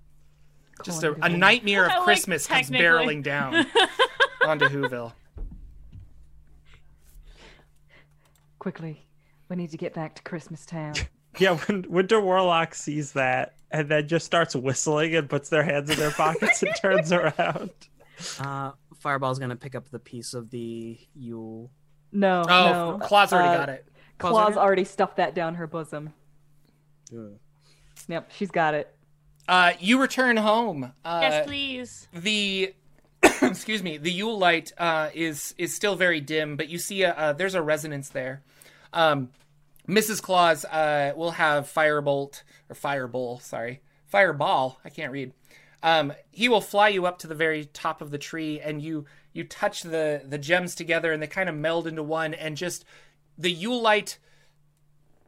just 0.83 1.03
a, 1.05 1.15
a 1.25 1.29
nightmare 1.29 1.85
of 1.87 1.91
like 1.97 2.03
Christmas 2.03 2.47
comes 2.47 2.71
barreling 2.71 3.23
down 3.23 3.55
onto 4.47 4.67
Whoville. 4.69 5.13
Quickly, 8.65 9.07
we 9.51 9.57
need 9.57 9.73
to 9.73 9.77
get 9.77 9.93
back 9.93 10.15
to 10.15 10.23
Christmas 10.23 10.65
Town. 10.65 10.95
Yeah, 11.39 11.57
when 11.59 11.85
Winter 11.89 12.19
Warlock 12.21 12.75
sees 12.75 13.13
that 13.13 13.57
and 13.71 13.89
then 13.91 14.07
just 14.09 14.25
starts 14.25 14.55
whistling 14.57 15.15
and 15.17 15.29
puts 15.29 15.49
their 15.51 15.65
hands 15.65 15.91
in 15.91 15.99
their 15.99 16.13
pockets 16.13 16.63
and 16.63 16.75
turns 16.77 17.13
around. 17.13 17.71
Uh, 18.39 18.71
Fireball's 19.01 19.39
gonna 19.41 19.57
pick 19.57 19.75
up 19.75 19.91
the 19.91 19.99
piece 19.99 20.33
of 20.33 20.49
the 20.51 20.97
Yule. 21.15 21.71
No, 22.13 22.43
Oh, 22.49 22.97
no. 22.97 22.99
Claw's 23.03 23.33
already 23.35 23.49
uh, 23.49 23.59
got 23.59 23.69
it. 23.69 23.89
Claw's 24.19 24.57
already 24.57 24.85
stuffed 24.85 25.17
that 25.17 25.35
down 25.35 25.57
her 25.57 25.67
bosom. 25.67 26.15
Ugh. 27.13 27.33
Yep, 28.09 28.31
she's 28.35 28.53
got 28.53 28.73
it. 28.75 28.97
Uh, 29.49 29.73
you 29.81 30.01
return 30.01 30.37
home. 30.39 30.93
Uh, 31.05 31.19
yes, 31.21 31.47
please. 31.47 32.09
the 32.15 32.73
excuse 33.43 33.83
me 33.83 33.97
the 33.99 34.13
Yule 34.13 34.39
light 34.39 34.73
uh, 34.79 35.11
is 35.15 35.53
is 35.59 35.75
still 35.75 35.97
very 35.97 36.21
dim, 36.21 36.57
but 36.57 36.69
you 36.69 36.79
see 36.79 37.03
a, 37.03 37.13
uh, 37.13 37.33
there's 37.33 37.57
a 37.57 37.61
resonance 37.63 38.09
there. 38.11 38.43
Um, 38.95 39.31
Mrs. 39.87 40.23
Claus 40.23 40.65
uh, 40.65 41.13
will 41.15 41.33
have 41.33 41.71
firebolt 41.71 42.43
or 42.71 42.75
Fireball, 42.75 43.41
sorry, 43.41 43.81
fireball. 44.07 44.81
I 44.85 44.89
can't 44.89 45.13
read. 45.13 45.33
Um, 45.83 46.15
he 46.31 46.49
will 46.49 46.63
fly 46.63 46.89
you 46.89 47.05
up 47.05 47.19
to 47.19 47.27
the 47.27 47.35
very 47.35 47.67
top 47.67 48.01
of 48.01 48.11
the 48.11 48.17
tree, 48.17 48.59
and 48.61 48.81
you 48.81 49.05
you 49.35 49.45
touch 49.45 49.83
the 49.83 50.23
the 50.25 50.39
gems 50.39 50.75
together, 50.75 51.13
and 51.13 51.23
they 51.23 51.27
kind 51.27 51.51
of 51.51 51.55
meld 51.55 51.87
into 51.87 52.03
one, 52.03 52.33
and 52.33 52.57
just 52.57 52.87
the 53.37 53.53
Yule 53.53 53.83
light 53.83 54.19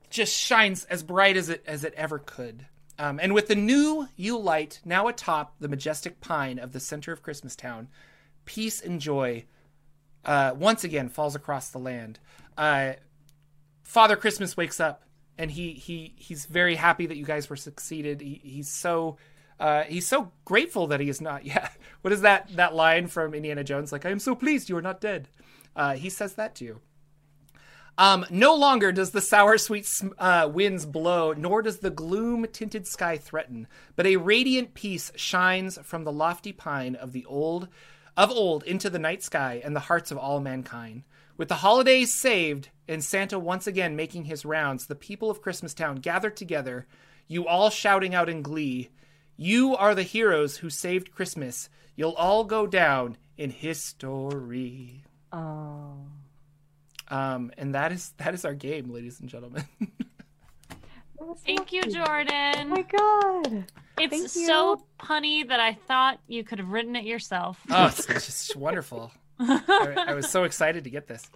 just 0.08 0.34
shines 0.34 0.84
as 0.84 1.02
bright 1.02 1.36
as 1.36 1.50
it 1.50 1.62
as 1.66 1.84
it 1.84 1.92
ever 1.94 2.18
could. 2.18 2.64
Um, 2.98 3.20
and 3.20 3.34
with 3.34 3.48
the 3.48 3.54
new 3.54 4.08
Yule 4.16 4.42
light 4.42 4.80
now 4.82 5.08
atop 5.08 5.56
the 5.60 5.68
majestic 5.68 6.22
pine 6.22 6.58
of 6.58 6.72
the 6.72 6.80
center 6.80 7.12
of 7.12 7.22
Christmas 7.22 7.54
Town, 7.54 7.88
peace 8.46 8.80
and 8.80 8.98
joy 8.98 9.44
uh, 10.24 10.54
once 10.56 10.84
again 10.84 11.10
falls 11.10 11.34
across 11.34 11.68
the 11.68 11.78
land. 11.78 12.18
Uh, 12.56 12.94
Father 13.86 14.16
Christmas 14.16 14.56
wakes 14.56 14.80
up, 14.80 15.04
and 15.38 15.48
he 15.48 15.72
he 15.72 16.12
he's 16.16 16.44
very 16.44 16.74
happy 16.74 17.06
that 17.06 17.16
you 17.16 17.24
guys 17.24 17.48
were 17.48 17.56
succeeded. 17.56 18.20
He, 18.20 18.40
he's 18.42 18.68
so 18.68 19.16
uh, 19.60 19.84
he's 19.84 20.08
so 20.08 20.32
grateful 20.44 20.88
that 20.88 21.00
he 21.00 21.08
is 21.08 21.20
not. 21.20 21.44
Yeah, 21.46 21.68
what 22.02 22.12
is 22.12 22.22
that 22.22 22.48
that 22.56 22.74
line 22.74 23.06
from 23.06 23.32
Indiana 23.32 23.62
Jones? 23.62 23.92
Like, 23.92 24.04
I 24.04 24.10
am 24.10 24.18
so 24.18 24.34
pleased 24.34 24.68
you 24.68 24.76
are 24.76 24.82
not 24.82 25.00
dead. 25.00 25.28
Uh, 25.76 25.94
he 25.94 26.10
says 26.10 26.34
that 26.34 26.56
to 26.56 26.64
you. 26.64 26.80
Um, 27.96 28.26
no 28.28 28.54
longer 28.54 28.90
does 28.90 29.12
the 29.12 29.20
sour, 29.20 29.56
sweet 29.56 29.88
uh, 30.18 30.50
winds 30.52 30.84
blow, 30.84 31.32
nor 31.32 31.62
does 31.62 31.78
the 31.78 31.88
gloom 31.90 32.44
tinted 32.52 32.86
sky 32.86 33.16
threaten, 33.16 33.68
but 33.94 34.04
a 34.04 34.16
radiant 34.16 34.74
peace 34.74 35.12
shines 35.14 35.78
from 35.82 36.04
the 36.04 36.12
lofty 36.12 36.52
pine 36.52 36.96
of 36.96 37.12
the 37.12 37.24
old 37.24 37.68
of 38.16 38.30
old 38.30 38.64
into 38.64 38.90
the 38.90 38.98
night 38.98 39.22
sky 39.22 39.62
and 39.64 39.76
the 39.76 39.80
hearts 39.80 40.10
of 40.10 40.18
all 40.18 40.40
mankind. 40.40 41.04
With 41.36 41.48
the 41.48 41.56
holidays 41.56 42.14
saved 42.14 42.70
and 42.88 43.04
Santa 43.04 43.38
once 43.38 43.66
again 43.66 43.94
making 43.96 44.24
his 44.24 44.44
rounds, 44.44 44.86
the 44.86 44.94
people 44.94 45.30
of 45.30 45.42
Christmastown 45.42 46.00
gathered 46.00 46.36
together, 46.36 46.86
you 47.28 47.46
all 47.46 47.68
shouting 47.70 48.14
out 48.14 48.28
in 48.28 48.42
glee, 48.42 48.90
You 49.36 49.76
are 49.76 49.94
the 49.94 50.02
heroes 50.02 50.58
who 50.58 50.70
saved 50.70 51.12
Christmas. 51.12 51.68
You'll 51.94 52.12
all 52.12 52.44
go 52.44 52.66
down 52.66 53.16
in 53.36 53.50
history. 53.50 55.04
Oh. 55.32 55.96
Um, 57.08 57.52
and 57.58 57.74
that 57.74 57.92
is 57.92 58.14
that 58.16 58.34
is 58.34 58.44
our 58.44 58.54
game, 58.54 58.90
ladies 58.90 59.20
and 59.20 59.28
gentlemen. 59.28 59.64
Thank 61.44 61.72
you. 61.72 61.82
Jordan. 61.82 62.54
Oh 62.58 62.64
my 62.64 62.82
god. 62.82 63.64
it's 63.98 64.32
so 64.32 64.82
punny 65.00 65.46
that 65.48 65.60
I 65.60 65.74
thought 65.74 66.18
you 66.28 66.44
could 66.44 66.58
have 66.58 66.68
written 66.68 66.96
it 66.96 67.04
yourself. 67.04 67.60
oh, 67.70 67.86
it's 67.86 68.06
just 68.06 68.56
wonderful. 68.56 69.12
I, 69.38 70.04
I 70.08 70.14
was 70.14 70.28
so 70.28 70.44
excited 70.44 70.84
to 70.84 70.90
get 70.90 71.06
this. 71.06 71.28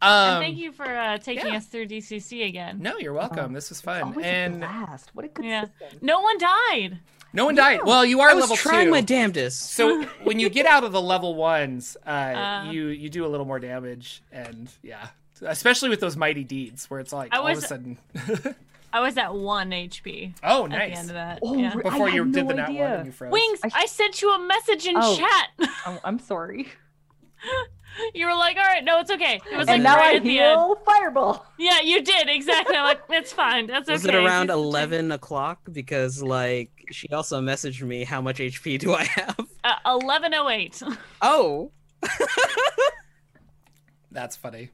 Um, 0.00 0.12
and 0.12 0.42
thank 0.44 0.56
you 0.58 0.70
for 0.72 0.86
uh, 0.86 1.18
taking 1.18 1.48
yeah. 1.48 1.56
us 1.56 1.66
through 1.66 1.86
DCC 1.88 2.46
again. 2.46 2.78
No, 2.80 2.98
you're 2.98 3.12
welcome. 3.12 3.52
This 3.52 3.68
was 3.70 3.80
fun, 3.80 4.02
Always 4.02 4.24
a 4.24 4.28
and 4.28 4.58
blast. 4.60 5.10
What 5.12 5.24
a 5.24 5.28
good 5.28 5.44
Yeah. 5.44 5.64
system. 5.80 5.98
No 6.02 6.20
one 6.20 6.38
died. 6.38 6.98
no 7.32 7.44
one 7.44 7.56
died. 7.56 7.80
Well, 7.84 8.04
you 8.04 8.20
are 8.20 8.30
I 8.30 8.34
was 8.34 8.42
level 8.42 8.56
trying 8.56 8.86
two. 8.86 8.90
my 8.92 9.00
damnedest. 9.00 9.72
so 9.72 10.02
when 10.22 10.38
you 10.38 10.48
get 10.50 10.66
out 10.66 10.84
of 10.84 10.92
the 10.92 11.02
level 11.02 11.34
ones, 11.34 11.96
uh, 12.06 12.10
Uh. 12.10 12.68
you 12.70 12.86
you 12.88 13.08
do 13.10 13.26
a 13.26 13.28
little 13.28 13.46
more 13.46 13.58
damage, 13.58 14.22
and 14.30 14.70
yeah, 14.84 15.08
especially 15.42 15.88
with 15.88 15.98
those 16.00 16.16
mighty 16.16 16.44
deeds 16.44 16.88
where 16.88 17.00
it's 17.00 17.12
like 17.12 17.34
I 17.34 17.38
all 17.38 17.48
of 17.48 17.58
a 17.58 17.60
sudden. 17.60 17.98
I 18.90 19.00
was 19.00 19.18
at 19.18 19.34
one 19.34 19.70
HP 19.70 20.32
oh, 20.42 20.64
nice. 20.64 20.80
at 20.80 20.88
the 20.92 20.98
end 20.98 21.08
of 21.10 21.14
that. 21.14 21.38
Oh, 21.42 21.54
yeah. 21.58 21.74
Before 21.74 22.08
I 22.08 22.14
you 22.14 22.22
had 22.24 22.32
did 22.32 22.44
no 22.44 22.48
the 22.48 22.54
nat 22.54 22.62
one 22.68 22.70
idea. 22.76 22.96
and 22.96 23.06
you 23.06 23.12
froze. 23.12 23.32
Wings, 23.32 23.60
I 23.62 23.70
I, 23.74 23.86
sent 23.86 24.22
you 24.22 24.32
a 24.32 24.38
message 24.46 24.86
in 24.86 24.94
Oh. 24.96 25.14
chat. 25.16 25.68
Oh, 25.86 25.98
I'm 26.04 26.18
sorry. 26.18 26.68
you 28.14 28.26
were 28.26 28.34
like, 28.34 28.56
all 28.56 28.62
right, 28.64 28.84
no, 28.84 29.00
it's 29.00 29.10
okay. 29.10 29.40
It 29.50 29.56
was 29.56 29.66
like 29.66 29.76
and 29.76 29.84
now 29.84 29.96
right 29.96 30.14
I 30.14 30.16
at 30.16 30.22
the 30.22 30.38
end. 30.38 30.76
Fireball. 30.84 31.46
Yeah, 31.58 31.80
you 31.80 32.02
did 32.02 32.28
exactly. 32.28 32.76
I'm 32.76 32.84
like, 32.84 33.00
it's 33.10 33.32
fine. 33.32 33.66
That's 33.66 33.88
okay. 33.88 33.94
Was 33.94 34.04
it 34.04 34.14
around 34.14 34.50
eleven 34.50 35.12
o'clock? 35.12 35.60
Because 35.72 36.22
like 36.22 36.70
she 36.90 37.08
also 37.08 37.40
messaged 37.40 37.82
me, 37.82 38.04
"How 38.04 38.20
much 38.20 38.38
HP 38.38 38.78
do 38.78 38.94
I 38.94 39.04
have?" 39.04 39.46
Uh, 39.64 39.74
Eleven 40.00 40.34
oh 40.34 40.48
eight. 40.48 40.82
Oh, 41.22 41.72
That's 44.10 44.36
funny. 44.36 44.70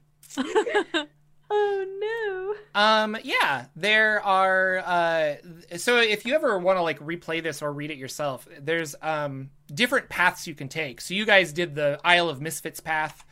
Oh 1.51 2.57
no. 2.75 2.81
Um, 2.81 3.17
yeah, 3.23 3.67
there 3.77 4.21
are. 4.23 4.79
Uh, 4.79 5.35
so 5.77 5.99
if 5.99 6.25
you 6.25 6.35
ever 6.35 6.59
want 6.59 6.79
to 6.79 6.83
like 6.83 6.99
replay 6.99 7.43
this 7.43 7.63
or 7.63 7.73
read 7.73 7.91
it 7.91 7.99
yourself, 7.99 8.49
there's 8.61 8.95
um 9.03 9.51
different 9.73 10.09
paths 10.09 10.47
you 10.47 10.55
can 10.55 10.69
take. 10.69 11.01
So 11.01 11.15
you 11.15 11.25
guys 11.25 11.53
did 11.53 11.75
the 11.75 12.01
Isle 12.05 12.29
of 12.29 12.41
Misfits 12.41 12.81
path, 12.81 13.25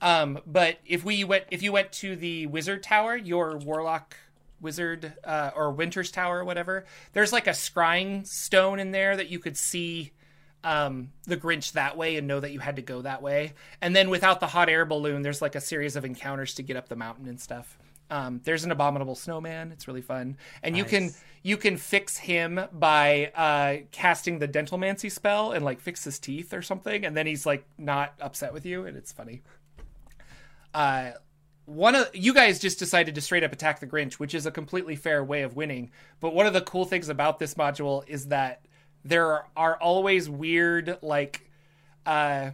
um, 0.00 0.40
but 0.46 0.78
if 0.86 1.04
we 1.04 1.24
went, 1.24 1.44
if 1.50 1.62
you 1.62 1.72
went 1.72 1.92
to 1.92 2.16
the 2.16 2.46
Wizard 2.46 2.82
Tower, 2.82 3.16
your 3.16 3.58
Warlock 3.58 4.16
Wizard 4.60 5.12
uh, 5.24 5.50
or 5.54 5.72
Winter's 5.72 6.10
Tower 6.10 6.38
or 6.38 6.44
whatever, 6.44 6.86
there's 7.12 7.32
like 7.32 7.46
a 7.46 7.50
scrying 7.50 8.26
stone 8.26 8.78
in 8.78 8.90
there 8.90 9.16
that 9.16 9.28
you 9.28 9.38
could 9.38 9.56
see 9.56 10.12
um, 10.64 11.10
the 11.24 11.36
Grinch 11.36 11.72
that 11.72 11.96
way 11.96 12.16
and 12.16 12.26
know 12.26 12.40
that 12.40 12.52
you 12.52 12.60
had 12.60 12.76
to 12.76 12.82
go 12.82 13.02
that 13.02 13.22
way. 13.22 13.54
And 13.80 13.94
then 13.94 14.10
without 14.10 14.40
the 14.40 14.46
hot 14.46 14.68
air 14.68 14.84
balloon, 14.84 15.22
there's 15.22 15.42
like 15.42 15.54
a 15.54 15.60
series 15.60 15.96
of 15.96 16.04
encounters 16.04 16.54
to 16.54 16.62
get 16.62 16.76
up 16.76 16.88
the 16.88 16.96
mountain 16.96 17.28
and 17.28 17.40
stuff. 17.40 17.78
Um, 18.10 18.40
there's 18.44 18.64
an 18.64 18.70
abominable 18.70 19.16
snowman. 19.16 19.72
It's 19.72 19.88
really 19.88 20.02
fun, 20.02 20.36
and 20.62 20.76
you 20.76 20.84
can 20.84 21.10
you 21.42 21.56
can 21.56 21.76
fix 21.76 22.16
him 22.16 22.60
by 22.72 23.32
uh, 23.34 23.86
casting 23.90 24.38
the 24.38 24.46
dentalmancy 24.46 25.10
spell 25.10 25.52
and 25.52 25.64
like 25.64 25.80
fix 25.80 26.04
his 26.04 26.20
teeth 26.20 26.52
or 26.52 26.62
something, 26.62 27.04
and 27.04 27.16
then 27.16 27.26
he's 27.26 27.46
like 27.46 27.64
not 27.78 28.14
upset 28.20 28.52
with 28.52 28.64
you, 28.64 28.86
and 28.86 28.96
it's 28.96 29.10
funny. 29.10 29.42
Uh, 30.72 31.12
one 31.64 31.96
of 31.96 32.08
you 32.14 32.32
guys 32.32 32.60
just 32.60 32.78
decided 32.78 33.16
to 33.16 33.20
straight 33.20 33.42
up 33.42 33.52
attack 33.52 33.80
the 33.80 33.86
Grinch, 33.88 34.14
which 34.14 34.34
is 34.34 34.46
a 34.46 34.52
completely 34.52 34.94
fair 34.94 35.24
way 35.24 35.42
of 35.42 35.56
winning. 35.56 35.90
But 36.20 36.32
one 36.32 36.46
of 36.46 36.52
the 36.52 36.60
cool 36.60 36.84
things 36.84 37.08
about 37.08 37.40
this 37.40 37.54
module 37.54 38.08
is 38.08 38.28
that 38.28 38.65
there 39.08 39.44
are 39.56 39.76
always 39.76 40.28
weird 40.28 40.98
like 41.02 41.48
uh 42.04 42.50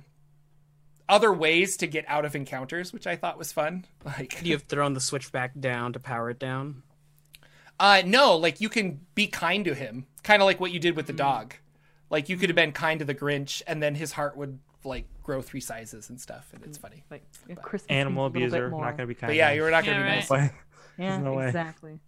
other 1.09 1.33
ways 1.33 1.77
to 1.79 1.87
get 1.87 2.05
out 2.09 2.25
of 2.25 2.35
encounters, 2.35 2.93
which 2.93 3.07
I 3.07 3.17
thought 3.17 3.39
was 3.39 3.53
fun. 3.53 3.85
Like 4.05 4.43
you 4.45 4.53
have 4.53 4.63
thrown 4.63 4.95
the 4.95 5.01
switch 5.01 5.31
back 5.33 5.53
down 5.59 5.93
to 5.93 6.01
power 6.01 6.31
it 6.31 6.39
down. 6.39 6.83
uh 7.79 8.03
no, 8.05 8.37
like 8.37 8.61
you 8.61 8.69
can 8.69 9.01
be 9.15 9.27
kind 9.27 9.65
to 9.67 9.75
him, 9.75 10.07
kind 10.23 10.41
of 10.43 10.47
like 10.47 10.61
what 10.61 10.71
you 10.73 10.79
did 10.81 10.97
with 10.97 11.07
the 11.07 11.13
dog. 11.13 11.55
Like 12.11 12.29
you 12.29 12.37
could 12.37 12.49
have 12.51 12.57
been 12.57 12.73
kind 12.73 12.99
to 13.01 13.05
the 13.05 13.15
Grinch 13.15 13.63
and 13.67 13.83
then 13.83 13.95
his 13.95 14.13
heart 14.13 14.37
would 14.37 14.59
like 14.85 15.07
grow 15.23 15.41
three 15.41 15.61
sizes 15.61 16.11
and 16.11 16.21
stuff 16.21 16.51
and 16.53 16.63
it's 16.65 16.77
funny. 16.79 17.05
Like 17.11 17.23
a 17.49 17.57
Christmas 17.57 17.89
Animal 17.91 18.29
means 18.31 18.53
a 18.53 18.57
little 18.57 18.71
bit 18.71 18.75
abuser, 18.77 18.85
not 18.85 18.97
going 18.97 19.07
to 19.09 19.15
be 19.15 19.15
kind. 19.15 19.29
But 19.31 19.37
yeah, 19.37 19.53
you're 19.53 19.71
not 19.71 19.85
going 19.85 19.97
to 19.99 20.05
Yeah, 20.05 20.07
be 20.07 20.11
right. 20.11 20.17
nice. 20.17 20.31
Why? 20.31 20.53
Yeah, 20.99 21.17
no 21.19 21.33
way. 21.35 21.47
exactly. 21.47 22.01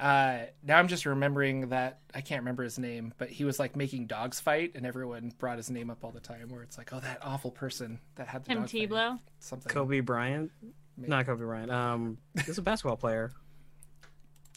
Uh, 0.00 0.38
now 0.64 0.78
I'm 0.78 0.88
just 0.88 1.06
remembering 1.06 1.68
that 1.68 2.00
I 2.12 2.20
can't 2.22 2.40
remember 2.40 2.64
his 2.64 2.78
name, 2.78 3.14
but 3.18 3.28
he 3.30 3.44
was 3.44 3.58
like 3.60 3.76
making 3.76 4.06
dogs 4.06 4.40
fight, 4.40 4.72
and 4.74 4.84
everyone 4.84 5.32
brought 5.38 5.58
his 5.58 5.70
name 5.70 5.90
up 5.90 6.02
all 6.04 6.10
the 6.10 6.18
time. 6.20 6.48
Where 6.48 6.62
it's 6.62 6.76
like, 6.76 6.92
oh, 6.92 6.98
that 7.00 7.18
awful 7.22 7.50
person 7.52 8.00
that 8.16 8.26
had 8.26 8.44
the 8.44 8.48
Tim 8.48 8.58
dog. 8.62 8.68
Tebow. 8.68 9.18
something. 9.38 9.70
Kobe 9.72 10.00
Bryant, 10.00 10.50
not 10.96 11.26
Kobe 11.26 11.44
Bryant. 11.44 11.70
Um, 11.70 12.18
he's 12.44 12.58
a 12.58 12.62
basketball 12.62 12.96
player. 12.96 13.30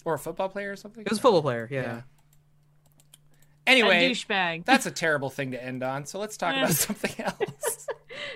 or 0.04 0.16
a 0.16 0.20
football 0.20 0.50
player 0.50 0.72
or 0.72 0.76
something. 0.76 1.04
It 1.04 1.10
was 1.10 1.20
a 1.20 1.22
football 1.22 1.42
player. 1.44 1.68
Yeah. 1.70 1.82
Yeah. 1.82 1.98
A 1.98 3.70
Anyway, 3.70 4.10
douchebag. 4.12 4.66
that's 4.66 4.86
a 4.86 4.92
terrible 4.92 5.30
thing 5.32 5.52
to 5.52 5.64
end 5.64 5.82
on. 5.84 6.06
So 6.06 6.20
let's 6.20 6.38
talk 6.38 6.56
about 6.56 6.70
something 6.76 7.14
else. 7.24 7.88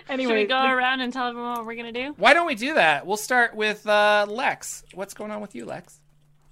Anyway, 0.10 0.32
Should 0.34 0.38
we 0.40 0.46
go 0.48 0.66
around 0.66 1.02
and 1.02 1.14
tell 1.14 1.28
everyone 1.28 1.52
what 1.54 1.66
we're 1.68 1.76
gonna 1.76 1.92
do? 1.92 2.14
Why 2.18 2.34
don't 2.34 2.48
we 2.48 2.56
do 2.56 2.74
that? 2.76 3.06
We'll 3.06 3.18
start 3.18 3.56
with 3.56 3.86
uh, 3.88 4.26
Lex. 4.28 4.84
What's 4.96 5.14
going 5.14 5.30
on 5.32 5.40
with 5.42 5.54
you, 5.56 5.66
Lex? 5.66 6.00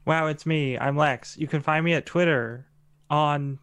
Wow, 0.07 0.27
it's 0.27 0.45
me. 0.45 0.79
I'm 0.79 0.95
Lex. 0.95 1.35
You 1.37 1.47
can 1.47 1.61
find 1.61 1.83
me 1.83 1.93
at 1.93 2.05
Twitter 2.05 2.65
on 3.09 3.59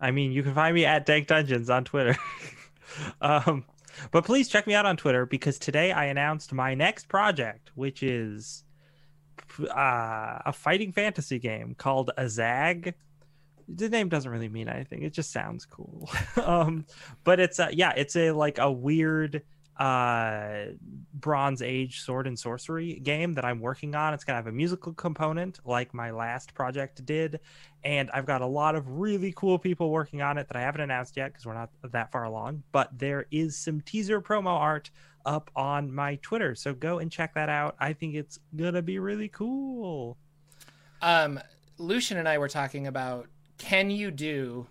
I 0.00 0.12
mean, 0.12 0.30
you 0.30 0.44
can 0.44 0.54
find 0.54 0.72
me 0.72 0.84
at 0.84 1.04
Dank 1.04 1.26
Dungeons 1.26 1.68
on 1.68 1.82
Twitter. 1.82 2.16
um 3.20 3.64
but 4.12 4.24
please 4.24 4.46
check 4.46 4.68
me 4.68 4.74
out 4.74 4.86
on 4.86 4.96
Twitter 4.96 5.26
because 5.26 5.58
today 5.58 5.90
I 5.90 6.04
announced 6.04 6.52
my 6.52 6.74
next 6.74 7.08
project, 7.08 7.72
which 7.74 8.04
is 8.04 8.62
uh, 9.60 10.38
a 10.46 10.52
fighting 10.52 10.92
fantasy 10.92 11.40
game 11.40 11.74
called 11.76 12.12
Azag. 12.16 12.94
The 13.66 13.88
name 13.88 14.08
doesn't 14.08 14.30
really 14.30 14.48
mean 14.48 14.68
anything. 14.68 15.02
It 15.02 15.12
just 15.12 15.32
sounds 15.32 15.66
cool. 15.66 16.08
um, 16.44 16.86
but 17.24 17.40
it's 17.40 17.58
a, 17.58 17.70
yeah, 17.72 17.94
it's 17.96 18.14
a 18.14 18.30
like 18.30 18.58
a 18.58 18.70
weird 18.70 19.42
uh 19.78 20.66
bronze 21.14 21.62
age 21.62 22.00
sword 22.00 22.26
and 22.26 22.38
sorcery 22.38 22.94
game 23.00 23.32
that 23.34 23.44
i'm 23.44 23.60
working 23.60 23.94
on. 23.94 24.14
It's 24.14 24.24
gonna 24.24 24.36
have 24.36 24.46
a 24.46 24.52
musical 24.52 24.92
component 24.92 25.58
like 25.64 25.92
my 25.92 26.10
last 26.10 26.54
project 26.54 27.04
did 27.04 27.40
and 27.82 28.10
i've 28.12 28.26
got 28.26 28.40
a 28.40 28.46
lot 28.46 28.76
of 28.76 28.88
really 28.88 29.32
cool 29.36 29.58
people 29.58 29.90
working 29.90 30.22
on 30.22 30.38
it 30.38 30.48
that 30.48 30.56
i 30.56 30.60
haven't 30.60 30.80
announced 30.80 31.16
yet 31.16 31.32
because 31.32 31.44
we're 31.44 31.54
not 31.54 31.70
that 31.90 32.12
far 32.12 32.24
along 32.24 32.62
but 32.72 32.96
there 32.96 33.26
is 33.30 33.56
some 33.56 33.80
teaser 33.80 34.20
promo 34.20 34.50
art 34.50 34.90
up 35.26 35.50
on 35.56 35.92
my 35.92 36.16
twitter 36.16 36.54
so 36.54 36.72
go 36.72 36.98
and 36.98 37.10
check 37.10 37.34
that 37.34 37.48
out. 37.48 37.76
I 37.78 37.92
think 37.92 38.14
it's 38.14 38.38
gonna 38.56 38.82
be 38.82 38.98
really 38.98 39.28
cool. 39.28 40.16
Um, 41.02 41.40
Lucian 41.78 42.18
and 42.18 42.28
I 42.28 42.38
were 42.38 42.48
talking 42.48 42.86
about 42.86 43.28
can 43.58 43.90
you 43.90 44.10
do 44.10 44.66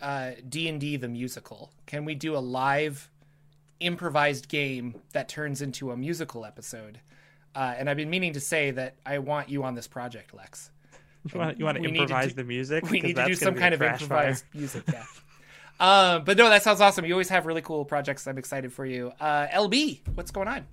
uh, 0.00 0.32
D&D 0.48 0.96
the 0.96 1.08
musical? 1.08 1.72
Can 1.86 2.04
we 2.04 2.14
do 2.14 2.36
a 2.36 2.38
live 2.38 3.10
improvised 3.80 4.48
game 4.48 4.94
that 5.12 5.28
turns 5.28 5.62
into 5.62 5.90
a 5.90 5.96
musical 5.96 6.44
episode? 6.44 7.00
Uh, 7.54 7.74
and 7.76 7.90
I've 7.90 7.96
been 7.96 8.10
meaning 8.10 8.34
to 8.34 8.40
say 8.40 8.70
that 8.70 8.94
I 9.04 9.18
want 9.18 9.48
you 9.48 9.64
on 9.64 9.74
this 9.74 9.88
project, 9.88 10.32
Lex. 10.34 10.70
you 11.32 11.38
want, 11.38 11.58
you 11.58 11.64
want 11.64 11.76
to 11.76 11.82
We 11.82 11.88
to 11.88 11.94
improvise 11.94 12.28
do- 12.28 12.34
the 12.36 12.44
music 12.44 12.88
We 12.88 13.00
need 13.00 13.16
to 13.16 13.26
do 13.26 13.34
some 13.34 13.54
kind 13.54 13.74
of 13.74 13.80
trash 13.80 14.02
fire. 14.02 14.18
improvised 14.28 14.44
music, 14.54 14.84
yeah. 14.92 15.04
um, 15.80 16.22
but 16.26 16.36
no, 16.36 16.48
that 16.48 16.62
sounds 16.62 16.80
awesome. 16.80 17.04
You 17.04 17.14
always 17.14 17.28
have 17.30 17.46
really 17.46 17.62
cool 17.62 17.84
projects. 17.84 18.26
I'm 18.28 18.38
excited 18.38 18.72
for 18.72 18.86
you. 18.86 19.12
Uh, 19.20 19.48
LB, 19.48 20.00
what's 20.14 20.30
going 20.30 20.46
on? 20.48 20.66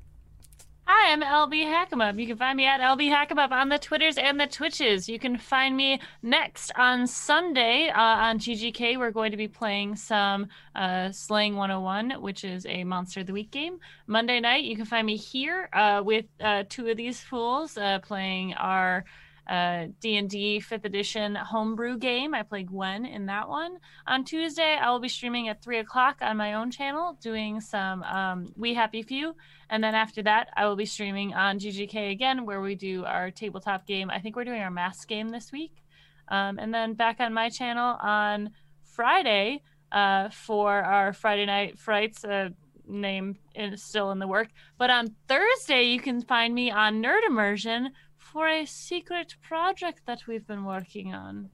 Hi, 0.90 1.12
I'm 1.12 1.22
LB 1.22 1.66
Hackamup. 1.66 2.18
You 2.18 2.28
can 2.28 2.38
find 2.38 2.56
me 2.56 2.66
at 2.66 2.80
LB 2.80 3.10
Hackamup 3.12 3.52
on 3.52 3.68
the 3.68 3.78
Twitters 3.78 4.18
and 4.18 4.40
the 4.40 4.48
Twitches. 4.48 5.10
You 5.10 5.20
can 5.20 5.38
find 5.38 5.76
me 5.76 6.00
next 6.24 6.72
on 6.78 7.08
Sunday 7.08 7.90
uh, 7.90 8.00
on 8.00 8.40
GGK. 8.40 8.98
We're 8.98 9.12
going 9.12 9.32
to 9.32 9.38
be 9.38 9.50
playing 9.50 9.98
some 9.98 10.48
uh, 10.76 11.12
Slaying 11.12 11.58
101, 11.58 12.22
which 12.22 12.46
is 12.46 12.66
a 12.68 12.86
Monster 12.86 13.20
of 13.20 13.28
the 13.28 13.34
Week 13.34 13.52
game. 13.52 13.80
Monday 14.08 14.40
night, 14.40 14.64
you 14.64 14.78
can 14.78 14.86
find 14.86 15.06
me 15.06 15.18
here 15.18 15.68
uh, 15.74 16.02
with 16.06 16.24
uh, 16.40 16.64
two 16.70 16.88
of 16.88 16.96
these 16.96 17.20
fools 17.20 17.78
uh, 17.78 18.00
playing 18.00 18.54
our 18.54 19.04
uh, 19.48 19.88
D&D 20.00 20.62
5th 20.62 20.86
edition 20.86 21.36
homebrew 21.36 21.98
game. 21.98 22.36
I 22.36 22.44
play 22.44 22.64
Gwen 22.64 23.06
in 23.06 23.26
that 23.28 23.48
one. 23.48 23.78
On 24.06 24.24
Tuesday, 24.24 24.78
I 24.80 24.90
will 24.92 25.00
be 25.00 25.10
streaming 25.10 25.48
at 25.48 25.62
3 25.62 25.80
o'clock 25.80 26.18
on 26.22 26.38
my 26.38 26.54
own 26.54 26.72
channel, 26.72 27.18
doing 27.22 27.62
some 27.62 28.04
um, 28.04 28.48
We 28.56 28.74
Happy 28.74 29.04
Few. 29.04 29.36
And 29.70 29.84
then 29.84 29.96
after 29.96 30.22
that, 30.24 30.50
I 30.56 30.66
will 30.66 30.76
be 30.76 30.86
streaming 30.86 31.34
on 31.34 31.60
GGK 31.60 32.12
again, 32.12 32.46
where 32.46 32.62
we 32.62 32.76
do 32.76 33.06
our 33.06 33.32
tabletop 33.32 33.88
game. 33.88 34.10
I 34.10 34.20
think 34.20 34.36
we're 34.36 34.46
doing 34.46 34.62
our 34.62 34.72
mask 34.72 35.08
game 35.08 35.30
this 35.30 35.52
week. 35.52 35.84
Um, 36.30 36.60
and 36.60 36.74
then 36.74 36.94
back 36.94 37.20
on 37.20 37.34
my 37.34 37.50
channel 37.50 37.98
on 38.02 38.52
Friday 38.84 39.62
uh, 39.92 40.30
for 40.30 40.74
our 40.74 41.14
Friday 41.14 41.46
Night 41.46 41.80
Frights. 41.80 42.26
Uh, 42.26 42.50
name 42.90 43.38
is 43.56 43.84
still 43.84 44.12
in 44.12 44.20
the 44.20 44.28
work. 44.28 44.50
But 44.78 44.90
on 44.90 45.16
Thursday, 45.28 45.84
you 45.84 46.00
can 46.00 46.22
find 46.22 46.54
me 46.54 46.72
on 46.72 47.02
Nerd 47.02 47.26
Immersion 47.28 47.92
for 48.32 48.48
a 48.48 48.66
secret 48.66 49.36
project 49.42 50.02
that 50.06 50.28
we've 50.28 50.46
been 50.46 50.66
working 50.66 51.14
on. 51.14 51.50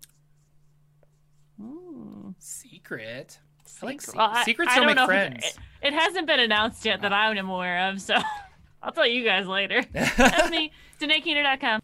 Ooh. 1.61 2.35
Secret. 2.40 3.40
I 3.82 3.85
like 3.85 4.02
Secret- 4.02 4.14
se- 4.14 4.18
well, 4.18 4.43
secrets 4.43 4.72
I 4.72 4.76
don't 4.77 4.88
don't 4.88 4.95
make 4.98 5.06
friends. 5.06 5.45
It, 5.45 5.88
it 5.88 5.93
hasn't 5.93 6.27
been 6.27 6.40
announced 6.40 6.85
yet 6.85 7.02
that 7.02 7.14
I'm 7.14 7.50
aware 7.50 7.90
of, 7.90 8.02
so 8.02 8.16
I'll 8.84 8.92
tell 8.92 9.08
you 9.08 9.24
guys 9.24 9.48
later. 9.48 9.84
That's 9.93 10.50
me, 10.50 10.72
DanaeKeener.com. 11.00 11.80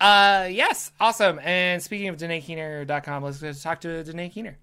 Uh, 0.00 0.48
yes, 0.50 0.92
awesome. 1.00 1.38
And 1.42 1.82
speaking 1.82 2.08
of 2.08 2.16
DanaeKeener.com, 2.16 3.22
let's 3.22 3.40
go 3.40 3.52
talk 3.52 3.80
to 3.82 4.02
Danae 4.04 4.30
Keener. 4.30 4.56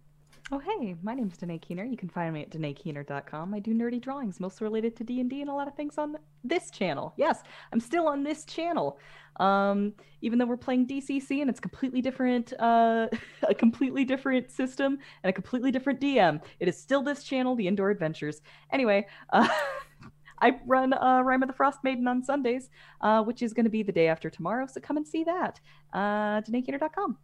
Oh, 0.49 0.59
hey, 0.59 0.95
my 1.03 1.13
name's 1.13 1.35
Danae 1.35 1.57
Keener. 1.57 1.83
You 1.83 1.97
can 1.97 2.07
find 2.07 2.33
me 2.33 2.41
at 2.41 2.51
DanaeKeener.com. 2.51 3.53
I 3.53 3.59
do 3.59 3.73
nerdy 3.73 3.99
drawings, 3.99 4.39
mostly 4.39 4.63
related 4.63 4.95
to 4.95 5.03
D&D 5.03 5.41
and 5.41 5.49
a 5.49 5.53
lot 5.53 5.67
of 5.67 5.75
things 5.75 5.97
on 5.97 6.15
this 6.41 6.71
channel. 6.71 7.13
Yes, 7.17 7.43
I'm 7.73 7.81
still 7.81 8.07
on 8.07 8.23
this 8.23 8.45
channel. 8.45 8.97
Um, 9.41 9.91
even 10.21 10.39
though 10.39 10.45
we're 10.45 10.55
playing 10.55 10.87
DCC 10.87 11.41
and 11.41 11.49
it's 11.49 11.59
completely 11.59 12.01
different, 12.01 12.53
uh, 12.59 13.07
a 13.49 13.53
completely 13.53 14.05
different 14.05 14.49
system 14.49 14.99
and 15.21 15.29
a 15.29 15.33
completely 15.33 15.69
different 15.69 15.99
DM, 15.99 16.41
it 16.61 16.69
is 16.69 16.77
still 16.77 17.03
this 17.03 17.25
channel, 17.25 17.53
The 17.53 17.67
Indoor 17.67 17.89
Adventures. 17.89 18.41
Anyway, 18.71 19.05
uh, 19.33 19.49
I 20.41 20.61
run 20.65 20.93
uh, 20.93 21.23
Rime 21.23 21.43
of 21.43 21.49
the 21.49 21.55
Frostmaiden 21.55 22.07
on 22.07 22.23
Sundays, 22.23 22.69
uh, 23.01 23.21
which 23.21 23.41
is 23.41 23.51
going 23.51 23.65
to 23.65 23.69
be 23.69 23.83
the 23.83 23.91
day 23.91 24.07
after 24.07 24.29
tomorrow, 24.29 24.65
so 24.65 24.79
come 24.79 24.95
and 24.95 25.05
see 25.05 25.25
that. 25.25 25.59
Uh, 25.91 26.39
DanaeKeener.com. 26.41 27.17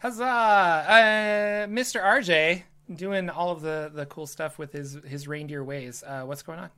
Huzzah! 0.00 0.24
Uh, 0.24 1.66
Mr. 1.66 2.00
RJ 2.00 2.62
doing 2.94 3.28
all 3.28 3.50
of 3.50 3.62
the, 3.62 3.90
the 3.92 4.06
cool 4.06 4.28
stuff 4.28 4.56
with 4.56 4.72
his 4.72 4.96
his 5.04 5.26
reindeer 5.26 5.64
ways. 5.64 6.04
Uh, 6.06 6.22
what's 6.22 6.42
going 6.42 6.60
on? 6.60 6.70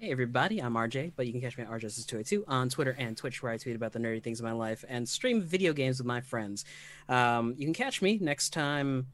Hey 0.00 0.10
everybody, 0.10 0.60
I'm 0.60 0.74
RJ, 0.74 1.12
but 1.14 1.26
you 1.26 1.32
can 1.32 1.40
catch 1.40 1.56
me 1.56 1.62
at 1.62 1.70
RJS282 1.70 2.42
on 2.48 2.68
Twitter 2.68 2.96
and 2.98 3.16
Twitch, 3.16 3.44
where 3.44 3.52
I 3.52 3.58
tweet 3.58 3.76
about 3.76 3.92
the 3.92 4.00
nerdy 4.00 4.20
things 4.20 4.40
of 4.40 4.44
my 4.44 4.52
life 4.52 4.84
and 4.88 5.08
stream 5.08 5.40
video 5.40 5.72
games 5.72 5.98
with 5.98 6.06
my 6.08 6.20
friends. 6.20 6.64
Um, 7.08 7.54
you 7.56 7.64
can 7.64 7.74
catch 7.74 8.02
me 8.02 8.18
next 8.20 8.50
time 8.50 9.06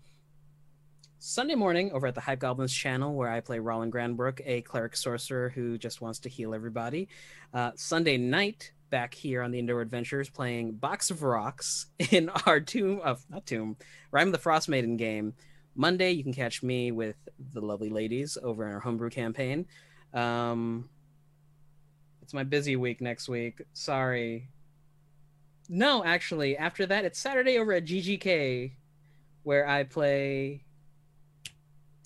Sunday 1.19 1.55
morning 1.55 1.93
over 1.93 2.07
at 2.07 2.15
the 2.15 2.23
Hype 2.23 2.39
Goblins 2.39 2.73
channel, 2.73 3.15
where 3.15 3.31
I 3.31 3.41
play 3.41 3.59
Roland 3.59 3.93
Granbrook, 3.93 4.41
a 4.47 4.63
cleric 4.63 4.97
sorcerer 4.97 5.51
who 5.51 5.77
just 5.77 6.01
wants 6.01 6.19
to 6.21 6.31
heal 6.31 6.55
everybody. 6.55 7.09
Uh, 7.53 7.73
Sunday 7.77 8.17
night, 8.17 8.73
back 8.95 9.13
here 9.13 9.43
on 9.43 9.51
the 9.51 9.59
Indoor 9.59 9.81
Adventures, 9.81 10.31
playing 10.31 10.71
Box 10.75 11.11
of 11.11 11.25
Rocks 11.25 11.87
in 12.13 12.29
our 12.47 12.61
Tomb 12.61 13.01
of 13.01 13.29
not 13.29 13.45
Tomb, 13.45 13.77
Rime 14.13 14.29
of 14.29 14.33
the 14.33 14.39
Frostmaiden 14.39 14.97
game. 14.97 15.35
Monday, 15.75 16.13
you 16.13 16.23
can 16.23 16.33
catch 16.33 16.63
me 16.63 16.93
with 16.93 17.17
the 17.53 17.61
lovely 17.61 17.91
ladies 17.91 18.39
over 18.41 18.65
in 18.65 18.73
our 18.73 18.79
homebrew 18.79 19.11
campaign. 19.11 19.67
Um, 20.13 20.89
it's 22.23 22.33
my 22.33 22.45
busy 22.45 22.77
week 22.77 23.01
next 23.01 23.29
week. 23.29 23.63
Sorry. 23.73 24.47
No, 25.69 26.05
actually, 26.05 26.57
after 26.57 26.87
that, 26.87 27.05
it's 27.05 27.19
Saturday 27.19 27.59
over 27.59 27.73
at 27.73 27.87
GGK, 27.87 28.75
where 29.43 29.67
I 29.67 29.83
play. 29.83 30.63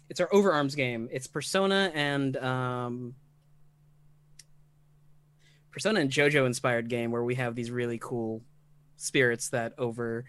It's 0.08 0.20
our 0.20 0.28
overarms 0.32 0.74
game. 0.74 1.10
It's 1.12 1.26
Persona 1.26 1.92
and 1.94 2.34
um, 2.38 3.14
Persona 5.70 6.00
and 6.00 6.10
JoJo 6.10 6.46
inspired 6.46 6.88
game 6.88 7.10
where 7.10 7.22
we 7.22 7.36
have 7.36 7.54
these 7.54 7.70
really 7.70 7.98
cool 7.98 8.42
spirits 8.96 9.50
that 9.50 9.74
over 9.78 10.24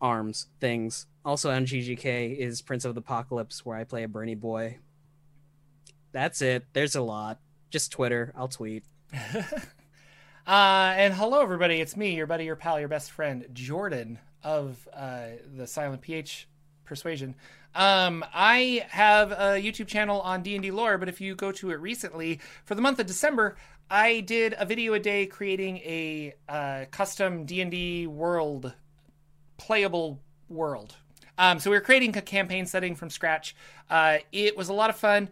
arms 0.00 0.46
things. 0.60 1.06
Also 1.24 1.50
on 1.50 1.66
GGK 1.66 2.36
is 2.36 2.62
Prince 2.62 2.84
of 2.84 2.94
the 2.94 3.00
Apocalypse, 3.00 3.64
where 3.64 3.76
I 3.76 3.84
play 3.84 4.04
a 4.04 4.08
Bernie 4.08 4.34
boy. 4.34 4.78
That's 6.12 6.42
it. 6.42 6.64
There's 6.72 6.94
a 6.94 7.02
lot. 7.02 7.38
Just 7.70 7.92
Twitter. 7.92 8.32
I'll 8.36 8.48
tweet. 8.48 8.84
Uh, 10.46 10.94
and 10.96 11.14
hello, 11.14 11.42
everybody. 11.42 11.80
It's 11.80 11.96
me, 11.96 12.16
your 12.16 12.26
buddy, 12.26 12.44
your 12.44 12.56
pal, 12.56 12.80
your 12.80 12.88
best 12.88 13.12
friend, 13.12 13.46
Jordan 13.52 14.18
of 14.42 14.88
uh, 14.92 15.26
the 15.54 15.66
Silent 15.66 16.02
PH 16.02 16.48
Persuasion. 16.84 17.36
Um, 17.74 18.24
I 18.34 18.84
have 18.88 19.30
a 19.30 19.62
YouTube 19.62 19.86
channel 19.86 20.20
on 20.22 20.42
D&D 20.42 20.72
lore, 20.72 20.98
but 20.98 21.08
if 21.08 21.20
you 21.20 21.36
go 21.36 21.52
to 21.52 21.70
it 21.70 21.76
recently, 21.76 22.40
for 22.64 22.74
the 22.74 22.82
month 22.82 22.98
of 22.98 23.06
December, 23.06 23.56
I 23.90 24.20
did 24.20 24.54
a 24.56 24.64
video 24.64 24.94
a 24.94 25.00
day 25.00 25.26
creating 25.26 25.78
a 25.78 26.34
uh, 26.48 26.84
custom 26.92 27.44
D&D 27.44 28.06
world, 28.06 28.72
playable 29.56 30.20
world. 30.48 30.94
Um, 31.36 31.58
so 31.58 31.70
we 31.70 31.76
were 31.76 31.80
creating 31.80 32.16
a 32.16 32.22
campaign 32.22 32.66
setting 32.66 32.94
from 32.94 33.10
scratch. 33.10 33.56
Uh, 33.88 34.18
it 34.30 34.56
was 34.56 34.68
a 34.68 34.72
lot 34.72 34.90
of 34.90 34.96
fun. 34.96 35.28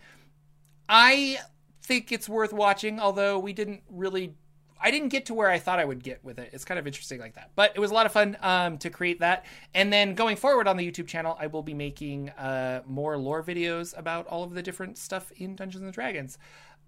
I 0.88 1.38
think 1.82 2.10
it's 2.10 2.28
worth 2.28 2.52
watching, 2.52 2.98
although 2.98 3.38
we 3.38 3.52
didn't 3.52 3.82
really 3.88 4.34
I 4.80 4.90
didn't 4.90 5.08
get 5.08 5.26
to 5.26 5.34
where 5.34 5.50
I 5.50 5.58
thought 5.58 5.80
I 5.80 5.84
would 5.84 6.02
get 6.02 6.22
with 6.24 6.38
it. 6.38 6.50
It's 6.52 6.64
kind 6.64 6.78
of 6.78 6.86
interesting 6.86 7.18
like 7.18 7.34
that. 7.34 7.50
But 7.56 7.72
it 7.74 7.80
was 7.80 7.90
a 7.90 7.94
lot 7.94 8.06
of 8.06 8.12
fun 8.12 8.36
um, 8.40 8.78
to 8.78 8.90
create 8.90 9.20
that. 9.20 9.44
And 9.74 9.92
then 9.92 10.14
going 10.14 10.36
forward 10.36 10.68
on 10.68 10.76
the 10.76 10.88
YouTube 10.88 11.08
channel, 11.08 11.36
I 11.40 11.48
will 11.48 11.62
be 11.62 11.74
making 11.74 12.30
uh, 12.30 12.82
more 12.86 13.18
lore 13.18 13.42
videos 13.42 13.96
about 13.98 14.26
all 14.28 14.44
of 14.44 14.54
the 14.54 14.62
different 14.62 14.96
stuff 14.96 15.32
in 15.32 15.56
Dungeons 15.56 15.82
and 15.82 15.92
Dragons. 15.92 16.38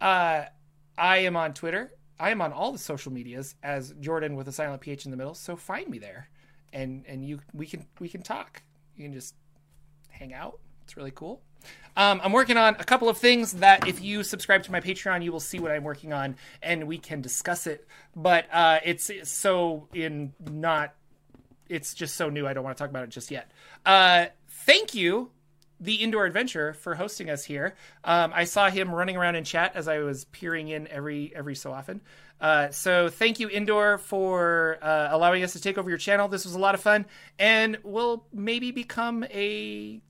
Uh, 0.00 0.44
I 1.00 1.18
am 1.18 1.36
on 1.36 1.54
Twitter. 1.54 1.92
I 2.18 2.30
am 2.30 2.42
on 2.42 2.52
all 2.52 2.72
the 2.72 2.78
social 2.78 3.10
medias 3.12 3.54
as 3.62 3.94
Jordan 4.00 4.36
with 4.36 4.46
a 4.48 4.52
silent 4.52 4.82
PH 4.82 5.06
in 5.06 5.10
the 5.10 5.16
middle. 5.16 5.34
So 5.34 5.56
find 5.56 5.88
me 5.88 5.98
there. 5.98 6.28
and 6.72 7.04
and 7.06 7.24
you 7.24 7.40
we 7.52 7.66
can 7.66 7.86
we 7.98 8.08
can 8.08 8.22
talk. 8.22 8.62
You 8.96 9.04
can 9.04 9.12
just 9.12 9.34
hang 10.08 10.34
out. 10.34 10.60
It's 10.84 10.96
really 10.96 11.10
cool. 11.10 11.40
Um, 11.96 12.20
I'm 12.22 12.32
working 12.32 12.56
on 12.56 12.74
a 12.78 12.84
couple 12.84 13.08
of 13.08 13.18
things 13.18 13.52
that 13.54 13.86
if 13.86 14.00
you 14.00 14.22
subscribe 14.22 14.62
to 14.64 14.72
my 14.72 14.80
Patreon, 14.80 15.22
you 15.22 15.32
will 15.32 15.40
see 15.40 15.58
what 15.58 15.70
I'm 15.72 15.84
working 15.84 16.12
on, 16.12 16.36
and 16.62 16.86
we 16.86 16.98
can 16.98 17.20
discuss 17.20 17.66
it. 17.66 17.86
But 18.16 18.46
uh, 18.52 18.78
it's, 18.84 19.10
it's 19.10 19.30
so 19.30 19.88
in 19.92 20.32
not. 20.50 20.94
It's 21.68 21.94
just 21.94 22.16
so 22.16 22.30
new. 22.30 22.46
I 22.46 22.52
don't 22.52 22.64
want 22.64 22.76
to 22.76 22.82
talk 22.82 22.90
about 22.90 23.04
it 23.04 23.10
just 23.10 23.30
yet. 23.30 23.50
Uh, 23.84 24.26
thank 24.48 24.94
you, 24.94 25.30
the 25.80 25.94
Indoor 25.96 26.26
Adventure, 26.26 26.74
for 26.74 26.94
hosting 26.94 27.30
us 27.30 27.44
here. 27.44 27.74
Um, 28.04 28.32
I 28.34 28.44
saw 28.44 28.68
him 28.68 28.94
running 28.94 29.16
around 29.16 29.36
in 29.36 29.44
chat 29.44 29.72
as 29.74 29.88
I 29.88 29.98
was 30.00 30.26
peering 30.26 30.68
in 30.68 30.86
every 30.88 31.32
every 31.34 31.54
so 31.54 31.72
often. 31.72 32.02
Uh, 32.40 32.70
so 32.70 33.08
thank 33.08 33.40
you, 33.40 33.48
Indoor, 33.48 33.98
for 33.98 34.78
uh, 34.82 35.08
allowing 35.10 35.42
us 35.42 35.52
to 35.52 35.60
take 35.60 35.76
over 35.78 35.88
your 35.88 35.98
channel. 35.98 36.28
This 36.28 36.44
was 36.44 36.54
a 36.54 36.58
lot 36.58 36.74
of 36.74 36.80
fun, 36.80 37.06
and 37.38 37.78
will 37.82 38.26
maybe 38.32 38.70
become 38.70 39.24
a 39.24 40.00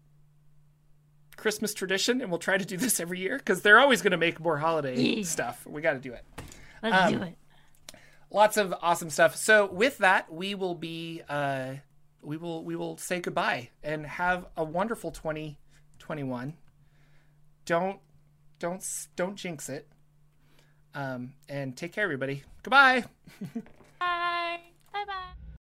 Christmas 1.37 1.73
tradition, 1.73 2.21
and 2.21 2.31
we'll 2.31 2.39
try 2.39 2.59
to 2.59 2.65
do 2.65 2.77
this 2.77 3.01
every 3.01 3.19
year 3.19 3.39
because 3.39 3.63
they're 3.63 3.81
always 3.81 4.03
going 4.03 4.11
to 4.13 4.19
make 4.19 4.39
more 4.39 4.59
holiday 4.59 5.23
stuff. 5.23 5.67
We 5.67 5.81
got 5.83 5.95
to 5.95 5.99
do 5.99 6.13
it. 6.13 6.25
Let's 6.83 6.97
Um, 6.97 7.19
do 7.19 7.23
it. 7.23 7.37
Lots 8.31 8.57
of 8.57 8.75
awesome 8.81 9.11
stuff. 9.11 9.35
So 9.35 9.67
with 9.67 9.99
that, 9.99 10.33
we 10.33 10.55
will 10.55 10.75
be 10.75 11.23
uh, 11.29 11.75
we 12.23 12.37
will 12.37 12.65
we 12.65 12.77
will 12.77 12.97
say 12.97 13.21
goodbye 13.21 13.71
and 13.83 14.07
have 14.07 14.47
a 14.57 14.65
wonderful 14.65 15.11
2021. 15.11 16.55
Don't 17.65 18.01
don't 18.59 18.85
don't 19.17 19.37
jinx 19.37 19.69
it. 19.69 19.89
Um, 20.95 21.35
and 21.49 21.77
take 21.77 21.93
care, 21.93 22.05
everybody. 22.05 22.43
Goodbye. 22.63 23.05
Bye. 24.01 24.61
Bye 24.93 25.05
bye. 25.07 25.40